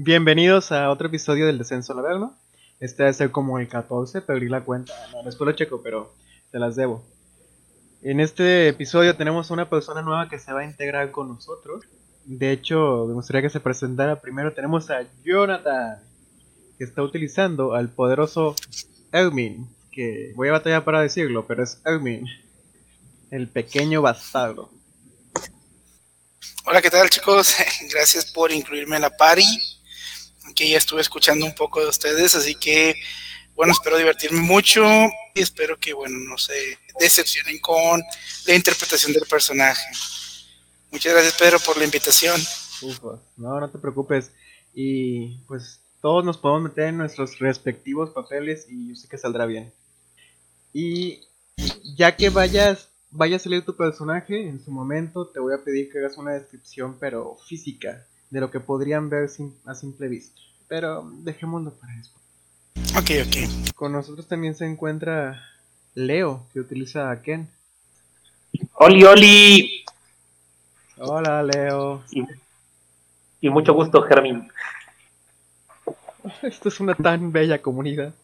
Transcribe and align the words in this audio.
Bienvenidos 0.00 0.70
a 0.70 0.90
otro 0.90 1.08
episodio 1.08 1.44
del 1.44 1.58
Descenso 1.58 1.92
al 1.92 1.98
Averno. 1.98 2.38
Este 2.78 3.02
debe 3.02 3.14
ser 3.14 3.32
como 3.32 3.58
el 3.58 3.66
14, 3.66 4.20
perdí 4.20 4.48
la 4.48 4.60
cuenta. 4.60 4.92
No, 5.10 5.24
después 5.24 5.44
lo 5.44 5.56
checo, 5.56 5.82
pero 5.82 6.14
te 6.52 6.60
las 6.60 6.76
debo. 6.76 7.04
En 8.02 8.20
este 8.20 8.68
episodio 8.68 9.16
tenemos 9.16 9.50
una 9.50 9.68
persona 9.68 10.00
nueva 10.00 10.28
que 10.28 10.38
se 10.38 10.52
va 10.52 10.60
a 10.60 10.64
integrar 10.64 11.10
con 11.10 11.26
nosotros. 11.26 11.84
De 12.24 12.52
hecho, 12.52 13.06
me 13.08 13.14
gustaría 13.14 13.42
que 13.42 13.50
se 13.50 13.58
presentara. 13.58 14.20
Primero 14.20 14.52
tenemos 14.52 14.88
a 14.88 15.04
Jonathan, 15.24 15.98
que 16.78 16.84
está 16.84 17.02
utilizando 17.02 17.74
al 17.74 17.88
poderoso 17.88 18.54
Ermin. 19.10 19.68
Que 19.90 20.32
voy 20.36 20.46
a 20.46 20.52
batallar 20.52 20.84
para 20.84 21.02
decirlo, 21.02 21.44
pero 21.48 21.64
es 21.64 21.82
Ermin, 21.84 22.24
el 23.32 23.48
pequeño 23.48 24.00
bastardo. 24.00 24.70
Hola, 26.64 26.80
¿qué 26.80 26.88
tal 26.88 27.10
chicos? 27.10 27.56
Gracias 27.92 28.30
por 28.30 28.52
incluirme 28.52 28.94
en 28.94 29.02
la 29.02 29.10
party. 29.10 29.77
Aquí 30.48 30.70
ya 30.70 30.78
estuve 30.78 31.00
escuchando 31.00 31.44
un 31.46 31.54
poco 31.54 31.80
de 31.80 31.88
ustedes, 31.88 32.34
así 32.34 32.54
que 32.54 32.94
bueno, 33.54 33.72
espero 33.72 33.98
divertirme 33.98 34.40
mucho 34.40 34.84
y 35.34 35.40
espero 35.40 35.78
que 35.78 35.92
bueno, 35.92 36.16
no 36.18 36.38
se 36.38 36.78
decepcionen 37.00 37.58
con 37.58 38.02
la 38.46 38.54
interpretación 38.54 39.12
del 39.12 39.26
personaje. 39.26 39.82
Muchas 40.90 41.12
gracias 41.12 41.34
Pedro 41.34 41.58
por 41.60 41.76
la 41.76 41.84
invitación. 41.84 42.40
No, 43.36 43.60
no 43.60 43.70
te 43.70 43.78
preocupes. 43.78 44.30
Y 44.74 45.38
pues 45.48 45.80
todos 46.00 46.24
nos 46.24 46.38
podemos 46.38 46.70
meter 46.70 46.84
en 46.84 46.98
nuestros 46.98 47.38
respectivos 47.38 48.10
papeles 48.10 48.66
y 48.68 48.90
yo 48.90 48.94
sé 48.94 49.08
que 49.08 49.18
saldrá 49.18 49.46
bien. 49.46 49.72
Y 50.72 51.22
ya 51.96 52.16
que 52.16 52.30
vayas, 52.30 52.88
vaya 53.10 53.36
a 53.36 53.40
salir 53.40 53.64
tu 53.64 53.76
personaje 53.76 54.48
en 54.48 54.64
su 54.64 54.70
momento, 54.70 55.26
te 55.26 55.40
voy 55.40 55.54
a 55.54 55.64
pedir 55.64 55.90
que 55.90 55.98
hagas 55.98 56.16
una 56.16 56.32
descripción, 56.32 56.96
pero 57.00 57.36
física, 57.46 58.06
de 58.30 58.40
lo 58.40 58.50
que 58.50 58.60
podrían 58.60 59.08
ver 59.08 59.30
a 59.64 59.74
simple 59.74 60.08
vista. 60.08 60.40
Pero 60.68 61.10
dejémoslo 61.22 61.72
para 61.74 61.94
después. 61.96 62.24
Ok, 62.96 63.10
ok. 63.26 63.74
Con 63.74 63.92
nosotros 63.92 64.26
también 64.26 64.54
se 64.54 64.66
encuentra 64.66 65.42
Leo, 65.94 66.46
que 66.52 66.60
utiliza 66.60 67.10
a 67.10 67.22
Ken. 67.22 67.48
Oli, 68.74 69.04
Oli. 69.04 69.84
Hola, 70.98 71.42
Leo. 71.42 72.02
Y, 72.10 72.24
y 73.40 73.50
mucho 73.50 73.72
gusto, 73.74 74.02
Germín. 74.02 74.50
Esto 76.42 76.68
es 76.68 76.80
una 76.80 76.94
tan 76.94 77.32
bella 77.32 77.60
comunidad. 77.60 78.14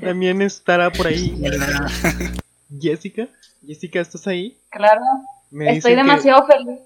También 0.00 0.40
estará 0.40 0.90
por 0.90 1.06
ahí 1.06 1.38
Jessica. 2.80 3.28
Jessica, 3.66 4.00
¿estás 4.00 4.26
ahí? 4.26 4.56
Claro. 4.70 5.02
Estoy 5.52 5.94
demasiado 5.94 6.46
feliz. 6.46 6.80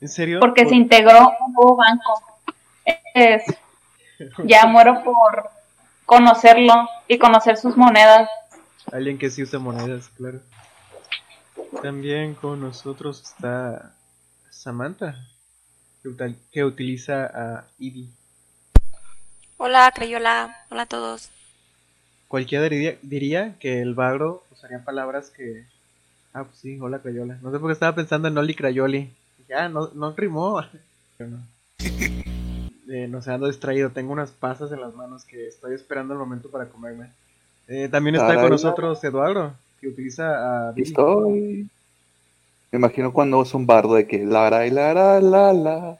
¿En 0.00 0.08
serio? 0.08 0.40
Porque 0.40 0.66
se 0.66 0.74
integró 0.74 1.32
un 1.46 1.52
nuevo 1.52 1.76
banco. 1.76 2.22
Es... 3.14 3.42
Ya 4.44 4.64
muero 4.64 5.04
por 5.04 5.50
conocerlo 6.06 6.88
y 7.06 7.18
conocer 7.18 7.58
sus 7.58 7.76
monedas. 7.76 8.30
Alguien 8.90 9.18
que 9.18 9.28
sí 9.28 9.42
usa 9.42 9.58
monedas, 9.58 10.08
claro. 10.16 10.40
También 11.82 12.34
con 12.34 12.60
nosotros 12.62 13.20
está 13.22 13.92
Samantha, 14.48 15.16
que 16.50 16.64
utiliza 16.64 17.26
a 17.26 17.64
Ivy. 17.78 18.10
Hola, 19.58 19.90
Crayola. 19.94 20.64
Hola 20.70 20.82
a 20.82 20.86
todos. 20.86 21.30
Cualquiera 22.28 22.68
diría, 22.68 23.58
que 23.58 23.80
el 23.80 23.94
bagro 23.94 24.44
usaría 24.50 24.84
palabras 24.84 25.30
que... 25.30 25.66
Ah, 26.32 26.44
pues 26.44 26.58
sí, 26.58 26.78
hola 26.80 27.00
Crayola. 27.00 27.38
No 27.40 27.50
sé 27.50 27.58
por 27.58 27.68
qué 27.68 27.72
estaba 27.72 27.94
pensando 27.94 28.28
en 28.28 28.36
Oli 28.36 28.54
Crayoli. 28.54 29.12
Ya, 29.48 29.68
no, 29.68 29.90
no 29.94 30.14
rimó. 30.14 30.62
no. 31.18 31.38
Eh, 32.88 33.08
no 33.08 33.20
sé, 33.20 33.32
ando 33.32 33.48
distraído. 33.48 33.90
Tengo 33.90 34.12
unas 34.12 34.30
pasas 34.30 34.70
en 34.70 34.80
las 34.80 34.94
manos 34.94 35.24
que 35.24 35.48
estoy 35.48 35.74
esperando 35.74 36.14
el 36.14 36.20
momento 36.20 36.48
para 36.50 36.66
comerme. 36.68 37.10
Eh, 37.66 37.88
también 37.90 38.14
está 38.14 38.36
con 38.36 38.50
nosotros 38.50 39.02
Eduardo, 39.02 39.54
que 39.80 39.88
utiliza 39.88 40.68
a... 40.68 40.72
Estoy... 40.76 41.68
Me 42.70 42.78
imagino 42.78 43.12
cuando 43.12 43.42
es 43.42 43.54
un 43.54 43.66
bardo 43.66 43.94
de 43.94 44.06
que 44.06 44.24
la 44.24 44.50
la 44.50 44.66
la 44.66 45.20
la 45.20 45.52
la. 45.52 45.98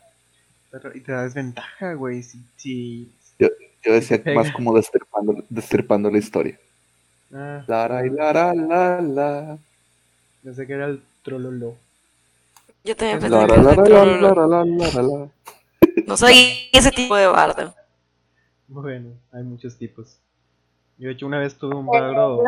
y 0.94 1.00
te 1.00 1.12
da 1.12 1.22
desventaja, 1.22 1.94
güey. 1.94 2.22
Si, 2.22 2.40
si, 2.56 3.10
yo, 3.38 3.48
yo 3.82 3.92
decía 3.92 4.20
más 4.34 4.50
como 4.52 4.76
desterpando, 4.76 5.44
desterpando 5.48 6.10
la 6.10 6.18
historia. 6.18 6.58
Ah, 7.32 7.64
la 7.66 7.88
la 7.88 8.32
la 8.32 8.54
la 8.54 9.00
la. 9.00 9.58
Yo 10.42 10.54
sé 10.54 10.66
que 10.66 10.72
era 10.72 10.86
el 10.86 11.02
trololo. 11.22 11.76
Yo 12.86 12.94
también 12.94 13.18
pensé 13.18 13.36
que. 13.82 15.30
No 16.06 16.16
soy 16.16 16.68
ese 16.72 16.92
tipo 16.92 17.16
de 17.16 17.26
bardo. 17.26 17.74
Bueno, 18.68 19.10
hay 19.32 19.42
muchos 19.42 19.76
tipos. 19.76 20.20
Yo 20.96 21.08
de 21.08 21.14
hecho 21.14 21.26
una 21.26 21.40
vez 21.40 21.56
tuve 21.56 21.74
un 21.74 21.86
bardo. 21.86 22.44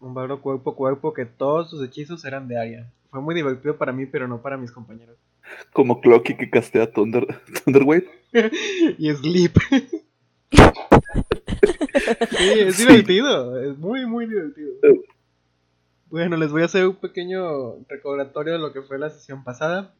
Un 0.00 0.14
bardo 0.14 0.40
cuerpo 0.40 0.70
a 0.70 0.74
cuerpo 0.74 1.12
que 1.12 1.26
todos 1.26 1.68
sus 1.68 1.84
hechizos 1.84 2.24
eran 2.24 2.48
de 2.48 2.58
área. 2.58 2.90
Fue 3.10 3.20
muy 3.20 3.34
divertido 3.34 3.76
para 3.76 3.92
mí, 3.92 4.06
pero 4.06 4.26
no 4.28 4.40
para 4.40 4.56
mis 4.56 4.72
compañeros. 4.72 5.16
Como 5.74 6.00
Clocky 6.00 6.34
que 6.34 6.48
castea 6.48 6.90
Thunder, 6.90 7.26
Thunderwave. 7.64 8.08
y 8.98 9.12
Sleep. 9.12 9.58
sí, 12.30 12.60
es 12.60 12.78
divertido. 12.78 13.60
Es 13.60 13.76
muy, 13.76 14.06
muy 14.06 14.26
divertido. 14.26 14.72
Bueno, 16.10 16.38
les 16.38 16.50
voy 16.50 16.62
a 16.62 16.64
hacer 16.64 16.86
un 16.88 16.96
pequeño 16.96 17.84
recordatorio 17.86 18.54
de 18.54 18.58
lo 18.58 18.72
que 18.72 18.80
fue 18.80 18.98
la 18.98 19.10
sesión 19.10 19.44
pasada. 19.44 19.92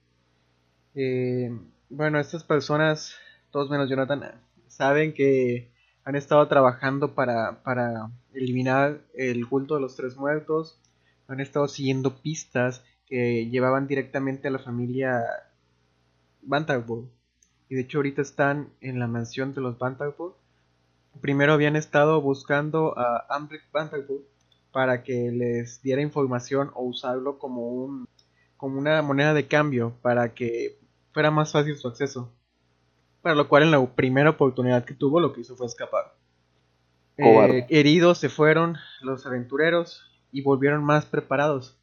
Eh, 0.95 1.51
bueno, 1.91 2.19
estas 2.19 2.45
personas, 2.45 3.15
todos 3.51 3.69
menos 3.69 3.91
Jonathan, 3.91 4.41
saben 4.69 5.13
que 5.13 5.71
han 6.05 6.17
estado 6.17 6.49
trabajando 6.49 7.15
para, 7.15 7.63
para 7.63 8.11
eliminar 8.33 9.03
el 9.13 9.47
culto 9.47 9.75
de 9.75 9.83
los 9.83 9.97
tres 9.97 10.17
muertos. 10.17 10.81
Han 11.27 11.41
estado 11.41 11.69
siguiendo 11.69 12.17
pistas 12.23 12.83
que 13.07 13.47
llevaban 13.51 13.87
directamente 13.87 14.49
a 14.49 14.51
la 14.51 14.61
familia 14.61 15.23
Banterbull. 16.41 17.07
Y 17.69 17.75
de 17.75 17.83
hecho 17.83 17.99
ahorita 17.99 18.23
están 18.23 18.71
en 18.81 18.99
la 18.99 19.09
mansión 19.09 19.53
de 19.53 19.61
los 19.61 19.79
Banterbull. 19.79 20.33
Primero 21.21 21.53
habían 21.53 21.77
estado 21.77 22.23
buscando 22.23 22.99
a 22.99 23.27
Ambrick 23.29 23.71
Banterbull 23.73 24.25
para 24.79 25.03
que 25.03 25.33
les 25.33 25.83
diera 25.83 26.03
información 26.03 26.71
o 26.77 26.85
usarlo 26.85 27.41
como 27.41 27.67
un 27.67 28.07
como 28.57 28.79
una 28.79 29.03
moneda 29.03 29.35
de 29.35 29.49
cambio 29.49 29.97
para 30.03 30.35
que 30.35 30.79
fuera 31.13 31.33
más 31.33 31.51
fácil 31.51 31.75
su 31.77 31.89
acceso. 31.89 32.33
Para 33.21 33.35
lo 33.35 33.49
cual 33.49 33.65
en 33.65 33.73
la 33.73 33.85
primera 33.97 34.31
oportunidad 34.31 34.85
que 34.85 34.95
tuvo 34.95 35.19
lo 35.19 35.33
que 35.33 35.41
hizo 35.41 35.57
fue 35.57 35.67
escapar. 35.67 36.15
Eh, 37.17 37.67
heridos 37.71 38.19
se 38.19 38.29
fueron 38.29 38.77
los 39.01 39.27
aventureros 39.27 40.01
y 40.31 40.43
volvieron 40.43 40.85
más 40.85 41.07
preparados. 41.07 41.77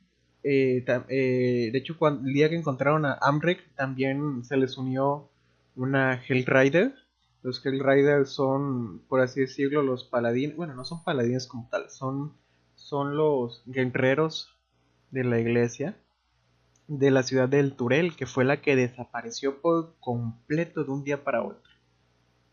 Eh, 0.44 0.86
eh, 1.10 1.70
de 1.74 1.78
hecho, 1.78 1.98
cuando, 2.00 2.26
el 2.26 2.34
día 2.34 2.48
que 2.48 2.56
encontraron 2.56 3.06
a 3.06 3.18
Amrek, 3.22 3.76
también 3.76 4.46
se 4.46 4.56
les 4.56 4.78
unió 4.78 5.28
una 5.76 6.24
Hellrider. 6.26 6.96
Los 7.44 7.62
Hellriders 7.66 8.30
son, 8.30 9.00
por 9.10 9.20
así 9.20 9.42
decirlo, 9.42 9.84
los 9.84 10.06
paladines. 10.06 10.56
Bueno, 10.56 10.76
no 10.76 10.86
son 10.86 11.04
paladines 11.04 11.46
como 11.46 11.68
tal, 11.70 11.90
son, 11.90 12.32
son 12.86 13.18
los 13.18 13.64
guerreros 13.66 14.56
de 15.10 15.24
la 15.24 15.40
iglesia 15.40 15.98
de 16.88 17.10
la 17.10 17.24
ciudad 17.24 17.50
del 17.50 17.74
Turel, 17.74 18.16
que 18.16 18.28
fue 18.28 18.46
la 18.46 18.62
que 18.62 18.76
desapareció 18.76 19.60
por 19.60 19.96
completo 20.00 20.84
de 20.84 20.92
un 20.92 21.04
día 21.04 21.24
para 21.24 21.42
otro. 21.42 21.72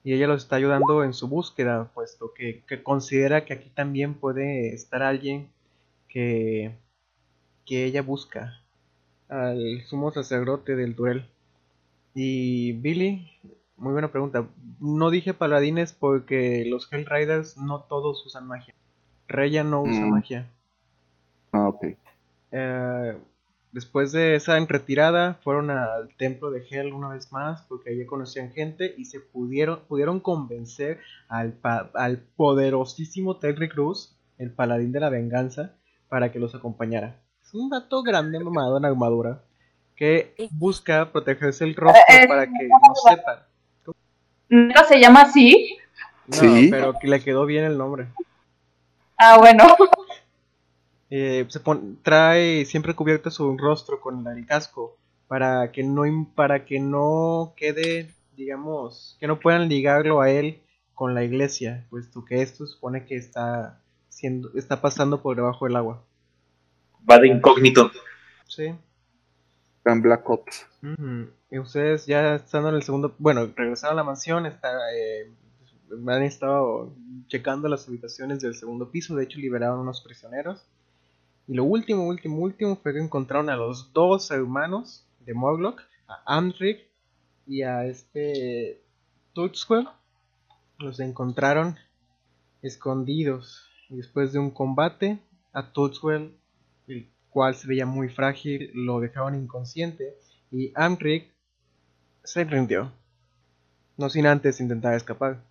Y 0.02 0.14
ella 0.14 0.26
los 0.26 0.44
está 0.44 0.56
ayudando 0.56 1.04
en 1.04 1.12
su 1.12 1.28
búsqueda, 1.28 1.92
puesto 1.92 2.32
que, 2.32 2.64
considera 2.82 3.44
que 3.44 3.52
aquí 3.52 3.68
también 3.68 4.14
puede 4.14 4.72
estar 4.72 5.02
alguien 5.02 5.50
que, 6.08 6.78
que 7.66 7.84
ella 7.84 8.00
busca, 8.00 8.58
al 9.28 9.82
sumo 9.84 10.12
sacerdote 10.12 10.76
del 10.76 10.96
Turel. 10.96 11.28
Y 12.14 12.72
Billy, 12.72 13.30
muy 13.76 13.92
buena 13.92 14.10
pregunta. 14.10 14.48
No 14.80 15.10
dije 15.10 15.34
paladines 15.34 15.92
porque 15.92 16.64
los 16.66 16.90
Hellriders 16.90 17.58
no 17.58 17.82
todos 17.82 18.24
usan 18.24 18.46
magia. 18.46 18.74
Reya 19.32 19.64
no 19.64 19.82
usa 19.82 20.04
mm. 20.04 20.10
magia. 20.10 20.46
Ah, 21.52 21.68
ok. 21.68 21.84
Eh, 22.52 23.16
Después 23.72 24.12
de 24.12 24.34
esa 24.34 24.58
retirada, 24.66 25.38
fueron 25.42 25.70
al 25.70 26.14
templo 26.18 26.50
de 26.50 26.62
Hell 26.70 26.92
una 26.92 27.08
vez 27.08 27.32
más, 27.32 27.62
porque 27.62 27.88
allí 27.88 28.04
conocían 28.04 28.52
gente 28.52 28.94
y 28.98 29.06
se 29.06 29.18
pudieron, 29.18 29.80
pudieron 29.88 30.20
convencer 30.20 31.00
al, 31.26 31.58
al 31.94 32.18
poderosísimo 32.18 33.38
Terry 33.38 33.70
Cruz, 33.70 34.14
el 34.36 34.50
paladín 34.50 34.92
de 34.92 35.00
la 35.00 35.08
venganza, 35.08 35.72
para 36.10 36.30
que 36.30 36.38
los 36.38 36.54
acompañara. 36.54 37.16
Es 37.42 37.54
un 37.54 37.70
dato 37.70 38.02
grande 38.02 38.38
mamado 38.38 38.76
en 38.76 38.84
armadura 38.84 39.40
que 39.96 40.34
busca 40.50 41.10
protegerse 41.10 41.64
el 41.64 41.74
rostro 41.74 42.02
eh, 42.10 42.24
eh, 42.24 42.28
para 42.28 42.44
que 42.44 42.68
no 42.68 42.94
sepan. 43.08 43.38
¿No 44.50 44.84
se 44.84 45.00
llama 45.00 45.22
así? 45.22 45.78
No, 46.26 46.36
¿Sí? 46.36 46.68
pero 46.70 46.92
le 47.02 47.20
quedó 47.20 47.46
bien 47.46 47.64
el 47.64 47.78
nombre. 47.78 48.08
Ah, 49.24 49.38
bueno. 49.38 49.64
Eh, 51.14 51.44
se 51.50 51.60
trae 52.02 52.64
siempre 52.64 52.94
cubierto 52.94 53.30
su 53.30 53.58
rostro 53.58 54.00
con 54.00 54.26
el 54.26 54.46
casco 54.46 54.96
para 55.28 55.70
que 55.70 55.82
no 55.82 56.04
para 56.34 56.64
que 56.64 56.80
no 56.80 57.52
quede, 57.54 58.14
digamos, 58.34 59.18
que 59.20 59.26
no 59.26 59.38
puedan 59.38 59.68
ligarlo 59.68 60.22
a 60.22 60.30
él 60.30 60.62
con 60.94 61.14
la 61.14 61.22
iglesia, 61.22 61.86
puesto 61.90 62.24
que 62.24 62.40
esto 62.40 62.66
supone 62.66 63.04
que 63.04 63.16
está 63.16 63.82
siendo 64.08 64.52
está 64.54 64.80
pasando 64.80 65.20
por 65.20 65.36
debajo 65.36 65.66
del 65.66 65.76
agua. 65.76 66.02
Va 67.08 67.18
de 67.18 67.28
incógnito. 67.28 67.90
Sí. 68.48 68.74
En 69.84 70.00
Black 70.00 70.30
Ops. 70.30 70.66
Y 71.50 71.58
ustedes 71.58 72.06
ya 72.06 72.36
estando 72.36 72.70
en 72.70 72.76
el 72.76 72.82
segundo, 72.84 73.14
bueno, 73.18 73.52
regresaron 73.54 73.98
a 73.98 74.00
la 74.00 74.04
mansión, 74.04 74.46
está, 74.46 74.70
eh, 74.94 75.30
han 76.06 76.22
estado 76.22 76.94
checando 77.28 77.68
las 77.68 77.88
habitaciones 77.88 78.40
del 78.40 78.54
segundo 78.54 78.90
piso, 78.90 79.16
de 79.16 79.24
hecho 79.24 79.38
liberaron 79.38 79.80
unos 79.80 80.00
prisioneros. 80.00 80.64
Y 81.48 81.54
lo 81.54 81.64
último, 81.64 82.06
último, 82.06 82.38
último 82.38 82.76
fue 82.76 82.92
que 82.92 83.00
encontraron 83.00 83.50
a 83.50 83.56
los 83.56 83.92
dos 83.92 84.30
hermanos 84.30 85.06
de 85.20 85.34
Morlock, 85.34 85.82
a 86.08 86.36
Amtric 86.36 86.86
y 87.46 87.62
a 87.62 87.86
este 87.86 88.82
Tuxwell. 89.32 89.88
Los 90.78 91.00
encontraron 91.00 91.76
escondidos. 92.62 93.68
Después 93.88 94.32
de 94.32 94.38
un 94.38 94.50
combate, 94.50 95.18
a 95.52 95.72
Tuxwell, 95.72 96.34
el 96.86 97.10
cual 97.28 97.54
se 97.54 97.66
veía 97.66 97.86
muy 97.86 98.08
frágil, 98.08 98.70
lo 98.74 99.00
dejaron 99.00 99.34
inconsciente. 99.34 100.16
Y 100.50 100.72
Amtric 100.74 101.32
se 102.24 102.44
rindió. 102.44 102.92
No 103.96 104.08
sin 104.08 104.26
antes 104.26 104.60
intentar 104.60 104.94
escapar. 104.94 105.42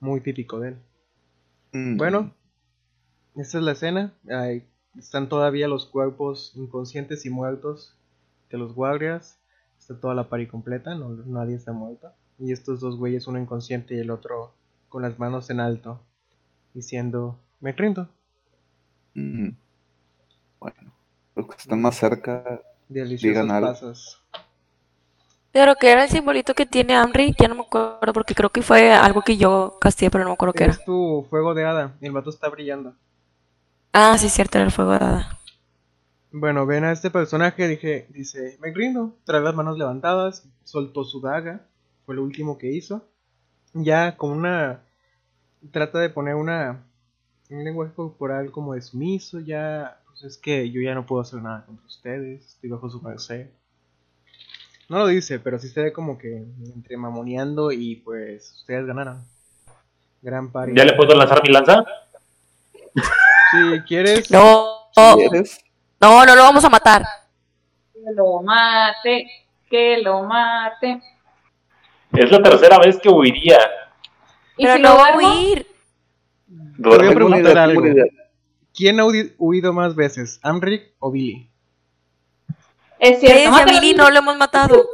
Muy 0.00 0.20
típico 0.20 0.60
de 0.60 0.68
él. 0.68 0.76
Mm. 1.72 1.96
Bueno, 1.96 2.34
esta 3.36 3.58
es 3.58 3.64
la 3.64 3.72
escena. 3.72 4.14
están 4.98 5.28
todavía 5.28 5.68
los 5.68 5.86
cuerpos 5.86 6.52
inconscientes 6.54 7.26
y 7.26 7.30
muertos 7.30 7.96
de 8.50 8.58
los 8.58 8.74
guardias. 8.74 9.38
Está 9.78 10.00
toda 10.00 10.14
la 10.14 10.28
pari 10.28 10.46
completa, 10.46 10.94
no, 10.94 11.10
nadie 11.26 11.54
está 11.56 11.72
muerto. 11.72 12.12
Y 12.38 12.52
estos 12.52 12.80
dos 12.80 12.96
güeyes, 12.96 13.26
uno 13.26 13.38
inconsciente 13.38 13.94
y 13.94 13.98
el 13.98 14.10
otro 14.10 14.54
con 14.88 15.02
las 15.02 15.18
manos 15.18 15.50
en 15.50 15.60
alto, 15.60 16.00
diciendo, 16.74 17.38
me 17.60 17.72
rindo. 17.72 18.08
Mm. 19.14 19.50
Bueno, 20.58 20.92
los 21.34 21.46
que 21.46 21.56
están 21.56 21.82
más 21.82 21.96
cerca, 21.96 22.62
digan 22.88 23.50
algo. 23.50 23.68
Pasos. 23.68 24.22
Pero 25.56 25.74
que 25.74 25.90
era 25.90 26.04
el 26.04 26.10
simbolito 26.10 26.52
que 26.52 26.66
tiene 26.66 26.94
Amri, 26.94 27.34
ya 27.38 27.48
no 27.48 27.54
me 27.54 27.62
acuerdo 27.62 28.12
porque 28.12 28.34
creo 28.34 28.50
que 28.50 28.60
fue 28.60 28.92
algo 28.92 29.22
que 29.22 29.38
yo 29.38 29.78
castigué, 29.80 30.10
pero 30.10 30.22
no 30.22 30.28
me 30.28 30.34
acuerdo 30.34 30.52
qué 30.52 30.64
era. 30.64 30.74
Es 30.74 30.84
tu 30.84 31.26
fuego 31.30 31.54
de 31.54 31.64
hada, 31.64 31.96
el 32.02 32.12
vato 32.12 32.28
está 32.28 32.50
brillando. 32.50 32.92
Ah, 33.90 34.18
sí, 34.18 34.28
cierto, 34.28 34.58
era 34.58 34.66
el 34.66 34.70
fuego 34.70 34.90
de 34.90 34.96
hada. 34.98 35.38
Bueno, 36.30 36.66
ven 36.66 36.84
a 36.84 36.92
este 36.92 37.10
personaje, 37.10 37.68
dije, 37.68 38.06
dice, 38.10 38.58
me 38.60 38.70
grindo, 38.70 39.14
trae 39.24 39.40
las 39.40 39.54
manos 39.54 39.78
levantadas, 39.78 40.46
soltó 40.62 41.04
su 41.04 41.22
daga, 41.22 41.62
fue 42.04 42.16
lo 42.16 42.22
último 42.22 42.58
que 42.58 42.70
hizo. 42.70 43.06
Ya 43.72 44.18
con 44.18 44.32
una, 44.32 44.82
trata 45.70 46.00
de 46.00 46.10
poner 46.10 46.34
una, 46.34 46.84
un 47.48 47.64
lenguaje 47.64 47.94
corporal 47.94 48.50
como 48.50 48.74
de 48.74 48.82
sumiso, 48.82 49.40
ya, 49.40 50.02
pues 50.06 50.22
es 50.22 50.36
que 50.36 50.70
yo 50.70 50.82
ya 50.82 50.94
no 50.94 51.06
puedo 51.06 51.22
hacer 51.22 51.40
nada 51.40 51.64
contra 51.64 51.86
ustedes, 51.86 52.46
estoy 52.46 52.68
bajo 52.68 52.90
su 52.90 53.00
merced. 53.00 53.48
No 54.88 54.98
lo 54.98 55.06
dice, 55.08 55.40
pero 55.40 55.58
sí 55.58 55.68
se 55.68 55.82
ve 55.82 55.92
como 55.92 56.16
que 56.16 56.44
entre 56.74 56.96
mamoneando 56.96 57.72
y 57.72 57.96
pues 57.96 58.52
ustedes 58.58 58.86
ganaron. 58.86 59.24
Gran 60.22 60.50
party. 60.52 60.72
¿Ya 60.76 60.84
le 60.84 60.94
puedo 60.94 61.14
lanzar 61.14 61.42
mi 61.42 61.52
lanza? 61.52 61.84
Si 62.94 63.80
quieres. 63.86 64.30
No. 64.30 64.86
No, 66.00 66.24
no 66.24 66.36
lo 66.36 66.42
vamos 66.42 66.64
a 66.64 66.70
matar. 66.70 67.04
Que 67.92 68.12
lo 68.14 68.42
mate, 68.42 69.26
que 69.68 69.98
lo 69.98 70.22
mate. 70.22 71.02
Es 72.12 72.30
la 72.30 72.42
tercera 72.42 72.78
vez 72.78 72.98
que 72.98 73.08
huiría. 73.08 73.58
¿Y 74.56 74.66
si 74.66 74.80
no 74.80 74.96
va 74.96 75.08
a 75.08 75.16
huir? 75.16 75.66
Te 76.76 76.88
voy 76.88 77.06
a 77.06 77.14
preguntar 77.14 77.58
algo. 77.58 77.82
¿Quién 78.74 79.00
ha 79.00 79.04
huido 79.04 79.72
más 79.72 79.94
veces, 79.94 80.38
Amric 80.42 80.94
o 80.98 81.10
Billy? 81.10 81.50
Es 83.06 83.20
cierto. 83.20 83.54
a 83.54 83.64
no 83.96 84.10
lo 84.10 84.18
hemos 84.18 84.36
matado. 84.36 84.84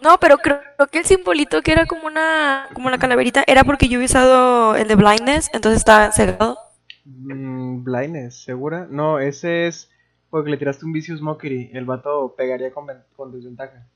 No, 0.00 0.18
pero 0.18 0.38
creo, 0.38 0.60
que 0.90 0.98
el 0.98 1.04
simbolito 1.04 1.62
que 1.62 1.72
era 1.72 1.86
como 1.86 2.06
una 2.06 2.68
como 2.74 2.88
una 2.88 2.98
calaverita 2.98 3.44
era 3.46 3.62
porque 3.64 3.88
yo 3.88 4.00
he 4.00 4.04
usado 4.04 4.74
el 4.74 4.88
de 4.88 4.96
blindness, 4.96 5.48
entonces 5.52 5.78
está 5.78 6.10
cegado. 6.12 6.58
Mm, 7.04 7.84
blindness, 7.84 8.42
¿segura? 8.42 8.86
No, 8.90 9.20
ese 9.20 9.68
es 9.68 9.88
porque 10.28 10.50
le 10.50 10.56
tiraste 10.56 10.84
un 10.84 10.92
Vicious 10.92 11.20
Mockery. 11.20 11.70
El 11.72 11.84
vato 11.84 12.34
pegaría 12.36 12.72
con, 12.72 13.32
desventaja. 13.32 13.86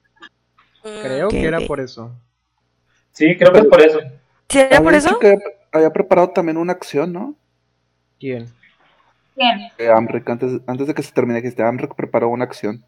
Mm, 0.85 1.03
creo 1.03 1.29
que 1.29 1.45
era 1.45 1.61
por 1.61 1.81
eso. 1.81 2.13
Sí, 3.13 3.37
creo 3.37 3.53
que 3.53 3.59
es 3.61 3.67
por 3.67 3.81
eso. 3.81 3.99
¿Sí 4.49 4.59
era 4.61 4.81
por 4.81 4.95
eso? 4.95 5.19
que 5.19 5.37
había 5.73 5.93
preparado 5.93 6.31
también 6.31 6.57
una 6.57 6.73
acción, 6.73 7.13
¿no? 7.13 7.35
¿Quién? 8.21 8.47
Eh, 9.37 9.89
antes, 9.89 10.87
de 10.87 10.95
que 10.95 11.03
se 11.03 11.13
termine, 11.13 11.43
que 11.43 11.49
este 11.49 11.63
Amrek 11.63 11.95
preparó 11.95 12.29
una 12.29 12.45
acción. 12.45 12.85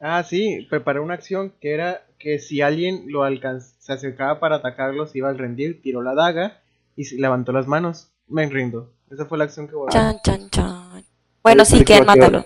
Ah, 0.00 0.22
sí, 0.24 0.66
preparó 0.68 1.02
una 1.02 1.14
acción 1.14 1.52
que 1.60 1.74
era 1.74 2.02
que 2.18 2.38
si 2.40 2.60
alguien 2.60 3.04
lo 3.06 3.22
alcanza, 3.22 3.76
se 3.78 3.92
acercaba 3.92 4.40
para 4.40 4.56
atacarlo, 4.56 5.06
se 5.06 5.18
iba 5.18 5.28
al 5.28 5.38
rendir, 5.38 5.80
tiró 5.80 6.02
la 6.02 6.14
daga 6.14 6.60
y 6.96 7.16
levantó 7.16 7.52
las 7.52 7.68
manos. 7.68 8.10
Me 8.26 8.48
rindo. 8.48 8.90
Esa 9.10 9.26
fue 9.26 9.38
la 9.38 9.44
acción 9.44 9.68
que 9.68 9.74
voy 9.74 9.88
a 9.88 9.90
chan, 9.90 10.16
chan, 10.24 10.50
chan. 10.50 11.04
Bueno, 11.42 11.64
sí, 11.64 11.84
que 11.84 12.02
mátalo. 12.02 12.44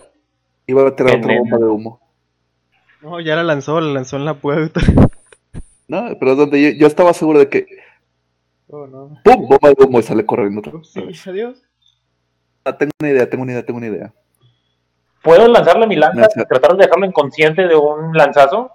Iba 0.66 0.88
a 0.88 0.96
tirar 0.96 1.16
otra 1.16 1.38
bomba 1.38 1.58
de 1.58 1.64
humo. 1.64 2.00
No, 3.00 3.20
ya 3.20 3.36
la 3.36 3.44
lanzó, 3.44 3.80
la 3.80 3.92
lanzó 3.92 4.16
en 4.16 4.24
la 4.24 4.34
puerta. 4.34 4.80
No, 5.88 6.04
pero 6.18 6.32
es 6.32 6.36
donde 6.36 6.76
yo, 6.76 6.84
estaba 6.88 7.12
seguro 7.12 7.38
de 7.38 7.48
que. 7.48 7.64
Oh, 8.66 8.88
no. 8.88 9.20
¡Pum! 9.22 9.48
Bomba 9.48 9.68
de 9.68 9.84
humo 9.84 10.00
y 10.00 10.02
sale 10.02 10.26
corriendo. 10.26 10.82
Sí, 10.82 11.00
adiós. 11.30 11.62
Ah, 12.66 12.76
tengo 12.76 12.90
una 12.98 13.10
idea, 13.10 13.30
tengo 13.30 13.44
una 13.44 13.52
idea, 13.52 13.64
tengo 13.64 13.76
una 13.76 13.86
idea. 13.86 14.12
¿Puedo 15.22 15.46
lanzarle 15.46 15.86
mi 15.86 15.94
lanza? 15.94 16.26
¿Tratar 16.48 16.72
de 16.72 16.84
dejarlo 16.84 17.06
inconsciente 17.06 17.68
de 17.68 17.76
un 17.76 18.12
lanzazo? 18.12 18.72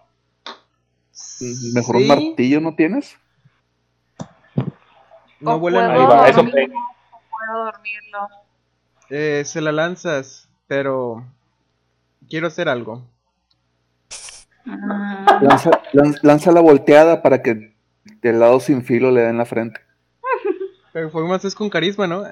Mejor 1.73 1.97
un 1.97 2.07
martillo, 2.07 2.61
¿no 2.61 2.73
tienes? 2.73 3.17
No 5.41 5.55
ahí 5.55 6.05
va, 6.05 6.29
eso 6.29 6.41
puedo 6.41 7.65
dormirlo. 7.65 8.29
Eh, 9.09 9.43
se 9.43 9.59
la 9.59 9.73
lanzas, 9.73 10.47
pero 10.67 11.25
quiero 12.29 12.47
hacer 12.47 12.69
algo. 12.69 13.03
Mm. 14.63 15.25
Lanza, 16.21 16.51
la 16.53 16.61
volteada 16.61 17.21
para 17.21 17.41
que 17.41 17.75
del 18.21 18.39
lado 18.39 18.61
sin 18.61 18.85
filo 18.85 19.11
le 19.11 19.19
den 19.19 19.37
la 19.37 19.45
frente. 19.45 19.81
Performance 20.93 21.43
es 21.43 21.55
con 21.55 21.69
carisma, 21.69 22.07
¿no? 22.07 22.23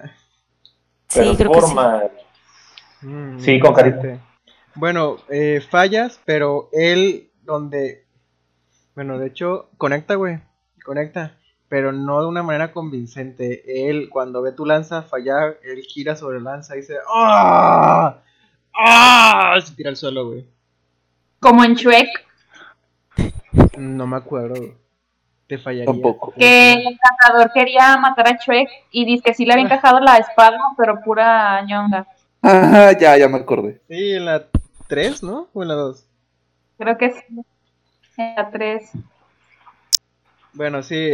Sí, 1.10 1.36
creo 1.36 1.51
que 1.51 1.62
sí. 1.62 1.75
Mm, 3.01 3.39
sí, 3.39 3.60
con 3.60 3.74
carisma. 3.74 4.20
Bueno, 4.75 5.18
eh, 5.30 5.62
fallas, 5.70 6.22
pero 6.25 6.70
él 6.72 7.32
donde... 7.44 8.06
Bueno, 8.96 9.18
de 9.18 9.28
hecho, 9.28 9.70
conecta, 9.78 10.16
güey. 10.16 10.39
Conecta. 10.84 11.36
Pero 11.68 11.92
no 11.92 12.22
de 12.22 12.28
una 12.28 12.44
manera 12.44 12.72
convincente. 12.72 13.89
Él, 13.89 14.10
cuando 14.10 14.42
ve 14.42 14.51
tu 14.51 14.66
lanza 14.66 15.01
fallar, 15.01 15.60
él 15.63 15.82
gira 15.82 16.16
sobre 16.16 16.39
la 16.39 16.51
lanza 16.51 16.75
y 16.75 16.82
dice... 16.82 16.98
¡Ah! 17.13 18.22
¡Ah! 18.74 19.56
Se 19.63 19.74
tira 19.75 19.89
al 19.89 19.96
suelo, 19.96 20.28
güey. 20.28 20.46
Como 21.39 21.63
en 21.63 21.74
Shrek. 21.75 22.08
No 23.78 24.06
me 24.06 24.18
acuerdo. 24.18 24.75
Te 25.50 25.58
fallaría. 25.58 25.86
Tampoco. 25.86 26.32
Que 26.38 26.74
el 26.74 26.86
encantador 26.86 27.51
quería 27.51 27.98
matar 27.98 28.27
a 28.27 28.38
Shrek 28.38 28.70
y 28.91 29.03
dice 29.03 29.24
que 29.24 29.34
sí 29.34 29.48
le 29.48 29.53
había 29.53 29.65
encajado 29.65 30.00
la 30.00 30.18
espada, 30.18 30.60
pero 30.77 31.01
pura 31.01 31.65
ñonga. 31.65 32.08
Ajá, 32.39 32.91
ya, 32.96 33.18
ya 33.18 33.27
me 33.27 33.38
acordé. 33.38 33.82
Sí, 33.89 34.13
en 34.13 34.25
la 34.25 34.46
3, 34.88 35.24
¿no? 35.24 35.48
¿O 35.51 35.63
en 35.63 35.70
la 35.70 35.74
2? 35.74 36.06
Creo 36.77 36.98
que 37.00 37.12
sí. 37.13 37.24
En 38.18 38.36
la 38.36 38.51
3. 38.51 38.91
Bueno, 40.53 40.84
sí, 40.84 41.10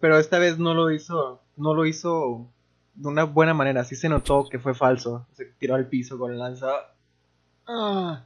pero 0.00 0.18
esta 0.18 0.40
vez 0.40 0.58
no 0.58 0.74
lo 0.74 0.90
hizo, 0.90 1.40
no 1.56 1.72
lo 1.72 1.86
hizo 1.86 2.48
de 2.94 3.08
una 3.08 3.22
buena 3.22 3.54
manera. 3.54 3.84
Sí 3.84 3.94
se 3.94 4.08
notó 4.08 4.48
que 4.48 4.58
fue 4.58 4.74
falso. 4.74 5.24
Se 5.34 5.44
tiró 5.44 5.76
al 5.76 5.86
piso 5.86 6.18
con 6.18 6.32
el 6.32 6.40
lanza. 6.40 6.68
Ah. 7.68 8.22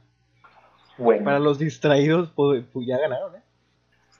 Bueno. 0.97 1.23
Para 1.23 1.37
los 1.37 1.59
distraídos, 1.59 2.31
pues, 2.35 2.65
pues 2.73 2.87
ya 2.87 2.97
ganaron, 2.97 3.35
¿eh? 3.35 3.42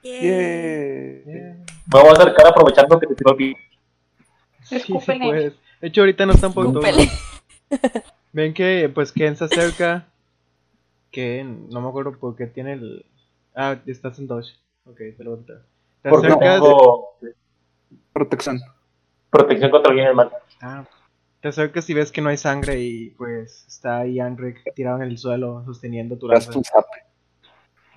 Me 0.04 1.66
voy 1.88 2.08
a 2.08 2.12
acercar 2.12 2.48
aprovechando 2.48 3.00
que 3.00 3.08
te 3.08 3.16
tiró 3.16 3.32
el 3.32 3.38
piso. 3.38 3.60
Sí, 4.64 4.80
sí, 4.80 4.94
pues. 4.94 5.54
De 5.82 5.88
hecho, 5.88 6.02
ahorita 6.02 6.26
no 6.26 6.34
están 6.34 6.54
por 6.54 6.72
todo. 6.72 6.82
Ven 8.34 8.54
que, 8.54 8.92
pues, 8.94 9.12
Ken 9.12 9.36
se 9.36 9.46
acerca. 9.46 10.08
Que 11.12 11.44
no 11.44 11.82
me 11.82 11.90
acuerdo 11.90 12.18
por 12.18 12.36
qué 12.36 12.48
tiene 12.48 12.74
el. 12.74 13.06
Ah, 13.56 13.78
estás 13.86 14.18
en 14.20 14.28
Dodge. 14.28 14.58
Ok, 14.86 14.98
te 15.16 15.24
lo 15.24 15.38
voy 15.38 15.46
a 15.46 15.62
Te 16.02 16.10
acercas. 16.10 16.62
Tengo... 16.62 17.18
Protección. 18.12 18.60
Protección 19.30 19.72
contra 19.72 19.94
el 19.94 20.16
mal. 20.16 20.32
Ah. 20.62 20.86
Te 21.42 21.50
acercas 21.50 21.90
y 21.90 21.94
ves 21.94 22.12
que 22.12 22.22
no 22.22 22.30
hay 22.30 22.38
sangre 22.38 22.80
y 22.80 23.10
pues 23.12 23.66
está 23.68 24.00
ahí 24.00 24.20
Andrick 24.20 24.74
tirado 24.76 25.02
en 25.02 25.10
el 25.10 25.18
suelo 25.18 25.64
sosteniendo 25.66 26.18
tu 26.18 26.28
lanza. 26.28 26.52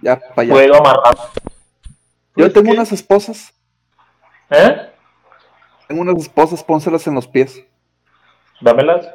Ya, 0.03 0.19
para 0.19 0.43
allá. 0.43 0.53
Puedo 0.53 0.75
amarrar. 0.75 1.17
Yo 2.37 2.45
Pues, 2.45 2.53
tengo 2.53 2.71
unas 2.73 2.93
esposas. 2.93 3.53
¿Eh? 4.51 4.91
Tengo 5.89 6.03
unas 6.03 6.17
esposas, 6.19 6.63
pónselas 6.63 7.07
en 7.07 7.15
los 7.15 7.27
pies. 7.27 7.65
Dámelas. 8.61 9.09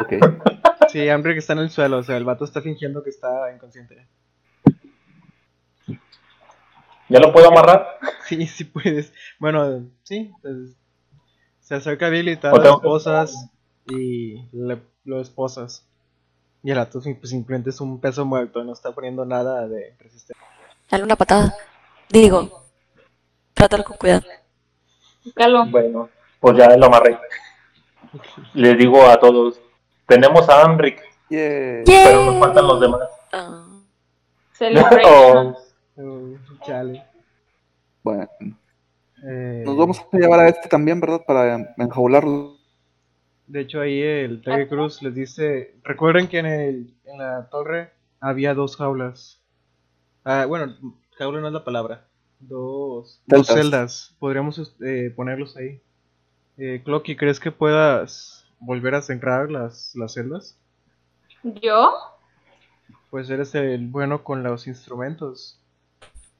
Ok. 0.00 0.14
Sí, 0.88 1.08
Andrick 1.08 1.38
está 1.38 1.52
en 1.52 1.60
el 1.60 1.70
suelo, 1.70 1.98
o 1.98 2.02
sea, 2.02 2.16
el 2.16 2.24
vato 2.24 2.44
está 2.44 2.60
fingiendo 2.62 3.02
que 3.02 3.10
está 3.10 3.52
inconsciente. 3.54 4.06
¿Ya 7.08 7.18
lo 7.18 7.32
puedo 7.32 7.48
amarrar? 7.48 7.86
Sí, 8.30 8.46
sí 8.46 8.62
puedes. 8.64 9.12
Bueno, 9.40 9.88
sí, 10.04 10.32
pues, 10.40 10.76
se 11.58 11.74
acerca 11.74 12.06
da 12.48 12.54
O 12.54 12.58
las 12.58 12.66
que- 12.68 12.74
esposas 12.76 13.50
y 13.88 14.48
le, 14.52 14.80
lo 15.04 15.20
esposas. 15.20 15.84
Y 16.62 16.70
el 16.70 16.78
vato 16.78 17.00
pues, 17.02 17.30
simplemente 17.30 17.70
es 17.70 17.80
un 17.80 18.00
peso 18.00 18.24
muerto, 18.24 18.62
no 18.62 18.72
está 18.72 18.92
poniendo 18.92 19.24
nada 19.24 19.66
de 19.66 19.96
resistencia. 19.98 20.46
Dale 20.88 21.02
una 21.02 21.16
patada. 21.16 21.52
Digo, 22.10 22.64
trátalo 23.54 23.84
con 23.84 23.96
cuidado. 23.96 24.22
Calo. 25.34 25.66
Bueno, 25.66 26.08
pues 26.40 26.56
ya 26.56 26.76
lo 26.76 26.86
amarré. 26.86 27.18
Les 28.54 28.76
digo 28.76 29.06
a 29.06 29.18
todos, 29.18 29.60
tenemos 30.06 30.48
a 30.48 30.62
Amric, 30.64 31.00
Yeah. 31.28 31.82
pero 31.86 32.24
nos 32.24 32.40
faltan 32.40 32.66
los 32.66 32.80
demás. 32.80 33.00
Ah, 33.32 33.64
Celebration. 34.54 35.54
Uy, 35.96 36.38
chale. 36.66 37.04
Bueno, 38.02 38.28
Eh, 39.22 39.62
nos 39.66 39.76
vamos 39.76 40.00
a 40.00 40.16
llevar 40.16 40.40
a 40.40 40.48
este 40.48 40.68
también, 40.68 40.98
¿verdad? 41.00 41.22
Para 41.26 41.74
enjaularlo. 41.76 42.56
De 43.46 43.60
hecho, 43.60 43.80
ahí 43.82 44.00
el 44.00 44.42
Terry 44.42 44.66
Cruz 44.66 45.02
les 45.02 45.14
dice: 45.14 45.74
Recuerden 45.84 46.26
que 46.26 46.38
en, 46.38 46.46
el, 46.46 46.94
en 47.04 47.18
la 47.18 47.48
torre 47.50 47.92
había 48.18 48.54
dos 48.54 48.76
jaulas. 48.76 49.40
Ah, 50.24 50.46
bueno, 50.46 50.74
no 51.20 51.46
es 51.46 51.52
la 51.52 51.64
palabra. 51.64 52.06
Dos, 52.38 53.20
dos 53.26 53.46
Celdas. 53.46 54.14
Podríamos 54.18 54.74
eh, 54.80 55.12
ponerlos 55.14 55.56
ahí. 55.56 55.80
Eh, 56.56 56.80
Clocky, 56.84 57.16
¿crees 57.16 57.38
que 57.38 57.52
puedas 57.52 58.46
volver 58.58 58.94
a 58.94 59.02
cerrar 59.02 59.50
las, 59.50 59.94
las 59.94 60.14
celdas? 60.14 60.56
¿Yo? 61.42 61.92
Pues 63.10 63.28
eres 63.28 63.54
el 63.54 63.88
bueno 63.88 64.24
con 64.24 64.42
los 64.42 64.66
instrumentos. 64.66 65.58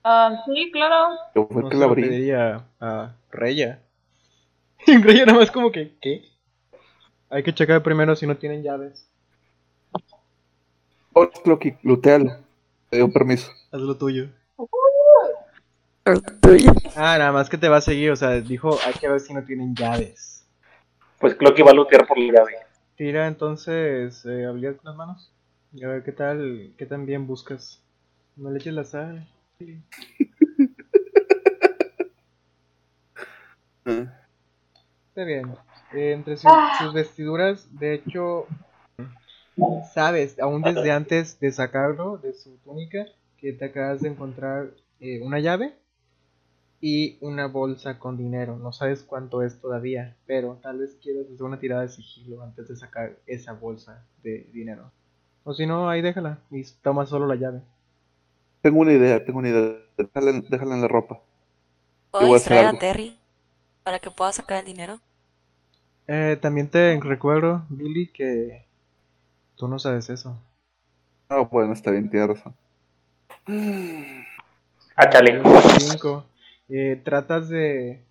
Ah, 0.03 0.43
sí, 0.47 0.71
claro. 0.73 1.17
Yo 1.35 1.47
fue 1.51 1.63
No 1.63 1.69
que 1.69 1.77
la 1.77 1.87
lo 1.87 1.91
abrí. 1.93 2.03
pediría 2.05 2.65
a 2.81 3.15
Reya. 3.31 3.83
Y 4.87 4.97
Reya 4.97 5.27
nada 5.27 5.39
más 5.41 5.51
como 5.51 5.71
que, 5.71 5.95
¿qué? 6.01 6.25
Hay 7.29 7.43
que 7.43 7.55
checar 7.55 7.83
primero 7.83 8.17
si 8.17 8.27
no 8.27 8.37
tienen 8.37 8.63
llaves. 8.63 9.07
Oh, 11.13 11.29
Clocky, 11.29 11.77
lutealo. 11.83 12.33
Te 12.89 12.97
dio 12.97 13.13
permiso. 13.13 13.51
Haz 13.71 13.81
lo 13.81 13.97
tuyo. 13.97 14.29
Ah, 16.97 17.17
nada 17.19 17.33
más 17.33 17.49
que 17.49 17.59
te 17.59 17.69
va 17.69 17.77
a 17.79 17.81
seguir, 17.81 18.11
o 18.11 18.17
sea, 18.17 18.41
dijo, 18.41 18.77
hay 18.85 18.95
que 18.95 19.09
ver 19.09 19.21
si 19.21 19.33
no 19.35 19.45
tienen 19.45 19.75
llaves. 19.75 20.47
Pues 21.19 21.35
Clocky 21.35 21.63
va 21.63 21.71
a 21.71 21.75
lootear 21.75 22.07
por 22.07 22.19
la 22.19 22.33
llave. 22.33 22.57
Tira 22.97 23.27
entonces 23.27 24.25
eh, 24.27 24.47
habilidad 24.47 24.77
con 24.77 24.85
las 24.87 24.97
manos. 24.97 25.33
Y 25.73 25.85
a 25.85 25.89
ver 25.89 26.03
qué 26.03 26.13
tal, 26.13 26.75
qué 26.77 26.87
tan 26.87 27.07
bien 27.07 27.27
buscas. 27.27 27.83
No 28.37 28.51
le 28.51 28.59
eches 28.59 28.75
la 28.75 28.85
sal. 28.85 29.29
Está 35.09 35.25
bien. 35.25 35.55
Eh, 35.93 36.13
entre 36.13 36.37
su- 36.37 36.49
sus 36.79 36.93
vestiduras, 36.95 37.67
de 37.79 37.95
hecho, 37.95 38.47
sabes, 39.93 40.39
aún 40.41 40.63
desde 40.63 40.93
antes 40.93 41.39
de 41.41 41.51
sacarlo 41.53 42.17
de 42.19 42.33
su 42.33 42.57
túnica, 42.59 43.07
que 43.41 43.53
te 43.53 43.67
acabas 43.67 44.03
de 44.03 44.11
encontrar 44.11 44.71
eh, 45.01 45.21
una 45.23 45.41
llave 45.41 45.75
y 46.81 47.17
una 47.21 47.47
bolsa 47.47 47.99
con 47.99 48.17
dinero. 48.17 48.57
No 48.57 48.73
sabes 48.73 49.03
cuánto 49.05 49.43
es 49.43 49.61
todavía, 49.61 50.17
pero 50.27 50.59
tal 50.63 50.79
vez 50.79 50.97
quieras 51.03 51.27
hacer 51.27 51.43
una 51.45 51.61
tirada 51.61 51.83
de 51.83 51.89
sigilo 51.89 52.43
antes 52.43 52.69
de 52.69 52.77
sacar 52.77 53.17
esa 53.27 53.53
bolsa 53.53 54.05
de 54.23 54.49
dinero. 54.53 54.91
O 55.45 55.55
si 55.55 55.67
no, 55.67 55.89
ahí 55.89 56.03
déjala 56.03 56.39
y 56.51 56.65
toma 56.83 57.07
solo 57.07 57.27
la 57.27 57.37
llave. 57.37 57.63
Tengo 58.63 58.81
una 58.81 58.93
idea, 58.93 59.23
tengo 59.25 59.39
una 59.41 59.51
idea. 59.51 59.77
Déjala, 59.99 60.31
en- 60.31 60.45
déjala 60.49 60.75
en 60.75 60.81
la 60.83 60.89
ropa. 60.89 61.21
¿Puedo 62.13 62.25
voy 62.25 62.35
a 62.35 62.37
hacer 62.39 62.57
distraer 62.57 62.67
a. 62.67 62.73
Terry 62.79 63.19
para 63.85 64.01
que 64.01 64.11
pueda 64.13 64.33
sacar 64.33 64.59
el 64.59 64.67
dinero? 64.67 65.01
Eh, 66.07 66.37
también 66.43 66.69
te 66.69 67.01
recuerdo, 67.01 67.65
Billy, 67.71 68.09
que 68.09 68.67
tú 69.57 69.69
no 69.69 69.79
sabes 69.79 70.11
eso. 70.11 70.39
Ah, 71.31 71.41
bueno, 71.51 71.73
está 71.73 71.91
bien, 71.93 72.11
tienes 72.11 72.29
razón. 72.29 72.55
Áchale. 74.97 75.43
5. 75.79 76.25
Eh, 76.69 77.01
tratas 77.05 77.49
de. 77.49 78.05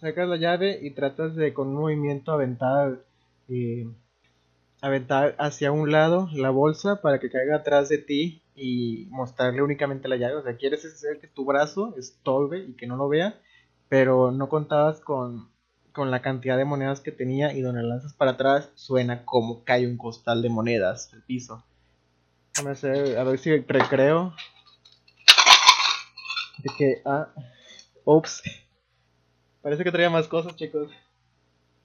Sacas 0.00 0.28
la 0.28 0.36
llave 0.36 0.78
y 0.82 0.90
tratas 0.92 1.36
de 1.36 1.52
con 1.54 1.68
un 1.68 1.74
movimiento 1.74 2.32
aventar. 2.32 3.00
eh, 3.48 3.86
aventar 4.82 5.36
hacia 5.38 5.70
un 5.72 5.92
lado 5.92 6.28
la 6.34 6.50
bolsa 6.50 7.00
para 7.00 7.20
que 7.20 7.30
caiga 7.30 7.56
atrás 7.56 7.88
de 7.88 7.98
ti 7.98 8.42
y 8.56 9.06
mostrarle 9.10 9.62
únicamente 9.62 10.08
la 10.08 10.16
llave. 10.16 10.34
O 10.36 10.42
sea, 10.42 10.56
quieres 10.56 10.84
hacer 10.84 11.20
que 11.20 11.28
tu 11.28 11.44
brazo 11.44 11.94
estorbe 11.96 12.64
y 12.68 12.72
que 12.74 12.86
no 12.86 12.96
lo 12.96 13.08
vea, 13.08 13.38
pero 13.88 14.32
no 14.32 14.48
contabas 14.48 15.00
con, 15.00 15.48
con 15.92 16.10
la 16.10 16.20
cantidad 16.20 16.56
de 16.56 16.64
monedas 16.64 17.00
que 17.00 17.12
tenía 17.12 17.52
y 17.54 17.60
donde 17.62 17.82
lanzas 17.82 18.12
para 18.14 18.32
atrás 18.32 18.70
suena 18.74 19.24
como 19.24 19.62
cae 19.64 19.86
un 19.86 19.96
costal 19.96 20.42
de 20.42 20.48
monedas 20.48 21.12
al 21.14 21.22
piso. 21.22 21.64
Déjame 22.54 22.72
hacer, 22.72 23.18
a 23.18 23.24
ver 23.24 23.38
si 23.38 23.56
recreo. 23.58 24.34
De 26.58 26.70
que, 26.76 27.02
ah, 27.04 27.28
ups. 28.04 28.42
Parece 29.62 29.84
que 29.84 29.92
traía 29.92 30.10
más 30.10 30.28
cosas, 30.28 30.54
chicos. 30.56 30.90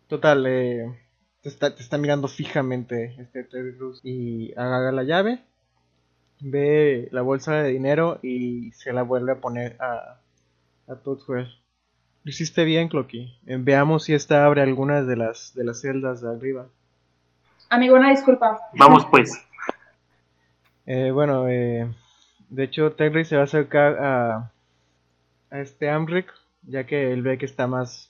Total, 0.08 0.46
eh, 0.48 1.00
te, 1.42 1.50
está, 1.50 1.74
te 1.76 1.82
está 1.82 1.98
mirando 1.98 2.28
fijamente 2.28 3.16
este 3.20 3.44
Terry 3.44 3.76
Cruz 3.78 4.02
y 4.04 4.52
agarra 4.58 4.92
la 4.92 5.04
llave, 5.04 5.44
ve 6.40 7.08
la 7.12 7.22
bolsa 7.22 7.54
de 7.56 7.70
dinero 7.70 8.20
y 8.22 8.72
se 8.72 8.94
la 8.94 9.04
vuelve 9.04 9.34
a 9.34 9.42
poner 9.42 9.78
a, 9.82 10.20
a 10.88 10.96
Toadwell. 10.96 11.48
Lo 12.24 12.30
hiciste 12.30 12.66
bien, 12.66 12.90
Clocky. 12.90 13.38
Eh, 13.46 13.58
veamos 13.58 14.04
si 14.04 14.14
esta 14.14 14.46
abre 14.46 14.62
algunas 14.62 15.08
de 15.08 15.16
las, 15.16 15.54
de 15.56 15.64
las 15.64 15.82
celdas 15.82 16.22
de 16.22 16.30
arriba. 16.30 16.68
Amigo, 17.70 17.96
una 17.96 18.10
disculpa. 18.10 18.60
Vamos 18.74 19.06
pues. 19.10 19.47
Eh, 20.88 21.12
bueno, 21.12 21.50
eh, 21.50 21.94
de 22.50 22.64
hecho, 22.64 22.94
Terry 22.94 23.26
se 23.26 23.36
va 23.36 23.42
a 23.42 23.46
acercar 23.46 23.98
a, 24.00 24.52
a 25.52 25.60
este 25.60 25.90
Amric, 25.90 26.34
ya 26.64 26.86
que 26.86 27.12
él 27.12 27.22
ve 27.22 27.38
que 27.38 27.46
está 27.46 27.68
más. 27.68 28.10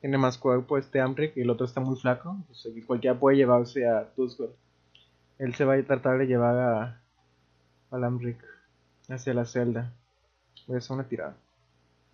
Tiene 0.00 0.16
más 0.16 0.38
cuerpo 0.38 0.78
este 0.78 1.00
Amric 1.00 1.36
y 1.36 1.42
el 1.42 1.50
otro 1.50 1.66
está 1.66 1.80
muy 1.80 1.96
flaco. 1.96 2.36
Pues, 2.46 2.64
aquí 2.64 2.80
cualquiera 2.80 3.18
puede 3.18 3.36
llevarse 3.36 3.86
a 3.86 4.08
Tusgol. 4.14 4.54
Él 5.38 5.54
se 5.54 5.64
va 5.64 5.74
a 5.74 5.82
tratar 5.82 6.16
de 6.16 6.26
llevar 6.26 6.56
a, 6.56 7.00
al 7.90 8.04
Amric 8.04 8.38
hacia 9.08 9.34
la 9.34 9.44
celda. 9.44 9.92
Voy 10.68 10.76
a 10.76 10.78
hacer 10.78 10.94
una 10.94 11.08
tirada. 11.08 11.36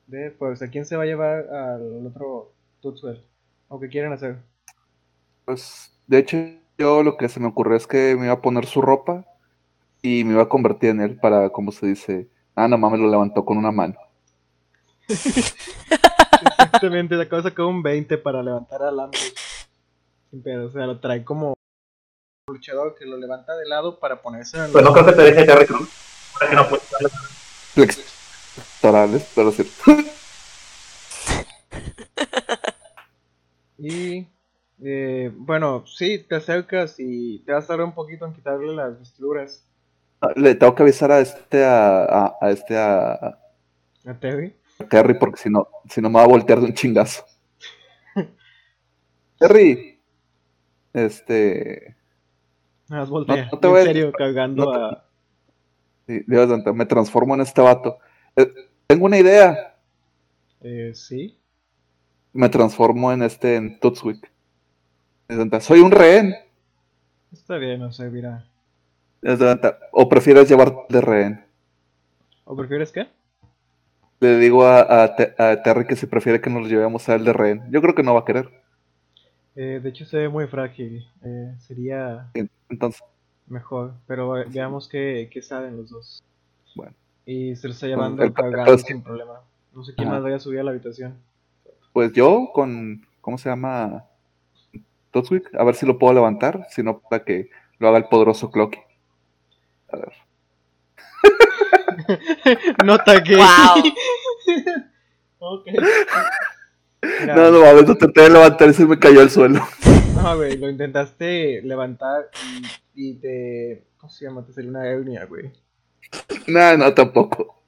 De 0.06 0.30
fuerza. 0.30 0.68
¿Quién 0.68 0.86
se 0.86 0.96
va 0.96 1.02
a 1.02 1.06
llevar 1.06 1.48
al 1.54 2.06
otro 2.06 2.52
Tutswell? 2.80 3.22
¿O 3.68 3.78
qué 3.78 3.88
quieren 3.88 4.12
hacer? 4.12 4.38
Pues, 5.44 5.96
de 6.06 6.18
hecho, 6.18 6.38
yo 6.78 7.02
lo 7.02 7.18
que 7.18 7.28
se 7.28 7.40
me 7.40 7.46
ocurrió 7.46 7.76
es 7.76 7.86
que 7.86 8.16
me 8.16 8.24
iba 8.24 8.34
a 8.34 8.42
poner 8.42 8.64
su 8.64 8.80
ropa 8.80 9.26
y 10.06 10.22
me 10.22 10.34
iba 10.34 10.42
a 10.42 10.48
convertir 10.48 10.90
en 10.90 11.00
él 11.00 11.18
para, 11.18 11.50
como 11.50 11.72
se 11.72 11.86
dice, 11.86 12.28
ah, 12.54 12.68
no 12.68 12.78
mames, 12.78 13.00
lo 13.00 13.10
levantó 13.10 13.44
con 13.44 13.58
una 13.58 13.72
mano. 13.72 13.96
Exactamente, 15.08 17.20
acabo 17.20 17.42
de 17.42 17.50
sacar 17.50 17.64
un 17.64 17.82
20 17.82 18.16
para 18.18 18.40
levantar 18.40 18.84
al 18.84 19.00
Amric. 19.00 19.34
Sin 20.30 20.44
pedo, 20.44 20.66
o 20.66 20.70
sea, 20.70 20.86
lo 20.86 21.00
trae 21.00 21.24
como 21.24 21.48
un 21.48 22.54
luchador 22.54 22.94
que 22.94 23.04
lo 23.04 23.16
levanta 23.16 23.56
de 23.56 23.66
lado 23.66 23.98
para 23.98 24.22
ponerse 24.22 24.64
en 24.64 24.70
Pues 24.70 24.84
no 24.84 24.92
creo 24.92 25.06
que 25.06 25.12
te 25.12 25.22
deje 25.22 25.44
Terry 25.44 25.66
Cruz. 25.66 25.88
Para 26.38 26.50
que 26.50 26.56
no 26.56 26.68
puedes. 26.68 26.86
Flexorales, 27.74 29.28
pero 29.34 29.50
sí. 29.50 29.68
Y 33.78 34.28
eh, 34.84 35.32
bueno, 35.34 35.84
sí, 35.84 36.24
te 36.28 36.36
acercas 36.36 36.94
y 36.98 37.40
te 37.40 37.52
vas 37.52 37.64
a 37.64 37.68
tardar 37.68 37.86
un 37.86 37.94
poquito 37.94 38.24
en 38.24 38.34
quitarle 38.34 38.72
las 38.72 39.00
vestiduras 39.00 39.66
Le 40.36 40.54
tengo 40.54 40.74
que 40.74 40.82
avisar 40.82 41.12
a 41.12 41.20
este, 41.20 41.64
a, 41.64 42.04
a, 42.04 42.34
a 42.40 42.50
este, 42.50 42.76
a, 42.76 43.12
a 44.06 44.14
Terry. 44.20 44.54
a 44.80 44.84
Terry, 44.84 45.14
porque 45.18 45.38
si 45.40 45.50
no, 45.50 45.68
si 45.88 46.00
no 46.00 46.08
me 46.08 46.16
va 46.16 46.24
a 46.24 46.28
voltear 46.28 46.58
de 46.60 46.66
un 46.66 46.74
chingazo. 46.74 47.24
Terry, 49.38 50.00
este, 50.92 51.96
voltea. 53.08 53.44
No- 53.46 53.50
no 53.52 53.58
te 53.58 53.66
en 53.66 53.72
voy 53.72 53.82
serio, 53.84 54.12
no 54.64 54.72
te- 54.72 54.78
a. 54.78 55.04
sí, 56.06 56.24
Dios 56.26 56.48
santo, 56.48 56.74
me 56.74 56.86
transformo 56.86 57.34
en 57.34 57.40
este 57.42 57.60
vato. 57.60 57.98
Eh, 58.36 58.52
tengo 58.86 59.04
una 59.06 59.18
idea. 59.18 59.76
Eh, 60.62 60.92
sí. 60.94 61.38
Me 62.32 62.48
transformo 62.48 63.12
en 63.12 63.22
este, 63.22 63.56
en 63.56 63.78
Tutswick. 63.80 64.30
Soy 65.60 65.80
un 65.80 65.90
rehén. 65.90 66.34
Está 67.32 67.56
bien, 67.58 67.80
no 67.80 67.92
donde, 68.10 68.48
O 69.92 70.08
prefieres 70.08 70.48
llevar 70.48 70.72
de 70.88 71.00
rehén. 71.00 71.44
¿O 72.44 72.56
prefieres 72.56 72.92
qué? 72.92 73.08
Le 74.20 74.38
digo 74.38 74.64
a, 74.64 74.80
a 74.80 75.04
a 75.38 75.62
Terry 75.62 75.86
que 75.86 75.96
si 75.96 76.06
prefiere 76.06 76.40
que 76.40 76.48
nos 76.48 76.62
lo 76.62 76.68
llevemos 76.68 77.08
a 77.08 77.14
él 77.16 77.24
de 77.24 77.32
rehén. 77.32 77.62
Yo 77.70 77.82
creo 77.82 77.94
que 77.94 78.02
no 78.02 78.14
va 78.14 78.20
a 78.20 78.24
querer. 78.24 78.48
Eh, 79.56 79.80
de 79.82 79.88
hecho, 79.88 80.04
se 80.04 80.18
ve 80.18 80.28
muy 80.28 80.46
frágil. 80.46 81.06
Eh, 81.24 81.54
sería 81.58 82.30
Entonces, 82.68 83.02
mejor, 83.46 83.94
pero 84.06 84.38
eh, 84.40 84.46
veamos 84.48 84.88
qué, 84.88 85.28
qué 85.32 85.42
saben 85.42 85.76
los 85.76 85.90
dos. 85.90 86.22
Bueno. 86.74 86.94
Y 87.24 87.56
se 87.56 87.66
lo 87.68 87.74
está 87.74 87.86
llevando 87.86 88.22
el- 88.22 88.32
el- 88.68 88.78
sin 88.78 89.02
problema. 89.02 89.40
No 89.74 89.84
sé 89.84 89.94
quién 89.94 90.08
más 90.08 90.22
vaya 90.22 90.36
a 90.36 90.40
subir 90.40 90.60
a 90.60 90.62
la 90.62 90.70
habitación. 90.70 91.18
pues 91.92 92.12
yo 92.12 92.50
con. 92.54 93.06
¿Cómo 93.20 93.38
se 93.38 93.48
llama? 93.48 94.04
Totswick. 95.10 95.52
A 95.56 95.64
ver 95.64 95.74
si 95.74 95.84
lo 95.84 95.98
puedo 95.98 96.14
levantar. 96.14 96.66
Si 96.70 96.82
no, 96.82 97.00
para 97.00 97.24
que 97.24 97.50
lo 97.78 97.88
haga 97.88 97.98
el 97.98 98.04
poderoso 98.04 98.50
Clocky. 98.50 98.78
Ver. 99.96 100.12
Nota 102.84 103.22
que. 103.22 103.36
Wow. 103.36 103.82
ok. 105.38 105.66
Mira, 107.20 107.34
No, 107.36 107.50
no 107.50 107.60
mames, 107.60 107.88
lo 107.88 107.96
traté 107.96 108.22
de 108.22 108.30
levantar 108.30 108.68
y 108.68 108.74
se 108.74 108.86
me 108.86 108.98
cayó 108.98 109.20
al 109.20 109.30
suelo. 109.30 109.60
no, 110.14 110.36
güey, 110.36 110.56
lo 110.56 110.68
intentaste 110.68 111.62
levantar 111.62 112.30
y, 112.94 113.10
y 113.10 113.14
te. 113.14 113.84
¿Cómo 113.98 114.10
se 114.12 114.24
llama? 114.24 114.44
Te 114.44 114.52
salió 114.52 114.70
una 114.70 114.86
hernia, 114.86 115.24
güey. 115.26 115.52
No, 116.46 116.76
no, 116.76 116.94
tampoco. 116.94 117.60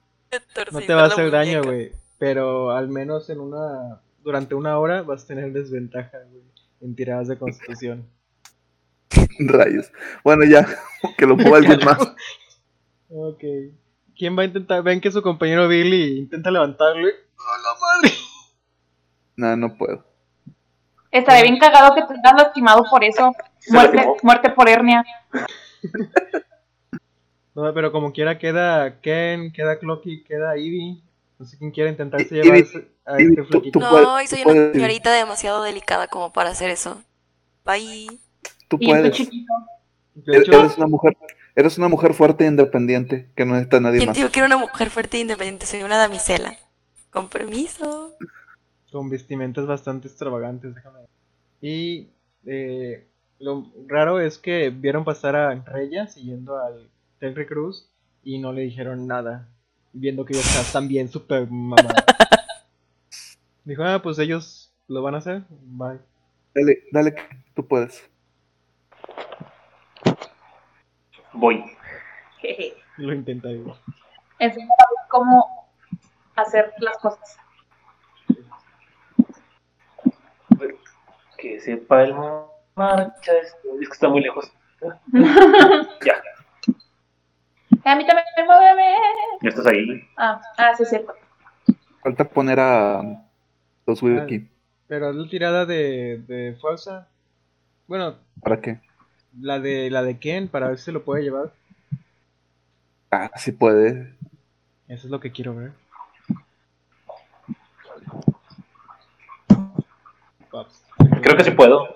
No 0.71 0.79
te 0.81 0.93
va 0.93 1.03
a 1.03 1.07
hacer 1.07 1.31
daño, 1.31 1.63
güey. 1.63 1.91
Pero 2.17 2.71
al 2.71 2.89
menos 2.89 3.29
en 3.29 3.39
una. 3.39 4.01
Durante 4.23 4.53
una 4.55 4.77
hora 4.77 5.01
vas 5.01 5.23
a 5.23 5.27
tener 5.27 5.51
desventaja, 5.53 6.19
güey. 6.29 6.43
En 6.81 6.95
tiradas 6.95 7.27
de 7.27 7.37
constitución. 7.37 8.05
Rayos. 9.39 9.91
Bueno, 10.23 10.43
ya. 10.45 10.67
Que 11.17 11.25
lo 11.25 11.37
mueva 11.37 11.57
alguien 11.57 11.79
más. 11.85 11.97
Ok. 13.09 13.43
¿Quién 14.17 14.37
va 14.37 14.41
a 14.41 14.45
intentar? 14.45 14.83
Ven 14.83 14.99
que 14.99 15.11
su 15.11 15.21
compañero 15.21 15.67
Billy 15.69 16.19
intenta 16.19 16.51
levantarle. 16.51 17.07
¡A 17.37 17.57
la 17.57 17.79
madre! 17.79 18.13
No, 19.37 19.55
no 19.55 19.77
puedo. 19.77 20.03
Estaría 21.09 21.43
bien 21.43 21.57
cagado 21.57 21.95
que 21.95 22.01
te 22.01 22.13
hayas 22.19 22.33
lastimado 22.43 22.83
por 22.89 23.03
eso. 23.03 23.31
Muerte, 23.69 24.05
muerte 24.23 24.49
por 24.51 24.67
hernia. 24.67 25.05
No, 27.55 27.73
pero 27.73 27.91
como 27.91 28.13
quiera 28.13 28.37
queda 28.37 29.01
Ken, 29.01 29.51
queda 29.51 29.79
Clocky, 29.79 30.23
queda 30.23 30.57
Ivy. 30.57 31.03
No 31.37 31.45
sé 31.45 31.57
quién 31.57 31.71
quiere 31.71 31.89
intentarse 31.89 32.35
llevarse 32.35 32.87
a 33.05 33.17
este 33.17 33.43
tú- 33.71 33.79
No, 33.79 34.17
soy 34.27 34.43
una 34.45 34.71
señorita 34.71 35.11
demasiado 35.11 35.63
delicada 35.63 36.07
como 36.07 36.31
para 36.31 36.51
hacer 36.51 36.69
eso. 36.69 37.01
Bye. 37.65 38.07
Tú 38.69 38.77
Y 38.79 38.87
puedes. 38.87 39.11
chiquito. 39.11 39.53
De 40.15 40.35
Eres 40.37 40.47
hecho, 40.47 40.59
eres 40.59 40.77
una 40.77 40.87
mujer. 40.87 41.17
Eres 41.55 41.77
una 41.77 41.89
mujer 41.89 42.13
fuerte 42.13 42.45
e 42.45 42.47
independiente 42.47 43.29
que 43.35 43.43
no 43.45 43.53
necesita 43.53 43.77
a 43.77 43.79
nadie 43.81 43.97
¿Quién 43.97 44.09
más. 44.09 44.17
dijo 44.17 44.29
que 44.29 44.39
era 44.39 44.47
una 44.47 44.57
mujer 44.57 44.89
fuerte 44.89 45.17
e 45.17 45.21
independiente? 45.21 45.65
Soy 45.65 45.83
una 45.83 45.97
damisela. 45.97 46.55
Con 47.11 47.27
permiso. 47.27 48.15
con 48.91 49.09
vestimentas 49.09 49.65
bastante 49.67 50.07
extravagantes, 50.07 50.73
déjame 50.75 50.99
ver. 50.99 51.09
Y 51.61 52.09
eh, 52.45 53.07
lo 53.39 53.67
raro 53.87 54.19
es 54.21 54.37
que 54.37 54.69
vieron 54.69 55.03
pasar 55.03 55.35
a 55.35 55.53
Reya 55.55 56.07
siguiendo 56.07 56.57
al 56.63 56.89
Terry 57.19 57.45
Cruz 57.45 57.89
y 58.23 58.37
no 58.39 58.53
le 58.53 58.61
dijeron 58.61 59.05
nada, 59.07 59.47
viendo 59.93 60.23
que 60.25 60.33
ella 60.33 60.41
está 60.41 60.63
también 60.71 61.09
súper 61.09 61.47
mamada. 61.49 61.93
Dijo, 63.65 63.83
ah, 63.83 64.01
pues 64.01 64.17
ellos 64.19 64.71
lo 64.87 65.01
van 65.01 65.15
a 65.15 65.17
hacer, 65.19 65.43
bye. 65.49 65.99
Dale, 66.55 66.83
dale, 66.91 67.15
tú 67.55 67.67
puedes. 67.67 68.01
Voy. 71.33 71.63
Lo 72.97 73.13
intentaré. 73.13 73.61
Enséñale 74.39 74.71
cómo 75.09 75.67
hacer 76.35 76.73
las 76.79 76.97
cosas. 76.97 77.37
Que 81.37 81.59
sepa 81.61 82.03
el 82.03 82.13
marcha. 82.75 83.31
Es 83.41 83.55
que 83.63 83.83
está 83.91 84.09
muy 84.09 84.21
lejos. 84.21 84.51
Ya, 86.05 87.91
A 87.91 87.95
mí 87.95 88.05
también, 88.05 88.25
muéveme. 88.45 88.95
ya 89.41 89.49
estás 89.49 89.67
ahí. 89.67 90.01
Ah, 90.17 90.41
ah, 90.57 90.73
sí, 90.75 90.83
es 90.83 90.89
cierto. 90.89 91.13
Falta 92.03 92.23
poner 92.25 92.59
a 92.59 93.01
los 93.85 94.03
Ah. 94.03 94.23
aquí. 94.23 94.47
Pero 94.87 95.11
la 95.13 95.29
tirada 95.29 95.65
de, 95.65 96.23
de 96.27 96.57
fuerza, 96.59 97.07
bueno, 97.87 98.17
¿Para 98.41 98.59
qué? 98.61 98.79
La 99.39 99.59
de 99.59 99.89
la 99.89 100.03
de 100.03 100.17
Ken, 100.19 100.47
para 100.47 100.67
ver 100.69 100.77
si 100.77 100.85
se 100.85 100.91
lo 100.91 101.03
puede 101.03 101.23
llevar, 101.23 101.51
Ah, 103.11 103.31
sí 103.37 103.51
puede. 103.51 104.13
eso 104.87 105.07
es 105.07 105.11
lo 105.11 105.19
que 105.19 105.31
quiero 105.31 105.55
ver. 105.55 105.71
Paps. 110.51 110.83
Creo 111.21 111.37
que 111.37 111.43
sí 111.43 111.51
puedo. 111.51 111.87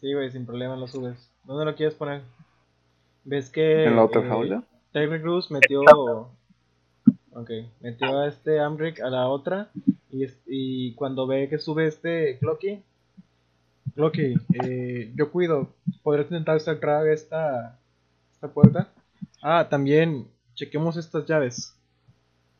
Sí, 0.00 0.12
güey, 0.14 0.30
sin 0.30 0.46
problema 0.46 0.76
lo 0.76 0.86
subes. 0.88 1.30
¿Dónde 1.44 1.64
lo 1.64 1.74
quieres 1.74 1.94
poner? 1.94 2.22
¿Ves 3.24 3.50
que 3.50 3.84
¿En 3.84 3.96
la 3.96 4.04
otra 4.04 4.22
eh, 4.22 4.28
jaula? 4.28 4.62
Terry 4.92 5.20
Crews 5.20 5.50
metió 5.50 5.82
Ok, 7.32 7.50
metió 7.80 8.18
a 8.20 8.26
este 8.28 8.58
Amric 8.60 9.00
a 9.00 9.10
la 9.10 9.28
otra 9.28 9.70
y, 10.10 10.24
es- 10.24 10.40
y 10.46 10.94
cuando 10.94 11.26
ve 11.26 11.48
que 11.48 11.58
sube 11.58 11.86
este 11.86 12.38
Clocky 12.38 12.82
Clocky, 13.98 14.36
eh, 14.62 15.10
yo 15.16 15.32
cuido 15.32 15.74
¿podrías 16.04 16.30
intentar 16.30 16.60
cerrar 16.60 17.08
esta 17.08 17.80
esta 18.32 18.46
puerta? 18.46 18.92
Ah, 19.42 19.66
también 19.68 20.28
chequemos 20.54 20.96
estas 20.96 21.26
llaves 21.26 21.76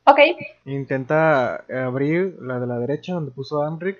Ok. 0.02 0.18
Intenta 0.64 1.64
abrir 1.86 2.38
la 2.40 2.58
de 2.58 2.66
la 2.66 2.80
derecha 2.80 3.12
donde 3.12 3.30
puso 3.30 3.62
Amric 3.62 3.98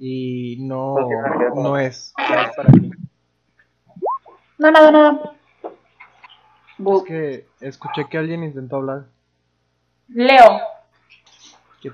y 0.00 0.56
no, 0.58 0.96
no 1.54 1.78
es, 1.78 2.12
es 2.18 2.56
para 2.56 2.70
aquí. 2.70 2.90
No, 4.58 4.70
nada, 4.72 4.90
nada. 4.90 5.32
Es 6.78 7.02
que 7.04 7.46
escuché 7.60 8.08
que 8.10 8.18
alguien 8.18 8.42
intentó 8.42 8.76
hablar. 8.76 9.04
Leo, 10.08 10.60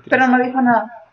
pero 0.09 0.27
no 0.27 0.43
dijo 0.43 0.59
nada. 0.59 1.06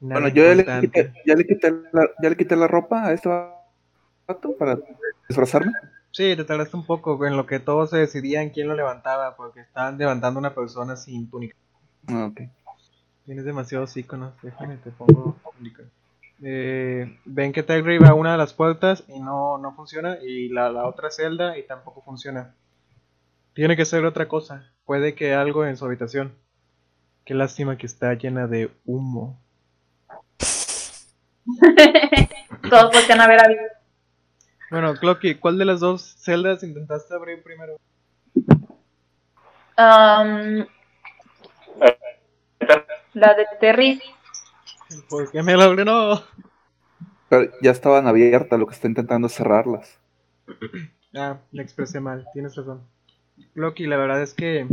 Nada 0.00 0.20
Bueno, 0.20 0.34
yo 0.34 0.44
ya 0.44 0.54
le, 0.54 0.80
quité, 0.80 1.12
ya, 1.26 1.34
le 1.34 1.46
quité 1.46 1.70
la, 1.92 2.08
ya 2.22 2.30
le 2.30 2.36
quité 2.36 2.56
la 2.56 2.68
ropa 2.68 3.06
a 3.06 3.12
este 3.12 3.28
vato 3.28 4.56
para 4.56 4.78
disfrazarme. 5.28 5.72
Sí, 6.12 6.34
te 6.36 6.44
tardaste 6.44 6.76
un 6.76 6.86
poco 6.86 7.24
en 7.26 7.36
lo 7.36 7.46
que 7.46 7.60
todos 7.60 7.90
se 7.90 7.98
decidían 7.98 8.50
quién 8.50 8.68
lo 8.68 8.74
levantaba, 8.74 9.36
porque 9.36 9.60
estaban 9.60 9.98
levantando 9.98 10.38
una 10.38 10.54
persona 10.54 10.96
sin 10.96 11.28
túnica. 11.28 11.56
Ah, 12.06 12.26
ok. 12.30 12.40
Tienes 13.26 13.44
demasiados 13.44 13.96
iconos, 13.96 14.32
déjame, 14.42 14.76
te 14.78 14.90
pongo 14.90 15.36
túnica. 15.56 15.82
Eh, 16.42 17.18
ven 17.24 17.52
que 17.52 17.62
Terry 17.62 17.98
va 17.98 18.10
a 18.10 18.14
una 18.14 18.32
de 18.32 18.38
las 18.38 18.54
puertas 18.54 19.04
y 19.08 19.18
no, 19.20 19.58
no 19.58 19.74
funciona, 19.74 20.18
y 20.22 20.48
la, 20.48 20.70
la 20.70 20.86
otra 20.86 21.10
celda 21.10 21.58
y 21.58 21.66
tampoco 21.66 22.02
funciona. 22.02 22.54
Tiene 23.52 23.76
que 23.76 23.84
ser 23.84 24.04
otra 24.04 24.28
cosa, 24.28 24.72
puede 24.84 25.14
que 25.14 25.34
algo 25.34 25.66
en 25.66 25.76
su 25.76 25.84
habitación. 25.84 26.32
Qué 27.24 27.34
lástima 27.34 27.76
que 27.76 27.86
está 27.86 28.14
llena 28.14 28.46
de 28.46 28.70
humo. 28.86 29.38
Todos 32.70 32.92
voltean 32.92 33.20
a 33.20 33.28
ver 33.28 33.40
a 33.40 33.48
Vivi. 33.48 33.60
Bueno, 34.70 34.94
Clocky, 34.94 35.36
¿cuál 35.36 35.56
de 35.56 35.64
las 35.64 35.80
dos 35.80 36.02
celdas 36.18 36.62
intentaste 36.62 37.14
abrir 37.14 37.42
primero? 37.42 37.76
Um, 39.78 40.66
la 43.14 43.34
de 43.34 43.46
Terry. 43.60 44.02
¿Por 45.08 45.30
qué 45.30 45.42
me 45.42 45.56
la 45.56 45.64
abrió? 45.64 45.84
No. 45.84 46.22
Pero 47.28 47.50
ya 47.62 47.70
estaban 47.70 48.06
abiertas, 48.06 48.58
lo 48.58 48.66
que 48.66 48.74
está 48.74 48.88
intentando 48.88 49.26
es 49.26 49.34
cerrarlas. 49.34 49.98
Ah, 51.16 51.38
me 51.52 51.62
expresé 51.62 52.00
mal, 52.00 52.26
tienes 52.34 52.54
razón. 52.54 52.82
Loki, 53.54 53.86
la 53.86 53.96
verdad 53.96 54.22
es 54.22 54.34
que 54.34 54.68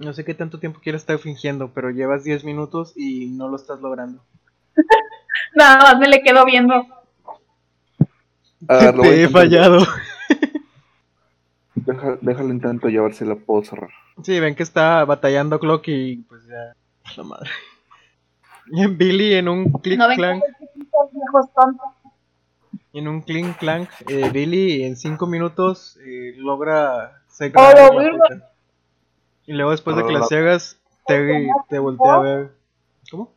no 0.00 0.12
sé 0.12 0.24
qué 0.24 0.34
tanto 0.34 0.58
tiempo 0.58 0.80
quieres 0.82 1.02
estar 1.02 1.16
fingiendo, 1.18 1.72
pero 1.72 1.90
llevas 1.90 2.24
10 2.24 2.42
minutos 2.44 2.92
y 2.96 3.26
no 3.28 3.48
lo 3.48 3.54
estás 3.54 3.80
logrando. 3.80 4.20
Nada 5.54 5.76
más 5.82 5.98
me 5.98 6.08
le 6.08 6.22
quedo 6.22 6.44
viendo. 6.44 6.86
A 8.68 8.76
ver, 8.76 8.94
lo 8.94 9.02
voy 9.02 9.08
a 9.08 9.10
Te 9.12 9.24
he 9.24 9.28
fallado. 9.28 9.78
Deja- 11.74 12.18
déjalo 12.20 12.50
a 12.98 13.02
ver 13.02 13.14
si 13.14 13.24
la 13.24 13.34
puedo 13.34 13.64
cerrar. 13.64 13.90
Sí, 14.22 14.38
ven 14.38 14.54
que 14.54 14.62
está 14.62 15.04
batallando 15.04 15.58
Clocky 15.58 15.92
y 15.92 16.16
pues 16.18 16.46
ya, 16.46 16.74
la 17.16 17.22
madre. 17.24 17.50
Y 18.70 18.80
en 18.82 18.96
Billy 18.96 19.34
en 19.34 19.48
un 19.48 19.72
click 19.72 19.98
No 19.98 20.06
ven 20.06 20.16
clank, 20.16 20.42
en 22.92 23.08
un 23.08 23.20
clink 23.22 23.56
clank, 23.58 23.88
eh, 24.08 24.30
Billy 24.32 24.84
en 24.84 24.96
5 24.96 25.26
minutos 25.26 25.98
eh, 26.06 26.34
logra 26.36 27.20
Oh, 27.54 27.72
la 27.74 27.90
vi. 27.90 27.96
puerta. 28.16 28.50
Y 29.46 29.52
luego 29.54 29.72
después 29.72 29.96
de 29.96 30.04
que 30.06 30.12
la 30.12 30.20
Ah. 30.20 30.26
ciegas, 30.28 30.78
Terry 31.06 31.48
te 31.68 31.78
voltea 31.80 32.14
a 32.14 32.20
ver. 32.20 32.52
¿Cómo? 33.10 33.32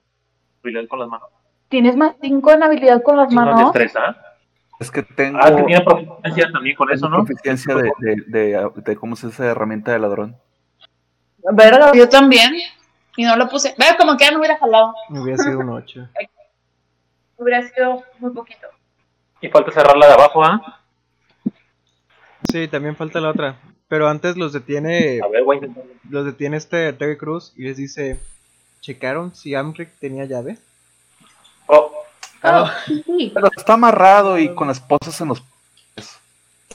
Bailar 0.63 0.87
con 0.87 0.99
las 0.99 1.09
manos. 1.09 1.29
Tienes 1.75 1.97
más 1.97 2.15
5 2.21 2.51
en 2.53 2.63
habilidad 2.63 3.03
con 3.03 3.17
las 3.17 3.29
manos. 3.33 3.59
destreza. 3.73 4.15
Es 4.79 4.89
que 4.89 5.03
tengo 5.03 5.37
Ah, 5.41 5.53
que 5.53 5.61
tiene 5.63 5.83
proficiencia 5.83 6.49
también 6.53 6.73
con 6.77 6.89
eso, 6.89 7.09
¿no? 7.09 7.25
proficiencia 7.25 7.75
de, 7.75 7.91
de, 7.99 8.15
de, 8.27 8.69
de 8.77 8.95
cómo 8.95 9.17
se 9.17 9.27
dice 9.27 9.43
herramienta 9.45 9.91
de 9.91 9.99
ladrón. 9.99 10.37
Verga, 11.51 11.91
yo 11.93 12.07
también. 12.07 12.53
Y 13.17 13.25
no 13.25 13.35
lo 13.35 13.49
puse. 13.49 13.75
Veo 13.77 13.97
como 13.97 14.15
que 14.15 14.23
ya 14.23 14.31
no 14.31 14.39
hubiera 14.39 14.57
jalado. 14.57 14.93
Me 15.09 15.19
hubiera 15.19 15.37
sido 15.43 15.59
un 15.59 15.69
8. 15.69 16.07
Hubiera 17.37 17.61
sido 17.67 18.01
muy 18.19 18.31
poquito. 18.31 18.67
Y 19.41 19.49
falta 19.49 19.69
cerrar 19.71 19.97
la 19.97 20.07
de 20.07 20.13
abajo, 20.13 20.45
¿ah? 20.45 20.79
Sí, 22.49 22.69
también 22.69 22.95
falta 22.95 23.19
la 23.19 23.31
otra. 23.31 23.57
Pero 23.89 24.07
antes 24.07 24.37
los 24.37 24.53
detiene, 24.53 25.19
A 25.21 25.27
ver, 25.27 25.43
voy 25.43 25.57
a 25.57 25.59
intentar. 25.59 25.83
los 26.09 26.23
detiene 26.25 26.55
este 26.55 26.93
Terry 26.93 27.17
Cruz 27.17 27.51
y 27.57 27.63
les 27.63 27.75
dice, 27.75 28.17
¿checaron 28.79 29.35
si 29.35 29.55
Amric 29.55 29.89
tenía 29.99 30.23
llave? 30.23 30.57
Oh, 31.67 31.91
Oh, 32.47 32.69
sí. 32.85 33.31
Pero 33.33 33.49
está 33.57 33.73
amarrado 33.73 34.37
y 34.37 34.53
con 34.53 34.69
esposas 34.69 35.19
en 35.19 35.29
los 35.29 35.41
pies. 35.95 36.19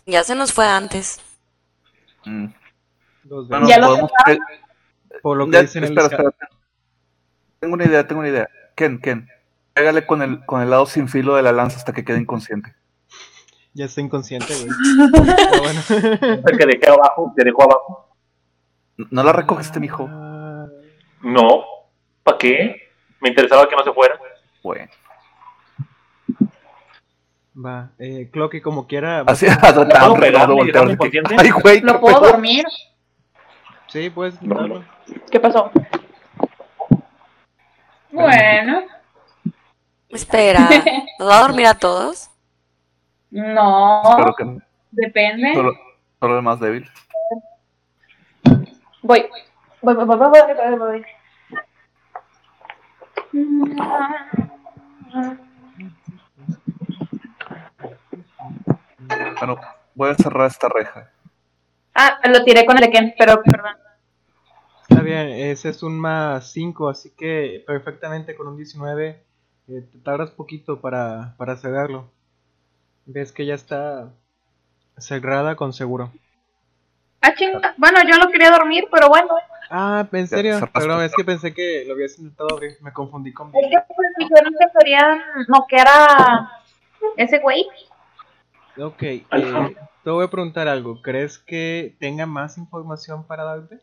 Ya 0.05 0.25
se 0.25 0.35
nos 0.35 0.53
fue 0.53 0.67
antes. 0.67 1.21
Mm. 2.25 2.47
Los 3.29 3.47
Bueno, 3.49 3.69
Ya 3.69 3.79
lo 3.79 3.87
podemos... 3.89 4.11
por 5.23 5.37
lo 5.37 5.47
que 5.47 5.53
ya- 5.53 5.63
dicen 5.63 5.85
en 5.85 5.93
el 5.93 5.99
espera, 5.99 6.29
espera. 6.29 6.49
Tengo 7.61 7.75
una 7.75 7.85
idea, 7.85 8.05
tengo 8.07 8.21
una 8.21 8.31
idea. 8.31 8.49
Ken, 8.75 8.99
Ken. 9.01 9.29
Pégale 9.73 10.05
con 10.07 10.23
el, 10.23 10.45
con 10.45 10.61
el 10.61 10.71
lado 10.71 10.87
sin 10.87 11.07
filo 11.09 11.37
de 11.37 11.43
la 11.43 11.53
lanza 11.53 11.77
hasta 11.77 11.93
que 11.93 12.05
quede 12.05 12.19
inconsciente. 12.19 12.75
Ya 13.73 13.85
está 13.85 14.01
inconsciente, 14.01 14.53
güey. 14.53 15.13
Pero 15.13 15.63
bueno. 15.63 15.81
que 16.59 16.67
dejé 16.67 16.89
abajo, 16.91 17.33
que 17.37 17.45
dejó 17.45 17.63
abajo. 17.63 18.09
No 19.11 19.23
la 19.23 19.33
recogiste, 19.33 19.79
mijo. 19.79 20.09
Ah, 20.11 20.67
No. 21.23 21.65
¿Para 22.25 22.37
qué? 22.39 22.91
Me 23.21 23.29
interesaba 23.29 23.69
que 23.69 23.77
no 23.77 23.85
se 23.85 23.93
fuera. 23.93 24.19
Bueno. 24.63 24.91
Va, 27.65 27.91
eh, 27.99 28.29
Clocky 28.33 28.61
como 28.61 28.87
quiera. 28.87 29.23
Así. 29.27 29.47
Ay, 31.39 31.51
güey. 31.51 31.81
¿Lo 31.81 31.93
¿qué 31.95 31.99
puedo 31.99 32.21
dormir? 32.21 32.65
Sí, 33.89 34.09
puedes 34.11 34.35
intentarlo. 34.35 34.85
¿Qué 35.31 35.41
pasó? 35.41 35.71
Bueno, 38.13 38.83
Espera, 40.09 40.69
¿nos 41.19 41.29
va 41.29 41.39
a 41.39 41.43
dormir 41.43 41.67
a 41.67 41.75
todos? 41.75 42.29
no, 43.31 44.03
Espero 44.11 44.35
que 44.35 44.45
no. 44.45 44.59
depende. 44.91 45.55
Solo, 45.55 45.73
solo 46.19 46.37
el 46.37 46.43
más 46.43 46.59
débil. 46.59 46.89
Voy, 49.03 49.27
voy, 49.81 49.95
voy, 49.95 50.05
voy, 50.05 50.17
voy, 50.17 50.29
voy, 50.79 50.79
voy. 50.79 51.05
Bueno, 59.39 59.59
voy 59.95 60.11
a 60.11 60.15
cerrar 60.15 60.47
esta 60.47 60.69
reja. 60.69 61.11
Ah, 61.95 62.19
lo 62.29 62.45
tiré 62.45 62.65
con 62.67 62.77
el 62.77 62.85
de 62.85 62.91
Ken, 62.91 63.15
pero 63.19 63.43
perdón. 63.43 63.77
Está 64.89 65.03
bien, 65.03 65.29
ese 65.29 65.71
es 65.71 65.83
un 65.83 65.99
más 65.99 66.53
5, 66.53 66.89
así 66.89 67.11
que 67.17 67.65
perfectamente 67.67 68.35
con 68.37 68.49
un 68.49 68.57
19 68.57 69.23
eh, 69.69 69.83
te 69.93 69.99
tardas 69.99 70.31
poquito 70.31 70.81
para, 70.81 71.35
para 71.37 71.57
cerrarlo. 71.57 72.11
Ves 73.07 73.33
que 73.33 73.47
ya 73.47 73.55
está 73.55 74.11
cerrada 74.99 75.57
con 75.57 75.73
seguro. 75.73 76.13
Ah, 77.21 77.35
chinga. 77.35 77.75
Bueno, 77.77 77.99
yo 78.09 78.17
lo 78.19 78.31
quería 78.31 78.51
dormir, 78.51 78.89
pero 78.91 79.09
bueno. 79.09 79.29
Ah, 79.71 80.07
¿en 80.11 80.27
serio? 80.27 80.59
Perdón, 80.73 81.05
es 81.05 81.15
que 81.15 81.25
pensé 81.25 81.55
que 81.55 81.85
lo 81.87 81.95
habías 81.95 82.19
intentado 82.19 82.53
abrir. 82.53 82.77
Me 82.81 82.93
confundí 82.93 83.33
con... 83.33 83.49
Es 83.55 83.71
que 83.71 83.95
pues 83.95 84.09
dijeron 84.19 84.53
que 84.59 84.67
querían 84.79 85.21
noquear 85.47 85.87
a 85.89 86.63
ese 87.17 87.39
güey. 87.39 87.67
Ok, 88.77 89.03
eh, 89.03 89.77
te 90.03 90.11
voy 90.11 90.25
a 90.25 90.31
preguntar 90.31 90.67
algo. 90.67 91.01
¿Crees 91.03 91.39
que 91.39 91.95
tenga 92.01 92.27
más 92.27 92.59
información 92.59 93.25
para 93.25 93.45
darte? 93.45 93.79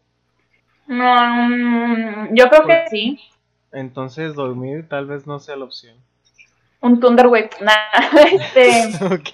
No, 0.87 1.47
mm, 1.47 2.35
yo 2.35 2.49
creo 2.49 2.65
que 2.65 2.85
sí. 2.89 3.19
Entonces 3.71 4.35
dormir 4.35 4.87
tal 4.89 5.05
vez 5.05 5.25
no 5.25 5.39
sea 5.39 5.55
la 5.55 5.65
opción. 5.65 5.95
Un 6.81 6.99
Thunderwave. 6.99 7.49
Nah, 7.61 7.73
este. 8.25 9.05
ok. 9.05 9.29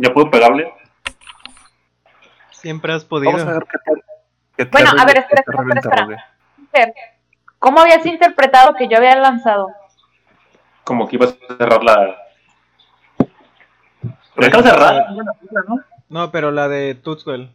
¿Ya 0.00 0.12
puedo 0.12 0.30
pegarle? 0.30 0.72
Siempre 2.66 2.92
has 2.94 3.04
podido. 3.04 3.30
Vamos 3.30 3.46
a 3.46 3.52
ver 3.52 3.64
qué 3.70 3.78
tal. 3.84 4.04
qué 4.56 4.64
Bueno, 4.64 4.90
a 4.98 5.04
ver, 5.04 5.18
espera, 5.18 5.44
espera, 5.46 5.62
interrogue. 5.76 6.16
¿Cómo 7.60 7.78
habías 7.78 8.04
interpretado 8.04 8.74
que 8.74 8.88
yo 8.88 8.96
había 8.96 9.14
lanzado? 9.14 9.68
Como 10.82 11.06
que 11.06 11.14
ibas 11.14 11.38
a 11.48 11.56
cerrar 11.56 11.84
la. 11.84 12.16
Pero 14.34 14.62
cerrada. 14.64 15.14
¿no? 16.08 16.32
Pero 16.32 16.50
la 16.50 16.66
de 16.66 16.96
Tuxwell. 16.96 17.52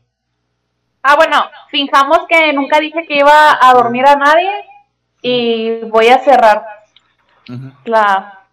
Ah, 1.04 1.18
bueno, 1.18 1.44
finjamos 1.68 2.20
que 2.30 2.54
nunca 2.54 2.80
dije 2.80 3.06
que 3.06 3.18
iba 3.18 3.60
a 3.62 3.74
dormir 3.74 4.06
a 4.08 4.16
nadie 4.16 4.50
y 5.22 5.82
voy 5.90 6.08
a 6.08 6.20
cerrar 6.20 6.66
la... 7.84 8.46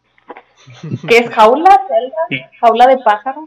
¿Qué 1.08 1.18
es 1.18 1.30
jaula? 1.30 1.82
¿Celda? 1.86 2.50
¿Jaula 2.60 2.88
de 2.88 2.98
pájaro? 2.98 3.46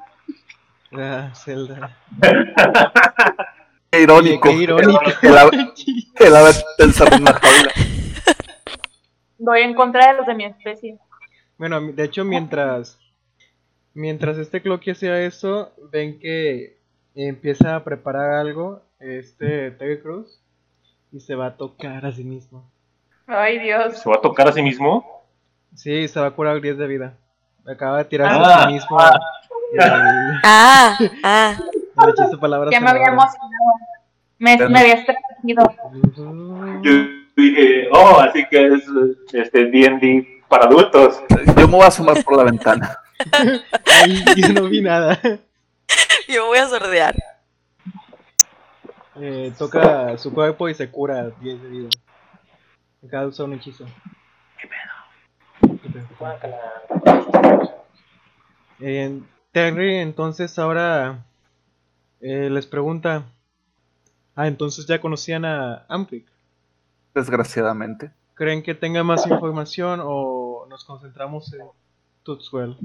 Ah, 0.94 1.32
Zelda. 1.36 1.98
Qué 3.92 4.02
irónico. 4.02 4.50
Qué 4.50 4.56
irónico. 4.56 5.00
Que 6.16 6.30
la 6.30 6.44
ves 6.44 6.64
pensar 6.78 7.14
en 7.14 7.22
una 7.24 7.34
jaula. 7.34 7.72
Voy 9.40 9.62
en 9.62 9.74
contra 9.74 10.08
de 10.12 10.18
los 10.18 10.28
de 10.28 10.36
mi 10.36 10.46
especie. 10.46 11.00
Bueno, 11.58 11.82
de 11.82 12.04
hecho, 12.04 12.24
mientras 12.24 13.00
mientras 13.94 14.38
este 14.38 14.62
Clocky 14.62 14.92
hacía 14.92 15.20
eso, 15.22 15.74
ven 15.92 16.20
que 16.20 16.78
empieza 17.16 17.76
a 17.76 17.84
preparar 17.84 18.34
algo, 18.34 18.84
este 19.00 19.72
Terry 19.72 20.00
Cruz, 20.02 20.40
y 21.12 21.20
se 21.20 21.36
va 21.36 21.48
a 21.48 21.58
tocar 21.58 22.06
a 22.06 22.12
sí 22.12 22.24
mismo. 22.24 22.70
Ay, 23.28 23.60
Dios. 23.60 23.98
¿Se 24.00 24.10
va 24.10 24.18
a 24.18 24.22
tocar 24.22 24.48
a 24.48 24.52
sí 24.52 24.62
mismo? 24.62 25.24
Sí, 25.76 26.08
se 26.08 26.20
va 26.20 26.28
a 26.28 26.32
curar 26.32 26.62
10 26.62 26.78
de 26.78 26.88
vida. 26.88 27.18
Acaba 27.66 27.98
de 28.00 28.06
tirarse 28.06 28.38
Ah, 28.40 28.64
a 28.64 28.68
sí 28.68 28.74
mismo 28.74 29.00
ah. 29.00 29.20
Ah, 29.80 30.98
ah. 31.24 31.58
hechizo 32.10 32.40
palabras 32.40 32.72
Ya 32.72 32.80
me 32.80 32.90
había 32.90 33.08
emocionado. 33.08 33.52
Me, 34.40 34.58
me 34.58 34.80
había 34.80 34.94
estremecido. 34.96 35.76
Yo 36.82 36.92
dije, 37.36 37.88
oh, 37.92 38.20
así 38.20 38.46
que 38.50 38.68
es 38.68 38.84
este 39.34 39.66
D&D 39.66 40.44
para 40.48 40.66
adultos. 40.66 41.22
Yo 41.30 41.68
me 41.68 41.76
voy 41.76 41.86
a 41.86 41.92
sumar 41.92 42.24
por 42.24 42.38
la 42.38 42.44
ventana. 42.44 42.98
Ay, 44.04 44.24
yo 44.36 44.50
no 44.50 44.64
vi 44.68 44.82
nada. 44.82 45.20
Yo 46.28 46.48
voy 46.48 46.58
a 46.58 46.68
sordear. 46.68 47.16
Eh, 49.20 49.54
toca 49.58 50.18
su 50.18 50.34
cuerpo 50.34 50.70
y 50.70 50.74
se 50.74 50.90
cura 50.90 51.30
10 51.40 51.62
de 51.62 51.70
vida. 51.70 51.90
Acaba 53.06 53.24
de 53.24 53.30
usar 53.30 53.46
un 53.46 53.54
hechizo. 53.54 53.86
¿Qué 54.58 54.68
pedo? 54.68 54.92
Eh, 58.80 59.22
Terry, 59.52 59.98
entonces 59.98 60.58
ahora 60.58 61.26
eh, 62.22 62.50
les 62.50 62.66
pregunta. 62.66 63.26
Ah, 64.34 64.48
entonces 64.48 64.86
ya 64.86 65.02
conocían 65.02 65.44
a 65.44 65.86
Amplic. 65.90 66.26
Desgraciadamente. 67.14 68.12
¿Creen 68.34 68.64
que 68.64 68.74
tenga 68.74 69.04
más 69.04 69.28
información 69.28 70.00
o 70.04 70.66
nos 70.70 70.86
concentramos 70.86 71.52
en 71.54 71.68
Tutswell? 72.24 72.78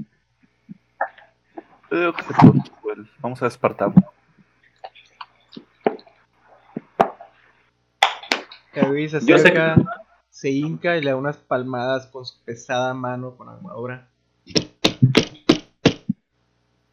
Yo 1.89 1.99
digo 1.99 2.13
que 2.13 2.23
todo, 2.23 2.53
pues, 2.81 2.97
Vamos 3.21 3.41
a 3.41 3.45
despertarlo. 3.45 3.95
Terry 8.73 9.09
se 9.09 9.17
acerca, 9.17 9.75
se 10.29 10.51
hinca 10.51 10.97
y 10.97 11.01
le 11.01 11.11
da 11.11 11.15
unas 11.15 11.37
palmadas 11.37 12.07
con 12.07 12.25
su 12.25 12.43
pesada 12.43 12.93
mano 12.93 13.35
con 13.37 13.47
armadura. 13.47 14.09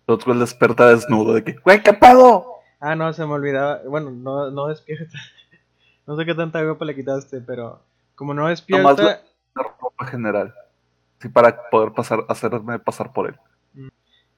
Otro 0.07 0.33
el 0.33 0.41
desperta 0.41 0.89
desnudo 0.91 1.33
de 1.35 1.45
que, 1.45 1.53
güey, 1.65 1.83
¿qué 1.83 1.93
pedo? 1.93 2.47
Ah, 2.81 2.95
no, 2.95 3.13
se 3.13 3.25
me 3.25 3.33
olvidaba. 3.33 3.81
Bueno, 3.89 4.11
no, 4.11 4.51
no 4.51 4.67
despierta. 4.69 5.19
No 6.07 6.17
sé 6.19 6.27
qué 6.27 6.35
tanta 6.35 6.63
ropa 6.63 6.85
le 6.85 6.95
quitaste, 6.95 7.41
pero 7.41 7.81
como 8.15 8.35
no 8.35 8.43
Nomás 8.43 8.51
despierta, 8.61 9.03
la- 9.03 9.23
La 9.55 9.63
ropa 9.81 10.05
general. 10.05 10.55
Sí, 11.19 11.31
para 11.31 11.71
poder 11.71 11.93
pasar, 11.93 12.27
hacerme 12.29 12.79
pasar 12.79 13.15
por 13.15 13.27
él. 13.29 13.39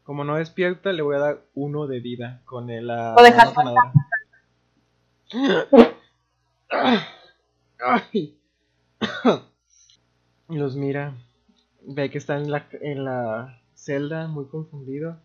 como 0.04 0.22
no 0.22 0.36
despierta, 0.36 0.92
le 0.92 1.02
voy 1.02 1.16
a 1.16 1.18
dar 1.18 1.38
uno 1.54 1.88
de 1.88 1.98
vida 1.98 2.40
con 2.44 2.70
el 2.70 2.86
la 2.86 3.14
Lo 3.16 3.22
dejas 3.24 3.52
mano 3.56 3.74
sanadora. 3.74 3.92
Ay. 7.80 8.38
Los 10.48 10.76
mira. 10.76 11.14
Ve 11.82 12.10
que 12.10 12.18
está 12.18 12.36
en 12.36 12.50
la, 12.52 12.66
en 12.80 13.04
la 13.04 13.60
celda, 13.74 14.28
muy 14.28 14.46
confundido. 14.46 15.18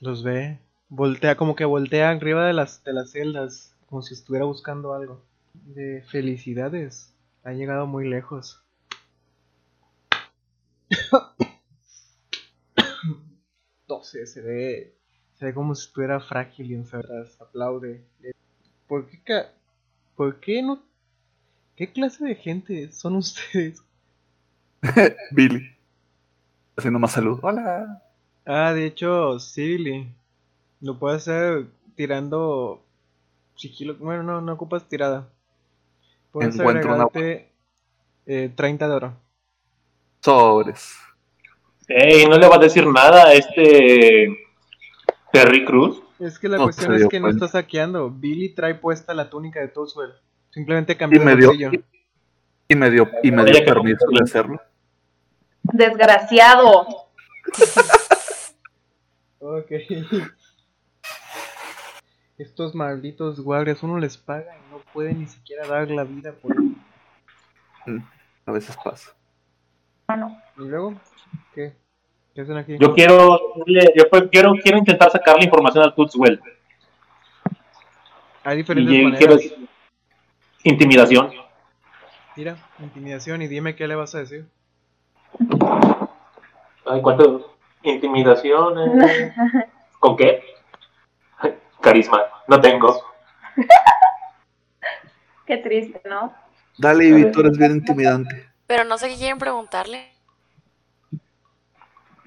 Los 0.00 0.22
ve. 0.22 0.58
Voltea, 0.88 1.36
como 1.36 1.54
que 1.54 1.64
voltea 1.64 2.10
arriba 2.10 2.46
de 2.46 2.52
las, 2.52 2.82
de 2.84 2.92
las 2.92 3.12
celdas, 3.12 3.74
como 3.88 4.02
si 4.02 4.14
estuviera 4.14 4.44
buscando 4.46 4.92
algo. 4.94 5.22
De 5.54 6.02
felicidades. 6.08 7.14
Ha 7.44 7.52
llegado 7.52 7.86
muy 7.86 8.08
lejos. 8.08 8.62
12, 13.86 14.26
se 14.26 14.40
ve, 14.40 14.94
se 15.38 15.46
ve 15.46 15.54
como 15.54 15.74
si 15.74 15.86
estuviera 15.86 16.20
frágil 16.20 16.70
y 16.70 16.74
enferma. 16.74 17.26
Aplaude. 17.40 18.04
¿Por 18.86 19.06
qué, 19.08 19.20
ca- 19.22 19.52
¿Por 20.16 20.40
qué 20.40 20.62
no? 20.62 20.82
¿Qué 21.76 21.90
clase 21.92 22.24
de 22.24 22.34
gente 22.34 22.92
son 22.92 23.16
ustedes? 23.16 23.82
Billy. 25.32 25.74
Haciendo 26.76 26.98
más 26.98 27.12
salud. 27.12 27.38
Hola. 27.42 28.02
Ah, 28.46 28.72
de 28.72 28.86
hecho, 28.86 29.38
sí, 29.38 29.76
Billy. 29.76 30.08
Lo 30.80 30.98
puedes 30.98 31.22
hacer 31.28 31.66
tirando 31.94 32.82
sigilo. 33.56 33.94
Bueno, 33.96 34.22
no, 34.22 34.40
no 34.40 34.52
ocupas 34.54 34.88
tirada. 34.88 35.28
Puedes 36.32 36.54
Encuentro 36.58 36.94
una- 36.94 37.04
agregarte 37.04 37.50
eh, 38.26 38.50
30 38.54 38.88
de 38.88 38.94
oro. 38.94 39.12
Sobres. 40.22 40.94
Ey, 41.88 42.26
no 42.26 42.38
le 42.38 42.48
va 42.48 42.56
a 42.56 42.60
decir 42.60 42.86
nada 42.86 43.24
a 43.26 43.32
este 43.34 44.28
Terry 45.32 45.64
Cruz. 45.64 46.02
Es 46.18 46.38
que 46.38 46.48
la 46.48 46.58
No 46.58 46.64
cuestión 46.64 46.94
es 46.94 47.08
que 47.08 47.18
no 47.20 47.28
está 47.28 47.48
saqueando. 47.48 48.10
Billy 48.10 48.50
trae 48.54 48.74
puesta 48.74 49.12
la 49.14 49.28
túnica 49.30 49.60
de 49.60 49.68
Tolswell. 49.68 50.12
Simplemente 50.50 50.96
cambió 50.96 51.20
Y 51.20 51.24
me 51.24 51.30
de 51.32 51.36
dio, 51.38 51.46
bolsillo. 51.48 51.70
y 52.68 52.74
me 52.74 52.90
dio, 52.90 53.08
y 53.22 53.30
me 53.32 53.44
dio 53.44 53.64
permiso 53.64 54.06
de 54.10 54.20
hacerlo. 54.22 54.60
Desgraciado. 55.62 56.86
Ok. 59.40 59.70
Estos 62.38 62.74
malditos 62.74 63.40
guardias, 63.40 63.82
uno 63.82 63.98
les 63.98 64.16
paga 64.16 64.56
y 64.56 64.70
no 64.70 64.80
puede 64.92 65.12
ni 65.12 65.26
siquiera 65.26 65.66
dar 65.66 65.90
la 65.90 66.04
vida 66.04 66.32
por 66.32 66.56
él. 66.56 66.76
A 68.46 68.52
veces 68.52 68.76
pasa. 68.82 69.12
Bueno, 70.08 70.40
¿Y 70.56 70.62
luego? 70.62 70.94
¿Qué? 71.54 71.74
¿Qué 72.34 72.40
hacen 72.40 72.56
aquí? 72.56 72.78
Yo 72.78 72.94
quiero, 72.94 73.38
yo 73.94 74.08
pues 74.08 74.28
quiero, 74.30 74.54
quiero 74.62 74.78
intentar 74.78 75.10
sacar 75.10 75.36
la 75.36 75.44
información 75.44 75.84
al 75.84 75.94
Tutswell. 75.94 76.40
Hay 78.44 78.56
diferentes 78.56 79.02
maneras. 79.02 79.18
quiero 79.18 79.36
intimidación. 80.64 81.30
Tira, 82.34 82.56
intimidación 82.78 83.42
y 83.42 83.48
dime 83.48 83.76
qué 83.76 83.86
le 83.86 83.96
vas 83.96 84.14
a 84.14 84.20
decir. 84.20 84.48
Ay, 86.86 87.02
¿cuánto? 87.02 87.59
Intimidación. 87.82 89.00
eh. 89.02 89.34
¿Con 89.98 90.16
qué? 90.16 90.42
Carisma. 91.80 92.22
No 92.46 92.60
tengo. 92.60 93.02
qué 95.46 95.56
triste, 95.58 96.00
¿no? 96.08 96.34
Dale, 96.78 97.04
y 97.04 97.12
Víctor 97.12 97.46
es 97.46 97.58
bien 97.58 97.72
intimidante. 97.72 98.48
Pero 98.66 98.84
no 98.84 98.96
sé 98.98 99.08
qué 99.08 99.16
quieren 99.16 99.38
preguntarle. 99.38 100.10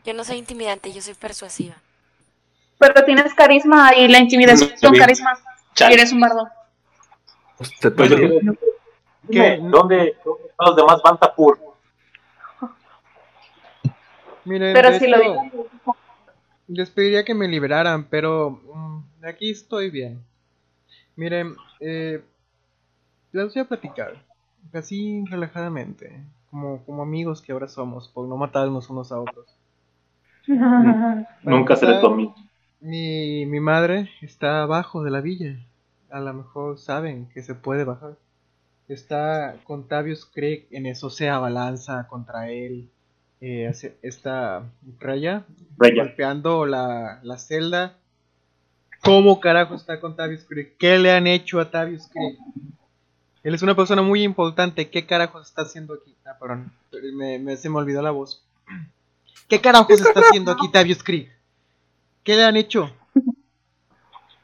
Yo 0.04 0.14
no 0.14 0.24
soy 0.24 0.38
intimidante, 0.38 0.92
yo 0.92 1.02
soy 1.02 1.14
persuasiva. 1.14 1.76
Pero 2.78 3.06
tienes 3.06 3.34
carisma 3.34 3.96
y 3.96 4.08
la 4.10 4.20
intimidación 4.20 4.70
Está 4.74 4.88
con 4.88 4.92
bien. 4.94 5.04
carisma. 5.04 5.32
Chale. 5.74 5.92
Y 5.92 5.98
eres 5.98 6.12
un 6.12 6.20
bardo. 6.20 6.48
Usted 7.60 7.96
Pues. 7.96 8.10
Dime, 8.10 9.58
¿Dónde, 9.60 9.70
¿Dónde 9.70 10.18
están 10.50 10.68
los 10.68 10.76
demás 10.76 11.02
Bantapur? 11.02 11.58
Miren, 14.46 14.74
Pero 14.74 14.92
de 14.92 15.00
si 15.00 15.08
lo 15.08 15.20
digo. 15.20 15.42
les 16.68 16.90
pediría 16.90 17.24
que 17.26 17.34
me 17.34 17.48
liberaran, 17.48 18.06
pero 18.10 18.52
mm, 18.74 19.26
aquí 19.26 19.52
estoy 19.52 19.90
bien. 19.90 20.24
Miren, 21.16 21.56
eh, 21.80 22.24
les 23.32 23.54
voy 23.54 23.62
a 23.62 23.68
platicar, 23.68 24.24
así 24.74 25.24
relajadamente, 25.30 26.24
como, 26.50 26.84
como 26.86 27.04
amigos 27.04 27.42
que 27.42 27.52
ahora 27.52 27.68
somos, 27.68 28.08
por 28.10 28.28
no 28.28 28.38
matarnos 28.38 28.90
unos 28.90 29.12
a 29.12 29.20
otros. 29.20 29.48
Para 30.48 31.28
Nunca 31.44 31.76
se 31.76 31.86
le 31.88 31.94
empezar, 31.94 32.02
tomó. 32.02 32.36
Mi, 32.80 33.46
mi 33.46 33.60
madre 33.60 34.10
está 34.22 34.64
abajo 34.64 35.04
de 35.04 35.12
la 35.12 35.22
villa. 35.22 35.58
A 36.10 36.20
lo 36.20 36.34
mejor 36.34 36.78
saben 36.80 37.30
que 37.30 37.42
se 37.44 37.56
puede 37.56 37.84
bajar. 37.86 38.18
Está 38.88 39.62
con 39.64 39.88
Tavius 39.88 40.26
Creek, 40.26 40.68
en 40.72 40.86
eso 40.86 41.10
se 41.10 41.30
abalanza 41.30 42.08
contra 42.08 42.50
él. 42.52 42.90
Eh, 43.46 43.68
hace- 43.68 43.98
está 44.02 44.64
Raya 45.00 45.44
Raya. 45.78 46.04
golpeando 46.04 46.66
la, 46.66 47.20
la 47.24 47.38
celda. 47.38 47.98
¿Cómo 49.02 49.42
carajo 49.42 49.76
está 49.76 50.00
con 50.00 50.16
Tavius 50.16 50.46
Creek? 50.46 50.78
¿Qué 50.78 50.98
le 50.98 51.12
han 51.12 51.28
hecho 51.28 51.60
a 51.60 51.70
Tavius 51.70 52.08
Creek? 52.08 52.38
Él 53.44 53.54
es 53.54 53.62
una 53.62 53.76
persona 53.76 54.02
muy 54.02 54.24
importante. 54.24 54.90
¿Qué 54.90 55.06
carajos 55.06 55.46
está 55.50 55.64
haciendo 55.64 55.94
aquí? 55.96 56.16
Ah, 56.26 56.38
perdón. 56.40 56.72
Me, 57.16 57.38
me- 57.38 57.58
se 57.58 57.70
me 57.70 57.78
olvidó 57.80 58.02
la 58.02 58.12
voz. 58.12 58.42
¿Qué 59.50 59.60
carajos 59.60 60.00
está 60.00 60.22
haciendo 60.22 60.52
aquí 60.52 60.72
Tavius 60.72 61.04
Creek? 61.04 61.30
¿Qué 62.24 62.36
le 62.38 62.46
han 62.46 62.56
hecho? 62.56 62.90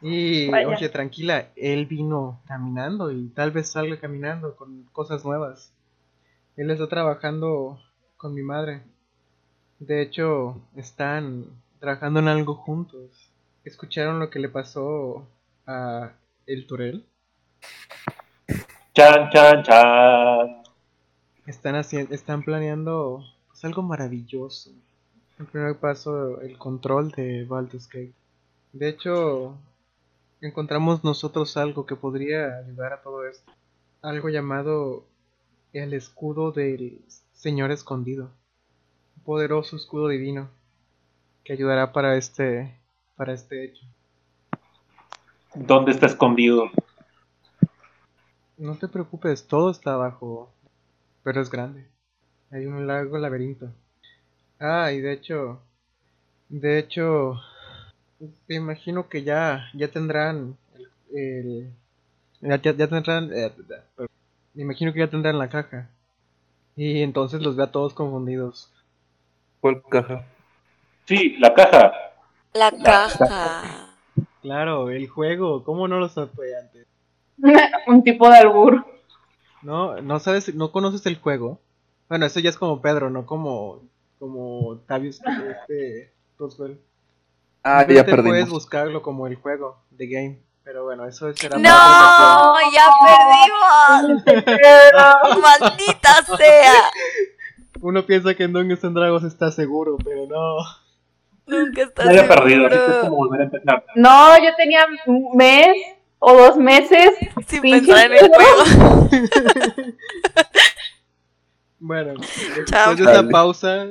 Y, 0.01 0.49
Vaya. 0.49 0.67
oye, 0.67 0.89
tranquila, 0.89 1.49
él 1.55 1.85
vino 1.85 2.41
caminando 2.47 3.11
y 3.11 3.27
tal 3.29 3.51
vez 3.51 3.69
salga 3.71 3.97
caminando 3.99 4.55
con 4.55 4.83
cosas 4.91 5.25
nuevas. 5.25 5.71
Él 6.57 6.69
está 6.71 6.87
trabajando 6.87 7.79
con 8.19 8.33
mi 8.33 8.41
madre. 8.41 8.81
De 9.79 10.01
hecho, 10.01 10.61
están 10.75 11.45
trabajando 11.79 12.19
en 12.19 12.27
algo 12.27 12.53
juntos. 12.53 13.31
¿Escucharon 13.63 14.19
lo 14.19 14.29
que 14.29 14.39
le 14.39 14.49
pasó 14.49 15.25
a 15.65 16.11
El 16.45 16.67
Turel? 16.67 17.05
Chan, 18.93 19.29
chan, 19.31 19.63
chan. 19.63 20.63
Están 21.45 21.75
haciendo, 21.77 22.13
están 22.13 22.43
planeando 22.43 23.23
pues, 23.47 23.63
algo 23.63 23.83
maravilloso. 23.83 24.71
El 25.39 25.45
primer 25.45 25.77
paso, 25.77 26.41
el 26.41 26.57
control 26.57 27.11
de 27.11 27.45
Baldur's 27.45 27.87
Gate. 27.87 28.11
De 28.73 28.89
hecho, 28.89 29.55
encontramos 30.41 31.05
nosotros 31.05 31.55
algo 31.55 31.85
que 31.85 31.95
podría 31.95 32.57
ayudar 32.57 32.91
a 32.91 33.01
todo 33.01 33.25
esto. 33.25 33.49
Algo 34.01 34.27
llamado 34.27 35.05
el 35.71 35.93
escudo 35.93 36.51
del 36.51 37.01
Señor 37.39 37.71
Escondido. 37.71 38.31
Un 39.15 39.23
poderoso 39.23 39.77
escudo 39.77 40.09
divino 40.09 40.49
que 41.45 41.53
ayudará 41.53 41.93
para 41.93 42.17
este 42.17 42.75
para 43.15 43.31
este 43.31 43.63
hecho. 43.63 43.85
¿Dónde 45.55 45.91
está 45.91 46.07
escondido? 46.07 46.69
No 48.57 48.75
te 48.77 48.89
preocupes, 48.89 49.47
todo 49.47 49.71
está 49.71 49.93
abajo, 49.93 50.51
pero 51.23 51.39
es 51.41 51.49
grande. 51.49 51.87
Hay 52.51 52.65
un 52.65 52.85
largo 52.85 53.17
laberinto. 53.17 53.71
Ah, 54.59 54.91
y 54.91 54.99
de 54.99 55.13
hecho, 55.13 55.61
de 56.49 56.77
hecho, 56.77 57.39
te 58.47 58.55
imagino 58.55 59.07
que 59.07 59.23
ya, 59.23 59.69
ya 59.73 59.87
tendrán 59.89 60.57
el, 60.75 61.17
el- 61.17 61.73
ya, 62.41 62.61
ya- 62.61 62.73
ya 62.75 62.87
tendrán, 62.89 63.31
eh, 63.31 63.53
me 64.55 64.63
imagino 64.63 64.91
que 64.91 64.99
ya 64.99 65.09
tendrán 65.09 65.37
la 65.39 65.47
caja. 65.47 65.89
Y 66.79 67.01
entonces 67.01 67.41
los 67.41 67.57
ve 67.57 67.63
a 67.63 67.71
todos 67.73 67.93
confundidos. 67.93 68.71
¿Cuál 69.59 69.83
caja? 69.89 70.23
Sí, 71.03 71.35
la 71.37 71.53
caja. 71.53 71.91
La 72.53 72.71
caja. 72.71 73.97
Claro, 74.41 74.89
el 74.89 75.09
juego, 75.09 75.65
¿cómo 75.65 75.89
no 75.89 75.99
lo 75.99 76.07
supe 76.07 76.55
antes? 76.55 76.87
un 77.87 78.01
tipo 78.01 78.29
de 78.29 78.37
albur. 78.37 78.85
No, 79.61 80.01
no 80.01 80.21
sabes, 80.21 80.55
no 80.55 80.71
conoces 80.71 81.05
el 81.05 81.17
juego. 81.17 81.59
Bueno, 82.07 82.25
eso 82.25 82.39
ya 82.39 82.49
es 82.49 82.57
como 82.57 82.81
Pedro, 82.81 83.09
no 83.09 83.25
como, 83.25 83.81
como 84.17 84.77
Tavius, 84.87 85.19
este, 85.25 86.13
Roswell. 86.37 86.79
Ah, 87.61 87.81
ya 87.81 87.87
Simplemente 87.87 88.13
puedes 88.13 88.25
perdimos. 88.45 88.49
buscarlo 88.51 89.01
como 89.01 89.27
el 89.27 89.35
juego, 89.35 89.81
The 89.97 90.07
Game. 90.07 90.39
Pero 90.69 90.83
bueno, 90.83 91.07
eso 91.07 91.33
será 91.33 91.57
para 91.57 91.67
¡No! 91.67 92.55
¡Ya 92.71 92.85
perdimos! 94.21 94.23
¡Maldita 95.41 96.23
sea! 96.37 96.73
Uno 97.81 98.05
piensa 98.05 98.35
que 98.35 98.43
en 98.43 98.53
Dungeons 98.53 98.83
and 98.83 98.95
Dragons 98.95 99.23
está 99.23 99.51
seguro, 99.51 99.97
pero 99.97 100.27
no. 100.27 100.57
Nunca 101.47 101.81
estás 101.81 102.05
Ya 102.05 102.21
había 102.21 102.27
perdido, 102.27 102.67
es 102.67 102.73
seguro. 102.73 103.01
como 103.01 103.15
volver 103.15 103.41
a 103.41 103.43
empezar. 103.45 103.83
No, 103.95 104.37
yo 104.37 104.55
tenía 104.57 104.85
un 105.07 105.35
mes 105.35 105.75
o 106.19 106.37
dos 106.37 106.57
meses 106.57 107.13
Sin 107.47 107.61
pensar 107.63 108.11
en 108.11 108.25
el 108.25 108.29
juego. 108.29 109.09
Bueno, 111.81 112.13
Chao. 112.65 112.89
después 112.89 112.97
de 112.97 113.03
esta 113.05 113.29
pausa, 113.29 113.87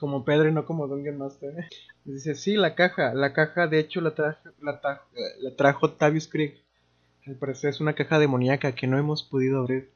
como 0.00 0.24
Pedro 0.24 0.48
y 0.48 0.52
no 0.52 0.66
como 0.66 0.88
Dungeon 0.88 1.18
Master, 1.18 1.54
dice, 2.04 2.34
sí, 2.34 2.56
la 2.56 2.74
caja, 2.74 3.14
la 3.14 3.32
caja 3.34 3.68
de 3.68 3.78
hecho 3.80 4.00
la 4.00 4.14
trajo, 4.16 4.40
la, 4.60 4.80
tra- 4.82 5.02
eh, 5.14 5.20
la 5.40 5.56
trajo 5.56 5.92
Tavius 5.92 6.28
Creek. 6.28 6.64
Al 7.26 7.36
parecer 7.36 7.70
es 7.70 7.80
una 7.80 7.94
caja 7.94 8.18
demoníaca 8.18 8.74
que 8.74 8.86
no 8.88 8.98
hemos 8.98 9.22
podido 9.24 9.60
abrir. 9.60 9.90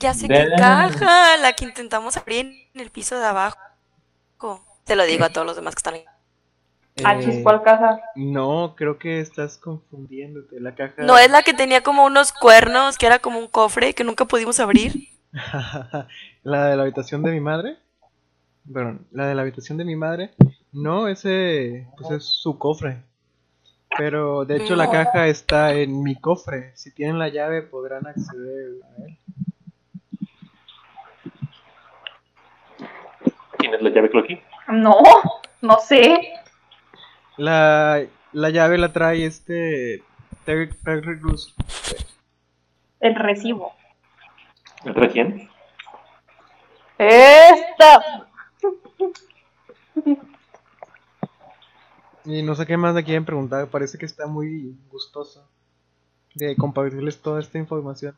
Ya 0.00 0.14
sé 0.14 0.26
De- 0.28 0.34
qué 0.34 0.52
caja, 0.56 1.36
la 1.36 1.52
que 1.52 1.64
intentamos 1.64 2.16
abrir 2.16 2.46
en 2.74 2.80
el 2.80 2.90
piso 2.90 3.18
de 3.18 3.26
abajo. 3.26 3.56
Te 4.84 4.96
lo 4.96 5.04
digo 5.04 5.24
a 5.24 5.30
todos 5.30 5.46
los 5.46 5.56
demás 5.56 5.74
que 5.74 5.78
están 5.78 5.94
ahí. 5.94 6.04
Ah, 7.02 7.14
Eh, 7.14 7.22
chis, 7.24 7.42
¿cuál 7.42 7.62
caja? 7.62 8.00
No, 8.16 8.74
creo 8.76 8.98
que 8.98 9.20
estás 9.20 9.56
confundiéndote. 9.58 10.60
La 10.60 10.74
caja. 10.74 11.02
No 11.06 11.18
es 11.18 11.28
la 11.30 11.42
que 11.42 11.52
tenía 11.52 11.82
como 11.82 12.04
unos 12.04 12.32
cuernos, 12.32 12.96
que 12.96 13.06
era 13.06 13.18
como 13.18 13.40
un 13.40 13.48
cofre 13.48 13.92
que 13.94 14.04
nunca 14.04 14.24
pudimos 14.24 14.60
abrir. 14.60 15.08
la 16.42 16.66
de 16.66 16.76
la 16.76 16.82
habitación 16.82 17.22
de 17.22 17.32
mi 17.32 17.40
madre. 17.40 17.78
Perdón, 18.72 19.06
la 19.10 19.26
de 19.26 19.34
la 19.34 19.42
habitación 19.42 19.78
de 19.78 19.84
mi 19.84 19.96
madre. 19.96 20.30
No, 20.72 21.08
ese 21.08 21.88
pues 21.96 22.10
es 22.10 22.24
su 22.24 22.58
cofre. 22.58 23.02
Pero 23.98 24.44
de 24.44 24.56
hecho 24.56 24.76
la 24.76 24.90
caja 24.90 25.26
está 25.26 25.72
en 25.74 26.02
mi 26.02 26.14
cofre. 26.14 26.72
Si 26.76 26.94
tienen 26.94 27.18
la 27.18 27.28
llave 27.28 27.62
podrán 27.62 28.06
acceder 28.06 28.74
a 28.82 29.02
él. 29.02 29.18
¿Tienes 33.58 33.82
la 33.82 33.90
llave, 33.90 34.10
Cloqui? 34.10 34.40
No, 34.68 34.96
no 35.60 35.78
sé. 35.78 36.32
La, 37.36 38.02
la 38.32 38.50
llave 38.50 38.78
la 38.78 38.92
trae 38.92 39.26
este 39.26 40.02
Terry, 40.44 40.70
Crews. 40.70 41.54
El 43.00 43.14
recibo. 43.16 43.74
¿El 44.84 44.94
trae 44.94 45.08
quién? 45.10 45.50
Esta. 46.98 48.29
Y 52.24 52.42
no 52.42 52.54
sé 52.54 52.66
qué 52.66 52.76
más 52.76 52.94
le 52.94 53.04
quieren 53.04 53.24
preguntar. 53.24 53.66
Parece 53.68 53.98
que 53.98 54.06
está 54.06 54.26
muy 54.26 54.76
gustoso 54.90 55.46
de 56.34 56.54
compartirles 56.56 57.20
toda 57.20 57.40
esta 57.40 57.58
información. 57.58 58.14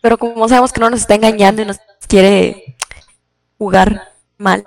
Pero 0.00 0.18
como 0.18 0.48
sabemos 0.48 0.72
que 0.72 0.80
no 0.80 0.90
nos 0.90 1.00
está 1.00 1.14
engañando 1.14 1.62
y 1.62 1.64
nos 1.64 1.78
quiere 2.06 2.76
jugar 3.58 4.12
mal. 4.38 4.62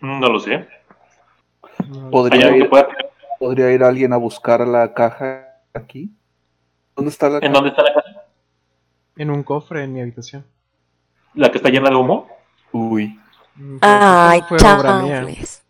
Mm, 0.00 0.20
No 0.20 0.28
lo 0.28 0.40
sé. 0.40 0.66
No, 1.88 2.04
¿Hay 2.04 2.10
¿Podría 2.10 2.56
ir, 2.56 2.70
podría 3.38 3.72
ir 3.72 3.82
alguien 3.82 4.12
a 4.12 4.16
buscar 4.16 4.66
la 4.66 4.92
caja 4.94 5.46
aquí? 5.72 6.10
¿Dónde 6.96 7.10
está 7.10 7.28
la 7.28 7.36
¿En 7.36 7.40
caja? 7.42 7.52
dónde 7.52 7.68
está 7.70 7.82
la 7.82 7.94
casa? 7.94 8.24
En 9.16 9.30
un 9.30 9.42
cofre 9.42 9.84
en 9.84 9.92
mi 9.92 10.00
habitación. 10.00 10.44
¿La 11.34 11.50
que 11.50 11.58
está 11.58 11.68
llena 11.70 11.90
de 11.90 11.96
humo? 11.96 12.28
Uy, 12.72 13.18
Pero 13.58 13.78
Ay, 13.80 14.40
chanfles. 14.56 15.62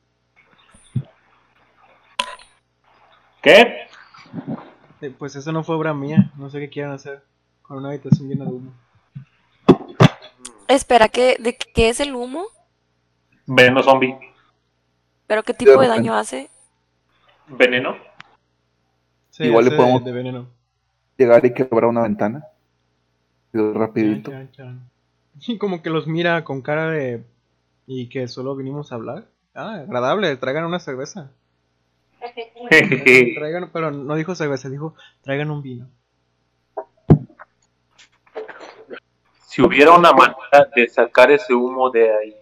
¿Qué? 3.42 3.86
Eh, 5.00 5.10
Pues 5.16 5.36
eso 5.36 5.52
no 5.52 5.64
fue 5.64 5.76
obra 5.76 5.94
mía. 5.94 6.30
No 6.36 6.50
sé 6.50 6.58
qué 6.60 6.68
quieran 6.68 6.92
hacer 6.92 7.22
con 7.62 7.78
una 7.78 7.88
habitación 7.90 8.28
llena 8.28 8.44
de 8.44 8.50
humo. 8.52 8.72
Espera, 10.66 11.08
¿qué, 11.08 11.36
¿de 11.40 11.56
qué 11.56 11.88
es 11.88 12.00
el 12.00 12.14
humo? 12.14 12.44
Veneno 13.46 13.82
zombie. 13.82 14.18
¿Pero 15.26 15.42
qué 15.42 15.54
tipo 15.54 15.80
de 15.80 15.88
daño 15.88 16.14
hace? 16.14 16.50
¿Veneno? 17.46 17.96
Sí, 19.30 19.44
Igual 19.44 19.66
le 19.66 19.70
podemos- 19.76 20.04
de 20.04 20.12
veneno. 20.12 20.48
llegar 21.16 21.44
y 21.46 21.54
quebrar 21.54 21.86
una 21.86 22.02
ventana. 22.02 22.44
Y 23.54 23.58
Rapidito. 23.72 24.30
Y 25.40 25.56
como 25.58 25.80
que 25.82 25.88
los 25.90 26.06
mira 26.06 26.44
con 26.44 26.60
cara 26.60 26.90
de... 26.90 27.24
¿Y 27.90 28.10
que 28.10 28.28
solo 28.28 28.54
vinimos 28.54 28.92
a 28.92 28.96
hablar? 28.96 29.24
Ah, 29.54 29.76
agradable, 29.76 30.36
traigan 30.36 30.66
una 30.66 30.78
cerveza. 30.78 31.30
Jejeje. 32.70 33.32
Traigan, 33.38 33.70
pero 33.72 33.90
no 33.90 34.14
dijo 34.14 34.34
cerveza, 34.34 34.68
dijo 34.68 34.94
traigan 35.22 35.50
un 35.50 35.62
vino. 35.62 35.88
Si 39.46 39.62
hubiera 39.62 39.92
una 39.92 40.12
manera 40.12 40.68
de 40.76 40.86
sacar 40.86 41.30
ese 41.30 41.54
humo 41.54 41.88
de 41.88 42.14
ahí. 42.14 42.36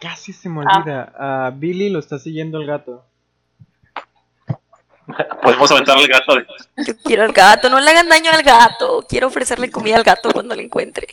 Casi 0.00 0.32
se 0.32 0.48
me 0.48 0.62
olvida. 0.62 1.12
A 1.16 1.50
Billy 1.50 1.88
lo 1.88 2.00
está 2.00 2.18
siguiendo 2.18 2.58
el 2.58 2.66
gato. 2.66 3.04
Podemos 5.42 5.70
aventarle 5.70 6.02
el 6.02 6.08
gato. 6.08 6.32
Yo 6.84 6.96
quiero 7.04 7.22
al 7.22 7.32
gato, 7.32 7.70
no 7.70 7.78
le 7.78 7.92
hagan 7.92 8.08
daño 8.08 8.32
al 8.32 8.42
gato. 8.42 9.06
Quiero 9.08 9.28
ofrecerle 9.28 9.70
comida 9.70 9.94
al 9.94 10.02
gato 10.02 10.32
cuando 10.32 10.56
lo 10.56 10.62
encuentre. 10.62 11.06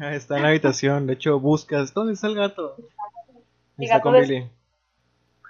Ah, 0.00 0.14
Está 0.14 0.36
en 0.36 0.42
la 0.42 0.48
habitación, 0.48 1.06
de 1.06 1.14
hecho 1.14 1.38
buscas. 1.40 1.92
¿Dónde 1.94 2.14
está 2.14 2.26
el 2.26 2.34
gato? 2.36 2.76
El 3.78 3.84
está 3.84 3.96
gato 3.96 4.02
con 4.04 4.12
de- 4.14 4.20
Billy. 4.22 4.50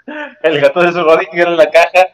El 0.42 0.60
gato 0.60 0.80
de 0.82 0.92
su 0.92 1.02
Rodinger 1.02 1.46
en 1.48 1.56
la 1.56 1.70
caja. 1.70 2.08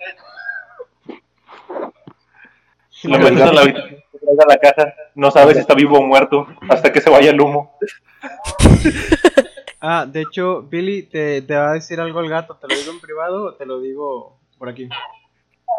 Lo 3.05 3.17
El 3.17 3.23
metes 3.23 3.41
en 3.49 3.55
la 3.55 3.61
habitación, 3.63 4.03
traiga 4.21 4.45
la 4.49 4.57
caja. 4.59 4.95
No 5.15 5.31
sabes 5.31 5.55
si 5.55 5.61
está 5.61 5.75
vivo 5.75 5.99
o 5.99 6.03
muerto 6.03 6.47
hasta 6.69 6.93
que 6.93 7.01
se 7.01 7.11
vaya 7.11 7.31
el 7.31 7.41
humo. 7.41 7.77
Ah, 9.81 10.07
de 10.11 10.23
hecho, 10.23 10.63
Billy 10.63 11.05
te, 11.05 11.41
te 11.41 11.55
va 11.55 11.71
a 11.71 11.75
decir 11.75 12.01
algo 12.01 12.19
al 12.19 12.29
gato. 12.29 12.57
¿Te 12.57 12.67
lo 12.67 12.75
digo 12.75 12.91
en 12.91 12.99
privado 13.01 13.45
o 13.45 13.55
te 13.55 13.65
lo 13.65 13.79
digo 13.81 14.37
por 14.59 14.69
aquí? 14.69 14.89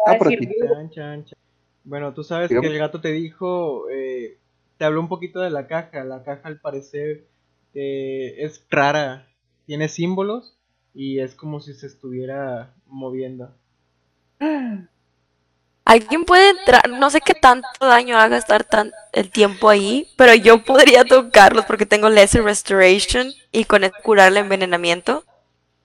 Ah, 0.06 0.14
por 0.16 0.28
aquí. 0.28 0.38
Chan, 0.58 0.90
chan, 0.90 1.24
chan. 1.26 1.38
Bueno, 1.84 2.14
tú 2.14 2.24
sabes 2.24 2.48
Digamos- 2.48 2.66
que 2.66 2.72
el 2.72 2.78
gato 2.78 2.98
te 3.02 3.12
dijo, 3.12 3.90
eh, 3.90 4.38
te 4.80 4.86
habló 4.86 5.02
un 5.02 5.08
poquito 5.08 5.40
de 5.40 5.50
la 5.50 5.66
caja. 5.66 6.04
La 6.04 6.22
caja 6.22 6.48
al 6.48 6.58
parecer 6.58 7.26
eh, 7.74 8.36
es 8.38 8.64
rara, 8.70 9.26
tiene 9.66 9.88
símbolos 9.88 10.56
y 10.94 11.20
es 11.20 11.34
como 11.34 11.60
si 11.60 11.74
se 11.74 11.86
estuviera 11.86 12.72
moviendo. 12.86 13.54
Alguien 15.84 16.24
puede 16.24 16.48
entrar, 16.58 16.88
no 16.88 17.10
sé 17.10 17.20
qué 17.20 17.34
tanto 17.34 17.68
daño 17.78 18.16
haga 18.16 18.38
estar 18.38 18.64
tan 18.64 18.90
el 19.12 19.30
tiempo 19.30 19.68
ahí, 19.68 20.08
pero 20.16 20.34
yo 20.34 20.64
podría 20.64 21.04
tocarlos 21.04 21.66
porque 21.66 21.84
tengo 21.84 22.08
Lesser 22.08 22.42
Restoration 22.42 23.34
y 23.52 23.66
con 23.66 23.84
eso 23.84 23.92
curar 24.02 24.28
el 24.28 24.38
envenenamiento. 24.38 25.24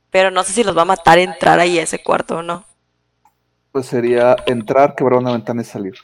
Pero 0.09 0.31
no 0.31 0.41
sé 0.43 0.53
si 0.53 0.63
los 0.63 0.77
va 0.77 0.83
a 0.83 0.85
matar 0.85 1.17
entrar 1.17 1.59
ahí 1.59 1.79
a 1.79 1.83
ese 1.83 2.01
cuarto 2.01 2.37
o 2.37 2.43
no. 2.43 2.63
Pues 3.73 3.87
sería 3.87 4.37
entrar, 4.45 4.95
quebrar 4.95 5.19
una 5.19 5.33
ventana 5.33 5.63
y 5.63 5.65
salir. 5.65 5.95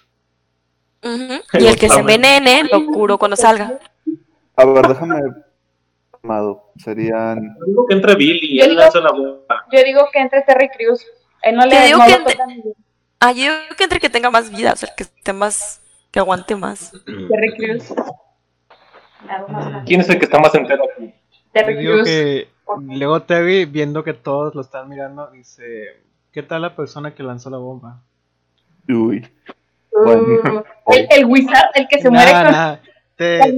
Ujú. 1.03 1.41
Y 1.53 1.67
el 1.67 1.75
que 1.77 1.89
se 1.89 1.99
envenene 1.99 2.63
lo 2.71 2.85
curo 2.87 3.17
cuando 3.17 3.35
salga. 3.37 3.79
A 4.55 4.65
ver, 4.65 4.87
déjame. 4.87 5.19
Amado, 6.23 6.71
serían. 6.77 7.55
Digo 7.65 7.87
que 7.87 7.95
entre 7.95 8.15
Billy 8.15 8.39
y 8.55 8.57
Yo 8.59 8.65
él 8.65 8.69
digo- 8.71 8.81
lanza 8.81 8.99
la 8.99 9.11
bomba. 9.11 9.65
Yo 9.71 9.83
digo 9.83 10.01
que 10.13 10.19
entre 10.19 10.41
Terry 10.43 10.69
Crews. 10.69 11.03
Él 11.41 11.55
no 11.55 11.63
Yo 11.63 11.69
le 11.71 11.85
digo 11.87 11.97
no 11.97 12.05
que 12.05 12.13
entre-. 12.13 12.37
Ah, 13.19 13.31
yo 13.31 13.41
digo 13.41 13.75
que 13.75 13.83
entre 13.83 13.99
que 13.99 14.09
tenga 14.09 14.29
más 14.29 14.51
vida, 14.51 14.73
o 14.73 14.75
sea, 14.75 14.89
que 14.95 15.03
esté 15.03 15.33
más, 15.33 15.81
que 16.11 16.19
aguante 16.19 16.55
más. 16.55 16.91
Terry 17.05 17.55
Crews. 17.57 17.93
¿Quién 19.85 20.01
es 20.01 20.09
el 20.09 20.19
que 20.19 20.25
está 20.25 20.39
más 20.39 20.53
entero 20.55 20.83
aquí? 20.95 21.13
Terry 21.53 21.73
Yo 21.75 21.79
digo 21.79 21.93
Crews. 21.93 22.07
que 22.07 22.49
luego 22.97 23.21
Terry, 23.23 23.65
viendo 23.65 24.03
que 24.03 24.13
todos 24.13 24.53
lo 24.55 24.61
están 24.61 24.89
mirando, 24.89 25.27
dice, 25.31 26.01
¿qué 26.31 26.43
tal 26.43 26.61
la 26.61 26.75
persona 26.75 27.13
que 27.15 27.23
lanzó 27.23 27.49
la 27.49 27.57
bomba? 27.57 28.01
Uy. 28.87 29.27
Bueno. 29.91 30.63
el, 30.87 31.07
el 31.11 31.25
wizard, 31.25 31.69
el 31.75 31.87
que 31.87 32.01
se 32.01 32.09
Nah, 32.09 32.17
muere 32.17 32.31
con. 32.31 32.51
nah, 32.51 32.75
te- 33.15 33.57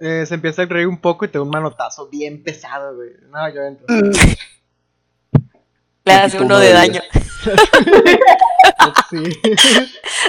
eh, 0.22 0.26
se 0.26 0.34
empieza 0.34 0.62
a 0.62 0.66
reír 0.66 0.86
un 0.86 1.00
poco 1.00 1.24
y 1.24 1.28
te 1.28 1.38
da 1.38 1.42
un 1.42 1.50
manotazo 1.50 2.08
bien 2.08 2.42
pesado, 2.42 2.94
güey. 2.96 3.10
No, 3.30 3.48
yo 3.54 3.62
entro. 3.62 3.86
Le 6.04 6.12
hace 6.12 6.40
uno 6.40 6.58
de 6.58 6.72
daño. 6.72 7.00
Sí. 9.10 9.22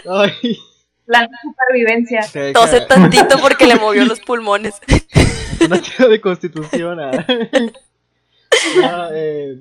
Ay, 0.10 0.58
La 1.06 1.28
supervivencia. 1.42 2.22
deja 2.34 2.54
Tose 2.60 2.82
tantito 2.82 3.38
porque 3.42 3.66
le 3.68 3.76
movió 3.76 4.06
los 4.06 4.20
pulmones. 4.22 4.76
una 5.66 5.82
tira 5.82 6.08
de 6.10 6.22
constitución. 6.22 7.00
ah. 7.00 7.12
Ah, 8.84 9.10
eh, 9.14 9.58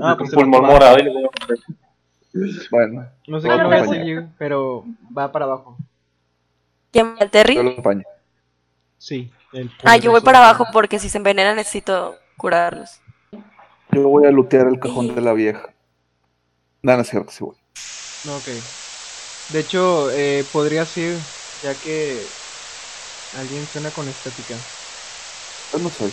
ah, 0.00 0.14
pues 0.18 0.30
Un 0.32 0.34
pulmón 0.40 0.62
morado 0.66 0.98
y 0.98 1.02
le 1.04 1.10
digo, 1.10 1.30
Bueno, 2.70 3.06
No 3.26 3.40
sé 3.40 3.48
Yo 3.48 3.54
quién 3.54 3.56
lo 3.56 3.62
lo 3.64 3.68
voy 3.68 3.76
a 3.76 3.80
acompaño. 3.80 4.00
seguir, 4.04 4.28
pero 4.38 4.84
va 5.16 5.32
para 5.32 5.44
abajo. 5.46 5.76
¿Quién 6.92 7.14
va, 7.14 7.20
yo 7.20 7.30
Terry? 7.30 7.54
lo 7.54 7.70
acompaño. 7.70 8.02
Sí. 8.98 9.30
el 9.52 9.70
Ah, 9.84 9.96
yo 9.96 10.10
voy 10.10 10.20
para 10.20 10.38
abajo 10.38 10.66
porque 10.72 10.98
si 10.98 11.08
se 11.08 11.18
envenena 11.18 11.54
necesito 11.54 12.16
curarlos. 12.36 13.00
Yo 13.92 14.08
voy 14.08 14.26
a 14.26 14.30
lootear 14.30 14.66
el 14.68 14.78
cajón 14.78 15.14
de 15.14 15.20
la 15.20 15.32
vieja. 15.32 15.70
No, 16.82 16.94
no 16.94 17.02
es 17.02 17.08
cierto, 17.08 17.30
sí 17.30 17.44
voy. 17.44 17.56
No, 18.24 18.36
Ok. 18.36 18.48
De 19.52 19.60
hecho, 19.60 20.10
eh, 20.10 20.44
podrías 20.52 20.94
ir, 20.98 21.16
ya 21.62 21.72
que 21.74 22.20
alguien 23.40 23.64
suena 23.66 23.90
con 23.90 24.06
estética. 24.06 24.54
Yo 25.72 25.78
no 25.78 25.88
soy. 25.88 26.12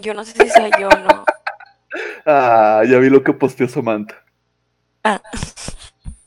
Yo 0.00 0.14
no 0.14 0.24
sé 0.24 0.32
si 0.32 0.48
soy 0.50 0.70
yo 0.80 0.88
o 0.88 0.98
no. 0.98 1.24
Ah, 2.24 2.82
ya 2.88 2.98
vi 2.98 3.10
lo 3.10 3.22
que 3.22 3.32
posteó 3.34 3.68
Samantha. 3.68 4.14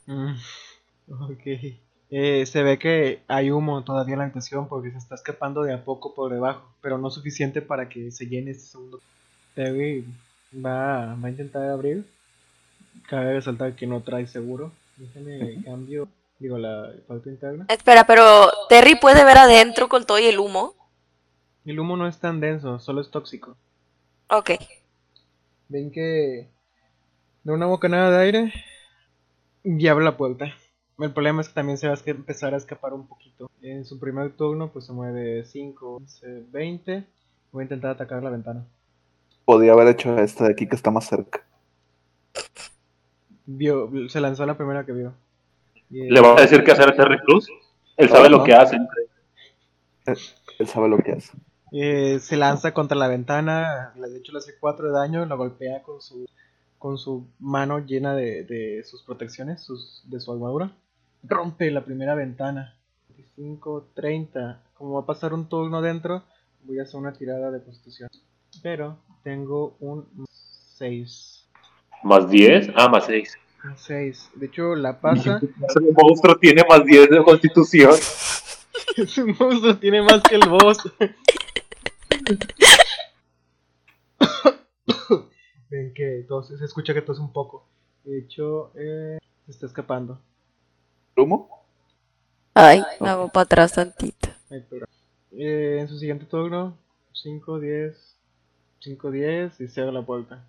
Mm, 0.06 0.34
ok. 1.10 1.46
Eh, 2.08 2.46
se 2.46 2.62
ve 2.62 2.78
que 2.78 3.22
hay 3.26 3.50
humo 3.50 3.82
todavía 3.82 4.14
en 4.14 4.18
la 4.20 4.24
habitación 4.26 4.68
porque 4.68 4.92
se 4.92 4.98
está 4.98 5.16
escapando 5.16 5.62
de 5.62 5.74
a 5.74 5.84
poco 5.84 6.14
por 6.14 6.32
debajo, 6.32 6.62
pero 6.80 6.98
no 6.98 7.10
suficiente 7.10 7.62
para 7.62 7.88
que 7.88 8.10
se 8.12 8.26
llene 8.26 8.52
este 8.52 8.68
segundo. 8.68 9.00
Terry 9.54 10.04
va, 10.54 11.16
va 11.16 11.26
a 11.26 11.30
intentar 11.30 11.68
abrir. 11.68 12.06
Cabe 13.08 13.34
resaltar 13.34 13.74
que 13.74 13.86
no 13.86 14.02
trae 14.02 14.26
seguro. 14.26 14.72
Déjame 14.96 15.62
cambio, 15.64 16.08
digo, 16.38 16.58
la 16.58 16.92
parte 17.06 17.30
interna. 17.30 17.66
Espera, 17.68 18.06
pero 18.06 18.50
Terry 18.68 18.94
puede 18.94 19.24
ver 19.24 19.38
adentro 19.38 19.88
con 19.88 20.06
todo 20.06 20.18
y 20.18 20.26
el 20.26 20.38
humo. 20.38 20.74
El 21.64 21.80
humo 21.80 21.96
no 21.96 22.06
es 22.06 22.18
tan 22.18 22.40
denso, 22.40 22.78
solo 22.78 23.00
es 23.00 23.10
tóxico. 23.10 23.56
Ok. 24.28 24.52
Ven 25.68 25.90
que 25.90 26.48
de 27.46 27.52
una 27.52 27.66
bocanada 27.66 28.10
de 28.10 28.24
aire 28.24 28.52
y 29.62 29.86
abre 29.86 30.04
la 30.04 30.16
puerta. 30.16 30.46
El 30.98 31.12
problema 31.12 31.42
es 31.42 31.48
que 31.48 31.54
también 31.54 31.78
se 31.78 31.86
va 31.86 31.94
a 31.94 32.10
empezar 32.10 32.54
a 32.54 32.56
escapar 32.56 32.92
un 32.92 33.06
poquito. 33.06 33.48
En 33.62 33.84
su 33.84 34.00
primer 34.00 34.32
turno 34.32 34.72
pues 34.72 34.86
se 34.86 34.92
mueve 34.92 35.44
5, 35.44 35.96
11, 35.96 36.42
20 36.50 37.06
Voy 37.52 37.62
a 37.62 37.64
intentar 37.64 37.92
atacar 37.92 38.20
la 38.20 38.30
ventana. 38.30 38.66
Podía 39.44 39.74
haber 39.74 39.86
hecho 39.86 40.18
esta 40.18 40.44
de 40.44 40.52
aquí 40.54 40.66
que 40.66 40.74
está 40.74 40.90
más 40.90 41.06
cerca. 41.06 41.46
Vio, 43.46 43.90
se 44.08 44.20
lanzó 44.20 44.44
la 44.44 44.56
primera 44.56 44.84
que 44.84 44.90
vio. 44.90 45.14
Y, 45.88 46.10
¿Le 46.10 46.20
vas 46.20 46.38
a 46.38 46.42
decir 46.42 46.64
qué 46.64 46.72
hacer 46.72 46.88
a 46.88 46.96
Terry 46.96 47.20
Cruz? 47.20 47.46
Él 47.96 48.08
sabe 48.08 48.28
lo 48.28 48.42
que 48.42 48.54
hace. 48.54 48.76
Él 50.58 50.66
sabe 50.66 50.88
lo 50.88 50.98
que 50.98 51.12
hace. 51.12 51.32
eh, 51.70 52.18
se 52.18 52.36
lanza 52.36 52.74
contra 52.74 52.96
la 52.98 53.06
ventana, 53.06 53.92
de 53.94 54.18
hecho 54.18 54.32
le 54.32 54.38
hace 54.38 54.58
4 54.58 54.88
de 54.88 54.92
daño, 54.92 55.24
la 55.26 55.36
golpea 55.36 55.84
con 55.84 56.00
su 56.00 56.26
con 56.78 56.98
su 56.98 57.26
mano 57.38 57.78
llena 57.80 58.14
de, 58.14 58.44
de 58.44 58.84
sus 58.84 59.02
protecciones, 59.02 59.62
sus, 59.62 60.02
de 60.04 60.20
su 60.20 60.32
armadura. 60.32 60.72
Rompe 61.22 61.70
la 61.70 61.84
primera 61.84 62.14
ventana. 62.14 62.74
25, 63.16 63.88
30. 63.94 64.62
Como 64.74 64.94
va 64.94 65.00
a 65.00 65.06
pasar 65.06 65.34
un 65.34 65.48
turno 65.48 65.80
dentro, 65.80 66.22
voy 66.64 66.78
a 66.78 66.82
hacer 66.82 66.96
una 66.96 67.12
tirada 67.12 67.50
de 67.50 67.62
constitución. 67.62 68.08
Pero 68.62 68.98
tengo 69.22 69.76
un 69.80 70.06
6. 70.76 71.46
¿Más 72.02 72.28
10? 72.30 72.70
Ah, 72.74 72.88
más 72.88 73.06
6. 73.06 73.38
Un 73.64 73.76
6. 73.76 74.30
De 74.34 74.46
hecho, 74.46 74.74
la 74.74 75.00
pasa. 75.00 75.40
Ese 75.68 75.80
monstruo 75.96 76.36
tiene 76.36 76.62
más 76.68 76.84
10 76.84 77.10
de 77.10 77.22
constitución. 77.24 77.92
Ese 78.96 79.24
monstruo 79.24 79.76
tiene 79.78 80.02
más 80.02 80.22
que 80.22 80.36
el 80.36 80.48
boss. 80.48 80.78
Ven 85.70 85.92
que 85.94 86.24
tos, 86.28 86.48
se 86.48 86.64
escucha 86.64 86.94
que 86.94 87.02
tos 87.02 87.18
un 87.18 87.32
poco. 87.32 87.66
De 88.04 88.18
hecho, 88.18 88.70
eh, 88.76 89.18
se 89.46 89.50
está 89.52 89.66
escapando. 89.66 90.20
¿Humo? 91.16 91.64
Ay, 92.54 92.82
me 93.00 93.08
hago 93.08 93.28
para 93.28 93.42
atrás 93.44 93.72
tantito. 93.74 94.28
Ay, 94.50 94.64
pero- 94.70 94.86
Eh, 95.32 95.78
en 95.80 95.88
su 95.88 95.98
siguiente 95.98 96.24
turno, 96.24 96.78
5, 97.12 97.58
10, 97.60 98.16
5, 98.80 99.10
10 99.10 99.60
y 99.60 99.68
se 99.68 99.80
abre 99.82 99.92
la 99.92 100.02
puerta. 100.06 100.44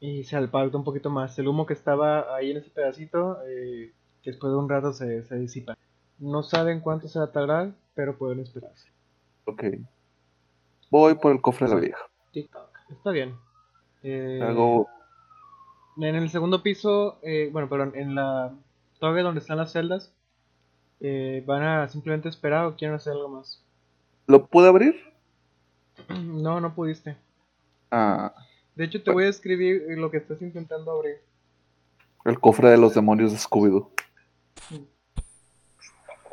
Y 0.00 0.24
se 0.24 0.36
aparta 0.36 0.76
un 0.76 0.84
poquito 0.84 1.08
más. 1.08 1.38
El 1.38 1.48
humo 1.48 1.64
que 1.64 1.72
estaba 1.72 2.34
ahí 2.36 2.50
en 2.50 2.58
ese 2.58 2.68
pedacito, 2.70 3.38
eh, 3.46 3.92
después 4.24 4.50
de 4.52 4.58
un 4.58 4.68
rato 4.68 4.92
se, 4.92 5.22
se 5.24 5.36
disipa. 5.36 5.76
No 6.18 6.42
saben 6.42 6.80
cuánto 6.80 7.08
se 7.08 7.18
va 7.18 7.26
a 7.26 7.32
tardar, 7.32 7.72
pero 7.94 8.18
pueden 8.18 8.40
esperarse. 8.40 8.88
Ok. 9.46 9.64
Voy 10.90 11.14
por 11.14 11.32
el 11.32 11.40
cofre 11.40 11.66
de 11.68 11.74
la 11.74 11.80
vieja. 11.80 12.02
TikTok. 12.32 12.68
Está 12.90 13.10
bien. 13.10 13.34
Eh, 14.08 14.40
Hago. 14.40 14.88
En 15.96 16.14
el 16.14 16.30
segundo 16.30 16.62
piso, 16.62 17.18
eh, 17.22 17.48
bueno, 17.50 17.68
perdón, 17.68 17.92
en 17.96 18.14
la 18.14 18.52
torre 19.00 19.22
donde 19.22 19.40
están 19.40 19.56
las 19.56 19.72
celdas, 19.72 20.12
eh, 21.00 21.42
¿van 21.44 21.62
a 21.64 21.88
simplemente 21.88 22.28
esperar 22.28 22.66
o 22.66 22.76
quieren 22.76 22.94
hacer 22.94 23.14
algo 23.14 23.28
más? 23.28 23.60
¿Lo 24.28 24.46
pude 24.46 24.68
abrir? 24.68 24.94
No, 26.08 26.60
no 26.60 26.72
pudiste. 26.74 27.16
Ah, 27.90 28.32
De 28.76 28.84
hecho, 28.84 29.02
te 29.02 29.10
voy 29.10 29.24
a 29.24 29.28
escribir 29.28 29.82
lo 29.96 30.10
que 30.10 30.18
estás 30.18 30.40
intentando 30.40 30.92
abrir. 30.92 31.16
el 32.26 32.38
cofre 32.38 32.68
de 32.70 32.76
los 32.76 32.94
demonios 32.94 33.32
de 33.32 33.38
Scooby-Doo. 33.38 33.90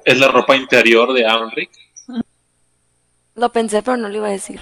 Es 0.06 0.20
la 0.20 0.28
ropa 0.28 0.56
interior 0.56 1.14
de 1.14 1.22
Henrik. 1.22 1.72
Lo 3.36 3.52
pensé, 3.52 3.82
pero 3.82 3.98
no 3.98 4.10
lo 4.10 4.18
iba 4.18 4.28
a 4.28 4.32
decir. 4.32 4.62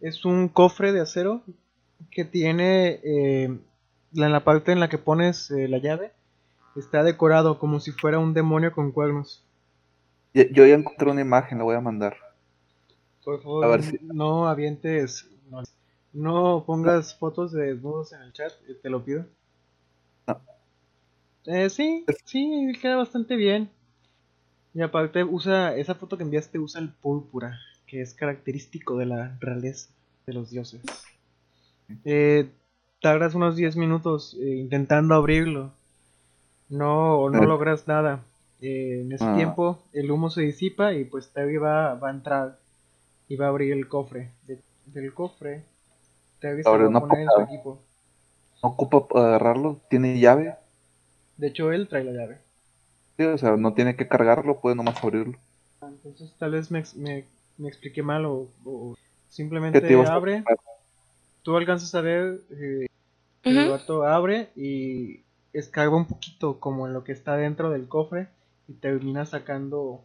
Es 0.00 0.24
un 0.24 0.48
cofre 0.48 0.92
de 0.92 1.02
acero 1.02 1.42
que 2.10 2.24
tiene 2.24 3.00
eh, 3.02 3.44
en 3.44 4.32
la 4.32 4.44
parte 4.44 4.72
en 4.72 4.80
la 4.80 4.88
que 4.88 4.98
pones 4.98 5.50
eh, 5.50 5.68
la 5.68 5.78
llave. 5.78 6.12
Está 6.76 7.02
decorado 7.02 7.58
como 7.58 7.80
si 7.80 7.90
fuera 7.92 8.18
un 8.18 8.32
demonio 8.34 8.72
con 8.72 8.92
cuernos. 8.92 9.44
Yo 10.32 10.64
ya 10.66 10.74
encontré 10.74 11.10
una 11.10 11.20
imagen, 11.20 11.58
la 11.58 11.64
voy 11.64 11.74
a 11.76 11.80
mandar. 11.80 12.16
Por 13.24 13.42
favor, 13.42 13.64
A 13.64 13.68
ver 13.68 13.82
si- 13.82 13.98
no 14.02 14.48
avientes, 14.48 15.28
no, 15.50 15.62
no 16.12 16.64
pongas 16.64 17.16
fotos 17.18 17.52
de 17.52 17.74
desnudos 17.74 18.12
en 18.12 18.22
el 18.22 18.32
chat, 18.32 18.52
eh, 18.68 18.74
te 18.80 18.88
lo 18.88 19.04
pido. 19.04 19.26
No. 20.28 20.40
Eh, 21.46 21.68
sí, 21.70 22.04
sí, 22.24 22.72
queda 22.80 22.96
bastante 22.96 23.34
bien. 23.36 23.70
Y 24.72 24.82
aparte 24.82 25.24
usa, 25.24 25.76
esa 25.76 25.96
foto 25.96 26.16
que 26.16 26.22
enviaste 26.22 26.60
usa 26.60 26.80
el 26.80 26.90
púrpura, 26.90 27.58
que 27.86 28.00
es 28.00 28.14
característico 28.14 28.96
de 28.96 29.06
la 29.06 29.36
realeza 29.40 29.90
de 30.26 30.32
los 30.34 30.50
dioses. 30.50 30.80
Eh, 32.04 32.48
tardas 33.00 33.34
unos 33.34 33.56
10 33.56 33.76
minutos 33.76 34.36
eh, 34.40 34.56
intentando 34.56 35.14
abrirlo. 35.14 35.72
No, 36.68 37.28
no 37.30 37.42
Ah. 37.42 37.46
logras 37.46 37.86
nada. 37.88 38.20
Eh, 38.60 39.00
en 39.02 39.12
ese 39.12 39.24
Ah. 39.24 39.34
tiempo 39.36 39.78
el 39.92 40.10
humo 40.10 40.30
se 40.30 40.42
disipa 40.42 40.92
y 40.94 41.04
pues 41.04 41.30
Terry 41.32 41.56
va, 41.56 41.94
va 41.94 42.08
a 42.08 42.12
entrar 42.12 42.58
y 43.28 43.36
va 43.36 43.46
a 43.46 43.48
abrir 43.48 43.72
el 43.72 43.88
cofre. 43.88 44.30
De- 44.46 44.60
del 44.86 45.14
cofre, 45.14 45.62
Terry 46.40 46.62
se 46.62 46.68
va 46.70 46.76
a 46.76 46.88
una 46.88 47.00
poner 47.00 47.20
en 47.22 47.28
su 47.30 47.40
equipo. 47.42 47.78
¿No 48.62 48.68
ocupa 48.70 49.06
agarrarlo? 49.20 49.80
¿Tiene 49.88 50.18
llave? 50.18 50.54
De 51.38 51.46
hecho, 51.48 51.72
él 51.72 51.88
trae 51.88 52.04
la 52.04 52.12
llave. 52.12 52.38
Sí, 53.16 53.24
o 53.24 53.38
sea, 53.38 53.56
no 53.56 53.72
tiene 53.74 53.96
que 53.96 54.08
cargarlo, 54.08 54.60
puede 54.60 54.76
nomás 54.76 55.02
abrirlo. 55.02 55.38
Entonces, 55.82 56.34
tal 56.38 56.52
vez 56.52 56.70
me, 56.70 56.82
me, 56.96 57.24
me 57.58 57.68
expliqué 57.68 58.02
mal 58.02 58.26
o, 58.26 58.48
o 58.64 58.94
simplemente 59.28 59.80
¿Qué 59.80 59.86
te 59.88 59.92
ibas 59.94 60.10
a 60.10 60.14
abre. 60.14 60.44
Tú 61.42 61.56
alcanzas 61.56 61.94
a 61.94 62.00
ver 62.00 62.40
eh, 62.50 62.86
el 63.44 63.58
Ujú. 63.58 63.70
vato 63.70 64.04
abre 64.04 64.50
y 64.56 65.22
escarba 65.52 65.96
un 65.96 66.06
poquito 66.06 66.60
como 66.60 66.86
en 66.86 66.92
lo 66.92 67.04
que 67.04 67.12
está 67.12 67.36
dentro 67.36 67.70
del 67.70 67.88
cofre 67.88 68.28
y 68.68 68.74
termina 68.74 69.26
sacando 69.26 70.04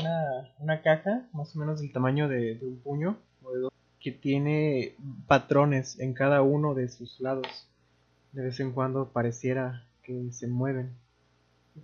una, 0.00 0.52
una 0.58 0.82
caja 0.82 1.26
más 1.32 1.54
o 1.56 1.58
menos 1.58 1.80
del 1.80 1.92
tamaño 1.92 2.28
de, 2.28 2.56
de 2.56 2.66
un 2.66 2.78
puño 2.80 3.16
o 3.42 3.52
de 3.52 3.60
dos, 3.60 3.72
que 3.98 4.12
tiene 4.12 4.94
patrones 5.26 5.98
en 5.98 6.14
cada 6.14 6.42
uno 6.42 6.74
de 6.74 6.88
sus 6.88 7.20
lados. 7.20 7.66
De 8.32 8.42
vez 8.42 8.60
en 8.60 8.72
cuando 8.72 9.08
pareciera 9.08 9.84
que 10.02 10.32
se 10.32 10.46
mueven. 10.46 10.92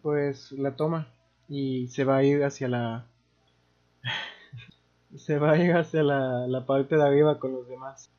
Pues 0.02 0.52
la 0.52 0.76
toma 0.76 1.08
y 1.48 1.88
se 1.88 2.04
va 2.04 2.18
a 2.18 2.22
ir 2.24 2.44
hacia 2.44 2.68
la 2.68 3.06
se 5.16 5.38
va 5.38 5.52
a 5.52 5.58
ir 5.58 5.72
hacia 5.74 6.02
la, 6.02 6.46
la 6.46 6.66
parte 6.66 6.96
de 6.96 7.02
arriba 7.02 7.38
con 7.38 7.52
los 7.52 7.68
demás. 7.68 8.10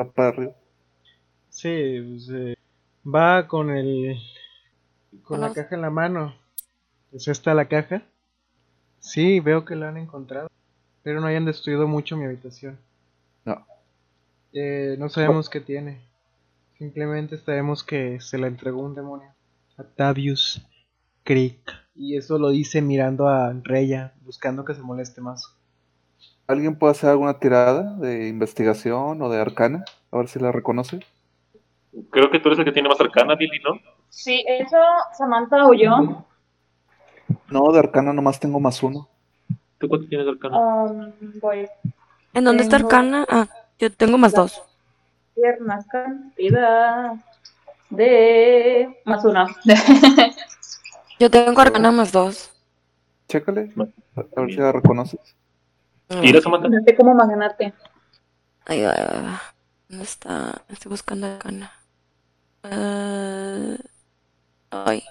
Va 0.00 0.10
para 0.10 0.28
arriba. 0.28 0.52
Sí, 1.50 2.00
pues, 2.08 2.28
eh, 2.30 2.56
va 3.04 3.46
con 3.46 3.70
el 3.70 4.18
con 5.22 5.42
la 5.42 5.52
caja 5.52 5.74
en 5.74 5.82
la 5.82 5.90
mano. 5.90 6.34
¿Es 7.12 7.28
esta 7.28 7.52
la 7.52 7.66
caja? 7.66 8.02
Sí, 8.98 9.40
veo 9.40 9.66
que 9.66 9.76
la 9.76 9.88
han 9.88 9.98
encontrado. 9.98 10.48
Pero 11.02 11.20
no 11.20 11.26
hayan 11.26 11.44
destruido 11.44 11.86
mucho 11.86 12.16
mi 12.16 12.24
habitación. 12.24 12.78
No. 13.44 13.66
Eh, 14.54 14.96
no 14.98 15.10
sabemos 15.10 15.50
qué 15.50 15.60
tiene. 15.60 16.00
Simplemente 16.78 17.36
sabemos 17.36 17.84
que 17.84 18.20
se 18.20 18.38
la 18.38 18.46
entregó 18.46 18.80
un 18.80 18.94
demonio. 18.94 19.28
Atavius 19.76 20.66
Creek. 21.24 21.60
Y 21.94 22.16
eso 22.16 22.38
lo 22.38 22.48
dice 22.48 22.80
mirando 22.80 23.28
a 23.28 23.52
Reya, 23.52 24.14
buscando 24.22 24.64
que 24.64 24.74
se 24.74 24.80
moleste 24.80 25.20
más. 25.20 25.54
¿Alguien 26.50 26.74
puede 26.74 26.90
hacer 26.90 27.10
alguna 27.10 27.38
tirada 27.38 27.94
de 27.94 28.26
investigación 28.26 29.22
o 29.22 29.28
de 29.28 29.40
arcana? 29.40 29.84
A 30.10 30.16
ver 30.16 30.26
si 30.26 30.40
la 30.40 30.50
reconoce. 30.50 30.98
Creo 32.10 32.28
que 32.28 32.40
tú 32.40 32.48
eres 32.48 32.58
el 32.58 32.64
que 32.64 32.72
tiene 32.72 32.88
más 32.88 33.00
arcana, 33.00 33.36
Billy, 33.36 33.60
¿no? 33.62 33.78
Sí, 34.08 34.44
eso 34.48 34.76
Samantha 35.16 35.64
o 35.64 35.74
yo. 35.74 36.26
No, 37.50 37.70
de 37.70 37.78
arcana 37.78 38.12
nomás 38.12 38.40
tengo 38.40 38.58
más 38.58 38.82
uno. 38.82 39.08
¿Tú 39.78 39.86
cuánto 39.86 40.08
tienes 40.08 40.26
de 40.26 40.32
arcana? 40.32 40.58
Um, 40.58 41.12
voy 41.40 41.68
¿En 42.34 42.42
dónde 42.42 42.64
está 42.64 42.76
Arcana? 42.76 43.24
Ah, 43.28 43.46
yo 43.78 43.92
tengo 43.92 44.18
más 44.18 44.32
dos. 44.32 44.60
pierna 45.36 45.78
cantidad 45.88 47.12
de 47.90 49.00
más 49.04 49.24
uno. 49.24 49.46
Yo 51.20 51.30
tengo 51.30 51.60
Arcana 51.60 51.92
más 51.92 52.10
dos. 52.10 52.50
Chécale, 53.28 53.70
a 54.16 54.40
ver 54.40 54.50
si 54.50 54.56
la 54.56 54.72
reconoces. 54.72 55.36
¿Tira, 56.20 56.40
Samantha? 56.40 56.68
no 56.68 56.82
sé 56.84 56.96
cómo 56.96 57.12
imaginarte. 57.12 57.72
Ahí 58.66 58.82
va, 58.82 58.90
ahí 58.92 59.04
va, 59.04 59.18
ahí 59.18 59.24
va. 59.24 59.42
¿Dónde 59.88 60.04
está? 60.04 60.62
Estoy 60.68 60.90
buscando 60.90 61.26
Arcana. 61.26 61.72
Ah, 62.62 63.76
ay. 64.70 65.02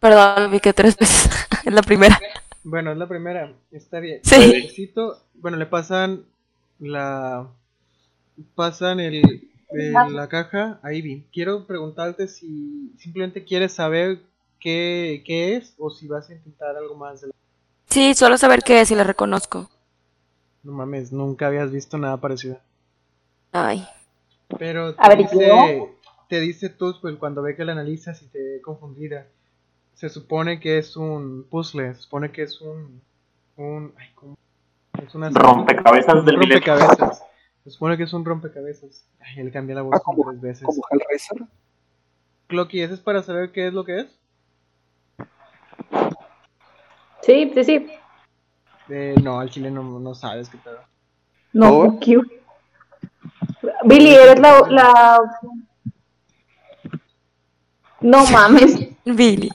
Perdón, 0.00 0.44
lo 0.44 0.50
vi 0.50 0.60
que 0.60 0.72
tres 0.72 0.96
veces. 0.96 1.30
es 1.64 1.72
la 1.72 1.82
primera. 1.82 2.18
Bueno, 2.64 2.92
es 2.92 2.98
la 2.98 3.06
primera. 3.08 3.52
Está 3.70 4.00
bien. 4.00 4.20
Sí. 4.22 4.36
Necesito- 4.36 5.18
bueno, 5.34 5.56
le 5.56 5.66
pasan 5.66 6.24
la. 6.78 7.46
Pasan 8.54 9.00
el, 9.00 9.48
el- 9.70 9.92
la 9.92 10.28
caja 10.28 10.78
a 10.82 10.92
Ivy. 10.92 11.24
Quiero 11.32 11.66
preguntarte 11.66 12.28
si 12.28 12.92
simplemente 12.98 13.44
quieres 13.44 13.72
saber 13.72 14.20
qué, 14.60 15.22
qué 15.26 15.56
es 15.56 15.74
o 15.78 15.90
si 15.90 16.06
vas 16.06 16.28
a 16.30 16.34
intentar 16.34 16.76
algo 16.76 16.94
más. 16.96 17.20
de 17.20 17.28
la- 17.28 17.32
Sí, 17.88 18.14
solo 18.14 18.36
saber 18.36 18.62
qué 18.62 18.80
es 18.80 18.90
y 18.90 18.94
la 18.94 19.04
reconozco. 19.04 19.70
No 20.66 20.72
mames, 20.72 21.12
nunca 21.12 21.46
habías 21.46 21.70
visto 21.70 21.96
nada 21.96 22.16
parecido. 22.16 22.58
Ay. 23.52 23.86
Pero 24.58 24.94
A 24.98 25.08
te 25.08 25.08
ver, 25.10 25.20
¿y 25.20 25.22
dice, 25.22 25.88
te 26.28 26.40
dice 26.40 26.68
Tuspel 26.70 27.18
cuando 27.18 27.40
ve 27.40 27.54
que 27.54 27.64
la 27.64 27.70
analizas 27.70 28.20
y 28.22 28.26
te 28.26 28.42
ve 28.42 28.60
confundida. 28.60 29.28
Se 29.94 30.08
supone 30.08 30.58
que 30.58 30.78
es 30.78 30.96
un 30.96 31.46
puzzle, 31.48 31.94
se 31.94 32.02
supone 32.02 32.32
que 32.32 32.42
es 32.42 32.60
un. 32.60 33.00
un 33.56 33.94
ay, 33.96 34.08
¿cómo? 34.16 34.36
Es 35.06 35.14
una 35.14 35.30
Rompecabezas 35.30 36.24
del 36.24 36.34
un 36.34 36.40
milenio. 36.40 36.64
rompecabezas. 36.66 37.22
Se 37.62 37.70
supone 37.70 37.96
que 37.96 38.02
es 38.02 38.12
un 38.12 38.24
rompecabezas. 38.24 39.06
Ay, 39.20 39.38
él 39.42 39.52
cambia 39.52 39.76
la 39.76 39.82
voz 39.82 39.94
Ah, 39.94 40.00
como, 40.04 40.18
como 40.18 40.30
tres 40.32 40.40
veces. 40.42 40.64
como 40.64 40.82
Hellraiser. 40.90 41.42
Clocky, 42.48 42.80
¿ese 42.82 42.94
es 42.94 43.00
para 43.00 43.22
saber 43.22 43.52
qué 43.52 43.68
es 43.68 43.72
lo 43.72 43.84
que 43.84 44.00
es? 44.00 44.06
Sí, 47.22 47.52
sí, 47.54 47.64
sí. 47.64 47.86
Eh, 48.88 49.14
no, 49.22 49.40
al 49.40 49.50
chile 49.50 49.70
no, 49.70 49.82
no 49.98 50.14
sabes 50.14 50.48
qué 50.48 50.58
pedo. 50.58 50.78
No. 51.52 51.98
Billy, 53.84 54.14
eres 54.14 54.38
la, 54.38 54.60
la... 54.68 55.20
No 58.00 58.26
mames. 58.26 58.76
Billy. 59.04 59.50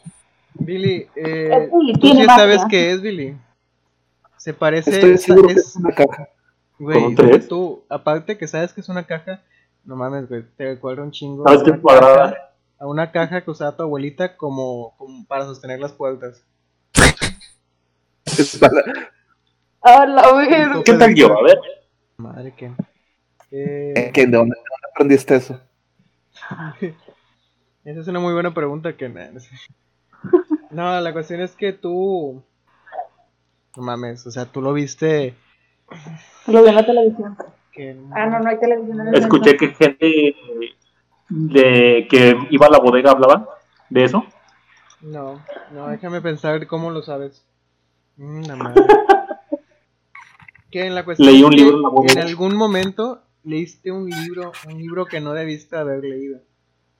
Billy, 0.55 1.07
eh, 1.15 1.69
Billy, 1.71 1.93
tú 1.93 2.07
sí 2.07 2.25
sabes 2.25 2.61
qué 2.69 2.91
es 2.91 3.01
Billy. 3.01 3.37
Se 4.37 4.53
parece. 4.53 4.91
Estoy 5.13 5.51
es- 5.51 5.73
que 5.73 5.79
una 5.79 5.93
caja. 5.95 6.29
Güey, 6.79 7.15
tú, 7.47 7.83
aparte 7.89 8.37
que 8.37 8.47
sabes 8.47 8.73
que 8.73 8.81
es 8.81 8.89
una 8.89 9.05
caja, 9.05 9.41
no 9.85 9.95
mames, 9.95 10.27
güey, 10.27 10.43
te 10.57 10.65
recuerda 10.65 11.03
un 11.03 11.11
chingo 11.11 11.43
¿Sabes 11.43 11.61
a 11.61 11.63
qué 11.65 11.71
una 11.71 11.81
caja- 11.99 12.37
a 12.79 12.87
una 12.87 13.11
caja 13.11 13.41
que 13.43 13.51
usaba 13.51 13.75
tu 13.77 13.83
abuelita 13.83 14.35
como, 14.35 14.95
como 14.97 15.23
para 15.27 15.45
sostener 15.45 15.79
las 15.79 15.91
puertas. 15.91 16.43
Es 18.25 18.57
para- 18.57 18.83
A 19.83 20.05
la 20.05 20.33
verga. 20.33 20.83
¿Qué 20.83 20.93
tal 20.93 21.15
yo? 21.15 21.37
A 21.37 21.43
ver. 21.43 21.59
Madre 22.17 22.53
que. 22.55 22.71
¿Eh, 23.51 24.11
¿qué? 24.13 24.27
¿De 24.27 24.37
dónde, 24.37 24.55
de 24.55 24.61
dónde 24.61 24.87
aprendiste 24.93 25.35
eso? 25.35 25.59
esa 27.83 27.99
es 27.99 28.07
una 28.07 28.19
muy 28.19 28.33
buena 28.33 28.53
pregunta 28.53 28.95
que 28.95 29.09
no 30.69 31.01
la 31.01 31.13
cuestión 31.13 31.41
es 31.41 31.55
que 31.55 31.73
tú. 31.73 32.43
No 33.75 33.83
mames, 33.83 34.25
o 34.27 34.31
sea, 34.31 34.45
tú 34.45 34.61
lo 34.61 34.73
viste. 34.73 35.33
Lo 36.47 36.61
vi 36.63 36.69
en 36.69 36.75
la 36.75 36.85
televisión. 36.85 37.37
Que, 37.71 37.97
Ah, 38.13 38.25
no, 38.27 38.39
no 38.39 38.49
hay 38.49 38.59
televisión 38.59 39.01
en 39.01 39.07
el 39.07 39.15
Escuché 39.15 39.57
que 39.57 39.69
gente 39.69 40.35
de 41.29 42.07
que 42.09 42.37
iba 42.49 42.67
a 42.67 42.69
la 42.69 42.79
bodega 42.79 43.11
hablaba 43.11 43.47
de 43.89 44.03
eso. 44.03 44.25
No, 45.01 45.41
no, 45.71 45.87
déjame 45.87 46.21
pensar 46.21 46.67
cómo 46.67 46.91
lo 46.91 47.01
sabes. 47.01 47.45
Mm, 48.17 48.41
la 48.43 48.55
madre. 48.57 48.83
Que 50.71 50.85
en 50.85 50.95
la 50.95 51.03
cuestión 51.03 51.29
Leí 51.29 51.43
un 51.43 51.55
libro 51.55 52.03
en 52.07 52.19
algún 52.19 52.55
momento 52.55 53.21
leíste 53.43 53.91
un 53.91 54.09
libro, 54.09 54.51
un 54.67 54.77
libro 54.77 55.05
que 55.05 55.19
no 55.19 55.33
debiste 55.33 55.75
haber 55.75 56.03
leído. 56.03 56.39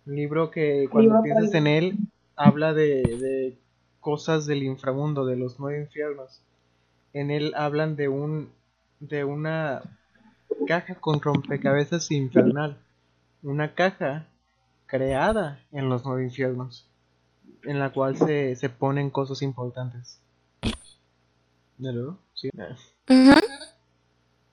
Un 0.06 0.16
libro 0.16 0.52
que 0.52 0.88
cuando 0.92 1.14
Libro 1.14 1.24
piensas 1.24 1.54
en 1.54 1.68
él 1.68 1.98
habla 2.36 2.74
de, 2.74 3.04
de 3.04 3.58
cosas 4.00 4.46
del 4.46 4.64
inframundo, 4.64 5.26
de 5.26 5.36
los 5.36 5.60
nueve 5.60 5.82
infiernos. 5.82 6.42
En 7.14 7.30
él 7.30 7.54
hablan 7.56 7.96
de 7.96 8.08
un 8.08 8.50
de 9.00 9.24
una 9.24 9.82
caja 10.68 10.96
con 10.96 11.22
rompecabezas 11.22 12.12
infernal. 12.12 12.78
Una 13.44 13.74
caja 13.74 14.28
creada 14.86 15.60
en 15.72 15.90
los 15.90 16.06
nueve 16.06 16.24
infiernos 16.24 16.88
en 17.64 17.80
la 17.80 17.92
cual 17.92 18.18
se, 18.18 18.56
se 18.56 18.70
ponen 18.70 19.10
cosas 19.10 19.42
importantes. 19.42 20.20
¿De 21.78 21.94
luego? 21.94 22.18
Sí. 22.34 22.50
Ujú. 23.10 23.41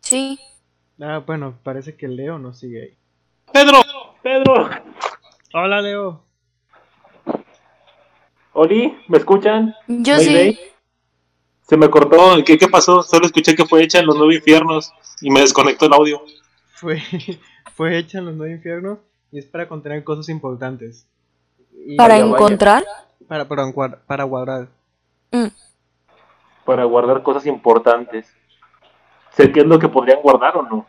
Sí. 0.09 0.41
Ah, 0.99 1.19
bueno, 1.19 1.59
parece 1.63 1.95
que 1.95 2.09
Leo 2.09 2.39
no 2.39 2.55
sigue 2.55 2.83
ahí. 2.83 2.99
Pedro, 3.53 3.83
Pedro, 4.23 4.71
Hola, 5.53 5.83
Leo. 5.83 6.25
Oli, 8.55 8.97
¿me 9.09 9.19
escuchan? 9.19 9.75
Yo 9.87 10.19
sí. 10.19 10.59
Se 11.61 11.77
me 11.77 11.91
cortó. 11.91 12.43
¿Qué, 12.43 12.57
¿Qué 12.57 12.69
pasó? 12.69 13.03
Solo 13.03 13.27
escuché 13.27 13.55
que 13.55 13.67
fue 13.67 13.83
hecha 13.83 13.99
en 13.99 14.07
los 14.07 14.17
nueve 14.17 14.37
infiernos 14.37 14.95
y 15.21 15.31
me 15.31 15.41
desconectó 15.41 15.85
el 15.85 15.93
audio. 15.93 16.23
Fue, 16.73 17.03
fue 17.75 17.99
hecha 17.99 18.19
en 18.19 18.25
los 18.25 18.35
nueve 18.35 18.55
infiernos 18.55 18.99
y 19.31 19.39
es 19.41 19.45
para 19.45 19.69
contener 19.69 20.05
cosas 20.05 20.31
importantes. 20.31 21.07
Y 21.85 21.97
Para 21.97 22.17
encontrar. 22.17 22.83
para, 23.29 23.47
para 23.47 24.25
guardar. 24.25 24.69
Mm. 25.33 25.49
Para 26.65 26.85
guardar 26.85 27.23
cosas 27.23 27.45
importantes. 27.45 28.35
¿Sé 29.39 29.53
qué 29.53 29.61
es 29.61 29.67
lo 29.67 29.79
que 29.79 29.89
podrían 29.89 30.21
guardar 30.21 30.57
o 30.57 30.63
no? 30.63 30.87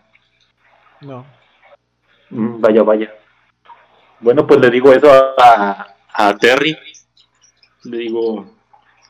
No. 1.02 1.24
Mm, 2.32 2.60
vaya, 2.60 2.82
vaya. 2.82 3.14
Bueno, 4.22 4.48
pues 4.48 4.60
le 4.60 4.72
digo 4.72 4.92
eso 4.92 5.08
a, 5.12 5.36
a- 5.38 5.96
a 6.30 6.36
Terry. 6.36 6.76
Le 7.84 7.98
digo 7.98 8.48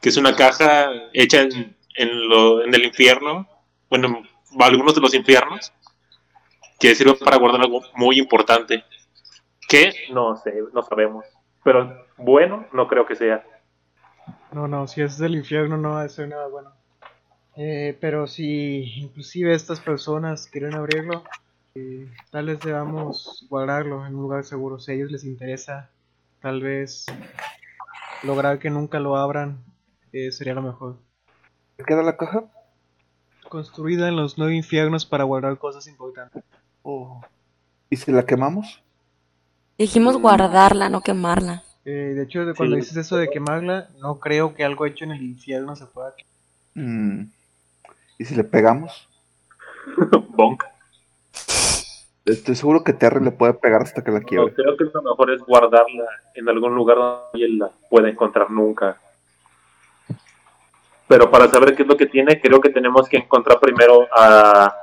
que 0.02 0.10
es 0.10 0.18
una 0.18 0.36
caja 0.36 0.90
hecha 1.14 1.42
en, 1.44 1.78
en, 1.96 2.28
lo, 2.28 2.62
en 2.66 2.76
el 2.76 2.84
infierno. 2.84 3.48
Bueno, 3.90 4.08
en 4.52 4.62
algunos 4.62 4.94
de 4.96 5.00
los 5.02 5.14
infiernos. 5.14 5.72
Que 6.78 6.94
sirve 6.96 7.14
para 7.16 7.38
guardar 7.38 7.62
algo 7.62 7.82
muy 7.96 8.20
importante. 8.20 8.84
Que 9.70 9.94
no 10.12 10.36
sé, 10.36 10.54
no 10.74 10.84
sabemos. 10.84 11.24
Pero 11.64 12.06
bueno, 12.18 12.68
no 12.74 12.90
creo 12.90 13.06
que 13.06 13.16
sea. 13.16 13.42
No, 14.52 14.68
no, 14.68 14.86
si 14.86 15.02
es 15.02 15.18
del 15.18 15.36
infierno 15.36 15.78
no 15.78 15.92
va 15.92 16.02
a 16.04 16.10
ser 16.10 16.28
nada 16.28 16.48
bueno. 16.48 16.72
Eh, 17.62 17.98
pero 18.00 18.26
si 18.26 18.84
inclusive 19.02 19.54
estas 19.54 19.82
personas 19.82 20.48
quieren 20.48 20.76
abrirlo, 20.76 21.26
eh, 21.76 22.08
tal 22.32 22.46
vez 22.46 22.62
debamos 22.62 23.46
guardarlo 23.50 24.06
en 24.08 24.16
un 24.16 24.22
lugar 24.22 24.46
seguro. 24.46 24.80
Si 24.80 24.92
a 24.94 24.96
ellos 24.96 25.12
les 25.12 25.26
interesa, 25.26 25.90
tal 26.42 26.62
vez 26.62 27.06
lograr 28.24 28.60
que 28.60 28.70
nunca 28.70 29.02
lo 29.02 29.18
abran 29.18 29.58
eh, 30.14 30.32
sería 30.32 30.54
lo 30.54 30.62
mejor. 30.62 30.96
¿Qué 31.78 31.84
queda 31.84 32.02
la 32.02 32.16
caja? 32.16 32.46
Construida 33.50 34.08
en 34.08 34.16
los 34.16 34.38
nueve 34.38 34.56
infiernos 34.56 35.06
para 35.06 35.26
guardar 35.26 35.58
cosas 35.58 35.86
importantes. 35.88 36.42
Oh. 36.82 37.20
¿Y 37.90 37.98
si 37.98 38.10
la 38.14 38.26
quemamos? 38.26 38.82
Dijimos 39.78 40.16
guardarla, 40.16 40.88
no 40.88 41.02
quemarla. 41.02 41.64
Eh, 41.84 42.14
de 42.16 42.24
hecho, 42.24 42.46
de 42.46 42.54
cuando 42.54 42.76
Sí. 42.78 42.82
dices 42.84 42.96
eso 42.96 43.18
de 43.18 43.30
quemarla, 43.30 43.90
no 44.00 44.18
creo 44.22 44.56
que 44.56 44.64
algo 44.64 44.86
hecho 44.86 45.04
en 45.04 45.12
el 45.12 45.24
infierno 45.24 45.76
se 45.76 45.86
pueda 45.88 46.14
quemar. 46.16 46.30
Mm. 46.88 47.32
¿Y 48.20 48.26
si 48.26 48.36
le 48.36 48.44
pegamos? 48.44 49.10
Bonk. 50.30 50.64
Estoy 52.26 52.56
seguro 52.56 52.84
que 52.84 52.94
Terry 52.94 53.24
le 53.24 53.32
puede 53.32 53.56
pegar 53.56 53.82
hasta 53.82 54.04
que 54.04 54.12
la 54.12 54.20
No, 54.20 54.26
quiebre. 54.26 54.54
creo 54.54 54.78
que 54.78 54.84
lo 54.94 55.02
mejor 55.02 55.32
es 55.32 55.42
guardarla 55.42 56.04
en 56.36 56.48
algún 56.48 56.76
lugar 56.76 56.98
donde 56.98 57.46
él 57.46 57.58
la 57.58 57.72
pueda 57.90 58.08
encontrar 58.10 58.52
nunca. 58.52 58.98
Pero 61.08 61.32
para 61.32 61.48
saber 61.48 61.76
qué 61.76 61.82
es 61.82 61.88
lo 61.88 61.98
que 61.98 62.06
tiene, 62.06 62.40
creo 62.40 62.62
que 62.62 62.70
tenemos 62.70 63.10
que 63.10 63.18
encontrar 63.18 63.60
primero 63.60 64.08
a, 64.16 64.76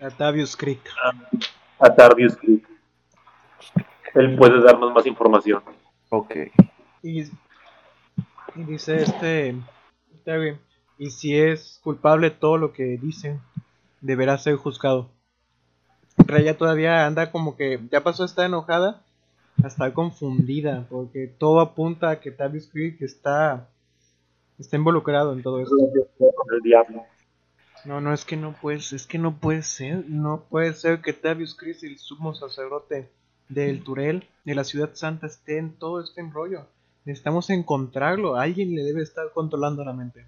Atavius 0.00 0.56
Creek. 0.56 0.80
a 1.78 1.94
Tardius 1.94 2.36
Creek. 2.36 2.66
Él 4.14 4.34
puede 4.36 4.60
darnos 4.60 4.92
más 4.92 5.06
información. 5.06 5.62
Ok. 6.08 6.34
Y, 7.02 7.20
y 7.22 8.64
dice 8.66 9.02
este 9.02 9.54
Terry, 10.24 10.58
y 11.00 11.12
si 11.12 11.34
es 11.34 11.80
culpable 11.82 12.30
todo 12.30 12.58
lo 12.58 12.74
que 12.74 12.98
dicen, 12.98 13.40
deberá 14.02 14.36
ser 14.36 14.56
juzgado. 14.56 15.08
Raya 16.18 16.58
todavía 16.58 17.06
anda 17.06 17.32
como 17.32 17.56
que 17.56 17.80
ya 17.90 18.04
pasó 18.04 18.26
está 18.26 18.44
enojada, 18.44 19.02
está 19.64 19.94
confundida, 19.94 20.86
porque 20.90 21.26
todo 21.26 21.60
apunta 21.60 22.10
a 22.10 22.20
que 22.20 22.30
Tavius 22.30 22.68
Creek 22.68 23.00
está, 23.00 23.66
está 24.58 24.76
involucrado 24.76 25.32
en 25.32 25.42
todo 25.42 25.60
esto. 25.60 25.74
El 25.78 26.60
diablo. 26.62 27.04
No, 27.86 28.02
no, 28.02 28.12
es 28.12 28.26
que 28.26 28.36
no 28.36 28.52
puedes, 28.60 28.92
es 28.92 29.06
que 29.06 29.16
no 29.16 29.38
puede 29.38 29.62
ser, 29.62 30.04
no 30.06 30.44
puede 30.50 30.74
ser 30.74 31.00
que 31.00 31.14
Tavius 31.14 31.54
Chris, 31.54 31.82
el 31.82 31.96
sumo 31.96 32.34
sacerdote 32.34 33.08
del 33.48 33.82
Turel, 33.82 34.28
de 34.44 34.54
la 34.54 34.64
ciudad 34.64 34.90
santa, 34.92 35.28
esté 35.28 35.56
en 35.56 35.78
todo 35.78 36.02
este 36.02 36.20
embrollo. 36.20 36.66
Necesitamos 37.06 37.48
encontrarlo, 37.48 38.36
alguien 38.36 38.74
le 38.74 38.82
debe 38.82 39.02
estar 39.02 39.32
controlando 39.32 39.82
la 39.82 39.94
mente. 39.94 40.26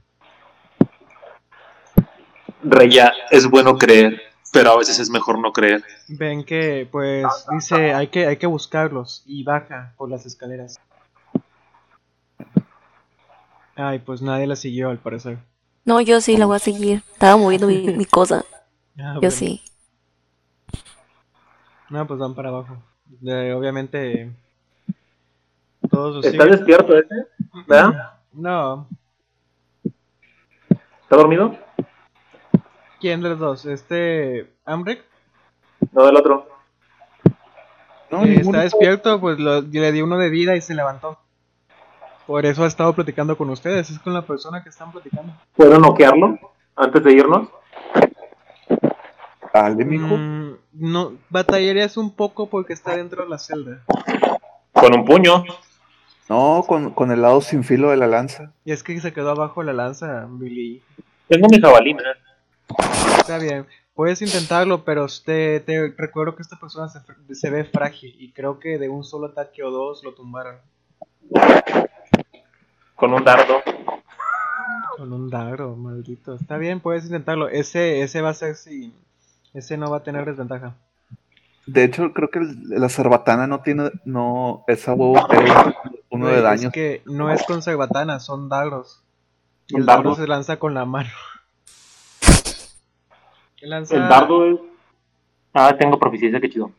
Reya, 2.63 3.13
es 3.31 3.49
bueno 3.49 3.77
creer, 3.77 4.21
pero 4.53 4.73
a 4.73 4.79
veces 4.79 4.99
es 4.99 5.11
mejor 5.11 5.39
no 5.39 5.53
creer. 5.53 5.83
Ven 6.09 6.45
que, 6.45 6.89
pues, 6.91 7.27
dice, 7.51 7.93
hay 7.95 8.09
que, 8.09 8.27
hay 8.27 8.37
que 8.37 8.47
buscarlos, 8.47 9.23
y 9.27 9.43
baja 9.45 9.95
por 9.97 10.11
las 10.11 10.27
escaleras. 10.27 10.81
Ay, 13.75 13.99
pues 14.01 14.21
nadie 14.23 14.47
la 14.47 14.57
siguió 14.57 14.91
al 14.91 14.99
parecer. 14.99 15.39
No, 15.85 16.01
yo 16.01 16.21
sí 16.21 16.37
la 16.37 16.47
voy 16.47 16.57
a 16.57 16.61
seguir. 16.61 17.03
Estaba 17.13 17.37
moviendo 17.37 17.67
mi, 17.67 17.79
mi 17.97 18.05
cosa. 18.05 18.45
Ah, 18.99 19.15
Yo 19.15 19.21
bueno. 19.21 19.31
sí. 19.31 19.63
No, 21.89 22.07
pues 22.07 22.21
van 22.21 22.35
para 22.35 22.51
abajo. 22.51 22.77
Eh, 23.25 23.55
obviamente, 23.57 24.31
todos 25.91 26.17
los 26.17 26.27
¿Está 26.27 26.45
despierto 26.45 26.99
ese? 26.99 27.09
¿Verdad? 27.67 28.13
No, 28.35 28.87
¿Está 31.03 31.17
dormido? 31.17 31.57
¿Quién 33.03 33.21
de 33.21 33.29
los 33.31 33.39
dos? 33.41 33.67
¿Este 33.67 34.47
Amrek? 34.65 35.05
No, 35.93 36.07
del 36.07 36.17
otro. 36.17 36.49
No, 38.11 38.25
Eh, 38.25 38.37
está 38.37 38.61
despierto, 38.63 39.21
pues 39.21 39.39
lo- 39.39 39.61
le 39.61 39.91
di 39.93 40.01
uno 40.01 40.17
de 40.19 40.31
vida 40.31 40.55
y 40.57 40.61
se 40.61 40.75
levantó. 40.75 41.19
Por 42.27 42.47
eso 42.47 42.63
ha 42.63 42.69
estado 42.69 42.93
platicando 42.95 43.37
con 43.37 43.51
ustedes, 43.51 43.91
es 43.91 43.99
con 43.99 44.15
la 44.15 44.23
persona 44.23 44.63
que 44.63 44.69
están 44.69 44.93
platicando. 44.93 45.33
¿Puedo 45.57 45.79
noquearlo 45.81 46.39
antes 46.77 47.03
de 47.03 47.13
irnos? 47.13 47.49
Dale, 49.53 49.85
mijo. 49.85 50.17
Mm, 50.17 50.53
no, 50.75 51.13
batallarías 51.29 51.97
un 51.97 52.15
poco 52.15 52.49
porque 52.49 52.73
está 52.73 52.97
dentro 52.97 53.25
de 53.25 53.29
la 53.29 53.39
celda. 53.39 53.83
Con 54.73 54.95
un 54.95 55.05
puño. 55.05 55.45
No, 56.29 56.65
con, 56.67 56.93
con 56.95 57.11
el 57.11 57.21
lado 57.21 57.41
sin 57.41 57.65
filo 57.65 57.91
de 57.91 57.97
la 57.97 58.07
lanza. 58.07 58.53
Y 58.65 58.73
es 58.73 58.83
que 58.83 58.99
se 59.01 59.13
quedó 59.13 59.31
abajo 59.33 59.63
la 59.65 59.73
lanza, 59.73 60.27
Billy. 60.31 60.81
Tengo 61.29 61.49
mi 61.51 61.61
jabalina. 61.61 62.03
Está 63.19 63.39
bien, 63.39 63.67
puedes 63.95 64.21
intentarlo, 64.23 64.85
pero 64.85 65.07
te, 65.25 65.61
te 65.61 65.95
recuerdo 65.97 66.35
que 66.37 66.43
esta 66.43 66.59
persona 66.59 66.89
se, 66.89 67.01
se 67.35 67.51
ve 67.51 67.65
frágil 67.65 68.15
y 68.19 68.33
creo 68.33 68.59
que 68.59 68.79
de 68.79 68.89
un 68.89 69.05
solo 69.05 69.27
ataque 69.29 69.63
o 69.63 69.71
dos 69.71 70.03
lo 70.05 70.15
tumbaron. 70.15 70.57
Con 72.97 73.13
un 73.15 73.25
dardo. 73.25 73.63
Con 74.97 75.13
un 75.13 75.31
dardo, 75.31 75.75
maldito. 75.77 76.35
Está 76.35 76.57
bien, 76.59 76.81
puedes 76.81 77.05
intentarlo. 77.05 77.49
Ese, 77.49 78.03
ese 78.03 78.21
va 78.23 78.31
a 78.31 78.35
ser 78.35 78.55
si. 78.57 78.95
Ese 79.55 79.77
no 79.77 79.91
va 79.91 79.99
a 79.99 80.03
tener 80.03 80.25
desventaja. 80.25 80.75
De 81.67 81.85
hecho, 81.85 82.13
creo 82.13 82.31
que 82.31 82.39
el- 82.41 82.69
la 82.69 82.89
cerbatana 82.89 83.47
no 83.47 83.61
tiene. 83.63 83.91
No, 84.05 84.65
esa 84.67 84.95
huevo 84.95 85.15
uno 86.11 86.29
de 86.29 86.41
daño. 86.43 86.69
Es 86.69 86.73
que 86.75 87.03
no 87.07 87.31
es 87.31 87.43
con 87.45 87.63
cerbatana, 87.63 88.21
son 88.21 88.49
dardos. 88.49 89.03
Y 89.69 89.75
¿Un 89.75 89.81
el 89.83 89.87
dardo? 89.87 90.15
se 90.15 90.27
lanza 90.27 90.59
con 90.59 90.75
la 90.75 90.85
mano. 90.85 91.11
Lanza- 93.63 93.97
El 93.97 94.09
dardo 94.09 94.47
es. 94.47 94.59
Ah, 95.55 95.77
tengo 95.79 95.99
proficiencia, 95.99 96.41
qué 96.41 96.49
chido. 96.51 96.71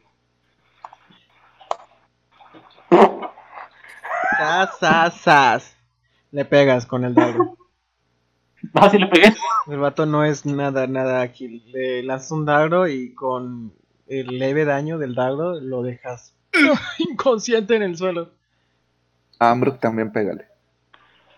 Sas, 4.38 4.78
sas, 4.80 5.14
sas. 5.22 5.78
Le 6.32 6.46
pegas 6.46 6.86
con 6.86 7.04
el 7.06 7.14
dardo. 7.14 7.58
Ah, 8.76 8.90
sí 8.90 8.98
le 8.98 9.08
pegué. 9.08 9.26
El 9.68 9.78
vato 9.80 10.06
no 10.06 10.24
es 10.24 10.46
nada, 10.46 10.88
nada 10.88 11.22
ágil. 11.22 11.70
Le 11.74 12.02
lanzas 12.02 12.32
un 12.32 12.46
dardo 12.46 12.88
y 12.88 13.14
con 13.14 13.74
el 14.08 14.40
leve 14.40 14.64
daño 14.64 14.98
del 14.98 15.16
dardo 15.16 15.60
lo 15.60 15.84
dejas 15.84 16.34
inconsciente 16.98 17.76
en 17.76 17.84
el 17.84 17.98
suelo. 17.98 18.30
A 19.38 19.52
Ambrook 19.52 19.82
también 19.82 20.14
pégale. 20.14 20.46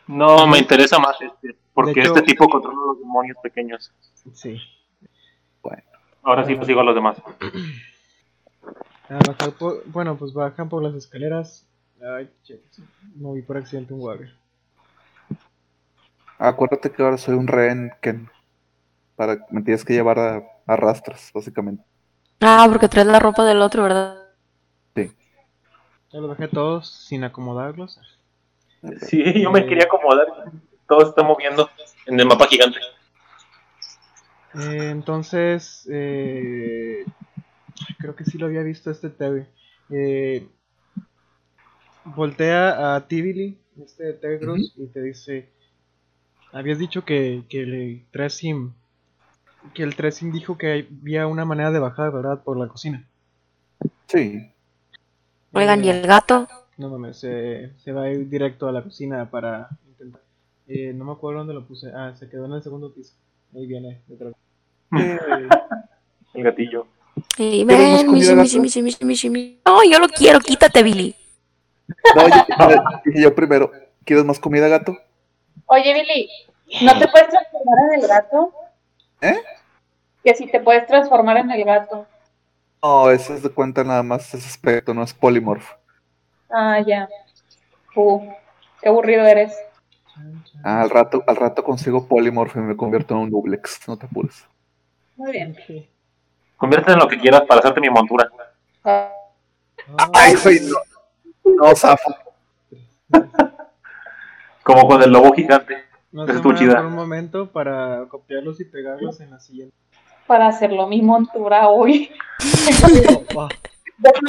No, 0.05 0.45
me 0.45 0.59
interesa 0.59 0.99
más 0.99 1.19
este. 1.19 1.57
Porque 1.73 2.01
hecho- 2.01 2.13
este 2.13 2.21
tipo 2.21 2.47
controla 2.47 2.77
los 2.89 2.99
demonios 2.99 3.37
pequeños. 3.41 3.91
Sí. 4.33 4.61
Ahora 6.25 6.43
sí, 6.43 6.55
pues 6.55 6.67
sigo 6.67 6.81
a 6.81 6.83
los 6.83 6.95
demás. 6.95 7.17
A 9.09 9.19
bajar 9.27 9.51
por- 9.53 9.83
bueno, 9.85 10.17
pues 10.17 10.33
bajan 10.33 10.67
por 10.67 10.83
las 10.83 10.95
escaleras. 10.95 11.65
Ay, 12.01 12.29
shit. 12.43 12.59
Moví 13.15 13.41
por 13.41 13.57
accidente 13.57 13.93
un 13.93 14.01
warrior. 14.01 14.31
Acuérdate 16.39 16.91
que 16.91 17.01
ahora 17.03 17.17
soy 17.17 17.35
un 17.35 17.47
rehén, 17.47 17.91
Ken. 18.01 18.29
Para, 19.15 19.37
me 19.49 19.61
tienes 19.61 19.85
que 19.85 19.93
llevar 19.93 20.19
a, 20.19 20.43
a 20.67 20.75
rastras, 20.75 21.31
básicamente. 21.33 21.83
Ah, 22.41 22.65
porque 22.69 22.89
traes 22.89 23.07
la 23.07 23.19
ropa 23.19 23.45
del 23.45 23.61
otro, 23.61 23.83
¿verdad? 23.83 24.17
Ya 24.95 26.19
los 26.19 26.29
bajé 26.29 26.47
todos 26.47 26.89
sin 26.89 27.23
acomodarlos. 27.23 27.99
Sí, 29.01 29.41
yo 29.41 29.51
me 29.51 29.65
quería 29.65 29.85
acomodar. 29.85 30.27
Todo 30.87 31.01
se 31.01 31.09
está 31.09 31.23
moviendo 31.23 31.69
en 32.05 32.19
el 32.19 32.25
mapa 32.25 32.47
gigante. 32.47 32.79
Eh, 34.57 34.89
entonces, 34.91 35.87
eh, 35.91 37.05
creo 37.99 38.15
que 38.15 38.25
sí 38.25 38.37
lo 38.37 38.45
había 38.45 38.63
visto 38.63 38.91
este 38.91 39.09
Terry. 39.09 39.45
Eh, 39.89 40.47
voltea 42.15 42.95
a 42.95 43.07
Tivili, 43.07 43.57
este 43.81 44.13
Terry 44.13 44.39
Cruz, 44.39 44.73
y 44.77 44.87
te 44.87 45.01
dice: 45.01 45.49
Habías 46.53 46.79
dicho 46.79 47.03
que, 47.05 47.43
que 47.49 47.61
el 47.61 48.05
Tresim, 48.11 48.73
que 49.73 49.83
el 49.83 49.95
Tresim 49.95 50.31
dijo 50.31 50.57
que 50.57 50.87
había 51.01 51.27
una 51.27 51.45
manera 51.45 51.71
de 51.71 51.79
bajar, 51.79 52.11
¿verdad? 52.11 52.43
Por 52.43 52.57
la 52.57 52.67
cocina. 52.67 53.07
Sí. 54.07 54.51
Oigan, 55.53 55.83
¿y 55.83 55.89
Eh, 55.89 56.01
el 56.01 56.07
gato? 56.07 56.47
No 56.77 56.89
mames, 56.89 57.17
se, 57.17 57.71
se 57.77 57.91
va 57.91 58.03
a 58.03 58.11
ir 58.11 58.29
directo 58.29 58.67
a 58.67 58.71
la 58.71 58.83
cocina 58.83 59.29
para 59.29 59.69
intentar. 59.87 60.21
Eh, 60.67 60.93
no 60.93 61.05
me 61.05 61.13
acuerdo 61.13 61.39
dónde 61.39 61.53
lo 61.53 61.65
puse. 61.67 61.91
Ah, 61.93 62.13
se 62.15 62.29
quedó 62.29 62.45
en 62.45 62.53
el 62.53 62.63
segundo 62.63 62.93
piso. 62.93 63.13
Ahí 63.55 63.65
viene 63.65 64.01
detrás. 64.07 64.33
Eh, 64.97 65.19
El 66.33 66.43
gatillo. 66.43 66.87
Sí, 67.37 67.65
¿Quieres 67.67 67.89
más 67.91 68.03
ven, 68.03 68.11
misi, 68.11 68.35
gato? 68.35 68.81
misi, 68.81 69.29
misi. 69.29 69.59
No, 69.65 69.83
yo 69.89 69.99
lo 69.99 70.07
quiero, 70.09 70.39
quítate, 70.39 70.83
Billy. 70.83 71.15
no, 72.15 72.27
yo, 72.69 72.83
yo- 73.15 73.35
primero. 73.35 73.71
¿Quieres 74.03 74.25
más 74.25 74.39
comida, 74.39 74.67
gato? 74.67 74.97
Oye, 75.65 75.93
Billy, 75.93 76.29
¿no 76.83 76.99
te 76.99 77.07
puedes 77.07 77.29
transformar 77.29 77.79
en 77.93 78.01
el 78.01 78.07
gato? 78.07 78.53
¿Eh? 79.21 79.37
Que 80.23 80.35
si 80.35 80.45
te 80.47 80.59
puedes 80.59 80.85
transformar 80.85 81.37
en 81.37 81.49
el 81.51 81.63
gato. 81.63 82.05
No, 82.83 83.09
eso 83.09 83.33
es 83.33 83.41
de 83.41 83.49
cuenta 83.49 83.83
nada 83.83 84.03
más 84.03 84.31
ese 84.33 84.47
aspecto, 84.47 84.93
no 84.93 85.01
es 85.03 85.13
polymorph. 85.13 85.71
Ah, 86.51 86.79
ya. 86.85 87.07
Uh, 87.95 88.29
qué 88.81 88.89
aburrido 88.89 89.25
eres. 89.25 89.55
Ah, 90.63 90.81
al 90.81 90.89
rato, 90.91 91.23
al 91.25 91.35
rato 91.35 91.63
consigo 91.63 92.07
polymorph 92.07 92.55
y 92.55 92.59
me 92.59 92.77
convierto 92.77 93.15
en 93.15 93.21
un 93.21 93.29
duplex, 93.31 93.87
no 93.87 93.97
te 93.97 94.05
apures. 94.05 94.43
Muy 95.15 95.31
bien. 95.31 95.51
Ok. 95.51 95.85
Conviértete 96.57 96.93
en 96.93 96.99
lo 96.99 97.07
que 97.07 97.19
quieras 97.19 97.41
para 97.47 97.59
hacerte 97.59 97.81
mi 97.81 97.89
montura. 97.89 98.29
Ah, 98.83 99.11
Ay, 100.13 100.35
güey, 100.41 100.59
no. 100.61 100.77
No, 101.57 101.75
zafo. 101.75 102.15
Como 104.63 104.87
con 104.87 105.01
el 105.03 105.11
lobo 105.11 105.33
gigante. 105.33 105.83
No 106.11 106.25
estuvo 106.25 106.53
muevan 106.53 106.57
chida. 106.57 106.81
un 106.81 106.93
momento 106.93 107.47
para 107.51 108.05
copiarlos 108.07 108.59
y 108.61 108.65
pegarlos 108.65 109.19
en 109.19 109.31
la 109.31 109.39
siguiente. 109.39 109.75
para 110.27 110.47
hacerlo 110.47 110.87
mi 110.87 111.01
montura 111.01 111.67
hoy. 111.67 112.09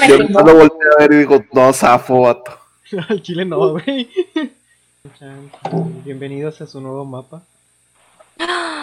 Yo 0.09 0.19
no 0.29 0.41
lo 0.41 0.55
volteo 0.57 0.91
a 0.99 1.03
ver 1.03 1.13
y 1.13 1.17
digo, 1.19 1.45
no, 1.53 1.73
zafo, 1.73 2.23
vato. 2.23 2.59
Al 3.09 3.23
chile 3.23 3.45
no, 3.45 3.73
güey. 3.73 4.11
Bienvenidos 6.05 6.61
a 6.61 6.67
su 6.67 6.81
nuevo 6.81 7.05
mapa. 7.05 7.43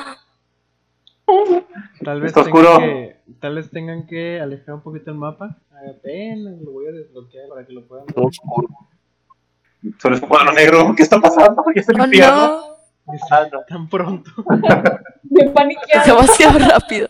Tal 2.03 2.21
vez, 2.21 2.31
Está 2.31 2.43
tengan 2.43 2.63
oscuro. 2.65 2.79
que, 2.79 3.15
tal 3.39 3.55
vez 3.55 3.69
tengan 3.71 4.07
que 4.07 4.39
alejar 4.41 4.75
un 4.75 4.81
poquito 4.81 5.11
el 5.11 5.17
mapa. 5.17 5.57
Apenas 5.89 6.59
lo 6.61 6.71
voy 6.71 6.87
a 6.87 6.91
desbloquear 6.91 7.49
para 7.49 7.65
que 7.65 7.73
lo 7.73 7.85
puedan 7.87 8.05
ver. 8.05 8.15
Todo 8.15 8.25
oscuro. 8.25 8.67
Solo 9.99 10.15
es 10.15 10.21
un 10.21 10.29
cuadro 10.29 10.53
negro. 10.53 10.93
¿Qué 10.95 11.03
está 11.03 11.19
pasando? 11.19 11.63
¿Ya 11.75 11.81
está 11.81 11.93
Oh, 11.93 11.97
limpiando? 12.03 12.77
no. 13.05 13.13
Dice, 13.13 13.25
Ah, 13.31 13.47
no. 13.51 13.61
Tan 13.67 13.89
pronto. 13.89 14.31
me 15.29 15.49
paniqueado. 15.49 16.05
Demasiado 16.15 16.59
rápido. 16.59 17.09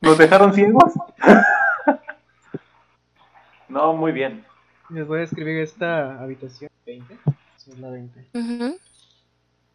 ¿Nos 0.00 0.18
dejaron 0.18 0.52
ciegos? 0.54 0.92
no, 3.68 3.94
muy 3.94 4.12
bien. 4.12 4.44
Les 4.90 5.06
voy 5.06 5.20
a 5.20 5.24
escribir 5.24 5.58
esta 5.60 6.20
habitación. 6.20 6.70
20. 6.86 7.16
Sí, 7.56 7.70
es 7.70 7.78
la 7.78 7.90
20. 7.90 8.26
Ujú. 8.34 8.76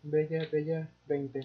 Bella, 0.03 0.45
bella, 0.51 0.87
20. 1.07 1.41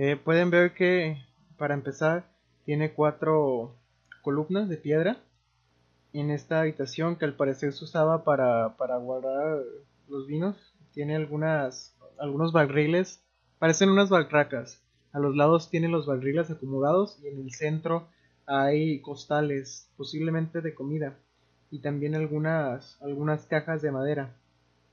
Eh, 0.00 0.14
pueden 0.14 0.50
ver 0.50 0.74
que, 0.74 1.18
para 1.56 1.74
empezar, 1.74 2.24
tiene 2.64 2.92
cuatro 2.92 3.74
columnas 4.22 4.68
de 4.68 4.76
piedra 4.76 5.16
en 6.12 6.30
esta 6.30 6.60
habitación 6.60 7.16
que 7.16 7.24
al 7.24 7.34
parecer 7.34 7.72
se 7.72 7.82
usaba 7.82 8.22
para, 8.22 8.76
para 8.76 8.96
guardar 8.98 9.60
los 10.08 10.28
vinos. 10.28 10.56
Tiene 10.94 11.16
algunas, 11.16 11.96
algunos 12.16 12.52
barriles, 12.52 13.20
parecen 13.58 13.90
unas 13.90 14.08
barracas. 14.08 14.80
A 15.10 15.18
los 15.18 15.34
lados 15.34 15.68
tiene 15.68 15.88
los 15.88 16.06
barriles 16.06 16.48
acomodados 16.48 17.18
y 17.20 17.26
en 17.26 17.40
el 17.40 17.50
centro 17.50 18.06
hay 18.46 19.00
costales, 19.00 19.90
posiblemente 19.96 20.60
de 20.60 20.76
comida, 20.76 21.18
y 21.72 21.80
también 21.80 22.14
algunas, 22.14 23.02
algunas 23.02 23.46
cajas 23.46 23.82
de 23.82 23.90
madera 23.90 24.32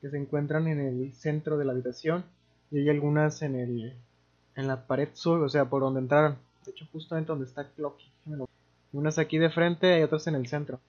que 0.02 0.10
se 0.10 0.18
encuentran 0.18 0.68
en 0.68 0.80
el 0.80 1.14
centro 1.14 1.60
de 1.60 1.66
la 1.66 1.74
habitación 1.74 2.26
y 2.72 2.80
hay 2.80 2.90
algunas 2.90 3.44
en 3.44 3.56
el 3.56 3.94
en 4.56 4.68
la 4.68 4.88
pared 4.88 5.10
sur, 5.14 5.42
o 5.44 5.50
sea, 5.50 5.66
por 5.66 5.82
donde 5.82 6.00
entraron. 6.02 6.38
De 6.66 6.72
hecho, 6.72 6.86
justamente 6.92 7.28
donde 7.28 7.46
está 7.46 7.70
Clocky. 7.76 8.12
Unas 8.94 9.20
aquí 9.20 9.38
de 9.38 9.50
frente 9.52 10.00
y 10.00 10.04
otras 10.04 10.28
en 10.28 10.36
el 10.36 10.48
centro. 10.48 10.80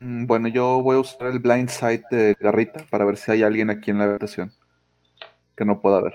Mm, 0.00 0.26
Bueno, 0.26 0.46
yo 0.48 0.80
voy 0.82 0.96
a 0.96 1.00
usar 1.00 1.26
el 1.28 1.40
blind 1.40 1.68
sight 1.68 2.04
de 2.10 2.36
Garrita 2.38 2.84
para 2.90 3.04
ver 3.04 3.16
si 3.16 3.32
hay 3.32 3.42
alguien 3.42 3.70
aquí 3.70 3.90
en 3.90 3.98
la 3.98 4.04
habitación 4.04 4.52
que 5.56 5.64
no 5.64 5.80
pueda 5.80 6.00
ver. 6.00 6.14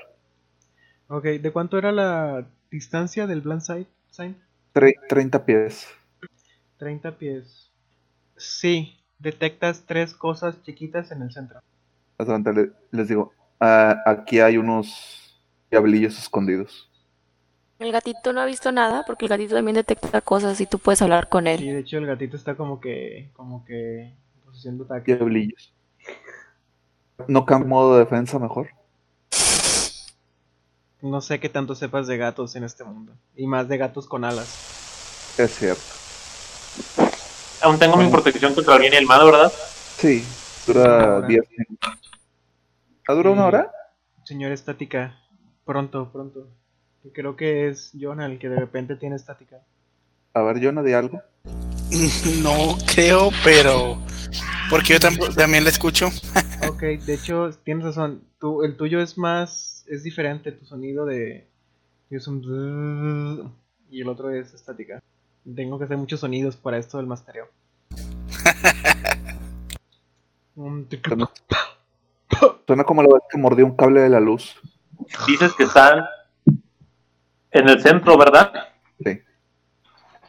Ok, 1.10 1.24
¿de 1.26 1.52
cuánto 1.52 1.78
era 1.78 1.92
la 1.92 2.46
distancia 2.72 3.28
del 3.28 3.42
blind 3.42 3.62
sight? 3.62 3.88
sign? 4.12 4.38
Tre- 4.74 4.96
30 5.08 5.46
pies. 5.46 5.88
30 6.78 7.12
pies. 7.18 7.72
Sí, 8.38 9.00
detectas 9.20 9.86
tres 9.86 10.14
cosas 10.14 10.62
chiquitas 10.64 11.12
en 11.12 11.22
el 11.24 11.32
centro. 11.32 11.60
Le- 12.54 12.72
les 12.92 13.08
digo, 13.08 13.32
ah, 13.60 13.96
aquí 14.06 14.40
hay 14.40 14.58
unos 14.58 15.29
diablillos 15.72 16.18
escondidos. 16.18 16.90
El 17.80 17.92
gatito 17.92 18.34
no 18.34 18.42
ha 18.42 18.46
visto 18.46 18.72
nada 18.72 19.04
porque 19.08 19.26
el 19.26 19.30
gatito 19.30 19.56
también 19.56 19.76
detecta 19.76 20.20
cosas 20.22 20.60
y 20.60 20.66
tú 20.66 20.80
puedes 20.80 21.02
hablar 21.02 21.30
con 21.30 21.48
Y 21.48 21.52
él. 21.52 21.60
de 21.60 21.80
hecho 21.80 21.98
el 21.98 22.06
gatito 22.08 22.36
está 22.36 22.56
como 22.56 22.80
que, 22.82 23.30
como 23.34 23.64
que 23.66 24.14
de 24.64 24.84
ataque. 24.84 25.16
Diablillos. 25.16 25.74
¿No 27.28 27.46
cambio 27.46 27.70
modo 27.70 27.94
de 27.94 28.00
defensa 28.04 28.40
mejor? 28.40 28.70
no 31.02 31.22
sé 31.22 31.40
qué 31.40 31.48
tanto 31.48 31.76
sepas 31.76 32.08
de 32.08 32.18
gatos 32.18 32.58
en 32.58 32.66
este 32.66 32.84
mundo. 32.84 33.14
Y 33.36 33.48
más 33.48 33.70
de 33.70 33.78
gatos 33.78 34.06
con 34.06 34.26
alas. 34.26 35.36
Es 35.38 35.52
cierto. 35.52 35.82
Aún 37.62 37.80
tengo 37.80 37.96
mi 37.96 38.10
protección 38.10 38.54
contra 38.54 38.76
el 38.76 38.82
bien 38.82 38.94
y 38.94 38.98
el 38.98 39.06
mal, 39.06 39.24
¿verdad? 39.26 39.52
Sí, 39.98 40.26
dura 40.68 41.18
hora. 41.18 41.28
10 41.28 41.44
minutos. 41.52 42.12
¿Ah, 43.08 43.14
dura 43.14 43.30
una 43.32 43.42
Sí. 43.44 43.48
hora? 43.48 43.72
Señor 44.26 44.52
estática, 44.52 45.19
pronto, 45.70 46.10
pronto. 46.12 46.48
Y 47.04 47.12
Creo 47.12 47.36
que 47.36 47.68
es 47.68 47.92
Jonah 47.94 48.26
el 48.26 48.40
que 48.40 48.50
de 48.50 48.60
repente 48.60 48.96
tiene 48.96 49.16
estática. 49.16 49.62
A 50.34 50.42
ver, 50.42 50.74
no 50.74 50.84
di 50.84 50.94
algo. 50.94 51.22
No 52.44 52.76
creo, 52.92 53.30
pero. 53.44 54.00
Porque 54.70 54.94
yo 54.94 55.00
también 55.00 55.64
la 55.64 55.70
escucho. 55.70 56.10
Ok, 56.68 56.82
de 56.82 57.14
hecho, 57.14 57.52
tienes 57.64 57.86
razón. 57.86 58.24
Tú, 58.40 58.64
el 58.64 58.76
tuyo 58.78 59.00
es 59.00 59.18
más. 59.18 59.86
Es 59.88 60.04
diferente. 60.04 60.52
Tu 60.52 60.66
sonido 60.66 61.06
de. 61.06 61.48
Es 62.10 62.28
un. 62.28 63.54
Y 63.90 64.02
el 64.02 64.10
otro 64.10 64.32
es 64.32 64.54
estática. 64.54 65.02
Tengo 65.56 65.80
que 65.80 65.86
hacer 65.86 65.98
muchos 65.98 66.20
sonidos 66.20 66.58
para 66.58 66.78
esto 66.78 66.98
del 66.98 67.08
mastereo. 67.08 67.48
Suena 72.68 72.84
como 72.84 73.02
la 73.02 73.14
vez 73.14 73.24
que 73.32 73.38
mordió 73.38 73.66
un 73.66 73.76
cable 73.76 74.02
de 74.02 74.10
la 74.10 74.20
luz. 74.20 74.60
Dices 75.28 75.54
que 75.56 75.64
están 75.64 76.06
en 77.52 77.70
el 77.70 77.82
centro, 77.82 78.18
¿verdad? 78.18 78.52
Sí. 79.04 79.22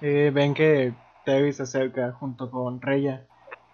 Eh, 0.01 0.31
ven 0.33 0.55
que 0.55 0.95
Terry 1.25 1.53
se 1.53 1.65
acerca 1.65 2.13
junto 2.13 2.51
con 2.51 2.81
Reya 2.81 3.27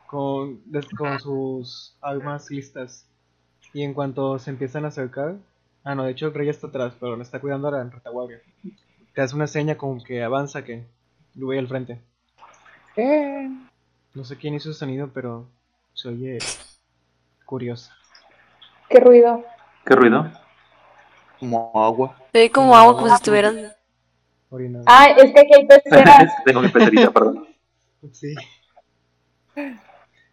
con, 0.07 0.62
con 0.97 1.20
sus 1.20 1.97
armas 2.01 2.51
listas. 2.51 3.07
Y 3.72 3.82
en 3.82 3.94
cuanto 3.94 4.38
se 4.38 4.51
empiezan 4.51 4.84
a 4.84 4.88
acercar, 4.88 5.36
ah 5.84 5.94
no, 5.94 6.05
de 6.05 6.12
hecho 6.12 6.30
Reya 6.30 6.51
está 6.51 6.68
atrás, 6.68 6.94
pero 6.99 7.16
le 7.16 7.22
está 7.22 7.40
cuidando 7.40 7.68
ahora 7.68 7.82
en 7.82 7.90
retaguardia. 7.90 8.40
Te 9.14 9.20
hace 9.20 9.34
una 9.34 9.47
seña 9.47 9.76
como 9.76 10.03
que 10.03 10.22
avanza, 10.22 10.64
que 10.64 10.86
yo 11.34 11.47
voy 11.47 11.59
al 11.59 11.68
frente. 11.68 12.01
No 14.14 14.24
sé 14.24 14.36
quién 14.36 14.55
hizo 14.55 14.70
ese 14.70 14.78
sonido, 14.78 15.11
pero 15.12 15.47
se 15.92 16.09
oye 16.09 16.38
curioso. 17.44 17.92
¿Qué 18.88 19.01
ruido? 19.01 19.44
¿Qué 19.84 19.94
ruido? 19.94 20.30
Como 21.39 21.72
agua. 21.74 22.16
Se 22.32 22.39
ve 22.39 22.51
como 22.51 22.76
agua, 22.76 22.95
como 22.95 23.09
si 23.09 23.14
estuvieran. 23.14 23.72
Orinando. 24.51 24.84
Ah, 24.87 25.09
es 25.16 25.32
que 25.32 25.41
aquí 25.41 25.51
hay 25.55 25.66
peceras. 25.66 26.32
tengo 26.45 26.61
mi 26.61 26.68
pecerita, 26.68 27.11
perdón. 27.11 27.47
Sí. 28.12 28.34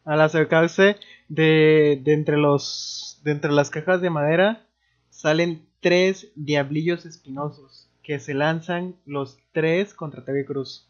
Al 0.06 0.22
acercarse 0.22 0.98
de, 1.28 2.00
de 2.04 2.14
entre 2.14 2.38
los 2.38 3.20
de 3.24 3.32
entre 3.32 3.52
las 3.52 3.70
cajas 3.70 4.02
de 4.02 4.10
madera 4.10 4.66
salen 5.10 5.66
tres 5.80 6.32
diablillos 6.36 7.06
espinosos 7.06 7.88
que 8.04 8.20
se 8.20 8.34
lanzan 8.34 8.96
los 9.06 9.40
tres 9.54 9.94
contra 9.94 10.26
Terry 10.26 10.46
Cruz. 10.46 10.90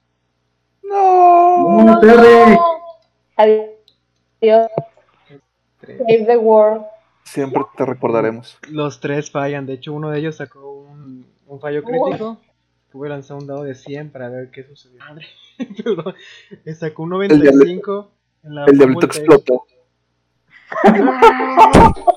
¡No! 0.82 2.00
Adiós. 3.36 4.70
Tres. 5.80 5.98
Save 6.00 6.26
the 6.26 6.38
world. 6.38 6.86
Siempre 7.24 7.62
te 7.76 7.86
recordaremos. 7.86 8.58
Los 8.70 9.00
tres 9.00 9.32
fallan, 9.32 9.66
de 9.66 9.74
hecho 9.74 9.94
uno 9.94 10.10
de 10.10 10.20
ellos 10.20 10.36
sacó 10.36 10.72
un, 10.72 11.26
un 11.48 11.60
fallo 11.60 11.84
crítico. 11.84 12.40
Tuve 12.92 13.08
que 13.08 13.10
lanzar 13.10 13.38
un 13.38 13.48
dado 13.48 13.64
de 13.64 13.74
100 13.74 14.12
para 14.12 14.30
ver 14.30 14.52
qué 14.52 14.64
sucedió. 14.64 15.00
Madre, 15.00 15.26
perdón. 15.84 16.14
Le 16.64 16.76
sacó 16.76 17.04
un 17.04 17.10
95 17.10 18.12
en 18.44 18.56
la 18.56 18.66
El 18.66 18.78
diablito 18.78 19.06
explotó. 19.06 19.66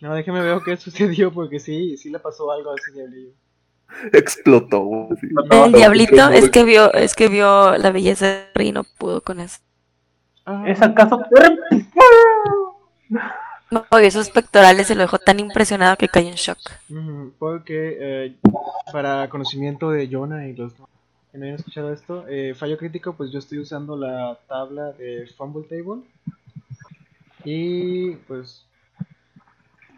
No, 0.00 0.14
déjeme 0.14 0.40
ver 0.40 0.60
qué 0.64 0.76
sucedió 0.78 1.30
porque 1.30 1.60
sí, 1.60 1.96
sí 1.98 2.08
le 2.08 2.18
pasó 2.18 2.50
algo 2.50 2.70
a 2.72 2.74
ese 2.74 2.92
diablillo. 2.92 3.32
Explotó. 4.12 5.08
sí. 5.20 5.28
El 5.50 5.72
diablito 5.72 6.28
es 6.30 6.48
que 6.50 6.64
vio, 6.64 6.92
es 6.94 7.14
que 7.14 7.28
vio 7.28 7.76
la 7.76 7.90
belleza 7.90 8.46
de 8.54 8.64
y 8.64 8.72
no 8.72 8.84
pudo 8.84 9.20
con 9.20 9.40
eso. 9.40 9.58
Ah, 10.46 10.64
¿Es 10.66 10.80
acaso 10.80 11.20
No, 13.70 13.84
sus 14.10 14.30
pectorales 14.30 14.90
y 14.90 14.94
lo 14.94 15.02
dejó 15.02 15.18
tan 15.18 15.38
impresionado 15.38 15.96
que 15.96 16.08
cayó 16.08 16.28
en 16.28 16.34
shock. 16.34 16.58
Porque 17.38 17.96
eh, 18.00 18.36
para 18.92 19.28
conocimiento 19.28 19.90
de 19.90 20.08
Jonah 20.10 20.46
y 20.48 20.54
los 20.54 20.72
que 20.74 21.38
no 21.38 21.44
hayan 21.44 21.56
escuchado 21.56 21.92
esto, 21.92 22.26
eh, 22.28 22.54
fallo 22.56 22.76
crítico, 22.78 23.14
pues 23.14 23.30
yo 23.30 23.38
estoy 23.38 23.58
usando 23.60 23.96
la 23.96 24.38
tabla 24.48 24.92
de 24.92 25.28
Fumble 25.36 25.64
Table. 25.68 26.02
Y 27.44 28.16
pues 28.26 28.66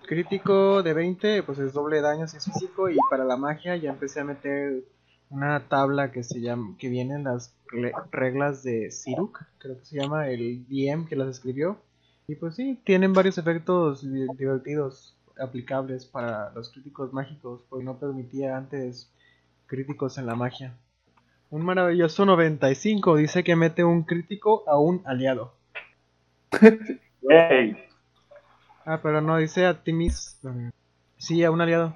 crítico 0.06 0.82
de 0.82 0.92
20, 0.92 1.42
pues 1.42 1.58
es 1.58 1.72
doble 1.72 2.00
daño 2.00 2.26
si 2.28 2.36
es 2.36 2.44
físico. 2.44 2.88
Y 2.90 2.96
para 3.10 3.24
la 3.24 3.36
magia 3.36 3.76
ya 3.76 3.90
empecé 3.90 4.20
a 4.20 4.24
meter 4.24 4.84
una 5.30 5.60
tabla 5.68 6.12
que 6.12 6.22
se 6.22 6.40
llama, 6.40 6.74
que 6.78 6.88
viene 6.88 7.14
en 7.14 7.24
las 7.24 7.54
re- 7.68 7.92
reglas 8.10 8.62
de 8.62 8.90
Siruk, 8.90 9.40
creo 9.58 9.78
que 9.78 9.84
se 9.86 9.96
llama 9.98 10.28
el 10.28 10.66
DM 10.68 11.06
que 11.06 11.16
las 11.16 11.28
escribió. 11.28 11.78
Y 12.28 12.36
pues 12.36 12.54
sí, 12.56 12.80
tienen 12.84 13.12
varios 13.12 13.38
efectos 13.38 14.02
di- 14.02 14.26
divertidos 14.36 15.16
aplicables 15.38 16.04
para 16.06 16.50
los 16.52 16.70
críticos 16.70 17.12
mágicos, 17.12 17.62
porque 17.68 17.84
no 17.84 17.98
permitía 17.98 18.56
antes 18.56 19.10
críticos 19.66 20.18
en 20.18 20.26
la 20.26 20.34
magia. 20.34 20.74
Un 21.50 21.64
maravilloso 21.64 22.24
95 22.24 23.16
dice 23.16 23.44
que 23.44 23.56
mete 23.56 23.84
un 23.84 24.04
crítico 24.04 24.64
a 24.66 24.78
un 24.78 25.02
aliado. 25.04 25.54
Yay. 27.22 27.76
Ah, 28.84 29.00
pero 29.02 29.20
no, 29.20 29.36
dice 29.36 29.66
a 29.66 29.82
Timis. 29.82 30.40
Sí, 31.16 31.44
a 31.44 31.50
un 31.50 31.60
aliado. 31.60 31.94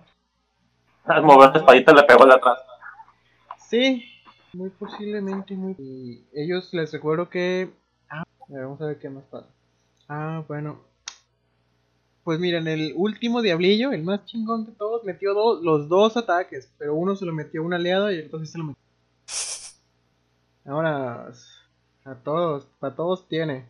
Al 1.05 1.23
mover 1.23 1.51
la 1.51 1.59
espadita 1.59 1.93
le 1.93 2.03
pegó 2.03 2.27
de 2.27 2.35
atrás. 2.35 2.59
Sí, 3.59 4.05
muy 4.53 4.71
posiblemente. 4.71 5.55
Muy... 5.55 5.75
Y 5.79 6.25
ellos 6.35 6.73
les 6.73 6.93
recuerdo 6.93 7.29
que. 7.29 7.71
Ah, 8.09 8.25
vamos 8.49 8.81
a 8.81 8.87
ver 8.87 8.99
qué 8.99 9.09
más 9.09 9.25
pasa. 9.25 9.49
Ah, 10.09 10.45
bueno. 10.47 10.81
Pues 12.25 12.41
miren, 12.41 12.67
el 12.67 12.93
último 12.97 13.41
diablillo, 13.41 13.93
el 13.93 14.03
más 14.03 14.25
chingón 14.25 14.67
de 14.67 14.73
todos, 14.73 15.05
metió 15.05 15.33
los 15.63 15.89
dos 15.89 16.17
ataques, 16.17 16.73
pero 16.77 16.95
uno 16.95 17.15
se 17.15 17.25
lo 17.25 17.33
metió 17.33 17.63
a 17.63 17.65
un 17.65 17.75
aliado 17.75 18.11
y 18.11 18.17
el 18.17 18.27
otro 18.27 18.41
sí 18.41 18.47
se 18.47 18.59
lo 18.59 18.65
metió. 18.65 18.83
Ahora, 20.65 21.31
a 22.05 22.15
todos, 22.17 22.67
para 22.81 22.97
todos 22.97 23.29
tiene. 23.29 23.67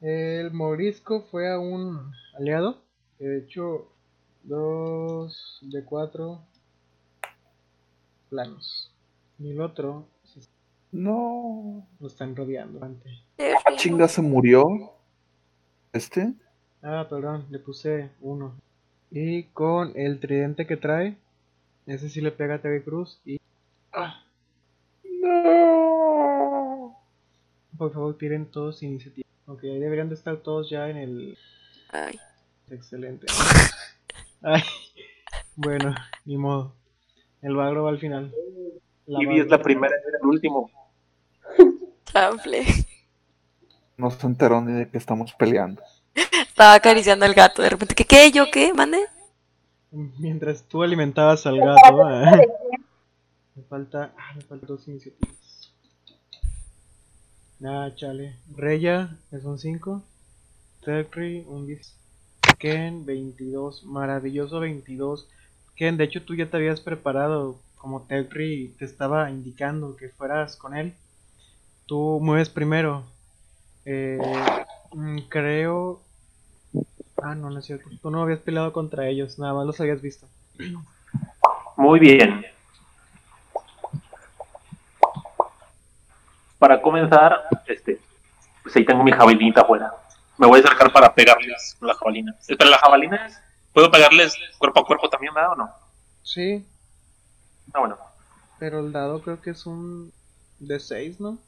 El 0.00 0.50
morisco 0.52 1.26
fue 1.30 1.52
a 1.52 1.58
un 1.58 2.10
aliado, 2.38 2.78
que 3.18 3.24
de 3.26 3.38
hecho, 3.40 3.88
dos 4.44 5.58
de 5.60 5.84
cuatro 5.84 6.40
planos. 8.30 8.90
Y 9.38 9.50
el 9.50 9.60
otro 9.60 10.06
No. 10.92 11.86
lo 11.98 12.06
están 12.06 12.34
rodeando 12.34 12.82
antes. 12.82 13.12
Ah, 13.38 13.76
chinga, 13.76 14.08
se 14.08 14.22
murió. 14.22 14.64
¿Este? 15.92 16.32
Ah, 16.82 17.06
perdón, 17.08 17.46
le 17.50 17.58
puse 17.58 18.10
uno. 18.20 18.54
Y 19.10 19.44
con 19.44 19.92
el 19.96 20.20
tridente 20.20 20.66
que 20.66 20.76
trae, 20.76 21.16
ese 21.86 22.08
sí 22.08 22.20
le 22.20 22.30
pega 22.30 22.54
a 22.56 22.62
TV 22.62 22.82
Cruz. 22.82 23.20
Y 23.24 23.38
ah, 23.92 24.22
No. 25.20 26.96
por 27.76 27.92
favor, 27.92 28.16
tiren 28.18 28.46
todos 28.46 28.82
iniciativa. 28.82 29.26
Ok, 29.46 29.64
ahí 29.64 29.78
deberían 29.80 30.08
de 30.08 30.14
estar 30.14 30.36
todos 30.38 30.70
ya 30.70 30.88
en 30.88 30.96
el. 30.96 31.38
Ay. 31.92 32.18
Excelente. 32.70 33.26
Ay, 34.42 34.62
bueno, 35.56 35.94
ni 36.24 36.36
modo. 36.36 36.72
El 37.42 37.56
bagro 37.56 37.82
va 37.84 37.90
al 37.90 37.98
final. 37.98 38.32
La 39.06 39.22
Ivy 39.22 39.40
es 39.40 39.46
Bagro- 39.46 39.50
la 39.58 39.62
primera 39.62 39.94
y 39.96 40.08
el 40.22 40.28
último. 40.28 40.70
Chanfle. 42.04 42.64
No 44.00 44.10
se 44.10 44.26
enteró 44.26 44.62
ni 44.62 44.72
de 44.72 44.88
que 44.88 44.96
estamos 44.96 45.34
peleando. 45.34 45.82
Estaba 46.14 46.72
acariciando 46.72 47.26
al 47.26 47.34
gato. 47.34 47.60
De 47.60 47.68
repente, 47.68 47.94
¿qué? 47.94 48.06
¿Qué? 48.06 48.32
¿Yo 48.32 48.46
qué? 48.50 48.72
¿Mande? 48.72 48.98
Mientras 49.90 50.62
tú 50.62 50.82
alimentabas 50.82 51.44
al 51.46 51.58
gato, 51.58 52.02
ah, 52.02 52.40
me 53.54 53.62
falta, 53.64 54.14
ah, 54.16 54.32
me 54.34 54.40
faltan 54.40 54.68
dos 54.68 54.88
iniciativas. 54.88 55.36
Ah, 57.62 57.90
chale. 57.94 58.36
Reya 58.56 59.18
es 59.32 59.44
un 59.44 59.58
5. 59.58 60.02
Terry 60.82 61.44
un 61.46 61.66
10. 61.66 61.94
Ken 62.58 63.04
22. 63.04 63.84
Maravilloso 63.84 64.60
22. 64.60 65.28
Ken, 65.76 65.98
de 65.98 66.04
hecho 66.04 66.22
tú 66.22 66.34
ya 66.34 66.48
te 66.48 66.56
habías 66.56 66.80
preparado. 66.80 67.60
Como 67.76 68.06
Terry 68.06 68.74
te 68.78 68.86
estaba 68.86 69.30
indicando 69.30 69.94
que 69.96 70.08
fueras 70.08 70.56
con 70.56 70.74
él. 70.74 70.94
Tú 71.84 72.18
mueves 72.22 72.48
primero. 72.48 73.04
Eh, 73.84 74.18
mm, 74.92 75.18
creo. 75.28 76.00
Ah, 77.22 77.34
no, 77.34 77.50
no 77.50 77.58
es 77.58 77.66
cierto. 77.66 77.88
Tú 78.02 78.10
no 78.10 78.22
habías 78.22 78.40
peleado 78.40 78.72
contra 78.72 79.06
ellos, 79.08 79.38
nada 79.38 79.54
más 79.54 79.66
los 79.66 79.80
habías 79.80 80.00
visto. 80.00 80.26
Muy 81.76 81.98
bien. 82.00 82.44
Para 86.58 86.80
comenzar, 86.82 87.40
este, 87.66 88.00
pues 88.62 88.76
ahí 88.76 88.84
tengo 88.84 89.02
mi 89.02 89.12
jabalinita 89.12 89.62
afuera. 89.62 89.92
Me 90.36 90.46
voy 90.46 90.60
a 90.60 90.62
acercar 90.64 90.92
para 90.92 91.14
pegarles 91.14 91.76
con 91.78 91.88
la 91.88 91.94
jabalina. 91.94 92.34
Pero 92.46 92.70
la 92.70 92.78
jabalina 92.78 93.26
es 93.26 93.38
¿Puedo 93.72 93.90
pegarles 93.90 94.34
cuerpo 94.58 94.80
a 94.80 94.86
cuerpo 94.86 95.08
también, 95.08 95.32
verdad 95.32 95.52
o 95.52 95.56
no? 95.56 95.70
Sí, 96.22 96.66
Ah, 97.72 97.78
bueno. 97.78 97.96
pero 98.58 98.80
el 98.80 98.90
dado 98.90 99.22
creo 99.22 99.40
que 99.40 99.50
es 99.50 99.64
un 99.64 100.12
de 100.58 100.80
6, 100.80 101.20
¿no? 101.20 101.38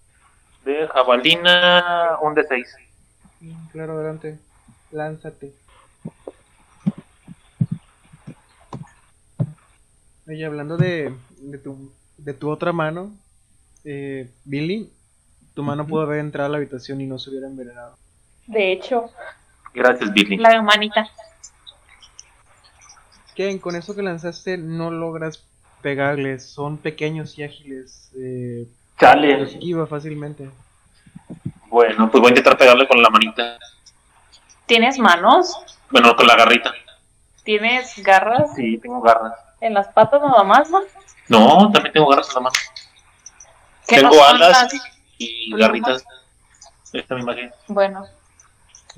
De 0.64 0.86
jabalina, 0.88 2.18
un 2.22 2.34
de 2.34 2.44
6. 2.46 2.76
Mm, 3.40 3.66
Claro, 3.72 3.94
adelante. 3.94 4.38
Lánzate. 4.90 5.52
Oye, 10.28 10.44
hablando 10.44 10.76
de, 10.76 11.12
de, 11.38 11.58
tu, 11.58 11.92
de 12.18 12.32
tu 12.34 12.50
otra 12.50 12.72
mano, 12.72 13.12
eh, 13.84 14.30
Billy, 14.44 14.90
tu 15.54 15.62
mano 15.62 15.86
pudo 15.86 16.02
haber 16.02 16.20
entrado 16.20 16.46
a 16.46 16.50
la 16.50 16.58
habitación 16.58 17.00
y 17.00 17.06
no 17.06 17.18
se 17.18 17.30
hubiera 17.30 17.48
envenenado. 17.48 17.96
De 18.46 18.72
hecho, 18.72 19.10
Gracias, 19.74 20.12
Billy. 20.12 20.36
la 20.36 20.62
manita. 20.62 21.08
Ken, 23.34 23.58
con 23.58 23.74
eso 23.76 23.94
que 23.94 24.02
lanzaste 24.02 24.58
no 24.58 24.90
logras 24.90 25.44
pegarles, 25.80 26.44
son 26.44 26.76
pequeños 26.78 27.36
y 27.38 27.42
ágiles, 27.42 28.12
eh, 28.16 28.68
Chale. 29.02 29.42
esquiva 29.42 29.86
fácilmente. 29.86 30.50
Bueno, 31.68 32.10
pues 32.10 32.20
voy 32.20 32.28
a 32.28 32.30
intentar 32.30 32.56
pegarle 32.56 32.86
con 32.86 33.02
la 33.02 33.08
manita. 33.10 33.58
¿Tienes 34.66 34.98
manos? 34.98 35.56
Bueno, 35.90 36.14
con 36.16 36.26
la 36.26 36.36
garrita. 36.36 36.72
¿Tienes 37.44 37.98
garras 38.02 38.54
Sí, 38.54 38.78
tengo 38.78 39.00
garras. 39.00 39.32
en 39.60 39.74
las 39.74 39.88
patas 39.88 40.20
nada 40.22 40.44
más, 40.44 40.70
no? 40.70 40.80
No, 41.28 41.70
también 41.72 41.92
tengo 41.92 42.08
garras 42.08 42.28
en 42.28 42.34
la 42.34 42.40
mano. 42.40 42.54
¿Qué 43.88 43.96
Tengo 43.96 44.24
alas 44.24 44.62
las- 44.72 44.74
y 45.18 45.54
garritas. 45.56 46.04
Esta 46.92 47.14
misma 47.14 47.34
que. 47.34 47.50
Bueno, 47.68 48.04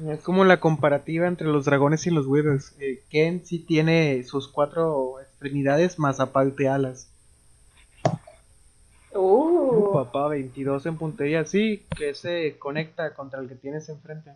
Es 0.04 0.20
como 0.22 0.44
la 0.44 0.58
comparativa 0.58 1.28
entre 1.28 1.46
los 1.46 1.64
dragones 1.66 2.04
y 2.06 2.10
los 2.10 2.26
withers. 2.26 2.74
Eh, 2.80 3.04
Ken 3.10 3.46
sí 3.46 3.60
tiene 3.60 4.24
sus 4.24 4.48
cuatro 4.48 5.20
extremidades 5.20 6.00
más 6.00 6.18
aparte 6.18 6.68
alas. 6.68 7.08
Uh, 9.12 9.63
uh, 9.74 9.92
papá, 9.92 10.28
22 10.28 10.86
en 10.86 10.96
puntería. 10.96 11.44
Sí, 11.44 11.84
que 11.96 12.14
se 12.14 12.58
conecta 12.58 13.14
contra 13.14 13.40
el 13.40 13.48
que 13.48 13.54
tienes 13.54 13.88
enfrente. 13.88 14.32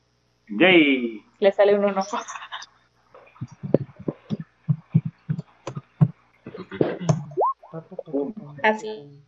¡Yay! 0.48 1.22
le 1.38 1.52
sale 1.52 1.74
un 1.78 1.84
uno. 1.84 2.02
Pa, 2.10 2.24
pa, 7.70 7.80
pa, 7.80 7.96
pa, 7.96 8.02
pa. 8.04 8.68
Así. 8.68 9.22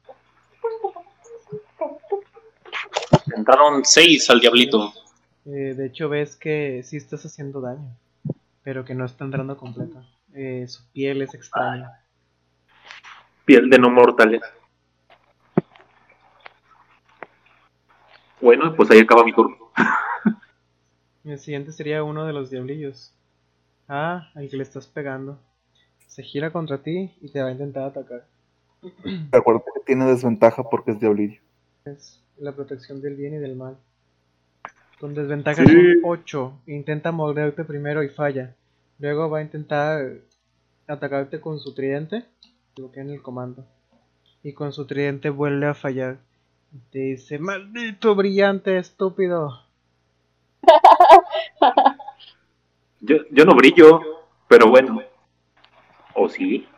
Entraron 3.36 3.84
seis 3.84 4.28
al 4.30 4.40
diablito. 4.40 4.92
Eh, 5.46 5.74
de 5.74 5.86
hecho, 5.86 6.08
ves 6.08 6.36
que 6.36 6.82
sí 6.84 6.96
estás 6.96 7.24
haciendo 7.24 7.60
daño, 7.60 7.96
pero 8.62 8.84
que 8.84 8.94
no 8.94 9.04
está 9.04 9.24
entrando 9.24 9.56
completa. 9.56 10.02
Eh, 10.34 10.66
su 10.68 10.90
piel 10.92 11.22
es 11.22 11.34
extraña. 11.34 12.04
Piel 13.44 13.68
de 13.68 13.78
no 13.78 13.90
mortales. 13.90 14.42
Bueno, 18.40 18.74
pues 18.74 18.90
ahí 18.90 19.00
acaba 19.00 19.24
mi 19.24 19.32
turno. 19.32 19.56
El 21.24 21.38
siguiente 21.38 21.72
sería 21.72 22.02
uno 22.02 22.24
de 22.26 22.32
los 22.32 22.50
diablillos. 22.50 23.12
Ah, 23.88 24.30
al 24.34 24.48
que 24.48 24.56
le 24.56 24.62
estás 24.62 24.86
pegando. 24.86 25.38
Se 26.06 26.22
gira 26.22 26.50
contra 26.52 26.82
ti 26.82 27.12
y 27.20 27.30
te 27.30 27.42
va 27.42 27.48
a 27.48 27.52
intentar 27.52 27.84
atacar. 27.84 28.26
Acuérdate 29.32 29.70
que 29.74 29.80
tiene 29.84 30.06
desventaja 30.06 30.62
porque 30.64 30.92
es 30.92 31.00
diablillo. 31.00 31.40
Es 31.84 32.22
la 32.38 32.52
protección 32.52 33.02
del 33.02 33.16
bien 33.16 33.34
y 33.34 33.38
del 33.38 33.56
mal. 33.56 33.76
Con 34.98 35.14
desventaja 35.14 35.62
Sí. 35.64 35.72
son 35.72 36.00
8. 36.04 36.60
Intenta 36.66 37.12
morderte 37.12 37.64
primero 37.64 38.02
y 38.02 38.08
falla. 38.08 38.54
Luego 38.98 39.28
va 39.30 39.38
a 39.38 39.42
intentar 39.42 40.02
atacarte 40.86 41.40
con 41.40 41.58
su 41.58 41.74
tridente. 41.74 42.24
Bloquea 42.76 43.02
en 43.02 43.10
el 43.10 43.22
comando. 43.22 43.66
Y 44.42 44.52
con 44.54 44.72
su 44.72 44.86
tridente 44.86 45.28
vuelve 45.30 45.66
a 45.66 45.74
fallar. 45.74 46.18
Te 46.90 46.98
dice, 46.98 47.38
maldito 47.38 48.14
brillante 48.14 48.78
estúpido. 48.78 49.64
Yo, 53.00 53.16
yo 53.30 53.44
no 53.44 53.54
brillo, 53.54 54.00
pero 54.46 54.68
bueno. 54.68 55.00
¿O 56.14 56.28
sí? 56.28 56.68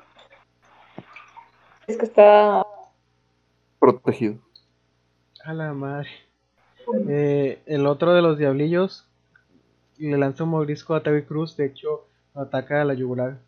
Es 1.87 1.99
que 1.99 2.05
está. 2.05 2.65
Protegido. 3.79 4.39
A 5.45 5.53
la 5.53 5.73
madre. 5.73 6.09
Eh, 7.09 7.63
el 7.67 7.87
otro 7.87 8.15
de 8.15 8.23
los 8.23 8.39
diablillos 8.39 9.09
le 9.99 10.17
lanza 10.17 10.45
un 10.45 10.51
mordisco 10.51 10.95
a 10.95 11.03
Terry 11.03 11.25
Cruz. 11.25 11.57
De 11.57 11.67
hecho, 11.67 12.07
ataca 12.35 12.81
a 12.81 12.85
la 12.85 12.95
yugular. 12.95 13.39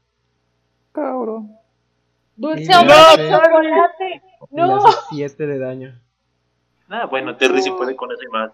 Cabrón. 0.92 1.56
¡Dulce 2.36 2.74
hombre 2.74 2.94
no, 2.94 3.16
de 3.16 3.28
sí. 3.28 3.32
chocolate! 3.32 4.22
Y 4.50 4.56
le 4.56 4.62
¡No! 4.66 4.86
hace 4.86 4.98
7 5.10 5.46
de 5.46 5.58
daño. 5.58 6.03
Ah, 6.96 7.06
bueno, 7.06 7.34
Terry 7.36 7.60
sí 7.60 7.72
puede 7.72 7.96
con 7.96 8.12
ese 8.12 8.28
más. 8.28 8.52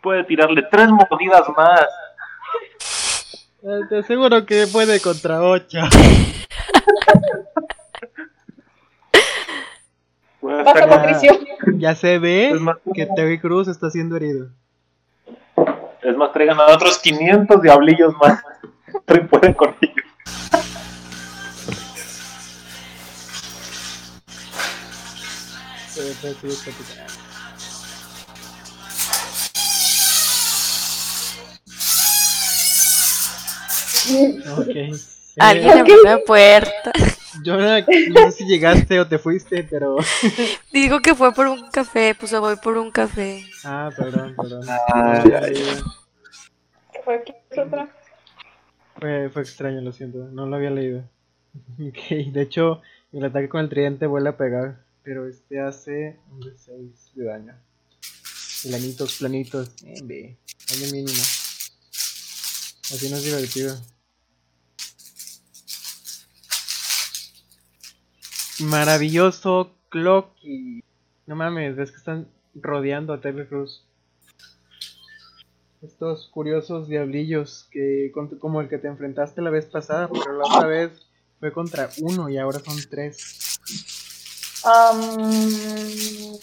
Puede 0.00 0.22
tirarle 0.22 0.62
tres 0.70 0.88
mordidas 0.88 1.42
más. 1.56 1.80
Eh, 3.62 3.80
Te 3.88 3.98
aseguro 3.98 4.46
que 4.46 4.68
puede 4.68 5.00
contra 5.00 5.42
8. 5.42 5.78
Puede 10.40 10.62
Baja 10.62 10.78
estar- 10.78 10.88
con- 10.88 10.98
contrición. 11.00 11.38
Ya 11.80 11.94
se 11.96 12.18
ve 12.20 12.54
más- 12.60 12.76
que 12.94 13.06
Terry 13.16 13.40
Cruz 13.40 13.66
está 13.66 13.90
siendo 13.90 14.14
herido. 14.16 14.50
Es 16.02 16.16
más, 16.16 16.32
traigan 16.32 16.60
a 16.60 16.66
otros 16.66 16.98
500 16.98 17.60
diablillos 17.62 18.14
más. 18.18 18.40
Terry 19.06 19.26
puede 19.26 19.54
con 19.56 19.74
ellos. 19.80 19.94
Ok. 34.58 34.68
Eh, 35.36 35.40
Alguien 35.40 35.78
abrió 35.78 35.96
la 36.04 36.18
puerta. 36.18 36.92
Jonah, 37.44 37.80
no 37.80 38.30
sé 38.30 38.32
si 38.32 38.44
llegaste 38.46 39.00
o 39.00 39.08
te 39.08 39.18
fuiste, 39.18 39.64
pero. 39.64 39.96
Digo 40.72 41.00
que 41.00 41.14
fue 41.14 41.34
por 41.34 41.48
un 41.48 41.70
café, 41.70 42.14
pues 42.18 42.32
voy 42.38 42.56
por 42.56 42.76
un 42.76 42.90
café. 42.90 43.44
Ah, 43.64 43.90
perdón, 43.96 44.34
perdón. 44.36 44.62
Ay, 44.92 45.32
ay, 45.42 45.54
¿Qué 46.92 47.00
fue? 47.04 47.22
¿Qué 47.24 47.34
es 47.50 47.58
otra? 47.58 47.88
Fue, 49.00 49.28
fue 49.30 49.42
extraño, 49.42 49.80
lo 49.80 49.92
siento, 49.92 50.18
no 50.30 50.46
lo 50.46 50.56
había 50.56 50.70
leído. 50.70 51.02
Ok, 51.80 52.32
de 52.32 52.42
hecho, 52.42 52.82
el 53.12 53.24
ataque 53.24 53.48
con 53.48 53.60
el 53.60 53.68
tridente 53.68 54.06
vuelve 54.06 54.30
a 54.30 54.36
pegar, 54.36 54.84
pero 55.02 55.28
este 55.28 55.60
hace 55.60 56.18
un 56.30 56.40
de 56.40 56.56
6 56.56 57.12
de 57.14 57.24
daño. 57.24 57.54
Planitos, 58.62 59.18
planitos, 59.18 59.70
eh, 59.84 60.36
daño 60.68 60.92
mínimo. 60.92 61.22
Así 62.92 63.08
no 63.08 63.16
es 63.16 63.24
divertido. 63.24 63.76
Maravilloso 68.64 69.72
Clocky. 69.88 70.82
No 71.26 71.36
mames, 71.36 71.76
ves 71.76 71.90
que 71.90 71.96
están 71.98 72.28
rodeando 72.54 73.12
a 73.12 73.20
Terry 73.20 73.46
Cruz. 73.46 73.84
Estos 75.82 76.28
curiosos 76.28 76.88
diablillos 76.88 77.68
que 77.70 78.10
con- 78.12 78.38
como 78.38 78.60
el 78.60 78.68
que 78.68 78.78
te 78.78 78.88
enfrentaste 78.88 79.42
la 79.42 79.50
vez 79.50 79.66
pasada, 79.66 80.08
pero 80.08 80.38
la 80.38 80.44
otra 80.44 80.66
vez 80.66 80.90
fue 81.40 81.52
contra 81.52 81.90
uno 82.00 82.28
y 82.30 82.38
ahora 82.38 82.58
son 82.60 82.76
tres. 82.88 83.58
Um, 84.64 86.38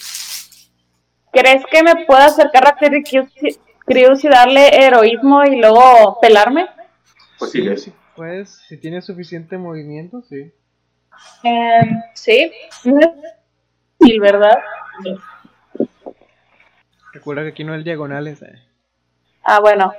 ¿Crees 1.31 1.63
que 1.71 1.81
me 1.81 2.05
pueda 2.05 2.25
acercar 2.25 2.67
a 2.67 2.75
Terry 2.77 3.03
Crews 3.03 4.23
y 4.23 4.27
darle 4.27 4.85
heroísmo 4.85 5.43
y 5.43 5.59
luego 5.59 6.19
pelarme? 6.21 6.67
Pues 7.39 7.51
sí, 7.51 7.77
sí, 7.77 7.91
puedes, 8.15 8.51
si 8.67 8.77
tienes 8.77 9.05
suficiente 9.05 9.57
movimiento, 9.57 10.21
sí. 10.29 10.51
Em, 11.43 12.01
sí. 12.13 12.51
Sí, 13.99 14.19
¿verdad? 14.19 14.57
Recuerda 17.13 17.43
que 17.43 17.49
aquí 17.49 17.63
no 17.63 17.73
hay 17.73 17.83
diagonales. 17.83 18.41
eh. 18.41 18.59
Ah, 19.43 19.59
bueno. 19.59 19.91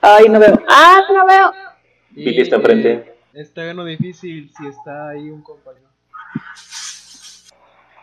Ay, 0.00 0.28
no 0.28 0.38
veo. 0.38 0.58
Ah, 0.68 1.00
no 1.12 1.26
veo. 1.26 1.52
Y, 2.14 2.24
Billy 2.24 2.42
está 2.42 2.56
enfrente. 2.56 2.92
eh, 2.92 3.14
está 3.34 3.64
gano 3.64 3.84
difícil 3.84 4.50
si 4.56 4.66
está 4.66 5.10
ahí 5.10 5.30
un 5.30 5.42
compañero. 5.42 5.88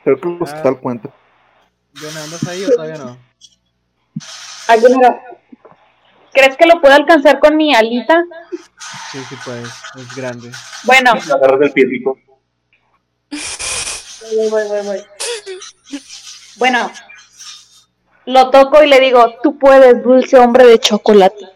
Creo 0.03 0.19
que 0.19 0.29
los 0.29 0.53
está 0.53 0.69
al 0.69 0.79
cuenta. 0.79 1.09
Jonah, 1.99 2.23
¿andas 2.23 2.47
ahí 2.47 2.63
o 2.63 2.69
todavía 2.69 2.97
no? 2.97 3.17
Ay, 4.67 4.79
yo 4.81 4.89
no. 4.89 5.19
¿Crees 6.33 6.55
que 6.55 6.67
lo 6.67 6.79
puedo 6.79 6.93
alcanzar 6.93 7.39
con 7.39 7.57
mi 7.57 7.73
alita? 7.73 8.23
Sí, 9.11 9.19
sí 9.27 9.35
puedes, 9.43 9.67
es 9.95 10.15
grande. 10.15 10.51
Bueno, 10.83 11.11
Agarrar 11.11 11.57
del 11.59 11.71
piecito. 11.73 12.15
Voy, 14.35 14.49
voy, 14.49 14.67
voy, 14.67 14.85
voy. 14.85 15.05
Bueno, 16.57 16.91
lo 18.25 18.49
toco 18.49 18.83
y 18.83 18.87
le 18.87 18.99
digo, 18.99 19.35
tú 19.41 19.57
puedes, 19.57 20.03
dulce 20.03 20.37
hombre 20.37 20.65
de 20.65 20.79
chocolate. 20.79 21.47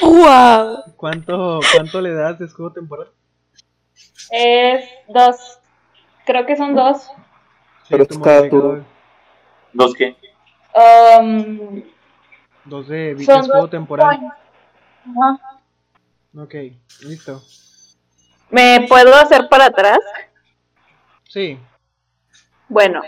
¡Wow! 0.00 0.84
¿Cuánto, 0.96 1.60
¿Cuánto 1.74 2.00
le 2.00 2.14
das 2.14 2.38
de 2.38 2.46
escudo 2.46 2.72
temporal? 2.72 3.10
Es 4.30 4.84
dos. 5.08 5.58
Creo 6.24 6.46
que 6.46 6.56
son 6.56 6.74
dos. 6.74 7.10
Pero 7.88 8.04
es 8.04 8.18
cada 8.18 8.48
turno. 8.48 8.84
¿Dos 9.72 9.92
qué? 9.94 10.16
Um, 10.74 11.82
Dos 12.64 12.88
de 12.88 13.12
escudo 13.12 13.68
temporal. 13.68 14.32
Ajá. 15.04 15.53
Ok, 16.36 16.54
listo. 17.02 17.42
¿Me 18.50 18.86
puedo 18.88 19.14
hacer 19.14 19.48
para 19.48 19.66
atrás? 19.66 19.98
Sí. 21.28 21.58
Bueno, 22.68 23.02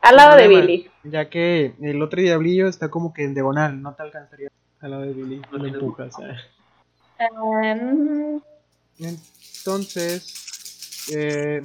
al 0.00 0.16
lado 0.16 0.36
de 0.36 0.48
Billy. 0.48 0.90
Ya 1.04 1.30
que 1.30 1.74
el 1.80 2.02
otro 2.02 2.20
diablillo 2.20 2.68
está 2.68 2.90
como 2.90 3.12
que 3.12 3.24
en 3.24 3.34
diagonal, 3.34 3.80
no 3.80 3.94
te 3.94 4.02
alcanzaría 4.02 4.48
al 4.80 4.90
lado 4.90 5.02
de 5.02 5.12
Billy. 5.12 5.42
No 5.50 5.58
lo 5.58 5.66
empujas. 5.66 6.14
Em, 7.18 8.40
Entonces, 8.98 11.08
eh, 11.14 11.62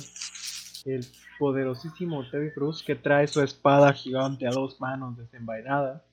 el 0.85 1.07
poderosísimo 1.39 2.27
Terry 2.29 2.53
Cruz, 2.53 2.83
que 2.83 2.95
trae 2.95 3.27
su 3.27 3.41
espada 3.41 3.91
gigante 3.93 4.47
a 4.47 4.51
dos 4.51 4.79
manos 4.79 5.17
desenvainada, 5.17 6.03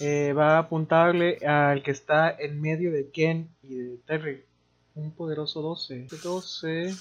eh, 0.00 0.32
va 0.32 0.56
a 0.56 0.58
apuntarle 0.58 1.38
al 1.46 1.82
que 1.82 1.90
está 1.90 2.30
en 2.30 2.60
medio 2.60 2.92
de 2.92 3.10
Ken 3.10 3.50
y 3.62 3.74
de 3.76 3.96
Terry. 4.06 4.44
Un 4.94 5.12
poderoso 5.12 5.62
12. 5.62 6.04
Este 6.04 6.16
12 6.16 6.94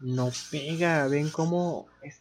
no 0.00 0.30
pega. 0.50 1.06
Ven 1.08 1.30
cómo 1.30 1.86
es 2.02 2.20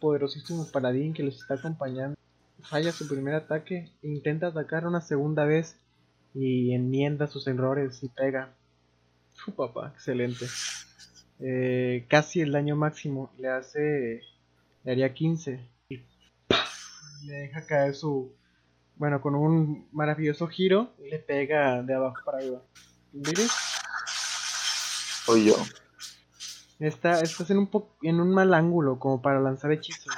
poderosísimo 0.00 0.66
paladín 0.70 1.14
que 1.14 1.22
les 1.22 1.36
está 1.36 1.54
acompañando. 1.54 2.16
Falla 2.62 2.92
su 2.92 3.06
primer 3.06 3.34
ataque, 3.34 3.90
intenta 4.02 4.46
atacar 4.46 4.86
una 4.86 5.00
segunda 5.00 5.44
vez 5.44 5.76
y 6.34 6.72
enmienda 6.72 7.26
sus 7.26 7.46
errores 7.46 8.02
y 8.02 8.08
pega. 8.08 8.54
Fu, 9.34 9.52
papá, 9.52 9.92
excelente. 9.94 10.46
Eh, 11.40 12.06
casi 12.08 12.40
el 12.40 12.52
daño 12.52 12.76
máximo. 12.76 13.32
Le 13.38 13.48
hace. 13.48 14.22
Le 14.84 14.92
haría 14.92 15.12
15. 15.12 15.60
Y 15.88 16.02
le 17.26 17.34
deja 17.34 17.66
caer 17.66 17.94
su. 17.94 18.32
Bueno, 18.96 19.20
con 19.20 19.34
un 19.34 19.88
maravilloso 19.92 20.46
giro, 20.46 20.92
le 20.98 21.18
pega 21.18 21.82
de 21.82 21.94
abajo 21.94 22.16
para 22.24 22.38
arriba. 22.38 22.62
¿Billy? 23.12 23.46
Soy 25.24 25.46
yo. 25.46 25.56
Está, 26.78 27.20
estás 27.20 27.50
en 27.50 27.58
un, 27.58 27.66
po- 27.68 27.96
en 28.02 28.20
un 28.20 28.30
mal 28.32 28.52
ángulo 28.54 28.98
como 28.98 29.20
para 29.22 29.40
lanzar 29.40 29.72
hechizos. 29.72 30.14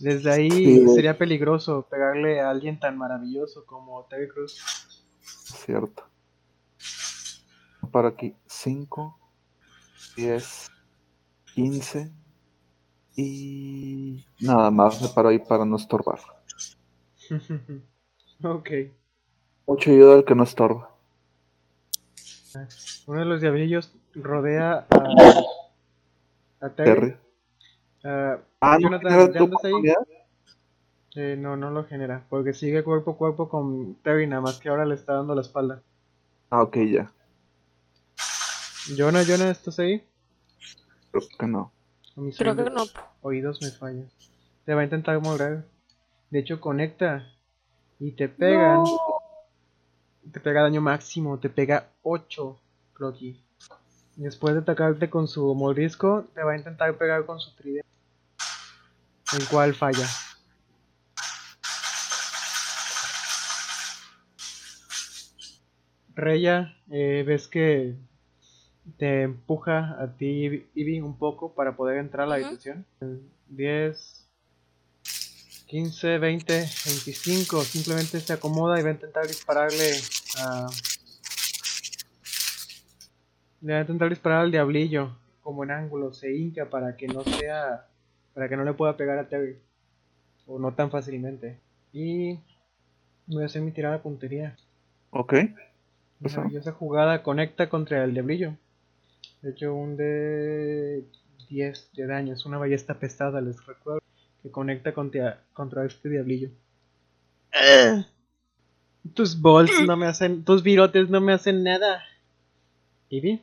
Desde 0.00 0.30
ahí 0.32 0.50
Sí. 0.50 0.88
sería 0.94 1.16
peligroso 1.18 1.86
pegarle 1.90 2.40
a 2.40 2.50
alguien 2.50 2.78
tan 2.80 2.96
maravilloso 2.98 3.64
como 3.66 4.04
Terry 4.06 4.28
Cruz. 4.28 4.58
Cierto. 5.22 6.04
Para 7.90 8.08
aquí. 8.08 8.34
5, 8.46 9.18
10, 10.16 10.70
15. 11.54 12.10
Y 13.16 14.24
nada 14.40 14.70
más 14.70 15.00
me 15.02 15.08
paro 15.08 15.28
ahí 15.28 15.38
para 15.38 15.64
no 15.64 15.76
estorbar. 15.76 16.18
ok. 18.42 18.70
Mucho 19.66 19.90
ayuda 19.90 20.14
al 20.16 20.24
que 20.24 20.34
no 20.34 20.42
estorba. 20.44 20.90
Uno 23.06 23.20
de 23.20 23.24
los 23.26 23.40
diablillos 23.40 23.92
rodea 24.14 24.86
a, 24.90 25.42
a 26.60 26.68
Terry. 26.70 27.00
Terry. 27.00 27.16
Ah, 28.04 28.38
Ah, 28.60 28.78
no 28.78 28.88
Jonathan, 28.90 29.32
¿ya 29.32 29.40
andas 29.40 29.64
ahí? 29.64 29.72
Eh, 31.16 31.36
no, 31.38 31.56
no 31.56 31.70
lo 31.70 31.84
genera, 31.84 32.24
porque 32.28 32.52
sigue 32.54 32.84
cuerpo 32.84 33.12
a 33.12 33.16
cuerpo 33.16 33.48
con 33.48 33.94
Terry, 33.96 34.26
nada 34.26 34.42
más 34.42 34.58
que 34.60 34.68
ahora 34.68 34.84
le 34.84 34.94
está 34.94 35.14
dando 35.14 35.34
la 35.34 35.40
espalda. 35.42 35.82
Ah, 36.50 36.62
ok, 36.62 36.76
ya. 36.88 37.12
Jonah, 38.96 39.22
Jonah, 39.26 39.50
¿estás 39.50 39.78
ahí? 39.78 40.04
Creo 41.10 41.22
que 41.38 41.46
no. 41.46 41.72
Creo 42.36 42.54
que 42.56 42.62
oídos- 42.62 42.94
no. 42.94 43.00
Oídos 43.22 43.62
me 43.62 43.70
fallan. 43.70 44.08
Te 44.64 44.74
va 44.74 44.80
a 44.82 44.84
intentar 44.84 45.20
mover. 45.20 45.64
De 46.30 46.38
hecho, 46.38 46.60
conecta 46.60 47.26
y 48.00 48.12
te 48.12 48.28
pegan. 48.28 48.82
Te 50.32 50.40
pega 50.40 50.62
daño 50.62 50.80
máximo, 50.80 51.38
te 51.38 51.50
pega 51.50 51.90
8, 52.02 52.58
Clocky. 52.94 53.44
Después 54.16 54.54
de 54.54 54.60
atacarte 54.60 55.08
con 55.08 55.28
su 55.28 55.54
mordisco, 55.54 56.24
te 56.34 56.42
va 56.42 56.52
a 56.52 56.56
intentar 56.56 56.96
pegar 56.96 57.24
con 57.26 57.38
su 57.38 57.54
tridente. 57.54 57.88
El 59.38 59.46
cual 59.48 59.74
falla. 59.74 60.06
Reya, 66.14 66.76
eh, 66.90 67.24
ves 67.26 67.48
que 67.48 67.96
te 68.98 69.22
empuja 69.22 69.96
a 70.02 70.16
ti, 70.16 70.68
Ivy, 70.74 71.00
un 71.00 71.16
poco 71.16 71.54
para 71.54 71.76
poder 71.76 71.98
entrar 71.98 72.26
a 72.26 72.28
la 72.28 72.34
habitación. 72.36 72.84
10, 73.48 74.09
15, 75.70 76.18
20, 76.18 76.52
25. 76.52 77.62
Simplemente 77.62 78.18
se 78.18 78.32
acomoda 78.32 78.80
y 78.80 78.82
va 78.82 78.88
a 78.88 78.92
intentar 78.92 79.24
dispararle 79.24 79.92
a. 80.38 80.66
Le 83.60 83.72
va 83.74 83.78
a 83.78 83.82
intentar 83.82 84.08
disparar 84.08 84.40
al 84.40 84.50
diablillo. 84.50 85.16
Como 85.42 85.62
en 85.62 85.70
ángulo. 85.70 86.12
Se 86.12 86.36
hinca 86.36 86.68
para 86.68 86.96
que 86.96 87.06
no 87.06 87.22
sea. 87.22 87.86
Para 88.34 88.48
que 88.48 88.56
no 88.56 88.64
le 88.64 88.72
pueda 88.72 88.96
pegar 88.96 89.16
a 89.20 89.28
Terry. 89.28 89.58
O 90.48 90.58
no 90.58 90.74
tan 90.74 90.90
fácilmente. 90.90 91.60
Y. 91.92 92.40
Voy 93.28 93.44
a 93.44 93.46
hacer 93.46 93.62
mi 93.62 93.70
tirada 93.70 93.98
de 93.98 94.02
puntería. 94.02 94.56
Ok. 95.10 95.34
Pues, 96.20 96.36
Maravillosa 96.36 96.72
jugada 96.72 97.22
conecta 97.22 97.68
contra 97.68 98.02
el 98.02 98.12
diablillo. 98.12 98.56
De 99.40 99.50
hecho, 99.50 99.72
un 99.72 99.96
de 99.96 101.04
10 101.48 101.90
de 101.92 102.06
daño. 102.08 102.34
Es 102.34 102.44
una 102.44 102.58
ballesta 102.58 102.94
pesada, 102.94 103.40
les 103.40 103.64
recuerdo. 103.64 104.00
Que 104.42 104.50
conecta 104.50 104.94
contra, 104.94 105.42
contra 105.52 105.84
este 105.84 106.08
diablillo. 106.08 106.50
Eh. 107.52 108.04
Tus 109.14 109.40
balls 109.40 109.72
no 109.86 109.96
me 109.96 110.06
hacen. 110.06 110.44
Tus 110.44 110.62
virotes 110.62 111.08
no 111.08 111.20
me 111.20 111.32
hacen 111.32 111.62
nada. 111.64 112.02
Ivy. 113.08 113.42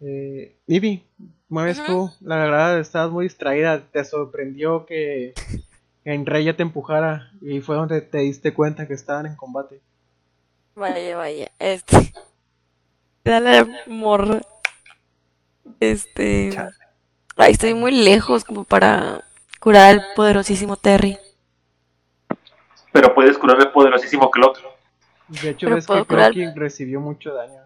Eh, 0.00 0.56
Ivy, 0.66 1.04
mueves 1.48 1.84
tú. 1.84 2.10
La 2.20 2.36
verdad, 2.36 2.80
estabas 2.80 3.10
muy 3.10 3.26
distraída. 3.26 3.80
Te 3.80 4.04
sorprendió 4.04 4.86
que 4.86 5.34
en 6.04 6.26
Reya 6.26 6.56
te 6.56 6.62
empujara. 6.62 7.32
Y 7.40 7.60
fue 7.60 7.76
donde 7.76 8.00
te 8.00 8.18
diste 8.18 8.54
cuenta 8.54 8.86
que 8.86 8.94
estaban 8.94 9.26
en 9.26 9.36
combate. 9.36 9.80
Vaya, 10.74 11.16
vaya. 11.16 11.50
Este. 11.58 12.12
Dale, 13.24 13.66
morra. 13.86 14.40
Este. 15.80 16.56
Ay, 17.36 17.52
estoy 17.52 17.74
muy 17.74 17.92
lejos 17.92 18.44
como 18.44 18.64
para 18.64 19.24
curar 19.62 19.90
al 19.90 20.04
poderosísimo 20.16 20.76
Terry. 20.76 21.16
Pero 22.92 23.14
puedes 23.14 23.38
curar 23.38 23.60
el 23.60 23.70
poderosísimo 23.70 24.30
Clock. 24.30 24.58
De 25.28 25.50
hecho, 25.50 25.66
Pero 25.66 25.76
ves 25.76 25.86
que 25.86 26.04
curar- 26.04 26.32
Crocky 26.32 26.46
recibió 26.58 27.00
mucho 27.00 27.32
daño. 27.32 27.62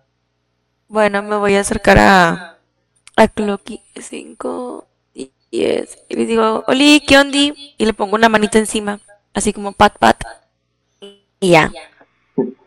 Bueno, 0.89 1.23
me 1.23 1.37
voy 1.37 1.57
a 1.57 1.61
acercar 1.61 1.99
a. 1.99 2.59
a 3.17 3.29
Clocky 3.29 3.83
5 3.99 4.87
y 5.15 5.33
10. 5.51 6.05
Y 6.11 6.17
le 6.17 6.27
digo, 6.27 6.65
Oli, 6.69 7.03
¿qué 7.05 7.19
ondi? 7.19 7.75
Y 7.79 7.87
le 7.87 7.95
pongo 7.95 8.15
una 8.15 8.29
manita 8.29 8.59
encima. 8.59 9.01
Así 9.35 9.53
como 9.53 9.73
pat 9.73 9.99
pat. 9.99 10.23
Y 11.41 11.51
ya. 11.51 11.73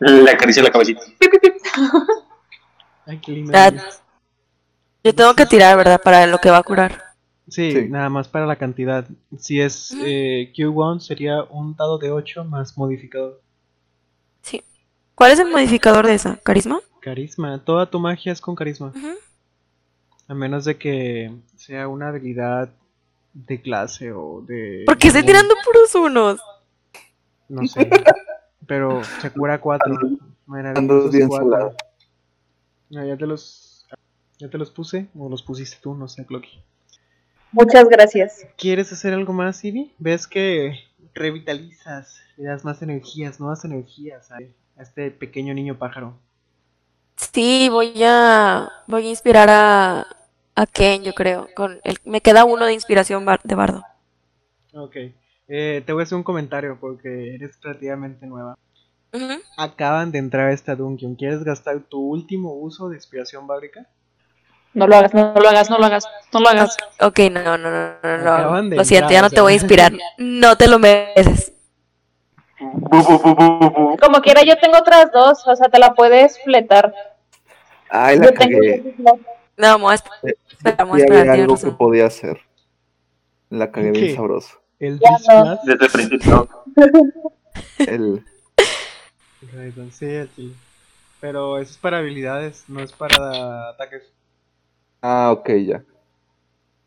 Le 0.00 0.30
acaricia 0.30 0.62
la 0.62 0.70
cabecita. 0.70 1.00
Ay, 3.06 3.18
qué 3.20 3.32
lindo. 3.32 3.52
Yo 5.02 5.14
tengo 5.14 5.34
que 5.34 5.46
tirar, 5.46 5.76
¿verdad? 5.76 6.00
Para 6.02 6.26
lo 6.26 6.38
que 6.38 6.50
va 6.50 6.58
a 6.58 6.62
curar. 6.62 7.09
Sí, 7.50 7.72
Sí. 7.72 7.88
nada 7.88 8.08
más 8.08 8.28
para 8.28 8.46
la 8.46 8.56
cantidad. 8.56 9.06
Si 9.38 9.60
es 9.60 9.92
eh, 10.04 10.52
Q1, 10.56 11.00
sería 11.00 11.42
un 11.42 11.74
dado 11.76 11.98
de 11.98 12.10
8 12.10 12.44
más 12.44 12.78
modificador. 12.78 13.40
Sí. 14.42 14.62
¿Cuál 15.14 15.32
es 15.32 15.38
el 15.40 15.50
modificador 15.50 16.06
de 16.06 16.14
esa? 16.14 16.36
¿Carisma? 16.42 16.80
Carisma. 17.00 17.62
Toda 17.64 17.90
tu 17.90 17.98
magia 17.98 18.32
es 18.32 18.40
con 18.40 18.54
carisma. 18.54 18.92
A 20.28 20.34
menos 20.34 20.64
de 20.64 20.78
que 20.78 21.32
sea 21.56 21.88
una 21.88 22.08
habilidad 22.08 22.70
de 23.34 23.60
clase 23.60 24.12
o 24.12 24.42
de. 24.46 24.84
¿Por 24.86 24.96
qué 24.96 25.08
estoy 25.08 25.24
tirando 25.24 25.54
puros 25.64 25.94
unos? 25.94 26.40
No 27.48 27.66
sé. 27.66 27.90
Pero 28.66 29.02
se 29.20 29.30
cura 29.32 29.60
4. 29.60 29.98
Andas 30.76 31.10
bien 31.10 31.30
salado. 31.30 31.74
ya 32.90 33.16
te 33.16 33.26
los. 33.26 33.86
Ya 34.38 34.48
te 34.48 34.56
los 34.58 34.70
puse. 34.70 35.08
O 35.18 35.28
los 35.28 35.42
pusiste 35.42 35.78
tú, 35.82 35.94
no 35.94 36.06
sé, 36.08 36.24
Clocky. 36.24 36.62
Muchas 37.52 37.88
gracias. 37.88 38.46
¿Quieres 38.56 38.92
hacer 38.92 39.12
algo 39.12 39.32
más, 39.32 39.64
Ivy? 39.64 39.92
¿Ves 39.98 40.26
que 40.26 40.74
revitalizas? 41.14 42.20
Le 42.36 42.44
das 42.44 42.64
más 42.64 42.82
energías, 42.82 43.40
nuevas 43.40 43.64
energías 43.64 44.30
a, 44.30 44.36
a 44.36 44.82
este 44.82 45.10
pequeño 45.10 45.54
niño 45.54 45.76
pájaro. 45.78 46.18
Sí, 47.16 47.68
voy 47.70 47.92
a 48.04 48.68
voy 48.86 49.06
a 49.06 49.10
inspirar 49.10 49.48
a 49.50 50.06
a 50.56 50.66
Ken, 50.66 51.02
yo 51.04 51.14
creo. 51.14 51.48
Con 51.54 51.80
el, 51.84 51.98
me 52.04 52.20
queda 52.20 52.44
uno 52.44 52.66
de 52.66 52.72
inspiración 52.74 53.24
bar- 53.24 53.42
de 53.44 53.54
bardo. 53.54 53.84
Ok. 54.74 54.96
Eh, 55.48 55.82
te 55.84 55.92
voy 55.92 56.00
a 56.00 56.04
hacer 56.04 56.16
un 56.16 56.22
comentario 56.24 56.78
porque 56.80 57.34
eres 57.34 57.58
relativamente 57.62 58.26
nueva. 58.26 58.56
Acaban 59.56 60.10
de 60.10 60.18
entrar 60.18 60.48
a 60.48 60.52
esta 60.52 60.74
dungeon. 60.74 61.14
¿Quieres 61.14 61.44
gastar 61.44 61.80
tu 61.82 62.00
último 62.00 62.54
uso 62.54 62.88
de 62.88 62.96
inspiración 62.96 63.46
bábrica? 63.46 63.88
No 64.72 64.86
lo 64.86 64.96
hagas, 64.96 65.14
no 65.14 65.34
lo 65.34 65.48
hagas, 65.48 65.68
no 65.68 65.78
lo 65.78 65.86
hagas, 65.86 66.04
no 66.32 66.40
lo 66.40 66.48
hagas. 66.48 66.76
Ok, 67.00 67.18
no, 67.30 67.42
no, 67.42 67.58
no, 67.58 67.94
no, 68.02 68.62
no, 68.62 68.76
Lo 68.76 68.84
siento, 68.84 69.10
ya 69.10 69.22
no 69.22 69.30
te 69.30 69.40
voy 69.40 69.52
a 69.52 69.56
inspirar. 69.56 69.92
No 70.18 70.56
te 70.56 70.68
lo 70.68 70.78
mereces. 70.78 71.52
Como 72.58 74.20
quiera, 74.22 74.42
yo 74.42 74.56
tengo 74.58 74.78
otras 74.78 75.10
dos, 75.12 75.46
o 75.46 75.56
sea, 75.56 75.68
te 75.68 75.78
la 75.78 75.94
puedes 75.94 76.40
fletar. 76.42 76.94
Ay, 77.88 78.18
la 78.18 78.26
Yo 78.26 78.34
tengo. 78.34 78.58
No, 79.56 79.66
vamos 79.66 79.92
a 79.92 79.94
esperar, 79.94 80.76
vamos 80.78 80.94
a 80.94 80.98
Y 80.98 81.02
esperar, 81.02 81.28
había 81.28 81.42
algo 81.42 81.56
que 81.58 81.70
podía 81.72 82.06
hacer. 82.06 82.40
La 83.48 83.72
cagué 83.72 83.90
bien 83.90 84.14
sabroso. 84.14 84.60
El. 84.78 85.00
Desde 85.64 85.84
el 85.84 85.90
principio. 85.90 86.48
El... 87.78 88.24
Pero 91.20 91.58
eso 91.58 91.72
es 91.72 91.78
para 91.78 91.98
habilidades, 91.98 92.64
no 92.68 92.80
es 92.80 92.92
para 92.92 93.70
ataques. 93.70 94.02
Ah, 95.02 95.32
ok, 95.32 95.50
ya. 95.66 95.84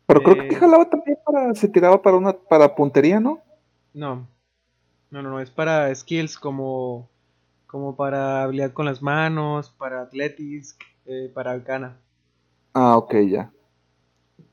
Pero 0.06 0.22
creo 0.22 0.42
Eh. 0.44 0.48
que 0.48 0.56
jalaba 0.56 0.88
también 0.88 1.18
para. 1.24 1.54
Se 1.54 1.68
tiraba 1.68 2.00
para 2.00 2.16
una 2.16 2.32
para 2.32 2.74
puntería, 2.74 3.20
¿no? 3.20 3.40
No. 3.92 4.26
No, 5.10 5.22
no, 5.22 5.30
no, 5.30 5.40
es 5.40 5.50
para 5.50 5.94
skills 5.94 6.36
como, 6.38 7.08
como 7.66 7.94
para 7.94 8.42
habilidad 8.42 8.72
con 8.72 8.84
las 8.86 9.00
manos, 9.00 9.70
para 9.70 10.02
athletics, 10.02 10.76
eh, 11.06 11.30
para 11.32 11.52
arcana. 11.52 11.96
Ah, 12.72 12.96
ok, 12.96 13.14
ya. 13.28 13.52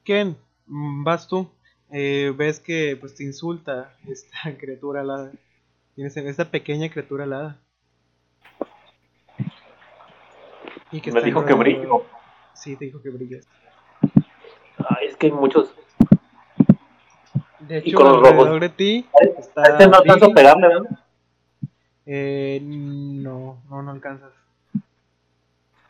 Ken, 0.03 0.37
vas 0.67 1.27
tú. 1.27 1.49
Eh, 1.91 2.33
ves 2.37 2.59
que 2.59 2.95
pues 2.99 3.15
te 3.15 3.23
insulta 3.23 3.93
esta 4.07 4.37
criatura 4.57 5.01
alada. 5.01 5.31
Tienes 5.95 6.15
esta 6.15 6.49
pequeña 6.49 6.89
criatura 6.89 7.23
alada. 7.25 7.59
Y 10.91 11.01
Me 11.01 11.07
está 11.07 11.21
dijo 11.21 11.45
que 11.45 11.53
brillo. 11.53 12.05
Sí, 12.61 12.75
te 12.75 12.85
dijo 12.85 13.01
que 13.01 13.09
brillas. 13.09 13.47
Ay, 14.77 15.07
es 15.07 15.15
que 15.15 15.27
hay 15.27 15.31
muchos. 15.31 15.73
De 17.59 17.81
Y 17.83 17.89
hecho, 17.89 17.97
con 17.97 18.05
los 18.07 18.17
alrededor 18.17 18.61
de 18.61 18.69
ti 18.69 19.05
está 19.39 19.63
este 19.63 19.87
no 19.87 19.97
alcanzo 19.97 20.25
a 20.25 20.33
pegarle, 20.33 20.67
¿verdad? 20.67 20.99
Eh, 22.05 22.59
no, 22.61 23.63
no, 23.67 23.81
no 23.81 23.91
alcanzas. 23.91 24.31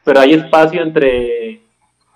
Pero 0.05 0.19
hay 0.21 0.33
espacio 0.33 0.81
entre 0.81 1.61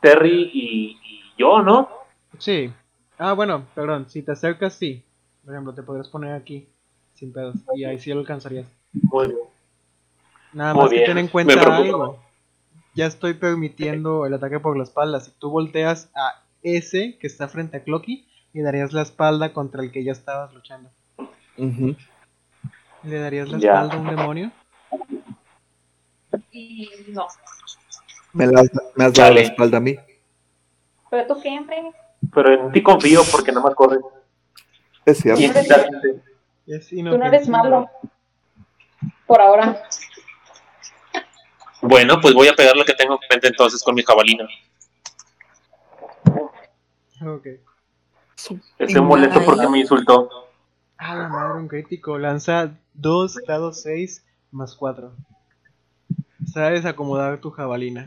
Terry 0.01 0.49
y, 0.53 0.97
y 1.03 1.21
yo, 1.37 1.61
¿no? 1.61 1.89
Sí. 2.37 2.71
Ah, 3.17 3.33
bueno, 3.33 3.65
perdón, 3.75 4.09
si 4.09 4.21
te 4.21 4.31
acercas, 4.31 4.73
sí. 4.73 5.03
Por 5.43 5.53
ejemplo, 5.53 5.73
te 5.73 5.83
podrías 5.83 6.07
poner 6.07 6.33
aquí, 6.33 6.67
sin 7.13 7.33
pedos. 7.33 7.57
Y 7.75 7.83
ahí 7.83 7.99
sí 7.99 8.13
lo 8.13 8.21
alcanzarías. 8.21 8.67
Muy 8.93 9.27
bien. 9.27 9.39
Nada 10.53 10.73
Muy 10.73 10.83
más 10.83 10.89
que 10.89 10.95
bien, 10.95 11.07
ten 11.07 11.17
en 11.17 11.27
cuenta 11.27 11.75
algo. 11.75 12.24
Ya 12.95 13.05
estoy 13.07 13.33
permitiendo 13.33 14.25
el 14.25 14.33
ataque 14.33 14.59
por 14.59 14.77
la 14.77 14.83
espalda. 14.83 15.19
Si 15.19 15.31
tú 15.31 15.49
volteas 15.49 16.09
a 16.15 16.41
ese 16.63 17.17
que 17.19 17.27
está 17.27 17.47
frente 17.47 17.77
a 17.77 17.83
Clocky, 17.83 18.27
le 18.53 18.63
darías 18.63 18.93
la 18.93 19.01
espalda 19.01 19.51
contra 19.53 19.83
el 19.83 19.91
que 19.91 20.03
ya 20.03 20.13
estabas 20.13 20.53
luchando. 20.53 20.89
¿Le 23.03 23.19
darías 23.19 23.49
la 23.49 23.59
Ya. 23.59 23.73
espalda 23.73 23.95
a 23.95 23.97
un 23.99 24.07
demonio? 24.15 24.51
Y 26.51 26.89
no. 27.09 27.27
Me, 28.33 28.47
la- 28.47 28.63
me 28.95 29.05
has 29.05 29.13
dado 29.13 29.29
Dale. 29.29 29.41
la 29.41 29.47
espalda 29.47 29.77
a 29.77 29.81
mí. 29.81 29.95
Pero 31.09 31.27
tú 31.27 31.35
siempre. 31.41 31.91
Pero 32.33 32.53
en 32.67 32.71
ti 32.71 32.81
confío 32.81 33.21
porque 33.31 33.51
nada 33.51 33.65
más 33.65 33.75
corres. 33.75 33.99
Es 35.05 35.19
cierto. 35.19 35.39
Y 35.41 35.45
exactamente. 35.45 36.21
Es 36.67 36.89
Tú 36.89 37.01
no 37.03 37.25
eres 37.25 37.47
malo. 37.47 37.89
Por 39.27 39.39
ahora. 39.41 39.83
Bueno, 41.87 42.19
pues 42.19 42.33
voy 42.33 42.47
a 42.47 42.55
pegar 42.55 42.75
lo 42.75 42.83
que 42.83 42.93
tengo 42.93 43.13
en 43.13 43.27
mente 43.29 43.47
entonces 43.47 43.83
con 43.83 43.93
mi 43.93 44.01
jabalina. 44.01 44.47
Ok. 47.21 47.47
Estoy 48.79 49.01
molesto 49.01 49.39
porque 49.45 49.67
me 49.69 49.79
insultó. 49.79 50.29
Ah, 50.97 51.15
la 51.15 51.29
madre, 51.29 51.59
un 51.59 51.67
crítico. 51.67 52.17
Lanza 52.17 52.75
2 52.93 53.39
dados 53.47 53.81
6 53.83 54.25
más 54.51 54.75
4. 54.75 55.11
Sabes 56.51 56.85
acomodar 56.85 57.39
tu 57.39 57.51
jabalina. 57.51 58.05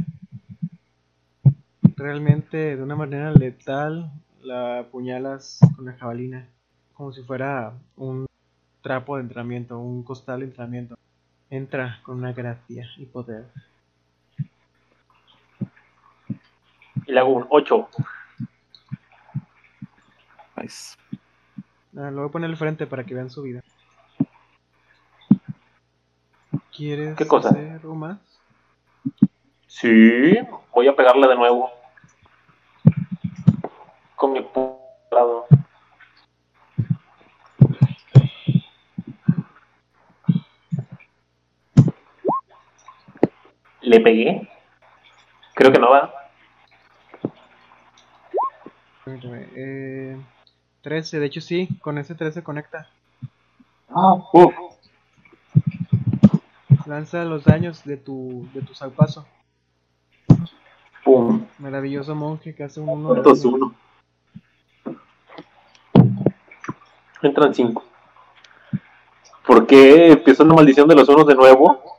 Realmente, 1.97 2.77
de 2.77 2.83
una 2.83 2.97
manera 2.97 3.31
letal, 3.33 4.11
la 4.43 4.81
apuñalas 4.81 5.61
con 5.77 5.87
la 5.87 5.93
jabalina. 5.95 6.49
Como 6.95 7.13
si 7.13 7.23
fuera 7.23 7.75
un 7.97 8.27
trapo 8.83 9.17
de 9.17 9.23
entrenamiento, 9.23 9.79
un 9.79 10.03
costal 10.03 10.41
de 10.41 10.47
entrenamiento. 10.47 10.99
Entra 11.51 12.01
con 12.03 12.19
una 12.19 12.33
gracia 12.33 12.89
y 12.97 13.07
poder. 13.07 13.47
Y 17.09 17.13
le 17.13 17.21
hago 17.21 17.31
un 17.33 17.47
8. 17.49 17.89
Nice. 20.57 20.95
Ah, 21.97 22.11
lo 22.11 22.19
voy 22.19 22.29
a 22.29 22.33
poner 22.33 22.51
al 22.51 22.57
frente 22.59 22.87
para 22.87 23.03
que 23.03 23.15
vean 23.15 23.31
su 23.31 23.41
vida. 23.41 23.63
¿Quieres 26.77 27.17
¿Qué 27.17 27.27
cosa? 27.27 27.49
hacer 27.49 27.73
algo 27.73 27.95
más? 27.95 28.19
Sí, 29.67 30.37
voy 30.75 30.87
a 30.87 30.95
pegarle 30.95 31.27
de 31.29 31.35
nuevo. 31.35 31.71
Con 34.15 34.33
mi 34.35 34.47
lado. 35.11 35.47
¿Le 43.81 44.01
pegué? 44.01 44.47
Creo 45.55 45.73
que 45.73 45.79
no 45.79 45.91
va. 45.91 46.28
Permíteme, 49.09 49.49
Eh, 49.55 50.17
13, 50.83 51.19
de 51.19 51.27
hecho 51.27 51.41
sí, 51.41 51.69
con 51.81 51.97
ese 51.97 52.15
13 52.15 52.43
conecta. 52.43 52.89
Uf, 54.33 54.55
Lanza 56.87 57.25
los 57.25 57.45
daños 57.45 57.85
de 57.85 57.97
tu, 57.97 58.47
de 58.53 58.61
tu 58.63 58.75
zarpazo. 58.75 59.27
pum. 61.05 61.47
Maravilloso 61.59 62.15
monje 62.15 62.55
que 62.55 62.65
hace 62.65 62.81
un 62.81 62.89
1 62.91 63.15
de 63.15 63.23
¿Cuántos 63.23 63.43
daño. 63.43 63.55
uno? 63.57 63.75
Entran 67.23 67.55
cinco. 67.55 67.85
¿Por 69.47 69.67
qué 69.67 70.13
empieza 70.13 70.45
una 70.45 70.55
maldición 70.55 70.87
de 70.87 70.95
los 70.95 71.09
unos 71.09 71.27
de 71.27 71.35
nuevo? 71.35 71.99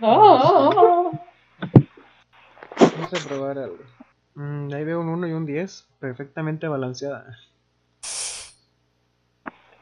No. 0.00 1.10
Vamos 2.80 3.14
a 3.14 3.28
probar 3.28 3.58
algo. 3.58 3.78
Mm, 4.38 4.72
ahí 4.72 4.84
veo 4.84 5.00
un 5.00 5.08
1 5.08 5.26
y 5.26 5.32
un 5.32 5.46
10, 5.46 5.88
perfectamente 5.98 6.68
balanceada. 6.68 7.36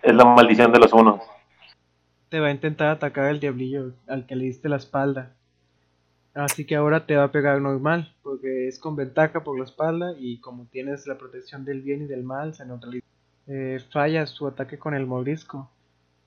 Es 0.00 0.14
la 0.14 0.24
maldición 0.24 0.72
de 0.72 0.78
los 0.78 0.94
unos. 0.94 1.20
Te 2.30 2.40
va 2.40 2.46
a 2.46 2.52
intentar 2.52 2.88
atacar 2.88 3.26
el 3.26 3.38
diablillo 3.38 3.92
al 4.06 4.24
que 4.24 4.34
le 4.34 4.46
diste 4.46 4.70
la 4.70 4.76
espalda. 4.76 5.34
Así 6.32 6.64
que 6.64 6.74
ahora 6.74 7.04
te 7.04 7.16
va 7.16 7.24
a 7.24 7.32
pegar 7.32 7.60
normal, 7.60 8.14
porque 8.22 8.66
es 8.66 8.78
con 8.78 8.96
ventaja 8.96 9.44
por 9.44 9.58
la 9.58 9.64
espalda 9.66 10.14
y 10.18 10.40
como 10.40 10.64
tienes 10.64 11.06
la 11.06 11.18
protección 11.18 11.66
del 11.66 11.82
bien 11.82 12.04
y 12.04 12.06
del 12.06 12.24
mal, 12.24 12.54
se 12.54 12.64
neutraliza. 12.64 13.06
Eh, 13.48 13.78
falla 13.92 14.26
su 14.26 14.46
ataque 14.46 14.78
con 14.78 14.94
el 14.94 15.06
morisco. 15.06 15.70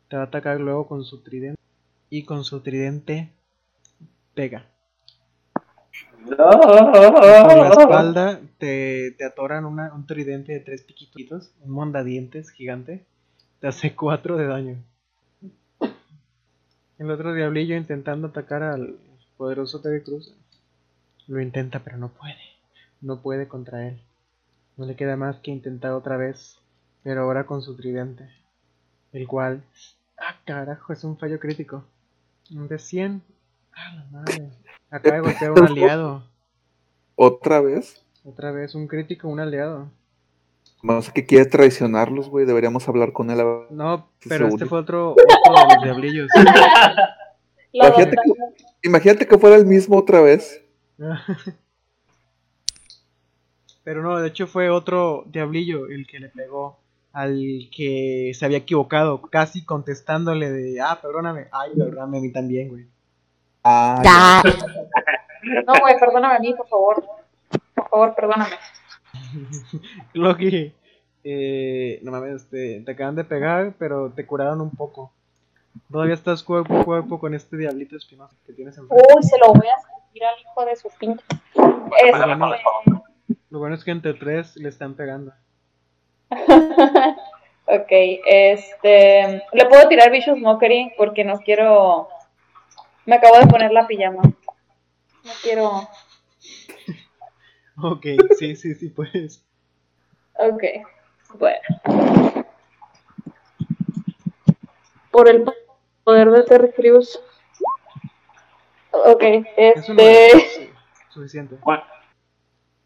Te 0.07 0.17
va 0.17 0.23
a 0.23 0.25
atacar 0.25 0.59
luego 0.59 0.87
con 0.87 1.03
su 1.03 1.23
tridente. 1.23 1.59
Y 2.11 2.25
con 2.25 2.43
su 2.43 2.61
tridente 2.61 3.31
pega. 4.35 4.67
Por 6.25 7.57
la 7.57 7.69
espalda 7.83 8.39
te, 8.57 9.11
te 9.17 9.25
atoran 9.25 9.65
una- 9.65 9.93
un 9.93 10.05
tridente 10.05 10.51
de 10.53 10.59
tres 10.59 10.83
piquitos, 10.83 11.51
un 11.61 11.71
mondadientes 11.71 12.49
gigante. 12.51 13.05
Te 13.59 13.67
hace 13.67 13.95
4 13.95 14.37
de 14.37 14.47
daño. 14.47 14.77
El 16.97 17.11
otro 17.11 17.33
diablillo 17.33 17.75
intentando 17.75 18.27
atacar 18.27 18.61
al 18.63 18.97
poderoso 19.37 19.81
Terry 19.81 20.01
Cruz. 20.03 20.33
Lo 21.27 21.39
intenta, 21.41 21.79
pero 21.79 21.97
no 21.97 22.09
puede. 22.09 22.35
No 23.01 23.21
puede 23.21 23.47
contra 23.47 23.87
él. 23.87 24.01
No 24.77 24.85
le 24.85 24.95
queda 24.95 25.15
más 25.15 25.37
que 25.37 25.51
intentar 25.51 25.91
otra 25.91 26.17
vez, 26.17 26.57
pero 27.03 27.21
ahora 27.21 27.45
con 27.45 27.61
su 27.61 27.75
tridente. 27.75 28.29
El 29.13 29.27
cual. 29.27 29.63
¡Ah, 30.17 30.35
carajo! 30.45 30.91
Es 30.91 31.03
un 31.05 31.17
fallo 31.17 31.39
crítico. 31.39 31.85
Un 32.51 32.67
de 32.67 32.79
100. 32.79 33.21
¡Ah, 33.75 33.93
la 33.95 34.05
madre! 34.11 34.49
Acaba 34.89 35.15
de 35.17 35.21
golpear 35.21 35.49
a 35.49 35.53
un 35.53 35.63
aliado. 35.67 36.23
¿Otra 37.15 37.61
vez? 37.61 38.03
Otra 38.23 38.51
vez 38.51 38.75
un 38.75 38.87
crítico, 38.87 39.27
un 39.27 39.39
aliado. 39.39 39.89
Más 40.81 41.11
que 41.11 41.25
quiere 41.25 41.45
traicionarlos, 41.45 42.29
güey. 42.29 42.45
Deberíamos 42.45 42.87
hablar 42.87 43.11
con 43.11 43.29
él. 43.29 43.39
a- 43.41 43.65
No, 43.69 44.09
pero 44.27 44.47
este 44.47 44.65
fue 44.65 44.79
otro, 44.79 45.11
otro 45.11 45.67
de 45.67 45.75
los 45.75 45.83
diablillos. 45.83 46.29
Imagínate 47.71 48.15
que, 48.15 48.33
imagínate 48.81 49.27
que 49.27 49.37
fuera 49.37 49.55
el 49.55 49.65
mismo 49.65 49.97
otra 49.97 50.21
vez. 50.21 50.63
Pero 53.83 54.01
no, 54.03 54.19
de 54.19 54.27
hecho 54.27 54.47
fue 54.47 54.69
otro 54.69 55.23
diablillo 55.27 55.87
el 55.87 56.05
que 56.07 56.19
le 56.19 56.29
pegó 56.29 56.79
al 57.11 57.69
que 57.75 58.31
se 58.35 58.45
había 58.45 58.59
equivocado, 58.59 59.21
casi 59.21 59.63
contestándole 59.65 60.51
de, 60.51 60.79
ah, 60.81 60.99
perdóname, 61.01 61.47
ay, 61.51 61.71
perdóname 61.75 62.19
a 62.19 62.21
mí 62.21 62.31
también, 62.31 62.69
güey. 62.69 62.85
Ah, 63.63 64.01
Ya. 64.03 64.43
No, 65.65 65.73
güey, 65.79 65.97
perdóname 65.97 66.35
a 66.35 66.39
mí, 66.39 66.53
por 66.53 66.67
favor. 66.67 67.05
Por 67.73 67.89
favor, 67.89 68.13
perdóname. 68.13 68.55
Loki, 70.13 70.73
eh, 71.23 71.99
no 72.03 72.11
mames, 72.11 72.49
te, 72.49 72.81
te 72.81 72.91
acaban 72.91 73.15
de 73.15 73.23
pegar, 73.23 73.73
pero 73.79 74.11
te 74.11 74.25
curaron 74.27 74.59
un 74.59 74.71
poco. 74.71 75.13
Todavía 75.91 76.13
estás 76.13 76.43
cuerpo 76.43 76.77
a 76.79 76.83
cuerpo 76.83 77.19
con 77.19 77.33
este 77.33 77.55
diablito 77.57 77.95
espinoso 77.95 78.35
que 78.45 78.53
tienes 78.53 78.77
enfrente. 78.77 79.05
Uy, 79.15 79.23
se 79.23 79.37
lo 79.39 79.53
voy 79.53 79.67
a 79.67 79.81
sentir 79.81 80.23
al 80.25 80.39
hijo 80.39 80.65
de 80.65 80.75
su 80.75 80.89
pinche. 80.99 81.23
Este, 82.03 82.35
Bueno. 82.35 83.03
Lo 83.49 83.59
bueno 83.59 83.75
es 83.75 83.83
que 83.83 83.91
entre 83.91 84.13
tres 84.13 84.55
le 84.57 84.69
están 84.69 84.95
pegando. 84.95 85.31
ok, 86.31 87.91
este. 88.25 89.43
Le 89.53 89.65
puedo 89.67 89.87
tirar 89.87 90.11
Vicious 90.11 90.37
Mockery 90.37 90.93
porque 90.97 91.23
no 91.23 91.39
quiero. 91.39 92.09
Me 93.05 93.15
acabo 93.15 93.39
de 93.39 93.47
poner 93.47 93.71
la 93.71 93.87
pijama. 93.87 94.21
No 94.23 95.31
quiero. 95.41 95.87
Ok, 97.81 98.05
sí, 98.37 98.55
sí, 98.55 98.75
sí, 98.75 98.89
pues. 98.89 99.43
Ok, 100.33 100.63
bueno. 101.35 101.59
Por 105.11 105.29
el 105.29 105.45
poder 106.03 106.29
de 106.31 106.43
Terry 106.43 106.71
Crews. 106.71 107.19
Ok, 108.91 109.23
Eso 109.55 109.93
no 109.93 110.01
este. 110.01 110.37
es 110.37 110.69
suficiente. 111.09 111.57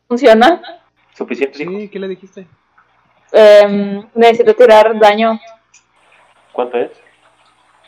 ¿Funciona? 0.07 0.61
¿Suficiente? 1.13 1.57
Sí, 1.57 1.89
¿qué 1.89 1.99
le 1.99 2.07
dijiste? 2.07 2.47
Em, 3.31 4.07
necesito 4.13 4.55
tirar 4.55 4.99
daño. 4.99 5.39
¿Cuánto 6.51 6.77
es? 6.77 6.91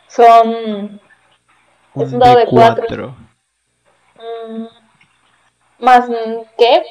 Son. 0.08 1.00
Es 1.96 2.12
un 2.12 2.18
dado 2.18 2.38
de 2.38 2.46
cuatro. 2.46 3.16
Mm, 4.16 4.66
más. 5.84 6.08
mm, 6.08 6.12
¿Qué? 6.58 6.82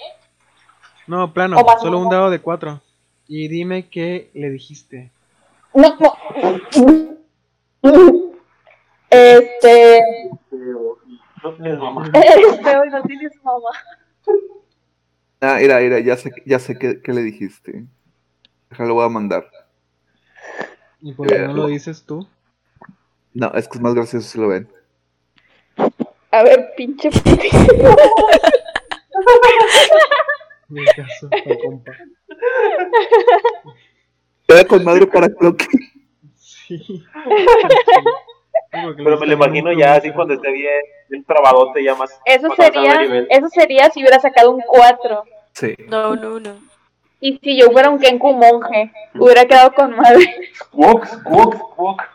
No, 1.08 1.32
plano, 1.34 1.58
solo 1.80 2.00
un 2.00 2.10
dado 2.10 2.30
de 2.30 2.40
cuatro. 2.40 2.82
Y 3.28 3.48
dime 3.48 3.90
qué 3.90 4.32
le 4.34 4.50
dijiste. 4.50 5.12
No, 5.74 5.96
no. 6.00 7.16
Este. 9.10 10.02
No 11.44 11.54
tienes 11.56 11.78
mamá. 11.80 12.10
Este 12.14 12.78
hoy 12.78 12.90
no 12.90 13.04
tienes 13.04 13.32
mamá. 13.44 13.70
Ah, 15.42 15.58
mira, 15.62 15.80
mira, 15.80 16.00
ya 16.00 16.18
sé, 16.18 16.32
ya 16.46 16.58
sé 16.58 16.78
qué, 16.80 17.02
qué 17.02 17.14
le 17.14 17.22
dijiste. 17.22 17.86
Déjalo, 18.70 18.96
voy 18.96 19.06
a 19.06 19.10
mandar. 19.10 19.48
¿Y 21.02 21.14
por 21.14 21.28
qué 21.28 21.40
no 21.40 21.52
Eh, 21.52 21.54
lo 21.54 21.68
dices 21.68 22.04
tú? 22.04 22.28
No, 23.34 23.52
es 23.54 23.68
que 23.68 23.78
es 23.78 23.82
más 23.82 23.94
gracioso 23.94 24.28
si 24.28 24.40
lo 24.40 24.48
ven. 24.48 24.68
A 26.36 26.44
ver, 26.44 26.74
pinche. 26.76 27.10
Mi 30.68 30.84
caso, 30.84 31.30
pa' 31.46 31.58
compa. 31.64 31.94
Queda 34.46 34.66
con 34.66 34.84
madre 34.84 35.08
para 35.08 35.30
Clocky. 35.30 35.66
Sí. 36.36 37.06
Pero 38.72 39.18
me 39.18 39.28
lo 39.28 39.34
imagino 39.34 39.72
ya 39.72 39.94
así 39.94 40.12
cuando 40.12 40.34
esté 40.34 40.52
bien, 40.52 40.82
bien 41.10 41.24
trabadote, 41.24 41.82
ya 41.82 41.96
más. 41.96 42.20
Eso 42.26 42.54
sería, 42.54 43.26
eso 43.30 43.48
sería 43.48 43.90
si 43.92 44.02
hubiera 44.02 44.20
sacado 44.20 44.52
un 44.52 44.62
4. 44.62 45.24
Sí. 45.54 45.74
No, 45.88 46.18
no, 46.18 46.42
no. 46.42 46.58
Y 47.22 47.40
si 47.42 47.58
yo 47.58 47.72
fuera 47.72 47.90
un 47.90 47.98
Kenku 47.98 48.34
monje, 48.34 48.92
hubiera 49.14 49.46
quedado 49.46 49.74
con 49.74 49.96
madre. 49.96 50.52
Walk, 50.74 51.08
walk, 51.26 51.80
walk. 51.80 52.15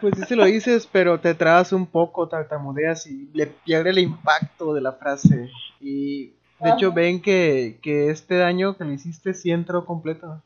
Pues 0.00 0.14
sí 0.16 0.22
se 0.24 0.36
lo 0.36 0.44
dices, 0.44 0.88
pero 0.90 1.18
te 1.20 1.34
trabas 1.34 1.72
un 1.72 1.86
poco, 1.86 2.28
tartamudeas 2.28 3.06
y 3.06 3.30
le 3.32 3.46
pierde 3.46 3.90
el 3.90 3.98
impacto 3.98 4.72
de 4.74 4.80
la 4.80 4.92
frase. 4.92 5.50
Y 5.80 6.34
de 6.60 6.70
hecho 6.70 6.92
ven 6.92 7.20
que, 7.20 7.78
que 7.82 8.10
este 8.10 8.36
daño 8.36 8.76
que 8.76 8.84
le 8.84 8.94
hiciste 8.94 9.34
sí 9.34 9.50
entró 9.50 9.84
completo. 9.84 10.42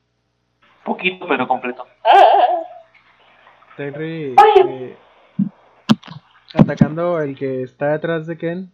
Poquito, 0.84 1.26
pero 1.28 1.46
completo. 1.46 1.86
Terry 3.76 4.34
eh, 4.58 4.96
atacando 6.54 7.20
el 7.20 7.36
que 7.36 7.62
está 7.62 7.92
detrás 7.92 8.26
de 8.26 8.36
Ken. 8.36 8.70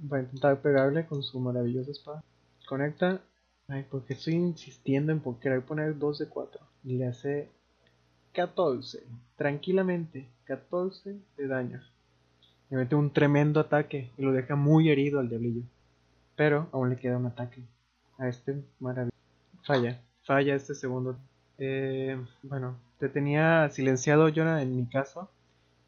Va 0.00 0.18
a 0.18 0.20
intentar 0.20 0.60
pegarle 0.60 1.06
con 1.06 1.22
su 1.22 1.40
maravillosa 1.40 1.90
espada. 1.90 2.22
Conecta. 2.66 3.20
Ay, 3.68 3.84
porque 3.90 4.14
estoy 4.14 4.34
insistiendo 4.34 5.12
en 5.12 5.20
por 5.20 5.38
querer 5.40 5.62
poner 5.62 5.98
2 5.98 6.18
de 6.18 6.28
4. 6.28 6.60
Y 6.84 6.96
le 6.96 7.06
hace 7.08 7.50
14. 8.38 9.02
Tranquilamente. 9.36 10.28
14 10.44 11.16
de 11.36 11.48
daño. 11.48 11.82
Le 12.70 12.76
mete 12.76 12.94
un 12.94 13.12
tremendo 13.12 13.58
ataque 13.58 14.12
y 14.16 14.22
lo 14.22 14.32
deja 14.32 14.54
muy 14.54 14.90
herido 14.90 15.18
al 15.18 15.28
diablillo. 15.28 15.62
Pero 16.36 16.68
aún 16.70 16.88
le 16.90 16.96
queda 16.96 17.16
un 17.16 17.26
ataque. 17.26 17.60
A 18.16 18.28
este 18.28 18.62
maravilloso. 18.78 19.16
Falla. 19.64 20.00
Falla 20.22 20.54
este 20.54 20.76
segundo. 20.76 21.16
Eh, 21.58 22.16
bueno, 22.44 22.76
te 23.00 23.08
tenía 23.08 23.68
silenciado, 23.70 24.30
Jonah, 24.32 24.62
en 24.62 24.76
mi 24.76 24.86
caso. 24.86 25.28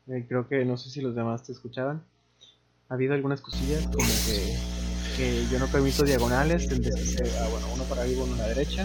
Eh, 0.09 0.27
creo 0.29 0.49
que 0.49 0.65
no 0.65 0.77
sé 0.77 0.91
si 0.91 1.01
los 1.01 1.15
demás 1.15 1.45
te 1.45 1.53
escuchaban. 1.53 2.03
Ha 2.89 2.95
habido 2.95 3.15
algunas 3.15 3.41
cosillas 3.41 3.87
como 3.87 4.09
que, 4.27 4.57
que 5.17 5.47
yo 5.53 5.61
no 5.61 5.69
permito 5.69 6.03
diagonales, 6.03 6.69
ah, 6.69 7.49
bueno, 7.49 7.67
uno 7.75 7.85
para 7.85 8.03
arriba, 8.03 8.25
uno 8.25 8.35
a 8.35 8.39
la 8.39 8.49
derecha. 8.49 8.85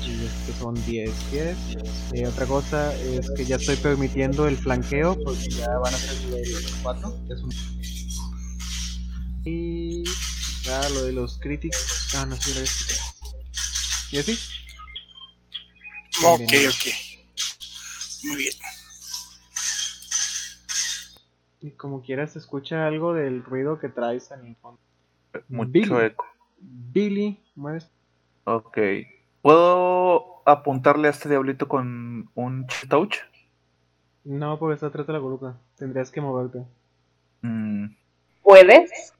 Y 0.00 0.24
estos 0.24 0.56
son 0.60 0.74
10 0.86 1.10
pies. 1.30 1.56
Eh, 2.12 2.26
otra 2.26 2.46
cosa 2.46 2.94
es 2.96 3.30
que 3.30 3.44
ya 3.44 3.56
estoy 3.56 3.76
permitiendo 3.76 4.46
el 4.46 4.56
flanqueo 4.56 5.16
porque 5.22 5.48
ya 5.50 5.68
van 5.78 5.94
a 5.94 5.96
ser 5.96 6.24
nivel 6.26 6.46
4. 6.82 7.14
que 7.26 7.32
es 7.34 7.40
un... 7.40 7.52
Y 9.44 10.04
ah, 10.70 10.88
lo 10.94 11.04
de 11.04 11.12
los 11.12 11.38
críticos. 11.38 12.08
Ah, 12.16 12.26
no 12.26 12.36
lo 12.36 12.42
había 12.42 12.62
escuchado. 12.62 13.12
¿Y 14.12 14.18
así? 14.18 14.38
Ok, 16.24 16.40
Bien. 16.50 16.68
ok. 16.68 16.86
Muy 18.24 18.36
bien. 18.36 18.52
Y 21.60 21.70
como 21.72 22.02
quieras, 22.02 22.32
se 22.32 22.38
escucha 22.40 22.86
algo 22.86 23.14
del 23.14 23.44
ruido 23.44 23.78
que 23.78 23.88
traes 23.88 24.30
en 24.32 24.46
el 24.46 24.56
fondo. 24.56 24.80
Mucho 25.48 25.70
Billy. 25.70 26.06
eco. 26.06 26.26
Billy, 26.58 27.42
mueves. 27.54 27.88
Ok. 28.44 28.78
¿Puedo 29.42 30.48
apuntarle 30.48 31.08
a 31.08 31.10
este 31.10 31.28
diablito 31.28 31.66
con 31.66 32.30
un 32.34 32.66
touch? 32.88 33.16
No, 34.24 34.56
porque 34.58 34.74
está 34.74 34.86
atrás 34.86 35.06
de 35.06 35.12
la 35.12 35.20
columna. 35.20 35.58
Tendrías 35.76 36.12
que 36.12 36.20
moverte. 36.20 36.64
Mm, 37.42 37.86
¿Puedes? 38.42 39.12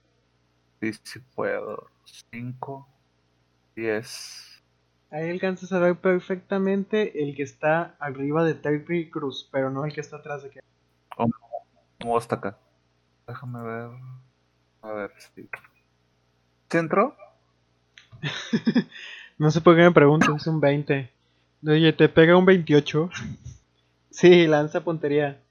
sí, 0.81 0.93
sí 1.03 1.19
puedo. 1.35 1.89
5, 2.31 2.89
10. 3.75 4.63
Ahí 5.11 5.29
alcanzas 5.29 5.73
a 5.73 5.81
ver 5.81 5.97
perfectamente 5.97 7.25
el 7.25 7.35
que 7.35 7.43
está 7.43 7.97
arriba 7.99 8.45
de 8.45 8.55
Terry 8.55 9.11
Cruz, 9.11 9.49
pero 9.51 9.71
no 9.71 9.85
el 9.85 9.93
que 9.93 10.01
está 10.01 10.19
atrás 10.19 10.45
de 10.45 10.51
que. 10.51 10.61
¿Cómo 12.01 12.17
hasta 12.17 12.37
acá? 12.37 12.59
Déjame 13.27 13.61
ver. 13.63 13.91
A 14.83 14.93
ver, 14.93 15.13
sí. 15.35 15.49
¿Centro? 16.71 17.17
No 19.43 19.51
sé 19.51 19.61
por 19.61 19.75
qué 19.75 19.83
me 19.83 19.91
pregunto, 19.91 20.37
es 20.37 20.47
un 20.47 20.61
20. 20.61 21.11
Oye, 21.67 21.93
te 21.95 22.09
pega 22.09 22.37
un 22.37 22.45
28. 22.45 23.11
sí, 24.09 24.47
lanza 24.47 24.85
puntería. 24.85 25.43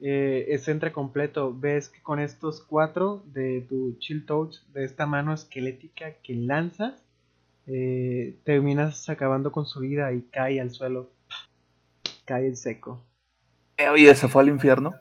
Eh, 0.00 0.46
es 0.48 0.66
entre 0.66 0.90
completo. 0.90 1.54
Ves 1.56 1.88
que 1.88 2.02
con 2.02 2.18
estos 2.18 2.60
cuatro 2.60 3.22
de 3.26 3.64
tu 3.68 3.96
Chill 4.00 4.26
Touch, 4.26 4.56
de 4.72 4.84
esta 4.84 5.06
mano 5.06 5.32
esquelética 5.32 6.14
que 6.20 6.34
lanzas, 6.34 6.94
eh, 7.68 8.36
terminas 8.42 9.08
acabando 9.08 9.52
con 9.52 9.66
su 9.66 9.78
vida 9.78 10.12
y 10.12 10.22
cae 10.22 10.60
al 10.60 10.72
suelo. 10.72 11.08
Cae 12.24 12.48
en 12.48 12.56
seco. 12.56 13.00
Eh, 13.76 13.88
oye, 13.88 14.12
¿se 14.16 14.26
fue 14.26 14.42
al 14.42 14.48
infierno? 14.48 14.94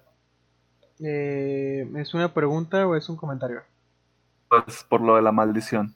Eh, 0.99 1.89
¿Es 1.95 2.13
una 2.13 2.31
pregunta 2.31 2.85
o 2.85 2.95
es 2.95 3.09
un 3.09 3.15
comentario? 3.15 3.61
Pues 4.47 4.85
por 4.87 5.01
lo 5.01 5.15
de 5.15 5.23
la 5.23 5.31
maldición. 5.31 5.95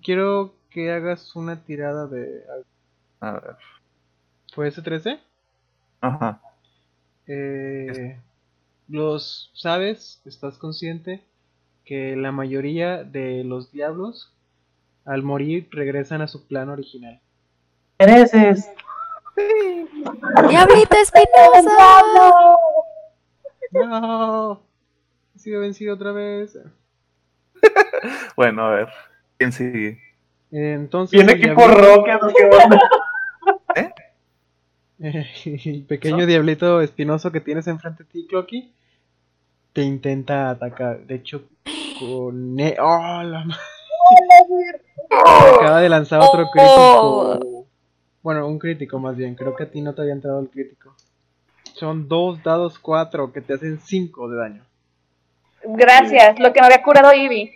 Quiero 0.00 0.61
que 0.72 0.90
hagas 0.90 1.34
una 1.36 1.64
tirada 1.64 2.06
de. 2.06 2.44
A 3.20 3.32
ver. 3.32 3.56
¿Fue 4.54 4.68
ese 4.68 4.82
13? 4.82 5.18
Ajá. 6.00 6.40
Eh, 7.26 8.18
los 8.88 9.50
sabes, 9.54 10.20
estás 10.24 10.58
consciente 10.58 11.24
que 11.84 12.16
la 12.16 12.32
mayoría 12.32 13.04
de 13.04 13.44
los 13.44 13.72
diablos 13.72 14.32
al 15.04 15.22
morir 15.22 15.68
regresan 15.70 16.20
a 16.20 16.28
su 16.28 16.46
plan 16.46 16.68
original. 16.68 17.20
Mereces. 17.98 18.70
¡Diablito 20.48 20.96
espinosa! 20.96 22.56
No, 23.70 24.62
he 25.34 25.38
sido 25.38 25.60
vencido 25.60 25.94
otra 25.94 26.12
vez. 26.12 26.58
Bueno, 28.36 28.66
a 28.66 28.70
ver. 28.70 28.88
¿Quién 29.38 29.52
sigue? 29.52 30.11
Entonces, 30.52 31.12
Viene 31.12 31.32
el 31.32 31.38
equipo 31.42 31.66
Rocket, 31.66 32.20
¿qué 32.36 32.44
onda? 32.44 32.80
el 34.98 35.84
pequeño 35.88 36.26
diablito 36.26 36.80
espinoso 36.80 37.32
que 37.32 37.40
tienes 37.40 37.66
enfrente 37.66 38.04
de 38.04 38.10
ti, 38.10 38.26
Clocky, 38.28 38.72
te 39.72 39.82
intenta 39.82 40.50
atacar. 40.50 41.00
De 41.00 41.16
hecho, 41.16 41.44
con... 41.98 42.60
e- 42.60 42.76
¡Oh, 42.80 43.22
la 43.24 43.44
ma- 43.44 43.58
Acaba 45.56 45.80
de 45.80 45.88
lanzar 45.88 46.20
otro 46.20 46.44
Oh. 46.44 46.50
crítico. 47.38 47.66
Bueno, 48.22 48.46
un 48.46 48.58
crítico 48.60 48.98
más 49.00 49.16
bien. 49.16 49.34
Creo 49.34 49.56
que 49.56 49.64
a 49.64 49.70
ti 49.70 49.80
no 49.80 49.92
te 49.94 50.02
había 50.02 50.12
entrado 50.12 50.38
el 50.40 50.48
crítico. 50.50 50.94
Son 51.74 52.06
dos 52.08 52.40
dados 52.44 52.78
cuatro 52.78 53.32
que 53.32 53.40
te 53.40 53.54
hacen 53.54 53.80
cinco 53.80 54.28
de 54.28 54.36
daño. 54.36 54.62
Gracias, 55.64 56.38
lo 56.38 56.52
que 56.52 56.60
me 56.60 56.66
había 56.66 56.82
curado 56.82 57.12
Ivy. 57.12 57.54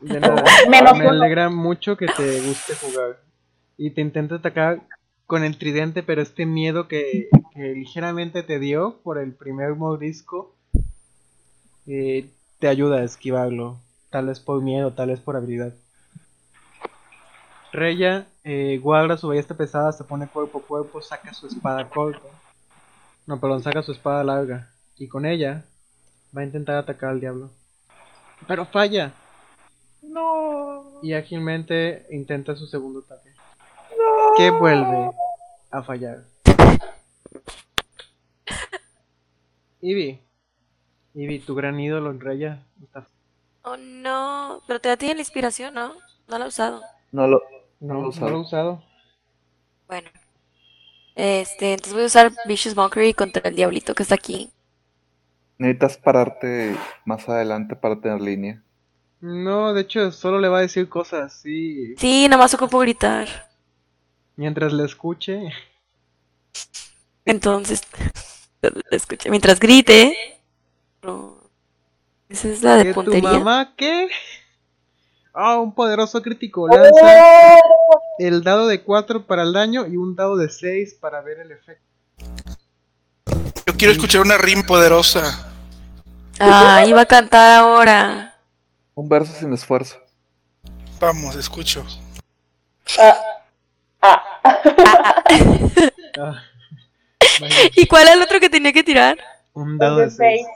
De 0.00 0.20
nada. 0.20 0.44
Menos 0.68 0.92
Me 0.98 1.06
uno. 1.06 1.10
alegra 1.10 1.50
mucho 1.50 1.96
que 1.96 2.06
te 2.06 2.40
guste 2.40 2.74
jugar. 2.74 3.20
Y 3.76 3.90
te 3.90 4.00
intenta 4.00 4.36
atacar 4.36 4.82
con 5.26 5.44
el 5.44 5.58
tridente, 5.58 6.02
pero 6.02 6.22
este 6.22 6.44
miedo 6.46 6.88
que, 6.88 7.28
que 7.54 7.60
ligeramente 7.74 8.42
te 8.42 8.58
dio 8.58 9.00
por 9.02 9.18
el 9.18 9.32
primer 9.32 9.74
mordisco 9.74 10.54
eh, 11.86 12.28
te 12.58 12.68
ayuda 12.68 12.98
a 12.98 13.04
esquivarlo. 13.04 13.78
Tal 14.10 14.26
vez 14.26 14.40
por 14.40 14.60
miedo, 14.62 14.92
tal 14.92 15.08
vez 15.08 15.20
por 15.20 15.36
habilidad. 15.36 15.72
Reya 17.72 18.26
eh, 18.42 18.78
guarda 18.82 19.16
su 19.16 19.28
ballesta 19.28 19.54
pesada, 19.56 19.92
se 19.92 20.02
pone 20.04 20.26
cuerpo 20.26 20.58
a 20.58 20.62
cuerpo, 20.62 21.00
saca 21.00 21.32
su 21.32 21.46
espada 21.46 21.88
corta. 21.88 22.26
No, 23.26 23.38
perdón, 23.38 23.62
saca 23.62 23.82
su 23.82 23.92
espada 23.92 24.24
larga. 24.24 24.70
Y 24.98 25.06
con 25.08 25.24
ella 25.24 25.64
va 26.36 26.40
a 26.42 26.44
intentar 26.44 26.76
atacar 26.76 27.10
al 27.10 27.20
diablo. 27.20 27.50
Pero 28.48 28.66
falla. 28.66 29.12
Y 31.02 31.14
ágilmente 31.14 32.06
intenta 32.10 32.54
su 32.56 32.66
segundo 32.66 33.00
ataque. 33.00 33.30
Que 34.36 34.50
vuelve 34.50 35.10
a 35.70 35.82
fallar. 35.82 36.24
Ivy. 39.80 40.20
Ivy, 41.14 41.38
tu 41.40 41.54
gran 41.54 41.78
ídolo 41.80 42.10
en 42.10 42.20
Raya. 42.20 42.62
está- 42.82 43.06
Oh 43.62 43.76
no, 43.76 44.62
pero 44.66 44.80
todavía 44.80 44.98
tiene 44.98 45.14
la 45.16 45.20
inspiración, 45.20 45.74
¿no? 45.74 45.94
No 46.28 46.38
la 46.38 46.44
ha 46.44 46.48
usado. 46.48 46.82
No 47.12 47.26
lo, 47.26 47.42
No, 47.80 47.94
lo 47.94 48.00
he 48.00 48.02
no 48.02 48.08
usado. 48.08 48.30
lo 48.30 48.36
he 48.36 48.40
usado. 48.40 48.82
Bueno. 49.86 50.08
Este, 51.14 51.72
entonces 51.72 51.92
voy 51.92 52.04
a 52.04 52.06
usar 52.06 52.32
Vicious 52.46 52.76
Mockery 52.76 53.12
contra 53.14 53.48
el 53.48 53.56
diablito 53.56 53.94
que 53.94 54.02
está 54.04 54.14
aquí. 54.14 54.50
necesitas 55.58 55.98
pararte 55.98 56.74
más 57.04 57.28
adelante 57.28 57.76
para 57.76 58.00
tener 58.00 58.20
línea. 58.22 58.62
No, 59.20 59.74
de 59.74 59.82
hecho, 59.82 60.12
solo 60.12 60.40
le 60.40 60.48
va 60.48 60.58
a 60.58 60.62
decir 60.62 60.88
cosas 60.88 61.32
así. 61.34 61.94
Sí, 61.98 62.26
nada 62.28 62.42
más 62.42 62.54
ocupo 62.54 62.78
gritar. 62.78 63.50
Mientras 64.36 64.72
le 64.72 64.84
escuche. 64.84 65.52
Entonces, 67.26 67.82
escuche, 68.90 69.28
mientras 69.28 69.60
grite. 69.60 70.16
No. 71.02 71.36
Esa 72.28 72.48
es 72.48 72.62
la 72.62 72.76
de 72.76 72.84
¿Que 72.84 72.94
tu 72.94 73.02
puntería. 73.02 73.30
mamá 73.32 73.74
qué? 73.76 74.08
Ah, 75.34 75.58
un 75.58 75.74
poderoso 75.74 76.22
crítico. 76.22 76.66
Lanza 76.68 77.58
el 78.18 78.42
dado 78.42 78.66
de 78.68 78.82
4 78.82 79.26
para 79.26 79.42
el 79.42 79.52
daño 79.52 79.86
y 79.86 79.96
un 79.96 80.16
dado 80.16 80.36
de 80.36 80.48
6 80.48 80.94
para 80.94 81.20
ver 81.20 81.40
el 81.40 81.52
efecto. 81.52 81.84
Yo 83.66 83.76
quiero 83.76 83.92
escuchar 83.92 84.22
una 84.22 84.38
rim 84.38 84.64
poderosa. 84.64 85.52
Ah, 86.38 86.84
iba 86.86 87.02
a 87.02 87.06
cantar 87.06 87.60
ahora. 87.60 88.29
Un 89.00 89.08
verso 89.08 89.32
sin 89.32 89.50
esfuerzo. 89.54 89.96
Vamos, 91.00 91.34
escucho. 91.34 91.86
Ah, 92.98 93.16
ah. 94.02 94.22
Ah, 96.18 96.42
¿Y 97.76 97.86
cuál 97.86 98.08
es 98.08 98.14
el 98.14 98.20
otro 98.20 98.38
que 98.38 98.50
tenía 98.50 98.74
que 98.74 98.84
tirar? 98.84 99.16
un 99.54 99.78
dado 99.78 100.00
de 100.00 100.10
6. 100.10 100.46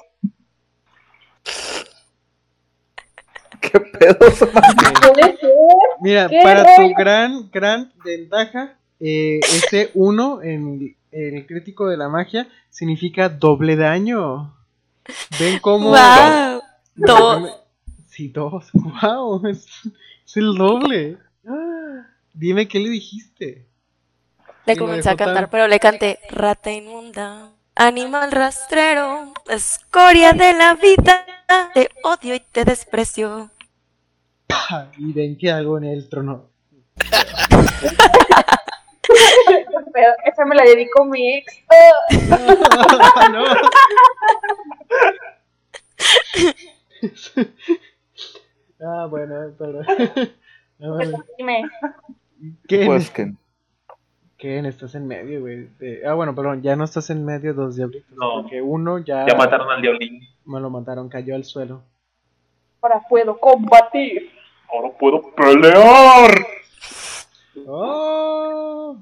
¿Qué 3.62 3.80
pedo? 3.80 4.30
Samantha? 4.30 4.92
Puede 5.14 5.38
ser. 5.38 5.50
Mira, 6.02 6.28
¿Qué 6.28 6.40
para 6.42 6.76
tu 6.76 6.92
gran, 6.98 7.50
gran 7.50 7.94
ventaja, 8.04 8.76
eh, 9.00 9.40
ese 9.40 9.90
1 9.94 10.42
en 10.42 10.94
el 11.12 11.46
crítico 11.46 11.86
de 11.88 11.96
la 11.96 12.10
magia 12.10 12.46
significa 12.68 13.30
doble 13.30 13.76
daño. 13.76 14.54
Ven 15.40 15.60
cómo. 15.60 15.92
¡Wow! 15.92 16.60
Dos. 16.94 17.63
Sí, 18.14 18.28
dos. 18.28 18.70
¡Wow! 18.74 19.44
Es, 19.48 19.66
es 20.24 20.36
el 20.36 20.54
doble. 20.54 21.18
Ah, 21.48 22.06
Dime 22.32 22.68
qué 22.68 22.78
le 22.78 22.88
dijiste. 22.90 23.66
Le 24.66 24.76
comencé 24.76 25.08
a 25.08 25.12
dejó 25.12 25.18
tan- 25.24 25.34
cantar, 25.34 25.50
pero 25.50 25.66
le 25.66 25.80
canté 25.80 26.20
Rata 26.30 26.70
inmunda, 26.70 27.50
animal 27.74 28.30
rastrero, 28.30 29.32
escoria 29.48 30.32
de 30.32 30.52
la 30.52 30.74
vida, 30.74 31.26
te 31.74 31.90
odio 32.04 32.36
y 32.36 32.40
te 32.40 32.64
desprecio. 32.64 33.50
Y 34.98 35.12
ven 35.12 35.36
que 35.36 35.50
hago 35.50 35.76
en 35.78 35.84
el 35.84 36.08
trono. 36.08 36.50
Pero 39.92 40.12
esa 40.24 40.44
me 40.44 40.54
la 40.54 40.62
dedico 40.64 41.04
mi 41.04 41.34
ex. 41.38 41.52
No. 43.32 43.44
ah, 49.04 49.06
bueno, 49.06 49.34
pero. 49.58 49.80
Dime. 51.38 51.62
¿Qué? 52.68 52.84
Pues 52.86 53.10
que 53.10 53.32
Ken, 54.36 54.66
estás 54.66 54.94
en 54.96 55.06
medio, 55.06 55.40
güey. 55.40 55.68
de- 55.78 56.02
Ah, 56.06 56.14
bueno, 56.14 56.34
perdón, 56.34 56.60
ya 56.62 56.76
no 56.76 56.84
estás 56.84 57.08
en 57.10 57.24
medio 57.24 57.54
de 57.54 57.62
los 57.62 57.76
diablitos. 57.76 58.10
No. 58.16 58.42
Porque 58.42 58.60
uno 58.60 58.98
ya, 58.98 59.26
Ya 59.26 59.34
mataron 59.36 59.70
al 59.70 59.80
diablín. 59.80 60.20
me 60.44 60.60
lo 60.60 60.68
mataron, 60.70 61.08
cayó 61.08 61.34
al 61.34 61.44
suelo. 61.44 61.82
Ahora 62.82 63.00
puedo 63.08 63.38
combatir. 63.38 64.30
Ahora 64.72 64.90
puedo 64.98 65.22
pelear. 65.34 66.30
¡Oh! 67.66 68.96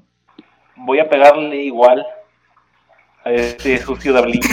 Voy 0.77 0.99
a 0.99 1.09
pegarle 1.09 1.57
igual 1.63 2.05
a 3.25 3.31
este 3.31 3.77
sucio. 3.79 4.13
Diablillo. 4.13 4.47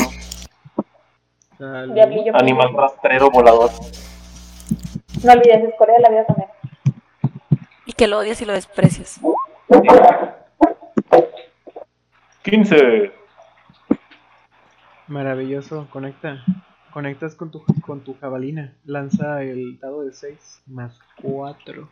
Animal 2.35 2.73
rastrero 2.75 3.31
volador. 3.31 3.71
No 5.23 5.33
olvides, 5.33 5.65
escoria 5.65 5.97
de 5.97 6.01
la 6.01 6.09
vida 6.09 6.27
también. 6.27 6.49
Y 7.85 7.93
que 7.93 8.07
lo 8.07 8.19
odias 8.19 8.41
y 8.41 8.47
lo 8.47 8.53
desprecias. 8.53 9.21
15. 12.43 13.13
Maravilloso, 15.09 15.89
conecta. 15.91 16.43
Conectas 16.93 17.35
con 17.35 17.51
tu, 17.51 17.65
con 17.87 18.01
tu 18.01 18.19
jabalina. 18.19 18.75
Lanza 18.85 19.43
el 19.43 19.79
dado 19.79 20.03
de 20.03 20.13
6 20.13 20.63
más 20.67 20.99
4. 21.23 21.89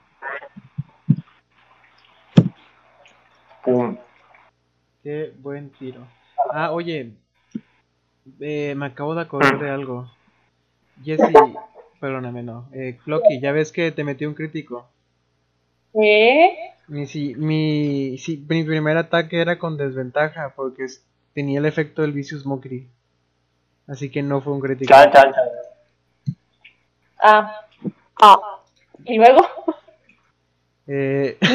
Pum. 3.65 3.97
Qué 5.03 5.35
buen 5.39 5.71
tiro. 5.71 6.07
Ah, 6.51 6.73
oye. 6.73 7.13
Eh, 8.41 8.75
me 8.77 8.87
acabo 8.87 9.15
de 9.15 9.23
acordar 9.23 9.59
de 9.59 9.71
algo. 9.71 10.11
Jesse, 11.05 11.33
perdóname, 12.01 12.43
no. 12.43 12.69
Eh, 12.73 12.99
Clocky, 13.05 13.41
ya 13.41 13.53
ves 13.53 13.73
que 13.73 13.91
te 13.93 14.05
metí 14.05 14.25
un 14.27 14.35
crítico. 14.35 14.89
¿Qué? 15.93 16.57
Mi, 16.89 17.07
si, 17.07 17.35
mi, 17.35 18.17
si- 18.19 18.45
mi 18.49 18.65
primer 18.65 18.97
ataque 18.97 19.41
era 19.41 19.59
con 19.59 19.77
desventaja 19.77 20.53
porque 20.57 20.85
es- 20.85 21.05
tenía 21.35 21.59
el 21.59 21.67
efecto 21.67 22.03
del 22.03 22.13
Vicious 22.13 22.47
Mockery. 22.47 22.89
Así 23.87 24.11
que 24.11 24.23
no 24.23 24.41
fue 24.43 24.53
un 24.53 24.61
crítico. 24.61 24.93
Chan, 24.93 25.11
chan, 25.13 25.33
chan. 25.33 26.37
Ah. 27.23 27.67
Ah. 28.21 28.39
Y 29.05 29.17
luego. 29.17 29.47
Eh... 30.87 31.39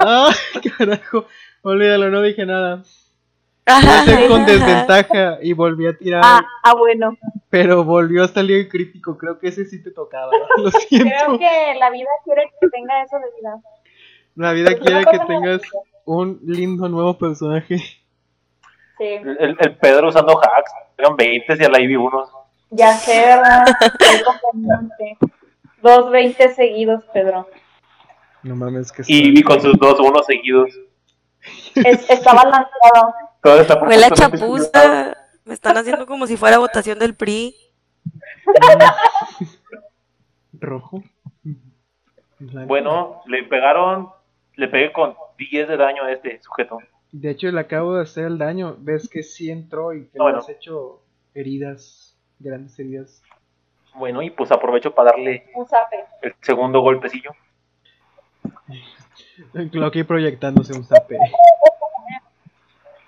ah, 0.00 0.32
carajo. 0.78 1.26
Olvídalo, 1.62 2.10
no 2.10 2.22
dije 2.22 2.44
nada. 2.46 2.82
Con 4.28 4.44
desventaja 4.44 5.38
y 5.42 5.52
volví 5.54 5.86
a 5.86 5.96
tirar, 5.96 6.20
Ah, 6.24 6.46
ah, 6.62 6.74
bueno. 6.74 7.16
pero 7.48 7.82
volvió 7.84 8.24
a 8.24 8.28
salir 8.28 8.68
crítico. 8.68 9.16
Creo 9.16 9.38
que 9.38 9.48
ese 9.48 9.64
sí 9.64 9.82
te 9.82 9.90
tocaba. 9.90 10.30
Lo 10.58 10.70
Creo 10.70 10.80
siento. 10.88 11.38
que 11.38 11.74
la 11.78 11.90
vida 11.90 12.08
quiere 12.24 12.50
que 12.60 12.68
tenga 12.68 13.02
eso 13.02 13.16
de 13.18 13.24
vida. 13.40 13.56
La 14.36 14.52
vida 14.52 14.78
quiere 14.78 15.04
que 15.06 15.18
tengas 15.20 15.62
un 16.04 16.40
lindo 16.44 16.88
nuevo 16.88 17.16
personaje. 17.16 17.78
Sí. 18.98 19.04
El, 19.04 19.56
el 19.58 19.76
Pedro 19.78 20.08
usando 20.08 20.38
hacks. 20.38 20.72
Eran 20.98 21.16
20 21.16 21.56
y 21.58 21.64
a 21.64 21.68
la 21.68 21.80
Ivy 21.80 21.96
unos. 21.96 22.28
Ya 22.70 22.92
sé, 22.94 23.18
¿verdad? 23.20 23.64
Dos 25.82 26.10
veinte 26.10 26.52
seguidos, 26.54 27.02
Pedro. 27.12 27.48
No 28.42 28.56
mames, 28.56 28.92
que 28.92 29.02
Y 29.06 29.28
Ivy 29.28 29.42
con 29.42 29.60
sus 29.60 29.76
dos 29.78 29.98
unos 30.00 30.26
seguidos. 30.26 30.70
Es, 31.74 32.08
está 32.10 32.32
balanceado. 32.34 33.14
Todo 33.44 33.60
está 33.60 33.80
Huele 33.80 34.06
a 34.06 34.08
perfectamente 34.08 34.36
equilibrado. 34.38 34.72
chapuza. 34.72 35.16
Me 35.44 35.54
están 35.54 35.76
haciendo 35.76 36.06
como 36.06 36.26
si 36.26 36.36
fuera 36.36 36.58
votación 36.58 36.98
del 36.98 37.14
PRI. 37.14 37.54
rojo. 40.60 41.02
Blanco. 42.38 42.68
Bueno, 42.68 43.22
le 43.26 43.42
pegaron. 43.44 44.08
Le 44.56 44.68
pegué 44.68 44.92
con 44.92 45.14
10 45.38 45.68
de 45.68 45.76
daño 45.76 46.04
a 46.04 46.12
este 46.12 46.40
sujeto. 46.42 46.78
De 47.12 47.30
hecho, 47.30 47.50
le 47.50 47.60
acabo 47.60 47.94
de 47.96 48.02
hacer 48.02 48.26
el 48.26 48.38
daño. 48.38 48.76
Ves 48.78 49.08
que 49.08 49.22
sí 49.22 49.50
entró 49.50 49.92
y 49.92 50.06
que 50.06 50.18
bueno. 50.18 50.38
le 50.38 50.42
has 50.42 50.48
hecho 50.48 51.02
heridas, 51.34 52.16
grandes 52.38 52.78
heridas. 52.78 53.22
Bueno, 53.94 54.22
y 54.22 54.30
pues 54.30 54.50
aprovecho 54.50 54.94
para 54.94 55.12
darle 55.12 55.46
Un 55.54 55.66
zape. 55.68 56.04
el 56.22 56.34
segundo 56.40 56.80
golpecillo. 56.80 57.30
Clocky 59.70 60.02
proyectándose 60.04 60.72
un 60.72 60.84
zape. 60.84 61.16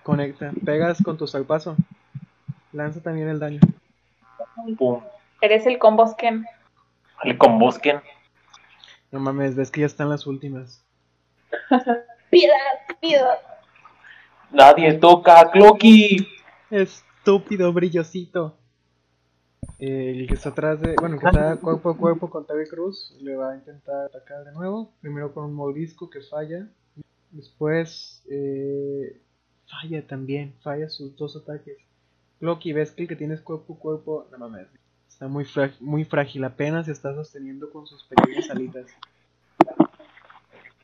Conecta. 0.06 0.52
Pegas 0.64 1.02
con 1.02 1.16
tu 1.16 1.26
salpazo. 1.26 1.74
Lanza 2.72 3.02
también 3.02 3.26
el 3.26 3.40
daño. 3.40 3.58
Pum. 4.78 5.02
Eres 5.40 5.66
el 5.66 5.80
combosken. 5.80 6.46
Le 7.24 7.36
combusquen. 7.36 8.00
No 9.10 9.18
mames, 9.18 9.56
ves 9.56 9.72
que 9.72 9.80
ya 9.80 9.86
están 9.86 10.08
las 10.08 10.24
últimas. 10.28 10.84
Piedad, 12.30 12.54
piedad. 13.00 13.38
Nadie 14.52 14.94
toca 14.94 15.40
a 15.40 15.50
Clocky. 15.50 16.24
Estúpido 16.70 17.72
brillosito. 17.72 18.56
El 19.80 20.28
que 20.28 20.34
está 20.34 20.50
atrás 20.50 20.80
de. 20.80 20.94
Bueno, 21.00 21.16
el 21.16 21.20
que 21.20 21.26
está 21.26 21.56
cuerpo 21.56 21.90
a 21.90 21.96
cuerpo 21.96 22.30
con 22.30 22.46
Tavi 22.46 22.68
Cruz 22.68 23.12
le 23.20 23.34
va 23.34 23.50
a 23.50 23.56
intentar 23.56 24.04
atacar 24.04 24.44
de 24.44 24.52
nuevo. 24.52 24.92
Primero 25.00 25.34
con 25.34 25.46
un 25.46 25.54
mordisco 25.54 26.08
que 26.08 26.20
falla. 26.20 26.68
Después. 27.32 28.22
eh, 28.30 29.20
falla 29.70 30.06
también. 30.06 30.54
Falla 30.62 30.88
sus 30.88 31.16
dos 31.16 31.36
ataques. 31.36 31.78
Loki, 32.40 32.72
ves 32.72 32.92
que 32.92 33.02
el 33.02 33.08
que 33.08 33.16
tienes 33.16 33.40
cuerpo 33.40 33.74
a 33.74 33.78
cuerpo. 33.78 34.26
No 34.30 34.38
mames. 34.38 34.66
Está 35.08 35.28
muy, 35.28 35.46
muy 35.80 36.04
frágil. 36.04 36.44
Apenas 36.44 36.86
se 36.86 36.92
está 36.92 37.14
sosteniendo 37.14 37.70
con 37.70 37.86
sus 37.86 38.04
pequeñas 38.04 38.50
alitas. 38.50 38.86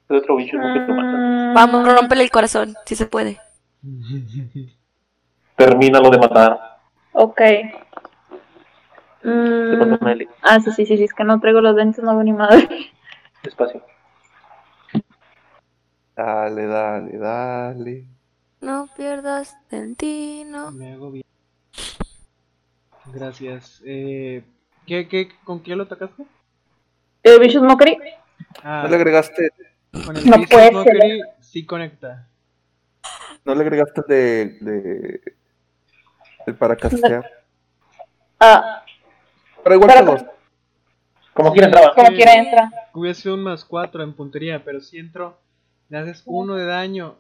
El 0.09 0.17
otro 0.17 0.37
bicho 0.37 0.57
no 0.59 0.73
te 0.73 0.93
mata. 0.93 1.19
Mm, 1.19 1.55
Vamos, 1.55 1.95
rompele 1.95 2.25
el 2.25 2.31
corazón, 2.31 2.75
si 2.85 2.95
se 2.95 3.07
puede. 3.07 3.39
Termínalo 5.57 6.11
de 6.11 6.19
matar. 6.19 6.79
Ok. 7.13 7.41
Mm, 9.25 9.95
ah, 10.43 10.59
sí, 10.61 10.73
sí, 10.73 10.87
sí, 10.87 10.97
sí, 10.97 11.05
es 11.05 11.15
que 11.15 11.25
no 11.25 11.39
traigo 11.41 11.61
los 11.61 11.77
dentes, 11.77 12.03
no 12.03 12.15
veo 12.15 12.25
ni 12.25 12.33
madre. 12.33 12.69
Despacio. 13.43 13.85
Dale, 16.17 16.67
dale, 16.67 17.19
dale. 17.19 18.07
No 18.63 18.89
pierdas 18.97 19.57
el 19.71 19.97
tino. 19.97 20.71
Me 20.71 20.93
hago 20.93 21.11
bien. 21.11 21.25
Gracias. 23.13 23.83
Eh, 23.85 24.45
¿qué, 24.87 25.09
qué, 25.09 25.29
¿Con 25.45 25.61
qué 25.63 25.75
lo 25.77 25.83
atacaste? 25.83 26.25
Eh, 27.25 27.39
Vicious 27.41 27.63
Mockery. 27.65 27.99
Ah, 28.63 28.83
¿No 28.85 28.89
le 28.91 28.97
agregaste, 28.97 29.51
con 30.07 30.17
el 30.17 30.25
No 30.31 30.37
Vicious 30.39 30.49
puede 30.51 30.65
ser. 30.67 30.73
Mockery 30.75 31.21
sí 31.41 31.67
conecta. 31.67 32.29
no 33.45 33.55
le 33.55 33.63
agregaste 33.63 34.03
de, 34.09 34.59
de, 34.61 35.21
el 36.47 36.55
para 36.55 36.77
castear? 36.77 37.29
Ah, 38.39 38.85
Pero 39.65 39.75
igual 39.75 39.93
que 39.93 40.03
dos. 40.05 40.25
Como 41.35 41.53
quiera 41.53 41.67
entraba. 41.67 41.95
como 41.95 42.09
quiera 42.11 42.35
entra. 42.35 42.71
Hubiera 42.95 43.15
sido 43.15 43.35
un 43.35 43.43
más 43.43 43.65
4 43.65 44.03
en 44.05 44.13
puntería, 44.15 44.63
pero 44.65 44.81
si 44.81 44.99
entró, 44.99 45.39
le 45.89 45.99
haces 45.99 46.23
uno 46.27 46.55
de 46.55 46.67
daño. 46.67 47.17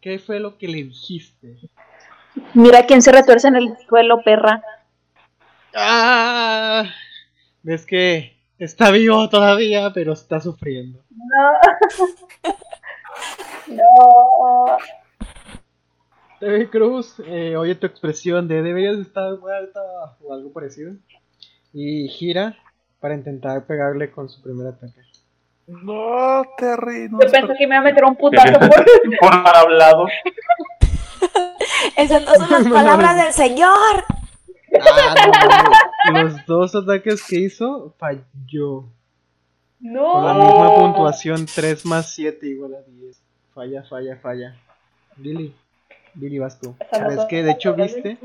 ¿Qué 0.00 0.18
fue 0.18 0.38
lo 0.38 0.58
que 0.58 0.68
le 0.68 0.84
dijiste? 0.84 1.56
Mira 2.54 2.86
quién 2.86 3.02
se 3.02 3.12
retuerce 3.12 3.48
en 3.48 3.56
el 3.56 3.76
suelo, 3.88 4.22
perra. 4.22 4.62
¡Ah! 5.74 6.84
Ves 7.62 7.84
que 7.84 8.36
está 8.58 8.90
vivo 8.90 9.28
todavía, 9.28 9.92
pero 9.92 10.12
está 10.12 10.40
sufriendo. 10.40 11.00
No. 11.10 11.52
no. 13.76 14.78
TV 16.40 16.70
Cruz, 16.70 17.16
eh, 17.26 17.56
oye 17.56 17.74
tu 17.74 17.86
expresión 17.86 18.46
de 18.46 18.62
deberías 18.62 18.98
estar 18.98 19.36
muerta 19.38 19.80
o 20.22 20.32
algo 20.32 20.52
parecido. 20.52 20.94
Y 21.72 22.08
gira 22.08 22.56
para 23.00 23.14
intentar 23.14 23.66
pegarle 23.66 24.10
con 24.10 24.28
su 24.28 24.40
primer 24.42 24.68
ataque. 24.68 25.00
No, 25.68 26.42
Terry, 26.56 27.08
no. 27.10 27.20
Yo 27.20 27.30
pensé 27.30 27.52
que 27.58 27.66
me 27.66 27.74
iba 27.74 27.78
a 27.78 27.82
meter 27.82 28.04
un 28.04 28.16
putazo 28.16 28.58
por... 28.58 28.70
Por 29.20 29.32
haber 29.34 29.56
hablado. 29.56 30.06
Esas 31.96 32.24
no 32.24 32.34
son 32.34 32.50
las 32.50 32.68
palabras 32.72 33.16
del 33.16 33.32
señor. 33.32 34.04
Ah, 34.80 35.14
no. 36.12 36.22
Los 36.22 36.46
dos 36.46 36.74
ataques 36.74 37.22
que 37.26 37.36
hizo 37.40 37.94
falló. 37.98 38.84
Con 39.80 40.24
la 40.26 40.34
misma 40.34 40.64
No. 40.64 40.74
puntuación 40.76 41.46
3 41.46 41.86
más 41.86 42.14
7 42.14 42.46
igual 42.46 42.74
a 42.74 42.80
10. 42.90 43.20
Falla, 43.54 43.82
falla, 43.84 44.16
falla. 44.16 44.56
Billy, 45.16 45.54
Billy 46.14 46.38
vas 46.38 46.58
tú. 46.58 46.74
¿Sabes 46.90 47.20
que 47.28 47.42
De 47.42 47.52
hecho 47.52 47.74
viste 47.74 48.18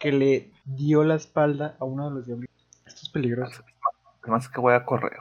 que 0.00 0.12
le 0.12 0.50
dio 0.64 1.04
la 1.04 1.16
espalda 1.16 1.76
a 1.78 1.84
uno 1.84 2.08
de 2.08 2.14
los 2.16 2.26
diablitos. 2.26 2.56
Esto 2.86 3.00
es 3.02 3.08
peligroso. 3.10 3.62
Además 4.22 4.48
que 4.48 4.60
voy 4.60 4.74
a 4.74 4.84
correr. 4.84 5.18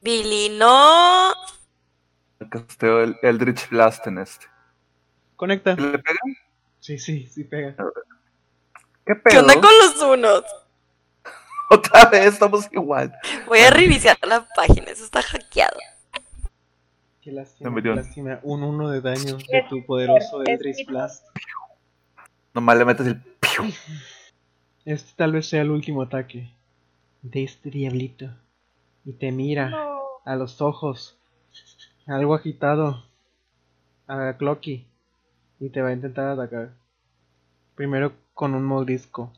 Billy, 0.00 0.48
no. 0.58 1.32
Casteo 2.50 3.02
el 3.02 3.16
Eldritch 3.22 3.68
Blast 3.68 4.06
en 4.06 4.18
este. 4.18 4.46
Conecta. 5.36 5.74
¿Le 5.74 5.98
pega? 5.98 6.18
Sí, 6.78 6.98
sí, 6.98 7.26
sí 7.26 7.44
pega. 7.44 7.76
¿Qué 7.76 7.84
¿Qué 9.04 9.14
pedo? 9.16 9.40
onda 9.40 9.54
con 9.54 9.70
los 9.78 10.02
unos? 10.02 10.44
Otra 11.70 12.06
vez 12.06 12.26
estamos 12.26 12.68
igual. 12.72 13.14
Voy 13.46 13.60
a 13.60 13.70
reiniciar 13.70 14.18
la 14.22 14.46
página, 14.56 14.90
eso 14.90 15.04
está 15.04 15.22
hackeado. 15.22 15.78
Qué 17.20 17.32
lástima, 17.32 17.70
qué. 17.82 18.38
Un 18.42 18.62
1 18.62 18.90
de 18.90 19.00
daño 19.02 19.36
de 19.36 19.64
tu 19.68 19.84
poderoso 19.84 20.42
Eldritch 20.42 20.86
Blast. 20.86 21.24
Nomás 22.54 22.78
le 22.78 22.84
metes 22.86 23.06
el 23.06 23.20
piu. 23.20 23.70
Este 24.86 25.12
tal 25.16 25.32
vez 25.32 25.46
sea 25.46 25.60
el 25.60 25.70
último 25.70 26.02
ataque 26.02 26.50
de 27.22 27.44
este 27.44 27.70
diablito. 27.70 28.30
Y 29.04 29.12
te 29.14 29.32
mira 29.32 29.72
a 30.24 30.36
los 30.36 30.60
ojos, 30.60 31.18
algo 32.06 32.34
agitado, 32.34 33.04
a 34.06 34.36
Clocky, 34.38 34.86
y 35.58 35.68
te 35.70 35.82
va 35.82 35.88
a 35.88 35.92
intentar 35.92 36.28
atacar. 36.28 36.72
Primero 37.74 38.12
con 38.34 38.54
un 38.54 38.64
mordisco 38.64 39.32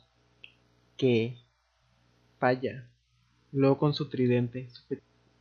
que 0.96 1.36
falla, 2.38 2.84
luego 3.52 3.78
con 3.78 3.94
su 3.94 4.08
tridente 4.08 4.68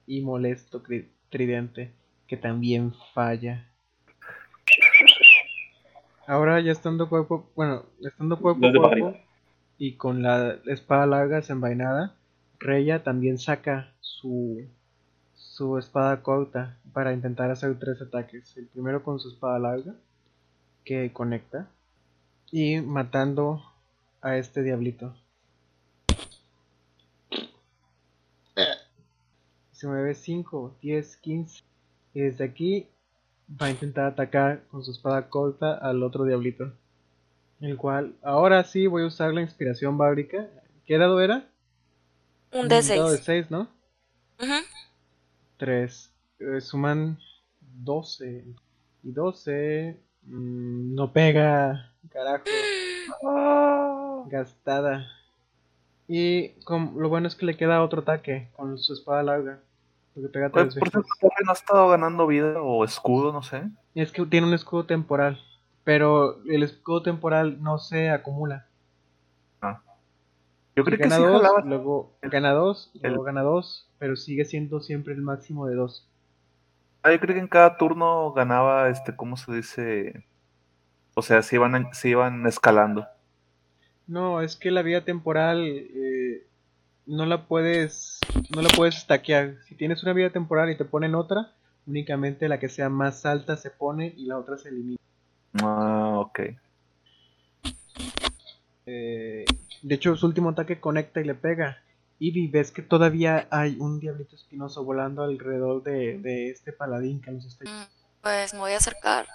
y 0.08 0.22
molesto 0.22 0.84
tridente 1.30 1.92
que 2.28 2.38
también 2.38 2.94
falla. 3.14 3.68
Ahora 6.28 6.60
ya 6.62 6.72
estando 6.72 7.10
cuerpo, 7.10 7.50
bueno, 7.56 7.84
estando 8.02 8.40
cuerpo 8.40 8.72
cuerpo 8.72 9.18
y 9.78 9.94
con 9.94 10.22
la 10.22 10.60
espada 10.68 11.06
larga 11.06 11.38
desenvainada, 11.38 12.16
Reya 12.62 13.04
también 13.04 13.38
saca 13.40 13.92
su 14.00 14.68
su 15.62 15.78
espada 15.78 16.24
corta 16.24 16.78
para 16.94 17.14
intentar 17.14 17.52
hacer 17.52 17.78
tres 17.78 18.02
ataques. 18.02 18.56
El 18.58 18.68
primero 18.68 19.04
con 19.04 19.20
su 19.20 19.30
espada 19.30 19.60
larga 19.60 19.94
que 20.86 21.12
conecta 21.12 21.68
y 22.52 22.80
matando 22.82 23.62
a 24.22 24.38
este 24.38 24.64
diablito. 24.64 25.14
Se 29.72 29.88
mueve 29.88 30.14
5, 30.14 30.78
10, 30.82 31.18
15 31.18 31.64
y 32.14 32.22
desde 32.22 32.44
aquí 32.44 32.88
va 33.62 33.66
a 33.66 33.72
intentar 33.72 34.06
atacar 34.06 34.64
con 34.70 34.84
su 34.84 34.92
espada 34.92 35.28
corta 35.28 35.74
al 35.74 36.02
otro 36.04 36.24
diablito. 36.24 36.72
El 37.60 37.78
cual, 37.78 38.16
ahora 38.24 38.64
sí 38.64 38.88
voy 38.88 39.04
a 39.04 39.08
usar 39.08 39.34
la 39.34 39.42
inspiración 39.42 39.98
bábrica. 39.98 40.48
¿Qué 40.86 40.98
dado 40.98 41.20
era? 41.20 41.51
Un 42.54 42.68
dado 42.68 42.82
de 42.82 43.18
D6. 43.18 43.22
6, 43.24 43.52
¿no? 43.52 43.68
Ujú. 44.40 44.54
3. 45.58 46.12
suman 46.62 47.18
12. 47.62 48.46
Y 49.04 49.12
12. 49.12 49.98
mm, 50.24 50.96
no 50.96 51.12
pega. 51.14 51.92
Carajo. 52.10 52.46
Gastada. 54.30 55.08
Y 56.08 56.50
con- 56.66 56.94
lo 56.98 57.10
bueno 57.10 57.28
es 57.28 57.36
que 57.36 57.46
le 57.46 57.56
queda 57.58 57.82
otro 57.84 58.02
ataque 58.02 58.50
con 58.56 58.78
su 58.78 58.94
espada 58.94 59.24
larga. 59.24 59.60
Porque 60.14 60.28
pega 60.28 60.50
tres 60.50 60.76
por 60.76 60.84
veces. 60.92 61.10
no 61.46 61.52
ha 61.52 61.54
estado 61.54 61.88
ganando 61.90 62.28
vida 62.28 62.62
o 62.62 62.84
escudo, 62.84 63.32
no 63.32 63.44
sé. 63.44 63.64
Es 63.96 64.12
que 64.12 64.26
tiene 64.26 64.46
un 64.48 64.54
escudo 64.54 64.86
temporal. 64.86 65.40
Pero 65.86 66.42
el 66.46 66.64
escudo 66.64 67.02
temporal 67.02 67.64
no 67.64 67.78
se 67.78 68.10
acumula. 68.10 68.68
Yo 70.82 70.86
creo 70.86 70.98
que 70.98 71.04
gana 71.04 71.18
sí 71.18 71.24
dos, 71.24 71.42
jalaba. 71.44 71.62
luego 71.66 72.14
gana 72.24 72.52
dos, 72.52 72.92
el- 72.96 73.10
luego 73.12 73.24
gana 73.24 73.42
dos, 73.42 73.88
pero 74.00 74.16
sigue 74.16 74.46
siendo 74.46 74.80
siempre 74.82 75.14
el 75.14 75.22
máximo 75.22 75.68
de 75.68 75.76
dos. 75.76 76.08
Ah, 77.04 77.12
yo 77.12 77.20
creo 77.20 77.36
que 77.36 77.40
en 77.42 77.48
cada 77.48 77.78
turno 77.78 78.32
ganaba, 78.34 78.90
este, 78.90 79.16
¿cómo 79.16 79.38
se 79.38 79.54
dice? 79.54 80.26
O 81.16 81.22
sea, 81.22 81.42
se 81.42 81.56
iban, 81.56 81.90
se 81.94 82.10
iban 82.10 82.46
escalando. 82.48 83.06
No, 84.08 84.42
es 84.42 84.56
que 84.56 84.72
la 84.72 84.82
vida 84.82 85.04
temporal 85.06 85.62
eh, 85.66 86.46
no 87.06 87.26
la 87.26 87.48
puedes 87.48 88.20
no 88.56 88.62
la 88.62 88.70
puedes 88.76 88.96
stackear. 88.96 89.58
Si 89.68 89.76
tienes 89.76 90.04
una 90.04 90.14
vida 90.14 90.32
temporal 90.32 90.70
y 90.70 90.78
te 90.78 90.86
ponen 90.86 91.16
otra, 91.16 91.54
Únicamente 91.88 92.48
la 92.48 92.60
que 92.60 92.70
sea 92.70 92.90
más 92.90 93.26
alta 93.26 93.58
se 93.58 93.72
pone 93.72 94.14
y 94.16 94.26
la 94.26 94.38
otra 94.38 94.58
se 94.58 94.70
elimina. 94.70 94.98
Ah, 95.62 96.20
ok. 96.20 96.40
Eh, 98.86 99.46
de 99.82 99.96
hecho, 99.96 100.16
su 100.16 100.26
último 100.26 100.50
ataque 100.50 100.80
conecta 100.80 101.22
y 101.22 101.26
le 101.26 101.36
pega. 101.36 101.82
Y 102.20 102.48
ves 102.50 102.72
que 102.72 102.84
todavía 102.84 103.48
hay 103.50 103.78
un 103.80 104.00
diablito 104.00 104.36
espinoso 104.36 104.84
volando 104.84 105.24
alrededor 105.24 105.82
de, 105.82 106.20
de 106.20 106.52
este 106.52 106.72
paladín 106.72 107.20
que 107.20 107.32
nos 107.32 107.46
está... 107.46 107.66
Mm, 107.68 107.88
Pues 108.22 108.54
me 108.54 108.60
voy 108.60 108.74
a 108.74 108.78
acercar. 108.78 109.26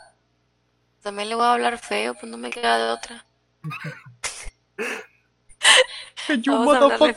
También 1.02 1.28
le 1.28 1.35
voy 1.35 1.44
a 1.44 1.52
hablar 1.55 1.78
feo, 1.78 2.14
pues 2.14 2.31
no 2.31 2.39
me 2.39 2.51
queda 2.51 2.78
de 2.78 2.90
otra. 2.93 3.27
You 6.43 6.52
Vamos 6.52 6.74
a 6.74 6.78
hablarle. 6.78 7.16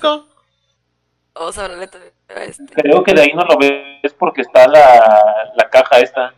Vamos 1.34 1.58
a 1.58 1.64
hablarle 1.66 1.88
también 1.88 2.14
a 2.30 2.44
este. 2.44 2.66
Creo 2.74 3.04
que 3.04 3.14
de 3.14 3.22
ahí 3.22 3.32
no 3.34 3.44
lo 3.44 3.58
ves 3.58 4.14
porque 4.18 4.42
está 4.42 4.68
la, 4.68 5.52
la 5.56 5.70
caja 5.70 6.00
esta. 6.00 6.34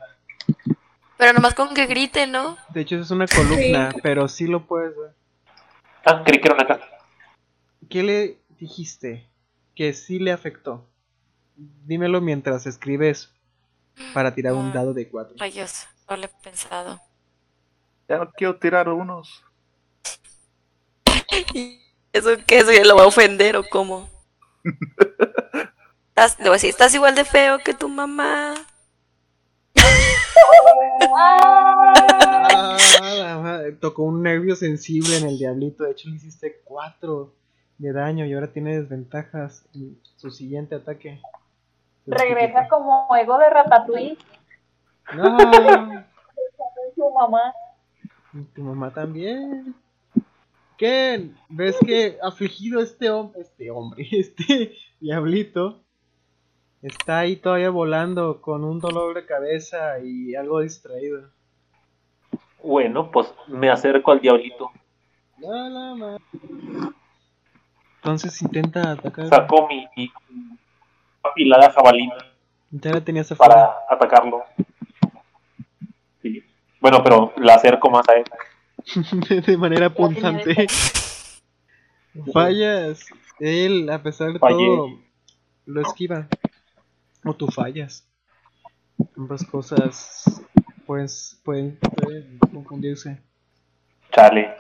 Pero 1.18 1.34
nomás 1.34 1.54
con 1.54 1.74
que 1.74 1.86
grite, 1.86 2.28
¿no? 2.28 2.58
De 2.70 2.82
hecho, 2.82 2.98
es 2.98 3.12
una 3.12 3.28
columna, 3.28 3.94
pero 4.02 4.28
sí 4.28 4.48
lo 4.48 4.66
puedes 4.66 4.96
ver. 4.98 5.12
Ah, 6.06 6.24
creí 6.26 6.40
que 6.40 6.48
era 6.48 6.56
una 6.56 6.68
caja. 6.68 6.88
¿Qué 7.90 8.04
le 8.04 8.40
dijiste 8.58 9.30
que 9.76 9.94
sí 9.94 10.20
le 10.20 10.32
afectó? 10.32 10.88
Dímelo 11.56 12.22
mientras 12.22 12.66
escribes 12.66 13.34
para 14.14 14.34
tirar 14.34 14.54
un 14.54 14.74
dado 14.74 14.94
de 14.94 15.10
4. 15.10 15.36
Rayos, 15.38 15.88
no 16.10 16.18
lo 16.18 16.26
he 16.26 16.30
pensado. 16.42 17.00
Ya 18.08 18.18
no 18.18 18.32
quiero 18.32 18.58
tirar 18.58 18.90
unos. 18.90 19.44
¿Eso 22.14 22.30
qué? 22.48 22.60
¿Eso 22.60 22.72
ya 22.72 22.84
lo 22.84 22.96
va 22.96 23.04
a 23.04 23.08
ofender 23.08 23.56
o 23.56 23.64
cómo? 23.70 24.10
Estás, 26.10 26.38
decir, 26.38 26.70
estás 26.70 26.94
igual 26.94 27.16
de 27.16 27.24
feo 27.24 27.60
que 27.60 27.74
tu 27.74 27.88
mamá. 27.88 28.54
Tocó 33.80 34.04
un 34.04 34.24
nervio 34.24 34.56
sensible 34.56 35.18
en 35.18 35.28
el 35.28 35.38
diablito. 35.38 35.84
De 35.84 35.92
hecho, 35.92 36.10
le 36.10 36.16
hiciste 36.16 36.62
4 36.64 37.34
de 37.78 37.94
daño 37.94 38.26
y 38.26 38.34
ahora 38.34 38.52
tiene 38.52 38.80
desventajas 38.80 39.66
en 39.74 40.00
su 40.16 40.30
siguiente 40.32 40.76
ataque. 40.76 41.20
Regresa 42.06 42.68
como 42.68 43.08
ego 43.16 43.38
de 43.38 43.50
Ratatouille. 43.50 44.18
No, 45.16 45.38
Su 46.96 47.10
mamá. 47.12 47.54
y 48.34 48.42
tu 48.44 48.62
mamá 48.64 48.94
también. 48.94 49.76
¿Qué? 50.78 51.30
¿Ves 51.50 51.78
que 51.86 52.18
afligido 52.24 52.82
este 52.82 53.10
hombre, 53.10 53.42
este 53.42 53.70
hombre, 53.72 54.08
este 54.12 54.74
diablito 55.00 55.84
está 56.82 57.20
ahí 57.20 57.36
todavía 57.36 57.70
volando 57.70 58.42
con 58.42 58.64
un 58.64 58.80
dolor 58.80 59.16
de 59.16 59.26
cabeza 59.26 60.00
y 60.00 60.34
algo 60.36 60.62
distraído? 60.62 61.30
Bueno, 62.64 63.12
pues 63.12 63.34
me 63.48 63.70
acerco 63.70 64.12
al 64.12 64.20
diablito. 64.22 64.72
No, 65.38 65.70
no, 65.70 65.96
ma- 65.96 66.18
Entonces 67.98 68.42
intenta 68.42 68.92
atacar. 68.92 69.28
Saco 69.30 69.68
mi, 69.68 69.88
mi 69.98 70.12
afilada 71.24 71.72
jabalina 71.72 72.16
Ya 72.72 72.92
la 72.92 73.02
tenías 73.04 73.32
afuera. 73.32 73.54
para 73.56 73.74
atacarlo. 73.90 74.44
Sí. 76.22 76.44
Bueno, 76.80 77.04
pero 77.04 77.34
la 77.38 77.56
acerco 77.56 77.90
más 77.90 78.08
a 78.10 78.14
él. 78.14 78.26
de 79.46 79.58
manera 79.58 79.90
punzante. 79.90 80.68
Fallas. 82.34 83.06
Él, 83.40 83.90
a 83.90 84.02
pesar 84.04 84.34
de 84.34 84.40
Fallé. 84.40 84.66
todo, 84.66 85.00
lo 85.66 85.82
esquiva. 85.82 86.28
O 87.24 87.34
tú 87.34 87.48
fallas. 87.48 88.08
Ambas 89.18 89.44
cosas 89.46 90.44
pues, 90.92 91.40
pueden, 91.46 91.80
pueden 91.80 92.38
confundirse. 92.54 93.18
Chale. 94.12 94.58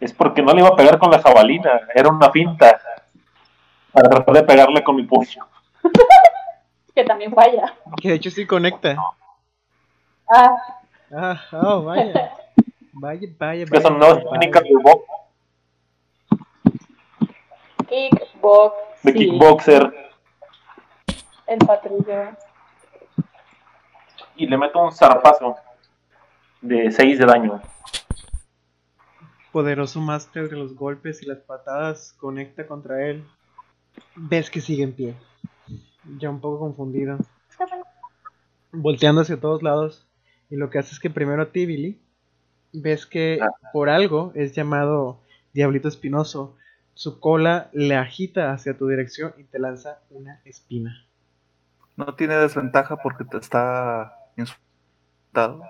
Es 0.00 0.14
porque 0.14 0.40
no 0.40 0.54
le 0.54 0.60
iba 0.60 0.70
a 0.70 0.76
pegar 0.76 0.98
con 0.98 1.10
la 1.10 1.20
jabalina. 1.20 1.78
Era 1.94 2.08
una 2.08 2.30
finta. 2.30 2.80
Para 3.92 4.08
tratar 4.08 4.34
de 4.34 4.42
pegarle 4.44 4.82
con 4.82 4.96
mi 4.96 5.02
puño. 5.02 5.46
Que 6.94 7.04
también 7.04 7.34
falla. 7.34 7.74
Que 8.00 8.10
de 8.10 8.14
hecho 8.14 8.30
sí 8.30 8.46
conecta. 8.46 8.96
Ah, 10.32 10.56
Ah, 11.12 11.40
oh, 11.52 11.82
vaya. 11.82 12.32
Vaya, 12.92 13.28
vaya, 13.36 13.66
Que 13.66 13.80
son 13.80 13.98
vaya. 13.98 14.14
nuevas 14.14 14.32
técnicas 14.32 14.62
de, 14.62 14.68
kickbox. 17.88 18.72
de 19.02 19.12
sí, 19.12 19.18
kickboxer. 19.18 20.12
El 21.46 21.58
patrullo. 21.58 22.30
Y 24.36 24.46
le 24.46 24.56
meto 24.56 24.80
un 24.80 24.92
zarpazo 24.92 25.56
de 26.64 26.90
6 26.90 27.18
de 27.18 27.26
daño. 27.26 27.60
Poderoso 29.52 30.00
máster 30.00 30.48
de 30.48 30.56
los 30.56 30.74
golpes 30.74 31.22
y 31.22 31.26
las 31.26 31.38
patadas 31.38 32.14
conecta 32.18 32.66
contra 32.66 33.06
él. 33.06 33.22
Ves 34.16 34.50
que 34.50 34.60
sigue 34.60 34.82
en 34.82 34.92
pie. 34.92 35.14
Ya 36.18 36.30
un 36.30 36.40
poco 36.40 36.58
confundido. 36.60 37.18
Volteando 38.72 39.20
hacia 39.20 39.38
todos 39.38 39.62
lados. 39.62 40.06
Y 40.50 40.56
lo 40.56 40.70
que 40.70 40.78
hace 40.78 40.92
es 40.92 41.00
que 41.00 41.10
primero 41.10 41.42
a 41.42 41.52
ti, 41.52 41.66
Billy, 41.66 42.00
ves 42.72 43.06
que 43.06 43.38
Ah. 43.40 43.48
por 43.72 43.88
algo 43.88 44.32
es 44.34 44.52
llamado 44.54 45.20
Diablito 45.52 45.88
Espinoso. 45.88 46.56
Su 46.94 47.20
cola 47.20 47.68
le 47.72 47.96
agita 47.96 48.52
hacia 48.52 48.76
tu 48.76 48.88
dirección 48.88 49.34
y 49.36 49.44
te 49.44 49.58
lanza 49.58 50.00
una 50.10 50.40
espina. 50.44 51.06
No 51.96 52.14
tiene 52.14 52.34
desventaja 52.36 52.96
porque 52.96 53.24
te 53.24 53.36
está 53.36 54.14
insultado. 54.36 55.62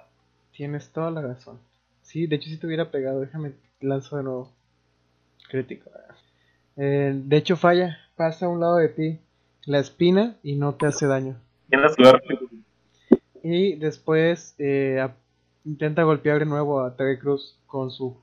Tienes 0.57 0.91
toda 0.91 1.11
la 1.11 1.21
razón. 1.21 1.59
Sí, 2.03 2.27
de 2.27 2.37
hecho 2.37 2.49
si 2.49 2.59
te 2.59 2.67
hubiera 2.67 2.91
pegado, 2.91 3.21
déjame 3.21 3.53
lanzo 3.81 4.17
de 4.17 4.23
nuevo. 4.23 4.53
Crítico. 5.49 5.91
Eh, 6.77 7.13
de 7.15 7.37
hecho 7.37 7.57
falla, 7.57 7.99
pasa 8.17 8.47
a 8.47 8.49
un 8.49 8.61
lado 8.61 8.77
de 8.77 8.89
ti 8.89 9.21
la 9.67 9.79
espina 9.79 10.37
y 10.43 10.57
no 10.57 10.75
te 10.75 10.87
hace 10.87 11.07
daño. 11.07 11.37
Tienes 11.69 11.95
suerte. 11.95 12.39
Y 13.43 13.77
después 13.77 14.55
eh, 14.59 15.01
a- 15.01 15.17
intenta 15.65 16.03
golpear 16.03 16.39
de 16.39 16.47
nuevo 16.47 16.81
a 16.81 16.97
Terry 16.97 17.19
Cruz 17.19 17.59
con 17.67 17.91
su 17.91 18.17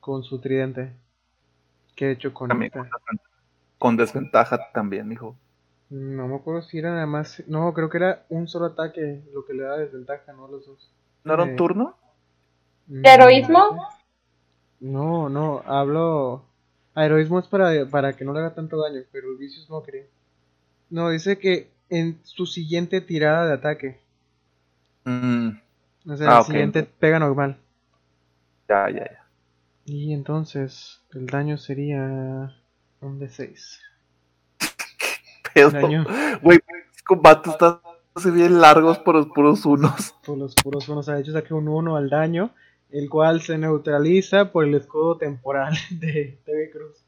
con 0.00 0.24
su 0.24 0.40
tridente. 0.40 0.92
Que 1.94 2.06
de 2.06 2.12
hecho 2.12 2.32
También 2.32 2.70
con 2.70 2.82
desventaja. 2.82 3.28
Con 3.78 3.96
desventaja 3.96 4.72
también, 4.72 5.12
hijo. 5.12 5.36
No 5.90 6.26
me 6.28 6.36
acuerdo 6.36 6.62
si 6.62 6.78
era 6.78 6.90
nada 6.92 7.06
más. 7.06 7.42
No, 7.46 7.72
creo 7.74 7.90
que 7.90 7.98
era 7.98 8.24
un 8.30 8.48
solo 8.48 8.66
ataque 8.66 9.22
lo 9.34 9.44
que 9.44 9.52
le 9.54 9.64
da 9.64 9.76
desventaja, 9.76 10.32
no 10.32 10.48
los 10.48 10.66
dos. 10.66 10.90
¿No 11.24 11.34
era 11.34 11.42
Eh, 11.42 11.44
un 11.44 11.56
turno? 11.56 11.96
Mm, 12.88 13.10
¿Heroísmo? 13.10 13.64
No, 14.80 15.30
no, 15.30 15.62
hablo. 15.64 16.44
ah, 16.94 17.06
heroísmo 17.06 17.38
es 17.38 17.46
para, 17.46 17.86
para 17.88 18.12
que 18.14 18.24
no 18.26 18.34
le 18.34 18.40
haga 18.40 18.54
tanto 18.54 18.78
daño, 18.82 19.00
pero 19.10 19.30
el 19.30 19.38
vicio 19.38 19.62
es 19.62 19.70
no 19.70 19.82
creo. 19.82 20.06
No, 20.90 21.10
dice 21.10 21.38
que 21.40 21.72
en 21.88 22.20
su 22.22 22.46
siguiente 22.46 23.00
tirada 23.00 23.46
de 23.48 23.52
ataque. 23.54 24.00
Mm, 25.04 25.50
O 26.08 26.16
sea, 26.16 26.28
Ah, 26.28 26.38
el 26.38 26.42
siguiente 26.42 26.82
pega 26.84 27.18
normal. 27.18 27.58
ya, 28.68 28.88
ya, 28.90 29.04
ya. 29.04 29.22
Y 29.84 30.12
entonces 30.12 31.02
el 31.12 31.26
daño 31.26 31.56
sería 31.56 32.52
un 33.00 33.20
de 33.20 33.28
6. 33.28 33.80
Pedo. 35.54 35.70
Daño 35.70 36.04
Güey, 36.42 36.58
combates 37.06 37.52
están 37.52 37.80
así 38.14 38.30
bien 38.30 38.60
largos 38.60 38.98
por 38.98 39.14
los 39.14 39.26
puros 39.26 39.64
unos. 39.66 40.14
por 40.26 40.38
los 40.38 40.54
puros 40.54 40.88
unos. 40.88 41.06
De 41.06 41.20
hecho, 41.20 41.32
saqué 41.32 41.54
un 41.54 41.68
1 41.68 41.96
al 41.96 42.10
daño, 42.10 42.54
el 42.90 43.08
cual 43.08 43.40
se 43.40 43.58
neutraliza 43.58 44.52
por 44.52 44.64
el 44.64 44.74
escudo 44.74 45.16
temporal 45.16 45.74
de 45.90 46.40
TV 46.44 46.70
Cruz. 46.70 47.04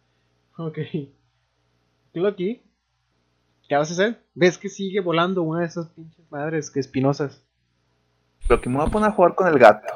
Ok. 0.56 0.78
Lucky, 2.14 2.62
¿qué 3.68 3.76
vas 3.76 3.90
a 3.90 3.94
hacer? 3.94 4.22
¿Ves 4.34 4.56
que 4.56 4.68
sigue 4.68 5.00
volando 5.00 5.42
una 5.42 5.60
de 5.60 5.66
esas 5.66 5.88
pinches 5.88 6.30
madres 6.30 6.70
que 6.70 6.78
espinosas? 6.78 7.42
Lo 8.48 8.60
que 8.60 8.68
me 8.68 8.76
voy 8.76 8.86
a 8.86 8.90
poner 8.90 9.08
a 9.08 9.12
jugar 9.12 9.34
con 9.34 9.48
el 9.48 9.58
gato. 9.58 9.92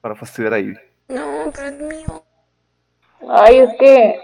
Para 0.00 0.16
fastidiar 0.16 0.54
ahí. 0.54 0.74
No, 1.08 1.52
pero 1.54 1.68
es 1.68 1.80
mío. 1.80 2.24
Ay, 3.28 3.58
es 3.58 3.70
que 3.78 4.20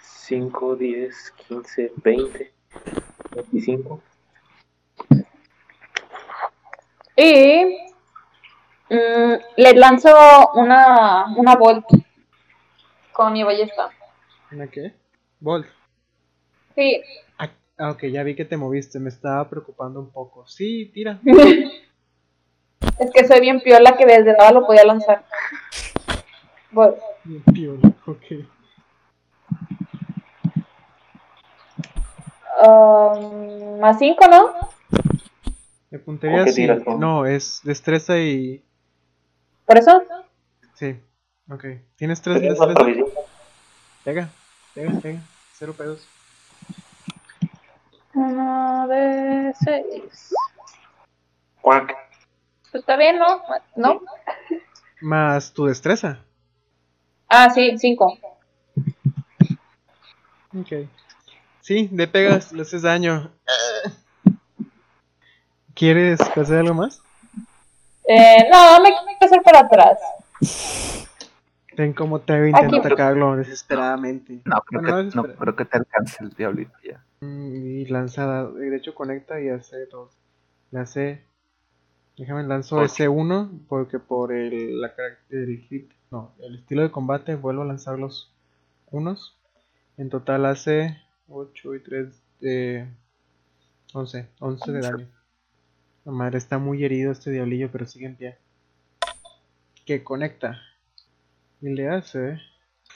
5, 0.00 0.76
10, 0.76 1.34
15, 1.48 1.92
20, 2.04 2.52
25. 3.34 4.02
Y 7.20 7.64
mm, 8.90 9.32
le 9.56 9.72
lanzo 9.74 10.08
una, 10.54 11.26
una 11.36 11.56
bolt 11.56 11.84
con 13.10 13.32
mi 13.32 13.42
ballesta. 13.42 13.90
¿Una 14.52 14.68
qué? 14.68 14.94
Bolt. 15.40 15.66
Sí. 16.76 17.02
Ah, 17.36 17.50
ah, 17.78 17.90
ok, 17.90 18.04
ya 18.04 18.22
vi 18.22 18.36
que 18.36 18.44
te 18.44 18.56
moviste, 18.56 19.00
me 19.00 19.08
estaba 19.08 19.50
preocupando 19.50 19.98
un 19.98 20.12
poco. 20.12 20.46
Sí, 20.46 20.92
tira. 20.94 21.18
es 23.00 23.10
que 23.12 23.26
soy 23.26 23.40
bien 23.40 23.62
piola 23.62 23.96
que 23.96 24.06
desde 24.06 24.36
nada 24.36 24.52
lo 24.52 24.64
podía 24.64 24.84
lanzar. 24.84 25.24
Voy. 26.70 26.94
Bien 27.24 27.42
piola, 27.52 27.92
ok. 28.06 28.22
Um, 32.64 33.80
más 33.80 33.98
5, 33.98 34.24
¿no? 34.28 34.77
De 35.90 35.98
puntería 35.98 36.42
¿O 36.42 36.44
qué 36.44 36.52
sí. 36.52 36.68
No, 36.98 37.24
es 37.24 37.60
destreza 37.64 38.18
y. 38.18 38.62
¿Por 39.64 39.78
eso? 39.78 40.02
Sí. 40.74 41.00
Ok. 41.50 41.64
¿Tienes 41.96 42.20
tres 42.20 42.40
¿Tenías 42.40 42.58
más 42.58 42.68
destreza? 42.68 43.04
Pega, 44.04 44.28
pega, 44.74 45.00
pega. 45.00 45.20
Cero 45.54 45.74
pedos. 45.76 46.06
Uno 48.14 48.86
de 48.88 49.54
seis. 49.64 50.34
Cuac. 51.60 51.96
Pues 52.70 52.82
está 52.82 52.96
bien, 52.96 53.18
¿no? 53.18 53.42
¿No? 53.76 54.02
Más 55.00 55.52
tu 55.52 55.66
destreza. 55.66 56.18
Ah, 57.28 57.48
sí, 57.50 57.78
cinco. 57.78 58.18
Ok. 60.58 60.88
Sí, 61.60 61.88
le 61.92 62.08
pegas, 62.08 62.52
le 62.52 62.62
haces 62.62 62.82
daño. 62.82 63.30
¿Quieres 65.78 66.20
hacer 66.20 66.58
algo 66.58 66.74
más? 66.74 67.00
Eh, 68.08 68.48
no, 68.50 68.82
me 68.82 68.88
quiero 68.88 69.26
hacer 69.26 69.42
para 69.42 69.60
atrás. 69.60 69.98
Ven 71.76 71.92
cómo 71.92 72.18
te 72.20 72.48
intenta 72.48 72.78
Aquí. 72.78 72.86
atacarlo 72.86 73.36
desesperadamente. 73.36 74.40
No, 74.44 74.60
creo, 74.62 74.82
Bueno, 74.82 74.96
no 75.04 75.10
que, 75.10 75.16
no 75.16 75.22
desespera- 75.22 75.38
creo 75.38 75.56
que 75.56 75.64
te 75.64 75.78
alcance 75.78 76.24
el 76.24 76.30
diablito 76.30 76.72
ya. 76.82 77.04
Mm, 77.20 77.54
Y 77.54 77.84
lanzada. 77.86 78.50
De 78.50 78.76
hecho, 78.76 78.94
conecta 78.94 79.40
y 79.40 79.48
hace 79.48 79.86
dos. 79.86 80.10
La 80.70 80.86
C. 80.86 81.22
Déjame 82.16 82.42
lanzo 82.42 82.76
Ocho. 82.76 82.84
ese 82.86 83.08
1 83.08 83.60
porque 83.68 84.00
por 84.00 84.32
el, 84.32 84.80
la, 84.80 84.92
el 85.30 85.58
hit. 85.68 85.92
No, 86.10 86.32
el 86.40 86.56
estilo 86.56 86.82
de 86.82 86.90
combate 86.90 87.36
vuelvo 87.36 87.62
a 87.62 87.66
lanzar 87.66 87.96
los 87.98 88.32
unos. 88.90 89.36
En 89.96 90.10
total 90.10 90.46
hace 90.46 91.00
8 91.28 91.74
y 91.76 91.80
3 91.82 92.22
de 92.40 92.88
11. 93.94 94.28
11 94.40 94.72
de 94.72 94.80
daño. 94.80 95.08
La 96.08 96.14
madre 96.14 96.38
está 96.38 96.56
muy 96.56 96.82
herido 96.82 97.12
este 97.12 97.30
diablillo, 97.30 97.70
pero 97.70 97.86
sigue 97.86 98.06
en 98.06 98.16
pie. 98.16 98.38
Que 99.84 100.02
conecta. 100.02 100.58
Y 101.60 101.68
le 101.68 101.90
hace. 101.90 102.38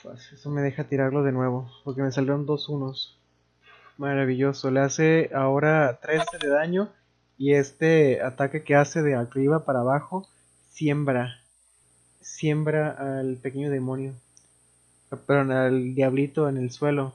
Pues 0.01 0.33
eso 0.33 0.49
me 0.49 0.63
deja 0.63 0.85
tirarlo 0.85 1.21
de 1.21 1.31
nuevo. 1.31 1.69
Porque 1.83 2.01
me 2.01 2.11
salieron 2.11 2.47
dos 2.47 2.69
unos. 2.69 3.19
Maravilloso. 3.99 4.71
Le 4.71 4.79
hace 4.79 5.29
ahora 5.31 5.99
13 6.01 6.25
de 6.41 6.47
daño. 6.49 6.89
Y 7.37 7.53
este 7.53 8.19
ataque 8.23 8.63
que 8.63 8.73
hace 8.73 9.03
de 9.03 9.13
arriba 9.13 9.63
para 9.63 9.81
abajo. 9.81 10.27
Siembra. 10.71 11.39
Siembra 12.19 13.19
al 13.19 13.37
pequeño 13.37 13.69
demonio. 13.69 14.15
Perdón, 15.27 15.51
al 15.51 15.93
diablito 15.93 16.49
en 16.49 16.57
el 16.57 16.71
suelo. 16.71 17.13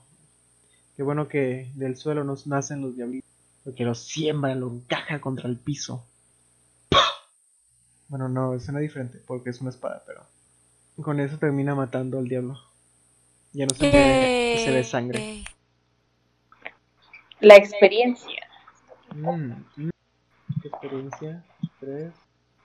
Qué 0.96 1.02
bueno 1.02 1.26
que 1.26 1.72
del 1.74 1.96
suelo 1.96 2.22
nos 2.22 2.46
nacen 2.46 2.82
los 2.82 2.94
diablitos. 2.94 3.27
Porque 3.68 3.84
lo 3.84 3.94
siembra, 3.94 4.54
lo 4.54 4.72
encaja 4.72 5.20
contra 5.20 5.46
el 5.46 5.58
piso. 5.58 6.02
Bueno, 8.08 8.26
no, 8.26 8.58
suena 8.58 8.80
diferente 8.80 9.20
porque 9.26 9.50
es 9.50 9.60
una 9.60 9.68
espada, 9.68 10.02
pero 10.06 10.22
con 11.02 11.20
eso 11.20 11.36
termina 11.36 11.74
matando 11.74 12.18
al 12.18 12.28
diablo. 12.28 12.58
Ya 13.52 13.66
no 13.66 13.74
se 13.74 13.90
ve, 13.90 14.62
se 14.64 14.70
ve 14.70 14.82
sangre. 14.84 15.44
La 17.40 17.56
experiencia. 17.56 18.40
Mm, 19.14 19.52
mm. 19.76 19.90
Experiencia. 20.64 21.44
Tres 21.78 22.14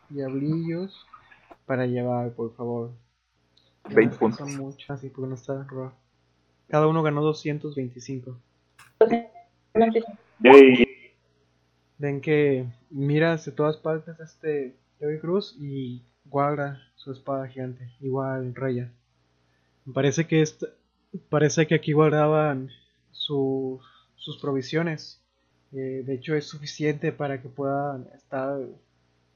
diablillos 0.08 1.06
para 1.66 1.86
llevar, 1.86 2.32
por 2.32 2.56
favor. 2.56 2.94
20 3.90 4.16
Ah, 4.16 4.20
puntos. 4.20 4.78
Así 4.88 5.10
porque 5.10 5.28
no 5.28 5.36
está 5.36 5.64
rojo. 5.64 5.94
Cada 6.70 6.88
uno 6.88 7.04
ganó 7.04 7.22
225. 7.24 8.38
Yay. 10.40 10.83
Ven 12.04 12.20
que 12.20 12.66
mira 12.90 13.32
hacia 13.32 13.56
todas 13.56 13.78
partes 13.78 14.20
este 14.20 14.76
Terry 15.00 15.20
Cruz 15.22 15.56
y 15.58 16.02
guarda 16.26 16.82
su 16.96 17.14
espada 17.14 17.48
gigante, 17.48 17.90
igual 18.02 18.54
Raya. 18.56 18.92
Parece 19.94 20.28
que 20.28 20.42
esta- 20.42 20.68
parece 21.30 21.66
que 21.66 21.76
aquí 21.76 21.94
guardaban 21.94 22.70
sus, 23.14 23.82
sus 24.18 24.38
provisiones. 24.38 25.22
Eh, 25.72 26.04
de 26.06 26.16
hecho 26.16 26.36
es 26.36 26.46
suficiente 26.46 27.14
para 27.14 27.42
que 27.42 27.48
puedan 27.48 28.06
estar 28.14 28.60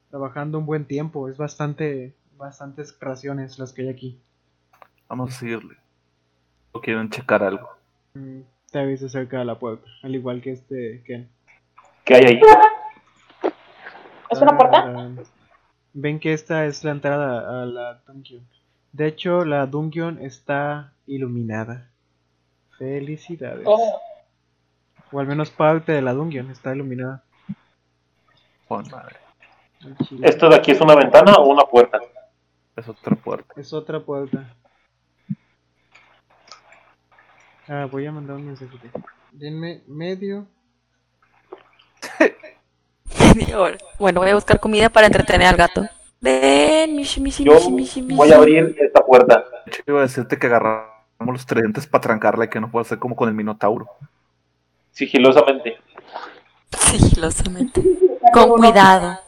trabajando 0.09 0.57
un 0.59 0.65
buen 0.65 0.83
tiempo. 0.83 1.29
Es 1.29 1.37
bastante 1.37 2.15
bastantes 2.37 2.97
raciones 2.99 3.57
las 3.59 3.71
que 3.71 3.83
hay 3.83 3.89
aquí. 3.89 4.19
Vamos 5.07 5.33
a 5.33 5.39
seguirle. 5.39 5.77
¿O 6.73 6.81
quieren 6.81 7.09
checar 7.09 7.43
algo? 7.43 7.69
Mm, 8.13 8.41
se 8.65 9.05
acerca 9.05 9.39
a 9.39 9.45
la 9.45 9.57
puerta, 9.57 9.87
al 10.03 10.13
igual 10.15 10.41
que 10.41 10.51
este 10.51 11.01
Ken. 11.05 11.29
¿Qué 12.07 12.15
hay 12.15 12.23
ahí? 12.23 12.41
¿Es 14.29 14.41
una 14.41 14.57
puerta? 14.57 14.81
Tararán. 14.81 15.19
Ven 15.93 16.19
que 16.19 16.31
esta 16.31 16.65
es 16.65 16.83
la 16.83 16.91
entrada 16.91 17.61
a 17.61 17.65
la 17.65 18.01
dungeon. 18.07 18.47
De 18.93 19.07
hecho, 19.07 19.43
la 19.43 19.65
dungeon 19.65 20.19
está 20.21 20.93
iluminada. 21.05 21.89
Felicidades. 22.77 23.65
Oh, 23.65 23.99
O 25.11 25.19
al 25.19 25.27
menos 25.27 25.49
parte 25.49 25.91
de 25.91 26.01
la 26.01 26.13
dungeon 26.13 26.49
está 26.49 26.73
iluminada. 26.73 27.23
Oh, 28.69 28.81
madre. 28.83 29.17
¿Esto 30.23 30.49
de 30.49 30.55
aquí 30.55 30.71
es 30.71 30.81
una 30.81 30.95
ventana 30.95 31.33
o 31.35 31.47
una 31.47 31.63
puerta? 31.63 31.99
Es 32.75 32.87
otra 32.87 33.15
puerta. 33.15 33.53
Es 33.59 33.73
otra 33.73 33.99
puerta. 33.99 34.55
Ah, 37.67 37.87
voy 37.91 38.05
a 38.05 38.11
mandar 38.11 38.37
un 38.37 38.45
mensajito. 38.45 38.87
Denme 39.31 39.81
medio. 39.87 40.47
Bueno, 43.99 44.21
voy 44.21 44.29
a 44.29 44.35
buscar 44.35 44.59
comida 44.59 44.89
para 44.89 45.07
entretener 45.07 45.47
al 45.47 45.55
gato. 45.57 45.85
Ven, 46.21 46.95
mishi, 46.95 47.21
mishi, 47.21 47.43
Yo 47.43 47.53
mishi, 47.53 47.71
mishi, 47.71 48.01
mishi. 48.01 48.15
voy 48.15 48.31
a 48.31 48.37
abrir 48.37 48.75
esta 48.79 49.05
puerta. 49.05 49.45
De 49.65 49.71
hecho, 49.71 49.83
iba 49.87 49.99
a 49.99 50.03
decirte 50.03 50.37
que 50.37 50.47
agarramos 50.47 50.93
los 51.19 51.45
tridentes 51.45 51.85
para 51.87 52.01
trancarla 52.01 52.45
y 52.45 52.49
que 52.49 52.59
no 52.59 52.69
puedo 52.71 52.81
hacer 52.81 52.97
como 52.99 53.15
con 53.15 53.29
el 53.29 53.35
Minotauro. 53.35 53.87
Sigilosamente. 54.91 55.77
Sigilosamente. 56.71 57.81
Con 58.33 58.49
cuidado. 58.49 59.19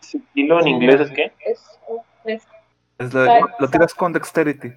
¿Sigilo 0.00 0.60
en 0.60 0.68
inglés 0.68 1.00
es 1.00 1.10
qué? 1.10 1.32
es, 1.46 1.60
es- 2.24 2.46
Es 2.98 3.12
la- 3.14 3.40
lo 3.58 3.68
tiras 3.68 3.92
con 3.94 4.12
Dexterity. 4.12 4.72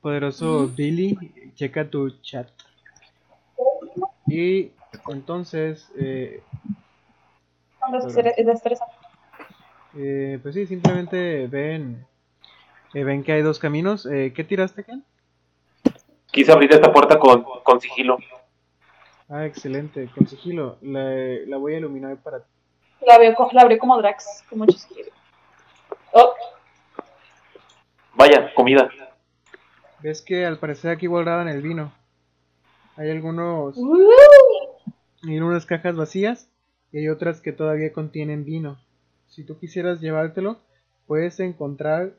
Poderoso 0.00 0.68
Billy, 0.68 1.16
checa 1.54 1.88
tu 1.88 2.10
chat. 2.20 2.48
Y 4.26 4.70
entonces, 5.08 5.90
eh. 5.96 6.42
Eh, 9.96 10.38
pues 10.42 10.54
sí, 10.54 10.66
simplemente 10.66 11.46
ven, 11.46 12.06
eh, 12.94 13.04
ven 13.04 13.22
que 13.22 13.32
hay 13.32 13.42
dos 13.42 13.58
caminos. 13.58 14.06
Eh, 14.06 14.32
¿Qué 14.34 14.44
tiraste, 14.44 14.84
Ken? 14.84 15.04
Quise 16.30 16.52
abrir 16.52 16.72
esta 16.72 16.92
puerta 16.92 17.18
con, 17.18 17.44
con 17.62 17.80
sigilo. 17.80 18.18
Ah, 19.28 19.46
excelente, 19.46 20.08
con 20.14 20.26
sigilo. 20.26 20.78
La, 20.82 21.10
la 21.46 21.56
voy 21.56 21.74
a 21.74 21.78
iluminar 21.78 22.16
para 22.16 22.40
ti. 22.40 22.50
La, 23.06 23.18
veo, 23.18 23.34
la 23.52 23.62
abrió 23.62 23.78
como 23.78 23.96
Drax, 23.98 24.44
con 24.48 24.58
mucho 24.58 24.78
sigilo. 24.78 25.10
Oh, 26.12 26.34
Vaya, 28.14 28.52
comida. 28.54 28.88
Ves 30.00 30.22
que 30.22 30.46
al 30.46 30.58
parecer 30.58 30.90
aquí 30.90 31.06
guardaban 31.06 31.48
el 31.48 31.62
vino. 31.62 31.92
Hay 32.96 33.10
algunos, 33.10 33.76
uh, 33.76 33.98
hay 35.32 35.40
unas 35.40 35.66
cajas 35.66 35.96
vacías 35.96 36.48
y 36.92 36.98
hay 36.98 37.08
otras 37.08 37.40
que 37.40 37.52
todavía 37.52 37.92
contienen 37.92 38.44
vino. 38.44 38.78
Si 39.28 39.44
tú 39.44 39.58
quisieras 39.58 40.00
llevártelo, 40.00 40.58
puedes 41.06 41.40
encontrar 41.40 42.12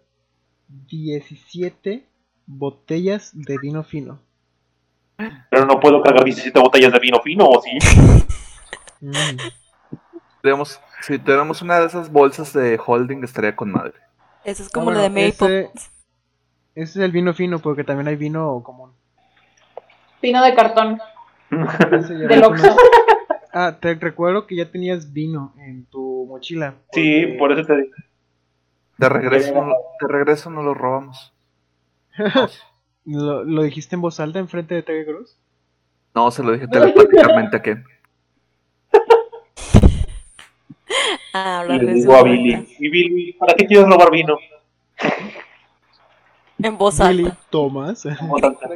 17 0.90 2.06
botellas 2.48 3.32
de 3.34 3.58
vino 3.58 3.84
fino. 3.84 4.20
Pero 5.50 5.66
no 5.66 5.80
puedo 5.80 6.02
cargar 6.02 6.26
17 6.26 6.60
botellas 6.60 6.92
de 6.92 7.00
vino 7.00 7.22
fino, 7.22 7.46
¿o 7.48 7.62
sí? 7.62 7.78
Mm. 9.02 9.38
Tenemos, 10.42 10.80
si 11.02 11.18
tuviéramos 11.18 11.62
una 11.62 11.80
de 11.80 11.88
esas 11.88 12.12
bolsas 12.12 12.52
de 12.54 12.80
holding, 12.84 13.24
estaría 13.24 13.56
con 13.56 13.72
madre. 13.72 13.94
Eso 14.44 14.62
es 14.64 14.70
Ah, 14.70 14.72
como 14.74 14.86
bueno, 14.86 14.98
lo 15.00 15.04
de 15.04 15.10
Mary 15.10 15.28
ese- 15.30 15.72
es 16.76 16.96
el 16.98 17.12
vino 17.12 17.34
fino 17.34 17.60
porque 17.60 17.84
también 17.84 18.08
hay 18.08 18.16
vino 18.16 18.62
común. 18.64 18.92
Pino 20.22 20.44
de 20.44 20.54
cartón. 20.54 21.00
Del 22.28 22.44
Oxxo. 22.44 22.76
Ah, 23.58 23.78
te 23.80 23.94
recuerdo 23.96 24.46
que 24.48 24.58
ya 24.58 24.70
tenías 24.70 25.14
vino 25.14 25.54
en 25.60 25.86
tu 25.86 26.26
mochila. 26.28 26.74
Sí, 26.92 27.22
porque- 27.22 27.36
por 27.40 27.52
eso 27.54 27.64
te 27.66 27.76
digo. 27.78 27.94
De 28.98 29.08
regreso, 29.08 29.54
no, 29.54 29.74
de 30.02 30.08
regreso 30.10 30.50
no 30.50 30.62
lo 30.62 30.74
robamos. 30.74 31.34
¿Lo, 33.06 33.46
lo 33.46 33.64
dijiste 33.64 33.96
en 33.96 34.02
voz 34.02 34.20
alta 34.20 34.40
enfrente 34.40 34.76
de 34.76 34.84
Terry 34.84 35.06
Cruz? 35.06 35.38
No, 36.14 36.30
se 36.32 36.44
lo 36.44 36.52
dije 36.52 36.68
telepáticamente 36.68 37.56
a 37.56 37.62
Ken. 37.62 37.86
Ah, 41.34 41.64
le 41.68 41.94
digo 41.94 42.14
a. 42.16 42.24
Billy, 42.24 42.68
y 42.80 42.90
Billy, 42.90 43.34
¿para 43.34 43.54
qué 43.54 43.66
quieres 43.66 43.88
robar 43.88 44.12
vino? 44.12 44.38
En 46.62 46.78
voz 46.78 47.00
Billy 47.00 47.26
alta. 47.26 47.38
Thomas. 47.50 48.06
Como 48.20 48.38
tanta. 48.40 48.68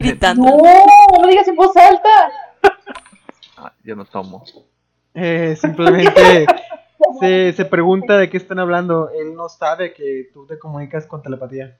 Gritando. 0.00 0.42
No, 0.42 0.56
no 0.56 1.20
me 1.22 1.28
digas 1.28 1.46
en 1.46 1.56
voz 1.56 1.76
alta. 1.76 2.08
Ah, 3.58 3.72
yo 3.84 3.94
no 3.94 4.04
tomo. 4.06 4.44
Eh, 5.14 5.54
simplemente 5.60 6.46
se, 7.20 7.52
se 7.52 7.64
pregunta 7.66 8.16
de 8.16 8.30
qué 8.30 8.38
están 8.38 8.58
hablando. 8.58 9.10
Él 9.10 9.34
no 9.34 9.48
sabe 9.48 9.92
que 9.92 10.28
tú 10.32 10.46
te 10.46 10.58
comunicas 10.58 11.06
con 11.06 11.22
telepatía. 11.22 11.76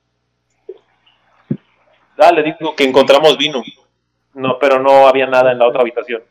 Ah, 2.18 2.30
le 2.32 2.42
digo 2.42 2.76
que 2.76 2.84
encontramos 2.84 3.38
vino. 3.38 3.62
No, 4.34 4.59
pero 4.60 4.78
no 4.78 5.09
había 5.09 5.26
nada 5.26 5.52
en 5.52 5.59
la 5.59 5.66
otra 5.66 5.80
habitación. 5.80 6.22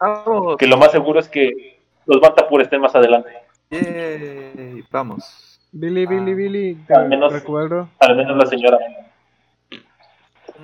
Vamos. 0.00 0.56
Que 0.56 0.66
lo 0.66 0.76
más 0.78 0.90
seguro 0.90 1.20
es 1.20 1.28
que 1.28 1.80
los 2.06 2.20
Bantapur 2.20 2.62
estén 2.62 2.80
más 2.80 2.94
adelante. 2.94 3.30
Yay, 3.70 4.82
Vamos. 4.90 5.60
Billy, 5.70 6.06
Billy, 6.06 6.32
Ah, 6.32 6.34
Billy, 6.34 6.74
te 6.86 6.94
al 6.94 7.08
menos- 7.08 7.32
recuerdo. 7.32 7.88
Al 7.98 8.16
menos 8.16 8.36
la 8.36 8.46
señora. 8.46 8.78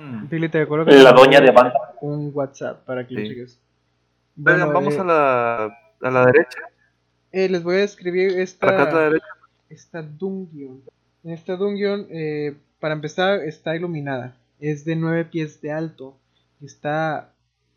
Mm. 0.01 0.27
Te 0.29 0.39
que 0.39 0.97
La 1.03 1.11
doña 1.13 1.39
de 1.41 1.51
Banta. 1.51 1.77
un 2.01 2.31
WhatsApp 2.33 2.83
para 2.85 3.05
que 3.07 3.13
lo 3.13 3.21
Sí. 3.21 3.27
cheques. 3.29 3.59
Vengan, 4.35 4.67
Bueno, 4.71 4.73
vamos 4.73 4.95
eh, 4.95 4.99
a 4.99 5.03
la, 5.03 5.77
a 6.01 6.09
la 6.11 6.25
derecha. 6.25 6.59
eh, 7.31 7.47
les 7.49 7.61
voy 7.63 7.75
a 7.77 7.83
escribir 7.83 8.31
Para 8.59 8.73
acá 8.73 8.81
a 8.81 8.85
la 8.85 8.89
esta, 8.89 8.99
derecha. 9.09 9.25
esta 9.69 10.01
dungeon. 10.01 10.81
Esta 11.23 11.55
dungeon, 11.55 12.07
eh, 12.09 12.55
para 12.79 12.93
empezar, 12.95 13.41
está 13.43 13.75
iluminada. 13.75 14.35
Es 14.59 14.85
de 14.85 14.95
9 14.95 15.25
pies 15.25 15.61
de 15.61 15.71
alto. 15.71 16.17
y 16.59 16.65
Está 16.65 17.29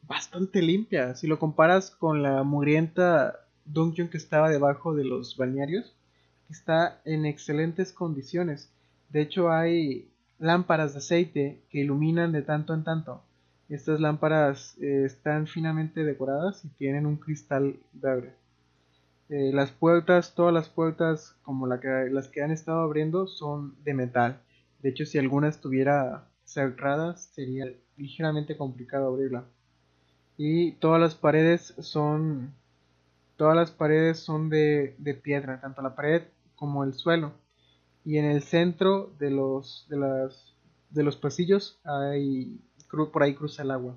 bastante 0.06 0.62
limpia. 0.62 1.14
Si 1.16 1.26
lo 1.26 1.38
comparas 1.38 1.90
con 1.90 2.22
la 2.22 2.42
mugrienta 2.42 3.40
dungeon 3.66 4.08
que 4.08 4.16
estaba 4.18 4.48
debajo 4.50 4.94
de 4.94 5.04
los 5.04 5.36
balnearios, 5.36 5.94
está 6.50 7.00
en 7.04 7.24
excelentes 7.26 7.92
condiciones. 7.92 8.70
De 9.10 9.20
hecho, 9.22 9.50
hay 9.50 10.08
lámparas 10.44 10.92
de 10.92 10.98
aceite 10.98 11.62
que 11.70 11.80
iluminan 11.80 12.30
de 12.32 12.42
tanto 12.42 12.74
en 12.74 12.84
tanto. 12.84 13.22
Estas 13.68 13.98
lámparas 13.98 14.76
eh, 14.78 15.04
están 15.06 15.46
finamente 15.46 16.04
decoradas 16.04 16.64
y 16.64 16.68
tienen 16.68 17.06
un 17.06 17.16
cristal 17.16 17.76
verde. 17.94 18.34
Eh, 19.30 19.52
las 19.54 19.70
puertas, 19.70 20.34
todas 20.34 20.52
las 20.52 20.68
puertas 20.68 21.34
como 21.42 21.66
las 21.66 22.28
que 22.28 22.42
han 22.42 22.50
estado 22.50 22.80
abriendo 22.80 23.26
son 23.26 23.74
de 23.84 23.94
metal. 23.94 24.38
De 24.82 24.90
hecho, 24.90 25.06
si 25.06 25.18
alguna 25.18 25.48
estuviera 25.48 26.28
cerrada, 26.44 27.16
sería 27.16 27.72
ligeramente 27.96 28.56
complicado 28.58 29.08
abrirla. 29.08 29.44
Y 30.36 30.72
todas 30.72 31.00
las 31.00 31.14
paredes 31.14 31.74
son 31.78 32.52
todas 33.36 33.56
las 33.56 33.70
paredes 33.70 34.18
son 34.18 34.50
de 34.50 35.20
piedra, 35.22 35.60
tanto 35.60 35.80
la 35.80 35.94
pared 35.94 36.22
como 36.54 36.84
el 36.84 36.92
suelo. 36.92 37.32
Y 38.04 38.18
en 38.18 38.26
el 38.26 38.42
centro 38.42 39.12
de 39.18 39.30
los 39.30 39.86
de 39.88 39.96
las 39.96 40.54
de 40.90 41.02
los 41.02 41.16
pasillos 41.16 41.80
hay 41.84 42.60
por 43.12 43.22
ahí 43.22 43.34
cruza 43.34 43.62
el 43.62 43.70
agua. 43.70 43.96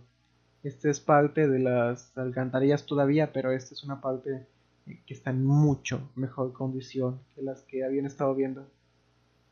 Este 0.64 0.90
es 0.90 1.00
parte 1.00 1.48
de 1.48 1.60
las 1.60 2.18
alcantarillas 2.18 2.86
todavía, 2.86 3.32
pero 3.32 3.52
esta 3.52 3.74
es 3.74 3.84
una 3.84 4.02
parte 4.02 4.48
eh, 4.88 5.02
que 5.06 5.14
está 5.14 5.30
en 5.30 5.46
mucho 5.46 6.10
mejor 6.16 6.52
condición 6.54 7.22
que 7.36 7.44
las 7.44 7.62
que 7.64 7.86
habían 7.86 8.06
estado 8.06 8.34
viendo. 8.34 8.68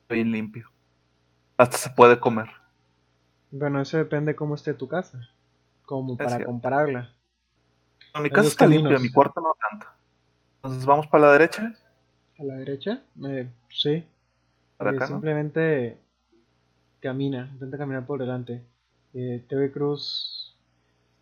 Bien 0.10 0.32
limpio. 0.32 0.70
Hasta 1.58 1.78
se 1.78 1.90
puede 1.92 2.20
comer. 2.20 2.50
Bueno, 3.52 3.82
eso 3.82 3.98
depende 3.98 4.36
cómo 4.36 4.56
esté 4.56 4.74
tu 4.74 4.88
casa, 4.88 5.30
como 5.86 6.18
para 6.18 6.32
cierto. 6.32 6.48
compararla. 6.48 7.14
No, 8.14 8.22
mi 8.22 8.30
casa 8.30 8.48
está 8.48 8.68
limpia, 8.68 9.00
mi 9.00 9.12
cuarto 9.12 9.40
no 9.40 9.56
tanto. 9.70 9.88
Entonces 10.58 10.86
vamos 10.86 11.08
para 11.08 11.28
la 11.28 11.32
derecha. 11.34 11.74
A 12.38 12.44
la 12.44 12.56
derecha, 12.56 13.04
eh, 13.26 13.50
sí. 13.70 14.04
Para 14.78 14.92
Eh, 14.92 15.00
simplemente 15.08 15.98
camina, 17.00 17.50
intenta 17.54 17.78
caminar 17.78 18.06
por 18.06 18.20
delante. 18.20 18.64
Eh, 19.14 19.44
TV 19.48 19.72
Cruz 19.72 20.56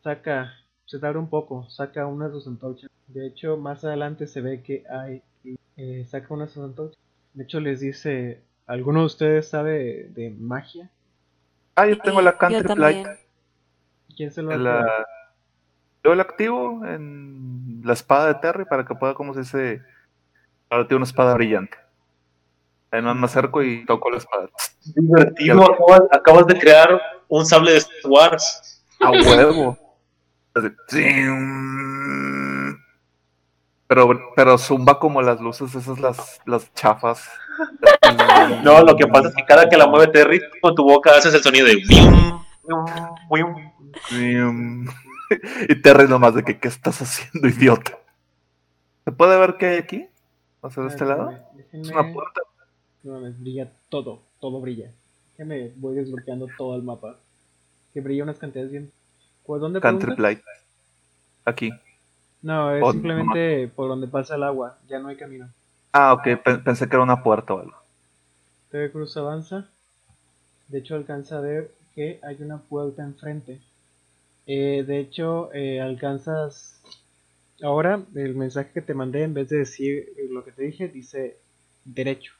saca, 0.03 0.53
se 0.85 0.99
tarda 0.99 1.19
un 1.19 1.29
poco, 1.29 1.69
saca 1.69 2.07
una 2.07 2.27
de 2.27 2.33
sus 2.33 2.47
antorchas. 2.47 2.89
De 3.07 3.27
hecho, 3.27 3.57
más 3.57 3.83
adelante 3.83 4.27
se 4.27 4.41
ve 4.41 4.63
que 4.63 4.83
hay, 4.89 5.21
eh, 5.77 6.05
saca 6.07 6.33
una 6.33 6.45
de 6.45 6.51
sus 6.51 6.63
antorchas. 6.63 6.99
De 7.33 7.43
hecho, 7.43 7.59
les 7.59 7.79
dice, 7.79 8.41
¿alguno 8.65 9.01
de 9.01 9.05
ustedes 9.07 9.47
sabe 9.47 10.09
de 10.15 10.29
magia? 10.31 10.89
Ah, 11.75 11.87
yo 11.87 11.99
tengo 12.01 12.21
la 12.21 12.37
también. 12.37 12.77
Light. 12.77 13.07
¿Quién 14.15 14.31
se 14.31 14.41
lo 14.41 14.55
la- 14.57 15.05
Yo 16.03 16.15
la 16.15 16.23
activo 16.23 16.85
en 16.85 17.81
la 17.83 17.93
espada 17.93 18.27
de 18.27 18.35
Terry 18.35 18.65
para 18.65 18.85
que 18.85 18.93
pueda, 18.95 19.13
como 19.13 19.33
se 19.33 19.41
dice, 19.41 19.81
ahora 20.69 20.87
tiene 20.87 20.97
una 20.97 21.05
espada 21.05 21.33
brillante. 21.35 21.77
Ahí 22.93 23.01
no 23.01 23.15
me 23.15 23.25
acerco 23.25 23.63
y 23.63 23.83
toco 23.87 24.11
la 24.11 24.17
espada. 24.17 24.49
Divertido, 24.85 25.63
acabas, 25.63 26.01
acabas 26.11 26.45
de 26.45 26.59
crear 26.59 27.01
un 27.27 27.43
sable 27.43 27.71
de 27.71 27.77
Star 27.79 28.11
Wars. 28.11 28.85
A 29.01 29.09
huevo. 29.09 29.75
Pero, 33.87 34.19
pero 34.35 34.57
zumba 34.59 34.99
como 34.99 35.23
las 35.23 35.41
luces, 35.41 35.73
esas 35.73 35.99
las, 35.99 36.39
las 36.45 36.71
chafas. 36.75 37.27
No, 38.63 38.83
lo 38.83 38.95
que 38.95 39.07
pasa 39.07 39.29
es 39.29 39.35
que 39.35 39.45
cada 39.45 39.67
que 39.67 39.75
la 39.75 39.87
mueve 39.87 40.11
Terry, 40.11 40.39
con 40.61 40.75
tu 40.75 40.83
boca 40.83 41.17
haces 41.17 41.33
el 41.33 41.41
sonido 41.41 41.65
de. 41.65 41.81
Y 45.67 45.81
Terry 45.81 46.07
nomás 46.07 46.35
de 46.35 46.43
que, 46.43 46.59
¿qué 46.59 46.67
estás 46.67 47.01
haciendo, 47.01 47.47
idiota? 47.47 47.97
¿Se 49.03 49.11
puede 49.11 49.35
ver 49.39 49.57
qué 49.57 49.65
hay 49.65 49.77
aquí? 49.77 50.07
O 50.61 50.69
sea, 50.69 50.83
de 50.83 50.89
este 50.89 51.05
lado. 51.05 51.31
Es 51.71 51.89
una 51.89 52.13
puerta. 52.13 52.41
No 53.03 53.13
mames, 53.13 53.39
brilla 53.39 53.71
todo, 53.89 54.21
todo 54.39 54.61
brilla. 54.61 54.91
Que 55.37 55.45
me 55.45 55.69
voy 55.75 55.95
desbloqueando 55.95 56.47
todo 56.57 56.75
el 56.75 56.83
mapa. 56.83 57.19
Que 57.93 58.01
brilla 58.01 58.23
unas 58.23 58.39
cantidades 58.39 58.71
bien. 58.71 58.91
¿Por 59.45 59.59
dónde? 59.59 59.79
Light. 60.17 60.41
Aquí. 61.45 61.71
No, 62.41 62.75
es 62.75 62.83
Oh, 62.83 62.91
simplemente 62.91 63.67
por 63.75 63.87
donde 63.89 64.07
pasa 64.07 64.35
el 64.35 64.43
agua, 64.43 64.77
ya 64.87 64.99
no 64.99 65.09
hay 65.09 65.15
camino. 65.15 65.49
Ah, 65.91 66.13
ok, 66.13 66.23
pe- 66.43 66.57
pensé 66.59 66.87
que 66.89 66.95
era 66.95 67.03
una 67.03 67.23
puerta 67.23 67.53
o 67.53 67.59
algo. 67.59 67.75
TV 68.71 68.91
Cruz 68.91 69.15
avanza. 69.17 69.69
De 70.67 70.79
hecho, 70.79 70.95
alcanza 70.95 71.37
a 71.37 71.41
ver 71.41 71.71
que 71.93 72.19
hay 72.23 72.41
una 72.41 72.57
puerta 72.57 73.03
enfrente. 73.03 73.59
Eh, 74.47 74.83
de 74.85 74.99
hecho, 74.99 75.53
eh, 75.53 75.79
alcanzas. 75.81 76.81
Ahora, 77.61 78.01
el 78.15 78.35
mensaje 78.35 78.71
que 78.73 78.81
te 78.81 78.93
mandé, 78.93 79.23
en 79.23 79.33
vez 79.33 79.49
de 79.49 79.59
decir 79.59 80.09
lo 80.29 80.43
que 80.43 80.51
te 80.51 80.63
dije, 80.63 80.87
dice 80.87 81.37
derecho. 81.85 82.33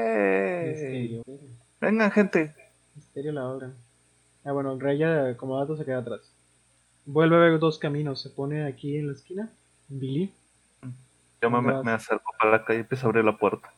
Misterio. 0.00 1.22
Vengan, 1.80 2.10
gente. 2.10 2.54
Misterio 2.94 3.32
la 3.32 3.46
obra. 3.48 3.72
Ah, 4.44 4.52
bueno, 4.52 4.78
Raya 4.78 5.36
como 5.36 5.58
dato 5.58 5.76
se 5.76 5.84
queda 5.84 5.98
atrás. 5.98 6.20
Vuelve 7.06 7.36
a 7.36 7.40
ver 7.40 7.58
dos 7.58 7.78
caminos. 7.78 8.20
Se 8.22 8.30
pone 8.30 8.66
aquí 8.66 8.96
en 8.96 9.08
la 9.08 9.12
esquina. 9.14 9.50
Billy. 9.88 10.32
Yo 11.42 11.50
me, 11.50 11.60
me- 11.82 11.92
acerco 11.92 12.32
para 12.38 12.52
la 12.52 12.64
calle 12.64 12.78
y 12.78 12.82
empiezo 12.82 13.06
a 13.06 13.08
abrir 13.10 13.24
la 13.24 13.36
puerta. 13.36 13.72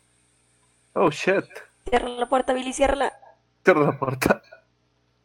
Oh, 0.93 1.11
shit. 1.11 1.45
Cierra 1.89 2.09
la 2.09 2.29
puerta, 2.29 2.53
Billy, 2.55 2.73
ciérrala. 2.73 3.13
Cierro 3.65 3.85
la 3.85 3.99
puerta. 3.99 4.43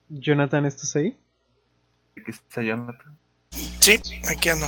Jonathan, 0.10 0.66
¿estás 0.66 0.96
ahí? 0.96 1.18
Aquí 2.20 2.32
está 2.32 2.62
Jonathan. 2.62 3.18
Sí, 3.52 4.00
aquí 4.30 4.50
ando. 4.50 4.66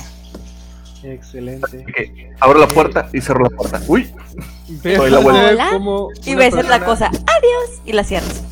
Excelente. 1.04 1.78
Ok, 1.88 2.36
Abro 2.40 2.58
la 2.60 2.68
puerta 2.68 3.08
y 3.12 3.20
cierro 3.20 3.44
la 3.44 3.50
puerta. 3.50 3.80
Uy, 3.88 4.10
Ves 4.82 4.96
Doy 4.98 5.10
la 5.10 5.18
a 5.18 5.20
vuelta. 5.20 5.42
ver 5.42 5.54
Hola. 5.54 5.68
cómo 5.72 6.08
Y 6.24 6.34
ves 6.34 6.54
la 6.54 6.60
persona- 6.62 6.84
cosa, 6.86 7.06
adiós, 7.08 7.80
y 7.84 7.92
la 7.92 8.04
cierras. 8.04 8.42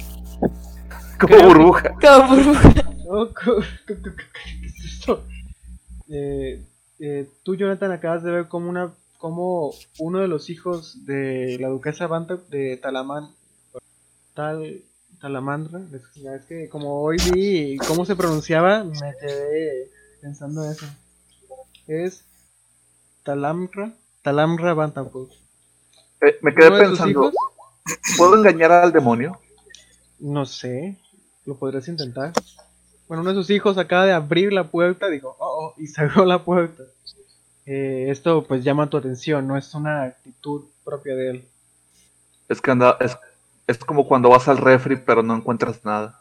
como 1.19 1.37
Creo- 1.37 1.49
burbuja. 1.49 1.95
Como 2.01 2.37
burbuja. 2.37 2.73
¿qué 3.87 4.67
es 4.67 4.85
esto? 4.85 5.25
Eh, 6.11 6.63
eh, 6.99 7.29
tú, 7.43 7.55
Jonathan, 7.57 7.91
acabas 7.93 8.23
de 8.23 8.31
ver 8.31 8.49
como 8.49 8.69
una 8.69 8.93
como 9.19 9.73
uno 9.99 10.19
de 10.19 10.27
los 10.29 10.51
hijos 10.51 11.07
de 11.07 11.57
la 11.61 11.69
duquesa 11.69 12.09
Banta 12.09 12.39
de 12.51 12.77
Talaman 12.77 13.31
tal 14.35 14.83
Talamandra 15.21 15.81
es 15.93 16.43
que 16.49 16.69
como 16.69 17.01
hoy 17.03 17.19
vi 17.33 17.77
cómo 17.87 18.05
se 18.05 18.17
pronunciaba 18.17 18.83
me 18.83 19.15
quedé 19.21 19.89
pensando 20.21 20.69
eso 20.69 20.87
es 21.87 22.25
Talamra 23.23 23.93
Talamra 24.23 24.75
Bantampur 24.75 25.29
Eh, 26.21 26.39
me 26.43 26.55
quedé 26.55 26.69
¿Uno 26.69 26.77
de 26.79 26.87
sus 26.87 26.99
pensando? 26.99 27.33
¿puedo 28.17 28.37
engañar 28.37 28.73
al 28.73 28.93
demonio? 28.93 29.41
No 30.19 30.47
sé, 30.47 30.97
lo 31.45 31.57
podrías 31.57 31.89
intentar. 31.89 32.33
Bueno, 33.09 33.23
uno 33.23 33.31
de 33.31 33.37
sus 33.37 33.51
hijos 33.51 33.77
acaba 33.77 34.07
de 34.07 34.13
abrir 34.13 34.53
la 34.53 34.65
puerta, 34.65 35.09
dijo, 35.09 35.37
oh, 35.39 35.67
oh, 35.67 35.75
y 35.77 35.89
cerró 35.89 36.25
la 36.25 36.45
puerta. 36.45 36.85
Eh, 37.67 38.07
esto 38.09 38.45
pues 38.45 38.65
llama 38.65 38.89
tu 38.89 38.97
atención, 38.97 39.47
no 39.47 39.57
es 39.57 39.75
una 39.75 40.05
actitud 40.05 40.65
propia 40.85 41.15
de 41.15 41.31
él. 41.31 41.49
Es 42.49 42.61
que 42.61 42.71
anda, 42.71 42.97
es, 43.01 43.17
es 43.67 43.79
como 43.79 44.07
cuando 44.07 44.29
vas 44.29 44.49
al 44.49 44.59
refri 44.59 44.97
pero 44.97 45.23
no 45.23 45.37
encuentras 45.37 45.85
nada. 45.85 46.21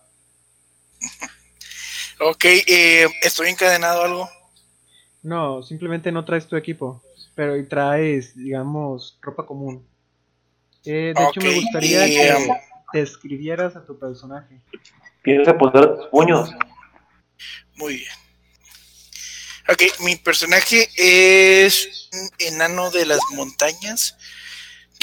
Ok, 2.19 2.45
eh, 2.45 3.07
estoy 3.23 3.49
encadenado 3.49 4.01
a 4.01 4.05
algo. 4.05 4.29
No, 5.23 5.61
simplemente 5.61 6.11
no 6.11 6.25
traes 6.25 6.47
tu 6.47 6.55
equipo, 6.55 7.01
pero 7.35 7.55
y 7.55 7.65
traes, 7.67 8.35
digamos, 8.35 9.17
ropa 9.21 9.45
común. 9.45 9.85
Eh, 10.83 11.13
de 11.15 11.23
hecho, 11.23 11.41
me 11.41 11.55
gustaría 11.55 12.07
y, 12.07 12.15
que 12.15 12.33
um, 12.33 12.55
describieras 12.91 13.75
a 13.75 13.85
tu 13.85 13.99
personaje. 13.99 14.61
Tienes 15.23 15.47
que 15.47 15.53
poner 15.53 15.95
tus 15.95 16.07
puños. 16.07 16.51
Muy 17.75 17.97
bien. 17.97 18.11
Ok, 19.69 19.83
mi 19.99 20.15
personaje 20.15 20.89
es 20.97 22.09
un 22.13 22.29
enano 22.39 22.89
de 22.89 23.05
las 23.05 23.19
montañas. 23.33 24.17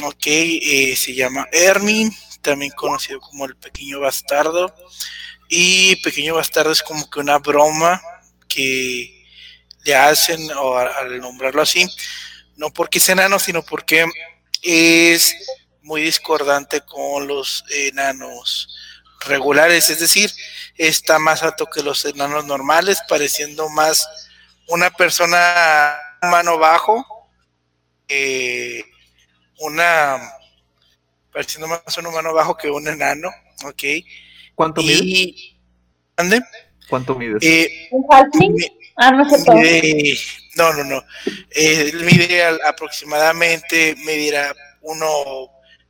Ok, 0.03 0.27
eh, 0.27 0.95
se 0.97 1.15
llama 1.15 1.47
Ermin, 1.53 2.11
también 2.43 2.73
conocido 2.73 3.21
como 3.21 3.47
el 3.47 3.57
pequeño 3.57 4.01
bastardo. 4.01 4.75
Y 5.49 5.97
pequeño 6.03 6.35
bastardo 6.35 6.73
es 6.73 6.83
como 6.83 7.09
que 7.09 7.21
una 7.21 7.39
broma 7.39 8.03
que 8.49 9.18
le 9.85 9.95
hacen 9.95 10.51
o 10.53 10.77
al 10.77 11.19
nombrarlo 11.21 11.63
así, 11.63 11.89
no 12.57 12.71
porque 12.71 12.99
es 12.99 13.09
enano, 13.09 13.39
sino 13.39 13.63
porque 13.63 14.07
es 14.63 15.35
muy 15.83 16.03
discordante 16.03 16.81
con 16.83 17.27
los 17.27 17.65
enanos 17.71 18.69
regulares, 19.27 19.91
es 19.91 20.01
decir, 20.01 20.31
está 20.77 21.19
más 21.19 21.43
alto 21.43 21.67
que 21.67 21.83
los 21.83 22.05
enanos 22.05 22.45
normales, 22.45 22.99
pareciendo 23.09 23.69
más 23.69 24.07
una 24.69 24.91
persona 24.91 25.97
mano 26.23 26.59
bajo, 26.59 27.05
eh, 28.09 28.85
una 29.61 30.19
pareciendo 31.33 31.69
más 31.69 31.97
un 31.97 32.07
humano 32.07 32.33
bajo 32.33 32.57
que 32.57 32.71
un 32.71 32.89
enano, 32.89 33.31
ok. 33.65 33.83
¿Cuánto 34.55 34.83
mide? 34.83 35.05
Y 35.05 35.59
¿Ande? 36.17 36.43
¿Cuánto 36.89 37.15
mides? 37.15 37.43
Eh, 37.43 37.89
¿Un 37.93 38.05
halfling? 38.11 38.57
Ah, 39.01 39.13
no 39.13 39.25
mide- 39.25 40.19
no, 40.57 40.73
no, 40.73 40.83
no. 40.85 41.05
Eh, 41.51 41.93
mide 41.95 42.43
aproximadamente, 42.67 43.95
medirá 44.05 44.53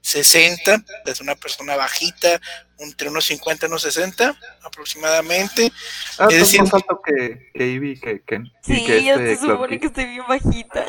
1,60, 0.02 0.84
es 1.06 1.20
una 1.20 1.34
persona 1.34 1.74
bajita, 1.76 2.38
entre 2.78 3.08
unos 3.08 3.24
50 3.24 3.66
y 3.66 3.68
unos 3.68 3.82
60 3.82 4.38
aproximadamente. 4.62 5.72
ah, 6.18 6.28
es 6.30 6.38
decir- 6.40 6.60
más 6.62 6.74
alto 6.74 7.00
que, 7.04 7.50
que 7.54 7.66
Ivy 7.66 7.92
y 7.92 8.00
que 8.00 8.12
y 8.12 8.20
Sí, 8.62 8.84
que 8.86 9.02
ya 9.04 9.14
este 9.14 9.36
se 9.36 9.40
supone 9.42 9.80
que 9.80 9.86
estoy 9.86 10.04
bien 10.04 10.24
bajita. 10.28 10.84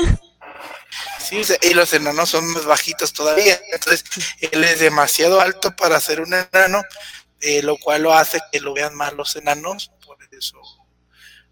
Sí, 1.19 1.41
y 1.61 1.73
los 1.73 1.93
enanos 1.93 2.29
son 2.29 2.45
más 2.51 2.65
bajitos 2.65 3.13
todavía. 3.13 3.59
Entonces, 3.71 4.03
él 4.41 4.63
es 4.63 4.79
demasiado 4.79 5.39
alto 5.39 5.75
para 5.75 5.99
ser 6.01 6.19
un 6.21 6.33
enano, 6.33 6.81
eh, 7.41 7.61
lo 7.63 7.77
cual 7.77 8.03
lo 8.03 8.13
hace 8.13 8.39
que 8.51 8.59
lo 8.59 8.73
vean 8.73 8.95
más 8.95 9.13
los 9.13 9.35
enanos. 9.35 9.91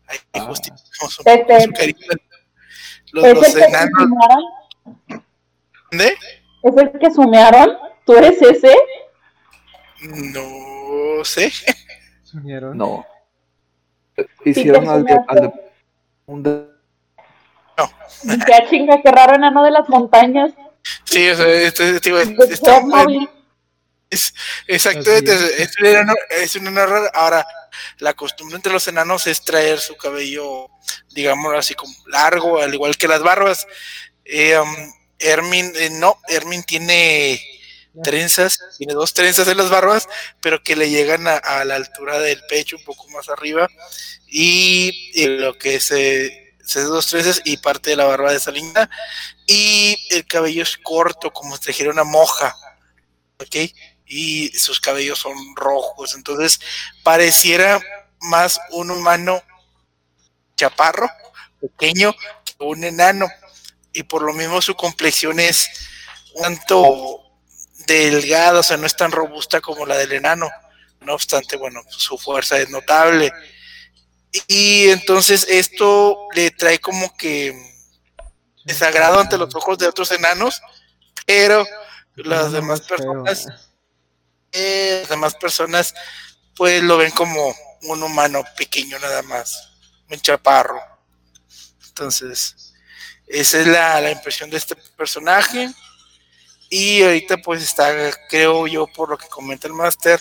Ahí 0.08 0.18
Ah. 0.34 0.42
justificamos 0.48 1.20
un 1.20 1.28
Este- 1.28 1.62
su 1.62 1.72
cariño. 1.72 2.08
Los, 3.14 3.26
¿Es 3.26 3.34
los 3.36 3.48
el 3.48 3.54
que 3.56 3.64
enanos. 3.68 3.92
sumearon? 4.00 4.44
¿De? 5.92 6.08
¿Es 6.64 6.78
el 6.78 7.00
que 7.00 7.12
sumearon? 7.12 7.78
¿Tú 8.06 8.14
eres 8.16 8.42
ese? 8.42 8.76
No 10.02 11.24
sé. 11.26 11.52
Se 12.24 12.38
unieron. 12.38 12.78
No. 12.78 13.06
Hicieron 14.46 14.88
al 14.90 15.04
de, 15.04 15.20
al 15.28 15.42
de- 15.42 15.54
un 16.26 16.44
de- 16.44 16.68
Ya 18.48 18.68
chinga, 18.70 19.02
qué 19.02 19.12
raro 19.12 19.36
enano 19.36 19.64
de 19.64 19.72
las 19.72 19.88
montañas. 19.90 20.52
Sí, 21.04 21.30
o 21.30 21.36
sea, 21.36 21.46
este, 21.48 21.96
está- 21.98 22.10
Chernobyl. 22.56 23.30
es, 24.10 24.34
exactamente, 24.68 25.32
Así 25.34 25.62
es, 25.64 25.78
un 25.80 25.86
enano, 25.86 26.14
es 26.32 26.56
un 26.56 26.68
enano 26.68 26.86
raro. 26.88 27.10
Ahora, 27.14 27.46
la 28.00 28.14
costumbre 28.14 28.56
entre 28.56 28.74
los 28.74 28.88
enanos 28.88 29.28
es 29.28 29.44
traer 29.44 29.80
su 29.80 29.96
cabello, 29.96 30.70
digamos 31.12 31.54
así 31.56 31.74
como 31.74 31.94
largo, 32.08 32.62
al 32.62 32.74
igual 32.74 32.98
que 32.98 33.08
las 33.08 33.22
barbas. 33.22 33.68
Eh, 34.26 34.58
um, 34.58 34.76
Hermin, 35.20 35.72
eh, 35.76 35.90
no, 35.92 36.20
Hermin 36.28 36.64
tiene 36.64 37.42
trenzas, 38.04 38.60
tiene 38.78 38.94
dos 38.94 39.14
trenzas 39.14 39.48
en 39.48 39.58
las 39.58 39.70
barbas, 39.70 40.08
pero 40.42 40.62
que 40.62 40.76
le 40.76 40.90
llegan 40.90 41.28
a, 41.28 41.66
la 41.66 41.76
altura 41.76 42.20
del 42.20 42.42
pecho, 42.48 42.78
un 42.78 42.84
poco 42.84 43.08
más 43.10 43.30
arriba, 43.30 43.68
y, 44.28 45.26
lo 45.40 45.58
que 45.58 45.76
es 45.76 45.92
eh, 45.92 46.54
esas 46.60 46.88
dos 46.88 47.08
trenzas 47.08 47.42
y 47.46 47.58
parte 47.58 47.92
de 47.92 47.96
la 47.96 48.06
barba 48.06 48.32
de 48.32 48.38
esa 48.38 48.52
línea, 48.52 48.90
y 49.46 49.98
el 50.12 50.26
cabello 50.26 50.64
es 50.64 50.78
corto, 50.78 51.32
como 51.32 51.56
si 51.56 51.64
trajera 51.64 51.92
una 51.92 52.04
moja, 52.04 52.56
¿ok? 53.40 53.72
Y 54.08 54.50
sus 54.58 54.80
cabellos 54.80 55.20
son 55.20 55.36
rojos, 55.56 56.16
entonces 56.16 56.60
pareciera 57.04 57.80
más 58.22 58.60
un 58.72 58.92
humano 58.92 59.44
chaparro, 60.56 61.10
pequeño, 61.60 62.14
que 62.14 62.56
un 62.60 62.84
enano, 62.84 63.28
y 63.94 64.04
por 64.04 64.22
lo 64.22 64.34
mismo 64.34 64.62
su 64.62 64.76
complexión 64.76 65.40
es 65.40 65.70
un 66.36 66.44
tanto 66.44 67.24
delgada, 67.88 68.60
o 68.60 68.64
sea, 68.64 68.78
no 68.78 68.86
es 68.86 68.96
tan 68.96 69.12
robusta 69.12 69.62
como 69.62 69.86
la 69.86 69.98
del 69.98 70.14
enano. 70.14 70.50
No 71.02 71.14
obstante, 71.14 71.58
bueno, 71.58 71.82
su 71.90 72.18
fuerza 72.18 72.60
es 72.60 72.70
notable. 72.70 73.32
Y 74.48 74.90
entonces 74.90 75.46
esto 75.50 76.28
le 76.36 76.52
trae 76.52 76.80
como 76.80 77.16
que 77.16 77.56
desagrado 78.66 79.20
ante 79.20 79.38
los 79.38 79.56
ojos 79.56 79.78
de 79.78 79.88
otros 79.88 80.12
enanos, 80.12 80.62
pero 81.26 81.66
las 82.16 82.52
demás 82.52 82.82
personas, 82.82 83.48
eh, 84.58 84.98
las 85.02 85.10
demás 85.10 85.36
personas, 85.36 85.94
pues 86.56 86.82
lo 86.84 86.98
ven 86.98 87.12
como 87.12 87.56
un 87.84 88.02
humano 88.04 88.44
pequeño 88.58 88.98
nada 89.00 89.22
más, 89.24 89.70
un 90.10 90.20
chaparro. 90.20 90.80
Entonces, 91.88 92.74
esa 93.28 93.60
es 93.60 93.68
la, 93.68 94.02
la 94.02 94.12
impresión 94.12 94.50
de 94.50 94.58
este 94.58 94.76
personaje. 94.76 95.70
Y 96.70 97.02
ahorita 97.04 97.38
pues 97.38 97.64
está, 97.64 97.94
creo 98.30 98.68
yo, 98.68 98.88
por 98.88 99.10
lo 99.10 99.18
que 99.18 99.28
comenta 99.28 99.68
el 99.68 99.74
máster, 99.74 100.20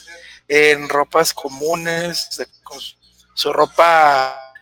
en 0.48 0.88
ropas 0.88 1.34
comunes, 1.34 2.28
con 2.62 2.80
su- 2.80 2.94
su 3.34 3.52
ropa, 3.52 4.54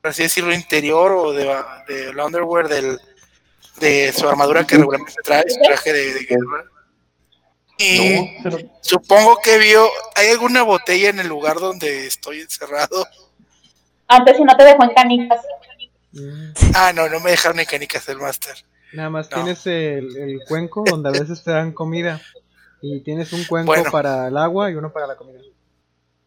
por 0.00 0.10
así 0.10 0.22
decirlo, 0.22 0.52
interior 0.54 1.12
o 1.12 1.32
de, 1.32 1.44
de 1.88 2.08
el 2.10 2.18
underwear 2.18 2.68
del, 2.68 2.98
de 3.76 4.12
su 4.12 4.26
armadura 4.28 4.66
que 4.66 4.76
regularmente 4.76 5.20
trae, 5.22 5.44
su 5.48 5.60
traje 5.60 5.92
de, 5.92 6.14
de 6.14 6.20
guerra. 6.24 6.64
Y 7.78 8.14
No, 8.20 8.28
pero 8.42 8.58
supongo 8.80 9.38
que 9.42 9.58
vio, 9.58 9.86
¿hay 10.14 10.28
alguna 10.30 10.62
botella 10.62 11.10
en 11.10 11.20
el 11.20 11.28
lugar 11.28 11.58
donde 11.58 12.06
estoy 12.06 12.40
encerrado? 12.40 13.06
Antes 14.08 14.36
si 14.36 14.44
no 14.44 14.56
te 14.56 14.64
dejó 14.64 14.84
en 14.84 14.94
canicas. 14.94 15.40
Mm, 16.12 16.52
Ah, 16.74 16.92
no, 16.94 17.08
no 17.08 17.20
me 17.20 17.30
dejaron 17.32 17.60
en 17.60 17.66
canicas 17.66 18.08
el 18.08 18.18
máster. 18.18 18.54
Nada 18.92 19.10
más 19.10 19.30
No. 19.30 19.36
tienes 19.36 19.66
el, 19.66 20.16
el 20.16 20.40
cuenco 20.48 20.84
donde 20.88 21.08
a 21.10 21.12
veces 21.12 21.42
te 21.42 21.50
dan 21.50 21.72
comida. 21.72 22.20
Y 22.80 23.00
tienes 23.00 23.32
un 23.32 23.44
cuenco 23.44 23.66
Bueno. 23.74 23.90
para 23.90 24.28
el 24.28 24.36
agua 24.36 24.70
y 24.70 24.74
uno 24.74 24.92
para 24.92 25.06
la 25.06 25.16
comida. 25.16 25.40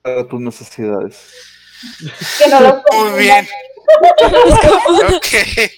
para 0.02 0.28
tus 0.28 0.40
necesidades. 0.42 1.18
Que 2.38 2.48
no 2.50 2.60
los 2.60 2.74
Muy 2.94 3.20
bien. 3.22 3.48
Ok. 5.16 5.72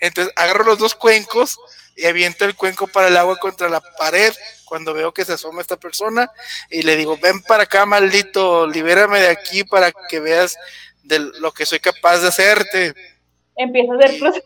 Entonces 0.00 0.32
agarro 0.36 0.64
los 0.64 0.78
dos 0.78 0.94
cuencos 0.94 1.58
y 1.96 2.06
aviento 2.06 2.44
el 2.44 2.54
cuenco 2.54 2.86
para 2.86 3.08
el 3.08 3.16
agua 3.16 3.36
contra 3.38 3.68
la 3.68 3.80
pared 3.98 4.32
cuando 4.64 4.92
veo 4.94 5.12
que 5.12 5.24
se 5.24 5.32
asoma 5.34 5.60
esta 5.60 5.76
persona 5.76 6.30
y 6.70 6.82
le 6.82 6.96
digo, 6.96 7.16
ven 7.18 7.42
para 7.42 7.64
acá, 7.64 7.86
maldito, 7.86 8.66
libérame 8.66 9.20
de 9.20 9.28
aquí 9.28 9.64
para 9.64 9.92
que 9.92 10.20
veas 10.20 10.56
de 11.02 11.18
lo 11.18 11.52
que 11.52 11.66
soy 11.66 11.80
capaz 11.80 12.18
de 12.18 12.28
hacerte. 12.28 12.94
Empieza 13.56 13.92
a 13.92 13.96
hacer 13.96 14.18
cruces, 14.18 14.42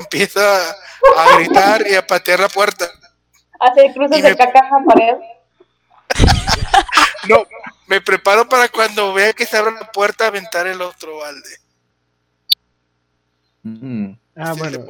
Empiezo 0.00 0.40
a, 0.40 1.36
gritar 1.38 1.86
y 1.88 1.94
a 1.94 2.06
patear 2.06 2.40
la 2.40 2.48
puerta. 2.48 2.88
hacer 3.60 3.92
cruces 3.94 4.18
Y 4.18 4.22
de 4.22 4.30
me- 4.30 4.36
caca 4.36 4.60
en 4.60 4.86
la 4.86 4.94
pared. 4.94 5.14
No, 7.28 7.44
me 7.88 8.00
preparo 8.00 8.48
para 8.48 8.68
cuando 8.68 9.12
vea 9.12 9.32
que 9.32 9.46
se 9.46 9.56
abre 9.56 9.72
la 9.72 9.90
puerta 9.90 10.28
aventar 10.28 10.66
el 10.68 10.80
otro 10.80 11.18
balde. 11.18 11.48
Mm. 13.64 14.12
Ah, 14.36 14.52
Sí, 14.54 14.58
bueno. 14.60 14.86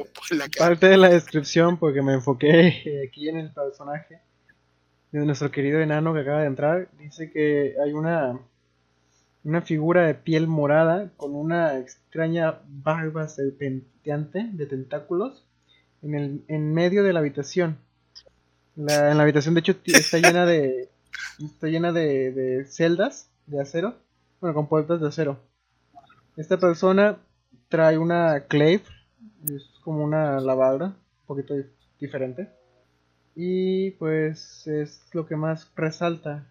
Parte 0.57 0.87
de 0.87 0.97
la 0.97 1.09
descripción, 1.09 1.77
porque 1.79 2.01
me 2.03 2.13
enfoqué 2.13 3.03
aquí 3.07 3.29
en 3.29 3.37
el 3.39 3.51
personaje 3.51 4.19
nuestro 5.11 5.51
querido 5.51 5.79
enano 5.79 6.13
que 6.13 6.21
acaba 6.21 6.41
de 6.41 6.47
entrar. 6.47 6.89
Dice 6.99 7.31
que 7.31 7.75
hay 7.83 7.93
una, 7.93 8.39
una 9.43 9.61
figura 9.61 10.05
de 10.05 10.15
piel 10.15 10.47
morada 10.47 11.11
con 11.17 11.35
una 11.35 11.77
extraña 11.79 12.59
barba 12.67 13.27
serpenteante 13.27 14.49
de 14.51 14.65
tentáculos 14.65 15.45
en, 16.01 16.15
el, 16.15 16.43
en 16.47 16.73
medio 16.73 17.03
de 17.03 17.13
la 17.13 17.19
habitación. 17.19 17.77
La, 18.75 19.11
en 19.11 19.17
la 19.17 19.23
habitación, 19.23 19.53
de 19.55 19.61
hecho, 19.61 19.75
está 19.85 20.17
llena 20.19 20.45
de 20.45 20.89
está 21.43 21.67
llena 21.67 21.91
de, 21.91 22.31
de 22.31 22.65
celdas 22.65 23.29
de 23.47 23.61
acero, 23.61 23.95
bueno, 24.39 24.53
con 24.53 24.67
puertas 24.67 25.01
de 25.01 25.07
acero. 25.07 25.39
Esta 26.35 26.57
persona 26.57 27.17
trae 27.69 27.97
una 27.97 28.41
clave 28.41 28.81
es 29.45 29.63
como 29.83 30.03
una 30.03 30.39
lavadora, 30.39 30.87
un 30.87 31.25
poquito 31.25 31.55
dif- 31.55 31.69
diferente. 31.99 32.49
Y 33.39 33.91
pues 33.91 34.65
es 34.65 35.05
lo 35.13 35.27
que 35.27 35.35
más 35.35 35.71
resalta. 35.75 36.47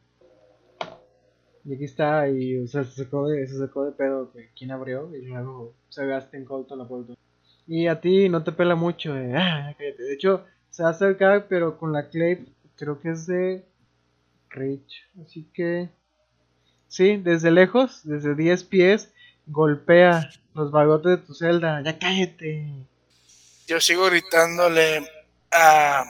Y 1.64 1.74
aquí 1.74 1.82
está, 1.82 2.28
y 2.28 2.58
o 2.58 2.68
sea, 2.68 2.84
se, 2.84 3.02
sacó 3.02 3.26
de, 3.26 3.44
se 3.48 3.58
sacó 3.58 3.84
de 3.84 3.90
pedo 3.90 4.30
que 4.32 4.50
quién 4.56 4.70
abrió 4.70 5.12
y 5.12 5.22
luego 5.22 5.74
se 5.88 6.06
gasta 6.06 6.36
en 6.36 6.44
corto 6.44 6.76
la 6.76 6.86
puerta. 6.86 7.14
Y 7.66 7.88
a 7.88 8.00
ti 8.00 8.28
no 8.28 8.44
te 8.44 8.52
pela 8.52 8.76
mucho, 8.76 9.16
eh, 9.16 9.32
ah, 9.36 9.74
de 9.76 10.14
hecho 10.14 10.44
se 10.70 10.84
va 10.84 10.90
a 10.90 10.92
acercar, 10.92 11.48
pero 11.48 11.76
con 11.76 11.92
la 11.92 12.08
clave 12.08 12.46
creo 12.76 13.00
que 13.00 13.10
es 13.10 13.26
de 13.26 13.66
Rich. 14.50 15.08
Así 15.20 15.50
que, 15.52 15.88
sí, 16.86 17.16
desde 17.16 17.50
lejos, 17.50 18.02
desde 18.04 18.36
10 18.36 18.62
pies, 18.62 19.12
golpea 19.48 20.30
los 20.54 20.70
bagotes 20.70 21.18
de 21.18 21.26
tu 21.26 21.34
celda. 21.34 21.82
Ya 21.82 21.98
cállate. 21.98 22.70
Yo 23.66 23.80
sigo 23.80 24.06
gritándole 24.06 25.04
a 25.50 26.04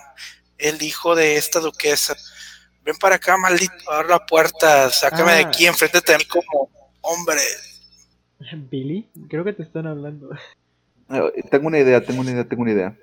el 0.59 0.81
hijo 0.83 1.15
de 1.15 1.37
esta 1.37 1.61
duquesa. 1.61 2.15
Ven 2.85 2.97
para 2.97 3.17
acá, 3.17 3.37
maldito, 3.37 3.91
abre 3.91 4.09
la 4.09 4.25
puerta, 4.25 4.89
sácame 4.91 5.33
de 5.33 5.45
Ah. 5.45 5.49
aquí, 5.49 5.67
enfréntate 5.67 6.15
a 6.15 6.19
mí 6.19 6.25
como 6.25 6.71
hombre. 7.01 7.41
Billy, 8.71 9.09
creo 9.29 9.45
que 9.45 9.53
te 9.53 9.63
están 9.63 9.87
hablando. 9.87 10.31
Eh, 11.09 11.43
Tengo 11.51 11.67
una 11.69 11.79
idea, 11.79 12.01
tengo 12.05 12.21
una 12.21 12.31
idea, 12.33 12.45
tengo 12.45 12.63
una 12.63 12.73
idea. 12.73 12.97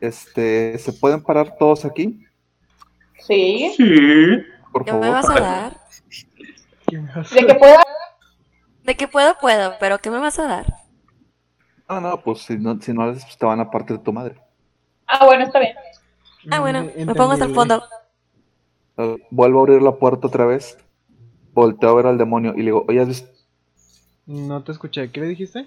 Este, 0.00 0.78
¿se 0.78 0.92
pueden 0.92 1.22
parar 1.22 1.56
todos 1.58 1.84
aquí? 1.84 2.24
Sí. 3.26 3.72
Sí. 3.76 3.84
Por 4.72 4.84
¿Qué 4.84 4.92
me 4.92 5.00
favor. 5.00 5.10
vas 5.10 5.30
a 5.30 5.40
dar? 5.40 5.76
¿Qué 6.86 6.98
me 6.98 7.12
vas 7.14 7.32
a- 7.32 7.34
De 7.34 7.46
que 7.46 7.54
pueda. 7.54 7.82
De 8.84 8.96
que 8.96 9.08
puedo, 9.08 9.36
puedo, 9.38 9.74
pero 9.80 9.98
¿qué 9.98 10.10
me 10.10 10.18
vas 10.18 10.38
a 10.38 10.46
dar? 10.46 10.66
No, 11.88 12.00
no, 12.00 12.22
pues 12.22 12.42
si 12.42 12.56
no, 12.58 12.80
si 12.80 12.92
no 12.92 13.04
haces, 13.04 13.24
pues 13.24 13.38
te 13.38 13.46
van 13.46 13.60
a 13.60 13.70
partir 13.70 13.96
de 13.98 14.04
tu 14.04 14.12
madre. 14.12 14.36
Ah, 15.06 15.24
bueno, 15.24 15.44
está 15.44 15.58
bien. 15.58 15.74
Ah, 16.50 16.60
bueno, 16.60 16.82
Mm, 16.84 17.06
me 17.06 17.14
pongo 17.14 17.32
hasta 17.32 17.44
el 17.46 17.54
fondo. 17.54 17.82
Vuelvo 19.30 19.58
a 19.60 19.62
abrir 19.62 19.82
la 19.82 19.96
puerta 19.96 20.26
otra 20.26 20.46
vez. 20.46 20.78
Volteo 21.52 21.90
a 21.90 21.94
ver 21.94 22.06
al 22.06 22.18
demonio 22.18 22.52
y 22.54 22.58
le 22.58 22.64
digo, 22.64 22.84
oye, 22.88 23.00
¿has 23.00 23.08
visto? 23.08 23.28
No 24.26 24.62
te 24.62 24.72
escuché. 24.72 25.10
¿Qué 25.10 25.20
le 25.20 25.26
dijiste? 25.28 25.66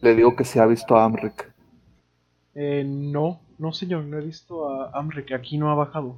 Le 0.00 0.14
digo 0.14 0.34
que 0.36 0.44
se 0.44 0.60
ha 0.60 0.66
visto 0.66 0.96
a 0.96 1.04
Amric. 1.04 1.52
Eh, 2.54 2.84
no, 2.86 3.40
no 3.58 3.72
señor, 3.72 4.04
no 4.04 4.18
he 4.18 4.24
visto 4.24 4.68
a 4.68 4.90
Amric, 4.98 5.32
aquí 5.32 5.58
no 5.58 5.70
ha 5.70 5.74
bajado. 5.74 6.16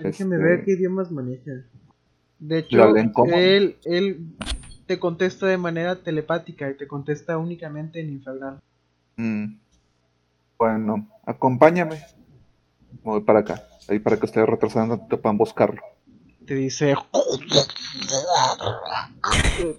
Déjeme 0.00 0.36
Este- 0.36 0.48
ver 0.48 0.64
qué 0.64 0.72
idiomas 0.72 1.10
maneja. 1.10 1.50
De 2.40 2.54
¿Le 2.54 2.58
hecho, 2.58 2.94
él, 3.26 3.76
él 3.84 4.26
te 4.86 4.98
contesta 4.98 5.46
de 5.46 5.56
manera 5.58 5.96
telepática 6.02 6.70
y 6.70 6.76
te 6.76 6.86
contesta 6.86 7.36
únicamente 7.38 8.00
en 8.00 8.10
infernal. 8.10 8.60
Mm. 9.16 9.56
Bueno, 10.58 11.08
acompáñame. 11.24 12.00
Voy 13.02 13.20
para 13.22 13.40
acá. 13.40 13.62
Ahí 13.88 13.98
para 13.98 14.16
que 14.18 14.26
ustedes 14.26 14.48
retrasando 14.48 14.98
te 15.08 15.16
puedan 15.16 15.38
buscarlo. 15.38 15.80
Te 16.46 16.54
dice... 16.54 16.94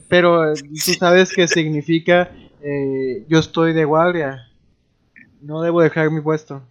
Pero 0.08 0.52
eh, 0.52 0.56
tú 0.62 0.94
sabes 0.94 1.34
que 1.34 1.48
significa 1.48 2.32
eh, 2.62 3.26
yo 3.28 3.40
estoy 3.40 3.74
de 3.74 3.86
guardia. 3.86 4.48
No 5.42 5.62
debo 5.62 5.82
dejar 5.82 6.12
mi 6.12 6.22
puesto. 6.22 6.62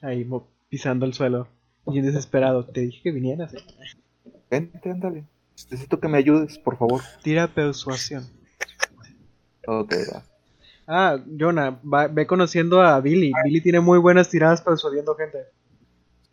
Ahí 0.00 0.28
pisando 0.68 1.04
el 1.06 1.14
suelo. 1.14 1.48
Bien 1.86 2.04
desesperado. 2.04 2.64
Te 2.64 2.80
dije 2.82 3.02
que 3.02 3.10
vinieras. 3.10 3.54
eh. 3.54 3.64
Vente, 4.50 4.90
ándale. 4.90 5.24
Necesito 5.70 6.00
que 6.00 6.08
me 6.08 6.18
ayudes, 6.18 6.58
por 6.58 6.78
favor. 6.78 7.02
Tira 7.22 7.48
persuasión. 7.48 8.26
Ok, 9.66 9.92
va. 10.14 10.22
Ah, 10.90 11.18
Jonah, 11.38 11.78
va- 11.84 12.08
ve 12.08 12.26
conociendo 12.26 12.80
a 12.80 12.98
Billy. 13.00 13.30
Billy 13.44 13.60
tiene 13.60 13.80
muy 13.80 13.98
buenas 13.98 14.30
tiradas 14.30 14.62
persuadiendo 14.62 15.14
gente. 15.16 15.38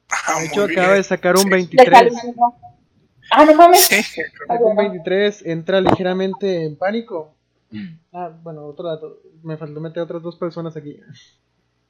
Ah, 0.10 0.40
De 0.40 0.46
hecho, 0.48 0.64
acaba 0.64 0.88
bien. 0.88 0.98
de 0.98 1.04
sacar 1.04 1.36
un 1.36 1.42
Sí. 1.44 1.50
Le 1.50 1.56
23. 1.58 1.90
sale 1.98 2.08
el 2.08 2.28
mismo. 2.28 2.60
Ah, 3.32 3.44
no 3.46 3.54
mames. 3.56 3.82
Sí, 3.88 4.02
Sacó 4.48 4.68
un 4.68 4.76
23, 4.78 5.46
entra 5.46 5.82
ligeramente 5.82 6.64
en 6.64 6.78
pánico. 6.78 7.36
Ah, 8.14 8.32
bueno, 8.44 8.66
otro 8.66 8.86
dato. 8.88 9.18
Me 9.44 9.58
faltó 9.58 9.82
meter 9.82 10.04
otras 10.04 10.22
dos 10.22 10.38
personas 10.38 10.78
aquí. 10.78 11.00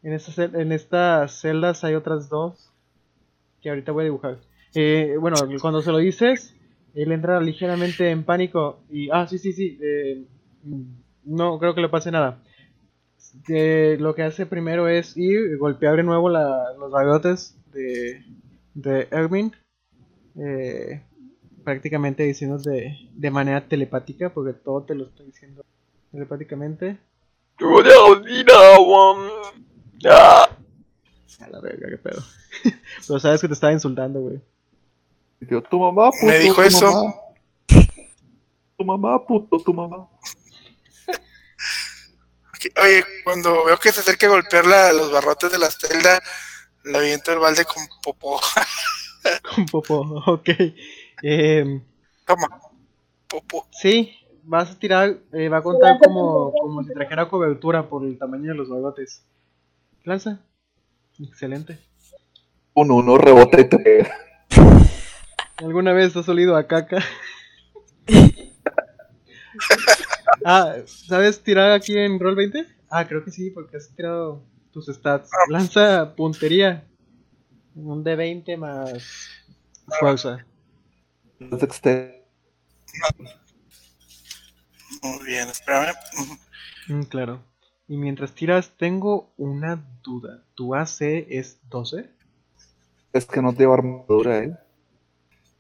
En, 0.01 0.13
esta 0.13 0.31
cel- 0.31 0.59
en 0.59 0.71
estas 0.71 1.39
celdas 1.41 1.83
hay 1.83 1.93
otras 1.95 2.29
dos 2.29 2.71
que 3.61 3.69
ahorita 3.69 3.91
voy 3.91 4.01
a 4.01 4.05
dibujar. 4.05 4.39
Eh, 4.73 5.17
bueno, 5.19 5.35
cuando 5.61 5.81
se 5.81 5.91
lo 5.91 5.97
dices, 5.99 6.55
él 6.95 7.11
entra 7.11 7.39
ligeramente 7.41 8.09
en 8.09 8.23
pánico 8.23 8.79
y... 8.89 9.09
Ah, 9.11 9.27
sí, 9.27 9.37
sí, 9.37 9.51
sí. 9.53 9.77
eh, 9.81 10.23
no 11.25 11.59
creo 11.59 11.75
que 11.75 11.81
le 11.81 11.89
pase 11.89 12.11
nada. 12.11 12.41
Eh, 13.49 13.97
lo 13.99 14.15
que 14.15 14.23
hace 14.23 14.45
primero 14.45 14.87
es 14.87 15.15
ir, 15.17 15.57
golpear 15.57 15.97
de 15.97 16.03
nuevo 16.03 16.29
la- 16.29 16.73
los 16.79 16.91
bagotes 16.91 17.55
de, 17.73 18.23
de 18.73 19.07
Erwin. 19.11 19.53
Eh, 20.37 21.01
prácticamente 21.63 22.23
diciendo 22.23 22.57
de, 22.57 22.95
de 23.13 23.31
manera 23.31 23.67
telepática, 23.67 24.29
porque 24.29 24.53
todo 24.53 24.83
te 24.83 24.95
lo 24.95 25.05
estoy 25.05 25.27
diciendo 25.27 25.63
telepáticamente. 26.11 26.97
A 31.39 31.47
la 31.49 31.59
verga, 31.59 31.87
qué 31.89 31.97
pedo. 31.97 32.21
Pero 33.07 33.19
sabes 33.19 33.41
que 33.41 33.47
te 33.47 33.53
estaba 33.53 33.73
insultando, 33.73 34.19
güey. 34.21 34.39
Y 35.41 35.45
tu 35.47 35.79
mamá, 35.79 36.11
puto. 36.11 36.25
Me 36.27 36.39
dijo 36.39 36.55
tu 36.55 36.61
eso. 36.61 36.91
mamá. 36.91 37.15
Tu 38.77 38.85
mamá, 38.85 39.25
puto, 39.25 39.57
tu 39.59 39.73
mamá. 39.73 40.07
Oye, 42.81 43.03
cuando 43.23 43.65
veo 43.65 43.77
que 43.77 43.91
se 43.91 43.99
acerca 44.01 44.27
a 44.27 44.29
golpear 44.29 44.65
la- 44.65 44.93
los 44.93 45.11
barrotes 45.11 45.51
de 45.51 45.57
la 45.59 45.69
celda, 45.71 46.21
le 46.83 46.97
aviento 46.97 47.31
el 47.31 47.39
balde 47.39 47.65
con 47.65 47.83
popó. 48.01 48.39
Un 49.57 49.65
poco, 49.65 50.01
ok. 50.27 50.49
Em, 51.21 51.83
Toma, 52.25 52.47
popó. 53.27 53.67
sí, 53.71 54.15
vas 54.43 54.71
a 54.71 54.79
tirar, 54.79 55.17
eh, 55.33 55.49
va 55.49 55.57
a 55.57 55.63
contar 55.63 55.97
como, 56.03 56.51
como 56.53 56.83
si 56.83 56.93
trajera 56.93 57.27
cobertura 57.27 57.89
por 57.89 58.03
el 58.05 58.17
tamaño 58.17 58.51
de 58.51 58.57
los 58.57 58.69
bagotes. 58.69 59.23
Lanza. 60.03 60.39
Excelente. 61.19 61.79
Un 62.73 62.91
uno 62.91 63.17
rebota 63.17 63.59
y 63.61 63.69
te 63.69 63.79
pega. 63.79 64.15
¿Alguna 65.57 65.93
vez 65.93 66.15
has 66.17 66.27
olido 66.29 66.55
a 66.57 66.67
caca? 66.67 67.03
ah, 70.45 70.75
¿sabes 70.85 71.41
tirar 71.41 71.71
aquí 71.71 71.97
en 71.97 72.19
Roll 72.19 72.35
20? 72.35 72.65
Ah, 72.89 73.07
creo 73.07 73.23
que 73.23 73.31
sí, 73.31 73.49
porque 73.49 73.77
has 73.77 73.89
tirado 73.95 74.43
tus 74.71 74.85
stats. 74.87 75.29
Lanza 75.49 76.15
puntería. 76.15 76.87
Un 77.75 78.03
de 78.03 78.15
20 78.15 78.55
más 78.55 79.29
fuerza. 79.99 80.45
Muy 85.01 85.25
bien, 85.25 85.49
espérame. 85.49 85.93
Mm, 86.87 87.03
claro. 87.03 87.43
Y 87.87 87.97
mientras 87.97 88.33
tiras, 88.33 88.71
tengo 88.77 89.33
una 89.37 89.83
duda. 90.03 90.43
¿Tu 90.55 90.73
AC 90.73 91.01
es 91.29 91.59
12? 91.69 92.09
Es 93.13 93.25
que 93.25 93.41
no 93.41 93.53
te 93.53 93.59
lleva 93.59 93.75
armadura, 93.75 94.39
eh. 94.39 94.57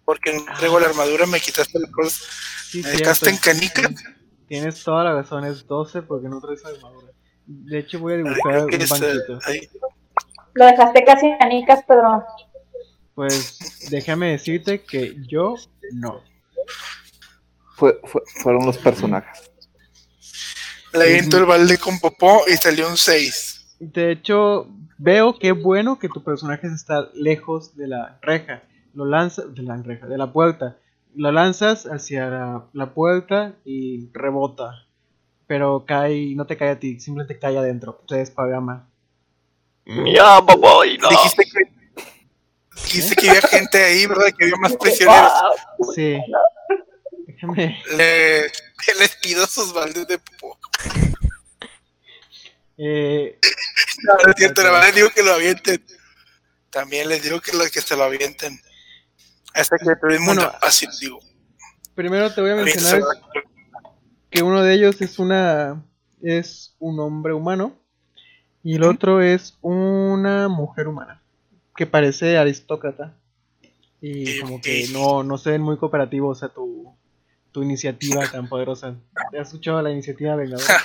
Porque 0.05 0.33
no 0.33 0.43
traigo 0.57 0.79
la 0.79 0.87
armadura, 0.87 1.25
me 1.25 1.39
quitaste 1.39 1.79
la 1.79 1.91
cosa. 1.91 2.23
Sí, 2.69 2.81
Me 2.81 2.91
dejaste 2.91 3.29
en 3.29 3.37
canica. 3.37 3.89
Tienes 4.47 4.83
toda 4.83 5.03
la 5.03 5.13
razón, 5.13 5.43
es 5.45 5.65
12 5.65 6.01
porque 6.03 6.27
no 6.29 6.39
traes 6.39 6.63
armadura. 6.65 7.11
De 7.45 7.79
hecho, 7.79 7.99
voy 7.99 8.13
a 8.13 8.17
dibujar 8.17 8.65
un 8.65 8.73
es, 8.73 8.91
eh, 8.91 8.99
banquito. 8.99 9.39
Lo 10.53 10.65
dejaste 10.65 11.03
casi 11.03 11.27
en 11.27 11.37
canicas, 11.37 11.83
Pedro. 11.87 12.23
Pues 13.13 13.87
déjame 13.89 14.31
decirte 14.31 14.83
que 14.83 15.15
yo 15.27 15.55
no. 15.93 16.21
Fue, 17.75 17.99
fue- 18.05 18.21
fueron 18.41 18.65
los 18.65 18.77
personajes. 18.77 19.51
Le 20.93 21.03
aviento 21.03 21.37
el 21.37 21.45
balde 21.45 21.77
con 21.77 21.99
popó 21.99 22.41
y 22.47 22.53
salió 22.53 22.87
un 22.87 22.97
6. 22.97 23.75
De 23.79 24.11
hecho, 24.11 24.67
veo 24.97 25.37
que 25.37 25.51
bueno 25.51 25.99
que 25.99 26.07
tu 26.07 26.23
personaje 26.23 26.67
está 26.67 27.09
lejos 27.13 27.75
de 27.75 27.87
la 27.87 28.17
reja. 28.21 28.63
Lo 28.93 29.05
lanzas 29.05 29.53
de 29.53 29.61
la 29.63 29.75
reja, 29.75 30.07
de 30.07 30.17
la 30.17 30.31
puerta. 30.31 30.77
Lo 31.15 31.31
lanzas 31.31 31.85
hacia 31.85 32.27
la, 32.29 32.65
la 32.73 32.93
puerta 32.93 33.55
y 33.65 34.09
rebota. 34.13 34.85
Pero 35.47 35.85
cae, 35.85 36.33
no 36.35 36.45
te 36.47 36.57
cae 36.57 36.69
a 36.71 36.79
ti, 36.79 36.99
simplemente 36.99 37.39
cae 37.39 37.57
adentro. 37.57 38.01
Se 38.07 38.17
despagama. 38.17 38.89
Dijiste 41.09 41.43
que, 41.45 42.03
dijiste 42.83 43.15
que 43.15 43.29
había 43.29 43.41
gente 43.41 43.83
ahí, 43.83 44.05
¿verdad? 44.07 44.33
Que 44.37 44.45
había 44.45 44.57
más 44.57 44.75
prisioneros. 44.77 45.31
Sí. 45.95 46.17
Déjame. 47.27 47.81
Le, 47.95 48.41
les 48.99 49.15
pido 49.21 49.45
sus 49.45 49.73
baldes 49.73 50.07
de 50.07 50.17
popó. 50.17 50.57
Eh, 52.77 53.37
No, 54.03 54.13
no 54.25 54.31
es 54.31 54.35
cierto, 54.37 54.63
la 54.63 54.71
verdad 54.71 54.87
les 54.87 54.95
digo 54.95 55.09
que 55.09 55.23
lo 55.23 55.33
avienten. 55.33 55.85
También 56.69 57.07
les 57.07 57.23
digo 57.23 57.39
que, 57.39 57.53
lo, 57.55 57.63
que 57.65 57.81
se 57.81 57.95
lo 57.95 58.03
avienten. 58.03 58.59
Hasta 59.55 59.77
que 59.77 59.95
tuvimos 59.99 60.35
Bueno, 60.35 60.51
así 60.61 60.85
digo. 61.01 61.19
primero 61.95 62.33
te 62.33 62.41
voy 62.41 62.51
a 62.51 62.55
mencionar 62.55 63.01
que 64.29 64.43
uno 64.43 64.61
de 64.63 64.73
ellos 64.73 65.01
es 65.01 65.17
una 65.19 65.83
es 66.21 66.75
un 66.79 66.99
hombre 66.99 67.33
humano 67.33 67.77
y 68.63 68.75
el 68.75 68.83
otro 68.83 69.21
es 69.21 69.57
una 69.61 70.47
mujer 70.49 70.87
humana 70.87 71.21
que 71.75 71.85
parece 71.85 72.37
aristócrata 72.37 73.13
y 74.01 74.39
como 74.41 74.61
que 74.61 74.87
no, 74.91 75.23
no 75.23 75.37
se 75.37 75.51
ven 75.51 75.61
muy 75.61 75.77
cooperativos 75.77 76.43
a 76.43 76.49
tu, 76.49 76.95
tu 77.51 77.63
iniciativa 77.63 78.27
tan 78.31 78.47
poderosa. 78.49 78.95
¿Te 79.31 79.39
has 79.39 79.47
escuchado 79.47 79.81
la 79.81 79.91
iniciativa 79.91 80.35
vengadora? 80.35 80.67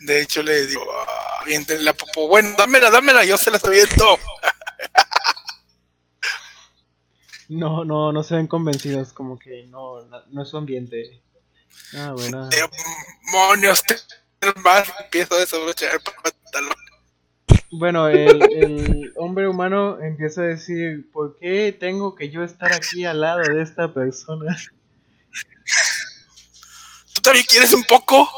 De 0.00 0.22
hecho, 0.22 0.42
le 0.42 0.66
digo, 0.66 0.82
"Ah, 1.06 1.44
la 1.80 1.92
popó. 1.92 2.28
Bueno, 2.28 2.54
dámela, 2.56 2.88
dámela, 2.90 3.24
yo 3.24 3.36
se 3.36 3.50
las 3.50 3.64
aviento. 3.64 4.18
No, 7.48 7.84
no, 7.84 8.12
no 8.12 8.22
se 8.22 8.36
ven 8.36 8.46
convencidos, 8.46 9.12
como 9.12 9.38
que 9.38 9.66
no, 9.66 10.04
no, 10.30 10.42
es 10.42 10.48
su 10.48 10.56
ambiente. 10.56 11.22
Ah, 11.94 12.12
bueno. 12.14 12.48
Demonios, 12.48 13.82
más 14.62 14.92
empiezo 15.02 15.34
a 15.34 15.38
desabrochar 15.38 15.94
el 15.94 16.00
pantalón. 16.00 16.76
Bueno, 17.70 18.08
el, 18.08 18.42
el 18.42 19.12
hombre 19.16 19.48
humano 19.48 19.98
empieza 20.00 20.42
a 20.42 20.44
decir, 20.44 21.10
¿por 21.10 21.36
qué 21.38 21.76
tengo 21.78 22.14
que 22.14 22.30
yo 22.30 22.42
estar 22.42 22.72
aquí 22.72 23.04
al 23.04 23.20
lado 23.20 23.40
de 23.40 23.62
esta 23.62 23.92
persona? 23.92 24.56
¿Tú 27.14 27.22
también 27.22 27.46
quieres 27.48 27.72
un 27.72 27.84
poco? 27.84 28.28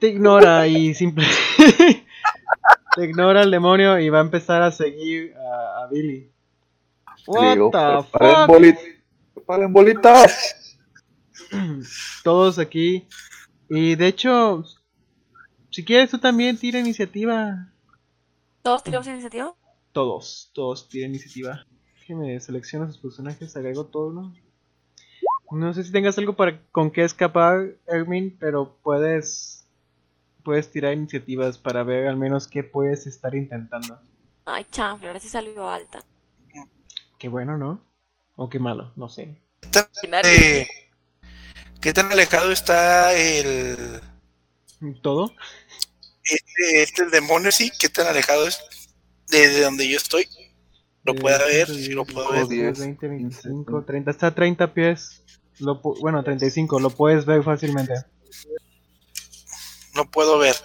Te 0.00 0.08
ignora 0.08 0.66
y 0.66 0.94
simple... 0.94 1.26
Te 2.94 3.04
ignora 3.04 3.42
el 3.42 3.50
demonio 3.50 3.98
y 3.98 4.08
va 4.08 4.20
a 4.20 4.22
empezar 4.22 4.62
a 4.62 4.72
seguir 4.72 5.34
a, 5.36 5.82
a 5.82 5.86
Billy. 5.88 6.30
What 7.26 7.54
Digo, 7.54 7.70
the 7.70 8.02
fuck? 8.10 8.46
preparen 9.34 9.72
bolitas. 9.72 10.78
Todos 12.24 12.58
aquí. 12.58 13.06
Y 13.68 13.94
de 13.94 14.06
hecho, 14.08 14.64
si 15.70 15.84
quieres 15.84 16.10
tú 16.10 16.18
también 16.18 16.56
tira 16.56 16.78
iniciativa. 16.78 17.72
¿Todos 18.62 18.82
tiramos 18.82 19.06
iniciativa? 19.06 19.54
Todos, 19.92 20.50
todos 20.54 20.88
tienen 20.88 21.12
iniciativa. 21.12 21.64
Déjeme 22.00 22.38
seleccionar 22.40 22.88
sus 22.88 22.98
personajes, 22.98 23.56
agrego 23.56 23.86
todo, 23.86 24.12
¿no? 24.12 24.34
No 25.50 25.72
sé 25.74 25.84
si 25.84 25.92
tengas 25.92 26.18
algo 26.18 26.34
para 26.34 26.60
con 26.72 26.90
qué 26.90 27.04
escapar, 27.04 27.76
Ermin, 27.86 28.36
pero 28.38 28.76
puedes 28.82 29.68
puedes 30.42 30.70
tirar 30.70 30.92
iniciativas 30.92 31.58
para 31.58 31.82
ver 31.82 32.06
al 32.06 32.16
menos 32.16 32.46
qué 32.46 32.62
puedes 32.62 33.06
estar 33.06 33.34
intentando. 33.34 33.98
Ay, 34.44 34.64
chanfle, 34.70 35.08
ahora 35.08 35.18
sí 35.18 35.28
salió 35.28 35.68
alta. 35.68 36.04
Qué 37.18 37.28
bueno, 37.28 37.56
¿no? 37.56 37.80
O 38.36 38.48
qué 38.48 38.58
malo, 38.58 38.92
no 38.96 39.08
sé. 39.08 39.40
Eh, 40.24 40.66
¿Qué 41.80 41.92
tan 41.92 42.10
alejado 42.12 42.52
está 42.52 43.12
el 43.14 44.00
¿Todo? 45.02 45.32
este, 46.24 46.82
este 46.82 47.02
el 47.04 47.10
demonio? 47.10 47.50
Sí, 47.52 47.70
¿qué 47.78 47.88
tan 47.88 48.06
alejado 48.06 48.46
es 48.46 48.58
de, 49.28 49.48
de 49.48 49.60
donde 49.62 49.88
yo 49.88 49.96
estoy? 49.96 50.28
¿Lo 51.04 51.14
Eh, 51.14 51.20
puede 51.20 51.38
ver? 51.38 51.66
110, 51.66 51.86
Sí, 51.86 51.92
lo 51.92 52.04
puedo 52.04 52.30
ver. 52.30 52.46
10, 52.48 52.76
10, 52.76 52.78
20, 52.78 53.08
25, 53.08 53.64
15, 53.64 53.86
30. 53.86 54.10
Está 54.10 54.26
a 54.28 54.34
30 54.34 54.74
pies. 54.74 55.22
Lo, 55.58 55.80
bueno, 55.80 56.22
35, 56.22 56.80
lo 56.80 56.90
puedes 56.90 57.24
ver 57.24 57.42
fácilmente. 57.42 57.94
No 59.94 60.10
puedo 60.10 60.38
ver. 60.38 60.56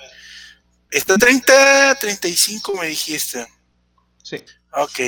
Está 0.89 1.17
30, 1.17 1.95
35 1.99 2.73
me 2.75 2.87
dijiste. 2.87 3.47
Sí. 4.23 4.37
Ok, 4.73 4.99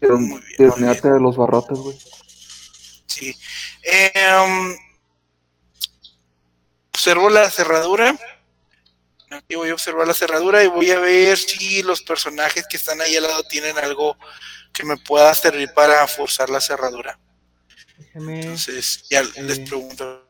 Pero 0.00 0.18
Muy 0.18 0.28
bien, 0.28 0.70
muy 0.78 0.94
de 1.10 1.20
los 1.20 1.36
barrotes, 1.36 1.78
güey. 1.78 1.98
sí. 3.06 3.34
Em, 3.82 4.76
observo 6.92 7.30
la 7.30 7.50
cerradura. 7.50 8.16
Aquí 9.30 9.56
voy 9.56 9.70
a 9.70 9.74
observar 9.74 10.06
la 10.06 10.14
cerradura 10.14 10.62
y 10.64 10.68
voy 10.68 10.90
a 10.90 10.98
ver 11.00 11.36
si 11.36 11.82
los 11.82 12.02
personajes 12.02 12.66
que 12.68 12.76
están 12.78 13.00
ahí 13.00 13.16
al 13.16 13.24
lado 13.24 13.42
tienen 13.44 13.76
algo 13.78 14.16
que 14.72 14.84
me 14.84 14.96
pueda 14.96 15.34
servir 15.34 15.70
para 15.74 16.06
forzar 16.06 16.48
la 16.48 16.60
cerradura. 16.60 17.18
Déjame. 17.98 18.40
Entonces, 18.40 19.04
ya 19.10 19.20
Eh. 19.20 19.42
les 19.42 19.58
pregunto. 19.60 20.24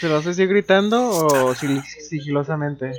¿Se 0.00 0.06
lo 0.08 0.20
decir 0.20 0.48
gritando 0.48 1.08
o 1.10 1.54
sigilosamente? 2.10 2.92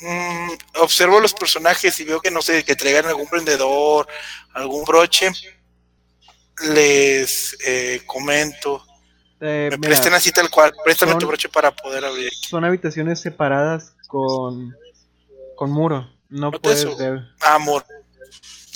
Mm, 0.00 0.50
observo 0.80 1.20
los 1.20 1.34
personajes 1.34 1.98
y 2.00 2.04
veo 2.04 2.20
que 2.20 2.30
no 2.30 2.40
sé, 2.42 2.64
que 2.64 2.76
traigan 2.76 3.06
algún 3.06 3.26
prendedor, 3.28 4.06
algún 4.54 4.84
broche. 4.84 5.30
Les 6.74 7.56
eh, 7.66 8.02
comento. 8.06 8.84
Eh, 9.40 9.68
Me 9.70 9.76
mira, 9.78 9.88
presten 9.88 10.12
así 10.14 10.30
tal 10.32 10.50
cual. 10.50 10.72
Préstame 10.84 11.12
son- 11.12 11.20
tu 11.20 11.26
broche 11.26 11.48
para 11.48 11.74
poder 11.74 12.04
abrir. 12.04 12.30
son 12.32 12.64
habitaciones 12.64 13.20
separadas 13.20 13.94
con, 14.06 14.74
con 15.56 15.70
muro. 15.70 16.08
No 16.28 16.50
No 16.50 16.60
puedes 16.60 16.96
ver. 16.98 17.20
Ah, 17.40 17.54
amor. 17.54 17.84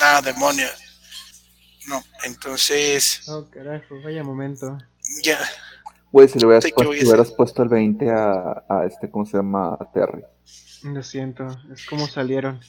Ah, 0.01 0.20
demonios. 0.22 0.72
No, 1.86 2.02
entonces. 2.24 3.28
Oh, 3.28 3.46
carajo, 3.51 4.01
vaya 4.02 4.24
momento. 4.24 4.78
Ya. 5.22 5.38
Güey, 6.10 6.28
si 6.28 6.38
le 6.38 6.46
hubieras, 6.46 6.64
Sí, 6.64 6.70
¿qué 6.70 6.84
puesto, 6.84 6.90
hubieras 7.06 7.32
el 7.59 7.68
20 7.68 8.10
a, 8.10 8.64
a 8.68 8.86
este, 8.86 9.10
¿cómo 9.10 9.26
se 9.26 9.36
llama? 9.36 9.76
A 9.78 9.90
Terry. 9.92 10.24
Lo 10.85 11.02
siento, 11.02 11.47
es 11.73 11.86
como 11.86 12.06
salieron. 12.06 12.61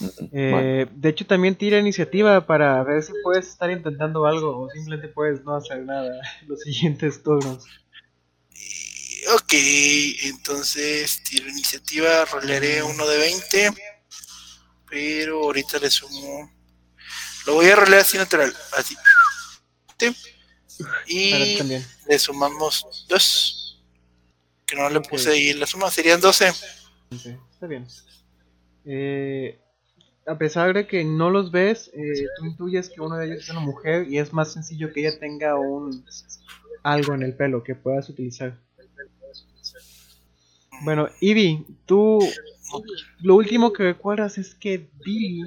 Mm, 0.00 0.04
mm, 0.04 0.28
Eh, 0.32 0.50
bueno. 0.50 1.00
De 1.00 1.08
hecho, 1.08 1.26
también 1.26 1.56
tira 1.56 1.78
iniciativa 1.78 2.46
para 2.46 2.82
ver 2.84 3.02
si 3.02 3.12
puedes 3.22 3.48
estar 3.48 3.70
intentando 3.70 4.26
algo 4.26 4.60
o 4.60 4.70
simplemente 4.70 5.08
puedes 5.08 5.42
no 5.44 5.56
hacer 5.56 5.82
nada 5.84 6.20
los 6.46 6.60
siguientes 6.60 7.22
turnos. 7.22 7.64
Ok, 9.34 9.54
entonces 10.24 11.22
tiro 11.22 11.48
iniciativa, 11.48 12.24
rolearé 12.26 12.82
uno 12.82 13.06
de 13.06 13.16
20. 13.16 13.70
Pero 14.88 15.44
ahorita 15.44 15.78
le 15.78 15.90
sumo. 15.90 16.52
Lo 17.46 17.54
voy 17.54 17.66
a 17.66 17.76
rolear 17.76 18.02
así 18.02 18.18
natural. 18.18 18.54
Así. 18.76 18.96
Y 21.06 21.58
le 22.06 22.18
sumamos 22.18 23.06
2. 23.08 23.82
Que 24.66 24.76
no 24.76 24.88
le 24.90 25.00
puse 25.00 25.30
ahí 25.30 25.52
la 25.54 25.66
suma, 25.66 25.90
serían 25.90 26.20
12. 26.20 26.52
Está 27.16 27.66
bien. 27.66 27.86
Eh, 28.84 29.58
a 30.26 30.38
pesar 30.38 30.74
de 30.74 30.86
que 30.86 31.04
no 31.04 31.30
los 31.30 31.50
ves, 31.50 31.90
eh, 31.94 32.26
tú 32.38 32.46
intuyes 32.46 32.88
que 32.88 33.00
uno 33.00 33.16
de 33.16 33.26
ellos 33.26 33.44
es 33.44 33.50
una 33.50 33.60
mujer 33.60 34.08
y 34.08 34.18
es 34.18 34.32
más 34.32 34.52
sencillo 34.52 34.92
que 34.92 35.00
ella 35.00 35.18
tenga 35.18 35.58
un 35.58 36.04
algo 36.82 37.14
en 37.14 37.22
el 37.22 37.34
pelo 37.34 37.62
que 37.62 37.74
puedas 37.74 38.08
utilizar. 38.08 38.58
Bueno, 40.82 41.08
Ivy, 41.20 41.64
tú 41.86 42.18
lo 43.20 43.36
último 43.36 43.72
que 43.72 43.84
recuerdas 43.84 44.38
es 44.38 44.54
que 44.54 44.88
Billy 45.04 45.44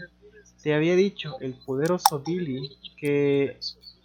te 0.62 0.74
había 0.74 0.96
dicho, 0.96 1.38
el 1.40 1.54
poderoso 1.54 2.22
Billy, 2.26 2.70
que 2.98 3.58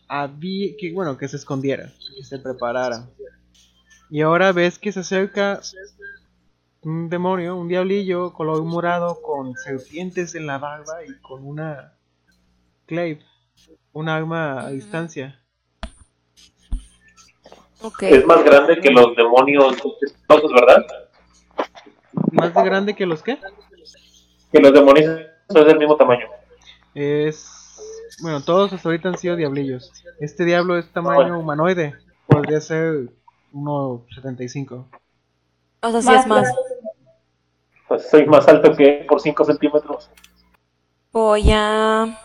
había, 0.08 0.76
que 0.78 0.92
bueno, 0.92 1.16
que 1.16 1.28
se 1.28 1.36
escondiera, 1.36 1.92
que 2.16 2.24
se 2.24 2.38
preparara. 2.38 3.08
Y 4.10 4.20
ahora 4.20 4.52
ves 4.52 4.78
que 4.78 4.92
se 4.92 5.00
acerca 5.00 5.60
un 6.82 7.08
demonio, 7.08 7.56
un 7.56 7.68
diablillo 7.68 8.32
color 8.32 8.62
morado 8.64 9.20
con 9.22 9.54
serpientes 9.54 10.34
en 10.34 10.46
la 10.46 10.58
barba 10.58 11.04
y 11.06 11.20
con 11.20 11.46
una 11.46 11.94
clave, 12.86 13.20
un 13.92 14.08
arma 14.08 14.60
a 14.60 14.70
distancia. 14.70 15.40
Ok. 17.80 18.02
Es 18.02 18.26
más 18.26 18.44
grande 18.44 18.80
que 18.80 18.90
los 18.90 19.14
demonios 19.16 19.76
espantosos, 20.02 20.52
¿verdad? 20.52 20.86
Más 22.32 22.54
de 22.54 22.62
grande 22.62 22.94
que 22.94 23.06
los 23.06 23.22
que 23.22 23.38
Que 24.52 24.60
los 24.60 24.72
demonios 24.72 25.20
son 25.48 25.66
del 25.66 25.78
mismo 25.78 25.96
tamaño. 25.96 26.26
es 26.94 27.58
bueno, 28.20 28.40
todos 28.40 28.72
hasta 28.72 28.88
ahorita 28.88 29.08
han 29.08 29.18
sido 29.18 29.36
diablillos. 29.36 29.90
Este 30.20 30.44
diablo 30.44 30.78
es 30.78 30.92
tamaño 30.92 31.38
humanoide, 31.38 31.94
podría 32.26 32.60
ser 32.60 33.08
1.75. 33.52 34.86
O 35.82 35.90
sea, 35.90 36.02
sí 36.02 36.12
es 36.14 36.26
más. 36.28 36.48
Pues 37.92 38.08
soy 38.08 38.24
más 38.24 38.48
alto 38.48 38.74
que 38.74 39.00
él 39.00 39.06
por 39.06 39.20
5 39.20 39.44
centímetros. 39.44 40.08
Voy 41.12 41.50
a. 41.52 42.18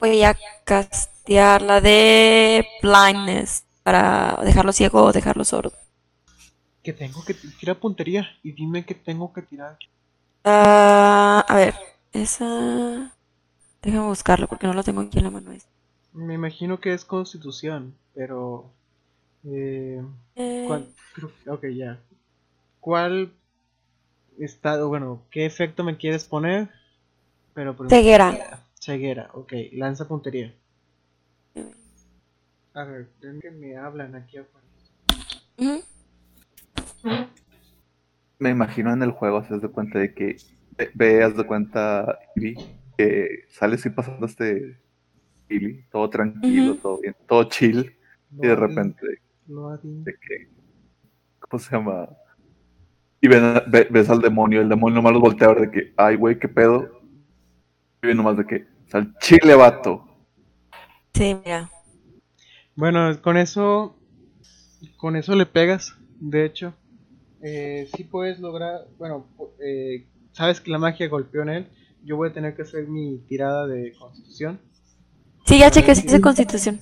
Voy 0.00 0.24
a 0.24 0.36
castear 0.64 1.62
la 1.62 1.80
de 1.80 2.66
blindness 2.82 3.64
para 3.84 4.40
dejarlo 4.42 4.72
ciego 4.72 5.04
o 5.04 5.12
dejarlo 5.12 5.44
sordo. 5.44 5.72
Que 6.82 6.92
tengo 6.92 7.24
que 7.24 7.34
tirar 7.34 7.76
puntería 7.78 8.26
y 8.42 8.50
dime 8.50 8.84
que 8.84 8.96
tengo 8.96 9.32
que 9.32 9.42
tirar. 9.42 9.78
Ah, 10.42 11.44
a 11.46 11.54
ver, 11.54 11.74
esa. 12.12 13.14
Déjame 13.82 14.08
buscarlo 14.08 14.48
porque 14.48 14.66
no 14.66 14.72
lo 14.74 14.82
tengo 14.82 15.00
aquí 15.02 15.18
en 15.18 15.24
la 15.26 15.30
mano. 15.30 15.52
Me 16.12 16.34
imagino 16.34 16.80
que 16.80 16.92
es 16.92 17.04
constitución, 17.04 17.94
pero 18.16 18.72
eh, 19.44 20.02
Eh, 20.34 20.64
¿Cuál? 20.66 20.88
Creo- 21.14 21.54
ok, 21.54 21.66
ya. 21.72 22.00
¿Cuál 22.80 23.32
estado, 24.38 24.88
bueno, 24.88 25.22
qué 25.30 25.46
efecto 25.46 25.84
me 25.84 25.96
quieres 25.96 26.24
poner? 26.24 26.68
Pero 27.54 27.74
por- 27.76 27.88
ceguera. 27.88 28.64
ceguera, 28.78 29.30
ok, 29.32 29.52
lanza 29.72 30.06
puntería. 30.06 30.54
A 32.74 32.84
ver, 32.84 33.08
ven 33.22 33.40
que 33.40 33.50
me 33.50 33.76
hablan 33.76 34.14
aquí 34.14 34.36
afuera. 34.36 34.66
Me 38.38 38.50
imagino 38.50 38.92
en 38.92 39.02
el 39.02 39.12
juego, 39.12 39.42
se 39.44 39.58
de 39.58 39.68
cuenta 39.68 39.98
de 39.98 40.12
que 40.12 40.36
ve- 40.76 40.90
veas 40.94 41.34
de 41.36 41.46
cuenta 41.46 42.18
Ivy, 42.34 42.58
que 42.98 43.44
sales 43.48 43.86
y 43.86 43.90
pasando 43.90 44.26
este 44.26 44.78
Billy, 45.48 45.84
todo 45.90 46.10
tranquilo, 46.10 46.76
todo 46.76 47.00
bien, 47.00 47.16
todo 47.26 47.44
chill, 47.44 47.96
y 48.32 48.46
de 48.46 48.54
repente 48.56 49.06
de 50.04 50.12
que, 50.12 50.48
¿cómo 51.38 51.58
se 51.62 51.70
llama? 51.70 52.08
Y 53.20 53.28
ven 53.28 53.44
a- 53.44 53.60
ve- 53.66 53.88
ves 53.90 54.08
al 54.10 54.20
demonio, 54.20 54.60
el 54.60 54.68
demonio 54.68 54.96
nomás 54.96 55.12
los 55.12 55.22
voltea 55.22 55.48
a 55.48 55.54
ver 55.54 55.62
de 55.62 55.70
que, 55.70 55.92
ay, 55.96 56.16
güey, 56.16 56.38
qué 56.38 56.48
pedo. 56.48 56.90
bien 58.02 58.16
nomás 58.18 58.36
de 58.36 58.46
que, 58.46 58.66
al 58.92 59.16
chile, 59.18 59.54
vato. 59.56 60.04
Sí, 61.14 61.34
mira. 61.44 61.70
Bueno, 62.76 63.20
con 63.22 63.36
eso. 63.36 63.96
Con 64.96 65.16
eso 65.16 65.34
le 65.34 65.46
pegas, 65.46 65.94
de 66.20 66.44
hecho. 66.44 66.74
Eh, 67.42 67.88
sí 67.96 68.04
puedes 68.04 68.38
lograr. 68.38 68.86
Bueno, 68.98 69.26
eh, 69.60 70.06
sabes 70.32 70.60
que 70.60 70.70
la 70.70 70.78
magia 70.78 71.08
golpeó 71.08 71.42
en 71.42 71.48
él. 71.48 71.68
Yo 72.04 72.16
voy 72.16 72.28
a 72.28 72.32
tener 72.32 72.54
que 72.54 72.62
hacer 72.62 72.86
mi 72.86 73.18
tirada 73.26 73.66
de 73.66 73.92
constitución. 73.98 74.60
Sí, 75.46 75.58
ya 75.58 75.70
chequé 75.70 75.94
si 75.94 76.02
dice 76.02 76.20
constitución. 76.20 76.78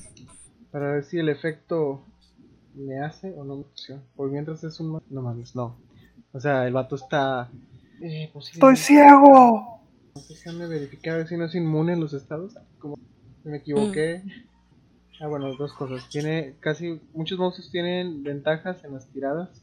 Para 0.70 0.92
ver 0.92 1.04
si 1.04 1.18
el 1.18 1.28
efecto 1.28 2.04
me 2.74 3.00
hace 3.00 3.32
o 3.36 3.44
no 3.44 3.56
me 3.58 3.64
funciona. 3.64 4.02
Por 4.16 4.30
mientras 4.30 4.62
es 4.64 4.78
un. 4.80 5.00
No 5.08 5.22
mames, 5.22 5.54
no. 5.56 5.78
O 6.34 6.40
sea, 6.40 6.66
el 6.66 6.72
vato 6.72 6.96
está. 6.96 7.48
Eh, 8.02 8.28
¡Estoy 8.34 8.76
ciego! 8.76 9.80
Déjame 10.28 10.66
verificar 10.66 11.14
a 11.14 11.18
ver 11.18 11.28
si 11.28 11.36
no 11.36 11.44
es 11.44 11.54
inmune 11.54 11.92
en 11.92 12.00
los 12.00 12.12
estados. 12.12 12.54
Como 12.80 12.98
me 13.44 13.58
equivoqué. 13.58 14.24
Ah, 15.20 15.28
bueno, 15.28 15.54
dos 15.54 15.72
cosas. 15.74 16.08
Tiene 16.08 16.56
casi. 16.58 17.00
Muchos 17.12 17.38
monstruos 17.38 17.70
tienen 17.70 18.24
ventajas 18.24 18.82
en 18.82 18.94
las 18.94 19.06
tiradas 19.06 19.62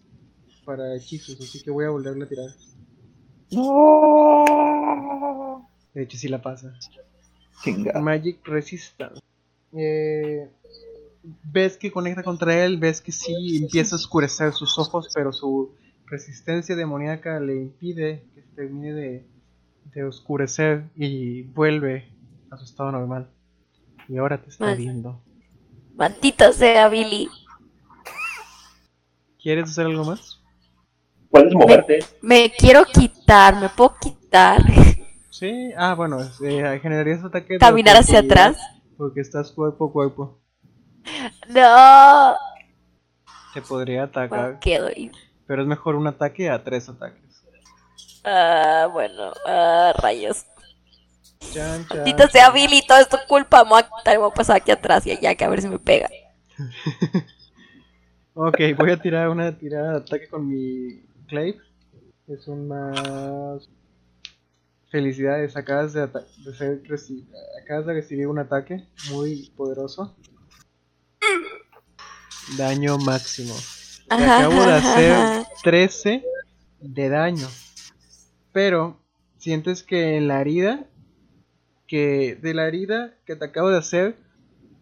para 0.63 0.95
hechizos, 0.95 1.37
así 1.41 1.61
que 1.61 1.71
voy 1.71 1.83
a 1.83 1.89
volverle 1.89 2.23
a 2.23 2.29
tirar. 2.29 2.49
¡No! 3.51 4.45
De 5.93 6.03
hecho, 6.03 6.17
sí 6.17 6.29
la 6.29 6.41
pasa. 6.41 6.73
Chinga. 7.63 7.99
Magic 7.99 8.47
Resistance. 8.47 9.21
Eh, 9.73 10.49
ves 11.43 11.75
que 11.75 11.91
conecta 11.91 12.23
contra 12.23 12.63
él, 12.63 12.77
ves 12.77 13.01
que 13.01 13.11
sí 13.11 13.57
empieza 13.57 13.95
a 13.95 13.97
oscurecer 13.97 14.53
sus 14.53 14.79
ojos, 14.79 15.09
pero 15.13 15.33
su 15.33 15.73
resistencia 16.11 16.75
demoníaca 16.75 17.39
le 17.39 17.55
impide 17.55 18.27
que 18.35 18.41
termine 18.53 18.93
de, 18.93 19.25
de 19.85 20.03
oscurecer 20.03 20.83
y 20.95 21.43
vuelve 21.43 22.09
a 22.51 22.57
su 22.57 22.65
estado 22.65 22.91
normal. 22.91 23.31
Y 24.09 24.17
ahora 24.17 24.41
te 24.41 24.49
está 24.49 24.75
viendo. 24.75 25.23
Maldita 25.95 26.51
sea, 26.51 26.89
Billy. 26.89 27.29
¿Quieres 29.41 29.69
hacer 29.69 29.85
algo 29.85 30.03
más? 30.03 30.41
Puedes 31.29 31.53
moverte. 31.53 31.99
Me 32.21 32.51
quiero 32.51 32.83
quitar, 32.85 33.59
me 33.59 33.69
puedo 33.69 33.95
quitar. 34.01 34.61
Sí, 35.29 35.71
ah, 35.77 35.95
bueno, 35.95 36.19
eh, 36.21 36.79
generarías 36.81 37.23
ataque. 37.23 37.53
de 37.53 37.59
Caminar 37.59 37.95
hacia 37.95 38.19
atrás. 38.19 38.57
Porque 38.97 39.21
estás 39.21 39.51
cuerpo 39.51 39.85
a 39.85 39.91
cuerpo. 39.91 40.39
No. 41.49 42.35
Te 43.53 43.61
podría 43.61 44.03
atacar, 44.03 44.53
Me 44.53 44.59
quedo 44.59 44.87
ahí. 44.87 45.09
Pero 45.51 45.63
es 45.63 45.67
mejor 45.67 45.95
un 45.95 46.07
ataque 46.07 46.49
a 46.49 46.63
tres 46.63 46.87
ataques. 46.87 47.43
Ah, 48.23 48.87
bueno, 48.89 49.33
ah, 49.45 49.91
rayos. 49.97 50.45
Chan, 51.51 51.85
chan, 51.89 51.97
Maldita 51.97 52.29
sea 52.29 52.51
Billy, 52.51 52.81
todo 52.87 52.99
esto 52.99 53.17
es 53.17 53.23
culpa. 53.23 53.63
Voy 53.63 53.81
a 53.81 54.17
voy 54.17 54.29
a 54.31 54.33
pasar 54.33 54.55
aquí 54.55 54.71
atrás 54.71 55.05
y 55.05 55.11
allá, 55.11 55.35
que 55.35 55.43
a 55.43 55.49
ver 55.49 55.61
si 55.61 55.67
me 55.67 55.77
pega. 55.77 56.09
Ok, 58.33 58.57
voy 58.77 58.91
a 58.91 58.97
tirar 58.97 59.27
una 59.27 59.57
tirada 59.57 59.91
de 59.91 59.97
ataque 59.97 60.29
con 60.29 60.47
mi 60.47 61.03
Clave. 61.27 61.59
Es 62.29 62.47
un 62.47 62.69
más. 62.69 63.67
Felicidades, 64.89 65.57
acabas 65.57 65.91
de, 65.91 66.07
ser 66.57 66.81
reci- 66.83 67.27
acabas 67.61 67.87
de 67.87 67.93
recibir 67.93 68.27
un 68.27 68.39
ataque 68.39 68.87
muy 69.09 69.51
poderoso. 69.57 70.15
Daño 72.57 72.97
máximo. 72.99 73.53
Acabo 74.11 74.65
de 74.65 74.73
hacer 74.73 75.11
ajá. 75.13 75.47
13 75.63 76.23
de 76.79 77.09
daño. 77.09 77.47
Pero 78.51 78.99
sientes 79.37 79.83
que 79.83 80.17
en 80.17 80.27
la 80.27 80.41
herida, 80.41 80.85
que 81.87 82.35
de 82.35 82.53
la 82.53 82.67
herida 82.67 83.13
que 83.25 83.37
te 83.37 83.45
acabo 83.45 83.69
de 83.69 83.77
hacer, 83.77 84.17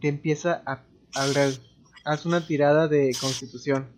te 0.01 0.07
empieza 0.07 0.63
a 0.65 0.81
hablar. 1.13 1.49
Haz 2.05 2.25
una 2.25 2.45
tirada 2.45 2.87
de 2.87 3.15
constitución. 3.21 3.95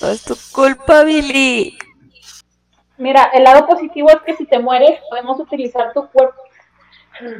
Todo 0.00 0.10
es 0.10 0.24
tu 0.24 0.36
culpa, 0.50 1.04
Billy. 1.04 1.78
Mira, 2.98 3.30
el 3.32 3.44
lado 3.44 3.64
positivo 3.66 4.10
es 4.10 4.22
que 4.26 4.36
si 4.36 4.44
te 4.46 4.58
mueres, 4.58 4.98
podemos 5.08 5.38
utilizar 5.38 5.92
tu 5.92 6.08
cuerpo. 6.08 6.40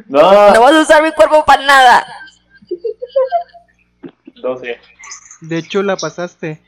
No, 0.06 0.52
No 0.52 0.60
vas 0.60 0.72
a 0.72 0.82
usar 0.82 1.02
mi 1.02 1.10
cuerpo 1.10 1.44
para 1.44 1.64
nada. 1.64 2.06
12. 4.40 4.78
De 5.40 5.58
hecho, 5.58 5.82
la 5.82 5.96
pasaste. 5.96 6.62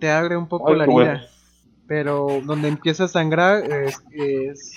Te 0.00 0.10
abre 0.10 0.36
un 0.36 0.48
poco 0.48 0.70
Ay, 0.70 0.76
la 0.78 0.84
herida. 0.84 0.94
bueno. 0.94 1.20
Pero 1.86 2.40
donde 2.44 2.68
empieza 2.68 3.04
a 3.04 3.08
sangrar 3.08 3.64
es, 3.70 4.00
es- 4.12 4.72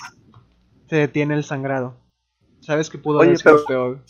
se 0.88 0.96
detiene 0.96 1.34
el 1.34 1.44
sangrado. 1.44 1.96
Sabes 2.60 2.90
que 2.90 2.98
pudo 2.98 3.18
Oye, 3.18 3.28
haber 3.28 3.38
sido 3.38 3.54
pero- 3.54 3.66
peor. 3.66 4.04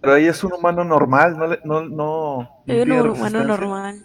Pero 0.00 0.14
ella 0.16 0.30
es 0.30 0.44
un 0.44 0.52
humano 0.52 0.84
normal, 0.84 1.36
no 1.36 1.46
le, 1.48 1.58
no, 1.64 1.82
no. 1.82 2.62
Soy 2.66 2.80
un 2.82 2.92
humano 3.10 3.42
normal. 3.44 4.04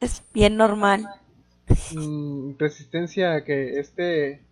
Es 0.00 0.22
bien 0.34 0.56
normal. 0.56 1.06
Mm, 1.94 2.54
resistencia 2.58 3.34
a 3.34 3.44
que 3.44 3.78
este 3.78 4.44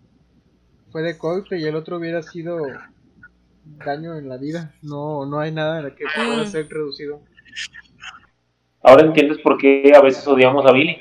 fue 0.93 1.03
de 1.03 1.19
corte 1.19 1.59
y 1.59 1.65
el 1.65 1.75
otro 1.75 1.97
hubiera 1.97 2.23
sido 2.23 2.59
daño 3.85 4.15
en 4.16 4.29
la 4.29 4.37
vida. 4.37 4.73
No, 4.83 5.27
no 5.27 5.41
hay 5.41 5.51
nada 5.51 5.79
en 5.79 5.85
la 5.87 5.95
que 5.97 6.05
pueda 6.15 6.45
Mm. 6.45 6.47
ser 6.47 6.69
reducido. 6.69 7.20
Ahora 8.83 9.05
entiendes 9.05 9.39
por 9.39 9.59
qué 9.59 9.93
a 9.95 10.01
veces 10.01 10.27
odiamos 10.27 10.65
a 10.67 10.73
Billy. 10.73 10.97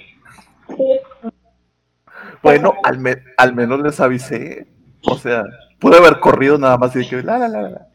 Bueno, 2.42 2.74
al, 2.84 3.00
me- 3.00 3.24
al 3.38 3.56
menos 3.56 3.82
les 3.82 4.00
avisé. 4.00 4.68
O 5.06 5.16
sea, 5.18 5.44
pude 5.80 5.98
haber 5.98 6.20
corrido 6.20 6.58
nada 6.58 6.78
más 6.78 6.96
y 6.96 7.00
de 7.00 7.08
que 7.08 7.24
la 7.24 7.38
la 7.38 7.48
la 7.48 7.62
la. 7.70 7.88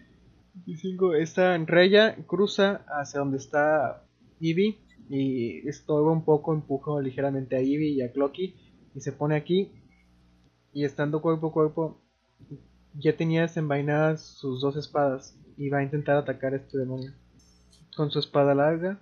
25, 0.55 1.15
esta 1.15 1.57
Reya 1.59 2.17
cruza 2.27 2.83
hacia 2.89 3.21
donde 3.21 3.39
está 3.39 4.05
Ivy 4.41 4.79
y 5.11 5.69
estorba 5.69 6.13
un 6.13 6.25
poco, 6.25 6.55
empuja 6.55 7.01
ligeramente 7.01 7.57
a 7.57 7.61
Ivy 7.61 7.89
y 7.95 8.03
a 8.03 8.13
Clocky 8.13 8.55
y 8.95 9.01
se 9.01 9.13
pone 9.13 9.37
aquí 9.37 9.73
y 10.73 10.85
estando 10.85 11.21
cuerpo 11.21 11.49
a 11.49 11.53
cuerpo 11.53 12.01
ya 12.95 13.17
tenía 13.17 13.43
desenvainadas 13.43 14.23
sus 14.23 14.61
dos 14.61 14.77
espadas 14.77 15.37
y 15.57 15.69
va 15.69 15.79
a 15.79 15.83
intentar 15.83 16.17
atacar 16.17 16.53
a 16.53 16.57
este 16.57 16.79
demonio. 16.79 17.13
Con 17.97 18.11
su 18.11 18.19
espada 18.21 18.55
larga 18.55 19.01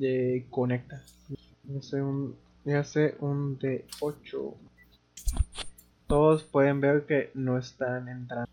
eh, 0.00 0.46
conecta. 0.50 1.02
Y 1.28 1.76
hace 1.76 2.02
un, 2.02 2.36
hace 2.66 3.16
un 3.20 3.58
de 3.58 3.86
8. 4.00 4.54
Todos 6.06 6.42
pueden 6.44 6.80
ver 6.80 7.04
que 7.06 7.30
no 7.34 7.58
están 7.58 8.08
entrando. 8.08 8.48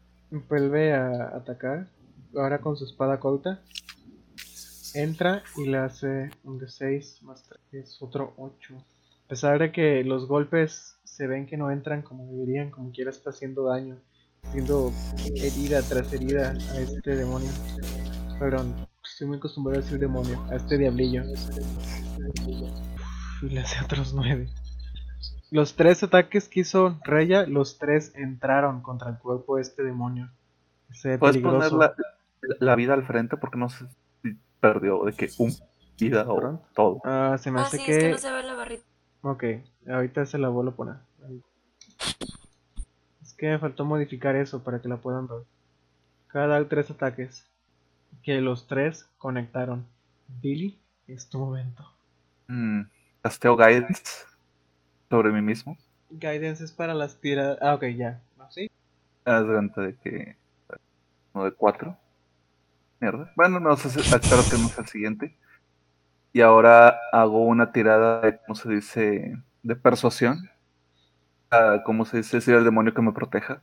Vuelve 0.50 0.94
a 0.94 1.36
atacar. 1.36 1.88
Ahora 2.36 2.60
con 2.60 2.76
su 2.76 2.86
espada 2.86 3.20
corta. 3.20 3.62
Entra 4.94 5.44
y 5.58 5.68
le 5.68 5.78
hace 5.78 6.32
un 6.44 6.58
de 6.58 6.68
6 6.68 7.24
más 7.24 7.44
3. 7.72 7.86
Es 7.86 8.02
otro 8.02 8.34
8. 8.38 8.76
A 8.76 9.28
pesar 9.28 9.60
de 9.60 9.72
que 9.72 10.04
los 10.04 10.28
golpes 10.28 10.98
se 11.04 11.28
ven 11.28 11.46
que 11.46 11.58
no 11.58 11.72
entran 11.72 12.02
como 12.02 12.26
deberían, 12.32 12.72
como 12.72 12.92
quiera 12.92 13.10
está 13.10 13.30
haciendo 13.30 13.66
daño. 13.66 13.98
Haciendo 14.44 14.92
herida 15.36 15.82
tras 15.82 16.12
herida 16.14 16.52
a 16.52 16.80
este 16.80 17.16
demonio. 17.16 17.50
Perdón, 18.38 18.76
estoy 19.16 19.30
muy 19.30 19.38
acostumbrado 19.38 19.80
a 19.80 19.82
decir 19.82 19.98
demonio. 19.98 20.44
A 20.52 20.56
este 20.56 20.78
diablillo. 20.78 21.24
Y 23.42 23.46
le 23.50 23.62
hace 23.62 23.82
otros 23.82 24.14
9. 24.14 24.50
Los 25.52 25.76
tres 25.78 26.04
ataques 26.04 26.50
que 26.50 26.60
hizo 26.60 27.00
Reya, 27.06 27.46
los 27.48 27.78
tres 27.78 28.12
entraron 28.16 28.82
contra 28.82 29.10
el 29.12 29.18
cuerpo 29.18 29.56
de 29.56 29.62
este 29.62 29.84
demonio. 29.84 30.30
Se 30.92 31.18
Puedes 31.18 31.38
poner 31.38 31.60
peligroso. 31.62 31.78
la, 31.78 31.96
la 32.60 32.76
vida 32.76 32.94
al 32.94 33.08
frente 33.08 33.38
porque 33.38 33.58
no 33.58 33.70
sé 33.70 33.86
si 34.22 34.38
perdió 34.60 35.06
de 35.06 35.14
que 35.14 35.30
un 35.38 35.54
vida 35.98 36.26
o 36.28 36.62
todo. 36.76 37.00
Ah, 37.06 37.38
se 37.40 37.52
me 37.52 37.62
Ah, 37.62 37.64
hace 37.64 37.78
sí, 37.78 37.86
que... 37.86 37.92
es 37.94 37.98
que 38.00 38.12
no 38.12 38.18
se 38.18 38.34
ve 38.34 38.44
la 38.44 38.54
barrita. 38.54 38.84
Ok, 39.22 39.44
ahorita 39.88 40.26
se 40.26 40.38
la 40.38 40.50
vuelvo 40.50 40.72
a 40.72 40.76
poner. 40.76 40.96
Ahí. 41.26 41.42
Es 43.22 43.34
que 43.34 43.48
me 43.48 43.60
faltó 43.60 43.86
modificar 43.86 44.36
eso 44.36 44.62
para 44.62 44.82
que 44.82 44.90
la 44.90 44.98
puedan 44.98 45.26
ver. 45.30 45.44
Cada 46.28 46.68
tres 46.68 46.92
ataques. 46.92 47.50
Que 48.24 48.42
los 48.42 48.68
tres 48.68 49.10
conectaron. 49.18 49.86
Billy, 50.42 50.80
es 51.08 51.30
tu 51.30 51.40
momento. 51.40 51.86
Mm, 52.48 52.82
casteo 53.22 53.56
guidance 53.56 54.04
sobre 55.10 55.32
mí 55.32 55.42
mismo. 55.42 55.78
Guidance 56.10 56.64
es 56.64 56.72
para 56.72 56.94
las 56.94 57.20
tiradas. 57.20 57.58
Ah, 57.62 57.76
ok, 57.76 57.84
ya. 57.96 58.22
¿No? 58.38 58.50
¿Sí? 58.52 58.70
Haz 59.26 59.42
de 59.48 59.54
cuenta 59.54 59.82
de 59.82 59.96
que. 59.98 60.36
Uno 61.34 61.46
de 61.46 61.52
cuatro. 61.52 61.98
Mierda. 63.00 63.32
Bueno, 63.36 63.60
no 63.60 63.76
sé, 63.76 63.90
si- 63.90 64.02
sea 64.02 64.20
el 64.78 64.88
siguiente. 64.88 65.36
Y 66.34 66.42
ahora 66.42 66.98
hago 67.12 67.46
una 67.46 67.72
tirada 67.72 68.22
de, 68.22 68.38
¿cómo 68.40 68.56
se 68.56 68.70
dice? 68.70 69.38
De 69.64 69.76
persuasión. 69.76 70.50
Ah, 71.52 71.82
¿Cómo 71.86 72.06
se 72.06 72.18
dice? 72.18 72.38
Decir 72.38 72.56
al 72.56 72.64
demonio 72.64 72.94
que 72.94 73.02
me 73.02 73.14
proteja. 73.14 73.62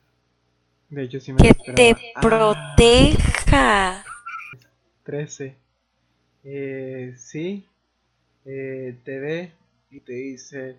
De 0.88 1.04
hecho, 1.04 1.20
sí 1.20 1.32
me 1.32 1.38
Que 1.38 1.54
te. 1.54 1.96
Ah, 2.14 2.20
proteja. 2.20 4.04
13. 5.04 5.54
Eh, 6.44 7.14
sí. 7.18 7.66
Eh, 8.44 8.94
te 9.04 9.18
ve 9.20 9.52
y 9.90 10.00
te 10.00 10.12
dice. 10.12 10.76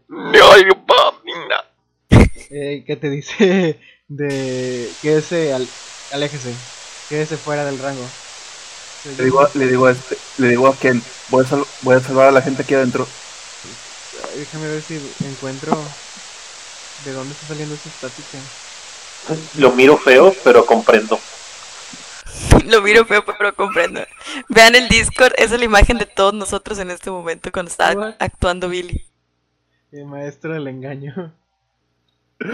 Eh, 2.49 2.83
¿Qué 2.85 2.95
te 2.95 3.09
dice? 3.09 3.79
de 4.07 4.89
quédese, 5.01 5.53
al, 5.53 5.67
aléjese, 6.11 6.53
quédese 7.09 7.37
fuera 7.37 7.65
del 7.65 7.79
rango. 7.79 8.05
Le 9.17 9.23
digo, 9.23 9.47
le 9.55 9.67
digo 9.67 9.85
a 9.87 9.91
este, 9.91 10.17
le 10.37 10.49
digo 10.49 10.67
a 10.67 10.77
Ken, 10.77 11.01
voy 11.29 11.43
a, 11.43 11.47
sal- 11.47 11.65
voy 11.81 11.95
a 11.95 11.99
salvar 11.99 12.27
a 12.27 12.31
la 12.31 12.41
gente 12.41 12.61
aquí 12.63 12.73
adentro. 12.73 13.07
Déjame 14.37 14.67
ver 14.69 14.81
si 14.81 14.95
encuentro 15.25 15.77
de 17.05 17.11
dónde 17.11 17.33
está 17.33 17.47
saliendo 17.47 17.75
esa 17.75 17.89
estática. 17.89 18.37
Lo 19.57 19.71
miro 19.71 19.97
feo, 19.97 20.33
pero 20.43 20.65
comprendo. 20.65 21.19
Lo 22.69 22.81
miro 22.81 23.05
feo, 23.05 23.23
pero 23.25 23.53
comprendo. 23.55 24.01
Vean 24.49 24.75
el 24.75 24.87
Discord, 24.87 25.33
esa 25.37 25.55
es 25.55 25.59
la 25.59 25.65
imagen 25.65 25.97
de 25.97 26.05
todos 26.05 26.33
nosotros 26.33 26.79
en 26.79 26.91
este 26.91 27.11
momento 27.11 27.51
cuando 27.51 27.69
está 27.69 27.93
What? 27.93 28.15
actuando 28.19 28.69
Billy. 28.69 29.05
El 29.91 30.05
maestro 30.05 30.53
del 30.53 30.67
engaño. 30.67 31.33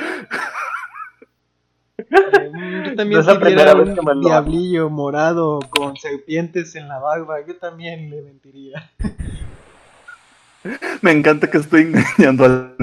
Eh, 2.12 2.84
yo 2.86 2.96
también 2.96 3.12
No 3.12 3.20
es 3.20 3.26
la 3.26 3.34
si 3.34 3.40
primera 3.40 3.74
viera 3.74 3.76
vez 3.76 3.94
que 3.94 4.02
me 4.02 4.12
un 4.14 4.22
lo 4.22 4.30
diablillo 4.30 4.90
morado 4.90 5.60
con 5.70 5.98
serpientes 5.98 6.74
en 6.76 6.88
la 6.88 6.98
barba, 6.98 7.46
yo 7.46 7.58
también 7.58 8.10
le 8.10 8.22
mentiría. 8.22 8.90
Me 11.02 11.12
encanta 11.12 11.50
que 11.50 11.58
estoy 11.58 11.82
engañando 11.82 12.46
al. 12.46 12.76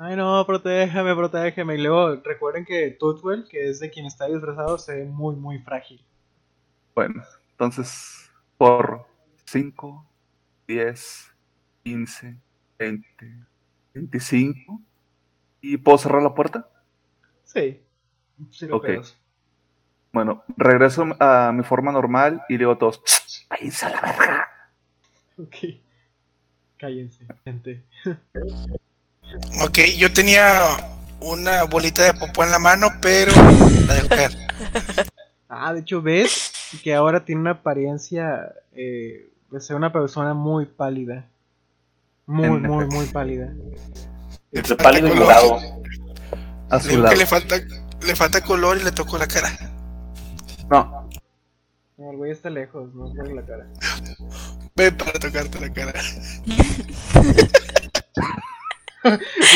Ay 0.00 0.14
no, 0.14 0.46
protégeme, 0.46 1.12
protégeme. 1.16 1.74
Y 1.74 1.78
luego 1.78 2.14
recuerden 2.22 2.64
que 2.64 2.92
Tutwell, 2.92 3.48
que 3.48 3.68
es 3.68 3.80
de 3.80 3.90
quien 3.90 4.06
está 4.06 4.26
disfrazado, 4.26 4.78
se 4.78 4.94
ve 4.94 5.04
muy, 5.04 5.34
muy 5.34 5.58
frágil. 5.58 6.00
Bueno, 6.94 7.24
entonces, 7.50 8.30
por 8.56 9.06
5, 9.44 10.06
10, 10.68 11.32
15, 11.82 12.36
20, 12.78 13.34
25. 13.94 14.80
¿Y 15.60 15.76
puedo 15.78 15.98
cerrar 15.98 16.22
la 16.22 16.32
puerta? 16.32 16.68
Sí. 17.42 17.82
Sí, 18.52 18.68
lo 18.68 18.76
Ok. 18.76 18.84
pedos. 18.84 19.18
Bueno, 20.12 20.44
regreso 20.56 21.06
a 21.18 21.50
mi 21.52 21.64
forma 21.64 21.90
normal 21.90 22.44
y 22.48 22.56
digo 22.56 22.70
a 22.70 22.78
todos: 22.78 23.02
¡Váyanse 23.50 23.86
a 23.86 23.90
la 23.90 24.00
verga! 24.00 24.48
Ok. 25.38 25.56
Cállense, 26.78 27.26
gente. 27.44 27.84
Ok, 29.62 29.78
yo 29.96 30.12
tenía 30.12 30.60
una 31.20 31.64
bolita 31.64 32.02
de 32.04 32.14
popó 32.14 32.44
en 32.44 32.50
la 32.50 32.58
mano, 32.58 32.88
pero 33.00 33.32
la 33.86 33.94
dejé 33.94 34.08
caer. 34.08 34.32
Ah, 35.50 35.72
de 35.72 35.80
hecho, 35.80 36.02
ves 36.02 36.52
que 36.84 36.94
ahora 36.94 37.24
tiene 37.24 37.40
una 37.40 37.52
apariencia 37.52 38.52
eh, 38.74 39.30
de 39.50 39.60
ser 39.62 39.76
una 39.76 39.90
persona 39.90 40.34
muy 40.34 40.66
pálida. 40.66 41.24
Muy, 42.26 42.50
muy, 42.60 42.84
muy 42.90 43.06
pálida. 43.06 43.50
Entre 44.52 44.76
pálido 44.76 45.08
y 45.08 45.14
morado. 45.18 45.56
A 46.68 46.76
Le 46.76 46.82
su 46.82 46.88
digo 46.90 47.02
lado. 47.02 47.14
que 47.14 47.18
le 47.20 47.26
falta, 47.26 47.56
le 48.02 48.14
falta 48.14 48.42
color 48.42 48.76
y 48.76 48.84
le 48.84 48.92
tocó 48.92 49.16
la 49.16 49.26
cara. 49.26 49.48
No, 50.68 51.08
No, 51.96 52.10
el 52.10 52.16
güey 52.18 52.30
está 52.32 52.50
lejos, 52.50 52.92
no 52.94 53.10
por 53.14 53.32
la 53.32 53.42
cara. 53.42 53.66
Ven 54.76 54.96
para 54.98 55.18
tocarte 55.18 55.60
la 55.60 55.72
cara. 55.72 55.94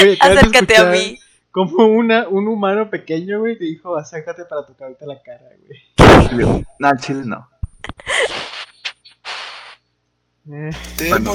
Güey, 0.01 0.17
Acércate 0.21 0.77
a 0.77 0.85
mí. 0.87 1.19
Como 1.51 1.87
una, 1.87 2.29
un 2.29 2.49
humano 2.49 2.89
pequeño, 2.89 3.41
güey, 3.41 3.59
te 3.59 3.65
dijo, 3.65 3.97
acércate 3.97 4.45
para 4.47 4.65
tocarte 4.65 5.05
la 5.07 5.23
cara, 5.23 5.45
güey. 5.67 6.65
No, 6.79 6.91
Chile 6.97 7.23
no. 7.27 7.49
Eh, 10.51 10.71
Te 10.97 11.09
Bueno. 11.09 11.35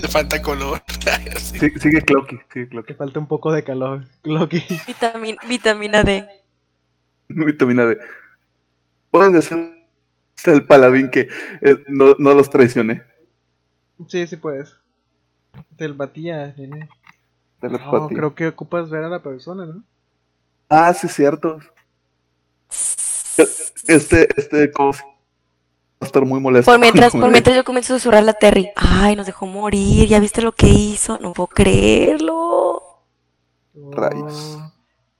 te 0.00 0.08
falta 0.08 0.40
color. 0.42 0.82
Sí. 1.38 1.58
Sigue 1.80 2.02
Clocky, 2.02 2.38
sigue 2.52 2.68
Clocky. 2.68 2.88
te 2.88 2.94
falta 2.94 3.18
un 3.18 3.26
poco 3.26 3.50
de 3.50 3.64
calor, 3.64 4.04
Loki. 4.24 4.58
Vitamin- 4.86 5.38
vitamina 5.48 6.04
D. 6.04 6.24
Vitamina 7.28 7.86
D. 7.86 7.98
Pueden 9.10 9.32
decir 9.32 9.74
el 10.44 10.66
paladín 10.66 11.10
que 11.10 11.28
eh, 11.62 11.82
no, 11.88 12.14
no 12.18 12.34
los 12.34 12.50
traicioné. 12.50 13.02
Sí, 14.08 14.26
sí 14.26 14.36
puedes. 14.36 14.76
Telepatía, 15.76 16.54
nene. 16.58 16.88
No, 17.60 18.08
creo 18.08 18.34
que 18.34 18.48
ocupas 18.48 18.88
ver 18.88 19.04
a 19.04 19.08
la 19.08 19.20
persona, 19.20 19.66
¿no? 19.66 19.82
Ah, 20.68 20.92
sí, 20.94 21.08
cierto. 21.08 21.58
Este, 23.86 24.28
este, 24.36 24.70
como 24.70 24.92
va 24.92 24.98
a 26.00 26.04
estar 26.04 26.24
muy 26.24 26.40
molesto. 26.40 26.70
Por 26.70 26.78
mientras, 26.78 27.12
por 27.12 27.30
mientras 27.30 27.56
yo 27.56 27.64
comienzo 27.64 27.94
a 27.94 27.98
susurrarle 27.98 28.30
a 28.30 28.34
Terry. 28.34 28.70
Ay, 28.76 29.16
nos 29.16 29.26
dejó 29.26 29.46
morir. 29.46 30.08
¿Ya 30.08 30.20
viste 30.20 30.42
lo 30.42 30.52
que 30.52 30.68
hizo? 30.68 31.18
No 31.18 31.32
puedo 31.32 31.48
creerlo. 31.48 32.82
Rayos. 33.90 34.58
Oh. 34.58 34.72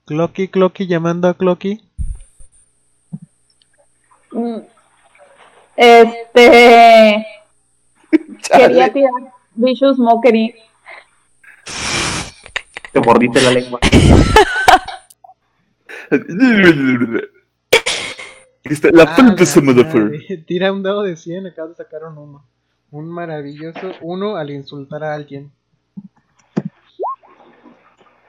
Clocky, 0.05 0.47
Clocky, 0.47 0.87
llamando 0.87 1.27
a 1.27 1.33
Clocky. 1.33 1.81
Mm. 4.31 4.59
Este. 5.75 7.25
Quería 8.51 8.93
tirar 8.93 9.11
Vicious 9.55 9.97
Mockery. 9.97 10.55
Te 12.91 12.99
mordiste 12.99 13.41
la 13.41 13.51
lengua. 13.51 13.79
Dijiste, 18.63 18.91
la 18.91 19.03
Ah, 19.03 19.15
da 19.73 19.85
fur. 19.91 20.03
madre. 20.11 20.37
Tira 20.45 20.71
un 20.71 20.83
dado 20.83 21.03
de 21.03 21.15
100, 21.15 21.47
acabas 21.47 21.77
de 21.77 21.83
sacar 21.83 22.03
un 22.05 22.17
1. 22.17 22.45
Un 22.91 23.07
maravilloso 23.09 23.91
1 24.01 24.35
al 24.35 24.49
insultar 24.49 25.03
a 25.03 25.13
alguien. 25.13 25.51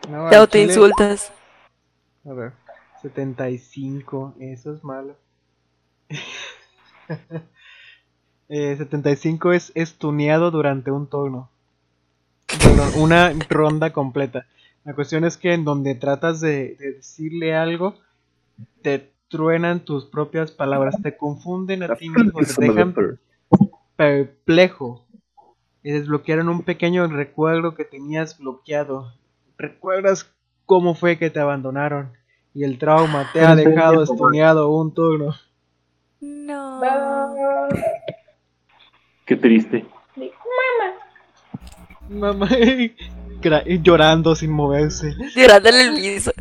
No, 0.08 0.28
Te 0.28 0.36
autoinsultas. 0.36 1.32
A 2.28 2.32
ver, 2.32 2.52
75, 3.02 4.34
eso 4.40 4.74
es 4.74 4.84
malo. 4.84 5.16
Eh, 8.52 8.74
75 8.76 9.52
es 9.52 9.70
estuneado 9.76 10.50
durante 10.50 10.90
un 10.90 11.06
turno. 11.08 11.48
Una 12.96 13.32
ronda 13.48 13.92
completa. 13.92 14.46
La 14.84 14.94
cuestión 14.94 15.24
es 15.24 15.36
que 15.36 15.52
en 15.52 15.64
donde 15.64 15.94
tratas 15.94 16.40
de, 16.40 16.76
de 16.78 16.92
decirle 16.92 17.54
algo, 17.54 17.96
te 18.82 19.10
truenan 19.30 19.80
tus 19.84 20.04
propias 20.04 20.50
palabras, 20.50 20.96
te 21.02 21.16
confunden 21.16 21.84
a 21.84 21.94
ti 21.94 22.10
mismo, 22.10 22.40
te 22.40 22.66
dejan 22.66 22.94
perplejo. 23.96 25.06
Y 25.82 25.92
desbloquearon 25.92 26.50
un 26.50 26.62
pequeño 26.62 27.06
recuerdo 27.06 27.74
que 27.74 27.84
tenías 27.84 28.38
bloqueado. 28.38 29.14
¿Recuerdas 29.56 30.30
cómo 30.66 30.94
fue 30.94 31.16
que 31.16 31.30
te 31.30 31.40
abandonaron? 31.40 32.12
Y 32.52 32.64
el 32.64 32.78
trauma 32.78 33.30
te 33.32 33.40
ha 33.40 33.54
dejado 33.54 34.04
sí, 34.04 34.12
estuneado 34.12 34.68
un 34.70 34.92
turno. 34.92 35.34
No. 36.20 36.80
Qué 39.24 39.36
triste. 39.36 39.86
Mamá, 40.16 40.99
gra- 43.40 43.64
llorando 43.82 44.34
sin 44.34 44.50
moverse. 44.50 45.14
Llorándole 45.36 45.82
el 45.82 45.94
piso. 45.94 46.32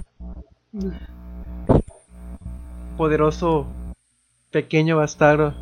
Poderoso 2.98 3.68
pequeño 4.52 4.98
bastardo. 4.98 5.56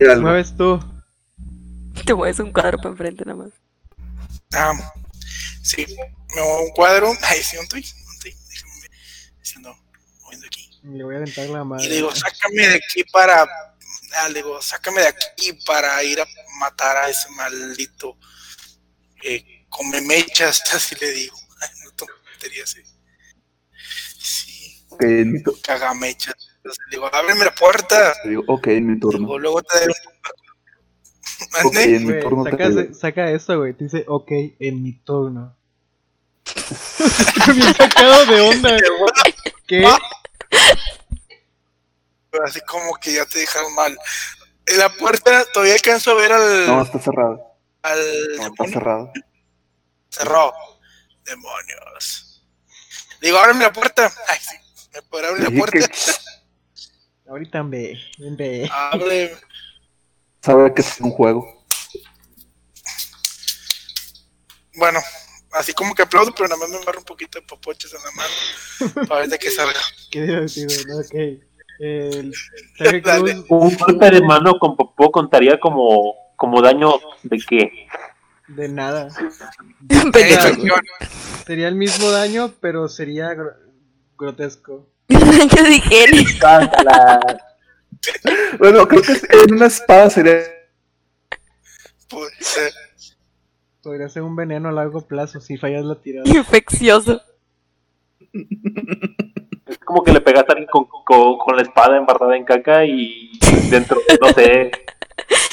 Algo. 0.00 0.22
Mueves 0.22 0.56
tú. 0.56 0.80
Te 2.04 2.14
mueves 2.14 2.38
un 2.40 2.52
cuadro 2.52 2.78
para 2.78 2.90
enfrente 2.90 3.24
nada 3.24 3.44
más. 3.44 3.50
Ah, 4.54 4.72
sí, 5.62 5.86
me 6.34 6.40
muevo 6.42 6.62
un 6.64 6.70
cuadro. 6.70 7.12
Ay, 7.22 7.42
sí, 7.42 7.56
un 7.58 7.66
tweet. 7.68 7.84
Un 8.12 8.18
tweet. 8.20 8.34
Déjame 8.48 8.80
ver. 8.82 8.90
Diciendo, 9.42 9.76
moviendo 10.22 10.46
aquí. 10.46 10.70
Le 10.84 11.04
voy 11.04 11.14
a 11.14 11.18
aventar 11.18 11.46
la 11.48 11.60
Y 11.60 11.64
madre. 11.64 11.88
le 11.88 11.94
digo, 11.96 12.14
sácame 12.14 12.66
de 12.68 12.74
aquí 12.76 13.04
para. 13.12 13.42
Ah, 13.42 14.28
le 14.28 14.34
digo, 14.34 14.60
sácame 14.62 15.02
de 15.02 15.08
aquí 15.08 15.52
para 15.66 16.02
ir 16.04 16.20
a 16.20 16.26
matar 16.58 16.96
a 16.96 17.08
ese 17.08 17.28
maldito. 17.30 18.16
Eh, 19.22 19.66
come 19.68 20.00
mechas, 20.02 20.62
así 20.74 20.94
le 21.00 21.10
digo. 21.12 21.36
Ay, 21.60 21.68
no 21.84 21.90
tontería 21.92 22.64
así. 22.64 22.80
Sí, 24.18 24.84
Ok, 24.90 25.02
en 25.02 25.32
mi, 25.32 25.42
tu- 25.42 25.58
cagamechas. 25.62 26.34
Entonces, 26.56 26.84
le 26.90 26.96
digo, 26.96 27.14
ábreme 27.14 27.44
la 27.44 27.54
puerta. 27.54 28.12
te 28.22 28.28
digo, 28.30 28.44
ok, 28.48 28.66
en 28.68 28.86
mi 28.86 29.00
turno. 29.00 29.18
Digo, 29.18 29.38
luego 29.38 29.62
te 29.62 29.78
daré 29.78 29.92
un. 29.92 30.20
En 31.74 32.04
mi 32.06 32.12
Güey, 32.12 32.20
turno 32.22 32.44
te 32.44 32.50
saca, 32.50 32.94
saca 32.94 33.30
eso, 33.30 33.56
güey. 33.58 33.72
Te 33.72 33.84
dice, 33.84 34.04
ok, 34.06 34.30
en 34.58 34.82
mi 34.82 34.92
turno. 34.92 35.56
Estoy 36.44 37.54
bien 37.56 37.74
sacado 37.74 38.26
de 38.26 38.40
onda. 38.42 38.76
¿Qué? 39.66 39.86
Así 42.44 42.60
como 42.66 42.94
que 42.96 43.14
ya 43.14 43.24
te 43.26 43.38
dejaron 43.40 43.74
mal. 43.74 43.96
En 44.66 44.78
la 44.78 44.88
puerta 44.90 45.44
todavía 45.52 45.74
alcanzo 45.74 46.10
a 46.12 46.14
ver 46.14 46.32
al. 46.32 46.66
No, 46.66 46.82
está 46.82 46.98
cerrado. 47.00 47.40
Al 47.82 47.98
No, 48.36 48.46
está 48.46 48.68
cerrado. 48.68 49.12
Cerró. 50.10 50.52
Demonios. 51.24 52.44
Digo, 53.20 53.38
ábreme 53.38 53.64
la 53.64 53.72
puerta. 53.72 54.12
Ay, 54.28 54.38
sí. 54.40 54.56
¿Me 54.94 55.02
podrá 55.02 55.28
abrir 55.28 55.50
la 55.50 55.58
puerta? 55.58 55.78
que 55.78 55.94
Ahorita 57.30 57.62
ve, 57.62 57.96
ve. 58.18 58.68
Abre. 58.72 59.36
sabe 60.42 60.74
que 60.74 60.80
es 60.80 61.00
un 61.00 61.10
juego. 61.10 61.64
Bueno, 64.74 65.00
Así 65.52 65.72
como 65.72 65.94
que 65.94 66.02
aplaudo, 66.02 66.32
pero 66.32 66.48
nada 66.48 66.60
más 66.60 66.70
me 66.70 66.76
agarro 66.76 67.00
un 67.00 67.04
poquito 67.04 67.40
de 67.40 67.46
popoches 67.46 67.92
en 67.92 68.00
la 68.04 68.10
mano. 68.12 69.08
Para 69.08 69.20
ver 69.22 69.30
de 69.30 69.38
qué 69.38 69.50
salga. 69.50 69.80
Qué 70.10 70.22
divertido, 70.22 70.68
¿no? 70.88 70.98
Ok. 71.00 71.14
El 71.80 72.32
Un 73.48 73.76
golpe 73.76 74.10
de 74.10 74.20
mano 74.22 74.58
con 74.58 74.76
popó 74.76 75.10
contaría 75.10 75.58
como, 75.58 76.14
como 76.40 76.62
daño 76.62 76.94
de 77.22 77.38
qué. 77.46 77.86
de 78.48 78.68
nada. 78.70 79.08
Infección. 79.90 80.80
Sería 81.46 81.68
el 81.68 81.74
mismo 81.74 82.10
daño, 82.10 82.50
pero 82.62 82.88
sería 82.88 83.34
gro- 83.34 83.56
grotesco. 84.18 84.88
Yo 85.08 85.64
dije, 85.64 86.06
Bueno, 88.58 88.88
creo 88.88 89.02
que 89.02 89.12
en 89.44 89.54
una 89.54 89.66
espada 89.66 90.08
sería. 90.08 90.38
Puede 92.08 92.32
ser. 92.40 92.72
Podría 93.82 94.08
ser 94.08 94.22
un 94.22 94.34
veneno 94.34 94.70
a 94.70 94.72
largo 94.72 95.02
plazo 95.06 95.40
si 95.42 95.58
fallas 95.58 95.84
la 95.84 95.96
tirada. 96.00 96.26
infeccioso. 96.26 97.20
Es 99.66 99.78
como 99.84 100.02
que 100.02 100.12
le 100.12 100.20
pegas 100.22 100.44
a 100.48 100.52
alguien 100.52 100.68
con, 100.70 100.86
con, 101.04 101.36
con 101.38 101.56
la 101.56 101.62
espada 101.62 101.96
embarrada 101.98 102.34
en 102.36 102.44
caca 102.44 102.84
y 102.86 103.30
dentro 103.70 104.00
de, 104.08 104.18
no 104.20 104.28
sé, 104.32 104.70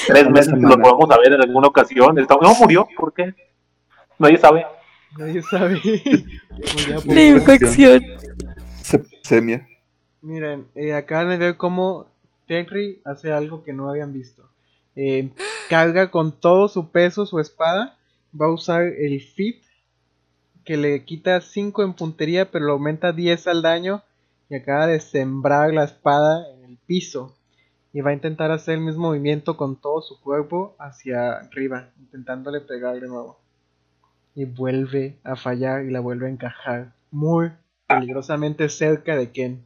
tres 0.06 0.28
meses 0.30 0.46
semana. 0.46 0.76
lo 0.76 0.82
podemos 0.82 1.08
saber 1.08 1.32
en 1.32 1.40
alguna 1.42 1.68
ocasión. 1.68 2.18
Está- 2.18 2.36
No 2.40 2.54
murió, 2.54 2.86
¿por 2.96 3.12
qué? 3.12 3.34
Nadie 4.18 4.38
sabe. 4.38 4.66
Nadie 5.16 5.42
sabe. 5.42 5.80
La 7.06 7.22
infección. 7.22 8.02
Sepsemia. 8.82 9.66
Miren, 10.22 10.66
eh, 10.74 10.94
acaban 10.94 11.30
de 11.30 11.36
ver 11.38 11.56
cómo 11.56 12.06
Terry 12.46 13.00
hace 13.04 13.32
algo 13.32 13.62
que 13.62 13.72
no 13.72 13.88
habían 13.88 14.12
visto. 14.12 14.48
Eh, 14.96 15.30
carga 15.68 16.10
con 16.10 16.32
todo 16.32 16.68
su 16.68 16.90
peso 16.90 17.24
su 17.26 17.38
espada. 17.38 17.96
Va 18.38 18.46
a 18.46 18.52
usar 18.52 18.82
el 18.82 19.20
fit 19.20 19.62
que 20.64 20.76
le 20.76 21.04
quita 21.04 21.40
5 21.40 21.82
en 21.82 21.94
puntería, 21.94 22.50
pero 22.50 22.66
le 22.66 22.72
aumenta 22.72 23.12
10 23.12 23.46
al 23.46 23.62
daño. 23.62 24.02
Y 24.50 24.56
acaba 24.56 24.86
de 24.86 24.98
sembrar 25.00 25.72
la 25.72 25.84
espada 25.84 26.46
en 26.54 26.64
el 26.64 26.78
piso. 26.86 27.36
Y 27.92 28.00
va 28.00 28.10
a 28.10 28.14
intentar 28.14 28.50
hacer 28.50 28.74
el 28.74 28.80
mismo 28.82 29.08
movimiento 29.08 29.56
con 29.56 29.76
todo 29.76 30.02
su 30.02 30.20
cuerpo 30.20 30.76
hacia 30.78 31.38
arriba, 31.38 31.88
intentándole 31.98 32.60
pegar 32.60 33.00
de 33.00 33.08
nuevo. 33.08 33.38
Y 34.34 34.44
vuelve 34.44 35.16
a 35.24 35.36
fallar 35.36 35.84
y 35.84 35.90
la 35.90 36.00
vuelve 36.00 36.26
a 36.26 36.30
encajar. 36.30 36.92
Muy 37.10 37.50
peligrosamente 37.86 38.68
cerca 38.68 39.16
de 39.16 39.30
Ken. 39.30 39.64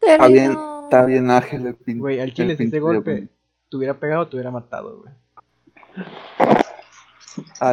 Está 0.00 0.26
bien, 0.28 0.56
está 0.84 1.04
bien 1.04 1.30
ágil 1.30 1.66
el 1.66 1.74
pin. 1.74 1.98
Güey, 1.98 2.20
al 2.20 2.34
chile, 2.34 2.56
si 2.56 2.64
ese 2.64 2.80
golpe 2.80 3.28
te 3.70 3.76
hubiera 3.76 3.94
pegado, 3.94 4.26
te 4.26 4.36
hubiera 4.36 4.50
matado, 4.50 5.02
güey. 5.02 5.14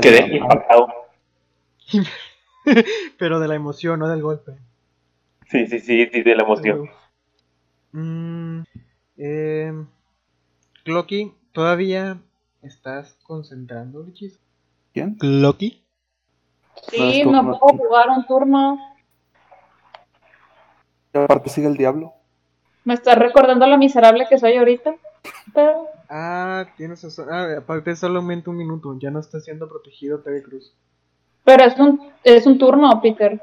Quedé 0.01 0.37
impactado. 0.37 0.87
Pero 3.17 3.39
de 3.39 3.47
la 3.47 3.55
emoción, 3.55 3.99
no 3.99 4.07
del 4.07 4.21
golpe. 4.21 4.53
Sí, 5.49 5.65
sí, 5.67 5.79
sí, 5.79 6.09
sí, 6.11 6.21
de 6.21 6.35
la 6.35 6.43
emoción. 6.43 6.89
Mm, 7.93 8.61
eh, 9.17 9.73
Clocky, 10.83 11.33
¿todavía 11.51 12.17
estás 12.61 13.17
concentrando 13.23 14.01
el 14.01 14.09
hechizo? 14.09 14.39
¿Quién? 14.93 15.15
¿Clocky? 15.15 15.83
Sí, 16.89 17.23
No, 17.25 17.43
puedo 17.59 17.77
jugar 17.77 18.09
un 18.09 18.25
turno. 18.25 18.77
Y 21.13 21.17
aparte 21.17 21.49
sigue 21.49 21.67
el 21.67 21.77
diablo. 21.77 22.13
Me 22.83 22.93
está 22.93 23.15
recordando 23.15 23.67
lo 23.67 23.77
miserable 23.77 24.27
que 24.29 24.37
soy 24.37 24.55
ahorita. 24.55 24.95
Pero 25.53 25.87
Ah, 26.09 26.65
tienes 26.77 27.03
razón. 27.03 27.27
Ah, 27.29 27.57
aparte 27.57 27.95
solamente 27.95 28.49
un 28.49 28.57
minuto. 28.57 28.97
Ya 28.99 29.11
no 29.11 29.19
está 29.19 29.39
siendo 29.41 29.67
protegido 29.67 30.19
Terry 30.19 30.41
Cruz. 30.41 30.73
Pero 31.43 31.63
es 31.63 31.77
un, 31.79 32.11
es 32.23 32.45
un 32.45 32.57
turno, 32.57 33.01
Peter. 33.01 33.41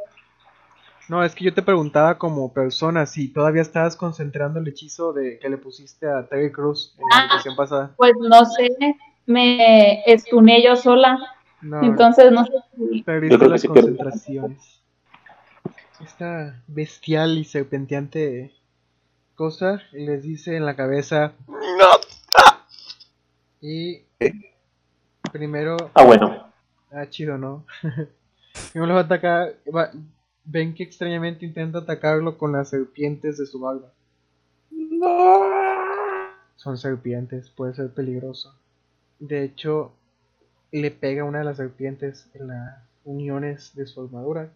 No, 1.09 1.23
es 1.23 1.35
que 1.35 1.45
yo 1.45 1.53
te 1.53 1.63
preguntaba 1.63 2.17
como 2.17 2.53
persona 2.53 3.05
si 3.07 3.29
todavía 3.29 3.61
estabas 3.63 3.95
concentrando 3.97 4.59
el 4.59 4.69
hechizo 4.69 5.13
de 5.13 5.39
que 5.39 5.49
le 5.51 5.59
pusiste 5.59 6.09
a 6.09 6.27
Terry 6.27 6.51
Cruz 6.51 6.95
en 6.99 7.05
la 7.11 7.17
Ah. 7.31 7.37
sesión 7.37 7.57
pasada. 7.57 7.93
Pues 7.97 8.13
no 8.19 8.45
sé, 8.47 8.69
me 9.27 10.03
estuné 10.11 10.63
yo 10.65 10.77
sola. 10.77 11.19
No, 11.61 11.83
Entonces 11.83 12.31
no 12.33 12.45
sé 12.45 12.53
si. 12.77 13.03
Perdiste 13.03 13.49
las 13.49 13.61
sí 13.61 13.69
concentraciones. 13.69 14.83
Esta 16.03 16.63
bestial 16.67 17.39
y 17.39 17.45
serpenteante 17.45 18.53
cosa 19.35 19.81
les 19.93 20.23
dice 20.23 20.57
en 20.57 20.65
la 20.67 20.77
cabeza 20.77 21.33
y 23.61 24.03
primero 25.33 25.77
Ah, 25.95 26.05
bueno. 26.05 26.53
ah 26.93 27.07
chido 27.09 27.39
no 27.39 27.65
primero 28.73 28.87
lo 28.89 28.95
va 28.95 29.01
a 29.01 29.05
atacar 29.05 29.55
va- 29.75 29.91
ven 30.45 30.75
que 30.75 30.83
extrañamente 30.83 31.45
intenta 31.45 31.79
atacarlo 31.79 32.39
con 32.39 32.53
las 32.53 32.71
serpientes 32.71 33.39
de 33.39 33.47
su 33.47 33.61
barba 33.61 33.93
son 36.57 36.79
serpientes 36.79 37.51
puede 37.51 37.75
ser 37.75 37.93
peligroso 37.93 38.55
de 39.19 39.45
hecho 39.45 39.93
le 40.73 40.91
pega 40.91 41.25
una 41.25 41.39
de 41.39 41.45
las 41.45 41.57
serpientes 41.59 42.29
en 42.35 42.49
las 42.49 42.83
uniones 43.05 43.75
de 43.75 43.87
su 43.87 44.01
armadura 44.01 44.51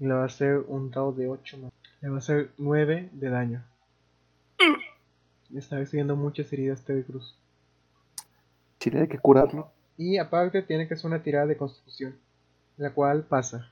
y 0.00 0.06
le 0.06 0.14
va 0.14 0.22
a 0.22 0.26
hacer 0.26 0.64
un 0.66 0.90
dado 0.90 1.12
de 1.12 1.28
8 1.28 1.58
más. 1.58 1.72
Le 2.00 2.08
va 2.08 2.16
a 2.16 2.18
hacer 2.18 2.50
9 2.58 3.10
de 3.12 3.30
daño. 3.30 3.64
Está 5.54 5.76
recibiendo 5.76 6.16
muchas 6.16 6.52
heridas 6.52 6.82
Terry 6.84 7.04
Cruz. 7.04 7.38
Hay 8.84 9.06
que 9.06 9.18
curarlo. 9.18 9.70
Y 9.96 10.18
aparte 10.18 10.62
tiene 10.62 10.88
que 10.88 10.94
hacer 10.94 11.06
una 11.06 11.22
tirada 11.22 11.46
de 11.46 11.56
constitución, 11.56 12.16
la 12.76 12.92
cual 12.92 13.22
pasa. 13.22 13.70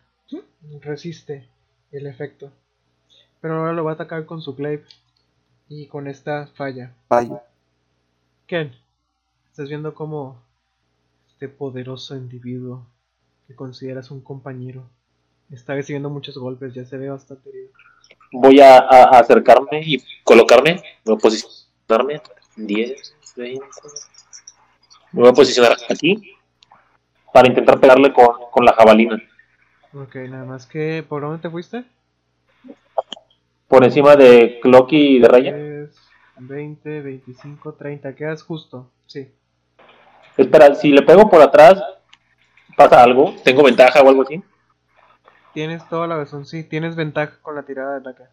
Resiste 0.80 1.48
el 1.92 2.06
efecto. 2.06 2.50
Pero 3.40 3.56
ahora 3.56 3.72
lo 3.72 3.84
va 3.84 3.92
a 3.92 3.94
atacar 3.94 4.26
con 4.26 4.42
su 4.42 4.54
glaive. 4.54 4.84
Y 5.68 5.86
con 5.86 6.08
esta 6.08 6.48
falla. 6.48 6.94
Vaya. 7.08 7.42
Ken, 8.46 8.72
estás 9.48 9.68
viendo 9.68 9.94
cómo 9.94 10.42
este 11.28 11.48
poderoso 11.48 12.16
individuo 12.16 12.84
que 13.46 13.54
consideras 13.54 14.10
un 14.10 14.20
compañero 14.20 14.88
está 15.50 15.74
recibiendo 15.74 16.10
muchos 16.10 16.36
golpes, 16.36 16.74
ya 16.74 16.84
se 16.84 16.96
ve 16.96 17.08
bastante 17.08 17.48
herido. 17.48 17.70
Voy 18.32 18.60
a 18.60 18.78
acercarme 18.78 19.82
y 19.84 20.02
colocarme. 20.24 20.82
Voy 21.04 21.16
a 21.16 21.18
posicionarme. 21.18 22.20
10, 22.56 23.16
20. 23.36 23.64
Me 25.12 25.20
voy 25.20 25.30
a 25.30 25.32
posicionar 25.32 25.76
aquí 25.88 26.36
para 27.32 27.48
intentar 27.48 27.80
pegarle 27.80 28.12
con, 28.12 28.28
con 28.50 28.64
la 28.64 28.72
jabalina. 28.72 29.20
Ok, 29.92 30.14
nada 30.28 30.44
más 30.44 30.66
que, 30.66 31.04
¿por 31.08 31.22
dónde 31.22 31.42
te 31.42 31.50
fuiste? 31.50 31.84
Por 33.66 33.84
encima 33.84 34.16
de 34.16 34.60
Clocky 34.62 35.16
y 35.16 35.18
de 35.20 35.28
Raya. 35.28 35.54
10, 35.54 35.90
20, 36.38 37.00
25, 37.02 37.72
30, 37.74 38.14
quedas 38.14 38.42
justo, 38.42 38.88
sí. 39.06 39.32
Espera, 40.36 40.74
si 40.74 40.90
le 40.90 41.02
pego 41.02 41.28
por 41.28 41.42
atrás, 41.42 41.82
¿pasa 42.76 43.02
algo? 43.02 43.34
¿Tengo 43.44 43.64
ventaja 43.64 44.00
o 44.00 44.08
algo 44.08 44.22
así? 44.22 44.42
Tienes 45.52 45.86
toda 45.88 46.06
la 46.06 46.16
razón, 46.16 46.46
sí, 46.46 46.62
tienes 46.62 46.94
ventaja 46.94 47.38
con 47.42 47.56
la 47.56 47.64
tirada 47.64 47.98
de 47.98 48.08
ataque. 48.08 48.24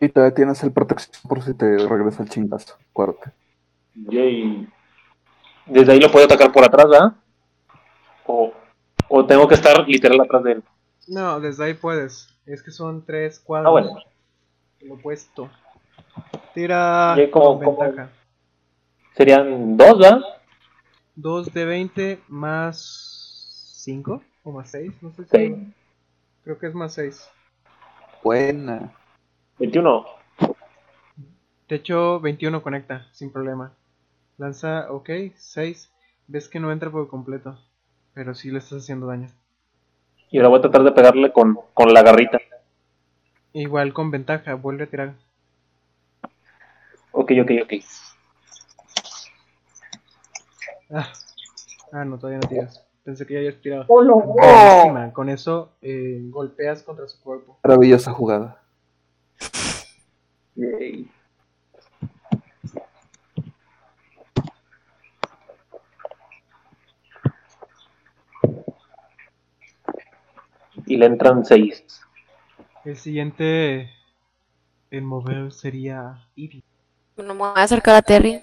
Y 0.00 0.08
todavía 0.08 0.34
tienes 0.34 0.62
el 0.62 0.72
protección 0.72 1.28
por 1.28 1.42
si 1.42 1.54
te 1.54 1.78
regresa 1.86 2.22
el 2.22 2.30
chingazo. 2.30 2.76
Acuérdate. 2.90 3.32
Yay. 3.94 4.66
Desde 5.66 5.92
ahí 5.92 6.00
lo 6.00 6.10
puedo 6.10 6.24
atacar 6.24 6.52
por 6.52 6.64
atrás, 6.64 6.88
¿verdad? 6.88 7.12
O, 8.26 8.52
o 9.16 9.24
tengo 9.26 9.46
que 9.46 9.54
estar 9.54 9.86
literal 9.88 10.20
atrás 10.20 10.42
de 10.44 10.52
él. 10.52 10.62
No, 11.06 11.38
desde 11.40 11.64
ahí 11.64 11.74
puedes. 11.74 12.28
Es 12.46 12.62
que 12.62 12.70
son 12.70 13.04
tres 13.04 13.38
cuadros. 13.38 13.68
Ah, 13.68 13.70
bueno. 13.70 14.00
Lo 14.80 14.94
opuesto. 14.94 15.50
Tira 16.54 17.14
como- 17.30 17.58
con 17.58 17.64
como- 17.64 17.78
ventaja. 17.80 18.10
Serían 19.16 19.76
dos, 19.76 19.98
¿verdad? 19.98 20.20
2 21.14 21.52
de 21.54 21.64
20 21.64 22.20
más 22.28 23.76
5 23.84 24.22
o 24.42 24.50
más 24.52 24.70
6, 24.70 24.92
no 25.00 25.12
sé 25.12 25.22
si. 25.24 25.28
Seis. 25.30 25.56
Creo 26.42 26.58
que 26.58 26.66
es 26.66 26.74
más 26.74 26.92
6. 26.94 27.28
Buena. 28.22 28.92
21. 29.58 30.04
De 31.68 31.76
hecho, 31.76 32.18
21 32.20 32.62
conecta, 32.62 33.06
sin 33.12 33.30
problema. 33.30 33.72
Lanza, 34.38 34.90
ok, 34.90 35.08
6. 35.36 35.90
Ves 36.26 36.48
que 36.48 36.58
no 36.60 36.72
entra 36.72 36.90
por 36.90 37.06
completo. 37.08 37.58
Pero 38.14 38.34
sí 38.34 38.50
le 38.50 38.58
estás 38.58 38.82
haciendo 38.82 39.06
daño. 39.06 39.28
Y 40.30 40.38
ahora 40.38 40.48
voy 40.48 40.58
a 40.58 40.62
tratar 40.62 40.84
de 40.84 40.92
pegarle 40.92 41.32
con, 41.32 41.58
con 41.74 41.92
la 41.92 42.02
garrita. 42.02 42.38
Igual 43.52 43.92
con 43.92 44.10
ventaja, 44.10 44.54
vuelve 44.54 44.84
a 44.84 44.86
tirar. 44.88 45.14
Ok, 47.12 47.32
ok, 47.42 47.50
ok. 47.62 47.72
Ah, 50.90 51.12
ah 51.92 52.04
no, 52.04 52.18
todavía 52.18 52.40
no 52.40 52.48
tiras. 52.48 52.84
Pensé 53.04 53.26
que 53.26 53.34
ya 53.34 53.40
habías 53.40 53.60
tirado. 53.60 53.84
¡Oh, 53.88 54.02
no! 54.02 54.16
Buenísima, 54.20 55.12
Con 55.12 55.28
eso 55.28 55.72
eh, 55.82 56.20
golpeas 56.24 56.82
contra 56.82 57.06
su 57.06 57.20
cuerpo. 57.20 57.58
Maravillosa 57.62 58.12
jugada. 58.12 58.60
Yay. 60.54 61.10
Y 70.94 70.96
le 70.96 71.06
entran 71.06 71.44
6. 71.44 71.84
El 72.84 72.96
siguiente 72.96 73.90
en 74.90 75.04
mover 75.04 75.52
sería 75.52 76.28
Ivy. 76.36 76.62
Bueno, 77.16 77.34
me 77.34 77.40
voy 77.40 77.52
a 77.56 77.62
acercar 77.62 77.96
a 77.96 78.02
Terry. 78.02 78.42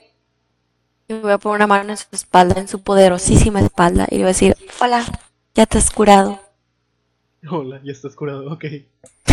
Y 1.07 1.13
voy 1.13 1.31
a 1.31 1.37
poner 1.37 1.57
una 1.57 1.67
mano 1.67 1.89
en 1.91 1.97
su 1.97 2.07
espalda, 2.11 2.59
en 2.59 2.67
su 2.67 2.81
poderosísima 2.83 3.59
espalda. 3.61 4.07
Y 4.09 4.15
le 4.15 4.19
voy 4.19 4.25
a 4.25 4.27
decir, 4.27 4.55
hola, 4.81 5.05
ya 5.53 5.65
te 5.65 5.77
has 5.77 5.91
curado. 5.91 6.39
Hola, 7.49 7.81
ya 7.83 7.91
estás 7.91 8.15
curado, 8.15 8.51
ok. 8.51 8.59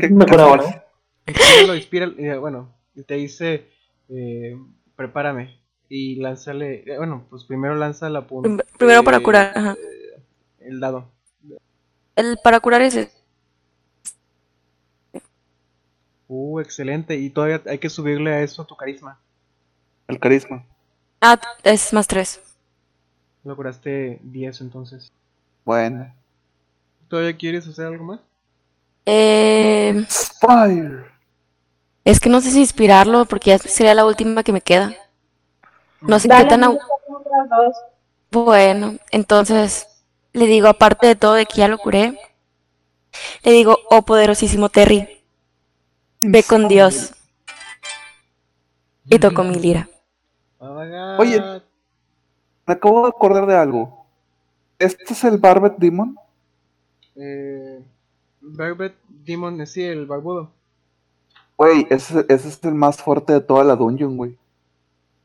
¿Qué 0.00 0.08
mejor 0.10 0.40
ahora? 0.40 0.84
Inspíralo, 1.26 1.74
inspíralo, 1.74 2.14
eh, 2.18 2.38
bueno, 2.38 2.74
y 2.94 3.02
te 3.02 3.14
dice, 3.14 3.68
eh, 4.08 4.56
prepárame. 4.94 5.60
Y 5.88 6.16
lánzale, 6.16 6.84
eh, 6.86 6.98
bueno, 6.98 7.26
pues 7.30 7.44
primero 7.44 7.74
lanza 7.76 8.08
la 8.08 8.26
punta. 8.26 8.48
Prim- 8.48 8.78
Primero 8.78 9.04
para 9.04 9.20
curar, 9.20 9.52
ajá. 9.54 9.76
El 10.60 10.80
dado. 10.80 11.12
El 12.16 12.38
para 12.42 12.58
curar 12.58 12.82
es 12.82 12.96
Uh, 16.28 16.60
excelente. 16.60 17.16
Y 17.16 17.30
todavía 17.30 17.62
hay 17.66 17.78
que 17.78 17.90
subirle 17.90 18.32
a 18.32 18.42
eso 18.42 18.64
tu 18.64 18.76
carisma. 18.76 19.18
El 20.08 20.18
carisma. 20.18 20.64
Ah, 21.20 21.38
es 21.62 21.92
más 21.92 22.06
tres. 22.06 22.40
Lo 23.44 23.56
curaste 23.56 24.18
10 24.22 24.60
entonces. 24.60 25.10
Bueno. 25.64 26.14
¿Todavía 27.08 27.36
quieres 27.36 27.66
hacer 27.68 27.86
algo 27.86 28.04
más? 28.04 28.20
Eh, 29.06 30.04
Fire. 30.40 31.04
es 32.06 32.20
que 32.20 32.30
no 32.30 32.40
sé 32.40 32.50
si 32.52 32.60
inspirarlo 32.60 33.26
porque 33.26 33.50
ya 33.50 33.58
sería 33.58 33.94
la 33.94 34.06
última 34.06 34.42
que 34.42 34.52
me 34.52 34.62
queda. 34.62 34.94
No 36.00 36.18
sé 36.18 36.30
qué 36.30 36.44
Dale, 36.44 36.46
tan... 36.46 36.64
otras 36.64 37.48
dos. 37.50 37.76
Bueno, 38.30 38.96
entonces 39.10 39.88
le 40.36 40.46
digo, 40.46 40.68
aparte 40.68 41.06
de 41.06 41.16
todo 41.16 41.34
de 41.34 41.46
que 41.46 41.56
ya 41.58 41.68
lo 41.68 41.78
curé, 41.78 42.18
le 43.42 43.52
digo, 43.52 43.78
oh 43.90 44.02
poderosísimo 44.02 44.68
Terry, 44.68 45.08
ve 46.20 46.42
con 46.42 46.68
Dios. 46.68 47.12
Y 49.08 49.18
toco 49.18 49.44
mi 49.44 49.54
lira. 49.54 49.88
Oye. 51.18 51.40
Me 52.66 52.74
acabo 52.74 53.02
de 53.02 53.08
acordar 53.08 53.46
de 53.46 53.54
algo. 53.54 54.06
¿Este 54.78 55.12
es 55.12 55.22
el 55.22 55.38
Barbet 55.38 55.76
Demon? 55.78 56.16
Eh, 57.14 57.80
Barbet 58.40 58.96
Demon, 59.08 59.60
eh, 59.60 59.66
sí, 59.66 59.84
el 59.84 60.06
barbudo. 60.06 60.50
Güey, 61.56 61.86
ese, 61.88 62.26
ese 62.28 62.48
es 62.48 62.64
el 62.64 62.74
más 62.74 63.00
fuerte 63.00 63.32
de 63.32 63.40
toda 63.40 63.62
la 63.62 63.76
dungeon, 63.76 64.16
güey. 64.16 64.36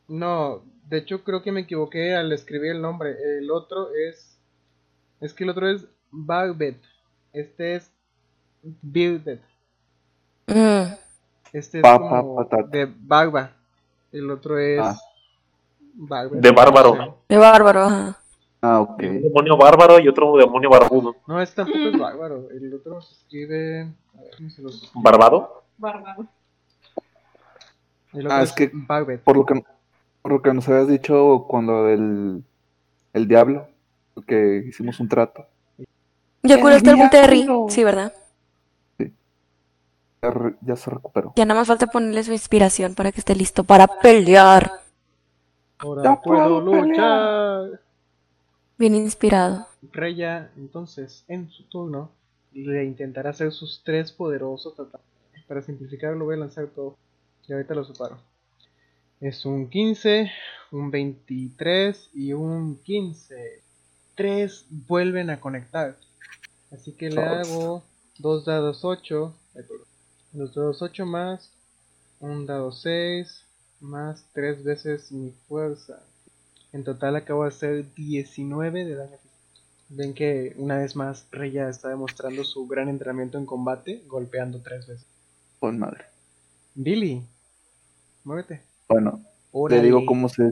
No, 0.08 0.62
de 0.88 1.00
hecho 1.00 1.24
creo 1.24 1.42
que 1.42 1.52
me 1.52 1.62
equivoqué 1.62 2.14
al 2.16 2.32
escribir 2.32 2.72
el 2.72 2.82
nombre. 2.82 3.16
El 3.40 3.50
otro 3.50 3.90
es. 3.94 4.31
Es 5.22 5.34
que 5.34 5.44
el 5.44 5.52
otro 5.52 5.70
es 5.70 5.88
Barbet. 6.12 6.82
Este 7.34 7.76
es 7.76 7.92
Bearded. 8.82 9.40
Mm, 10.48 10.94
Este 11.54 11.78
es 11.78 11.82
Pa, 11.82 11.98
como 11.98 12.48
pa, 12.50 12.64
de 12.64 12.92
barba. 13.00 13.52
El 14.12 14.30
otro 14.30 14.58
es. 14.58 14.80
Ah. 14.82 14.98
De 15.94 16.52
bárbaro. 16.52 16.96
No, 16.96 17.06
sé. 17.06 17.12
de 17.30 17.38
bárbaro, 17.38 17.82
ajá. 17.82 18.18
Ah, 18.62 18.80
ok. 18.82 19.00
Un 19.02 19.22
demonio 19.24 19.58
bárbaro 19.58 20.00
y 20.00 20.08
otro 20.08 20.36
demonio 20.38 20.70
barbudo. 20.70 21.16
No, 21.28 21.42
este 21.42 21.56
tampoco 21.56 21.80
es 21.80 21.98
bárbaro. 21.98 22.50
El 22.52 22.74
otro 22.74 23.02
se 23.02 23.14
escribe. 23.14 23.82
A 24.18 24.22
ver, 24.22 24.32
¿cómo 24.38 24.50
se 24.50 24.62
los- 24.62 24.92
¿Barbado? 24.96 25.64
Bárbaro. 25.78 26.28
El 28.14 28.26
otro 28.26 28.32
Ah, 28.38 28.42
es, 28.44 28.50
es 28.50 28.56
que-. 28.56 28.70
Por 29.24 29.38
lo 29.38 29.46
que, 29.46 29.64
por 30.22 30.32
lo 30.34 30.42
que 30.42 30.54
nos 30.54 30.68
habías 30.70 30.88
dicho 30.88 31.46
cuando 31.48 31.88
el, 31.90 32.44
el 33.14 33.28
diablo, 33.28 33.68
que 34.28 34.64
hicimos 34.68 35.00
un 35.00 35.08
trato. 35.10 35.46
¿Ya 36.44 36.56
El 36.56 36.62
curaste 36.62 36.90
algún 36.90 37.10
Terry? 37.10 37.48
Sí, 37.70 37.84
¿verdad? 37.84 38.14
Ya, 40.22 40.30
re- 40.30 40.56
ya 40.62 40.76
se 40.76 40.90
recuperó. 40.90 41.34
Ya 41.36 41.46
nada 41.46 41.60
más 41.62 41.68
falta 41.68 41.88
ponerle 41.88 42.24
su 42.24 42.32
inspiración 42.32 42.94
para 42.94 43.12
que 43.12 43.20
esté 43.20 43.36
listo 43.36 43.64
para 43.64 43.88
pelear. 43.88 44.72
Ahora 45.80 46.04
Ya 46.04 46.22
puedo 46.22 46.64
puedo 46.64 46.86
luchar. 46.86 47.82
Bien 48.78 48.96
inspirado. 48.96 49.68
Reya, 49.92 50.52
entonces, 50.58 51.24
en 51.28 51.50
su 51.50 51.64
turno, 51.70 52.12
le 52.54 52.84
intentará 52.84 53.32
hacer 53.32 53.52
sus 53.52 53.82
tres 53.84 54.12
poderosos 54.12 54.80
ataques. 54.80 55.08
Para 55.48 55.62
simplificar, 55.62 56.16
lo 56.16 56.26
voy 56.26 56.36
a 56.36 56.40
lanzar 56.40 56.68
todo. 56.68 56.98
Y 57.48 57.54
ahorita 57.54 57.74
lo 57.74 57.84
separo. 57.84 58.18
Es 59.20 59.46
un 59.46 59.70
15, 59.70 60.32
un 60.72 60.90
23 60.92 62.10
y 62.14 62.34
un 62.34 62.78
15. 62.84 63.62
Tres 64.22 64.66
vuelven 64.70 65.30
a 65.32 65.40
conectar. 65.40 65.98
Así 66.72 66.92
que 66.94 67.10
le 67.10 67.24
hago 67.24 67.84
dos 68.20 68.46
dados 68.46 68.86
8. 68.86 69.34
Los 70.34 70.54
dados 70.54 70.82
8 70.82 71.06
más 71.08 71.50
un 72.20 72.46
dado 72.46 72.72
6 72.72 73.46
más 73.80 74.24
tres 74.34 74.64
veces 74.64 75.12
mi 75.12 75.32
fuerza. 75.48 76.00
En 76.72 76.84
total 76.84 77.16
acabo 77.16 77.44
de 77.44 77.50
hacer 77.50 77.94
19 77.96 78.86
de 78.86 78.96
daño. 78.96 79.18
Ven 79.90 80.14
que 80.14 80.54
una 80.58 80.78
vez 80.78 80.96
más 80.96 81.26
Reya 81.32 81.68
está 81.68 81.90
demostrando 81.90 82.44
su 82.44 82.68
gran 82.68 82.90
entrenamiento 82.90 83.40
en 83.40 83.48
combate, 83.48 84.04
golpeando 84.08 84.60
tres 84.62 84.86
veces. 84.88 85.06
Pues 85.60 85.76
madre. 85.76 86.06
Billy, 86.76 87.24
muévete. 88.24 88.62
Bueno, 88.88 89.20
le 89.24 89.30
Órale. 89.52 89.82
digo 89.82 90.06
cómo 90.06 90.30
se. 90.30 90.52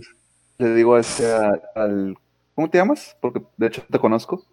Le 0.57 0.73
digo 0.73 0.95
a 0.95 1.01
ese 1.01 1.31
a- 1.31 1.61
al. 1.75 2.17
¿Cómo 2.59 2.69
te 2.69 2.77
llamas? 2.77 3.15
Porque 3.21 3.41
de 3.55 3.67
hecho 3.67 3.81
te 3.89 3.97
conozco. 3.97 4.43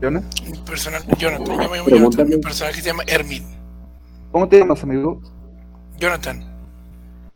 ¿Jonah? 0.00 0.22
Mi 0.48 0.56
personal, 0.58 1.02
Jonathan, 1.18 1.46
yo 1.46 1.68
me 1.68 1.78
llamo 1.78 1.90
Jonathan. 1.90 2.28
Mi 2.28 2.36
personaje 2.36 2.80
se 2.80 2.86
llama 2.86 3.02
Hermin. 3.08 3.44
¿Cómo 4.30 4.48
te 4.48 4.60
llamas, 4.60 4.80
amigo? 4.84 5.20
Jonathan. 5.98 6.44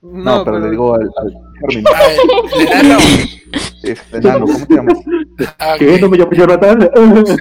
No, 0.03 0.45
pero, 0.45 0.61
le 0.61 0.70
digo 0.70 0.95
al, 0.95 1.11
al 1.16 1.35
Hermin. 1.62 1.85
Ah, 1.93 2.03
el, 2.12 2.61
el 2.61 2.69
enano. 2.69 3.05
Este, 3.82 4.16
enano, 4.19 4.47
¿cómo 4.47 4.66
te 4.69 4.74
llamas? 4.77 4.99
Ah. 5.59 5.74
¿Qué? 5.77 6.01
¿No 6.01 6.09
me 6.09 6.16
llamo 6.16 6.31
Jonathan? 6.31 6.89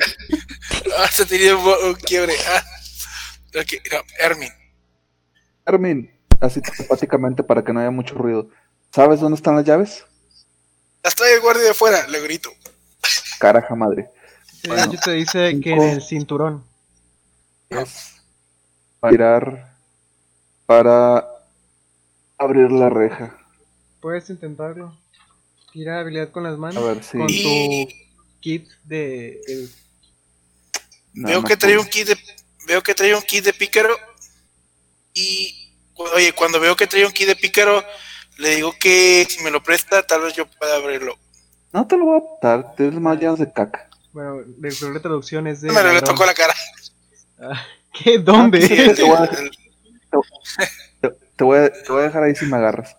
Ah, 0.97 1.07
se 1.11 1.27
tenía 1.27 1.55
un, 1.55 1.63
un 1.63 1.93
quiebre. 1.93 2.33
Ah. 2.55 2.63
Ok, 3.61 3.73
no, 3.91 3.99
Hermin. 4.19 4.49
Hermin, 5.63 6.11
así 6.39 6.59
telepáticamente 6.59 7.43
para 7.43 7.63
que 7.63 7.71
no 7.71 7.81
haya 7.81 7.91
mucho 7.91 8.15
ruido. 8.15 8.49
¿Sabes 8.89 9.19
dónde 9.19 9.35
están 9.35 9.55
las 9.55 9.63
llaves? 9.63 10.07
Las 11.07 11.15
trae 11.15 11.35
el 11.35 11.39
guardia 11.39 11.63
de 11.63 11.73
fuera, 11.73 12.05
le 12.09 12.19
grito. 12.19 12.51
Caraja 13.39 13.73
madre. 13.75 14.09
Sí, 14.61 14.69
de 14.69 14.75
hecho 14.75 14.99
te 15.05 15.11
dice 15.11 15.57
que 15.61 15.71
en 15.71 15.81
el 15.81 16.01
cinturón. 16.01 16.65
Es 17.69 18.15
para 18.99 19.11
tirar 19.11 19.77
para 20.65 21.25
abrir 22.37 22.69
la 22.71 22.89
reja. 22.89 23.37
Puedes 24.01 24.29
intentarlo. 24.29 24.97
Tira 25.71 26.01
habilidad 26.01 26.29
con 26.29 26.43
las 26.43 26.57
manos. 26.57 26.83
A 26.83 26.87
ver 26.87 27.01
si. 27.01 27.17
Con 27.17 27.27
tu 27.27 27.87
kit 28.41 28.67
de. 28.83 29.39
veo 31.13 31.41
que 31.41 31.55
trae 31.55 31.77
un 31.77 31.87
kit 31.87 32.05
de 32.05 32.17
veo 32.67 32.83
que 32.83 32.93
trae 32.93 33.15
un 33.15 33.21
kit 33.21 33.45
de 33.45 33.53
pícaro 33.53 33.95
y 35.13 35.73
oye 35.95 36.33
cuando 36.33 36.59
veo 36.59 36.75
que 36.75 36.85
trae 36.85 37.05
un 37.05 37.13
kit 37.13 37.27
de 37.27 37.37
pícaro 37.37 37.81
le 38.37 38.55
digo 38.55 38.73
que 38.79 39.25
si 39.29 39.43
me 39.43 39.51
lo 39.51 39.61
presta 39.63 40.05
tal 40.05 40.21
vez 40.21 40.33
yo 40.33 40.45
pueda 40.47 40.75
abrirlo 40.75 41.17
No 41.73 41.87
te 41.87 41.97
lo 41.97 42.05
voy 42.05 42.21
a 42.21 42.47
dar, 42.47 42.75
tienes 42.75 42.99
más 42.99 43.19
llaves 43.19 43.39
de 43.39 43.51
caca. 43.51 43.89
Bueno, 44.13 44.37
de 44.45 44.69
doble 44.71 44.99
traducción 44.99 45.47
es 45.47 45.61
de. 45.61 45.71
me 45.71 45.83
le 45.83 46.01
tocó 46.01 46.25
la 46.25 46.33
cara 46.33 46.53
Ah, 47.39 47.63
¿Qué? 47.93 48.17
¿Dónde? 48.19 48.61
Sí, 48.61 48.75
te 48.95 49.03
voy 49.03 49.17
a- 49.17 49.29
Te, 51.01 51.09
te 51.35 51.43
voy 51.43 51.59
a, 51.59 51.71
te 51.71 51.91
voy 51.91 52.01
a 52.01 52.05
dejar 52.05 52.23
ahí 52.23 52.35
si 52.35 52.45
me 52.45 52.57
agarras. 52.57 52.95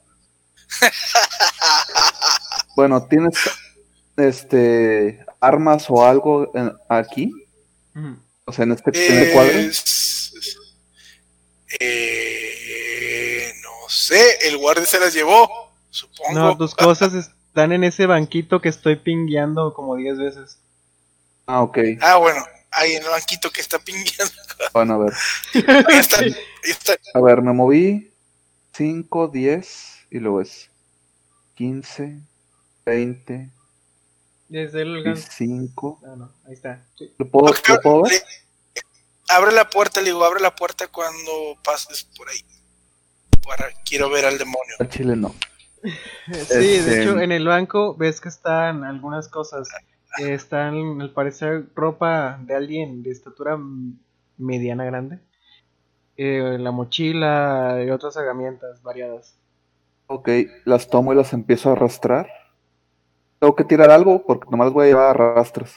Bueno, 2.77 3.05
¿tienes 3.09 3.35
este 4.17 5.25
armas 5.41 5.87
o 5.89 6.07
algo 6.07 6.53
en- 6.55 6.73
aquí? 6.89 7.33
O 8.45 8.53
sea, 8.53 8.65
en 8.65 8.73
este, 8.73 8.91
en 9.09 9.19
el 9.27 9.33
cuadro. 9.33 9.59
Es- 9.59 10.33
eh, 11.81 12.38
no 13.89 13.95
sé 13.95 14.49
el 14.49 14.59
guardia 14.59 14.85
se 14.85 15.01
las 15.01 15.15
llevó 15.15 15.49
supongo 15.91 16.33
No, 16.39 16.57
tus 16.59 16.75
cosas 16.75 17.15
están 17.15 17.73
en 17.73 17.85
ese 17.85 18.05
banquito 18.07 18.61
que 18.61 18.69
estoy 18.69 18.97
pingueando 18.97 19.73
como 19.73 19.97
10 19.97 20.19
veces. 20.19 20.59
Ah, 21.47 21.63
ok. 21.63 21.79
ah 22.03 22.17
bueno 22.19 22.45
ahí 22.71 22.93
en 22.93 23.03
el 23.03 23.09
banquito 23.09 23.51
que 23.51 23.63
está 23.63 23.79
pingueando 23.79 24.35
Bueno, 24.75 24.95
a 24.95 24.99
ver. 24.99 25.13
ahí 25.89 25.99
está, 25.99 26.19
ahí 26.19 26.35
está. 26.65 26.95
A 27.15 27.21
ver, 27.23 27.41
me 27.41 27.53
moví 27.55 28.13
5, 28.75 29.29
10 29.29 30.07
y 30.11 30.19
luego 30.19 30.43
es 30.43 30.69
15, 31.55 32.21
20, 32.85 33.51
Desde 34.49 34.83
el 34.83 34.97
gan- 35.03 35.15
25. 35.15 36.01
Ah, 36.05 36.15
no, 36.17 36.33
ahí 36.47 36.53
está. 36.53 36.85
Sí. 36.99 37.11
¿Lo 37.19 37.29
puedo, 37.31 37.55
lo 37.69 37.81
puedo 37.81 38.03
ver? 38.03 38.13
Le- 38.13 38.23
abre 39.31 39.53
la 39.53 39.69
puerta, 39.71 40.01
le 40.01 40.07
digo, 40.07 40.25
abre 40.25 40.41
la 40.41 40.55
puerta 40.55 40.87
cuando 40.89 41.33
pases 41.65 42.05
por 42.17 42.29
ahí. 42.29 42.45
Para, 43.49 43.65
quiero 43.85 44.11
ver 44.11 44.27
al 44.27 44.39
demonio. 44.39 44.75
Al 44.79 44.89
chile 44.89 45.17
no. 45.17 45.35
Sí, 45.83 46.33
Este- 46.33 46.83
de 46.83 47.03
hecho, 47.03 47.21
en 47.21 47.33
el 47.33 47.47
banco 47.47 47.95
ves 47.97 48.21
que 48.21 48.29
están 48.29 48.85
algunas 48.85 49.29
cosas. 49.29 49.69
eh, 50.21 50.35
está 50.35 50.69
en, 50.69 51.01
al 51.01 51.13
parecer 51.13 51.67
ropa 51.75 52.39
de 52.43 52.55
alguien 52.55 53.03
de 53.03 53.11
estatura 53.11 53.57
mediana 54.37 54.85
grande. 54.85 55.21
Eh, 56.17 56.57
la 56.59 56.73
mochila 56.73 57.81
y 57.87 57.91
otras 57.91 58.17
herramientas 58.17 58.83
variadas. 58.83 59.37
Ok, 60.09 60.29
las 60.65 60.89
tomo 60.89 61.13
y 61.13 61.17
las 61.17 61.33
empiezo 61.33 61.69
a 61.69 61.73
arrastrar. 61.73 62.29
Tengo 63.39 63.55
que 63.55 63.63
tirar 63.65 63.91
algo 63.91 64.25
porque 64.27 64.51
nomás 64.51 64.73
voy 64.73 64.87
a 64.87 64.89
llevar 64.89 65.11
arrastras. 65.21 65.75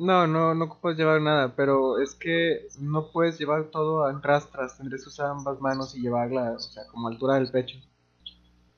No, 0.00 0.26
no, 0.26 0.54
no 0.54 0.78
puedes 0.80 0.98
llevar 0.98 1.20
nada, 1.20 1.52
pero 1.54 1.98
es 2.00 2.14
que 2.14 2.68
no 2.78 3.08
puedes 3.08 3.38
llevar 3.38 3.64
todo 3.64 4.08
en 4.08 4.22
rastras. 4.22 4.78
Tendrías 4.78 5.02
que 5.02 5.10
usar 5.10 5.26
ambas 5.26 5.60
manos 5.60 5.94
y 5.94 6.00
llevarla, 6.00 6.52
o 6.52 6.58
sea, 6.58 6.86
como 6.86 7.06
a 7.06 7.10
altura 7.10 7.34
del 7.34 7.50
pecho. 7.50 7.76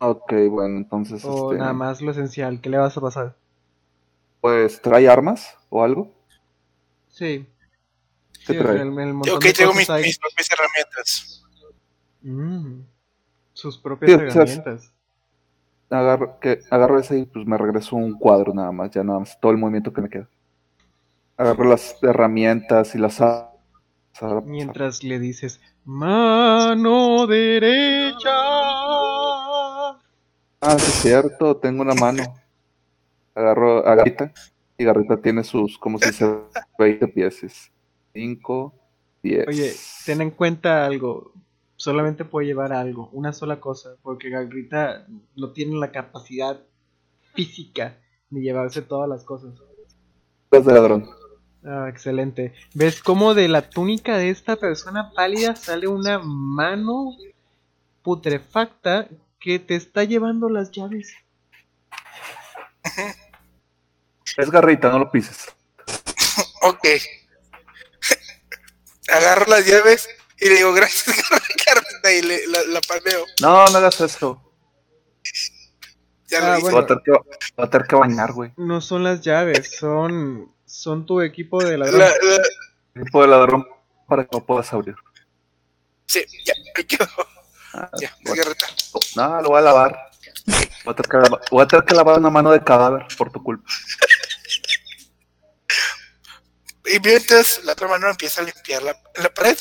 Ok, 0.00 0.32
bueno, 0.50 0.78
entonces, 0.78 1.24
O 1.24 1.52
este, 1.52 1.58
nada 1.60 1.74
más 1.74 2.02
lo 2.02 2.10
esencial. 2.10 2.60
¿Qué 2.60 2.68
le 2.68 2.78
vas 2.78 2.96
a 2.96 3.00
pasar? 3.00 3.36
pues, 4.40 4.82
¿trae 4.82 5.08
armas 5.08 5.56
o 5.70 5.84
algo? 5.84 6.12
Sí. 7.08 7.46
¿Qué 8.44 8.54
Sí, 8.54 8.58
trae? 8.58 8.82
el, 8.82 8.98
el 8.98 9.14
Ok, 9.32 9.44
tengo 9.56 9.74
mis, 9.74 9.86
propias 9.86 10.48
herramientas. 10.50 11.44
Mm, 12.22 12.80
sus 13.52 13.78
propias 13.78 14.10
Sí, 14.10 14.14
o 14.16 14.18
sea, 14.18 14.42
herramientas. 14.42 14.92
Agarro, 15.88 16.40
que, 16.40 16.62
agarro 16.68 16.98
ese 16.98 17.20
y 17.20 17.26
pues 17.26 17.46
me 17.46 17.56
regreso 17.56 17.94
un 17.94 18.18
cuadro 18.18 18.52
nada 18.52 18.72
más, 18.72 18.90
ya 18.90 19.04
nada 19.04 19.20
más, 19.20 19.38
todo 19.40 19.52
el 19.52 19.58
movimiento 19.58 19.92
que 19.92 20.00
me 20.00 20.10
queda. 20.10 20.28
Agarro 21.36 21.64
las 21.64 21.96
herramientas 22.02 22.94
y 22.94 22.98
las 22.98 23.20
Mientras 24.44 25.02
le 25.02 25.18
dices, 25.18 25.60
mano 25.84 27.26
derecha. 27.26 28.30
Ah, 30.60 30.78
sí 30.78 30.86
es 30.86 31.02
cierto, 31.02 31.56
tengo 31.56 31.82
una 31.82 31.94
mano. 31.94 32.22
Agarro 33.34 33.86
a 33.86 33.94
Garrita 33.94 34.32
y 34.78 34.84
Garrita 34.84 35.16
tiene 35.16 35.42
sus, 35.42 35.78
como 35.78 35.98
si 35.98 36.12
se 36.12 36.38
20 36.78 37.08
piezas. 37.08 37.72
5, 38.12 38.74
10. 39.22 39.48
Oye, 39.48 39.72
ten 40.04 40.20
en 40.20 40.30
cuenta 40.30 40.84
algo. 40.84 41.32
Solamente 41.76 42.24
puede 42.24 42.46
llevar 42.46 42.72
algo, 42.72 43.08
una 43.12 43.32
sola 43.32 43.58
cosa, 43.58 43.96
porque 44.02 44.30
Gagrita 44.30 45.06
no 45.34 45.52
tiene 45.52 45.76
la 45.80 45.90
capacidad 45.90 46.60
física 47.34 47.98
de 48.30 48.40
llevarse 48.40 48.82
todas 48.82 49.08
las 49.08 49.24
cosas. 49.24 49.54
de 50.50 50.60
ladrón. 50.60 51.21
Ah, 51.64 51.86
excelente. 51.88 52.54
¿Ves 52.74 53.00
cómo 53.02 53.34
de 53.34 53.48
la 53.48 53.68
túnica 53.70 54.16
de 54.16 54.30
esta 54.30 54.56
persona 54.56 55.12
pálida 55.14 55.54
sale 55.54 55.86
una 55.86 56.18
mano 56.18 57.16
putrefacta 58.02 59.06
que 59.38 59.58
te 59.60 59.76
está 59.76 60.02
llevando 60.04 60.48
las 60.48 60.72
llaves? 60.72 61.12
Es 64.36 64.50
Garrita, 64.50 64.90
no 64.90 64.98
lo 65.00 65.10
pises. 65.10 65.46
Ok. 66.64 66.86
Agarro 69.08 69.46
las 69.50 69.66
llaves 69.66 70.08
y 70.38 70.48
le 70.48 70.54
digo, 70.58 70.72
gracias, 70.72 71.16
Carmen, 71.66 72.18
y 72.18 72.22
le, 72.24 72.46
la, 72.46 72.62
la 72.68 72.80
palmeo. 72.80 73.24
No, 73.40 73.66
no 73.66 73.78
hagas 73.78 74.00
eso. 74.00 74.40
Ya 76.28 76.38
Ah, 76.38 76.50
lo 76.50 76.58
hice. 76.58 76.62
bueno. 76.62 76.76
Voy 76.76 76.84
a 76.84 76.86
tener 76.86 77.02
que, 77.04 77.10
voy 77.56 77.66
a 77.66 77.70
tener 77.70 77.86
que 77.88 77.96
bañar, 77.96 78.32
güey. 78.32 78.52
No 78.56 78.80
son 78.80 79.02
las 79.02 79.22
llaves, 79.22 79.76
son 79.76 80.52
son 80.72 81.04
tu 81.04 81.20
equipo 81.20 81.62
de 81.62 81.76
ladrón. 81.76 81.98
La- 82.00 82.08
la- 82.08 83.04
Tipo 83.04 83.22
de 83.22 83.28
ladrón 83.28 83.66
para 84.08 84.24
que 84.24 84.30
no 84.32 84.44
puedas 84.44 84.72
abrir. 84.72 84.94
sí, 86.06 86.24
ya, 86.44 86.52
quedó. 86.86 87.06
Ah, 87.74 87.90
Ya, 88.00 88.14
bueno. 88.24 88.42
No, 89.16 89.40
lo 89.42 89.48
voy 89.50 89.58
a 89.58 89.62
lavar. 89.62 90.10
Voy 90.84 90.92
a, 90.92 90.94
tener 90.96 91.10
que, 91.10 91.16
lava- 91.18 91.40
voy 91.50 91.62
a 91.62 91.66
tener 91.66 91.84
que 91.86 91.94
lavar 91.94 92.18
una 92.18 92.28
mano 92.30 92.50
de 92.50 92.62
cadáver 92.62 93.06
por 93.16 93.30
tu 93.32 93.42
culpa. 93.42 93.66
Y 96.84 96.98
mientras 97.00 97.62
la 97.64 97.72
otra 97.72 97.88
mano 97.88 98.08
empieza 98.10 98.42
a 98.42 98.44
limpiar 98.44 98.82
la, 98.82 98.96
la 99.22 99.32
pared. 99.32 99.56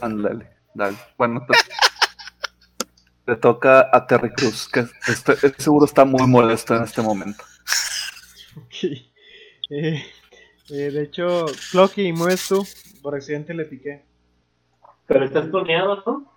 Ándale, 0.00 0.50
dale. 0.74 0.96
Bueno, 1.18 1.46
te, 1.46 1.54
le 3.26 3.36
toca 3.36 3.88
a 3.92 4.06
Terry 4.06 4.32
Cruz, 4.32 4.68
que 4.68 4.86
este- 5.06 5.34
este 5.46 5.62
seguro 5.62 5.84
está 5.86 6.04
muy 6.04 6.26
molesto 6.26 6.74
en 6.74 6.82
este 6.84 7.02
momento. 7.02 7.44
Ok. 8.56 9.13
Eh, 9.76 10.04
eh, 10.70 10.90
de 10.90 11.02
hecho, 11.02 11.48
Floki, 11.48 12.12
mueves 12.12 12.46
tú. 12.46 12.64
Por 13.02 13.16
accidente 13.16 13.52
le 13.54 13.64
piqué. 13.64 14.04
Pero 15.06 15.24
estás 15.24 15.50
tuneado, 15.50 15.96
¿no? 16.06 16.20
No, 16.20 16.30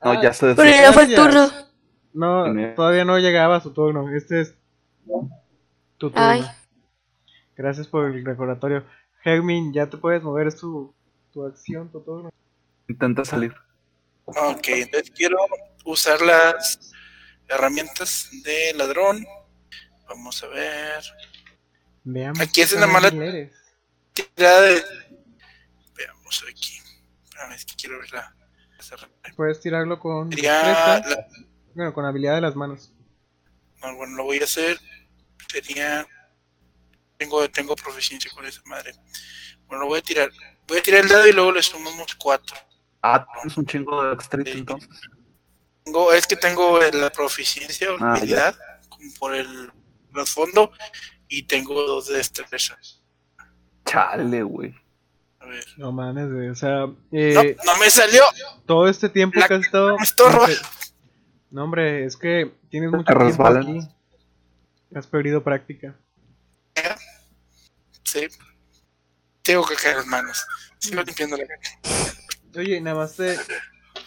Ah, 0.00 0.22
ya 0.22 0.32
se 0.34 0.54
Pero 0.54 0.68
ya 0.68 0.92
fue 0.92 1.04
el 1.04 1.14
turno. 1.14 1.48
No, 2.12 2.74
todavía 2.74 3.04
no 3.04 3.18
llegaba 3.18 3.56
a 3.56 3.60
su 3.60 3.72
turno. 3.72 4.14
Este 4.14 4.42
es 4.42 4.54
tu 5.96 6.10
turno. 6.10 6.26
Ay. 6.26 6.44
Gracias 7.56 7.88
por 7.88 8.06
el 8.06 8.24
recordatorio. 8.24 8.84
Hermin, 9.24 9.72
ya 9.72 9.88
te 9.88 9.96
puedes 9.96 10.22
mover, 10.22 10.46
es 10.46 10.56
tu, 10.56 10.94
tu 11.32 11.44
acción, 11.46 11.90
tu 11.90 12.00
turno. 12.02 12.30
Intenta 12.88 13.24
salir. 13.24 13.54
Ok, 14.26 14.68
entonces 14.68 15.10
quiero 15.10 15.38
usar 15.84 16.20
las 16.20 16.92
herramientas 17.48 18.28
de 18.44 18.74
ladrón. 18.76 19.24
Vamos 20.08 20.42
a 20.44 20.48
ver. 20.48 21.02
Veamos. 22.08 22.40
Aquí 22.40 22.60
es 22.60 22.72
una 22.72 22.82
tan 22.82 22.92
mala-. 22.92 23.10
Tirada 23.10 24.60
de. 24.62 24.84
Veamos 25.96 26.44
aquí. 26.48 26.80
Espérame, 27.24 27.52
es 27.54 27.64
que 27.64 27.74
quiero 27.74 27.98
ver 27.98 28.12
la. 28.12 28.32
Puedes 29.36 29.60
tirarlo 29.60 29.98
con 29.98 30.30
Sería 30.30 30.62
la- 30.62 31.26
bueno, 31.74 31.92
con 31.92 32.04
habilidad 32.04 32.36
de 32.36 32.40
las 32.40 32.54
manos. 32.54 32.92
no, 33.82 33.96
bueno, 33.96 34.14
lo 34.16 34.24
voy 34.24 34.38
a 34.38 34.44
hacer. 34.44 34.78
Sería. 35.50 36.06
Tengo, 37.18 37.48
tengo 37.50 37.74
proficiencia 37.74 38.30
con 38.32 38.46
esa 38.46 38.60
madre. 38.66 38.92
Bueno, 39.66 39.82
lo 39.84 39.88
voy 39.88 39.98
a 39.98 40.02
tirar. 40.02 40.30
Voy 40.68 40.78
a 40.78 40.82
tirar 40.82 41.00
el 41.02 41.08
dado 41.08 41.26
y 41.26 41.32
luego 41.32 41.50
le 41.52 41.62
sumamos 41.62 42.14
cuatro. 42.14 42.56
Ah, 43.02 43.26
tienes 43.34 43.56
un 43.56 43.66
chingo 43.66 44.04
de 44.04 44.14
extrito 44.14 44.50
entonces. 44.50 44.88
Tengo, 45.84 46.12
es 46.12 46.26
que 46.26 46.36
tengo 46.36 46.78
la 46.92 47.10
proficiencia 47.10 47.92
o 47.92 47.96
Ah, 48.00 48.14
habilidad 48.14 48.56
como 48.88 49.12
por 49.18 49.34
el 49.34 49.72
trasfondo 50.12 50.72
y 51.28 51.42
tengo 51.44 51.74
dos 51.82 52.08
de 52.08 52.16
destreza. 52.18 52.76
Chale, 53.84 54.42
güey. 54.42 54.74
A 55.40 55.46
ver. 55.46 55.64
No 55.76 55.92
mames, 55.92 56.32
güey. 56.32 56.48
O 56.48 56.54
sea, 56.54 56.86
No, 56.86 56.96
eh, 57.12 57.56
no 57.64 57.76
me 57.78 57.88
salió. 57.90 58.22
todo 58.66 58.88
este 58.88 59.08
tiempo 59.08 59.38
La 59.38 59.46
que 59.48 59.54
has 59.54 59.60
estado. 59.64 59.96
No, 59.96 60.04
sé. 60.46 60.56
No, 61.50 61.64
hombre, 61.64 62.04
es 62.04 62.16
que 62.16 62.52
tienes 62.70 62.90
Te 62.90 62.96
mucho 62.96 63.06
tiempo 63.06 63.24
resbalan. 63.24 63.62
aquí. 63.62 63.88
Has 64.94 65.06
perdido 65.06 65.42
práctica. 65.42 65.94
Sí. 68.02 68.26
Tengo 69.42 69.64
que 69.66 69.74
caer 69.76 69.98
en 69.98 70.08
manos. 70.08 70.44
Sigo 70.78 71.02
limpiando 71.02 71.36
la 71.36 71.44
caca. 71.46 71.70
Oye, 72.56 72.80
nada 72.80 72.96
más 72.96 73.14
te. 73.16 73.36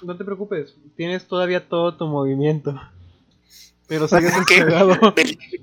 No 0.01 0.15
te 0.17 0.23
preocupes, 0.23 0.75
tienes 0.95 1.27
todavía 1.27 1.67
todo 1.67 1.95
tu 1.97 2.07
movimiento. 2.07 2.79
Pero 3.89 4.07
sigues. 4.07 4.31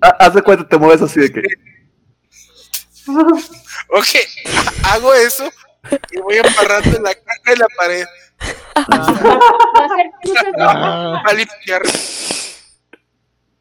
Ah, 0.03 0.17
haz 0.19 0.35
de 0.35 0.43
cuenta, 0.43 0.69
te 0.69 0.77
mueves 0.77 1.01
así 1.01 1.21
de 1.21 1.33
que. 1.33 1.43
Ok, 3.89 4.09
hago 4.83 5.15
eso 5.15 5.49
y 6.11 6.19
voy 6.19 6.39
amarrando 6.39 7.01
la 7.01 7.15
caca 7.15 7.53
en 7.53 7.59
la 7.61 7.69
pared 7.77 8.05
Va 8.77 8.97
a 8.97 9.05
ser 9.07 10.11
cruces 10.23 10.43
de 10.43 10.63
Ah, 10.63 11.23
a 11.25 11.33
limpiar. 11.33 11.83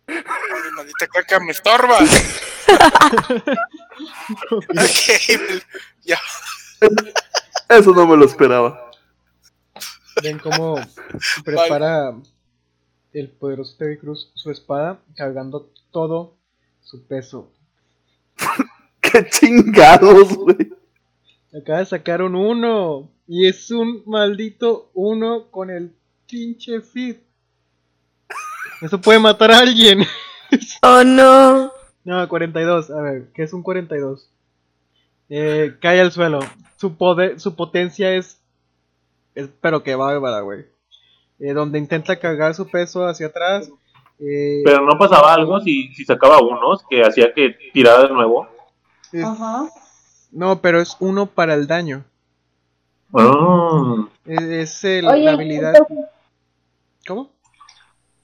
Ay, 0.07 0.23
maldita 0.75 1.07
caca 1.13 1.39
me 1.41 1.51
estorba. 1.51 1.99
ok, 4.51 4.65
ya. 6.03 6.19
Eso 7.69 7.91
no 7.91 8.07
me 8.07 8.17
lo 8.17 8.25
esperaba. 8.25 8.89
Ven 10.23 10.39
cómo 10.39 10.79
prepara 11.43 12.15
el 13.15 13.29
poderoso 13.29 13.75
Terry 13.77 13.97
Cruz 13.97 14.31
su 14.35 14.51
espada 14.51 14.99
cargando 15.15 15.69
todo 15.91 16.35
su 16.81 17.07
peso. 17.07 17.51
¡Qué 19.01 19.25
chingados, 19.29 20.35
güey! 20.35 20.73
Acaba 21.57 21.79
de 21.79 21.85
sacar 21.85 22.21
un 22.21 22.35
1 22.35 23.09
y 23.27 23.47
es 23.47 23.71
un 23.71 24.03
maldito 24.05 24.91
1 24.93 25.49
con 25.49 25.69
el 25.69 25.95
pinche 26.29 26.81
fit. 26.81 27.19
Eso 28.81 28.99
puede 28.99 29.19
matar 29.19 29.51
a 29.51 29.59
alguien. 29.59 30.03
Oh 30.83 31.03
no. 31.03 31.73
No, 32.05 32.29
42. 32.29 32.91
A 32.91 33.01
ver, 33.01 33.31
¿qué 33.33 33.43
es 33.43 33.51
un 33.51 33.63
42? 33.63 34.29
Eh, 35.27 35.75
cae 35.81 35.99
al 35.99 36.11
suelo. 36.11 36.39
Su 36.77 36.95
poder, 36.95 37.39
su 37.39 37.55
potencia 37.55 38.13
es, 38.13 38.39
es 39.33 39.49
pero 39.59 39.83
que 39.83 39.95
bárbara, 39.95 40.41
güey. 40.41 40.65
Eh, 41.39 41.53
donde 41.53 41.79
intenta 41.79 42.17
cargar 42.19 42.53
su 42.55 42.67
peso 42.69 43.05
hacia 43.05 43.27
atrás. 43.27 43.69
eh, 44.19 44.61
Pero 44.63 44.81
no 44.85 44.97
pasaba 44.97 45.33
algo 45.33 45.59
si, 45.59 45.93
si 45.93 46.05
sacaba 46.05 46.39
unos 46.41 46.83
que 46.89 47.03
hacía 47.03 47.33
que 47.33 47.55
tirara 47.73 48.03
de 48.03 48.09
nuevo. 48.13 48.47
es- 49.11 49.23
Ajá. 49.23 49.67
no, 50.31 50.61
pero 50.61 50.79
es 50.81 50.95
uno 50.99 51.25
para 51.25 51.53
el 51.53 51.67
daño. 51.67 52.03
Ah, 53.13 54.05
Es, 54.25 54.41
es 54.41 54.83
el- 54.83 55.07
Oye, 55.07 55.23
la 55.23 55.31
habilidad. 55.33 55.73
entonces, 55.75 56.05
¿Cómo? 57.07 57.29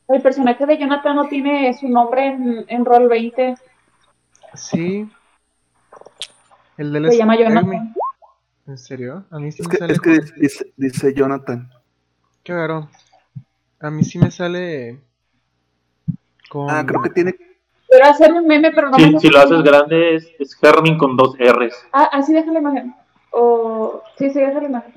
el 0.10 0.22
personaje 0.22 0.66
de 0.66 0.78
Jonathan 0.78 1.16
no 1.16 1.28
tiene 1.30 1.74
su 1.74 1.88
nombre 1.88 2.28
en, 2.28 2.66
en 2.68 2.84
Roll 2.86 3.08
20. 3.08 3.56
Sí. 4.56 5.10
El 6.78 6.92
del 6.94 7.10
Se 7.12 7.18
llama 7.18 7.38
Jonathan. 7.38 7.94
¿En 8.68 8.78
serio? 8.78 9.24
A 9.32 9.40
mí 9.40 9.52
sí 9.52 9.62
Es 9.62 9.68
me 9.68 9.72
que, 9.72 9.78
sale. 9.78 9.94
es 9.94 10.02
que 10.02 10.20
con- 10.20 10.40
dice, 10.42 10.74
dice 10.78 11.14
Jonathan. 11.14 11.70
Qué 12.44 12.54
raro. 12.54 12.90
A 13.80 13.90
mí 13.90 14.04
sí 14.04 14.18
me 14.20 14.32
sale. 14.32 15.00
Con. 16.50 16.70
Ah, 16.70 16.86
creo 16.86 17.02
que 17.02 17.10
tiene. 17.10 17.36
Quiero 17.88 18.06
hacer 18.06 18.32
un 18.34 18.48
meme, 18.48 18.72
pero 18.72 18.90
no 18.90 18.98
Si, 18.98 19.12
me 19.12 19.20
si 19.20 19.30
lo 19.30 19.40
haces 19.40 19.62
grande 19.64 20.16
es, 20.16 20.28
es 20.40 20.58
Hermin 20.62 20.98
con 20.98 21.18
dos 21.18 21.36
R's. 21.38 21.74
Ah, 21.92 22.10
así 22.14 22.34
deja 22.34 22.52
la 22.52 22.60
imagen. 22.60 22.96
O. 23.32 24.02
Sí, 24.18 24.30
sí, 24.30 24.40
deja 24.40 24.60
la 24.62 24.68
imagen. 24.68 24.94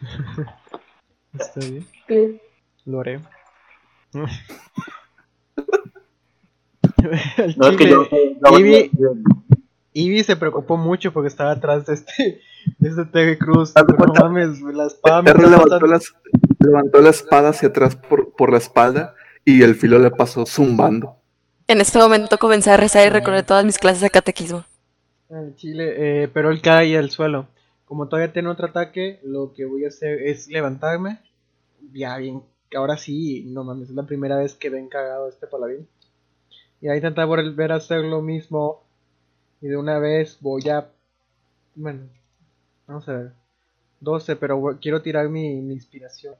Está 1.38 1.60
bien. 1.60 2.40
Lo 2.86 3.00
haré. 3.00 3.20
No 7.56 7.68
es 7.68 7.76
que 7.76 7.88
yo. 7.88 8.06
no, 8.40 8.58
Ivy- 8.58 8.90
yo- 8.92 9.14
Ivy 9.92 10.22
se 10.22 10.36
preocupó 10.36 10.76
mucho 10.76 11.12
porque 11.12 11.28
estaba 11.28 11.52
atrás 11.52 11.86
de 11.86 11.94
este, 11.94 12.40
de 12.78 12.88
este 12.88 13.04
TV 13.06 13.38
Cruz. 13.38 13.72
No 13.74 14.12
mames, 14.14 14.60
güey, 14.60 14.74
la 14.74 14.88
levantó, 16.60 17.00
la 17.00 17.10
espada 17.10 17.50
hacia 17.50 17.68
atrás 17.68 17.96
por, 17.96 18.32
por 18.32 18.52
la 18.52 18.58
espalda 18.58 19.14
y 19.44 19.62
el 19.62 19.74
filo 19.74 19.98
le 19.98 20.10
pasó 20.10 20.46
zumbando. 20.46 21.16
En 21.66 21.80
este 21.80 21.98
momento 21.98 22.38
comencé 22.38 22.70
a 22.70 22.76
rezar 22.76 23.06
y 23.06 23.10
recordé 23.10 23.42
todas 23.42 23.64
mis 23.64 23.78
clases 23.78 24.00
de 24.00 24.10
catequismo. 24.10 24.64
Al 25.30 25.54
chile, 25.54 26.24
eh, 26.24 26.28
pero 26.28 26.50
él 26.50 26.60
cae 26.60 26.98
al 26.98 27.10
suelo. 27.10 27.46
Como 27.84 28.08
todavía 28.08 28.32
tiene 28.32 28.48
otro 28.48 28.66
ataque, 28.66 29.20
lo 29.22 29.52
que 29.52 29.64
voy 29.64 29.84
a 29.84 29.88
hacer 29.88 30.22
es 30.22 30.48
levantarme. 30.48 31.20
Ya 31.92 32.16
bien, 32.18 32.42
ahora 32.76 32.96
sí, 32.96 33.44
no 33.46 33.64
mames, 33.64 33.90
es 33.90 33.94
la 33.94 34.06
primera 34.06 34.36
vez 34.36 34.54
que 34.54 34.70
ven 34.70 34.88
cagado 34.88 35.28
este 35.28 35.46
paladín. 35.46 35.88
Y 36.80 36.88
a 36.88 36.96
intentar 36.96 37.26
volver 37.26 37.72
a 37.72 37.76
hacer 37.76 38.04
lo 38.04 38.20
mismo. 38.20 38.82
Y 39.60 39.68
de 39.68 39.76
una 39.76 39.98
vez 39.98 40.38
voy 40.40 40.68
a. 40.68 40.90
Bueno, 41.74 42.08
vamos 42.86 43.08
a 43.08 43.12
ver. 43.12 43.32
12, 44.00 44.36
pero 44.36 44.78
quiero 44.80 45.02
tirar 45.02 45.28
mi, 45.28 45.60
mi 45.60 45.74
inspiración. 45.74 46.34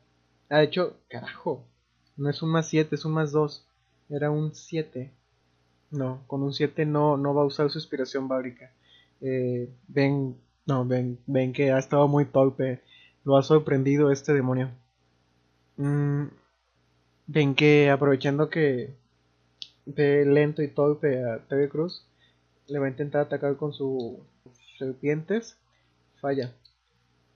Ah, 0.50 0.58
de 0.58 0.64
hecho, 0.64 0.96
carajo. 1.08 1.64
No 2.16 2.28
es 2.28 2.42
un 2.42 2.50
más 2.50 2.68
7, 2.68 2.94
es 2.94 3.04
un 3.04 3.12
más 3.12 3.30
2. 3.32 3.64
Era 4.10 4.30
un 4.30 4.54
7. 4.54 5.12
No, 5.92 6.22
con 6.26 6.42
un 6.42 6.52
7 6.52 6.84
no, 6.86 7.16
no 7.16 7.34
va 7.34 7.42
a 7.42 7.46
usar 7.46 7.70
su 7.70 7.78
inspiración 7.78 8.28
bábrica. 8.28 8.72
Eh, 9.20 9.70
ven, 9.88 10.36
no, 10.66 10.84
ven, 10.84 11.18
ven 11.26 11.52
que 11.52 11.70
ha 11.72 11.78
estado 11.78 12.08
muy 12.08 12.24
torpe. 12.24 12.82
Lo 13.24 13.36
ha 13.36 13.42
sorprendido 13.44 14.10
este 14.10 14.32
demonio. 14.32 14.70
Mm, 15.76 16.26
ven 17.28 17.54
que 17.54 17.90
aprovechando 17.90 18.50
que 18.50 18.94
ve 19.86 20.24
lento 20.26 20.62
y 20.62 20.68
torpe 20.68 21.24
a 21.24 21.38
TV 21.46 21.68
Cruz, 21.68 22.04
le 22.66 22.78
va 22.80 22.86
a 22.86 22.90
intentar 22.90 23.22
atacar 23.22 23.56
con 23.56 23.72
sus 23.72 24.18
serpientes. 24.78 25.56
Falla. 26.20 26.52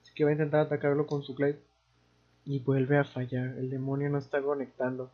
Así 0.02 0.12
que 0.14 0.24
va 0.24 0.30
a 0.30 0.34
intentar 0.34 0.60
atacarlo 0.60 1.06
con 1.06 1.22
su 1.22 1.34
clave. 1.34 1.60
Y 2.44 2.58
vuelve 2.60 2.98
a 2.98 3.04
fallar. 3.04 3.56
El 3.58 3.70
demonio 3.70 4.10
no 4.10 4.18
está 4.18 4.42
conectando. 4.42 5.10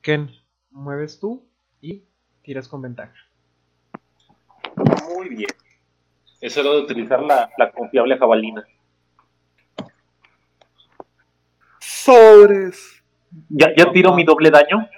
Ken, 0.00 0.30
mueves 0.70 1.20
tú 1.20 1.44
y 1.80 2.04
tiras 2.42 2.68
con 2.68 2.82
ventaja. 2.82 3.14
Muy 5.08 5.28
bien. 5.28 5.50
Es 6.40 6.56
hora 6.56 6.70
de 6.70 6.80
utilizar 6.82 7.22
la, 7.22 7.50
la 7.58 7.72
confiable 7.72 8.16
jabalina. 8.16 8.64
¡Sobres! 11.80 13.02
¿Ya, 13.48 13.74
ya 13.76 13.92
tiro 13.92 14.14
mi 14.14 14.24
doble 14.24 14.50
daño? 14.50 14.88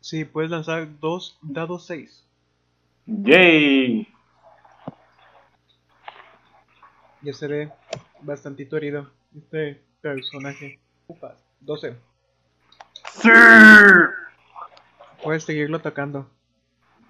Sí, 0.00 0.24
puedes 0.26 0.50
lanzar 0.50 0.98
dos 1.00 1.38
dados 1.40 1.86
6. 1.86 2.26
¡Yay! 3.06 4.06
Ya 7.22 7.32
se 7.32 7.46
ve 7.46 7.72
bastantito 8.20 8.76
herido 8.76 9.10
este 9.36 9.82
personaje. 10.00 10.78
Upas, 11.06 11.34
12. 11.60 11.96
¡Sí! 13.10 13.28
Puedes 15.22 15.44
seguirlo 15.44 15.76
atacando. 15.78 16.28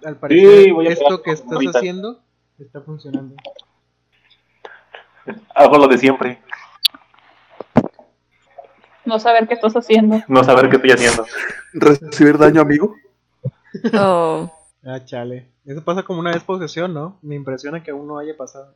Al 0.03 0.17
parecer, 0.17 0.63
Sí, 0.65 0.71
voy 0.71 0.87
a 0.87 0.91
esto 0.91 1.21
que 1.21 1.31
estás 1.31 1.51
ahorita. 1.51 1.79
haciendo 1.79 2.21
está 2.59 2.81
funcionando. 2.81 3.35
Hago 5.55 5.77
lo 5.77 5.87
de 5.87 5.97
siempre. 5.97 6.41
No 9.05 9.19
saber 9.19 9.47
qué 9.47 9.53
estás 9.55 9.73
haciendo. 9.75 10.21
No 10.27 10.43
saber 10.43 10.69
qué 10.69 10.75
estoy 10.77 10.91
haciendo. 10.91 11.25
¿Recibir 11.73 12.37
daño, 12.37 12.61
amigo? 12.61 12.95
Oh. 13.93 14.51
Ah, 14.83 15.03
chale. 15.03 15.49
Eso 15.65 15.83
pasa 15.83 16.03
como 16.03 16.19
una 16.19 16.31
vez 16.31 16.43
por 16.43 16.59
sesión, 16.59 16.93
¿no? 16.93 17.17
Me 17.21 17.35
impresiona 17.35 17.83
que 17.83 17.91
aún 17.91 18.07
no 18.07 18.19
haya 18.19 18.37
pasado. 18.37 18.73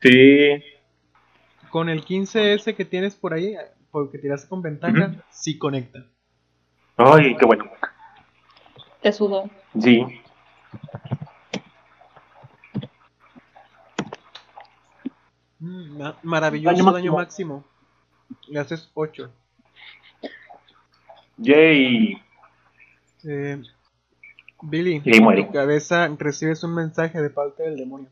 Sí. 0.00 0.62
Con 1.70 1.88
el 1.88 2.04
15S 2.04 2.74
que 2.74 2.84
tienes 2.84 3.14
por 3.16 3.34
ahí, 3.34 3.54
porque 3.90 4.18
tiraste 4.18 4.48
con 4.48 4.62
ventaja, 4.62 5.14
sí 5.30 5.58
conecta. 5.58 6.06
Ay, 6.96 7.36
qué 7.36 7.44
bueno. 7.44 7.64
Te 9.02 9.12
sudó. 9.12 9.48
Sí. 9.80 10.04
Mm, 15.58 15.98
ma- 15.98 16.16
maravilloso 16.22 16.76
Daño 16.76 16.92
daño 16.92 17.12
máximo. 17.12 17.56
máximo. 17.58 18.48
Le 18.48 18.60
haces 18.60 18.90
8. 18.94 19.30
Yay. 21.38 22.22
Eh, 23.24 23.62
Billy, 24.62 25.02
en 25.04 25.46
tu 25.46 25.52
cabeza 25.52 26.08
recibes 26.18 26.62
un 26.64 26.74
mensaje 26.74 27.20
de 27.20 27.30
parte 27.30 27.62
del 27.62 27.76
demonio. 27.76 28.08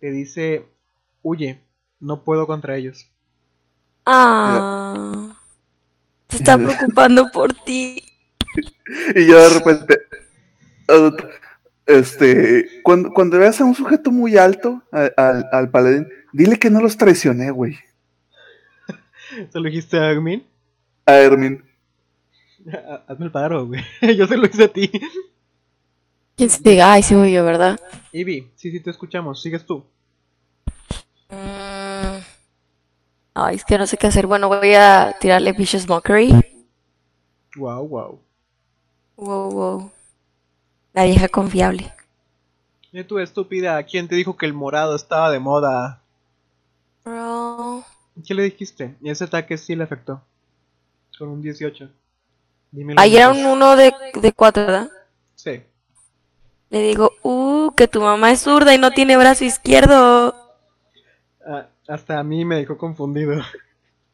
Te 0.00 0.10
dice, 0.10 0.66
huye, 1.22 1.60
no 2.00 2.22
puedo 2.24 2.46
contra 2.46 2.76
ellos. 2.76 3.06
Ah. 4.06 5.36
Se 6.28 6.36
está 6.38 6.56
preocupando 6.58 7.30
por 7.32 7.52
ti. 7.54 8.02
Y 9.14 9.26
yo 9.26 9.38
de 9.38 9.48
repente. 9.58 9.98
Este. 11.86 12.82
Cuando, 12.82 13.10
cuando 13.12 13.38
veas 13.38 13.60
a 13.60 13.64
un 13.64 13.74
sujeto 13.74 14.10
muy 14.10 14.36
alto, 14.36 14.82
a- 14.92 15.10
al, 15.16 15.48
al 15.52 15.70
paladín, 15.70 16.08
dile 16.32 16.58
que 16.58 16.70
no 16.70 16.80
los 16.80 16.96
traicioné, 16.96 17.50
güey. 17.50 17.78
¿Se 19.52 19.58
lo 19.58 19.64
dijiste 19.66 19.98
a 19.98 20.08
Armin? 20.08 20.44
A 21.06 21.14
Hermin. 21.16 21.64
Hazme 23.08 23.26
el 23.26 23.32
paro, 23.32 23.66
güey. 23.66 23.82
Yo 24.16 24.26
se 24.26 24.36
lo 24.36 24.46
hice 24.46 24.64
a 24.64 24.68
ti. 24.72 24.90
¿Quién 26.36 26.50
se 26.50 26.62
diga? 26.62 26.92
Ay, 26.92 27.02
sí, 27.02 27.14
yo, 27.32 27.44
¿verdad? 27.44 27.78
Ivy, 28.12 28.50
sí, 28.56 28.70
sí, 28.70 28.80
te 28.80 28.90
escuchamos. 28.90 29.42
Sigues 29.42 29.66
tú. 29.66 29.84
Mm. 31.28 32.18
Ay, 33.42 33.56
es 33.56 33.64
que 33.64 33.78
no 33.78 33.86
sé 33.86 33.96
qué 33.96 34.06
hacer. 34.06 34.26
Bueno, 34.26 34.48
voy 34.48 34.74
a 34.74 35.16
tirarle 35.18 35.52
Vicious 35.52 35.88
Mockery. 35.88 36.30
Wow, 37.56 37.88
wow. 37.88 38.20
Wow, 39.16 39.50
wow. 39.50 39.90
La 40.92 41.04
vieja 41.04 41.26
confiable. 41.28 41.90
Y 42.92 43.02
tú, 43.04 43.18
estúpida, 43.18 43.82
¿quién 43.84 44.08
te 44.08 44.14
dijo 44.14 44.36
que 44.36 44.44
el 44.44 44.52
morado 44.52 44.94
estaba 44.94 45.30
de 45.30 45.38
moda? 45.38 46.02
Bro. 47.02 47.82
¿Qué 48.26 48.34
le 48.34 48.42
dijiste? 48.42 48.94
Y 49.00 49.08
ese 49.08 49.24
ataque 49.24 49.56
sí 49.56 49.74
le 49.74 49.84
afectó. 49.84 50.20
Con 51.18 51.28
un 51.28 51.40
18. 51.40 51.88
Dímelo. 52.72 53.00
Ahí 53.00 53.16
era 53.16 53.30
un 53.30 53.46
uno 53.46 53.74
de, 53.74 53.94
de 54.20 54.32
cuatro, 54.34 54.66
¿verdad? 54.66 54.90
Sí. 55.34 55.62
Le 56.68 56.82
digo, 56.82 57.12
uh, 57.22 57.72
que 57.74 57.88
tu 57.88 58.02
mamá 58.02 58.32
es 58.32 58.42
zurda 58.42 58.74
y 58.74 58.78
no 58.78 58.90
tiene 58.90 59.16
brazo 59.16 59.46
izquierdo. 59.46 60.34
Hasta 61.90 62.20
a 62.20 62.22
mí 62.22 62.44
me 62.44 62.54
dejó 62.54 62.78
confundido. 62.78 63.42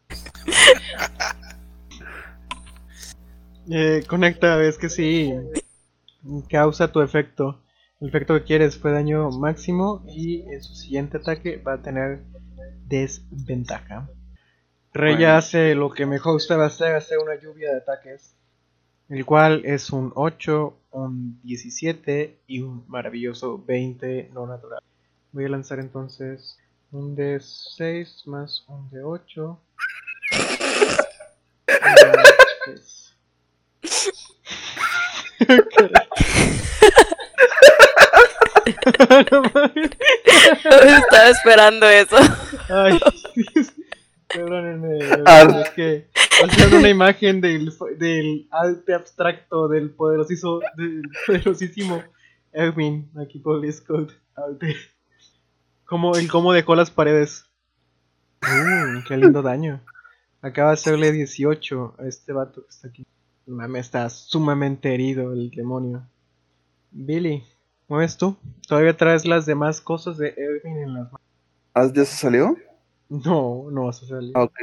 eh, 3.70 4.02
conecta, 4.08 4.56
ves 4.56 4.78
que 4.78 4.88
sí. 4.88 5.34
Causa 6.48 6.90
tu 6.90 7.02
efecto. 7.02 7.60
El 8.00 8.08
efecto 8.08 8.32
que 8.32 8.44
quieres 8.44 8.78
fue 8.78 8.92
daño 8.92 9.30
máximo 9.30 10.02
y 10.08 10.40
en 10.50 10.62
su 10.62 10.74
siguiente 10.74 11.18
ataque 11.18 11.58
va 11.58 11.74
a 11.74 11.82
tener 11.82 12.22
desventaja. 12.88 14.08
Rey 14.94 15.16
Bueno. 15.16 15.34
hace 15.34 15.74
lo 15.74 15.90
que 15.90 16.06
mejor 16.06 16.40
sabe 16.40 16.64
hacer, 16.64 16.94
hacer 16.94 17.18
una 17.18 17.38
lluvia 17.38 17.72
de 17.72 17.76
ataques. 17.76 18.34
El 19.10 19.26
cual 19.26 19.66
es 19.66 19.90
un 19.90 20.12
8, 20.14 20.74
un 20.92 21.42
17 21.42 22.38
y 22.46 22.62
un 22.62 22.86
maravilloso 22.88 23.62
20 23.62 24.30
no 24.32 24.46
natural. 24.46 24.80
Voy 25.32 25.44
a 25.44 25.50
lanzar 25.50 25.78
entonces 25.78 26.58
un 26.96 27.14
de 27.14 27.38
6 27.40 28.22
más 28.26 28.64
un 28.68 28.88
de 28.90 29.02
8. 29.02 29.60
no 39.30 39.42
mames. 39.54 39.90
Estaba 40.64 41.28
esperando 41.28 41.86
eso. 41.86 42.16
Ay, 42.68 42.98
perdónenme. 44.28 44.98
Ah. 45.26 45.62
Es 45.64 45.70
que 45.70 46.08
hacer 46.42 46.74
una 46.74 46.88
imagen 46.88 47.40
del, 47.42 47.72
del 47.98 48.48
arte 48.50 48.94
abstracto 48.94 49.68
del 49.68 49.90
poderosísimo, 49.90 50.60
del 50.76 51.02
poderosísimo 51.26 52.02
Erwin, 52.52 53.10
aquí 53.20 53.38
por 53.38 53.60
Discord. 53.60 54.12
Alte. 54.34 54.74
Como, 55.86 56.16
el 56.16 56.28
cómo 56.28 56.52
dejó 56.52 56.74
las 56.74 56.90
paredes. 56.90 57.46
Uh, 58.42 59.02
qué 59.06 59.16
lindo 59.16 59.42
daño. 59.42 59.80
Acaba 60.42 60.68
de 60.68 60.74
hacerle 60.74 61.12
18 61.12 61.94
a 61.98 62.06
este 62.06 62.32
vato 62.32 62.62
que 62.62 62.70
está 62.70 62.88
aquí. 62.88 63.06
Mame, 63.46 63.78
está 63.78 64.08
sumamente 64.10 64.92
herido 64.92 65.32
el 65.32 65.50
demonio. 65.50 66.02
Billy, 66.90 67.44
¿mueves 67.88 68.16
tú? 68.16 68.36
¿Todavía 68.66 68.96
traes 68.96 69.24
las 69.24 69.46
demás 69.46 69.80
cosas 69.80 70.18
de 70.18 70.34
Erwin 70.36 70.78
en 70.78 70.94
las 70.94 71.04
manos? 71.04 71.20
¿Ah, 71.74 71.86
¿Ya 71.94 72.04
se 72.04 72.16
salió? 72.16 72.56
No, 73.08 73.70
no 73.70 73.86
vas 73.86 74.02
a 74.02 74.06
salir. 74.06 74.32
Ah, 74.34 74.42
ok. 74.44 74.58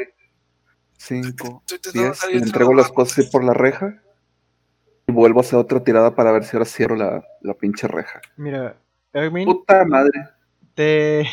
5, 0.97 1.63
Estoy 1.65 1.77
intentando 1.77 2.07
10. 2.07 2.17
salir 2.17 2.35
Le 2.37 2.43
entrego 2.43 2.73
las 2.73 2.91
cosas 2.91 3.25
por 3.27 3.43
la 3.43 3.53
reja. 3.53 4.01
Y 5.07 5.11
vuelvo 5.11 5.39
a 5.39 5.41
hacer 5.41 5.59
otra 5.59 5.83
tirada 5.83 6.15
para 6.15 6.31
ver 6.31 6.43
si 6.43 6.55
ahora 6.55 6.65
cierro 6.65 6.95
la, 6.95 7.23
la 7.41 7.53
pinche 7.53 7.87
reja. 7.87 8.21
Mira, 8.35 8.77
Erwin, 9.13 9.45
Puta 9.45 9.85
madre. 9.85 10.29
Te, 10.75 11.25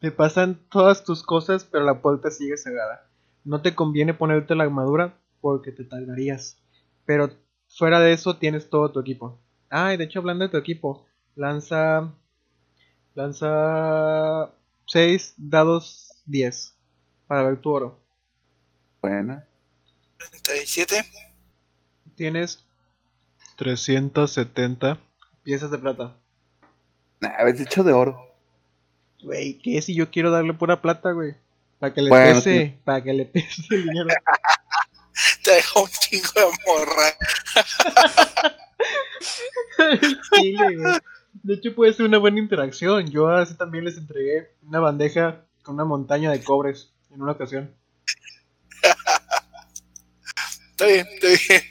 te 0.00 0.10
pasan 0.10 0.60
todas 0.70 1.04
tus 1.04 1.22
cosas, 1.22 1.64
pero 1.64 1.84
la 1.84 2.00
puerta 2.00 2.30
sigue 2.30 2.56
cerrada. 2.56 3.08
No 3.44 3.62
te 3.62 3.74
conviene 3.74 4.14
ponerte 4.14 4.54
la 4.54 4.64
armadura 4.64 5.18
porque 5.40 5.72
te 5.72 5.84
tardarías. 5.84 6.58
Pero 7.04 7.30
fuera 7.68 8.00
de 8.00 8.12
eso 8.12 8.36
tienes 8.36 8.70
todo 8.70 8.92
tu 8.92 9.00
equipo. 9.00 9.40
Ah, 9.70 9.94
y 9.94 9.96
de 9.96 10.04
hecho 10.04 10.20
hablando 10.20 10.44
de 10.44 10.50
tu 10.50 10.56
equipo, 10.56 11.06
lanza 11.34 12.12
lanza 13.14 14.50
6 14.86 15.34
dados 15.36 16.22
10 16.26 16.74
para 17.26 17.42
ver 17.44 17.60
tu 17.60 17.70
oro. 17.70 18.00
Buena. 19.00 19.46
37. 20.18 21.04
Tienes 22.14 22.64
370 23.56 24.98
piezas 25.42 25.70
de 25.70 25.78
plata. 25.78 26.16
Nah, 27.22 27.30
habéis 27.38 27.58
dicho 27.58 27.84
de 27.84 27.92
oro. 27.92 28.18
Güey, 29.22 29.58
¿qué 29.58 29.80
si 29.80 29.94
yo 29.94 30.10
quiero 30.10 30.32
darle 30.32 30.52
pura 30.54 30.82
plata, 30.82 31.12
güey? 31.12 31.36
Para 31.78 31.94
que 31.94 32.02
le 32.02 32.10
Bueno, 32.10 32.34
pese, 32.34 32.78
para 32.84 33.02
que 33.02 33.12
le 33.12 33.24
pese 33.26 33.62
el 33.70 33.84
dinero. 33.84 34.08
Te 35.44 35.52
dejo 35.52 35.82
un 35.84 35.88
chingo 35.90 36.28
de 36.34 36.46
morra. 36.66 38.52
Güey. 39.78 40.76
De 41.44 41.54
hecho, 41.54 41.74
puede 41.74 41.92
ser 41.92 42.06
una 42.06 42.18
buena 42.18 42.38
interacción. 42.38 43.08
Yo 43.10 43.28
así 43.28 43.54
también 43.54 43.84
les 43.84 43.96
entregué 43.96 44.50
una 44.62 44.80
bandeja 44.80 45.44
con 45.62 45.76
una 45.76 45.84
montaña 45.84 46.30
de 46.30 46.42
cobres 46.42 46.92
en 47.10 47.22
una 47.22 47.32
ocasión. 47.32 47.74
Está 50.70 50.86
bien, 50.86 51.06
está 51.14 51.26
bien. 51.28 51.62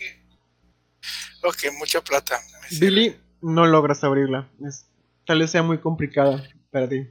Ok, 1.44 1.58
mucha 1.78 2.02
plata. 2.02 2.40
Billy, 2.80 3.16
no 3.42 3.66
logras 3.66 4.04
abrirla. 4.04 4.48
Es- 4.66 4.86
tal 5.26 5.40
vez 5.40 5.52
sea 5.52 5.64
muy 5.64 5.80
complicada 5.80 6.44
para 6.72 6.88
ti. 6.90 7.08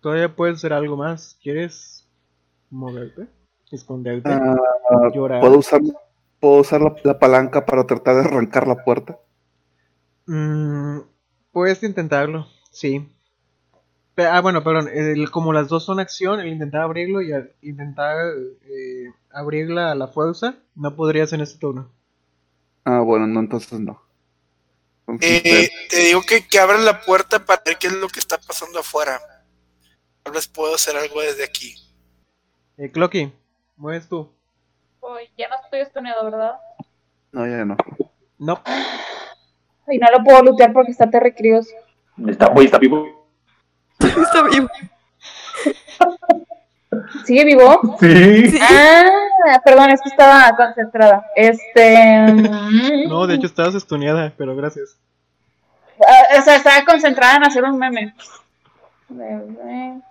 Todavía 0.00 0.34
puedes 0.34 0.56
hacer 0.56 0.72
algo 0.72 0.96
más. 0.96 1.38
¿Quieres 1.42 2.08
moverte? 2.70 3.28
¿Esconderte? 3.70 4.44
Ah, 4.90 5.10
¿Llorar? 5.12 5.40
¿Puedo 5.40 5.58
usar, 5.58 5.80
puedo 6.40 6.60
usar 6.60 6.80
la, 6.80 6.94
la 7.02 7.18
palanca 7.18 7.66
para 7.66 7.84
tratar 7.86 8.14
de 8.16 8.20
arrancar 8.22 8.68
la 8.68 8.84
puerta? 8.84 9.18
Mm, 10.26 11.00
puedes 11.50 11.82
intentarlo, 11.82 12.46
sí. 12.70 13.08
Ah, 14.18 14.40
bueno, 14.42 14.62
perdón. 14.62 14.88
el- 14.92 15.30
como 15.30 15.52
las 15.54 15.68
dos 15.68 15.84
son 15.86 15.98
acción, 16.00 16.40
el 16.40 16.48
intentar 16.48 16.82
abrirlo 16.82 17.22
y 17.22 17.32
al 17.32 17.52
intentar 17.62 18.16
eh, 18.64 19.06
abrirla 19.30 19.92
a 19.92 19.94
la 19.94 20.08
fuerza, 20.08 20.56
no 20.74 20.94
podrías 20.96 21.32
en 21.32 21.40
este 21.40 21.58
turno. 21.58 21.90
Ah, 22.84 23.00
bueno, 23.02 23.28
no, 23.28 23.38
entonces 23.38 23.78
no. 23.78 24.00
Eh, 25.20 25.70
te 25.88 25.96
digo 26.00 26.22
que, 26.22 26.46
que 26.46 26.58
abran 26.58 26.84
la 26.84 27.00
puerta 27.00 27.44
para 27.44 27.62
ver 27.64 27.78
qué 27.78 27.86
es 27.86 27.94
lo 27.94 28.08
que 28.08 28.20
está 28.20 28.38
pasando 28.38 28.78
afuera. 28.80 29.20
Tal 30.22 30.32
vez 30.32 30.46
puedo 30.48 30.74
hacer 30.74 30.96
algo 30.96 31.20
desde 31.22 31.44
aquí. 31.44 31.74
Eh, 32.76 32.90
Clocky, 32.90 33.32
mueves 33.76 34.08
tú. 34.08 34.30
Uy, 35.00 35.30
ya 35.38 35.48
no 35.48 35.56
estoy 35.64 35.80
estuneado, 35.80 36.24
¿verdad? 36.24 36.58
no, 37.32 37.46
ya 37.46 37.64
no. 37.64 37.76
No, 38.38 38.62
Y 39.88 39.98
no 39.98 40.10
lo 40.10 40.22
puedo 40.22 40.42
lootear 40.42 40.72
porque 40.72 40.92
está 40.92 41.10
Terry 41.10 41.34
Crews. 41.34 41.68
Está, 42.28 42.48
güey, 42.50 42.66
está 42.66 42.78
vivo. 42.78 43.26
Está 43.98 44.42
vivo. 44.42 44.68
¿Sigue 47.24 47.44
vivo? 47.44 47.96
Sí. 48.00 48.48
Sí. 48.50 48.58
Ah, 48.62 49.60
perdón, 49.64 49.90
es 49.90 50.00
que 50.02 50.08
estaba 50.08 50.54
concentrada. 50.56 51.26
Este. 51.36 52.32
no, 53.08 53.26
de 53.26 53.34
hecho 53.34 53.46
estabas 53.46 53.74
estuneada, 53.74 54.32
pero 54.36 54.56
gracias. 54.56 54.98
ah, 56.06 56.38
o 56.38 56.42
sea, 56.42 56.56
estaba 56.56 56.84
concentrada 56.84 57.36
en 57.36 57.44
hacer 57.44 57.64
un 57.64 57.78
meme. 57.78 58.14
De 59.08 59.38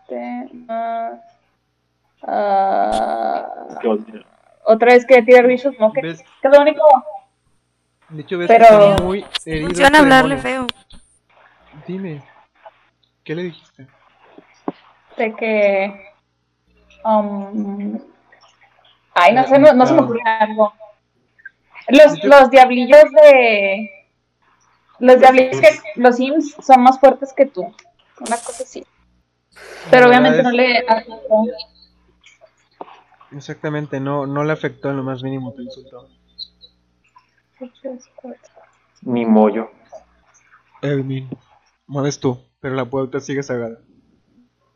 20 0.10 0.54
más. 0.68 1.20
ah, 2.24 3.46
otra 4.66 4.94
vez 4.94 5.06
que 5.06 5.22
tirar 5.22 5.48
bichos, 5.48 5.74
no, 5.80 5.92
que, 5.94 6.02
es 6.10 6.24
lo 6.44 6.62
único. 6.62 6.84
De 8.10 8.22
hecho, 8.22 8.38
ves 8.38 8.48
Pero- 8.48 8.66
que 8.66 8.90
está 8.92 9.04
muy 9.04 9.26
herido. 9.46 9.68
Funciona 9.68 9.88
este 9.90 9.98
hablarle 10.00 10.36
demonio. 10.38 10.68
feo. 10.68 11.00
Dime, 11.88 12.24
¿qué 13.24 13.36
le 13.36 13.44
dijiste? 13.44 13.88
de 15.18 15.36
que. 15.36 16.07
Um, 17.04 18.00
ay, 19.14 19.34
no 19.34 19.44
sé, 19.48 19.60
no, 19.60 19.74
no 19.74 19.86
se 19.86 19.94
me 19.94 20.02
ocurre 20.02 20.22
algo. 20.26 20.74
Los, 21.90 22.24
los 22.24 22.50
diablillos 22.50 23.04
de. 23.12 23.90
Los 25.00 25.20
diablillos 25.20 25.62
que. 25.62 25.70
Los 25.96 26.18
Sims 26.18 26.56
son 26.60 26.84
más 26.84 27.00
fuertes 27.00 27.34
que 27.34 27.46
tú. 27.46 27.62
Una 28.20 28.38
cosa 28.38 28.64
así. 28.64 28.86
Pero 29.90 30.08
obviamente 30.08 30.44
no 30.44 30.52
le. 30.52 30.84
Exactamente, 33.32 34.00
no, 34.00 34.26
no 34.26 34.44
le 34.44 34.54
afectó 34.54 34.90
en 34.90 34.98
lo 34.98 35.04
más 35.04 35.24
mínimo 35.24 35.54
tu 35.54 35.62
insulto. 35.62 36.10
Ni 39.02 39.26
mollo. 39.26 39.72
Ermin, 40.82 41.30
mueves 41.88 42.20
tú, 42.20 42.40
pero 42.60 42.76
la 42.76 42.86
puerta 42.86 43.20
sigue 43.20 43.44
cerrada. 43.44 43.80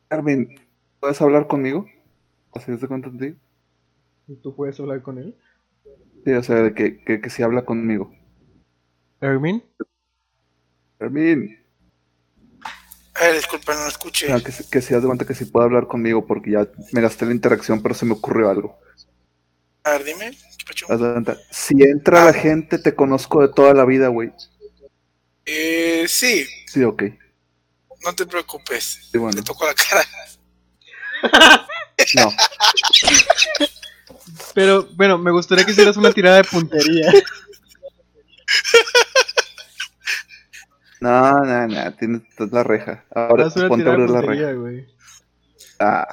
Armin, 0.09 0.59
¿puedes 0.99 1.21
hablar 1.21 1.47
conmigo? 1.47 1.85
¿Así 2.53 2.71
de 2.71 2.87
cuenta 2.87 3.09
contigo? 3.09 3.35
¿Y 4.27 4.35
tú 4.37 4.55
puedes 4.55 4.79
hablar 4.79 5.01
con 5.01 5.17
él? 5.17 5.35
Sí, 6.25 6.31
o 6.33 6.43
sea, 6.43 6.57
de 6.57 6.73
que, 6.73 7.03
que, 7.03 7.21
que 7.21 7.29
si 7.29 7.43
habla 7.43 7.65
conmigo. 7.65 8.11
Ermin, 9.21 9.61
Armin, 11.01 11.57
Eh, 13.21 13.33
disculpa, 13.33 13.73
no 13.75 13.81
lo 13.81 13.87
escuché. 13.87 14.31
ah, 14.31 14.39
que, 14.43 14.51
si- 14.51 14.63
que 14.69 14.81
si 14.81 14.93
de 14.93 15.01
cuenta 15.01 15.25
que 15.25 15.35
si 15.35 15.45
puede 15.45 15.65
hablar 15.65 15.87
conmigo 15.87 16.25
porque 16.25 16.51
ya 16.51 16.67
me 16.93 17.01
gasté 17.01 17.25
la 17.25 17.33
interacción, 17.33 17.81
pero 17.81 17.93
se 17.93 18.05
me 18.05 18.13
ocurrió 18.13 18.49
algo. 18.49 18.77
A 19.83 19.91
ver, 19.91 20.03
dime. 20.03 20.31
¿Qué 20.77 20.95
de 20.95 21.37
si 21.51 21.83
entra 21.83 22.25
la 22.25 22.33
gente, 22.33 22.77
te 22.77 22.95
conozco 22.95 23.41
de 23.41 23.53
toda 23.53 23.73
la 23.73 23.85
vida, 23.85 24.07
güey. 24.07 24.31
Eh, 25.45 26.05
sí, 26.07 26.45
Sí, 26.67 26.83
ok. 26.83 27.03
no 28.03 28.13
te 28.15 28.25
preocupes. 28.25 29.09
Sí, 29.11 29.17
bueno. 29.17 29.35
Te 29.35 29.43
toco 29.43 29.65
la 29.65 29.73
cara. 29.73 30.03
No. 32.15 32.33
pero 34.53 34.87
bueno, 34.93 35.17
me 35.17 35.31
gustaría 35.31 35.65
que 35.65 35.71
hicieras 35.71 35.97
una 35.97 36.11
tirada 36.11 36.37
de 36.37 36.43
puntería. 36.43 37.11
No, 40.99 41.39
no, 41.43 41.67
no, 41.67 41.93
tienes 41.95 42.21
la 42.51 42.63
reja. 42.63 43.03
Ahora 43.13 43.47
Haz 43.47 43.55
una 43.55 43.69
ponte 43.69 43.89
a 43.89 43.95
tirada 43.95 43.97
de 43.97 44.17
abrir 44.17 44.39
la 44.39 44.45
reja. 44.45 44.53
güey. 44.59 44.87
Ah, 45.79 46.07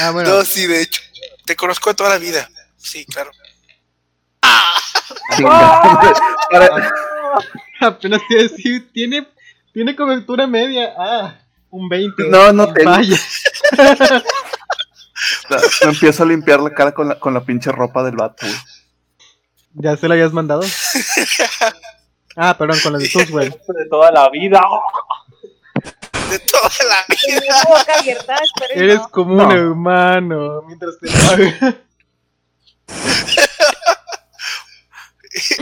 Ah, 0.00 0.10
bueno, 0.10 0.28
No, 0.30 0.44
sí, 0.44 0.66
de 0.66 0.82
hecho. 0.82 1.00
Te 1.44 1.54
conozco 1.56 1.90
de 1.90 1.94
toda 1.96 2.10
la 2.10 2.18
vida. 2.18 2.48
Sí, 2.76 3.04
claro. 3.06 3.30
chinga. 5.36 6.10
Para- 6.50 6.92
apenas 7.80 8.20
decir, 8.28 8.90
tiene, 8.92 9.26
tiene 9.72 9.94
cobertura 9.96 10.46
media. 10.46 10.92
Ah, 10.98 11.38
un 11.70 11.88
20. 11.88 12.28
No, 12.28 12.52
no 12.52 12.72
tengo. 12.72 12.90
Vaya. 12.90 13.16
Me 15.82 15.90
empiezo 15.90 16.22
a 16.22 16.26
limpiar 16.26 16.60
la 16.60 16.70
cara 16.74 16.92
con 16.92 17.08
la, 17.08 17.18
con 17.18 17.34
la 17.34 17.44
pinche 17.44 17.72
ropa 17.72 18.02
del 18.04 18.16
vato, 18.16 18.46
güey. 18.46 18.58
¿Ya 19.74 19.96
se 19.96 20.08
la 20.08 20.14
habías 20.14 20.32
mandado? 20.32 20.62
Ah, 22.40 22.56
perdón, 22.56 22.78
con 22.84 22.92
la 22.92 23.00
de 23.00 23.08
tus, 23.08 23.28
güey. 23.32 23.48
De 23.48 23.86
toda 23.90 24.12
la 24.12 24.30
vida. 24.30 24.60
De 26.30 26.38
toda 26.38 26.70
la 26.88 27.04
vida. 27.08 27.62
Abierta, 27.98 28.36
y 28.76 28.78
Eres 28.78 28.98
no. 28.98 29.08
como 29.10 29.34
No. 29.34 29.46
un 29.48 29.50
hermano 29.50 30.62
mientras 30.68 30.96
te 31.00 31.08
paga. 31.10 31.74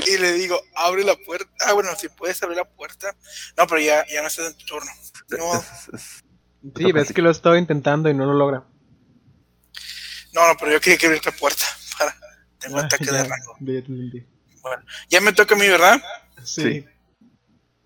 Y 0.06 0.18
le 0.18 0.32
digo, 0.32 0.60
abre 0.74 1.02
la 1.04 1.16
puerta. 1.16 1.50
Ah, 1.66 1.72
bueno, 1.72 1.90
si 1.98 2.08
puedes 2.08 2.42
abrir 2.42 2.56
la 2.58 2.64
puerta. 2.64 3.14
No, 3.56 3.66
pero 3.66 3.80
ya, 3.80 4.04
ya 4.12 4.20
no 4.22 4.28
estás 4.28 4.46
en 4.52 4.58
tu 4.58 4.64
turno. 4.66 4.90
No, 5.30 5.64
Sí, 6.76 6.90
ves 6.92 7.12
que 7.12 7.22
lo 7.22 7.30
estaba 7.30 7.58
intentando 7.58 8.08
y 8.10 8.14
no 8.14 8.26
lo 8.26 8.34
logra. 8.34 8.64
no, 10.32 10.48
no, 10.48 10.56
pero 10.58 10.72
yo 10.72 10.80
quería 10.80 10.98
que 10.98 11.06
abrir 11.06 11.24
la 11.24 11.32
puerta. 11.32 11.64
Para. 11.98 12.16
Tengo 12.58 12.78
Ah, 12.78 12.82
ataque 12.84 13.04
ya, 13.06 13.12
de 13.12 13.24
rango. 13.24 13.56
ya. 13.60 14.22
Bueno, 14.62 14.82
ya 15.08 15.20
me 15.20 15.32
toca 15.32 15.54
a 15.54 15.58
mí, 15.58 15.68
¿verdad? 15.68 16.02
Sí. 16.44 16.62
Sí. 16.62 16.86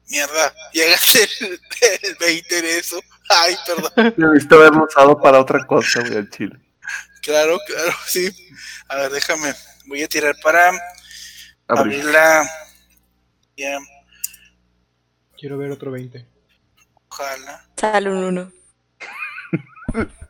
Mierda, 0.08 0.54
llegaste 0.72 1.28
el, 1.40 1.60
el 2.02 2.14
20 2.16 2.62
de 2.62 2.78
eso. 2.78 3.00
Ay, 3.28 3.54
perdón. 3.66 4.14
Debiste 4.16 4.54
haberlo 4.54 4.84
usado 4.84 5.20
para 5.20 5.38
otra 5.40 5.64
cosa, 5.66 6.00
güey, 6.00 6.16
al 6.16 6.30
chile. 6.30 6.58
Claro, 7.22 7.58
claro, 7.66 7.92
sí. 8.06 8.30
A 8.88 8.96
ver, 8.96 9.10
déjame. 9.12 9.52
Voy 9.86 10.02
a 10.02 10.08
tirar 10.08 10.34
para 10.42 10.68
Abrir. 11.68 12.00
abrir 12.00 12.04
la. 12.06 12.48
Quiero 15.38 15.58
ver 15.58 15.70
otro 15.70 15.90
20. 15.90 16.26
Ojalá. 17.10 17.64
Sale 17.76 18.10
un 18.10 18.24
uno. 18.24 18.52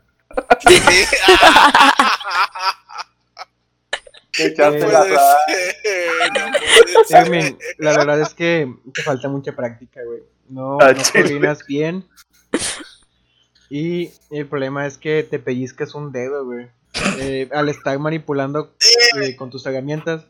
Echaste 4.37 4.79
Eh, 4.79 4.87
la 7.09 7.23
ser, 7.23 7.57
no 7.77 7.91
verdad 7.97 8.21
es 8.21 8.33
que 8.33 8.73
te 8.93 9.03
falta 9.03 9.27
mucha 9.27 9.51
práctica, 9.53 10.01
güey. 10.05 10.21
No, 10.47 10.77
Ah, 10.79 10.93
no 10.93 11.01
coordinas 11.11 11.65
bien. 11.65 12.07
Y 13.69 14.11
el 14.29 14.47
problema 14.47 14.85
es 14.85 14.97
que 14.97 15.23
te 15.23 15.39
pellizcas 15.39 15.95
un 15.95 16.11
dedo, 16.11 16.45
güey. 16.45 16.69
Eh, 17.19 17.49
al 17.53 17.69
estar 17.69 17.97
manipulando 17.99 18.75
eh, 19.21 19.35
con 19.35 19.49
tus 19.49 19.65
herramientas, 19.65 20.25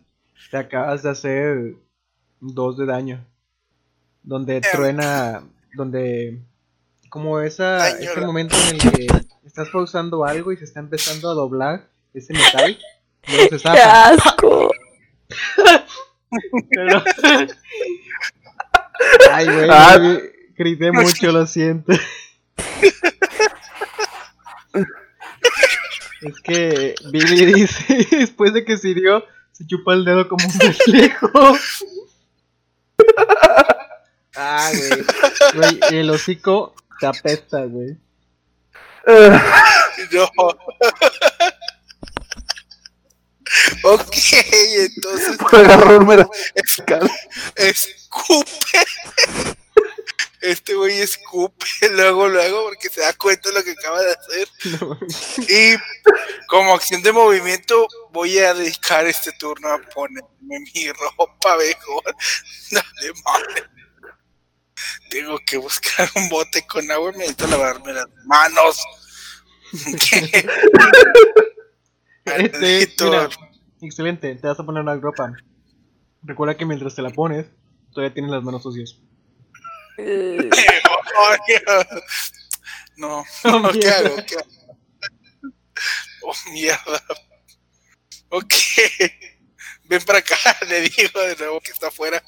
te 0.49 0.57
acabas 0.57 1.03
de 1.03 1.09
hacer 1.09 1.75
dos 2.39 2.77
de 2.77 2.85
daño. 2.85 3.25
Donde 4.23 4.61
truena, 4.61 5.43
donde 5.73 6.39
como 7.09 7.39
esa, 7.41 7.89
ese 7.99 8.21
momento 8.21 8.55
en 8.69 8.75
el 8.75 8.91
que 8.91 9.07
estás 9.45 9.69
pausando 9.69 10.23
algo 10.25 10.51
y 10.51 10.57
se 10.57 10.63
está 10.65 10.79
empezando 10.79 11.29
a 11.29 11.33
doblar 11.33 11.89
ese 12.13 12.33
metal, 12.33 12.77
luego 13.27 13.57
se 13.59 13.69
¡Qué 13.71 13.79
asco! 13.81 14.71
Pero- 16.69 17.03
Ay, 19.31 19.45
güey, 19.45 19.67
Ah. 19.69 19.99
grité 20.57 20.91
mucho, 20.91 21.31
lo 21.31 21.45
siento. 21.47 21.91
Es 26.21 26.39
que 26.43 26.95
Billy 27.11 27.45
dice, 27.53 28.07
después 28.11 28.53
de 28.53 28.63
que 28.63 28.77
se 28.77 28.89
hirió, 28.89 29.23
se 29.51 29.65
chupa 29.65 29.93
el 29.93 30.05
dedo 30.05 30.27
como 30.29 30.45
un 30.45 30.59
reflejo. 30.59 31.29
Ah, 34.43 34.71
güey. 34.75 35.05
Güey, 35.53 35.79
el 35.99 36.09
hocico 36.09 36.73
te 36.99 37.05
apesta, 37.07 37.63
güey. 37.65 37.95
No. 40.11 40.23
ok, 43.83 44.15
entonces 44.77 45.37
Por 45.37 45.55
agarrarme 45.55 46.25
escupe. 47.55 48.83
Este 50.41 50.73
güey 50.73 50.99
escupe 51.01 51.65
luego, 51.91 52.27
luego, 52.27 52.63
porque 52.63 52.89
se 52.89 53.01
da 53.01 53.13
cuenta 53.13 53.49
de 53.49 53.55
lo 53.55 53.63
que 53.63 53.71
acaba 53.71 54.01
de 54.01 54.11
hacer. 54.11 54.49
No, 54.81 54.97
Y 55.47 55.75
como 56.47 56.73
acción 56.73 57.03
de 57.03 57.11
movimiento, 57.11 57.87
voy 58.11 58.39
a 58.39 58.55
dedicar 58.55 59.05
este 59.05 59.31
turno 59.33 59.69
a 59.69 59.77
ponerme 59.77 60.59
mi 60.73 60.91
ropa 60.91 61.57
mejor. 61.57 62.15
Dale, 62.71 63.13
madre. 63.23 63.80
Tengo 65.09 65.39
que 65.45 65.57
buscar 65.57 66.09
un 66.15 66.29
bote 66.29 66.65
con 66.67 66.89
agua 66.91 67.11
y 67.13 67.17
necesito 67.17 67.47
lavarme 67.47 67.93
las 67.93 68.07
manos. 68.25 68.79
Este, 72.23 72.87
mira, 73.03 73.29
excelente, 73.81 74.35
te 74.35 74.47
vas 74.47 74.59
a 74.59 74.63
poner 74.65 74.83
una 74.83 74.95
ropa. 74.95 75.33
Recuerda 76.23 76.55
que 76.55 76.65
mientras 76.65 76.93
te 76.95 77.01
la 77.01 77.09
pones, 77.09 77.47
todavía 77.91 78.13
tienes 78.13 78.31
las 78.31 78.43
manos 78.43 78.63
sucias. 78.63 78.97
Eh, 79.97 80.49
No, 82.97 83.23
Oh, 83.43 83.59
no, 83.59 83.71
¿qué 83.71 83.89
hago? 83.89 84.15
¿Qué 84.25 84.35
hago? 84.35 84.77
Oh, 86.23 86.33
mierda. 86.51 87.03
Ok. 88.29 88.53
Ven 89.85 90.01
para 90.03 90.19
acá, 90.19 90.35
le 90.69 90.81
digo 90.81 91.19
de 91.21 91.35
nuevo 91.35 91.59
que 91.59 91.71
está 91.71 91.87
afuera. 91.87 92.23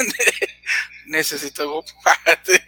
Necesito 1.06 1.62
algo 1.62 1.84
parte. 2.02 2.62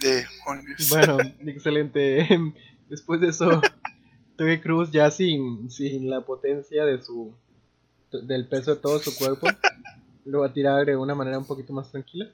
Demonios. 0.00 0.88
Bueno, 0.88 1.18
excelente. 1.46 2.28
Después 2.88 3.20
de 3.20 3.28
eso, 3.28 3.60
Toby 4.36 4.60
Cruz 4.60 4.90
ya 4.90 5.10
sin, 5.10 5.70
sin 5.70 6.10
la 6.10 6.20
potencia 6.20 6.84
de 6.84 7.02
su 7.02 7.34
del 8.22 8.46
peso 8.46 8.74
de 8.74 8.80
todo 8.80 9.00
su 9.00 9.14
cuerpo, 9.16 9.48
lo 10.24 10.40
va 10.40 10.46
a 10.46 10.52
tirar 10.52 10.86
de 10.86 10.96
una 10.96 11.14
manera 11.14 11.38
un 11.38 11.46
poquito 11.46 11.72
más 11.72 11.90
tranquila. 11.90 12.28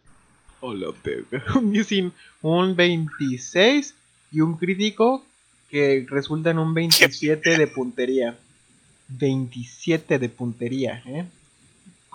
Hola, 0.60 0.88
pega. 1.02 1.42
Y 1.72 1.84
sin 1.84 2.12
un 2.42 2.76
26 2.76 3.94
y 4.32 4.40
un 4.40 4.56
crítico 4.56 5.24
que 5.70 6.06
resulta 6.08 6.50
en 6.50 6.58
un 6.58 6.74
27 6.74 7.56
de 7.56 7.66
puntería. 7.66 8.36
27 9.08 10.18
de 10.18 10.28
puntería, 10.28 11.02
¿eh? 11.06 11.24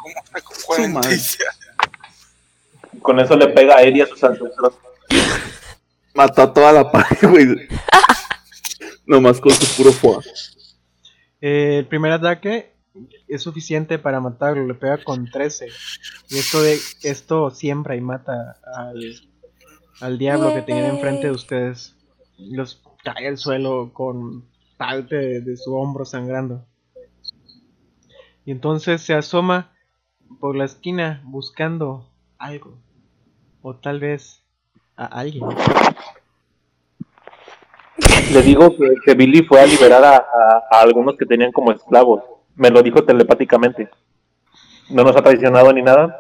¿Cómo 0.06 0.24
está 0.24 0.42
con 0.42 0.56
Su 0.56 0.66
47? 0.67 1.43
Con 3.01 3.19
eso 3.19 3.35
le 3.35 3.48
pega 3.48 3.77
a 3.77 3.82
él 3.82 3.98
y 3.98 4.01
a 4.01 4.06
sus 4.06 4.24
ancestros. 4.24 4.75
Mató 6.14 6.43
a 6.43 6.53
toda 6.53 6.72
la 6.72 6.92
pared, 6.92 7.17
güey. 7.27 7.67
Nomás 9.08 9.42
con 9.42 9.51
su 9.51 9.75
puro 9.75 9.92
fuego. 9.92 10.22
Eh, 11.42 11.80
el 11.80 11.88
primer 11.88 12.11
ataque 12.11 12.75
es 13.27 13.42
suficiente 13.42 13.98
para 13.98 14.19
matarlo, 14.19 14.67
le 14.67 14.75
pega 14.75 15.03
con 15.03 15.25
13. 15.25 15.69
Y 16.30 16.38
esto 16.38 16.61
de 16.61 16.77
esto 17.01 17.50
siembra 17.50 17.95
y 17.95 18.01
mata 18.01 18.58
al, 18.75 19.16
al 20.01 20.19
diablo 20.19 20.53
que 20.53 20.61
tenían 20.61 20.98
enfrente 20.98 21.27
de 21.27 21.34
ustedes. 21.34 21.95
Y 22.38 22.56
los 22.56 22.84
cae 23.03 23.27
al 23.27 23.40
suelo 23.40 23.92
con 23.92 24.48
parte 24.77 25.16
de, 25.16 25.42
de 25.42 25.58
su 25.58 25.74
hombro 25.74 26.06
sangrando. 26.06 26.64
Y 28.45 28.51
entonces 28.51 29.01
se 29.01 29.16
asoma 29.16 29.72
por 30.39 30.55
la 30.55 30.65
esquina 30.65 31.21
buscando 31.25 32.05
algo. 32.37 32.77
O 33.61 33.75
tal 33.75 33.99
vez 33.99 34.41
a 34.95 35.05
alguien. 35.05 35.43
Le 38.33 38.41
digo 38.41 38.75
que, 38.75 38.93
que 39.05 39.13
Billy 39.13 39.43
fue 39.43 39.61
a 39.61 39.65
liberar 39.65 40.03
a, 40.03 40.15
a- 40.17 40.63
a 40.71 40.81
algunos 40.81 41.15
que 41.17 41.25
tenían 41.25 41.51
como 41.51 41.71
esclavos. 41.71 42.23
Me 42.55 42.69
lo 42.69 42.81
dijo 42.81 43.03
telepáticamente. 43.03 43.89
No 44.89 45.03
nos 45.03 45.15
ha 45.15 45.21
traicionado 45.21 45.71
ni 45.73 45.81
nada. 45.81 46.15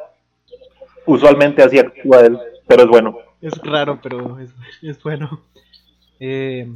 Usualmente 1.05 1.61
así 1.63 1.77
actúa 1.79 2.21
él, 2.21 2.39
pero 2.67 2.83
es 2.83 2.89
bueno. 2.89 3.17
Es 3.41 3.57
raro, 3.63 3.99
pero 4.01 4.39
es, 4.39 4.51
es 4.81 5.01
bueno. 5.03 5.41
Eh, 6.19 6.71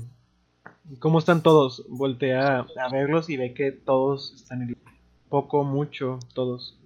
¿Cómo 0.99 1.19
están 1.19 1.41
todos? 1.41 1.85
Voltea 1.89 2.59
a 2.77 2.89
verlos 2.91 3.29
y 3.29 3.37
ve 3.37 3.53
que 3.53 3.71
todos 3.71 4.33
están 4.35 4.63
heridos. 4.63 4.81
Poco, 5.29 5.63
mucho, 5.63 6.19
todos. 6.33 6.78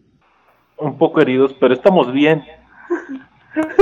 Un 0.78 0.98
poco 0.98 1.22
heridos, 1.22 1.54
pero 1.60 1.74
estamos 1.74 2.12
bien. 2.12 2.44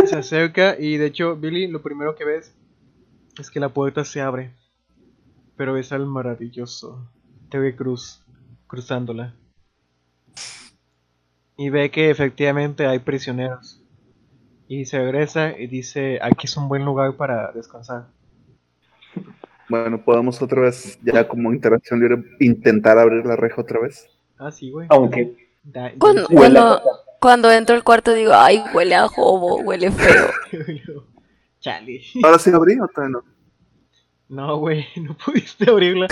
Se 0.05 0.17
acerca 0.17 0.75
y 0.77 0.97
de 0.97 1.07
hecho, 1.07 1.35
Billy, 1.35 1.67
lo 1.67 1.81
primero 1.81 2.15
que 2.15 2.25
ves 2.25 2.55
es 3.39 3.49
que 3.49 3.59
la 3.59 3.69
puerta 3.69 4.03
se 4.03 4.21
abre. 4.21 4.53
Pero 5.55 5.73
ves 5.73 5.91
al 5.91 6.05
maravilloso 6.05 7.09
TV 7.49 7.75
Cruz 7.75 8.25
cruzándola. 8.67 9.35
Y 11.57 11.69
ve 11.69 11.91
que 11.91 12.09
efectivamente 12.09 12.87
hay 12.87 12.99
prisioneros. 12.99 13.83
Y 14.67 14.85
se 14.85 14.99
regresa 14.99 15.57
y 15.57 15.67
dice, 15.67 16.19
aquí 16.21 16.47
es 16.47 16.57
un 16.57 16.67
buen 16.69 16.85
lugar 16.85 17.15
para 17.17 17.51
descansar. 17.51 18.07
Bueno, 19.69 20.03
podemos 20.03 20.41
otra 20.41 20.61
vez, 20.61 20.99
ya 21.03 21.27
como 21.27 21.53
interacción 21.53 21.99
libre, 21.99 22.23
intentar 22.39 22.97
abrir 22.97 23.25
la 23.25 23.35
reja 23.35 23.61
otra 23.61 23.79
vez. 23.79 24.09
Ah, 24.37 24.51
sí, 24.51 24.71
güey. 24.71 24.87
Aunque 24.89 25.50
Da- 25.63 25.91
Cuando, 27.19 27.51
entro 27.51 27.75
al 27.75 27.83
cuarto 27.83 28.13
digo, 28.13 28.33
ay, 28.33 28.63
huele 28.73 28.95
a 28.95 29.07
jobo, 29.07 29.57
huele 29.61 29.91
feo. 29.91 30.31
Chale. 31.59 32.01
¿Ahora 32.23 32.39
sí 32.39 32.49
abrí 32.51 32.79
o 32.79 32.87
todavía 32.87 33.17
no? 33.19 33.23
No, 34.29 34.57
güey, 34.57 34.85
no 35.01 35.15
pudiste 35.17 35.69
abrirla. 35.69 36.07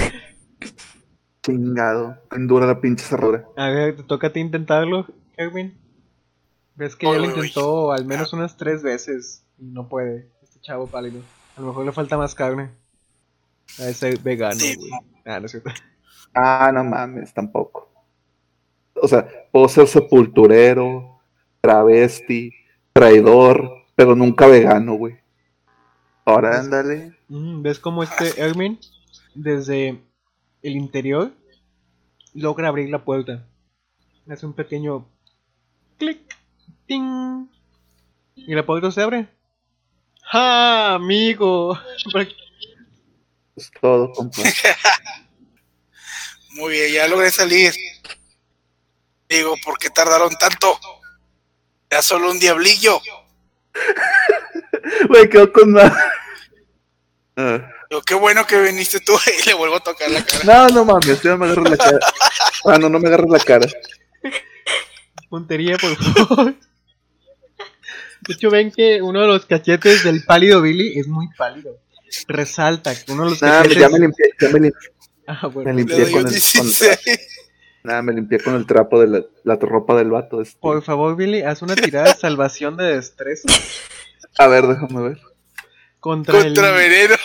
Chingado. 1.41 2.17
En 2.31 2.47
dura 2.47 2.67
la 2.67 2.79
pinche 2.81 3.05
cerradura. 3.05 3.45
A 3.57 3.69
ver, 3.69 3.95
te 3.97 4.03
toca 4.03 4.27
a 4.27 4.33
ti 4.33 4.39
intentarlo, 4.39 5.07
Kevin. 5.35 5.77
Ves 6.75 6.95
que 6.95 7.07
ya 7.07 7.13
lo 7.13 7.21
Uy, 7.21 7.27
uy. 7.29 7.33
intentó 7.35 7.91
al 7.91 8.05
menos 8.05 8.31
unas 8.33 8.55
tres 8.57 8.83
veces 8.83 9.43
y 9.57 9.65
no 9.65 9.87
puede. 9.89 10.29
Este 10.43 10.59
chavo 10.61 10.87
pálido. 10.87 11.21
A 11.57 11.61
lo 11.61 11.67
mejor 11.67 11.85
le 11.85 11.91
falta 11.91 12.17
más 12.17 12.35
carne. 12.35 12.71
A 13.79 13.87
ese 13.89 14.15
vegano, 14.23 14.55
Sí. 14.59 14.75
güey. 14.75 14.91
Ah, 15.25 15.39
no 15.39 15.45
es 15.47 15.51
cierto. 15.51 15.71
Ah, 16.33 16.71
no 16.73 16.83
mames, 16.83 17.33
tampoco. 17.33 17.88
O 19.01 19.07
sea, 19.07 19.27
puedo 19.51 19.67
ser 19.67 19.87
sepulturero, 19.87 21.21
travesti, 21.61 22.53
traidor, 22.93 23.85
pero 23.95 24.15
nunca 24.15 24.47
vegano, 24.47 24.95
güey. 24.95 25.17
Ahora 26.25 26.59
ándale. 26.59 27.15
¿Ves 27.27 27.79
cómo 27.79 28.03
este 28.03 28.41
Ermin, 28.41 28.79
desde 29.33 29.99
el 30.61 30.75
interior, 30.75 31.31
logra 32.33 32.67
abrir 32.67 32.89
la 32.89 33.03
puerta? 33.03 33.45
Hace 34.27 34.45
un 34.45 34.53
pequeño 34.53 35.07
clic 35.97 36.39
¡Ting! 36.89 37.47
Y 38.35 38.55
la 38.55 38.65
puerta 38.65 38.91
se 38.91 39.03
abre. 39.03 39.27
¡Ja, 40.23 40.95
amigo! 40.95 41.79
Es 43.55 43.71
todo, 43.79 44.11
compa. 44.11 44.41
Muy 46.55 46.73
bien, 46.73 46.93
ya 46.93 47.07
logré 47.07 47.29
salir. 47.29 47.71
Digo, 49.29 49.55
¿por 49.63 49.77
qué 49.77 49.89
tardaron 49.91 50.35
tanto? 50.37 50.79
Era 51.89 52.01
solo 52.01 52.31
un 52.31 52.39
diablillo. 52.39 52.99
Me 55.09 55.29
quedo 55.29 55.51
con. 55.53 55.73
Digo, 57.35 58.01
qué 58.05 58.15
bueno 58.15 58.45
que 58.45 58.59
viniste 58.59 58.99
tú 58.99 59.13
y 59.43 59.45
le 59.47 59.53
vuelvo 59.53 59.75
a 59.77 59.79
tocar 59.81 60.09
la 60.09 60.25
cara. 60.25 60.43
No, 60.43 60.67
no 60.69 60.85
mames, 60.85 61.21
ya 61.21 61.31
no 61.31 61.37
me 61.37 61.45
agarres 61.45 61.69
la 61.69 61.77
cara. 61.77 61.99
Ah, 62.65 62.77
no, 62.77 62.89
no 62.89 62.99
me 62.99 63.07
agarres 63.07 63.29
la 63.29 63.39
cara. 63.39 63.67
Puntería, 65.29 65.77
por 65.77 65.95
favor. 65.95 66.55
De 68.21 68.33
hecho, 68.33 68.49
ven 68.49 68.71
que 68.71 69.01
uno 69.01 69.21
de 69.21 69.27
los 69.27 69.45
cachetes 69.45 70.03
del 70.03 70.23
pálido 70.25 70.61
Billy 70.61 70.99
es 70.99 71.07
muy 71.07 71.27
pálido. 71.37 71.77
Resalta 72.27 72.93
que 72.95 73.11
uno 73.11 73.25
de 73.25 73.29
los 73.31 73.41
Nada, 73.41 73.61
cachetes. 73.63 73.79
ya 73.79 73.89
me 73.89 73.99
limpié, 73.99 74.25
ya 74.39 74.49
me 74.49 74.59
limpié, 74.59 74.89
Ah, 75.27 75.39
me 75.43 75.49
bueno. 75.49 75.69
Le 75.71 75.77
limpié 75.77 75.97
con 75.97 76.05
el, 76.05 76.23
con, 76.23 76.31
16. 76.31 77.19
Nada, 77.83 78.01
me 78.01 78.13
limpié 78.13 78.39
con 78.39 78.55
el 78.55 78.65
trapo 78.65 78.99
de 78.99 79.07
la, 79.07 79.23
la 79.43 79.55
ropa 79.55 79.95
del 79.95 80.09
vato. 80.11 80.41
este. 80.41 80.59
Por 80.59 80.81
favor, 80.83 81.15
Billy, 81.15 81.41
haz 81.41 81.61
una 81.61 81.75
tirada 81.75 82.13
de 82.13 82.19
salvación 82.19 82.77
de 82.77 82.95
destreza 82.95 83.47
A 84.37 84.47
ver, 84.47 84.67
déjame 84.67 85.01
ver. 85.09 85.19
contra, 85.99 86.41
Contra 86.41 86.69
el. 86.69 86.75
veneno. 86.75 87.15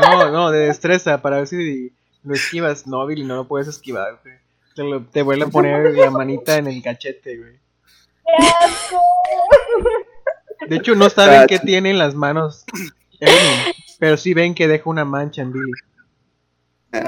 No, 0.00 0.30
no, 0.30 0.50
de 0.50 0.66
destreza 0.66 1.22
para 1.22 1.36
ver 1.38 1.46
si 1.46 1.92
lo 2.24 2.34
esquivas. 2.34 2.86
No, 2.86 3.06
Billy, 3.06 3.24
no 3.24 3.36
lo 3.36 3.46
puedes 3.48 3.68
esquivar. 3.68 4.18
güey. 4.22 4.34
Te, 4.74 4.82
lo- 4.82 5.04
te 5.06 5.22
vuelve 5.22 5.44
a 5.44 5.48
poner 5.48 5.94
la 5.94 6.10
manita 6.10 6.56
en 6.56 6.66
el 6.66 6.82
cachete, 6.82 7.36
güey. 7.38 7.52
¡Qué 8.26 8.46
asco! 8.64 9.00
De 10.68 10.76
hecho, 10.76 10.94
no 10.94 11.08
saben 11.10 11.42
Ah, 11.42 11.46
qué 11.46 11.58
sí. 11.58 11.66
tiene 11.66 11.90
en 11.90 11.98
las 11.98 12.14
manos 12.14 12.64
pero 14.00 14.16
sí 14.16 14.34
ven 14.34 14.54
que 14.54 14.66
deja 14.68 14.90
una 14.90 15.04
mancha 15.04 15.40
en 15.42 15.52
Billy. 15.52 15.70
Ay, 16.92 17.02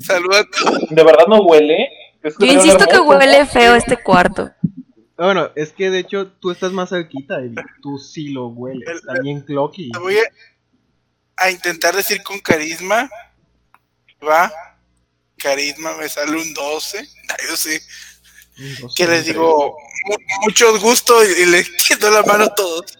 Saluda 0.00 0.40
a 0.40 0.44
todos. 0.44 0.80
¿De 0.90 1.02
verdad 1.04 1.26
no 1.28 1.40
huele? 1.42 1.88
Es 2.22 2.34
Yo 2.38 2.46
insisto 2.46 2.86
que 2.86 2.98
huele 3.00 3.46
feo 3.46 3.74
este 3.74 3.96
cuarto. 3.96 4.50
Bueno, 5.16 5.50
es 5.54 5.72
que 5.72 5.90
de 5.90 6.00
hecho 6.00 6.28
tú 6.32 6.50
estás 6.50 6.72
más 6.72 6.90
cerquita, 6.90 7.38
Billy. 7.38 7.54
Tú 7.82 7.98
sí 7.98 8.28
lo 8.30 8.48
hueles. 8.48 9.02
También 9.06 9.40
Clocky. 9.42 9.90
Te 9.92 9.98
voy 9.98 10.18
a, 10.18 10.22
a 11.36 11.50
intentar 11.50 11.94
decir 11.96 12.22
con 12.22 12.38
carisma. 12.40 13.08
Va. 14.26 14.52
Carisma 15.38 15.96
me 15.96 16.08
sale 16.08 16.32
un 16.36 16.52
12. 16.52 16.98
Ay, 17.28 17.46
Yo 17.48 17.56
sé. 17.56 17.80
Que 18.96 19.06
les 19.06 19.26
digo 19.26 19.76
mu- 20.08 20.16
mucho 20.44 20.78
gusto 20.80 21.14
y, 21.24 21.42
y 21.42 21.46
le 21.46 21.58
extiendo 21.60 22.10
la 22.10 22.22
mano 22.22 22.44
a 22.44 22.54
todos. 22.54 22.98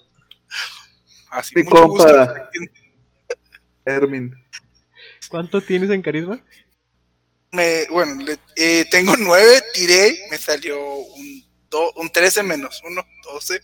Así, 1.30 1.54
Mi 1.56 1.62
mucho 1.64 1.88
gusto. 1.88 2.06
compa. 2.06 2.50
Hermin. 3.84 4.34
¿Cuánto 5.28 5.60
tienes 5.60 5.90
en 5.90 6.02
carisma? 6.02 6.40
Me, 7.56 7.86
bueno, 7.90 8.22
le- 8.22 8.38
eh, 8.56 8.84
tengo 8.90 9.16
9, 9.16 9.62
tiré, 9.74 10.18
me 10.30 10.36
salió 10.36 10.78
un, 10.98 11.42
do- 11.70 11.92
un 11.96 12.10
13 12.10 12.42
menos 12.42 12.82
1, 12.86 13.02
12. 13.32 13.60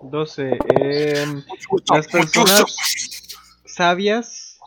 12. 0.00 0.50
em, 0.80 1.34
Mucho, 1.70 1.94
las 1.94 2.06
mucho 2.06 2.10
personas 2.18 2.60
gusto. 2.62 3.38
sabias 3.66 4.58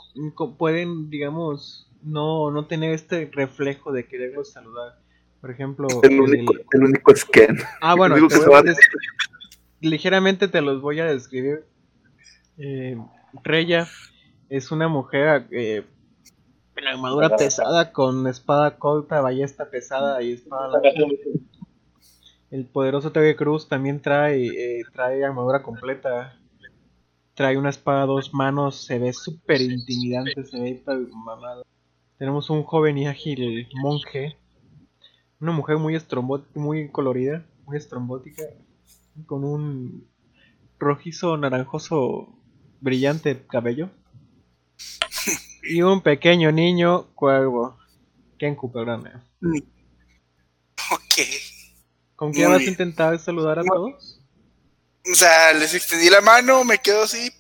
pueden, 0.58 1.10
digamos, 1.10 1.88
no, 2.04 2.52
no 2.52 2.68
tener 2.68 2.94
este 2.94 3.30
reflejo 3.32 3.92
de 3.92 4.08
quererlos 4.08 4.52
saludar. 4.52 5.00
Por 5.40 5.52
ejemplo, 5.52 5.88
El 6.04 6.14
el- 6.14 6.20
único, 6.22 6.54
el 6.72 6.84
único 6.84 7.14
es 7.14 7.26
Ken. 7.26 7.58
Ah, 7.82 7.96
bueno, 7.96 8.16
único 8.16 8.28
te 8.30 8.56
a 8.56 8.62
des- 8.62 8.78
ligeramente 9.80 10.48
te 10.48 10.62
los 10.62 10.82
voy 10.82 11.00
a 11.00 11.06
describir. 11.06 11.66
Eh, 12.58 12.98
Reya 13.44 13.88
es 14.50 14.72
una 14.72 14.88
mujer 14.88 15.48
eh, 15.52 15.84
armadura 16.88 17.36
pesada 17.36 17.92
con 17.92 18.28
espada 18.28 18.78
corta, 18.78 19.22
ballesta 19.22 19.70
pesada 19.70 20.22
y 20.22 20.34
espada 20.34 20.68
larga. 20.68 20.92
El 22.52 22.66
poderoso 22.66 23.14
Terry 23.14 23.36
Cruz 23.36 23.70
también 23.70 24.02
trae, 24.02 24.48
eh, 24.48 24.84
trae 24.94 25.24
armadura 25.24 25.64
completa. 25.64 26.38
Trae 27.34 27.58
una 27.58 27.70
espada 27.70 28.04
a 28.04 28.06
dos 28.06 28.34
manos, 28.34 28.76
se 28.76 29.00
ve 29.00 29.14
súper 29.14 29.62
intimidante, 29.62 30.44
se 30.44 30.60
ve 30.60 30.84
mamado. 31.14 31.64
Tenemos 32.18 32.50
un 32.50 32.64
joven 32.64 32.98
y 32.98 33.08
ágil 33.08 33.68
monje. 33.82 34.38
Una 35.40 35.54
mujer 35.54 35.78
muy 35.78 35.98
muy 36.56 36.90
colorida, 36.90 37.46
muy 37.66 37.78
estrombótica, 37.78 38.44
con 39.26 39.46
un 39.46 40.08
rojizo 40.78 41.38
naranjoso 41.38 42.36
brillante 42.82 43.42
cabello. 43.48 43.90
Y 45.64 45.82
un 45.82 46.02
pequeño 46.02 46.52
niño 46.52 47.08
cuervo. 47.16 47.78
Ken 48.38 48.56
Cooperane. 48.56 49.12
Ok. 50.92 51.16
¿Con 52.16 52.32
quién 52.34 52.50
Muy 52.50 52.58
vas 52.58 52.68
a 52.68 52.70
intentar 52.70 53.20
saludar 53.20 53.60
a 53.60 53.64
todos? 53.64 54.20
O 55.12 55.16
sea, 55.16 55.54
les 55.54 55.74
extendí 55.74 56.10
la 56.10 56.22
mano, 56.22 56.64
me 56.64 56.78
quedo 56.78 57.04
así. 57.04 57.32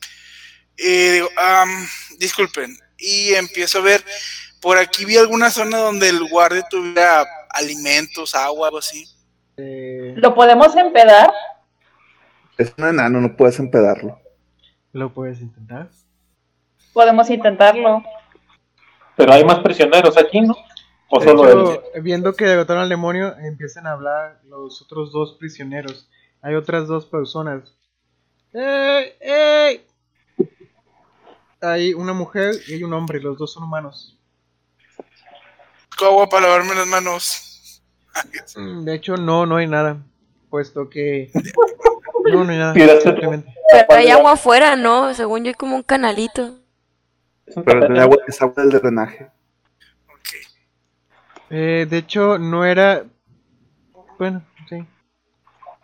Y 0.77 1.09
digo, 1.09 1.27
"Am, 1.37 1.69
disculpen. 2.17 2.75
Y 2.97 3.33
empiezo 3.33 3.79
a 3.79 3.81
ver. 3.81 4.03
Por 4.61 4.77
aquí 4.77 5.05
vi 5.05 5.17
alguna 5.17 5.49
zona 5.49 5.77
donde 5.77 6.09
el 6.09 6.27
guardia 6.29 6.63
tuviera 6.69 7.25
alimentos, 7.49 8.35
agua, 8.35 8.67
algo 8.67 8.79
así. 8.79 9.05
Eh, 9.57 10.13
¿Lo 10.17 10.33
podemos 10.35 10.75
empedar? 10.75 11.31
Es 12.57 12.73
un 12.77 12.85
enano, 12.85 13.19
no 13.21 13.35
puedes 13.35 13.59
empedarlo. 13.59 14.19
lo 14.93 15.13
puedes 15.13 15.39
intentar. 15.41 15.89
Podemos 16.93 17.29
intentarlo. 17.29 18.03
Pero 19.15 19.33
hay 19.33 19.43
más 19.43 19.59
prisioneros 19.59 20.17
aquí, 20.17 20.41
¿no? 20.41 20.55
O 21.09 21.19
De 21.19 21.25
solo 21.25 21.47
hecho, 21.49 21.83
él. 21.93 22.01
viendo 22.01 22.33
que 22.33 22.45
derrotaron 22.45 22.83
al 22.83 22.89
demonio, 22.89 23.35
empiezan 23.39 23.85
a 23.87 23.91
hablar 23.91 24.39
los 24.45 24.81
otros 24.81 25.11
dos 25.11 25.33
prisioneros. 25.39 26.09
Hay 26.41 26.55
otras 26.55 26.87
dos 26.87 27.05
personas. 27.05 27.75
¡Ey! 28.53 29.13
¡Ey! 29.19 29.85
Hay 31.61 31.93
una 31.93 32.13
mujer 32.13 32.55
y 32.67 32.73
hay 32.73 32.83
un 32.83 32.93
hombre, 32.93 33.19
los 33.21 33.37
dos 33.37 33.53
son 33.53 33.63
humanos. 33.63 34.17
Agua 36.03 36.27
para 36.27 36.47
lavarme 36.47 36.73
las 36.73 36.87
manos. 36.87 37.81
Mm, 38.55 38.83
De 38.85 38.95
hecho, 38.95 39.17
no, 39.17 39.45
no 39.45 39.57
hay 39.57 39.67
nada. 39.67 39.97
Puesto 40.49 40.89
que. 40.89 41.31
No, 42.23 42.43
no 42.43 42.51
hay 42.51 42.57
nada. 42.59 42.73
Pero 42.73 43.85
hay 43.89 44.09
agua 44.09 44.33
afuera, 44.33 44.75
¿no? 44.75 45.11
Según 45.15 45.43
yo 45.43 45.47
hay 45.49 45.55
como 45.55 45.75
un 45.75 45.81
canalito. 45.81 46.59
Pero 47.45 47.83
el 47.87 47.87
tapete. 47.87 47.99
agua 47.99 48.17
es 48.27 48.41
agua 48.41 48.63
del 48.63 48.71
drenaje. 48.71 49.31
Ok. 50.07 50.29
Eh, 51.49 51.87
de 51.89 51.97
hecho, 51.97 52.37
no 52.37 52.65
era. 52.65 53.05
Bueno, 54.17 54.43
sí. 54.69 54.85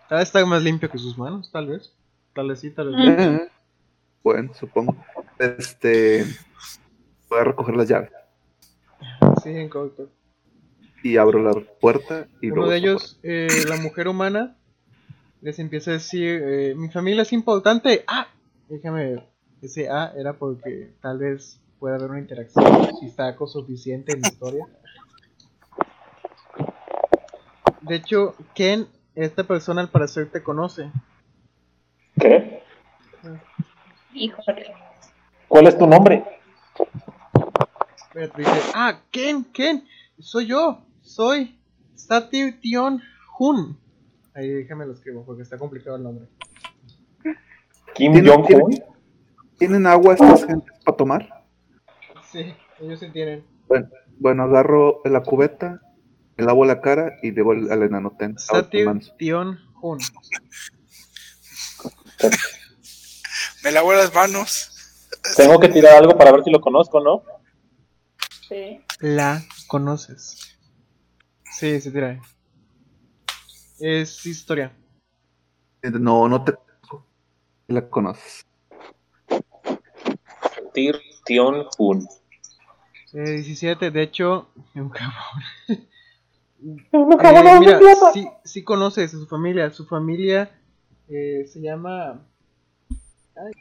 De 0.10 0.22
estar 0.22 0.46
más 0.46 0.64
limpio 0.64 0.90
que 0.90 0.98
sus 0.98 1.18
manos, 1.18 1.52
tal 1.52 1.68
vez. 1.68 1.94
Tal 2.34 2.50
vez 2.50 2.60
sí, 2.60 2.72
tal 2.72 2.88
vez 2.96 2.98
no. 2.98 3.12
Eh, 3.12 3.50
Bueno, 4.24 4.54
supongo. 4.54 4.96
Este. 5.40 6.26
Voy 7.30 7.40
a 7.40 7.44
recoger 7.46 7.76
las 7.76 7.88
llaves. 7.88 8.12
Sí, 9.44 9.50
en 9.50 9.70
corto. 9.70 10.10
Y 11.04 11.18
abro 11.18 11.42
la 11.42 11.54
puerta 11.80 12.28
y 12.42 12.48
Uno 12.48 12.56
luego 12.58 12.72
de 12.72 12.78
ellos, 12.78 13.20
eh, 13.24 13.48
la 13.70 13.78
mujer 13.78 14.08
humana, 14.08 14.58
les 15.42 15.60
empieza 15.60 15.92
a 15.92 15.94
decir: 15.96 16.42
eh, 16.44 16.74
Mi 16.76 16.90
familia 16.90 17.22
es 17.22 17.32
importante. 17.34 18.04
Ah, 18.08 18.28
déjame 18.68 19.06
ver. 19.12 19.28
Ese 19.62 19.90
A 19.90 20.14
era 20.16 20.34
porque 20.34 20.94
tal 21.02 21.18
vez 21.18 21.60
pueda 21.80 21.96
haber 21.96 22.10
una 22.12 22.20
interacción. 22.20 22.66
Si 23.00 23.08
está 23.08 23.36
con 23.36 23.48
suficiente 23.48 24.14
en 24.14 24.22
la 24.22 24.28
historia. 24.30 24.66
De 27.82 27.96
hecho, 27.96 28.36
Ken, 28.54 28.88
esta 29.16 29.44
persona 29.44 29.82
al 29.82 29.90
parecer 29.90 30.30
te 30.30 30.44
conoce. 30.44 30.92
¿Qué? 32.20 32.62
Híjole. 34.14 34.74
¿Cuál 35.48 35.68
es 35.68 35.78
tu 35.78 35.88
nombre? 35.88 36.24
Dice, 38.36 38.52
ah, 38.74 39.00
Ken, 39.12 39.44
Ken, 39.46 39.88
soy 40.20 40.48
yo, 40.48 40.84
soy 41.02 41.60
Satir 41.94 42.60
Tion 42.60 43.02
Hun. 43.38 43.78
Ahí 44.34 44.50
déjame 44.50 44.86
lo 44.88 44.94
escribo 44.94 45.24
porque 45.24 45.44
está 45.44 45.58
complicado 45.58 45.98
el 45.98 46.04
nombre. 46.04 46.26
Kim 47.94 48.14
¿Tiene- 48.14 48.30
Jong-un. 48.30 48.84
¿Tienen 49.58 49.88
agua 49.88 50.14
estas 50.14 50.46
gentes 50.46 50.74
para 50.84 50.98
tomar? 50.98 51.46
Sí, 52.32 52.54
ellos 52.80 53.00
sí 53.00 53.10
tienen. 53.12 53.46
Bueno, 53.68 53.90
bueno, 54.20 54.44
agarro 54.44 55.02
la 55.06 55.24
cubeta, 55.24 55.82
le 56.38 56.46
lavo 56.46 56.66
la 56.66 56.82
cara 56.82 57.18
y 57.24 57.32
digo 57.32 57.52
al, 57.52 57.72
al 57.72 57.84
enano 57.84 58.16
ten. 58.18 58.36
lávate 58.36 58.54
las 58.54 58.64
Satir 58.66 58.86
manos. 58.86 59.14
Tion 59.18 59.60
Hun. 59.82 60.00
Me 63.64 63.72
lavo 63.72 63.94
las 63.94 64.14
manos. 64.14 64.74
Tengo 65.36 65.60
que 65.60 65.70
tirar 65.70 65.96
algo 65.96 66.18
para 66.18 66.32
ver 66.32 66.44
si 66.44 66.52
lo 66.52 66.62
conozco, 66.62 67.00
¿no? 67.00 67.24
Sí. 68.48 68.82
La 69.00 69.44
conoces. 69.68 70.58
Sí, 71.52 71.82
se 71.82 71.92
tira. 71.92 72.22
Es 73.80 74.26
historia. 74.26 74.72
No, 75.84 76.28
no 76.30 76.44
te 76.44 76.54
la 77.68 77.90
conoces. 77.90 78.46
Sentir 80.78 81.02
Tion 81.26 81.66
Hun. 81.80 82.08
Eh, 83.14 83.32
17, 83.38 83.90
de 83.90 84.04
hecho, 84.04 84.50
un 84.76 84.90
cabrón. 84.90 85.44
Eh, 85.70 87.18
cabrón, 87.20 87.46
no, 87.46 87.60
mira, 87.60 87.80
sí, 88.14 88.28
sí 88.44 88.64
conoces 88.64 89.14
a 89.14 89.18
su 89.18 89.26
familia. 89.26 89.72
Su 89.72 89.88
familia 89.88 90.52
eh, 91.10 91.46
se 91.52 91.62
llama. 91.62 92.22
ay, 93.36 93.54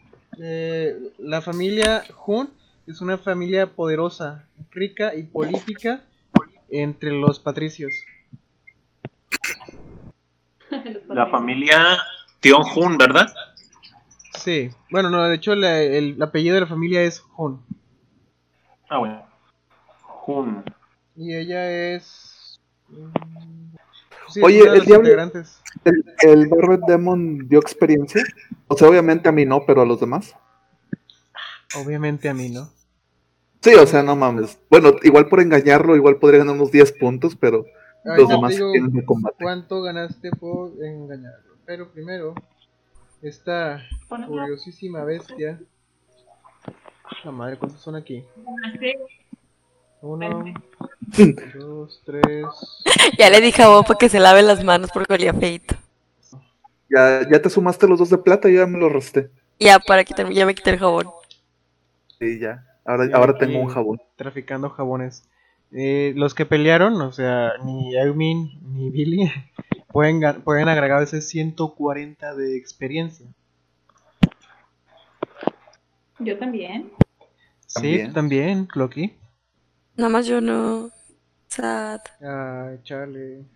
eh, 0.43 0.95
la 1.19 1.41
familia 1.41 2.05
Hun 2.27 2.51
es 2.87 3.01
una 3.01 3.17
familia 3.17 3.67
poderosa, 3.67 4.47
rica 4.71 5.15
y 5.15 5.23
política 5.23 6.05
entre 6.69 7.13
los 7.13 7.41
patricios. 7.41 7.93
La 11.09 11.29
familia 11.29 11.97
Tion 12.41 12.63
Hun, 12.77 12.99
¿verdad? 12.99 13.33
Sí, 14.47 14.71
bueno, 14.93 15.11
no, 15.11 15.25
de 15.25 15.35
hecho 15.35 15.57
la- 15.57 15.83
el 15.83 16.23
apellido 16.23 16.55
de 16.55 16.61
la 16.61 16.67
familia 16.69 17.03
es 17.03 17.21
Hun. 17.37 17.61
Ah, 18.89 18.99
bueno. 18.99 19.27
Hun. 20.25 20.63
Y 21.17 21.35
ella 21.35 21.69
es. 21.97 22.61
mm, 22.89 23.75
sí, 24.29 24.41
Oye, 24.45 24.61
el 24.61 24.85
diablo- 24.85 25.09
integrantes. 25.09 25.61
¿El, 25.85 26.05
el 26.23 26.47
Barbed 26.47 26.79
Demon 26.87 27.49
dio 27.49 27.59
experiencia? 27.59 28.23
O 28.69 28.77
sea, 28.77 28.89
obviamente 28.89 29.29
a 29.29 29.33
mí 29.33 29.45
no, 29.45 29.67
pero 29.67 29.83
a 29.83 29.85
los 29.85 29.99
demás. 29.99 30.37
Obviamente 31.75 32.29
a 32.29 32.35
mí, 32.35 32.49
¿no? 32.49 32.71
Sí, 33.63 33.75
o 33.75 33.85
sea, 33.85 34.05
no 34.05 34.15
mames. 34.15 34.61
Bueno, 34.71 34.93
igual 35.03 35.27
por 35.29 35.41
engañarlo, 35.41 35.97
igual 35.97 36.19
podría 36.19 36.39
ganar 36.39 36.55
unos 36.55 36.71
10 36.71 36.93
puntos, 36.93 37.35
pero 37.35 37.65
Ay, 38.05 38.19
los 38.21 38.29
no 38.29 38.37
demás 38.37 38.55
tienen 38.55 38.93
de 38.93 39.05
combate. 39.05 39.43
cuánto 39.43 39.83
ganaste 39.83 40.31
por 40.31 40.71
engañarlo. 40.85 41.57
Pero 41.65 41.91
primero, 41.91 42.33
esta 43.23 43.83
curiosísima 44.09 45.05
bestia. 45.05 45.61
La 47.25 47.31
madre, 47.31 47.57
¿cuántos 47.59 47.81
son 47.81 47.97
aquí? 47.97 48.25
Uno, 50.03 50.45
dos, 51.59 52.03
tres. 52.05 52.47
Ya 53.19 53.31
le 53.31 53.41
dije 53.41 53.63
a 53.63 53.69
Bob 53.69 53.87
para 53.87 53.99
que 53.99 54.09
se 54.09 54.21
lave 54.21 54.43
las 54.43 54.63
manos 54.65 54.91
porque 54.93 55.15
olía 55.15 55.33
feito. 55.33 55.75
Ya, 56.89 57.29
ya 57.31 57.41
te 57.41 57.51
sumaste 57.51 57.87
los 57.89 57.99
dos 57.99 58.11
de 58.11 58.19
plata 58.19 58.49
y 58.49 58.55
ya 58.55 58.67
me 58.67 58.79
los 58.79 58.93
resté. 58.93 59.31
Ya, 59.59 59.79
para 59.79 60.05
quitarme, 60.05 60.35
ya 60.35 60.47
me 60.47 60.55
quité 60.55 60.71
el 60.71 60.79
jabón. 60.79 61.07
Sí, 62.19 62.39
ya. 62.39 62.65
Ahora, 62.85 63.07
Sí, 63.07 63.11
ahora 63.15 63.39
tengo 63.39 63.59
un 63.61 63.69
jabón. 63.69 64.01
Traficando 64.17 64.71
jabones. 64.71 65.29
Eh, 65.73 66.13
los 66.17 66.35
que 66.35 66.47
pelearon, 66.47 67.01
o 67.01 67.13
sea, 67.13 67.55
ni 67.65 67.97
Eumin 67.97 68.61
ni 68.63 68.91
Billy, 68.91 69.31
pueden, 69.97 70.43
pueden 70.43 70.69
agregar 70.69 71.03
ese 71.03 71.23
140 71.23 72.35
de 72.35 72.59
experiencia. 72.59 73.27
Yo 76.19 76.39
también. 76.39 76.93
Sí, 77.67 77.75
También. 77.75 78.07
tú 78.09 78.13
también, 78.13 78.67
Clocky. 78.67 79.15
Nada 79.97 80.11
más 80.11 80.27
yo 80.27 80.43
no. 80.43 80.91
Sad. 81.49 82.01
Ay, 82.21 82.79
chale. 82.83 83.47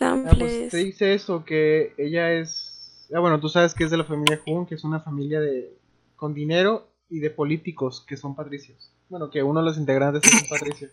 Ah, 0.00 0.16
pues 0.38 0.70
te 0.70 0.78
dice 0.78 1.12
eso, 1.12 1.44
que 1.44 1.92
ella 1.98 2.32
es... 2.32 3.06
Ah, 3.14 3.20
bueno, 3.20 3.38
tú 3.38 3.50
sabes 3.50 3.74
que 3.74 3.84
es 3.84 3.90
de 3.90 3.98
la 3.98 4.04
familia 4.04 4.40
Hun, 4.46 4.64
que 4.64 4.76
es 4.76 4.84
una 4.84 5.00
familia 5.00 5.40
de 5.40 5.76
con 6.16 6.32
dinero 6.32 6.88
y 7.10 7.18
de 7.18 7.28
políticos 7.28 8.02
que 8.08 8.16
son 8.16 8.34
patricios. 8.34 8.94
Bueno, 9.10 9.28
que 9.28 9.42
uno 9.42 9.60
de 9.60 9.66
los 9.66 9.76
integrantes 9.76 10.22
es 10.24 10.42
un 10.42 10.48
patricio. 10.48 10.88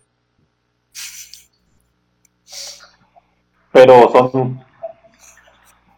Pero 3.71 4.11
son 4.11 4.72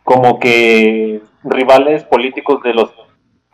como 0.06 0.40
que 0.40 1.22
rivales 1.44 2.04
políticos 2.06 2.62
de 2.64 2.74
los 2.74 2.92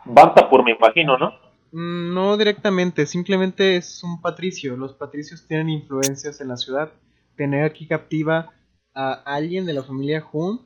Bantapur, 0.04 0.62
me 0.62 0.72
imagino, 0.72 1.16
¿no? 1.16 1.32
Mm, 1.72 2.12
No 2.14 2.36
directamente, 2.36 3.06
simplemente 3.06 3.76
es 3.76 4.04
un 4.04 4.20
patricio. 4.20 4.76
Los 4.76 4.92
patricios 4.92 5.46
tienen 5.48 5.70
influencias 5.70 6.40
en 6.40 6.48
la 6.48 6.56
ciudad. 6.56 6.92
Tener 7.36 7.64
aquí 7.64 7.86
captiva 7.88 8.50
a 8.94 9.12
alguien 9.24 9.64
de 9.64 9.72
la 9.72 9.82
familia 9.82 10.24
Hun 10.30 10.60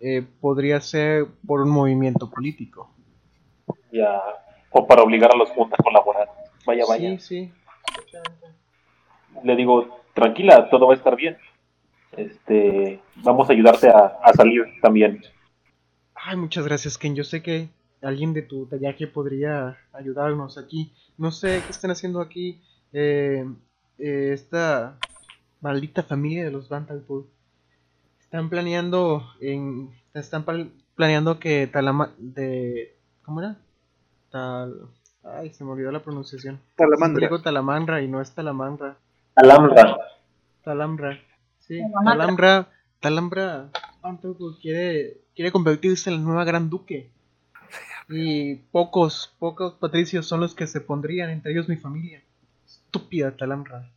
eh, 0.00 0.22
podría 0.40 0.80
ser 0.80 1.26
por 1.46 1.60
un 1.60 1.70
movimiento 1.70 2.28
político. 2.28 2.90
Ya. 3.92 4.20
O 4.70 4.86
para 4.86 5.02
obligar 5.02 5.30
a 5.32 5.36
los 5.36 5.50
Hun 5.56 5.70
a 5.72 5.82
colaborar. 5.82 6.28
Vaya, 6.66 6.84
vaya. 6.88 7.18
Sí, 7.18 7.18
sí. 7.20 7.52
Le 9.44 9.54
digo, 9.54 10.00
tranquila, 10.14 10.68
todo 10.70 10.88
va 10.88 10.94
a 10.94 10.96
estar 10.96 11.14
bien. 11.14 11.36
Este, 12.16 13.00
vamos 13.16 13.48
a 13.48 13.52
ayudarte 13.52 13.88
a, 13.88 14.18
a 14.22 14.32
salir 14.32 14.64
también. 14.82 15.22
Ay, 16.14 16.36
muchas 16.36 16.64
gracias, 16.66 16.98
Ken. 16.98 17.14
Yo 17.14 17.24
sé 17.24 17.42
que 17.42 17.68
alguien 18.02 18.32
de 18.34 18.42
tu 18.42 18.66
tallaje 18.66 19.06
podría 19.06 19.78
ayudarnos 19.92 20.58
aquí. 20.58 20.92
No 21.16 21.30
sé 21.30 21.62
qué 21.64 21.70
están 21.70 21.90
haciendo 21.90 22.20
aquí 22.20 22.60
eh, 22.92 23.46
eh, 23.98 24.30
esta 24.32 24.96
maldita 25.60 26.02
familia 26.02 26.44
de 26.44 26.50
los 26.50 26.68
Bantalpur. 26.68 27.26
Están 28.20 28.48
planeando 28.48 29.24
en 29.40 29.90
están 30.14 30.44
pal- 30.44 30.70
planeando 30.94 31.38
que 31.38 31.66
Talama 31.66 32.12
de 32.18 32.94
¿cómo 33.24 33.40
era? 33.40 33.56
Tal 34.30 34.74
Ay, 35.22 35.52
se 35.52 35.64
me 35.64 35.72
olvidó 35.72 35.92
la 35.92 36.00
pronunciación. 36.02 36.58
Talamandra. 36.76 37.26
Digo 37.26 37.42
Talamandra 37.42 38.00
y 38.02 38.08
no 38.08 38.20
es 38.22 38.32
Talamandra. 38.34 38.96
Alhambra. 39.36 39.98
Talamra. 40.64 41.18
Sí. 41.70 41.80
Talamra 42.98 43.70
Bantalpur 44.02 44.58
quiere, 44.58 45.18
quiere 45.36 45.52
convertirse 45.52 46.10
en 46.10 46.16
la 46.16 46.22
nueva 46.22 46.44
Gran 46.44 46.68
Duque. 46.68 47.10
Y 48.08 48.56
pocos, 48.56 49.32
pocos 49.38 49.74
patricios 49.74 50.26
son 50.26 50.40
los 50.40 50.56
que 50.56 50.66
se 50.66 50.80
pondrían, 50.80 51.30
entre 51.30 51.52
ellos 51.52 51.68
mi 51.68 51.76
familia. 51.76 52.20
Estúpida 52.66 53.36
Talamra. 53.36 53.88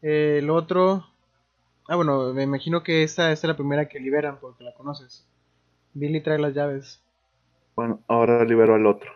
Eh, 0.00 0.36
el 0.38 0.48
otro. 0.48 1.08
Ah, 1.88 1.96
bueno, 1.96 2.32
me 2.32 2.44
imagino 2.44 2.84
que 2.84 3.02
esa, 3.02 3.32
esa 3.32 3.46
es 3.46 3.48
la 3.48 3.56
primera 3.56 3.88
que 3.88 3.98
liberan 3.98 4.38
porque 4.40 4.62
la 4.62 4.72
conoces. 4.74 5.26
Billy 5.92 6.20
trae 6.20 6.38
las 6.38 6.54
llaves. 6.54 7.02
Bueno, 7.74 7.98
ahora 8.06 8.44
libero 8.44 8.76
al 8.76 8.86
otro. 8.86 9.10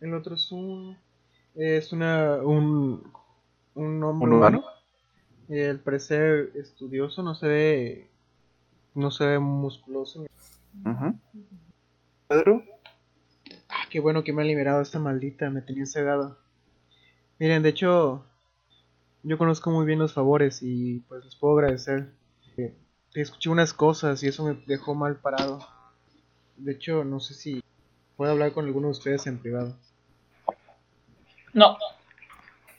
El 0.00 0.14
otro 0.14 0.34
es 0.34 0.50
un. 0.50 0.98
Es 1.54 1.92
una. 1.92 2.38
Un. 2.42 3.04
Un 3.76 4.02
hombre 4.02 4.26
Un 4.28 4.32
humano. 4.34 4.58
humano. 4.58 4.79
El 5.50 5.80
parecer 5.80 6.52
estudioso, 6.54 7.24
no 7.24 7.34
se 7.34 7.48
ve. 7.48 8.10
No 8.94 9.10
se 9.10 9.26
ve 9.26 9.38
musculoso. 9.40 10.24
Ajá. 10.84 11.14
Pedro. 12.28 12.62
Ah, 13.68 13.82
qué 13.90 13.98
bueno 13.98 14.22
que 14.22 14.32
me 14.32 14.42
ha 14.42 14.44
liberado 14.44 14.80
esta 14.80 15.00
maldita, 15.00 15.50
me 15.50 15.60
tenía 15.60 15.86
cegado. 15.86 16.38
Miren, 17.40 17.64
de 17.64 17.70
hecho, 17.70 18.24
yo 19.24 19.38
conozco 19.38 19.72
muy 19.72 19.84
bien 19.86 19.98
los 19.98 20.12
favores 20.12 20.62
y 20.62 21.00
pues 21.08 21.24
les 21.24 21.34
puedo 21.34 21.58
agradecer. 21.58 22.12
Eh, 22.56 22.72
escuché 23.14 23.50
unas 23.50 23.72
cosas 23.72 24.22
y 24.22 24.28
eso 24.28 24.44
me 24.44 24.54
dejó 24.66 24.94
mal 24.94 25.16
parado. 25.16 25.66
De 26.58 26.72
hecho, 26.72 27.02
no 27.02 27.18
sé 27.18 27.34
si 27.34 27.60
puedo 28.16 28.30
hablar 28.30 28.52
con 28.52 28.66
alguno 28.66 28.86
de 28.86 28.92
ustedes 28.92 29.26
en 29.26 29.38
privado. 29.38 29.76
No. 31.52 31.76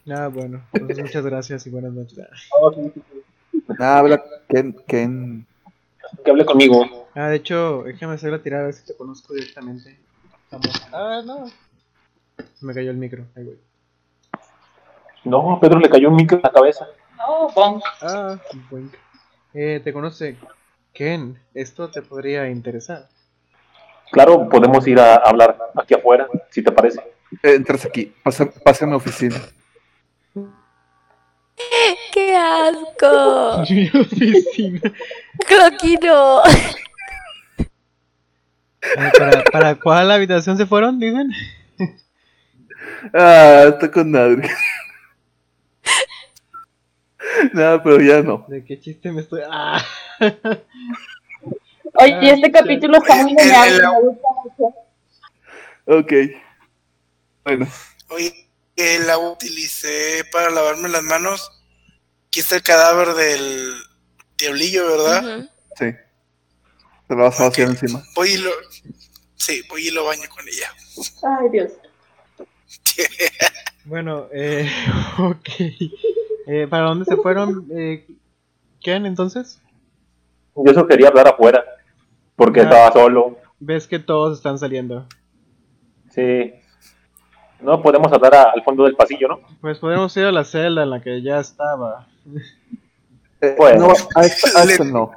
Ah, 0.09 0.27
bueno, 0.27 0.63
pues 0.71 0.97
muchas 0.99 1.23
gracias 1.23 1.67
y 1.67 1.69
buenas 1.69 1.93
noches. 1.93 2.19
Ah, 3.80 3.99
habla 3.99 4.23
Ken, 4.49 4.73
Ken. 4.88 5.45
Que 6.25 6.31
hable 6.31 6.45
conmigo. 6.45 7.07
Ah, 7.13 7.27
de 7.27 7.35
hecho, 7.35 7.83
déjame 7.83 8.15
hacer 8.15 8.31
la 8.31 8.41
tirada 8.41 8.63
a 8.63 8.65
ver 8.67 8.73
si 8.73 8.85
te 8.85 8.95
conozco 8.95 9.33
directamente. 9.33 9.99
Vamos. 10.49 10.88
Ah, 10.91 11.21
no. 11.23 11.47
Se 12.38 12.65
me 12.65 12.73
cayó 12.73 12.89
el 12.91 12.97
micro. 12.97 13.25
Ahí 13.35 13.43
voy. 13.43 13.59
No, 15.23 15.53
a 15.53 15.59
Pedro 15.59 15.80
le 15.80 15.89
cayó 15.89 16.09
un 16.09 16.15
micro 16.15 16.38
en 16.38 16.43
la 16.43 16.51
cabeza. 16.51 16.88
No, 17.17 17.49
bonk. 17.49 17.83
Ah, 18.01 18.39
boink. 18.71 18.93
Eh, 19.53 19.81
te 19.83 19.93
conoce 19.93 20.35
Ken. 20.93 21.39
Esto 21.53 21.91
te 21.91 22.01
podría 22.01 22.49
interesar. 22.49 23.07
Claro, 24.11 24.49
podemos 24.49 24.85
ir 24.88 24.99
a 24.99 25.15
hablar 25.15 25.57
aquí 25.75 25.93
afuera, 25.93 26.27
si 26.49 26.63
te 26.63 26.71
parece. 26.71 26.99
Eh, 27.43 27.55
entras 27.55 27.85
aquí. 27.85 28.13
Pasa, 28.23 28.49
pasa 28.63 28.85
a 28.85 28.88
mi 28.88 28.95
oficina. 28.95 29.35
¡Qué 32.14 32.35
asco! 32.35 33.64
Mi 33.69 33.88
oficina. 33.88 34.81
Clocky 35.48 35.95
no. 35.98 36.41
Eh, 38.81 39.11
¿Para, 39.17 39.43
¿Para 39.43 39.75
cuál 39.75 40.11
habitación 40.11 40.57
se 40.57 40.65
fueron, 40.65 40.99
dicen? 40.99 41.31
Ah, 43.14 43.65
está 43.69 43.90
con 43.91 44.15
Adri. 44.15 44.48
Nada, 47.53 47.81
pero 47.81 47.99
ya 48.01 48.22
no. 48.22 48.45
¿De 48.48 48.64
qué 48.64 48.80
chiste 48.80 49.11
me 49.11 49.22
estoy.? 49.22 49.41
¡Ah! 49.49 49.83
Oye, 50.19 52.14
Ay, 52.15 52.30
este 52.30 52.45
sí. 52.48 52.51
capítulo 52.51 52.98
está 52.98 53.15
muy 53.23 53.35
genial. 53.40 53.81
Ok. 55.85 56.14
Bueno, 57.43 57.67
Oye, 58.09 58.48
que 58.75 59.00
la 59.00 59.17
utilicé 59.17 60.24
para 60.32 60.50
lavarme 60.50 60.90
las 60.90 61.03
manos. 61.03 61.50
Aquí 62.27 62.40
está 62.40 62.56
el 62.56 62.64
cadáver 62.64 63.09
del 63.16 63.74
diablillo, 64.38 64.88
¿verdad? 64.88 65.50
Sí. 65.77 65.85
Te 67.08 67.16
lo 67.16 67.24
vas 67.24 67.40
a 67.40 67.50
vaciar 67.50 67.69
encima. 67.69 68.03
Voy 68.16 68.30
y 68.30 68.38
lo. 68.38 68.51
Sí, 69.35 69.64
voy 69.69 69.88
y 69.88 69.91
lo 69.91 70.06
baño 70.06 70.24
con 70.30 70.48
ella. 70.48 70.72
Ay, 71.40 71.50
Dios. 71.51 71.72
Bueno, 73.83 74.27
eh, 74.32 74.69
ok. 75.17 75.50
Eh, 76.48 76.67
¿Para 76.69 76.85
dónde 76.85 77.06
se 77.06 77.16
fueron? 77.17 77.67
Eh, 77.75 78.06
¿Quién 78.80 79.08
entonces? 79.08 79.59
Yo 80.56 80.72
eso 80.72 80.85
quería 80.85 81.08
hablar 81.08 81.27
afuera, 81.27 81.64
porque 82.35 82.59
Ah. 82.59 82.64
estaba 82.64 82.91
solo. 82.93 83.40
Ves 83.59 83.88
que 83.88 83.98
todos 83.98 84.38
están 84.38 84.59
saliendo. 84.59 85.08
Sí. 86.14 86.53
No 87.61 87.81
podemos 87.81 88.11
hablar 88.11 88.33
a- 88.35 88.51
al 88.51 88.64
fondo 88.64 88.85
del 88.85 88.95
pasillo, 88.95 89.27
¿no? 89.27 89.40
Pues 89.61 89.77
podemos 89.80 90.15
ir 90.17 90.25
a 90.25 90.31
la 90.31 90.43
celda 90.43 90.83
en 90.83 90.90
la 90.90 91.01
que 91.01 91.22
ya 91.22 91.40
estaba. 91.40 92.07
Eh, 93.41 93.56
Bueno. 93.57 93.88
no, 93.88 93.93
a 94.15 94.25
esta, 94.25 94.59
a 94.59 94.64
esta 94.64 94.83
no. 94.83 95.11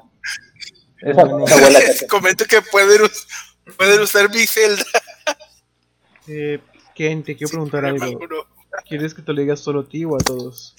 Esa, 1.00 1.22
esa 1.22 1.54
abuela 1.56 1.80
que- 1.80 2.06
Comento 2.06 2.44
que 2.46 2.60
pueden, 2.62 3.02
us- 3.02 3.26
pueden 3.76 4.00
usar 4.00 4.28
mi 4.30 4.46
celda. 4.46 4.82
Eh, 6.28 6.60
Ken, 6.94 7.22
te 7.22 7.36
quiero 7.36 7.50
preguntar 7.50 7.84
algo. 7.84 8.18
¿Quieres 8.88 9.12
que 9.14 9.22
te 9.22 9.32
lo 9.32 9.40
diga 9.40 9.56
solo 9.56 9.80
a 9.80 9.88
ti 9.88 10.04
o 10.04 10.14
a 10.14 10.18
todos? 10.18 10.74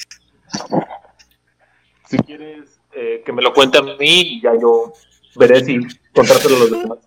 Si 2.10 2.18
quieres 2.19 2.80
eh, 2.94 3.22
que 3.26 3.32
me 3.34 3.42
lo 3.42 3.53
cuente 3.53 3.77
a 3.77 3.82
mí 3.82 3.95
y 4.00 4.42
ya 4.42 4.53
yo 4.60 4.94
veré 5.35 5.64
si 5.64 5.80
contártelo 6.14 6.56
a 6.56 6.60
los 6.60 6.72
demás. 6.72 6.98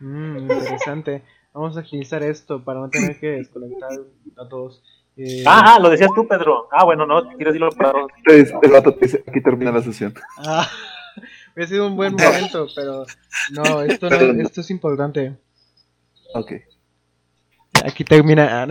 Mm, 0.00 0.38
interesante. 0.38 1.22
Vamos 1.54 1.76
a 1.76 1.80
agilizar 1.80 2.22
esto 2.22 2.62
para 2.64 2.80
no 2.80 2.90
tener 2.90 3.18
que 3.18 3.28
desconectar 3.28 3.90
a 4.36 4.48
todos. 4.48 4.82
Eh, 5.16 5.44
Ah, 5.46 5.76
ah, 5.76 5.78
lo 5.80 5.88
decías 5.88 6.10
tú, 6.14 6.26
Pedro. 6.26 6.68
Ah, 6.72 6.84
bueno, 6.84 7.06
no, 7.06 7.22
si 7.22 7.28
quieres 7.36 7.54
decirlo 7.54 7.70
para 7.70 7.92
todos. 7.92 8.10
Entonces, 8.18 8.52
el 8.60 8.70
vato 8.72 8.92
te 8.94 9.06
dice, 9.06 9.24
aquí 9.26 9.40
termina 9.40 9.70
la 9.70 9.80
sesión. 9.82 10.12
ah, 10.38 10.68
hubiera 11.54 11.68
sido 11.68 11.86
un 11.86 11.94
buen 11.96 12.14
momento, 12.16 12.66
pero 12.74 13.04
no, 13.52 13.82
esto, 13.82 14.10
no, 14.10 14.16
esto 14.42 14.60
es 14.62 14.70
importante. 14.70 15.36
Ok. 16.34 16.52
Aquí 17.84 18.02
termina. 18.02 18.66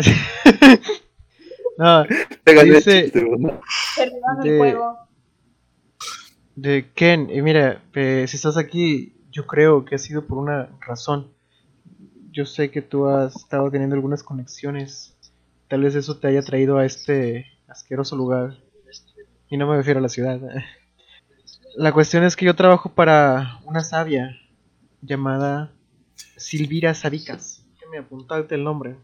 no, 1.77 2.05
Pégale 2.43 2.69
el 2.69 2.75
Dice- 2.75 3.03
chiste, 3.03 3.21
¿no? 3.23 3.61
Terminan 3.95 4.39
De- 4.41 4.49
el 4.49 4.57
juego. 4.57 4.97
de 6.57 6.91
Ken, 6.93 7.29
y 7.29 7.41
mira, 7.41 7.81
eh, 7.93 8.25
si 8.27 8.35
estás 8.35 8.57
aquí, 8.57 9.15
yo 9.31 9.47
creo 9.47 9.85
que 9.85 9.95
ha 9.95 9.99
sido 9.99 10.25
por 10.27 10.37
una 10.37 10.69
razón. 10.85 11.31
Yo 12.33 12.47
sé 12.47 12.71
que 12.71 12.81
tú 12.81 13.05
has 13.05 13.35
estado 13.35 13.69
teniendo 13.69 13.95
algunas 13.95 14.23
conexiones. 14.23 15.15
Tal 15.67 15.83
vez 15.83 15.93
eso 15.93 16.17
te 16.17 16.27
haya 16.27 16.41
traído 16.41 16.79
a 16.79 16.85
este 16.85 17.45
asqueroso 17.67 18.15
lugar. 18.15 18.57
Y 19.49 19.57
no 19.57 19.67
me 19.67 19.77
refiero 19.77 19.99
a 19.99 20.01
la 20.01 20.09
ciudad. 20.09 20.41
La 21.75 21.91
cuestión 21.91 22.23
es 22.23 22.35
que 22.35 22.45
yo 22.45 22.55
trabajo 22.55 22.89
para 22.89 23.59
una 23.65 23.81
sabia 23.81 24.35
llamada 25.01 25.71
Silvira 26.37 26.93
Saricas. 26.93 27.65
Déjame 27.73 27.99
apuntarte 27.99 28.55
el 28.55 28.63
nombre. 28.63 28.95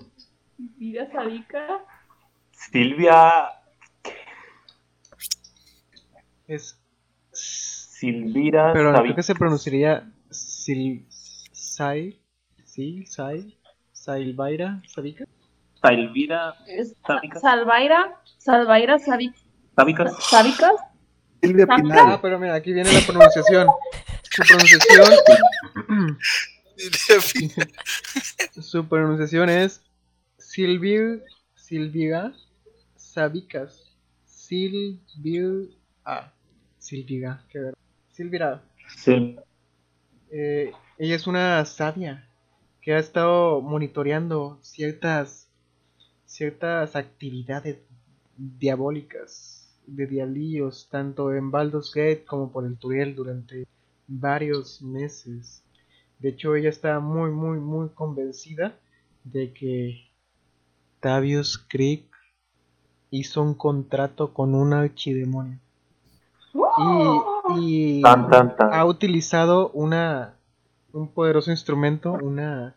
Vida 0.58 1.10
Sadica. 1.12 1.84
Silvia, 2.52 3.46
Es. 6.48 6.80
Silvira, 7.32 8.74
Pero 8.74 8.92
creo 9.02 9.16
que 9.16 9.24
se 9.24 9.36
pronunciaría 9.36 10.12
Sil. 10.34 11.06
Sai. 11.52 12.19
Sí, 12.80 13.06
Sai. 13.08 13.58
Sailvaira 13.92 14.82
Saricas. 14.88 15.28
Silvira, 15.86 16.56
Es- 16.66 16.96
Sádicas. 17.06 17.42
Salvaira. 17.42 18.16
Salvaira 18.38 18.98
Sadic- 19.00 19.36
Sábicas. 19.76 20.16
Sádicas. 20.24 20.76
Silvia 21.44 21.66
Ah, 21.70 21.74
Ah, 21.74 21.76
Pinal. 21.76 22.20
pero 22.22 22.40
mira, 22.40 22.54
aquí 22.56 22.72
viene 22.72 22.90
la 22.94 23.02
pronunciación. 23.02 23.68
Su 24.32 24.44
pronunciación. 24.48 25.06
su 28.62 28.88
pronunciación 28.88 29.50
es 29.50 29.82
Silvir. 30.38 31.22
Silviga. 31.56 32.32
Sabicas. 32.96 33.92
Silvir. 34.24 35.76
Ah. 36.06 36.32
Silviga. 36.78 37.44
Qué 37.50 37.60
ver. 37.60 37.74
Silvira. 38.10 38.64
Sí. 38.96 39.36
Eh, 40.32 40.72
ella 40.98 41.16
es 41.16 41.28
una 41.28 41.66
sabia 41.66 42.26
que 42.82 42.94
ha 42.94 43.00
estado 43.00 43.62
monitoreando 43.62 44.58
ciertas 44.62 45.48
ciertas 46.26 46.96
actividades 46.96 47.80
diabólicas 48.38 49.76
de 49.88 50.06
diablillos 50.06 50.88
tanto 50.92 51.34
en 51.34 51.50
Baldur's 51.50 51.92
Gate 51.94 52.24
como 52.26 52.52
por 52.52 52.66
el 52.66 52.78
Turiel 52.78 53.16
durante 53.16 53.66
varios 54.08 54.82
meses. 54.82 55.64
De 56.20 56.30
hecho, 56.30 56.56
ella 56.56 56.70
está 56.70 57.00
muy 57.00 57.32
muy 57.32 57.60
muy 57.60 57.90
convencida 57.90 58.76
de 59.24 59.52
que 59.54 60.10
Tavius 61.00 61.58
Creek 61.58 62.06
hizo 63.12 63.42
un 63.42 63.56
contrato 63.56 64.34
con 64.34 64.54
un 64.54 64.74
archidemonio. 64.74 65.60
Y, 66.54 68.00
y 68.00 68.02
Tan, 68.02 68.30
tan, 68.30 68.56
tan. 68.56 68.74
ha 68.74 68.86
utilizado 68.86 69.70
una 69.72 70.36
un 70.94 71.12
poderoso 71.12 71.52
instrumento, 71.52 72.14
una 72.14 72.76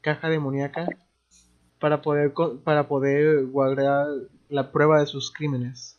caja 0.00 0.28
demoníaca 0.28 0.86
para 1.78 2.02
poder 2.02 2.32
para 2.64 2.88
poder 2.88 3.46
guardar 3.46 4.06
la 4.48 4.70
prueba 4.72 5.00
de 5.00 5.06
sus 5.06 5.32
crímenes. 5.32 5.98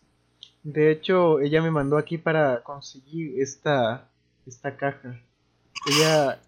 De 0.63 0.91
hecho, 0.91 1.39
ella 1.39 1.61
me 1.61 1.71
mandó 1.71 1.97
aquí 1.97 2.17
para 2.17 2.61
conseguir 2.63 3.41
esta 3.41 4.09
esta 4.45 4.75
caja. 4.75 5.19
Ella 5.87 6.39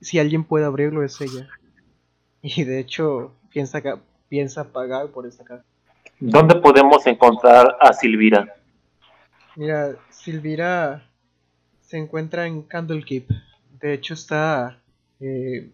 si 0.00 0.18
alguien 0.18 0.44
puede 0.44 0.64
abrirlo 0.64 1.02
es 1.02 1.20
ella. 1.20 1.48
Y 2.44 2.64
de 2.64 2.80
hecho 2.80 3.32
piensa 3.50 3.80
piensa 4.28 4.72
pagar 4.72 5.08
por 5.08 5.26
esta 5.26 5.44
caja. 5.44 5.64
¿Dónde 6.18 6.56
podemos 6.56 7.06
encontrar 7.06 7.76
a 7.80 7.92
Silvira? 7.92 8.56
Mira, 9.54 9.96
Silvira 10.08 11.08
se 11.82 11.98
encuentra 11.98 12.46
en 12.46 12.62
Candlekeep. 12.62 13.28
De 13.82 13.92
hecho, 13.94 14.14
está 14.14 14.78
eh, 15.20 15.70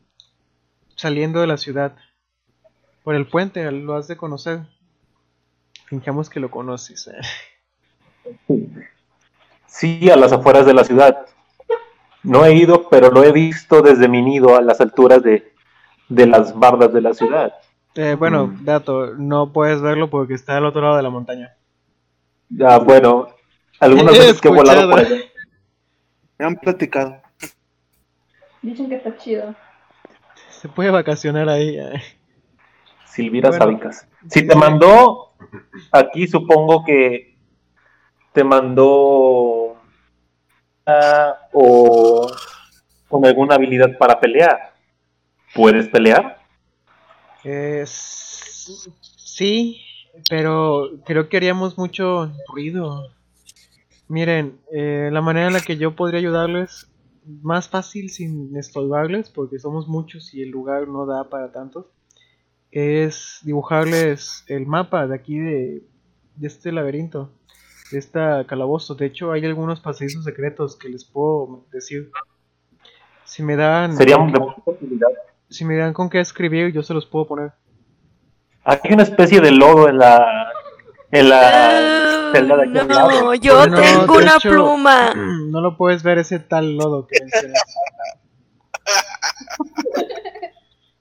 saliendo 0.97 1.41
de 1.41 1.47
la 1.47 1.57
ciudad 1.59 1.95
por 3.05 3.15
el 3.15 3.27
puente. 3.27 3.71
Lo 3.71 3.95
has 3.97 4.09
de 4.09 4.17
conocer. 4.17 4.61
Fingamos 5.87 6.29
que 6.31 6.41
lo 6.41 6.51
conoces. 6.51 7.09
eh. 7.09 7.21
Sí, 9.67 10.11
a 10.11 10.17
las 10.17 10.33
afueras 10.33 10.67
de 10.67 10.75
la 10.75 10.85
ciudad. 10.85 11.27
No 12.23 12.45
he 12.45 12.55
ido, 12.55 12.89
pero 12.89 13.11
lo 13.11 13.23
he 13.23 13.33
visto 13.33 13.81
desde 13.83 14.09
mi 14.09 14.23
nido 14.23 14.57
a 14.57 14.63
las 14.63 14.81
alturas 14.81 15.23
de, 15.23 15.53
de 16.09 16.27
las 16.27 16.59
bardas 16.59 16.93
de 16.93 17.01
la 17.01 17.15
ciudad. 17.15 17.53
Eh, 17.95 18.17
bueno, 18.19 18.47
Mm. 18.49 18.65
dato, 18.65 19.15
no 19.17 19.53
puedes 19.53 19.81
verlo 19.81 20.11
porque 20.11 20.35
está 20.35 20.57
al 20.57 20.67
otro 20.67 20.81
lado 20.83 20.97
de 20.97 21.03
la 21.03 21.11
montaña. 21.11 21.55
Ya, 22.49 22.79
bueno, 22.79 23.29
algunas 23.81 24.15
He 24.15 24.19
veces 24.19 24.41
que 24.41 24.49
he 24.49 24.53
volado 24.53 24.91
por 24.91 25.01
allá. 25.01 25.17
Me 26.39 26.47
han 26.47 26.57
platicado. 26.57 27.21
Dicen 28.63 28.89
que 28.89 28.97
está 28.97 29.17
chido. 29.17 29.55
Se 30.51 30.69
puede 30.69 30.91
vacacionar 30.91 31.49
ahí. 31.49 31.79
eh. 31.79 32.03
Silvira 33.07 33.51
Bueno. 33.51 33.65
Sábicas. 33.65 34.09
Si 34.29 34.47
te 34.47 34.55
mandó 34.55 35.33
aquí, 35.93 36.27
supongo 36.27 36.85
que 36.85 37.37
te 38.33 38.45
mandó 38.45 39.77
o 41.53 42.31
con 43.09 43.25
alguna 43.27 43.55
habilidad 43.55 43.97
para 43.99 44.19
pelear. 44.21 44.75
¿Puedes 45.55 45.89
pelear? 45.89 46.39
Eh, 47.45 47.85
sí, 47.87 49.81
pero 50.29 50.91
creo 51.05 51.29
que 51.29 51.37
haríamos 51.37 51.79
mucho 51.79 52.31
ruido. 52.53 53.09
Miren, 54.09 54.59
eh, 54.73 55.11
la 55.13 55.21
manera 55.21 55.47
en 55.49 55.53
la 55.53 55.61
que 55.61 55.77
yo 55.77 55.95
podría 55.95 56.19
ayudarles, 56.21 56.88
más 57.43 57.69
fácil 57.69 58.11
sin 58.11 58.57
estorbarles, 58.57 59.31
porque 59.31 59.59
somos 59.59 59.89
muchos 59.89 60.35
y 60.35 60.43
el 60.43 60.51
lugar 60.51 60.89
no 60.89 61.07
da 61.07 61.29
para 61.29 61.53
tantos, 61.53 61.87
es 62.71 63.41
dibujarles 63.45 64.45
el 64.49 64.67
mapa 64.67 65.07
de 65.07 65.15
aquí 65.15 65.39
de, 65.39 65.83
de 66.37 66.47
este 66.47 66.73
laberinto, 66.73 67.33
de 67.93 67.99
esta 67.99 68.45
calabozo. 68.47 68.95
De 68.95 69.07
hecho, 69.07 69.33
hay 69.33 69.45
algunos 69.45 69.81
pasadizos 69.81 70.25
secretos 70.25 70.77
que 70.77 70.89
les 70.89 71.05
puedo 71.05 71.65
decir. 71.73 72.11
Si 73.25 73.43
me 73.43 73.57
dan, 73.57 73.97
Sería 73.97 74.17
de 74.17 74.23
mucha 74.23 74.63
utilidad. 74.67 75.09
si 75.49 75.65
me 75.65 75.77
dan 75.77 75.93
con 75.93 76.09
qué 76.11 76.21
escribir, 76.21 76.73
yo 76.73 76.83
se 76.83 76.95
los 76.95 77.07
puedo 77.07 77.27
poner. 77.27 77.53
Hay 78.65 78.93
una 78.93 79.03
especie 79.03 79.41
de 79.41 79.51
lodo 79.51 79.89
en 79.89 79.99
la 79.99 80.53
en 81.11 81.29
la 81.31 82.08
celda 82.33 82.57
de 82.57 82.63
aquí 82.69 82.79
al 82.79 82.89
lado. 82.89 83.11
No, 83.11 83.35
yo 83.35 83.67
No, 83.67 83.81
tengo 83.81 84.15
una 84.17 84.37
hecho- 84.37 84.51
pluma. 84.51 85.15
No 85.51 85.61
lo 85.61 85.77
puedes 85.77 86.03
ver 86.03 86.19
ese 86.19 86.39
tal 86.39 86.77
lodo 86.77 87.07
que 87.07 87.21
mencionas. 87.21 87.63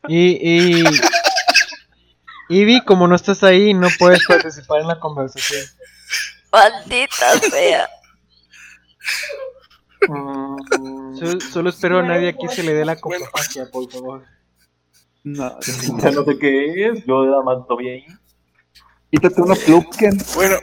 Y, 0.10 0.80
y, 0.80 0.84
y 2.48 2.64
vi, 2.66 2.82
como 2.86 3.08
no 3.10 3.16
estás 3.16 3.44
ahí, 3.44 3.74
no 3.74 3.90
puedes 4.00 4.26
participar 4.26 4.80
en 4.80 4.88
la 4.88 5.00
conversación. 5.02 5.66
Maldita 6.52 7.38
sea. 7.40 7.90
Mm, 10.08 11.16
Solo, 11.18 11.42
solo 11.42 11.70
espero 11.70 12.00
a 12.00 12.04
nadie 12.04 12.30
aquí 12.30 12.48
se 12.48 12.64
le 12.64 12.74
dé 12.74 12.86
la 12.86 12.96
copofagia, 12.96 13.70
por 13.70 13.92
favor. 13.92 14.24
No, 15.26 15.58
Ya 16.02 16.12
no 16.12 16.24
sé 16.24 16.38
qué 16.40 16.86
es, 16.88 17.06
yo 17.06 17.26
lo 17.26 17.76
vi 17.78 17.90
ahí. 17.90 18.06
quítate 19.12 19.42
una 19.42 19.56
plugin. 19.56 20.18
Bueno, 20.36 20.56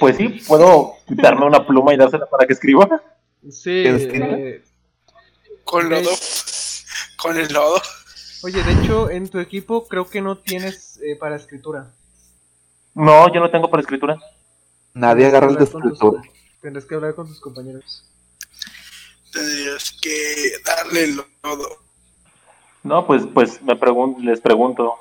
Pues 0.00 0.16
sí, 0.16 0.28
puedo 0.46 0.94
quitarme 1.06 1.46
una 1.46 1.66
pluma 1.66 1.94
y 1.94 1.96
dársela 1.96 2.26
para 2.26 2.46
que 2.46 2.52
escriba. 2.52 2.88
Sí, 3.50 3.70
eh, 3.86 4.62
con 5.64 5.88
lodo. 5.88 6.10
Con 7.18 7.38
el 7.38 7.52
lodo. 7.52 7.80
oye, 8.42 8.62
de 8.62 8.72
hecho, 8.72 9.08
en 9.10 9.28
tu 9.28 9.38
equipo 9.38 9.86
creo 9.86 10.08
que 10.08 10.20
no 10.20 10.38
tienes 10.38 10.98
eh, 11.02 11.16
para 11.16 11.36
escritura. 11.36 11.90
No, 12.94 13.32
yo 13.32 13.40
no 13.40 13.50
tengo 13.50 13.70
para 13.70 13.80
escritura. 13.82 14.16
Nadie 14.94 15.26
agarra 15.26 15.48
el 15.50 15.56
descriptor. 15.56 16.20
tus- 16.20 16.30
Tendrás 16.60 16.84
que 16.86 16.94
hablar 16.94 17.14
con 17.14 17.26
tus 17.26 17.40
compañeros. 17.40 18.04
Tendrías 19.32 19.92
que 20.00 20.52
darle 20.64 21.04
el 21.04 21.16
lodo. 21.16 21.68
No, 22.82 23.06
pues, 23.06 23.22
pues 23.32 23.60
me 23.62 23.74
pregun- 23.78 24.18
les 24.22 24.40
pregunto. 24.40 24.94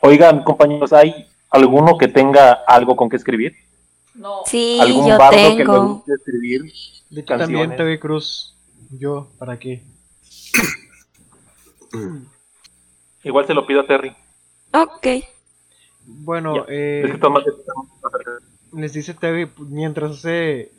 Oigan, 0.00 0.42
compañeros, 0.44 0.92
¿hay 0.92 1.28
alguno 1.50 1.96
que 1.96 2.08
tenga 2.08 2.52
algo 2.66 2.94
con 2.96 3.08
que 3.08 3.16
escribir? 3.16 3.54
No. 4.14 4.42
Sí, 4.46 4.78
¿Algún 4.80 5.08
yo 5.08 5.18
bardo 5.18 5.36
que 5.36 5.42
le 5.50 5.56
tengo. 5.56 5.88
guste 5.94 6.12
escribir? 6.14 6.72
De 7.10 7.20
hecho, 7.20 7.36
también. 7.36 7.76
TV 7.76 7.98
Cruz. 8.00 8.56
Yo, 8.90 9.28
¿para 9.38 9.58
qué? 9.58 9.82
Igual 13.24 13.46
se 13.46 13.54
lo 13.54 13.66
pido 13.66 13.80
a 13.80 13.86
Terry. 13.86 14.14
Ok. 14.72 15.06
Bueno, 16.06 16.54
Ya. 16.56 16.64
eh, 16.68 17.02
Es 17.06 17.12
que 17.12 17.18
les 18.72 18.92
dice 18.92 19.14
Terry 19.14 19.50
mientras 19.58 20.12
hace 20.12 20.72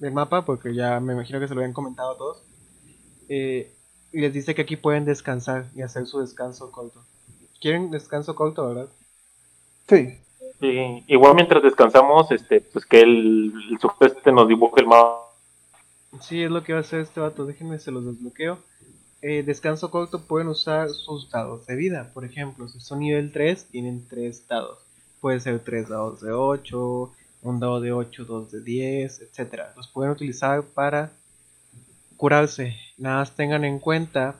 el 0.00 0.12
mapa, 0.12 0.44
porque 0.44 0.74
ya 0.74 0.98
me 1.00 1.12
imagino 1.12 1.38
que 1.40 1.48
se 1.48 1.54
lo 1.54 1.60
habían 1.60 1.72
comentado 1.74 2.12
a 2.12 2.16
todos. 2.18 2.42
eh, 3.28 3.72
y 4.12 4.20
les 4.20 4.32
dice 4.32 4.54
que 4.54 4.62
aquí 4.62 4.76
pueden 4.76 5.04
descansar 5.04 5.66
y 5.74 5.82
hacer 5.82 6.06
su 6.06 6.20
descanso 6.20 6.70
corto. 6.70 7.02
¿Quieren 7.60 7.90
descanso 7.90 8.34
corto, 8.34 8.66
verdad? 8.66 8.88
Sí. 9.88 10.16
Sí, 10.60 11.04
igual 11.06 11.34
mientras 11.34 11.62
descansamos, 11.62 12.30
este, 12.30 12.60
pues 12.60 12.86
que 12.86 13.00
el, 13.00 13.52
el 13.70 13.78
subeste 13.78 14.32
nos 14.32 14.48
dibuje 14.48 14.80
el 14.80 14.86
mapa. 14.86 15.26
Sí, 16.20 16.42
es 16.42 16.50
lo 16.50 16.62
que 16.62 16.72
va 16.72 16.78
a 16.78 16.82
hacer 16.82 17.00
este 17.00 17.20
vato. 17.20 17.44
Déjenme, 17.44 17.78
se 17.78 17.90
los 17.90 18.06
desbloqueo. 18.06 18.58
Eh, 19.22 19.42
descanso 19.42 19.90
corto 19.90 20.22
pueden 20.22 20.48
usar 20.48 20.88
sus 20.90 21.30
dados 21.30 21.66
de 21.66 21.76
vida. 21.76 22.10
Por 22.14 22.24
ejemplo, 22.24 22.68
si 22.68 22.80
son 22.80 23.00
nivel 23.00 23.32
3, 23.32 23.66
tienen 23.66 24.06
3 24.08 24.46
dados. 24.48 24.78
Puede 25.20 25.40
ser 25.40 25.60
3 25.60 25.88
dados 25.88 26.20
de 26.20 26.32
8, 26.32 27.12
un 27.42 27.60
dado 27.60 27.80
de 27.80 27.92
8, 27.92 28.24
2 28.24 28.52
de 28.52 28.60
10, 28.62 29.22
etc. 29.22 29.62
Los 29.76 29.88
pueden 29.88 30.12
utilizar 30.12 30.62
para 30.62 31.12
curarse. 32.16 32.76
Nada 32.98 33.18
más 33.18 33.34
tengan 33.34 33.64
en 33.64 33.78
cuenta 33.78 34.36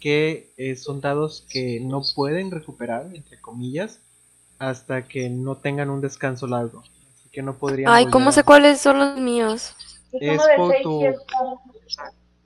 que 0.00 0.52
eh, 0.56 0.76
son 0.76 1.00
dados 1.00 1.46
que 1.48 1.80
no 1.80 2.02
pueden 2.14 2.50
recuperar, 2.50 3.10
entre 3.14 3.40
comillas, 3.40 4.00
hasta 4.58 5.02
que 5.02 5.28
no 5.28 5.56
tengan 5.56 5.90
un 5.90 6.00
descanso 6.00 6.46
largo. 6.46 6.82
Así 7.14 7.28
que 7.30 7.42
no 7.42 7.54
podrían. 7.56 7.92
Ay, 7.92 8.06
¿cómo 8.06 8.32
sé 8.32 8.44
cuáles 8.44 8.80
son 8.80 8.98
los 8.98 9.16
míos? 9.18 9.74
Es 10.12 10.40
por 10.56 10.74
tu- 10.82 11.04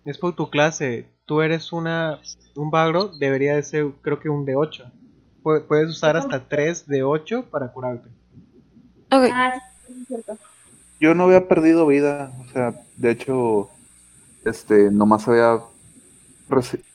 es- 0.05 0.19
por 0.19 0.35
tu 0.35 0.51
clase. 0.51 1.07
Tú 1.27 1.43
eres 1.43 1.73
una 1.73 2.19
un 2.57 2.71
bagro, 2.71 3.09
debería 3.09 3.55
de 3.55 3.63
ser 3.63 3.87
creo 4.03 4.19
que 4.19 4.29
un 4.29 4.45
de 4.45 4.57
8. 4.57 4.91
Puedes 5.43 5.89
usar 5.89 6.17
hasta 6.17 6.41
3 6.41 6.87
de 6.87 7.03
8 7.03 7.45
para 7.51 7.73
curarte. 7.73 8.09
Ok. 9.13 9.31
Ah. 9.33 9.55
Yo 11.01 11.15
no 11.15 11.25
había 11.25 11.49
perdido 11.49 11.87
vida. 11.87 12.33
O 12.47 12.53
sea, 12.53 12.75
de 12.97 13.11
hecho, 13.11 13.71
este, 14.45 14.91
nomás 14.91 15.27
había. 15.29 15.61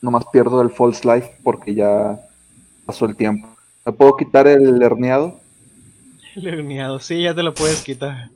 Nomás 0.02 0.24
pierdo 0.30 0.60
el 0.60 0.70
false 0.70 1.02
life 1.08 1.30
porque 1.42 1.74
ya 1.74 2.20
pasó 2.84 3.06
el 3.06 3.16
tiempo. 3.16 3.48
¿Me 3.86 3.92
puedo 3.92 4.16
quitar 4.16 4.46
el 4.48 4.82
herniado? 4.82 5.40
El 6.34 6.46
herniado, 6.48 6.98
sí, 6.98 7.22
ya 7.22 7.34
te 7.34 7.42
lo 7.42 7.54
puedes 7.54 7.82
quitar. 7.82 8.30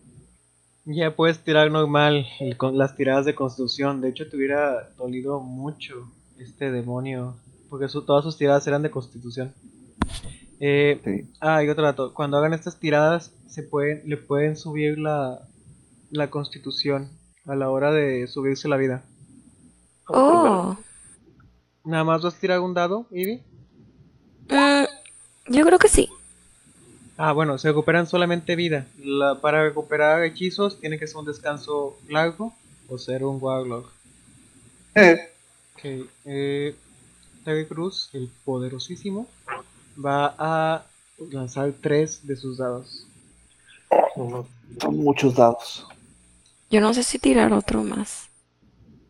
Ya 0.87 1.15
puedes 1.15 1.41
tirar 1.41 1.70
normal 1.70 2.27
con 2.57 2.79
las 2.79 2.97
tiradas 2.97 3.27
de 3.27 3.35
constitución. 3.35 4.01
De 4.01 4.09
hecho, 4.09 4.29
te 4.29 4.37
hubiera 4.37 4.89
dolido 4.97 5.41
mucho 5.41 6.11
este 6.39 6.70
demonio. 6.70 7.37
Porque 7.69 7.89
su- 7.89 8.03
todas 8.05 8.25
sus 8.25 8.37
tiradas 8.39 8.67
eran 8.67 8.83
de 8.83 8.91
constitución. 8.91 9.53
Eh, 10.61 11.01
Sí. 11.05 11.31
Ah, 11.41 11.62
y 11.62 11.69
otro 11.69 11.85
dato. 11.85 12.15
Cuando 12.15 12.37
hagan 12.39 12.55
estas 12.55 12.79
tiradas, 12.79 13.33
se 13.47 13.62
pueden, 13.62 14.03
le 14.09 14.17
pueden 14.17 14.57
subir 14.57 14.99
la, 14.99 15.41
la 16.11 16.31
constitución 16.31 17.11
a 17.47 17.55
la 17.57 17.70
hora 17.70 17.93
de 17.93 18.27
subirse 18.27 18.69
la 18.69 18.77
vida. 18.77 19.05
Oh. 20.09 20.77
Nada 21.85 22.05
más 22.05 22.23
vas 22.23 22.35
a 22.35 22.39
tirar 22.41 22.61
un 22.61 22.75
dado, 22.75 23.07
Ivy. 23.11 23.43
Mm, 24.49 24.85
yo 25.51 25.65
creo 25.67 25.79
que 25.79 25.89
sí. 25.89 26.09
Ah, 27.17 27.33
bueno, 27.33 27.59
se 27.59 27.69
recuperan 27.69 28.07
solamente 28.07 28.57
vida. 28.57 28.87
La- 28.99 29.41
para 29.41 29.62
recuperar 29.62 30.25
hechizos 30.25 30.81
tiene 30.81 30.99
que 30.99 31.07
ser 31.07 31.19
un 31.19 31.27
descanso 31.27 31.97
largo 32.09 32.55
o 32.89 32.99
ser 32.99 33.25
un 33.25 33.39
Warlock. 33.41 33.91
Eh, 34.95 35.17
Ok, 35.77 35.85
eh, 36.27 36.75
Terry 37.45 37.67
Cruz, 37.67 38.11
el 38.12 38.29
poderosísimo, 38.45 39.29
va 40.05 40.35
a 40.39 40.87
lanzar 41.31 41.73
tres 41.81 42.27
de 42.27 42.37
sus 42.37 42.59
dados. 42.59 43.07
son 44.15 44.97
muchos 44.97 45.35
dados. 45.35 45.87
Yo 46.70 46.81
no 46.81 46.95
sé 46.95 47.03
si 47.03 47.19
tirar 47.19 47.53
otro 47.53 47.83
más. 47.83 48.29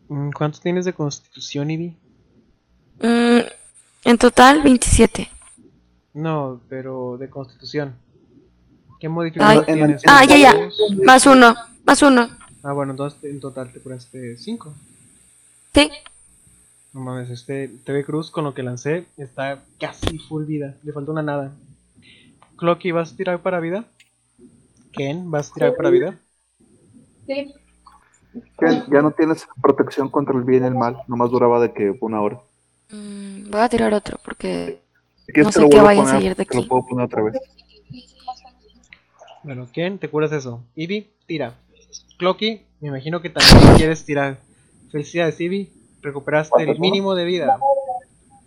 Mm, 0.09 0.31
¿Cuántos 0.31 0.61
tienes 0.61 0.85
de 0.85 0.93
constitución, 0.93 1.71
Ivy? 1.71 1.97
Mm, 3.01 3.41
en 4.05 4.17
total, 4.17 4.61
27. 4.63 5.29
No, 6.13 6.59
pero 6.69 7.17
de 7.17 7.29
constitución. 7.29 7.95
¿Qué 8.99 9.09
modificación 9.09 9.65
Ay. 9.67 9.73
tienes? 9.73 10.01
Ah, 10.07 10.23
ya, 10.25 10.37
ya. 10.37 10.53
Más 11.03 11.25
uno. 11.25 11.55
Más 11.85 12.01
uno. 12.01 12.29
Ah, 12.63 12.73
bueno, 12.73 12.91
entonces 12.91 13.23
en 13.23 13.39
total 13.39 13.71
te 13.71 13.79
curaste 13.79 14.37
5. 14.37 14.73
Sí. 15.73 15.89
No 16.93 17.01
mames, 17.01 17.29
este 17.29 17.69
TV 17.85 18.03
Cruz 18.03 18.29
con 18.29 18.43
lo 18.43 18.53
que 18.53 18.63
lancé 18.63 19.05
está 19.17 19.63
casi 19.79 20.19
full 20.19 20.45
vida. 20.45 20.75
Le 20.83 20.91
falta 20.91 21.11
una 21.11 21.23
nada. 21.23 21.51
Clocky, 22.57 22.91
¿vas 22.91 23.13
a 23.13 23.15
tirar 23.15 23.41
para 23.41 23.59
vida? 23.59 23.85
Ken, 24.91 25.31
¿vas 25.31 25.49
a 25.49 25.53
tirar 25.53 25.75
para 25.75 25.89
vida? 25.89 26.19
Sí. 27.25 27.53
Que 28.59 28.83
ya 28.91 29.01
no 29.01 29.11
tienes 29.11 29.47
protección 29.61 30.09
contra 30.09 30.37
el 30.37 30.43
bien 30.43 30.63
y 30.63 30.67
el 30.67 30.75
mal. 30.75 30.97
Nomás 31.07 31.31
duraba 31.31 31.59
de 31.61 31.73
que 31.73 31.97
una 32.01 32.21
hora. 32.21 32.41
Mm, 32.91 33.49
voy 33.49 33.61
a 33.61 33.69
tirar 33.69 33.93
otro 33.93 34.19
porque 34.23 34.80
Quieres 35.31 35.47
No 35.47 35.49
te 35.51 35.53
sé 35.53 35.61
lo 35.61 35.69
qué 35.69 35.81
vaya 35.81 36.01
a 36.01 36.03
poner, 36.03 36.19
salir 36.19 36.35
de 36.35 36.45
te 36.45 36.53
lo 36.55 36.59
aquí. 36.61 36.69
puedo 36.69 36.85
poner 36.87 37.05
otra 37.05 37.23
vez. 37.23 37.33
Bueno, 39.43 39.67
Ken, 39.73 39.97
te 39.99 40.09
curas 40.09 40.31
eso. 40.31 40.63
Ivy, 40.75 41.09
tira. 41.25 41.55
Clocky, 42.17 42.61
me 42.79 42.89
imagino 42.89 43.21
que 43.21 43.29
también 43.29 43.75
quieres 43.77 44.05
tirar. 44.05 44.39
Felicidades, 44.91 45.39
Ivy. 45.39 45.71
Recuperaste 46.01 46.63
el 46.63 46.79
mínimo 46.79 47.15
de 47.15 47.25
vida. 47.25 47.57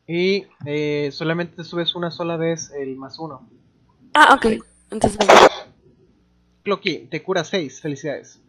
Y 0.06 0.46
eh, 0.66 1.10
solamente 1.12 1.54
te 1.56 1.62
subes 1.64 1.94
una 1.94 2.10
sola 2.10 2.36
vez 2.36 2.72
el 2.72 2.96
más 2.96 3.18
uno. 3.20 3.48
Ah, 4.12 4.34
ok. 4.34 4.60
Entonces, 4.90 5.18
Clocky, 6.64 7.06
te 7.08 7.22
cura 7.22 7.44
6. 7.44 7.80
Felicidades. 7.80 8.40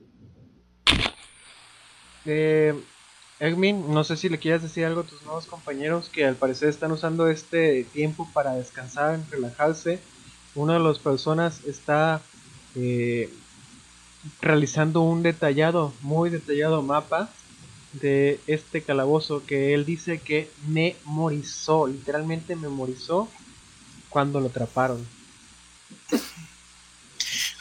Eh, 2.26 2.74
Egmin, 3.42 3.92
no 3.92 4.04
sé 4.04 4.18
si 4.18 4.30
le 4.30 4.38
quieras 4.38 4.62
decir 4.62 4.86
algo 4.86 5.02
a 5.02 5.04
tus 5.04 5.24
nuevos 5.24 5.48
compañeros 5.48 6.10
que 6.10 6.26
al 6.26 6.36
parecer 6.36 6.70
están 6.70 6.92
usando 6.92 7.28
este 7.28 7.86
tiempo 7.86 8.30
para 8.34 8.54
descansar, 8.54 9.20
relajarse. 9.32 10.00
Una 10.54 10.74
de 10.74 10.80
las 10.80 11.00
personas 11.00 11.66
está 11.66 12.22
eh, 12.76 13.34
realizando 14.42 15.02
un 15.02 15.24
detallado, 15.24 15.92
muy 16.02 16.30
detallado 16.30 16.84
mapa 16.84 17.32
de 17.94 18.40
este 18.46 18.84
calabozo 18.84 19.44
que 19.44 19.74
él 19.74 19.86
dice 19.86 20.20
que 20.20 20.48
memorizó, 20.68 21.88
literalmente 21.88 22.56
memorizó 22.56 23.28
cuando 24.10 24.40
lo 24.40 24.50
atraparon. 24.50 25.04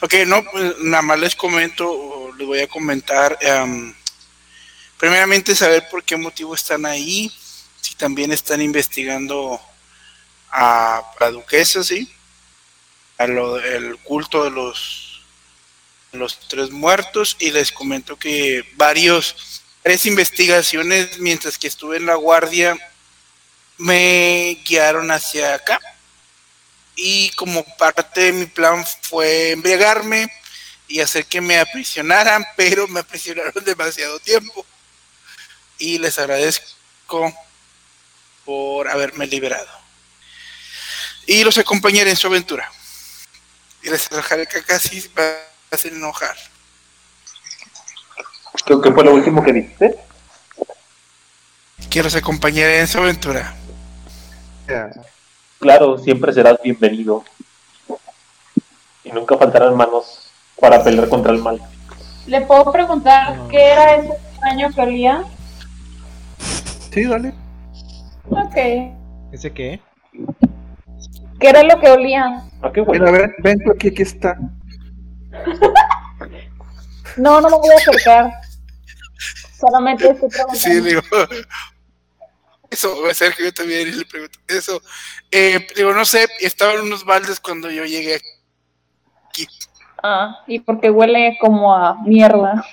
Ok, 0.03 0.13
no, 0.27 0.43
pues 0.43 0.75
nada 0.83 1.01
más 1.01 1.19
les 1.19 1.35
comento, 1.35 2.31
les 2.37 2.45
voy 2.45 2.59
a 2.59 2.67
comentar. 2.67 3.35
em, 3.41 3.95
primeramente, 5.01 5.55
saber 5.55 5.89
por 5.89 6.03
qué 6.03 6.15
motivo 6.15 6.53
están 6.53 6.85
ahí. 6.85 7.35
Si 7.81 7.95
también 7.95 8.31
están 8.31 8.61
investigando 8.61 9.59
a 10.51 11.01
la 11.19 11.31
duquesa, 11.31 11.83
¿sí? 11.83 12.07
A 13.17 13.25
lo, 13.25 13.59
el 13.59 13.97
culto 13.97 14.43
de 14.43 14.51
los, 14.51 15.23
los 16.11 16.39
tres 16.47 16.69
muertos. 16.69 17.35
Y 17.39 17.49
les 17.49 17.71
comento 17.71 18.15
que 18.15 18.63
varios, 18.75 19.63
tres 19.81 20.05
investigaciones 20.05 21.17
mientras 21.17 21.57
que 21.57 21.67
estuve 21.67 21.97
en 21.97 22.05
la 22.05 22.15
guardia 22.15 22.77
me 23.79 24.61
guiaron 24.63 25.09
hacia 25.09 25.55
acá 25.55 25.79
y 26.95 27.31
como 27.31 27.65
parte 27.77 28.21
de 28.21 28.33
mi 28.33 28.45
plan 28.45 28.85
fue 29.01 29.49
embriagarme 29.49 30.31
y 30.87 30.99
hacer 30.99 31.25
que 31.25 31.41
me 31.41 31.57
aprisionaran, 31.57 32.45
pero 32.55 32.87
me 32.87 32.99
aprisionaron 32.99 33.63
demasiado 33.65 34.19
tiempo. 34.19 34.63
Y 35.81 35.97
les 35.97 36.19
agradezco 36.19 37.33
por 38.45 38.87
haberme 38.87 39.25
liberado. 39.25 39.67
Y 41.25 41.43
los 41.43 41.57
acompañaré 41.57 42.11
en 42.11 42.15
su 42.15 42.27
aventura. 42.27 42.71
Y 43.81 43.89
les 43.89 44.07
dejaré 44.07 44.45
que 44.45 44.61
casi 44.61 44.99
va 45.17 45.23
a 45.23 45.75
hacer 45.75 45.93
enojar. 45.93 46.35
Creo 48.63 48.79
que 48.79 48.91
fue 48.91 49.03
lo 49.03 49.15
último 49.15 49.43
que 49.43 49.53
dijiste. 49.53 49.95
Que 51.89 52.03
los 52.03 52.13
acompañaré 52.13 52.81
en 52.81 52.87
su 52.87 52.99
aventura. 52.99 53.55
Claro, 55.57 55.97
siempre 55.97 56.31
serás 56.31 56.57
bienvenido. 56.63 57.25
Y 59.03 59.11
nunca 59.11 59.35
faltarán 59.35 59.75
manos 59.75 60.31
para 60.59 60.83
pelear 60.83 61.09
contra 61.09 61.31
el 61.31 61.39
mal. 61.39 61.59
¿Le 62.27 62.41
puedo 62.41 62.71
preguntar 62.71 63.47
qué 63.49 63.71
era 63.71 63.95
ese 63.95 64.13
extraño 64.13 64.71
que 64.75 64.81
olía? 64.81 65.25
Sí, 66.91 67.05
dale. 67.05 67.33
Ok. 68.29 68.57
¿Ese 69.31 69.51
qué? 69.51 69.79
¿Qué 71.39 71.49
era 71.49 71.63
lo 71.63 71.79
que 71.79 71.89
olía? 71.89 72.43
¿A 72.61 72.71
qué 72.71 72.81
bueno? 72.81 73.05
Mira, 73.05 73.17
ven, 73.17 73.35
ven 73.39 73.59
tú 73.63 73.71
aquí, 73.71 73.87
aquí 73.89 74.01
está. 74.01 74.37
No, 77.17 77.41
no 77.41 77.49
me 77.49 77.57
voy 77.57 77.69
a 77.69 77.75
acercar. 77.75 78.31
Solamente 79.59 80.09
estoy 80.09 80.29
preguntando. 80.29 80.55
Sí, 80.55 80.79
digo. 80.79 81.01
Eso, 82.69 83.01
va 83.03 83.11
a 83.11 83.13
ser 83.13 83.35
que 83.35 83.43
yo 83.43 83.53
también 83.53 83.97
le 83.97 84.05
pregunto. 84.05 84.39
Eso. 84.47 84.81
Eh, 85.29 85.67
digo, 85.75 85.91
no 85.93 86.05
sé, 86.05 86.25
estaban 86.39 86.79
unos 86.79 87.03
baldes 87.03 87.41
cuando 87.41 87.69
yo 87.69 87.83
llegué 87.83 88.21
aquí. 89.27 89.45
Ah, 90.01 90.41
y 90.47 90.59
porque 90.59 90.89
huele 90.89 91.37
como 91.41 91.75
a 91.75 92.01
mierda. 92.01 92.65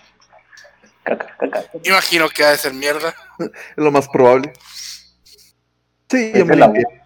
Caca, 1.09 1.37
caca. 1.39 1.65
Imagino 1.85 2.29
que 2.29 2.45
ha 2.45 2.51
de 2.51 2.59
ser 2.59 2.75
mierda. 2.75 3.15
Es 3.39 3.51
lo 3.77 3.91
más 3.91 4.09
probable. 4.09 4.53
Sí, 6.11 6.33
yo 6.35 6.45
me 6.47 6.55
el 6.55 6.63
agua. 6.63 6.77
limpié. 6.79 7.03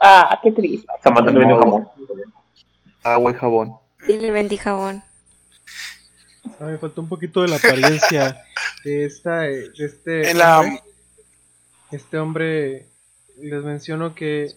Ah, 0.00 0.40
qué 0.42 0.50
triste. 0.52 0.86
Samantha 1.02 1.30
le. 1.30 1.44
Agua 3.02 3.30
y 3.30 3.34
jabón. 3.34 3.74
Y 4.08 4.14
le 4.18 4.30
vendí 4.30 4.56
jabón. 4.56 5.02
Ah, 6.60 6.64
me 6.66 6.78
faltó 6.78 7.00
un 7.00 7.08
poquito 7.08 7.42
de 7.42 7.48
la 7.48 7.56
apariencia 7.56 8.44
de 8.84 9.06
esta, 9.06 9.46
eh, 9.48 9.70
de 9.76 9.84
este 9.86 10.30
En 10.30 10.38
la- 10.38 10.60
hombre. 10.60 10.82
Este 11.90 12.18
hombre, 12.18 12.86
les 13.38 13.62
menciono 13.62 14.14
que 14.14 14.52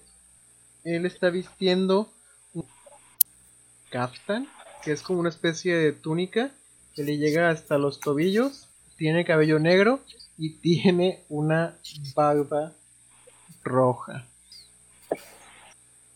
él 0.84 1.06
está 1.06 1.30
vistiendo 1.30 2.12
un 2.54 2.66
kaftan, 3.92 4.48
que 4.84 4.92
es 4.92 5.02
como 5.02 5.20
una 5.20 5.30
especie 5.30 5.76
de 5.76 5.92
túnica 5.92 6.50
que 6.96 7.04
le 7.04 7.18
llega 7.18 7.50
hasta 7.50 7.78
los 7.78 8.00
tobillos, 8.00 8.67
tiene 8.98 9.26
cabello 9.26 9.60
negro 9.60 10.02
y 10.38 10.56
tiene 10.58 11.24
una 11.30 11.78
barba 12.16 12.74
roja. 13.64 14.28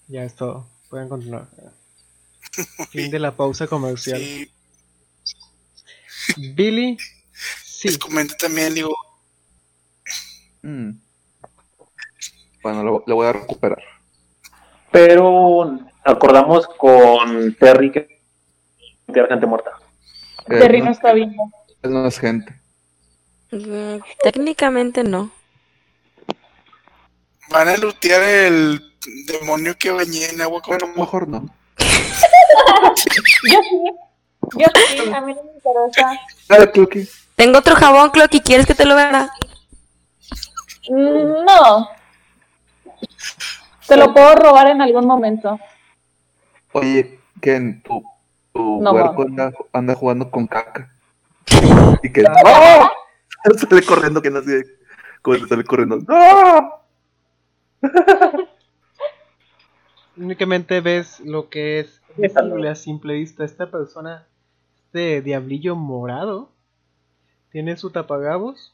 Ya 0.07 0.23
es 0.23 0.35
todo, 0.35 0.67
pueden 0.89 1.07
continuar. 1.09 1.47
Fin 2.89 3.11
de 3.11 3.19
la 3.19 3.35
pausa 3.35 3.67
comercial. 3.67 4.19
Sí, 4.19 4.51
Billy, 6.53 6.97
sí. 7.63 7.87
les 7.87 7.97
comenté 7.97 8.35
también, 8.35 8.73
digo, 8.73 8.93
Mm. 10.63 10.91
Bueno, 12.61 12.83
lo, 12.83 13.03
lo 13.07 13.15
voy 13.15 13.27
a 13.27 13.33
recuperar. 13.33 13.81
Pero 14.91 15.79
acordamos 16.03 16.67
con 16.77 17.55
Terry 17.55 17.91
que 17.91 18.19
era 19.07 19.27
gente 19.27 19.45
muerta. 19.45 19.71
Eh, 20.47 20.59
Terry 20.59 20.79
no, 20.79 20.85
no 20.85 20.91
está 20.91 21.13
vivo. 21.13 21.51
él 21.81 21.91
no 21.91 22.07
es 22.07 22.19
gente. 22.19 22.60
Mm, 23.51 23.97
técnicamente 24.23 25.03
no. 25.03 25.29
van 27.49 27.67
a 27.67 27.75
lutear 27.77 28.21
el 28.23 28.81
demonio 29.27 29.77
que 29.77 29.91
bañé 29.91 30.29
en 30.29 30.41
agua 30.41 30.61
con 30.61 30.77
Bueno, 30.77 30.93
mejor 30.95 31.27
no. 31.27 31.45
Yo 33.43 33.59
sí. 33.61 33.91
Yo 34.57 34.65
sí, 34.75 35.13
a 35.13 35.21
mí 35.21 35.33
no 35.33 35.43
me 35.43 35.51
interesa. 35.53 36.19
Dale, 36.47 36.71
Clucky. 36.71 37.07
Tengo 37.35 37.59
otro 37.59 37.75
jabón, 37.75 38.09
Clocky. 38.11 38.39
¿Quieres 38.41 38.65
que 38.65 38.73
te 38.75 38.85
lo 38.85 38.95
venda? 38.95 39.33
Mm, 40.89 41.45
No. 41.45 41.89
Te 43.87 43.97
lo 43.97 44.13
puedo 44.13 44.35
robar 44.35 44.67
en 44.67 44.81
algún 44.81 45.05
momento. 45.05 45.59
Oye, 46.71 47.19
Ken, 47.41 47.81
tu, 47.83 48.01
tu 48.53 48.81
No, 48.81 48.91
huerco 48.93 49.23
anda, 49.23 49.51
anda 49.73 49.95
jugando 49.95 50.31
con 50.31 50.47
caca. 50.47 50.89
Y 52.03 52.11
que. 52.11 52.23
¡Oh! 52.45 52.89
Sale 53.57 53.83
corriendo, 53.83 54.21
que 54.21 54.29
no 54.29 54.41
se 54.41 54.63
sale 55.47 55.63
corriendo. 55.63 55.97
¡No! 56.07 56.81
Únicamente 60.17 60.81
ves 60.81 61.19
lo 61.21 61.49
que 61.49 61.79
es 61.79 62.01
visible 62.17 62.69
a 62.69 62.75
simple 62.75 63.15
vista. 63.15 63.43
Esta 63.43 63.71
persona, 63.71 64.27
este 64.85 65.21
diablillo 65.21 65.75
morado, 65.75 66.51
tiene 67.51 67.77
su 67.77 67.89
tapagabos, 67.89 68.73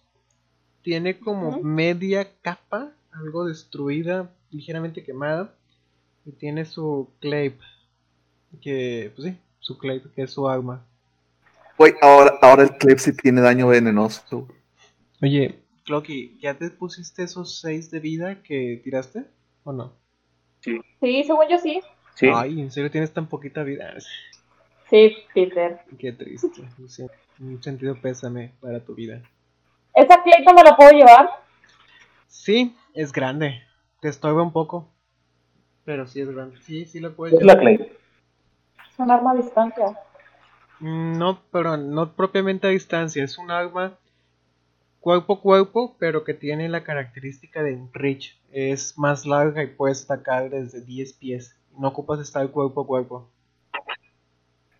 tiene 0.81 1.19
como 1.19 1.59
media 1.61 2.29
capa, 2.41 2.91
algo 3.11 3.45
destruida, 3.45 4.29
ligeramente 4.51 5.03
quemada, 5.03 5.53
y 6.25 6.31
tiene 6.31 6.65
su 6.65 7.09
clave, 7.19 7.57
que, 8.61 9.11
pues 9.15 9.29
sí, 9.29 9.37
su 9.59 9.77
clave, 9.77 10.03
que 10.15 10.23
es 10.23 10.31
su 10.31 10.47
arma. 10.47 10.83
Güey, 11.77 11.93
ahora, 12.01 12.33
ahora 12.41 12.63
el 12.63 12.71
clip 12.77 12.97
sí 12.97 13.15
tiene 13.15 13.41
daño 13.41 13.67
venenoso. 13.67 14.47
Oye, 15.21 15.59
Clocky, 15.83 16.37
¿ya 16.39 16.55
te 16.57 16.69
pusiste 16.69 17.23
esos 17.23 17.59
6 17.59 17.89
de 17.91 17.99
vida 17.99 18.41
que 18.43 18.79
tiraste? 18.83 19.25
¿O 19.63 19.71
no? 19.73 19.93
Sí, 20.61 21.23
según 21.23 21.47
yo 21.49 21.57
sí. 21.57 21.81
Sí. 22.15 22.29
Ay, 22.33 22.61
¿en 22.61 22.71
serio 22.71 22.91
tienes 22.91 23.13
tan 23.13 23.27
poquita 23.27 23.63
vida? 23.63 23.93
Sí, 24.89 25.15
Peter. 25.33 25.81
Qué 25.99 26.11
triste. 26.11 26.49
siento. 26.87 27.13
Un 27.39 27.61
sentido 27.61 27.95
pésame 28.01 28.53
para 28.59 28.79
tu 28.79 28.95
vida. 28.95 29.21
¿Esa 29.93 30.21
Clayton 30.23 30.55
me 30.55 30.63
la 30.63 30.75
puedo 30.75 30.91
llevar? 30.91 31.29
Sí, 32.27 32.75
es 32.93 33.11
grande. 33.11 33.61
Te 34.01 34.09
estorba 34.09 34.41
un 34.41 34.51
poco. 34.51 34.89
Pero 35.85 36.07
sí 36.07 36.21
es 36.21 36.29
grande. 36.29 36.57
Sí, 36.61 36.85
sí 36.85 36.99
lo 36.99 37.15
puedes 37.15 37.35
Es 37.39 37.45
la 37.45 37.53
llevar. 37.53 37.77
Clay. 37.77 37.91
Es 38.91 38.99
un 38.99 39.11
arma 39.11 39.31
a 39.31 39.35
distancia. 39.35 39.99
Mm, 40.79 41.17
No, 41.17 41.41
pero 41.51 41.77
no 41.77 42.13
propiamente 42.13 42.67
a 42.67 42.71
distancia. 42.71 43.23
Es 43.23 43.37
un 43.37 43.51
arma 43.51 43.97
cuerpo 45.07 45.35
a 45.35 45.39
cuerpo, 45.39 45.95
pero 45.99 46.25
que 46.25 46.33
tiene 46.33 46.67
la 46.67 46.83
característica 46.83 47.63
de 47.63 47.81
Reach. 47.93 48.37
Es 48.51 48.97
más 48.97 49.25
larga 49.25 49.63
y 49.63 49.67
puedes 49.67 50.03
atacar 50.03 50.49
desde 50.49 50.81
10 50.81 51.13
pies. 51.13 51.57
No 51.77 51.87
ocupas 51.87 52.19
estar 52.19 52.45
cuerpo 52.51 52.81
a 52.81 52.85
cuerpo. 52.85 53.29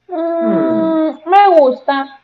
Mm, 0.09 1.29
me 1.29 1.57
gusta. 1.57 2.19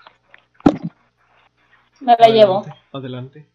Me 2.01 2.13
la 2.19 2.27
llevo. 2.27 2.65
Adelante, 2.91 2.91
Adelante. 2.91 3.47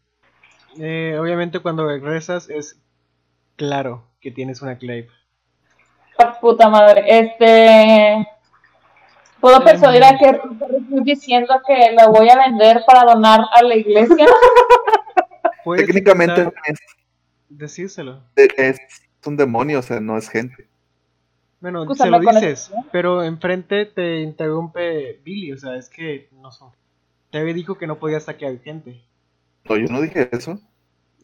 Eh, 0.78 1.18
obviamente 1.20 1.60
cuando 1.60 1.86
regresas 1.86 2.48
es 2.48 2.80
claro 3.56 4.04
que 4.18 4.30
tienes 4.30 4.62
una 4.62 4.78
clave. 4.78 5.10
Ah, 6.18 6.38
Puta 6.40 6.70
madre. 6.70 7.04
Este. 7.06 8.26
¿Puedo 9.40 9.62
persuadir 9.62 10.04
a 10.04 10.16
que 10.16 10.40
estoy 10.98 11.14
diciendo 11.14 11.54
que 11.66 11.92
la 11.92 12.08
voy 12.08 12.28
a 12.28 12.36
vender 12.36 12.82
para 12.86 13.04
donar 13.12 13.40
a 13.56 13.62
la 13.62 13.76
iglesia? 13.76 14.26
Técnicamente 15.76 16.50
es, 16.66 16.78
decírselo. 17.48 18.22
es 18.36 18.78
un 19.26 19.36
demonio, 19.36 19.80
o 19.80 19.82
sea, 19.82 20.00
no 20.00 20.16
es 20.16 20.28
gente. 20.28 20.68
Bueno, 21.60 21.82
Escúchame 21.82 22.18
se 22.18 22.24
lo 22.24 22.30
dices, 22.30 22.72
pero 22.92 23.24
enfrente 23.24 23.84
te 23.86 24.20
interrumpe 24.20 25.20
Billy, 25.24 25.52
o 25.52 25.58
sea, 25.58 25.76
es 25.76 25.88
que 25.88 26.28
no 26.32 26.52
son. 26.52 26.70
Te 27.30 27.38
había 27.38 27.52
dijo 27.52 27.76
que 27.76 27.86
no 27.86 27.98
podías 27.98 28.24
saquear 28.24 28.58
gente. 28.60 29.02
No, 29.68 29.76
yo 29.76 29.88
no 29.88 30.00
dije 30.00 30.28
eso. 30.32 30.60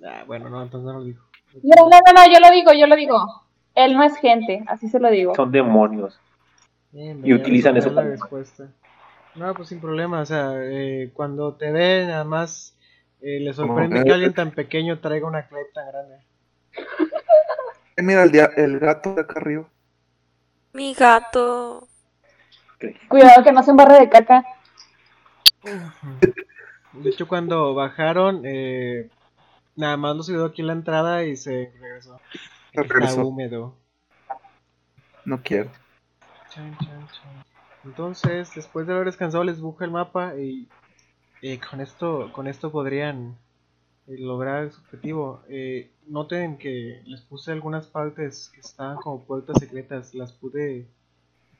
Ah, 0.04 0.24
bueno, 0.26 0.50
no, 0.50 0.62
entonces 0.62 0.84
no 0.86 0.98
lo 0.98 1.04
dijo. 1.04 1.24
No, 1.62 1.88
no, 1.88 1.98
no, 2.04 2.12
no, 2.12 2.32
yo 2.32 2.40
lo 2.40 2.50
digo, 2.50 2.72
yo 2.72 2.86
lo 2.86 2.96
digo. 2.96 3.16
Él 3.74 3.94
no 3.94 4.02
es 4.02 4.16
gente, 4.16 4.64
así 4.66 4.88
se 4.88 4.98
lo 4.98 5.10
digo. 5.10 5.34
Son 5.34 5.50
demonios. 5.50 6.18
Bien, 6.92 7.20
Y 7.24 7.32
utilizan 7.32 7.76
eso 7.76 7.94
para- 7.94 8.08
respuesta. 8.08 8.68
No, 9.36 9.52
pues 9.54 9.68
sin 9.68 9.80
problema, 9.80 10.20
o 10.20 10.26
sea, 10.26 10.52
eh, 10.56 11.10
cuando 11.12 11.54
te 11.54 11.72
ve 11.72 12.06
nada 12.06 12.24
más 12.24 12.76
eh, 13.20 13.40
le 13.40 13.52
sorprende 13.52 14.04
que 14.04 14.12
alguien 14.12 14.34
tan 14.34 14.52
pequeño 14.52 15.00
traiga 15.00 15.26
una 15.26 15.48
clave 15.48 15.66
tan 15.74 15.88
grande. 15.88 16.18
Eh, 17.96 18.02
mira 18.02 18.22
el, 18.22 18.30
dia- 18.32 18.50
el 18.56 18.78
gato 18.78 19.14
de 19.14 19.22
acá 19.22 19.40
arriba. 19.40 19.68
Mi 20.72 20.94
gato. 20.94 21.88
Cuidado 23.08 23.42
que 23.42 23.52
no 23.52 23.62
se 23.62 23.70
embarre 23.70 24.00
de 24.00 24.08
caca. 24.08 24.44
De 26.92 27.10
hecho, 27.10 27.26
cuando 27.26 27.74
bajaron, 27.74 28.42
eh, 28.44 29.08
nada 29.76 29.96
más 29.96 30.16
los 30.16 30.28
ayudó 30.28 30.46
aquí 30.46 30.60
en 30.62 30.66
la 30.68 30.72
entrada 30.74 31.24
y 31.24 31.36
se 31.36 31.72
regresó. 31.80 32.20
Se 32.72 32.82
Está 32.82 32.88
regresó. 32.94 33.26
húmedo. 33.26 33.74
No 35.24 35.42
quiero. 35.42 35.70
Chan, 36.50 36.76
chan, 36.78 37.08
chan. 37.08 37.43
Entonces, 37.84 38.50
después 38.54 38.86
de 38.86 38.94
haber 38.94 39.06
descansado, 39.06 39.44
les 39.44 39.60
busca 39.60 39.84
el 39.84 39.90
mapa 39.90 40.34
y 40.36 40.68
con 41.70 41.82
esto 41.82 42.32
con 42.32 42.46
esto 42.46 42.72
podrían 42.72 43.36
eh, 44.06 44.16
lograr 44.18 44.70
su 44.70 44.80
objetivo. 44.80 45.42
Eh, 45.48 45.90
noten 46.06 46.58
que 46.58 47.02
les 47.06 47.22
puse 47.22 47.52
algunas 47.52 47.86
partes 47.86 48.50
que 48.52 48.60
estaban 48.60 48.96
como 48.96 49.22
puertas 49.24 49.58
secretas, 49.58 50.14
las 50.14 50.32
pude 50.32 50.86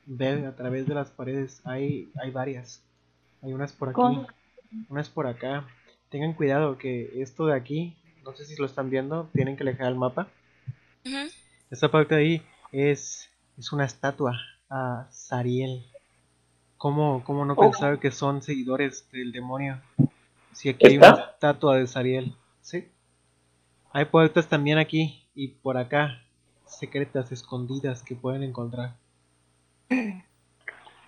ver 0.07 0.47
a 0.47 0.55
través 0.55 0.86
de 0.86 0.94
las 0.94 1.11
paredes. 1.11 1.61
Hay, 1.65 2.11
hay 2.20 2.31
varias. 2.31 2.83
Hay 3.43 3.53
unas 3.53 3.73
por 3.73 3.89
aquí, 3.89 3.97
¿Cómo? 3.97 4.27
unas 4.89 5.09
por 5.09 5.27
acá. 5.27 5.67
Tengan 6.11 6.35
cuidado 6.35 6.78
que 6.78 7.20
esto 7.20 7.47
de 7.47 7.55
aquí, 7.55 7.97
no 8.25 8.35
sé 8.35 8.44
si 8.44 8.57
lo 8.57 8.67
están 8.67 8.91
viendo, 8.91 9.28
tienen 9.33 9.57
que 9.57 9.62
alejar 9.62 9.89
el 9.89 9.97
mapa. 9.97 10.28
Esta 11.70 11.91
parte 11.91 12.15
de 12.15 12.20
ahí 12.20 12.43
es, 12.73 13.28
es 13.59 13.73
una 13.73 13.85
estatua 13.85 14.39
a 14.70 15.07
Sariel. 15.11 15.85
¿Cómo, 16.85 17.25
cómo 17.25 17.47
no 17.47 17.55
Oh. 17.55 17.61
pensar 17.63 17.99
que 17.99 18.11
son 18.11 18.43
seguidores 18.43 19.11
del 19.11 19.33
demonio? 19.33 19.81
Si 20.53 20.69
aquí 20.69 20.87
hay 20.87 20.99
una 20.99 21.09
¿Esta? 21.09 21.31
estatua 21.31 21.77
de 21.79 21.87
Sariel. 21.87 22.37
Sí. 22.61 22.87
Hay 23.95 24.05
puertas 24.05 24.47
también 24.49 24.77
aquí 24.77 25.27
y 25.35 25.49
por 25.49 25.79
acá, 25.79 26.21
secretas, 26.67 27.33
escondidas 27.33 28.03
que 28.03 28.15
pueden 28.15 28.43
encontrar. 28.43 28.97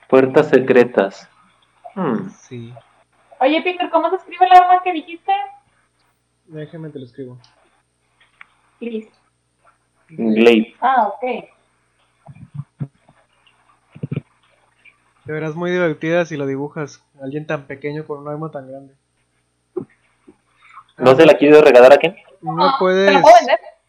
Puertas 0.08 0.48
secretas. 0.48 1.28
Hmm. 1.94 2.30
Sí. 2.30 2.72
Oye, 3.38 3.60
Peter, 3.60 3.90
¿cómo 3.90 4.08
se 4.08 4.16
escribe 4.16 4.46
el 4.46 4.52
arma 4.52 4.82
que 4.82 4.94
dijiste? 4.94 5.32
Déjame 6.46 6.88
te 6.88 7.00
lo 7.00 7.04
escribo. 7.04 7.38
Please. 8.78 9.10
Glade. 10.08 10.74
Ah, 10.80 11.08
ok. 11.08 11.50
Te 15.26 15.32
verás 15.32 15.54
muy 15.56 15.70
divertida 15.70 16.24
si 16.24 16.36
lo 16.36 16.46
dibujas. 16.46 17.02
Alguien 17.20 17.46
tan 17.46 17.66
pequeño 17.66 18.06
con 18.06 18.20
un 18.20 18.28
arma 18.28 18.50
tan 18.50 18.68
grande. 18.68 18.94
¿No 20.98 21.14
se 21.16 21.26
la 21.26 21.34
quiere 21.36 21.60
regalar 21.60 21.92
a 21.92 21.96
quién? 21.98 22.16
No 22.40 22.56
¿Te 22.56 22.78
puedes. 22.78 23.22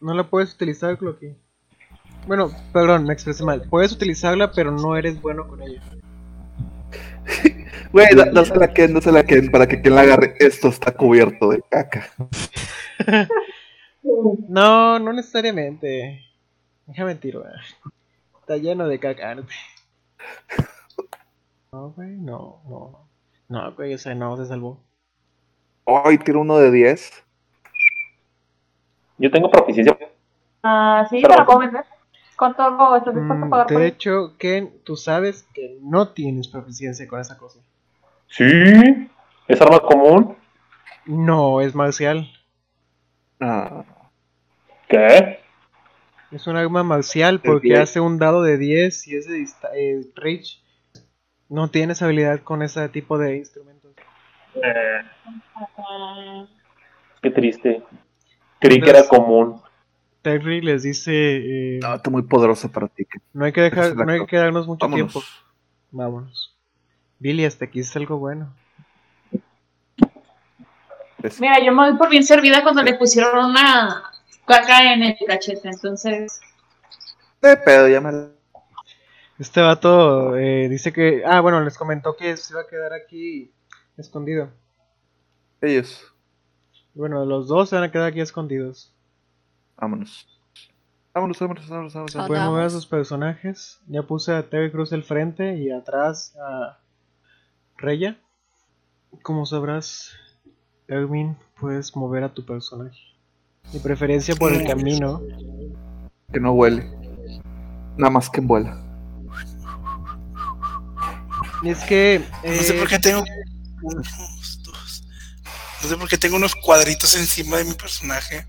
No 0.00 0.14
la 0.14 0.24
puedes 0.24 0.52
utilizar, 0.54 0.98
Clocky. 0.98 1.34
Bueno, 2.26 2.50
perdón, 2.72 3.04
me 3.04 3.12
expresé 3.14 3.44
mal. 3.44 3.62
Puedes 3.70 3.92
utilizarla, 3.92 4.52
pero 4.52 4.70
no 4.70 4.96
eres 4.96 5.20
bueno 5.20 5.46
con 5.48 5.62
ella. 5.62 5.80
Güey, 7.90 8.14
da- 8.14 8.30
dásela 8.30 8.66
a 8.66 8.74
Ken, 8.74 8.92
dásela 8.92 9.20
a 9.20 9.24
Ken 9.24 9.50
para 9.50 9.66
que 9.66 9.80
quien 9.80 9.94
la 9.94 10.02
agarre. 10.02 10.34
Esto 10.40 10.68
está 10.68 10.92
cubierto 10.92 11.48
de 11.50 11.62
caca. 11.70 12.08
No, 14.48 14.98
no 14.98 15.12
necesariamente. 15.12 16.24
Déjame 16.86 17.08
mentir, 17.08 17.36
güey. 17.38 17.50
Está 18.40 18.56
lleno 18.56 18.88
de 18.88 18.98
caca. 18.98 19.36
No, 21.72 21.78
No, 21.80 21.90
güey, 21.90 22.10
no, 22.16 22.62
no. 22.68 23.08
No, 23.48 23.72
güey, 23.74 23.92
ese 23.94 24.14
no 24.14 24.36
se 24.36 24.46
salvó. 24.46 24.80
Ay, 25.86 26.18
tiro 26.18 26.40
uno 26.40 26.58
de 26.58 26.70
10. 26.70 27.24
Yo 29.18 29.30
tengo 29.30 29.50
proficiencia. 29.50 29.96
Ah, 30.62 31.06
sí, 31.08 31.20
Pero- 31.22 31.34
te 31.34 31.40
lo 31.40 31.46
puedo 31.46 31.58
vender. 31.60 31.84
¿Cuánto 32.36 32.96
estás 32.96 33.14
dispuesto 33.14 33.44
a 33.44 33.46
Mm, 33.46 33.50
pagar 33.50 33.66
por 33.66 33.78
de 33.78 33.86
eso? 33.88 33.94
hecho, 33.94 34.36
Ken, 34.38 34.80
tú 34.84 34.96
sabes 34.96 35.42
que 35.54 35.78
no 35.82 36.08
tienes 36.10 36.46
proficiencia 36.46 37.08
con 37.08 37.20
esa 37.20 37.36
cosa. 37.36 37.58
Sí. 38.28 38.44
¿Es 39.48 39.60
arma 39.60 39.80
común? 39.80 40.36
No, 41.06 41.60
es 41.60 41.74
marcial. 41.74 42.30
Ah, 43.40 43.84
¿Qué? 44.88 45.40
Es 46.30 46.46
un 46.46 46.56
arma 46.56 46.82
marcial 46.84 47.40
porque 47.40 47.76
hace 47.76 47.98
un 48.00 48.18
dado 48.18 48.42
de 48.42 48.56
10 48.58 49.08
y 49.08 49.16
es 49.16 49.26
de 49.26 49.36
dista- 49.38 49.70
eh, 49.74 50.02
reach. 50.14 50.62
No 51.48 51.68
tienes 51.70 52.02
habilidad 52.02 52.42
con 52.42 52.62
ese 52.62 52.88
tipo 52.88 53.18
de 53.18 53.36
instrumentos. 53.38 53.92
Eh, 54.54 55.00
Ah, 55.78 56.46
qué 57.22 57.30
triste. 57.30 57.82
Creí 58.60 58.80
que 58.80 58.90
era 58.90 59.06
común. 59.06 59.60
Terry 60.22 60.60
les 60.60 60.82
dice, 60.82 61.12
eh, 61.76 61.78
no, 61.80 61.94
está 61.94 62.10
muy 62.10 62.22
poderoso 62.22 62.70
para 62.70 62.88
ti. 62.88 63.06
No 63.32 63.44
hay 63.44 63.52
que 63.52 63.60
dejar, 63.62 63.94
no 63.96 64.10
hay 64.12 64.20
que 64.20 64.26
quedarnos 64.26 64.66
mucho 64.66 64.86
Vámonos. 64.86 65.12
tiempo. 65.12 65.26
Vámonos. 65.90 66.56
Billy, 67.18 67.44
hasta 67.44 67.64
aquí 67.66 67.80
es 67.80 67.94
algo 67.96 68.18
bueno. 68.18 68.52
Mira, 71.40 71.64
yo 71.64 71.72
me 71.72 71.88
doy 71.88 71.96
por 71.98 72.08
bien 72.10 72.24
servida 72.24 72.62
cuando 72.62 72.82
le 72.82 72.94
pusieron 72.94 73.36
una 73.50 74.04
caca 74.46 74.92
en 74.92 75.02
el 75.02 75.16
cachete, 75.26 75.68
entonces. 75.68 76.40
De 77.42 77.56
pedo, 77.56 77.88
ya 77.88 78.00
me 78.00 78.12
la- 78.12 78.28
Este 79.38 79.60
vato 79.60 80.36
eh, 80.36 80.68
dice 80.68 80.92
que, 80.92 81.22
ah, 81.24 81.40
bueno, 81.40 81.60
les 81.60 81.78
comentó 81.78 82.16
que 82.16 82.36
se 82.36 82.52
iba 82.52 82.62
a 82.62 82.66
quedar 82.66 82.92
aquí 82.92 83.52
escondido. 83.96 84.50
Ellos. 85.60 86.12
Bueno, 86.94 87.24
los 87.24 87.46
dos 87.46 87.68
se 87.68 87.76
van 87.76 87.84
a 87.84 87.92
quedar 87.92 88.08
aquí 88.08 88.20
escondidos. 88.20 88.92
Vámonos. 89.76 90.26
Vámonos, 91.14 91.38
vámonos, 91.38 91.68
vámonos, 91.68 91.94
vámonos. 91.94 92.26
Pueden 92.26 92.44
mover 92.46 92.64
a 92.64 92.70
sus 92.70 92.86
personajes. 92.86 93.80
Ya 93.86 94.02
puse 94.02 94.34
a 94.34 94.48
Terry 94.50 94.72
Cruz 94.72 94.92
al 94.92 95.04
frente 95.04 95.56
y 95.56 95.70
atrás 95.70 96.36
a 96.36 96.80
Reya. 97.76 98.18
Como 99.22 99.46
sabrás, 99.46 100.12
Erwin, 100.88 101.36
puedes 101.60 101.94
mover 101.94 102.24
a 102.24 102.34
tu 102.34 102.44
personaje. 102.44 102.98
Mi 103.72 103.78
preferencia 103.78 104.34
por 104.34 104.52
el 104.52 104.66
camino. 104.66 105.22
Que 106.32 106.40
no 106.40 106.52
huele. 106.52 106.90
Nada 107.96 108.10
más 108.10 108.28
que 108.30 108.40
en 108.40 108.48
vuela. 108.48 108.87
Y 111.62 111.70
es 111.70 111.84
que. 111.84 112.22
No 112.42 112.62
sé 112.62 112.76
eh, 112.76 112.78
por 112.78 112.88
qué 112.88 112.98
tengo 112.98 113.24
unos, 113.82 114.62
dos. 114.64 115.04
No 115.82 115.88
sé 115.88 115.96
por 115.96 116.08
qué 116.08 116.18
tengo 116.18 116.36
unos 116.36 116.54
cuadritos 116.54 117.14
encima 117.16 117.58
de 117.58 117.64
mi 117.64 117.74
personaje. 117.74 118.46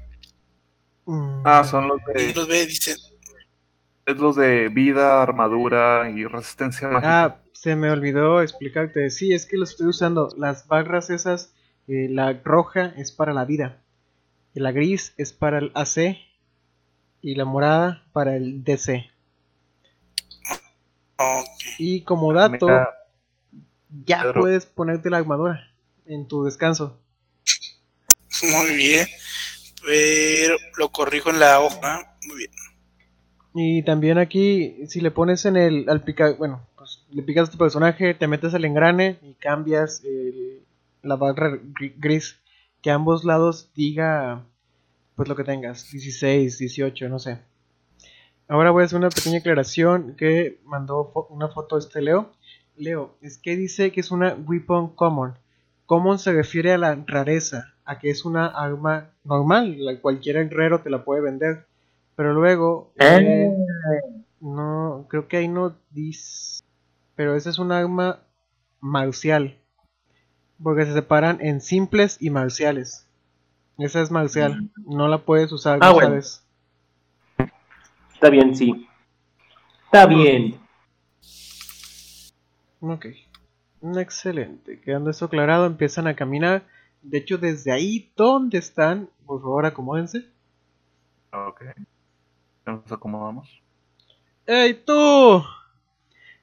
mm, 1.05 1.43
Ah, 1.43 1.63
son 1.63 1.87
los 1.87 1.99
Y 2.15 2.33
de, 2.33 2.33
los 2.33 2.47
ve 2.47 2.63
y 2.63 2.67
dice, 2.67 2.95
es 4.05 4.17
los 4.17 4.35
de 4.35 4.69
vida, 4.69 5.21
armadura 5.21 6.09
y 6.09 6.25
resistencia 6.25 6.87
mágica. 6.89 7.23
Ah, 7.25 7.43
se 7.53 7.75
me 7.75 7.91
olvidó 7.91 8.41
explicarte. 8.41 9.09
Sí, 9.09 9.33
es 9.33 9.45
que 9.45 9.57
lo 9.57 9.63
estoy 9.65 9.87
usando. 9.87 10.29
Las 10.37 10.67
barras 10.67 11.09
esas, 11.09 11.53
eh, 11.87 12.07
la 12.09 12.33
roja 12.43 12.93
es 12.97 13.11
para 13.11 13.33
la 13.33 13.45
vida. 13.45 13.81
Y 14.53 14.59
la 14.61 14.71
gris 14.71 15.13
es 15.17 15.33
para 15.33 15.59
el 15.59 15.71
AC. 15.75 16.17
Y 17.21 17.35
la 17.35 17.45
morada 17.45 18.05
para 18.13 18.35
el 18.35 18.63
DC. 18.63 19.09
ok. 21.17 21.63
Y 21.77 22.01
como 22.03 22.33
dato, 22.33 22.67
Mira, 22.67 22.89
ya 24.05 24.21
Pedro. 24.23 24.41
puedes 24.41 24.65
ponerte 24.65 25.09
la 25.09 25.17
armadura 25.17 25.71
en 26.05 26.27
tu 26.27 26.43
descanso. 26.43 26.99
Muy 28.43 28.75
bien. 28.75 29.07
Pero 29.85 30.55
lo 30.77 30.89
corrijo 30.89 31.29
en 31.29 31.39
la 31.39 31.59
hoja. 31.59 32.15
Muy 32.27 32.37
bien. 32.37 32.51
Y 33.53 33.83
también 33.83 34.17
aquí, 34.17 34.85
si 34.87 35.01
le 35.01 35.11
pones 35.11 35.45
en 35.45 35.57
el, 35.57 35.89
al 35.89 36.03
picar, 36.03 36.37
bueno, 36.37 36.67
pues 36.77 37.03
le 37.11 37.23
picas 37.23 37.49
a 37.49 37.51
tu 37.51 37.57
personaje, 37.57 38.13
te 38.13 38.27
metes 38.27 38.53
al 38.53 38.63
engrane 38.65 39.17
y 39.23 39.33
cambias 39.33 40.03
el- 40.03 40.61
la 41.01 41.15
barra 41.15 41.51
gri- 41.51 41.93
gris, 41.97 42.37
que 42.81 42.91
a 42.91 42.95
ambos 42.95 43.23
lados 43.23 43.71
diga, 43.75 44.45
pues 45.15 45.27
lo 45.27 45.35
que 45.35 45.43
tengas, 45.43 45.89
16, 45.91 46.59
18, 46.59 47.09
no 47.09 47.19
sé. 47.19 47.39
Ahora 48.47 48.71
voy 48.71 48.83
a 48.83 48.85
hacer 48.85 48.97
una 48.99 49.09
pequeña 49.09 49.39
aclaración 49.39 50.15
que 50.15 50.59
mandó 50.65 51.11
fo- 51.13 51.27
una 51.29 51.47
foto 51.49 51.77
este 51.77 52.01
Leo. 52.01 52.31
Leo, 52.79 53.15
es 53.21 53.37
que 53.37 53.55
dice 53.55 53.91
que 53.91 53.99
es 53.99 54.09
una 54.11 54.33
weapon 54.33 54.95
common. 54.95 55.33
Common 55.85 56.17
se 56.19 56.31
refiere 56.33 56.71
a 56.73 56.77
la 56.77 56.95
rareza, 57.07 57.73
a 57.83 57.99
que 57.99 58.09
es 58.09 58.23
una 58.25 58.47
arma 58.47 59.09
normal, 59.23 59.75
la 59.83 59.99
cualquier 59.99 60.47
guerrero 60.49 60.81
te 60.81 60.89
la 60.89 61.03
puede 61.03 61.21
vender. 61.21 61.65
Pero 62.15 62.33
luego, 62.33 62.91
eh, 62.99 63.49
no, 64.39 65.05
creo 65.09 65.27
que 65.27 65.37
ahí 65.37 65.47
no 65.47 65.75
dice. 65.91 66.63
Pero 67.15 67.35
esa 67.35 67.49
es 67.49 67.59
un 67.59 67.71
arma 67.71 68.19
marcial. 68.81 69.57
Porque 70.61 70.85
se 70.85 70.93
separan 70.93 71.39
en 71.41 71.61
simples 71.61 72.17
y 72.19 72.29
marciales. 72.29 73.05
Esa 73.77 74.01
es 74.01 74.11
marcial. 74.11 74.69
No 74.85 75.07
la 75.07 75.19
puedes 75.19 75.51
usar, 75.51 75.79
Ah, 75.81 75.87
no 75.87 75.93
bueno. 75.93 76.09
sabes. 76.09 76.43
Está 78.13 78.29
bien, 78.29 78.55
sí. 78.55 78.87
Está 79.85 80.05
bien. 80.05 80.58
Ok. 82.81 83.05
Excelente. 83.97 84.79
Quedando 84.81 85.09
eso 85.09 85.25
aclarado, 85.25 85.65
empiezan 85.65 86.07
a 86.07 86.15
caminar. 86.15 86.65
De 87.01 87.17
hecho, 87.19 87.37
desde 87.37 87.71
ahí 87.71 88.11
donde 88.15 88.57
están, 88.57 89.09
por 89.25 89.41
favor, 89.41 89.65
acomódense. 89.65 90.25
Ok. 91.31 91.63
Nos 92.65 92.91
acomodamos. 92.91 93.61
¡Ey, 94.45 94.73
tú! 94.85 95.43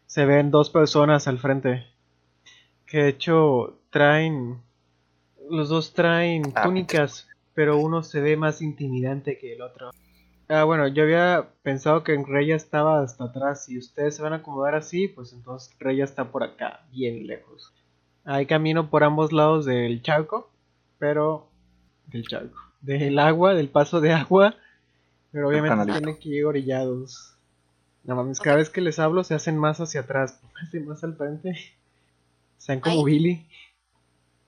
Se 0.06 0.24
ven 0.24 0.50
dos 0.50 0.70
personas 0.70 1.28
al 1.28 1.39
frente. 1.39 1.84
Que 2.86 2.98
de 2.98 3.08
hecho 3.08 3.78
traen. 3.90 4.60
Los 5.50 5.68
dos 5.68 5.92
traen 5.92 6.42
Ah. 6.55 6.62
túnicas, 6.62 7.28
pero 7.55 7.78
uno 7.78 8.02
se 8.02 8.20
ve 8.20 8.36
más 8.36 8.62
intimidante 8.62 9.39
que 9.39 9.55
el 9.55 9.62
otro. 9.62 9.90
Ah, 10.49 10.65
bueno, 10.65 10.86
yo 10.86 11.02
había 11.02 11.49
pensado 11.62 12.05
que 12.05 12.16
Reya 12.25 12.55
estaba 12.55 13.02
hasta 13.02 13.25
atrás. 13.25 13.65
Si 13.65 13.76
ustedes 13.78 14.16
se 14.16 14.23
van 14.23 14.33
a 14.33 14.36
acomodar 14.36 14.76
así, 14.76 15.08
pues 15.08 15.33
entonces 15.33 15.75
Reya 15.81 16.05
está 16.05 16.31
por 16.31 16.44
acá, 16.44 16.84
bien 16.92 17.26
lejos. 17.26 17.73
Hay 18.25 18.47
camino 18.47 18.89
por 18.89 19.02
ambos 19.02 19.33
lados 19.33 19.65
del 19.65 20.02
charco, 20.02 20.49
pero. 20.99 21.49
del 22.07 22.26
charco. 22.26 22.57
Del 22.81 23.18
agua, 23.18 23.55
del 23.55 23.68
paso 23.68 24.00
de 24.00 24.12
agua. 24.12 24.55
Pero 25.33 25.49
obviamente 25.49 25.84
tienen 25.84 26.18
que 26.18 26.28
ir 26.28 26.44
orillados. 26.44 27.34
No 28.05 28.15
mames, 28.15 28.41
cada 28.41 28.57
vez 28.57 28.70
que 28.70 28.81
les 28.81 29.00
hablo 29.00 29.25
se 29.25 29.34
hacen 29.34 29.58
más 29.58 29.81
hacia 29.81 30.02
atrás. 30.02 30.39
Pónganse 30.42 30.81
más 30.81 31.02
al 31.02 31.16
frente. 31.16 31.57
Sean 32.57 32.81
como 32.81 32.99
Ay. 32.99 33.05
Billy. 33.05 33.47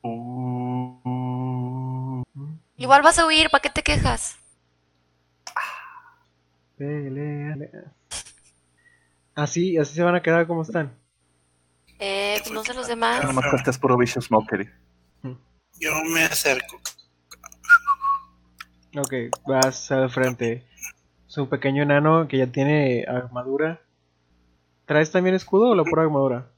Mm, 0.02 2.22
Igual 2.76 3.02
vas 3.02 3.18
a 3.18 3.26
huir, 3.26 3.50
¿para 3.50 3.62
qué 3.62 3.70
te 3.70 3.82
quejas? 3.82 4.38
Pelea. 6.78 7.56
Así, 9.34 9.76
así 9.76 9.94
se 9.94 10.02
van 10.02 10.14
a 10.14 10.22
quedar 10.22 10.46
como 10.46 10.62
están. 10.62 10.96
Eh, 11.98 12.40
no 12.52 12.64
sé 12.64 12.72
los 12.72 12.86
demás. 12.86 13.20
Nada 13.20 13.32
más 13.32 13.44
que 13.50 13.56
estés 13.56 13.78
puro 13.78 13.98
Vicious 13.98 14.30
Mockery. 14.30 14.70
Yo 15.80 15.92
me 16.04 16.24
acerco. 16.24 16.80
Ok, 18.96 19.12
vas 19.46 19.90
al 19.90 20.10
frente. 20.10 20.66
Es 21.28 21.36
un 21.36 21.48
pequeño 21.48 21.82
enano 21.82 22.26
que 22.28 22.38
ya 22.38 22.46
tiene 22.46 23.04
armadura. 23.06 23.80
¿Traes 24.86 25.10
también 25.10 25.34
escudo 25.34 25.70
o 25.70 25.74
la 25.74 25.84
pura 25.84 26.02
armadura? 26.02 26.50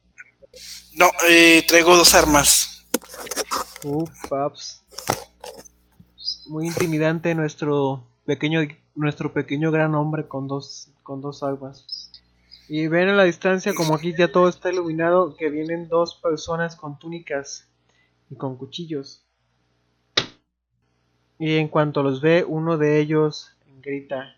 No, 0.95 1.11
eh, 1.29 1.65
traigo 1.67 1.97
dos 1.97 2.15
armas. 2.15 2.87
Uh, 3.85 4.07
paps. 4.29 4.85
Muy 6.47 6.67
intimidante 6.67 7.35
nuestro 7.35 8.10
pequeño 8.31 8.61
nuestro 8.95 9.33
pequeño 9.33 9.73
gran 9.73 9.93
hombre 9.97 10.29
con 10.29 10.47
dos 10.47 10.89
con 11.03 11.21
dos 11.21 11.43
armas. 11.43 12.13
Y 12.69 12.87
ven 12.87 13.09
a 13.09 13.15
la 13.15 13.25
distancia 13.25 13.75
como 13.75 13.97
aquí 13.97 14.15
ya 14.17 14.31
todo 14.31 14.49
está 14.49 14.71
iluminado 14.71 15.35
que 15.35 15.51
vienen 15.51 15.89
dos 15.89 16.15
personas 16.15 16.77
con 16.77 16.97
túnicas 16.97 17.67
y 18.31 18.37
con 18.37 18.57
cuchillos. 18.57 19.25
Y 21.41 21.57
en 21.57 21.67
cuanto 21.67 22.05
los 22.05 22.21
ve, 22.21 22.45
uno 22.47 22.79
de 22.79 23.01
ellos 23.01 23.57
grita: 23.83 24.37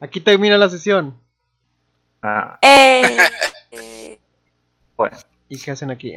"Aquí 0.00 0.20
termina 0.20 0.58
la 0.58 0.68
sesión." 0.68 1.16
Ah, 2.22 2.58
Eh, 2.60 3.16
eh, 3.70 4.18
bueno. 4.98 5.16
¿Y 5.48 5.58
qué 5.58 5.70
hacen 5.70 5.90
aquí? 5.90 6.12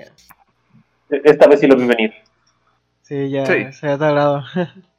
Esta 1.10 1.48
vez 1.48 1.62
sí 1.62 1.68
lo 1.68 1.78
vi 1.78 1.86
venir. 1.86 2.14
Sí, 3.04 3.30
ya 3.30 3.46
Sí. 3.46 3.72
se 3.72 3.88
ha 3.88 3.98
tardado. 3.98 4.44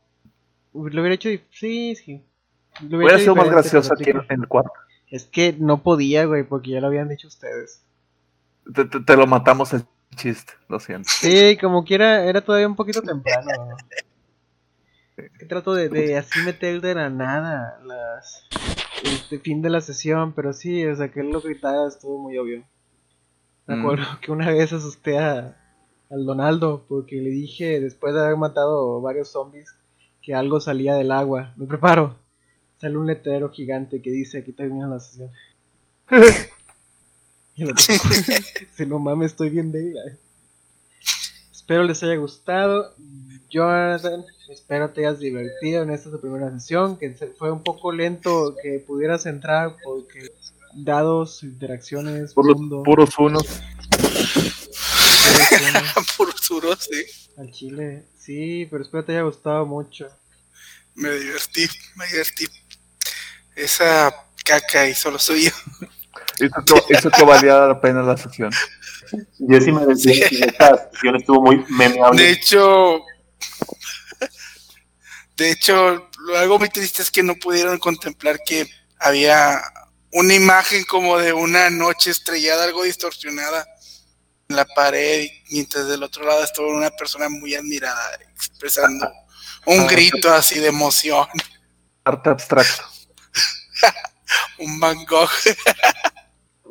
Lo 0.75 0.81
hubiera 1.01 1.15
hecho 1.15 1.29
sí, 1.51 1.95
sí. 1.97 2.25
Lo 2.89 2.99
Hubiera 2.99 3.15
hecho 3.15 3.23
sido 3.25 3.37
más 3.37 3.51
gracioso 3.51 3.93
aquí 3.95 4.11
en, 4.11 4.25
el 4.43 4.49
cuarto. 4.49 4.73
Es 5.09 5.25
que 5.27 5.55
no 5.59 5.83
podía, 5.83 6.25
güey, 6.25 6.43
porque 6.45 6.71
ya 6.71 6.81
lo 6.81 6.87
habían 6.87 7.09
dicho 7.09 7.29
ustedes. 7.29 7.83
Te, 8.75 8.85
te- 8.87 9.01
te 9.01 9.17
lo 9.17 9.27
matamos 9.27 9.73
el 9.75 9.85
chiste, 10.17 10.53
lo 10.69 10.81
siento. 10.81 11.09
Sí, 11.13 11.59
como 11.61 11.85
quiera, 11.85 12.25
era 12.25 12.41
todavía 12.41 12.67
un 12.69 12.77
poquito 12.77 13.03
temprano. 13.03 13.51
Es 15.17 15.31
que 15.39 15.45
trato 15.47 15.75
de, 15.75 15.89
de 15.91 16.17
así 16.17 16.41
meter 16.41 16.81
de 16.81 16.95
la 16.95 17.11
nada 17.11 17.79
las 17.85 18.49
este 19.05 19.39
fin 19.41 19.61
de 19.61 19.69
la 19.69 19.81
sesión, 19.81 20.33
pero 20.33 20.53
sí, 20.53 20.87
o 20.87 20.97
sea, 20.97 21.11
que 21.11 21.21
él 21.21 21.31
lo 21.31 21.41
gritara 21.43 21.87
estuvo 21.89 22.19
muy 22.19 22.39
obvio. 22.39 22.65
Me 23.67 23.77
Mm. 23.77 23.81
acuerdo 23.81 24.07
que 24.23 24.33
una 24.33 24.51
vez 24.51 24.73
asusté 24.73 25.19
a, 25.19 25.57
al 26.11 26.25
Donaldo 26.25 26.87
porque 26.89 27.17
le 27.17 27.31
dije, 27.31 27.81
después 27.81 28.15
de 28.15 28.21
haber 28.25 28.37
matado 28.37 29.01
varios 29.03 29.29
zombies, 29.31 29.75
que 30.23 30.35
algo 30.35 30.61
salía 30.61 30.95
del 30.95 31.13
agua. 31.13 31.53
Me 31.57 31.67
preparo. 31.67 32.17
Sale 32.81 32.97
un 32.97 33.07
letrero 33.07 33.51
gigante 33.51 34.01
que 34.03 34.11
dice 34.11 34.39
aquí 34.39 34.53
termina 34.53 34.89
la 34.89 35.01
sesión. 35.01 35.31
Y 37.55 37.65
el 37.65 37.73
otro, 37.73 37.85
si 38.77 38.87
no 38.87 38.99
mames, 38.99 39.33
estoy 39.33 39.51
bien 39.51 39.71
débil. 39.73 39.95
ay. 39.99 40.17
Espero 41.53 41.85
les 41.85 42.03
haya 42.03 42.17
gustado. 42.17 42.95
Jonathan, 43.51 44.25
espero 44.49 44.89
te 44.89 45.05
hayas 45.07 45.19
divertido 45.19 45.83
en 45.83 45.91
esta 45.91 46.11
tu 46.11 46.19
primera 46.19 46.51
sesión. 46.51 46.97
Que 46.97 47.15
se- 47.15 47.27
fue 47.27 47.53
un 47.53 47.63
poco 47.63 47.93
lento 47.93 48.57
que 48.63 48.83
pudieras 48.87 49.27
entrar 49.27 49.77
porque 49.85 50.31
dados, 50.75 51.43
interacciones, 51.43 52.33
Puros, 52.33 52.57
mundo, 52.57 52.83
puros 52.85 53.11
unos. 53.19 53.43
puros 56.17 56.51
unos, 56.51 56.79
sí. 56.91 57.05
al 57.37 57.51
chile. 57.51 58.05
Sí, 58.25 58.69
pero 58.71 58.85
espero 58.85 59.05
te 59.05 59.13
haya 59.13 59.23
gustado 59.23 59.67
mucho. 59.67 60.09
Me 60.95 61.11
divertí, 61.11 61.67
me 61.97 62.07
divertí. 62.07 62.47
Esa 63.57 64.15
caca 64.45 64.87
hizo 64.87 65.11
lo 65.11 65.19
suyo. 65.19 65.51
Que, 66.39 66.49
hizo 66.91 67.11
que 67.11 67.25
valía 67.25 67.67
la 67.67 67.81
pena 67.81 68.01
la 68.03 68.17
sesión. 68.17 68.53
Jessy 69.49 69.73
me 69.73 69.87
decía 69.87 70.29
que 70.29 70.45
esta 70.45 70.91
sesión 70.93 71.17
estuvo 71.17 71.43
muy 71.43 71.65
memeable. 71.69 72.23
De 72.23 72.31
hecho, 72.31 73.01
de 75.37 75.51
hecho, 75.51 76.09
lo 76.19 76.39
algo 76.39 76.61
muy 76.61 76.69
triste 76.69 77.03
es 77.03 77.11
que 77.11 77.25
no 77.25 77.35
pudieron 77.35 77.79
contemplar 77.79 78.39
que 78.47 78.67
había 79.01 79.61
una 80.13 80.35
imagen 80.35 80.85
como 80.85 81.19
de 81.19 81.33
una 81.33 81.71
noche 81.71 82.11
estrellada, 82.11 82.65
algo 82.65 82.85
distorsionada 82.85 83.67
en 84.53 84.57
la 84.57 84.65
pared, 84.67 85.29
mientras 85.51 85.89
del 85.89 86.03
otro 86.03 86.25
lado 86.25 86.45
estaba 86.45 86.69
una 86.69 86.91
persona 86.91 87.29
muy 87.29 87.55
admirada 87.55 88.15
expresando 88.35 89.11
un 89.67 89.81
Ah, 89.81 89.87
grito 89.91 90.33
así 90.33 90.59
de 90.61 90.69
emoción, 90.69 91.27
Arte 92.05 92.31
abstracto. 92.31 92.83
un 94.59 94.79
Van 94.81 95.05
Gogh. 95.05 95.31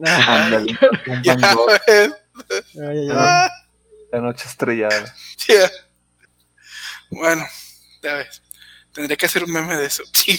Ándale, 0.03 0.77
un 1.08 1.24
Ya 1.24 1.35
Van 1.35 1.56
Gogh, 1.56 1.72
ves, 1.88 2.11
Ay, 2.76 2.82
ay, 2.82 3.10
ay. 3.10 3.16
ah, 3.16 3.50
la 4.11 4.19
noche 4.22 4.48
estrellada. 4.48 5.14
ya. 5.48 5.69
Bueno, 7.10 7.45
ya 8.01 8.16
ves. 8.16 8.42
Tendría 8.93 9.16
que 9.18 9.26
hacer 9.26 9.43
un 9.43 9.51
meme 9.51 9.76
de 9.77 9.85
eso. 9.85 10.03
Sí. 10.14 10.38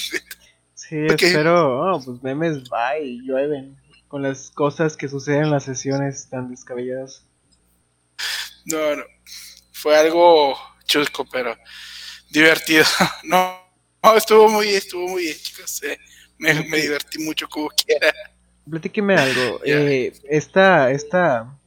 Sí, 0.98 1.06
Ok. 1.10 1.22
espero. 1.22 1.80
Oh, 1.94 2.02
pues 2.04 2.22
memes, 2.22 2.64
bye, 2.68 3.18
llueven. 3.24 3.80
Con 4.08 4.22
las 4.22 4.50
cosas 4.50 4.94
que 4.96 5.08
suceden 5.08 5.44
en 5.44 5.50
las 5.50 5.64
sesiones 5.64 6.28
tan 6.28 6.50
descabelladas. 6.50 7.24
No, 8.66 8.96
no. 8.96 9.04
Fue 9.72 9.96
algo 9.96 10.56
chusco, 10.84 11.24
pero 11.30 11.56
divertido. 12.30 12.84
No, 13.24 13.60
no, 14.02 14.16
estuvo 14.16 14.48
muy 14.48 14.66
bien, 14.66 14.78
estuvo 14.78 15.08
muy 15.08 15.22
bien, 15.24 15.36
chicos. 15.36 15.82
eh. 15.82 15.98
Me, 16.38 16.54
me 16.64 16.78
divertí 16.78 17.18
mucho 17.20 17.48
como 17.48 17.68
quiera. 17.86 18.12
Platíqueme 18.68 19.14
algo. 19.16 19.60
Eh, 19.64 20.12
esta, 20.28 20.90
esta, 20.90 21.58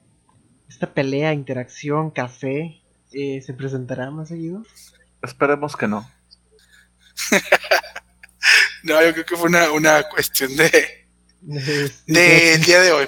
esta 0.69 0.93
pelea, 0.93 1.33
interacción, 1.33 2.11
café, 2.11 2.81
eh, 3.13 3.41
¿se 3.41 3.53
presentará 3.53 4.11
más 4.11 4.29
seguido? 4.29 4.63
Esperemos 5.21 5.75
que 5.75 5.87
no. 5.87 6.09
No, 8.83 9.01
yo 9.03 9.13
creo 9.13 9.25
que 9.25 9.35
fue 9.35 9.49
una, 9.49 9.71
una 9.71 10.03
cuestión 10.03 10.55
de 10.55 11.05
del 11.41 12.63
día 12.63 12.81
de 12.81 12.91
hoy. 12.91 13.07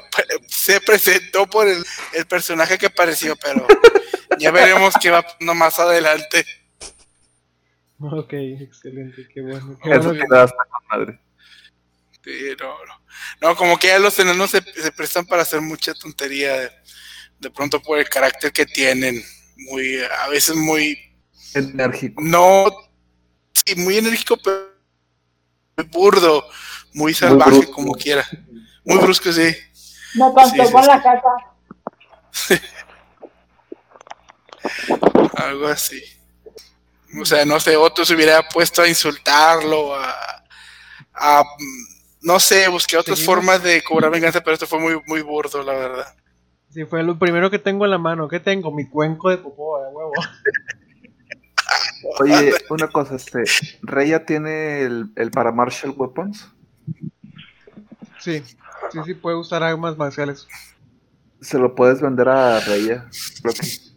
Se 0.67 0.81
presentó 0.81 1.47
por 1.47 1.65
el, 1.65 1.81
el 2.13 2.25
personaje 2.27 2.77
que 2.77 2.87
apareció, 2.87 3.37
pero 3.37 3.65
ya 4.37 4.51
veremos 4.51 4.93
qué 5.01 5.09
va 5.09 5.25
más 5.39 5.79
adelante. 5.79 6.45
Ok, 7.99 8.33
excelente, 8.33 9.27
qué 9.33 9.41
bueno. 9.43 9.79
Qué 9.81 9.91
Eso 9.91 10.03
bueno 10.09 10.25
que- 10.29 10.35
hasta 10.37 10.57
con 10.69 10.87
madre. 10.99 11.19
Sí, 12.21 12.31
no, 12.59 12.85
no. 12.85 13.01
No, 13.41 13.55
como 13.55 13.79
que 13.79 13.87
ya 13.87 13.99
los 13.99 14.19
enanos 14.19 14.51
se, 14.51 14.61
se 14.61 14.91
prestan 14.91 15.25
para 15.25 15.43
hacer 15.43 15.61
mucha 15.61 15.93
tontería 15.93 16.59
de, 16.59 16.71
de 17.39 17.49
pronto 17.49 17.81
por 17.81 17.97
el 17.99 18.09
carácter 18.09 18.51
que 18.51 18.65
tienen. 18.65 19.23
Muy, 19.55 20.01
a 20.03 20.27
veces 20.27 20.55
muy 20.57 20.99
Enérgico. 21.53 22.21
no, 22.21 22.65
sí, 23.53 23.73
muy 23.75 23.97
enérgico, 23.97 24.37
pero 24.43 24.69
muy 25.77 25.85
burdo, 25.87 26.45
muy 26.93 27.13
salvaje, 27.13 27.71
como 27.71 27.93
quiera. 27.93 28.27
Muy 28.83 28.97
brusco, 28.97 29.31
sí. 29.31 29.55
Me 30.17 30.33
contó 30.33 30.49
Sí, 30.49 30.65
sí, 30.65 30.73
la 30.87 31.03
casa. 31.03 31.29
Algo 35.35 35.67
así. 35.67 36.01
O 37.19 37.25
sea, 37.25 37.45
no 37.45 37.59
sé, 37.59 37.75
otro 37.77 38.05
se 38.05 38.15
hubiera 38.15 38.47
puesto 38.49 38.81
a 38.81 38.87
insultarlo, 38.87 39.95
a, 39.95 40.43
a, 41.13 41.43
no 42.21 42.39
sé, 42.39 42.67
busqué 42.67 42.97
otras 42.97 43.17
Seguimos. 43.17 43.35
formas 43.35 43.63
de 43.63 43.81
cobrar 43.83 44.11
venganza, 44.11 44.41
pero 44.41 44.53
esto 44.55 44.67
fue 44.67 44.79
muy, 44.79 45.01
muy 45.07 45.21
burdo, 45.21 45.63
la 45.63 45.73
verdad. 45.73 46.15
Sí, 46.69 46.83
fue 46.85 47.01
lo 47.03 47.17
primero 47.17 47.49
que 47.49 47.59
tengo 47.59 47.85
en 47.85 47.91
la 47.91 47.97
mano. 47.97 48.27
¿Qué 48.27 48.39
tengo? 48.39 48.71
Mi 48.71 48.87
cuenco 48.87 49.29
de 49.29 49.37
popó, 49.37 49.81
de 49.81 49.89
huevo. 49.89 50.11
Oye, 52.19 52.53
una 52.69 52.87
cosa, 52.89 53.15
este, 53.15 53.43
¿Reya 53.81 54.25
tiene 54.25 54.81
el, 54.81 55.11
el 55.15 55.31
para 55.31 55.51
Marshall 55.51 55.93
Weapons? 55.97 56.47
Sí, 58.19 58.43
sí, 58.91 58.99
sí, 59.05 59.13
puede 59.13 59.37
usar 59.37 59.63
armas 59.63 59.97
marciales. 59.97 60.47
Se 61.41 61.57
lo 61.57 61.75
puedes 61.75 62.01
vender 62.01 62.29
a 62.29 62.59
Reya. 62.59 63.05
Creo 63.41 63.53
que 63.53 63.87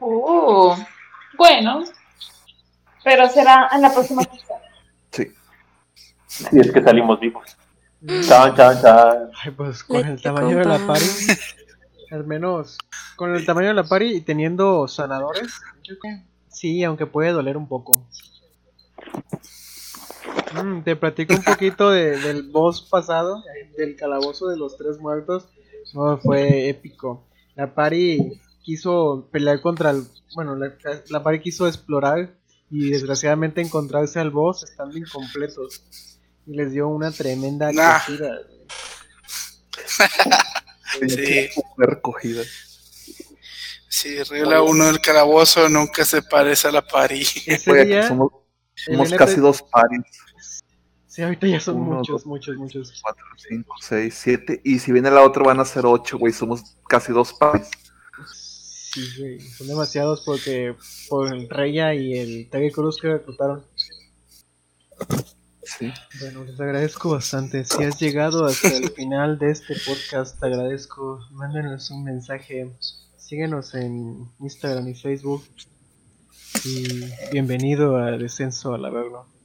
Uh, 0.00 0.74
bueno. 1.36 1.82
Pero 3.02 3.28
será 3.28 3.68
en 3.72 3.82
la 3.82 3.92
próxima 3.92 4.22
sesión. 4.22 4.58
sí. 5.10 5.32
Si 6.26 6.58
es 6.58 6.70
que 6.70 6.82
salimos 6.82 7.18
vivos. 7.18 7.56
Chan, 8.28 8.54
chan, 8.54 8.80
chan. 8.82 9.30
Ay, 9.42 9.50
pues 9.52 9.82
con 9.82 10.02
Le 10.02 10.12
el 10.12 10.22
tamaño 10.22 10.58
de 10.58 10.64
la 10.64 10.78
pari, 10.86 11.06
al 12.10 12.24
menos 12.26 12.78
con 13.16 13.34
el 13.34 13.44
tamaño 13.46 13.68
de 13.68 13.74
la 13.74 13.84
pari 13.84 14.16
y 14.16 14.20
teniendo 14.20 14.86
sanadores, 14.86 15.60
yo 15.82 15.98
creo 15.98 16.16
que 16.16 16.24
sí, 16.48 16.84
aunque 16.84 17.06
puede 17.06 17.30
doler 17.32 17.56
un 17.56 17.68
poco. 17.68 18.06
Mm, 20.54 20.82
te 20.82 20.96
platico 20.96 21.34
un 21.34 21.42
poquito 21.42 21.90
de- 21.90 22.18
del 22.18 22.44
boss 22.50 22.82
pasado, 22.82 23.42
del 23.76 23.96
calabozo 23.96 24.48
de 24.48 24.56
los 24.56 24.76
tres 24.76 24.98
muertos. 24.98 25.48
No, 25.94 26.18
fue 26.18 26.68
épico. 26.68 27.26
La 27.54 27.74
pari 27.74 28.40
quiso 28.62 29.28
pelear 29.30 29.60
contra 29.60 29.90
el. 29.90 30.04
Bueno, 30.34 30.56
la, 30.56 30.74
la 31.08 31.22
pari 31.22 31.40
quiso 31.40 31.66
explorar 31.68 32.34
y 32.70 32.90
desgraciadamente 32.90 33.60
encontrarse 33.60 34.18
al 34.18 34.30
boss 34.30 34.62
estando 34.64 34.96
incompletos. 34.98 35.82
Y 36.46 36.54
les 36.56 36.72
dio 36.72 36.88
una 36.88 37.10
tremenda 37.12 37.72
Nah. 37.72 37.98
cogida. 37.98 38.38
Sí. 41.08 41.48
Fue 41.74 41.86
recogida. 41.86 42.42
Sí, 43.88 44.22
regla 44.22 44.62
uno 44.62 44.86
del 44.86 45.00
calabozo 45.00 45.68
nunca 45.68 46.04
se 46.04 46.22
parece 46.22 46.68
a 46.68 46.72
la 46.72 46.86
pari. 46.86 47.22
Ese 47.46 47.70
Oye, 47.70 47.80
aquí 47.82 47.88
día, 47.90 48.08
somos, 48.08 48.30
casi 49.18 49.36
dos 49.40 49.62
pares. 49.62 50.00
Sí, 51.16 51.22
ahorita 51.22 51.46
ya 51.46 51.60
son 51.60 51.76
Uno, 51.76 51.96
muchos, 51.96 52.12
dos. 52.22 52.26
muchos, 52.26 52.56
muchos. 52.56 53.00
4, 53.02 53.24
5, 53.48 53.74
6, 53.80 54.14
7. 54.14 54.60
Y 54.64 54.78
si 54.78 54.92
viene 54.92 55.10
la 55.10 55.24
otra 55.24 55.42
van 55.44 55.60
a 55.60 55.64
ser 55.64 55.86
8, 55.86 56.18
güey. 56.18 56.32
Somos 56.32 56.76
casi 56.86 57.12
dos 57.12 57.32
pares. 57.32 57.70
Sí, 58.34 59.02
güey, 59.18 59.40
son 59.40 59.66
demasiados 59.66 60.22
porque 60.26 60.74
por 61.08 61.32
el 61.32 61.48
Reya 61.48 61.94
y 61.94 62.18
el 62.18 62.50
Terry 62.50 62.70
Cruz 62.70 62.98
que 63.00 63.08
reclutaron. 63.08 63.64
Sí. 65.62 65.92
Bueno, 66.20 66.44
les 66.44 66.60
agradezco 66.60 67.10
bastante. 67.10 67.64
Si 67.64 67.82
has 67.82 67.98
llegado 67.98 68.44
hasta 68.44 68.68
el 68.68 68.90
final 68.90 69.38
de 69.38 69.50
este 69.50 69.74
podcast, 69.86 70.38
te 70.38 70.46
agradezco. 70.46 71.20
Mándenos 71.32 71.90
un 71.90 72.04
mensaje. 72.04 72.70
Síguenos 73.16 73.74
en 73.74 74.30
Instagram 74.38 74.86
y 74.88 74.94
Facebook. 74.94 75.44
Y 76.64 77.04
bienvenido 77.32 77.96
a 77.96 78.12
Descenso 78.12 78.74
al 78.74 78.84
Averno. 78.84 79.35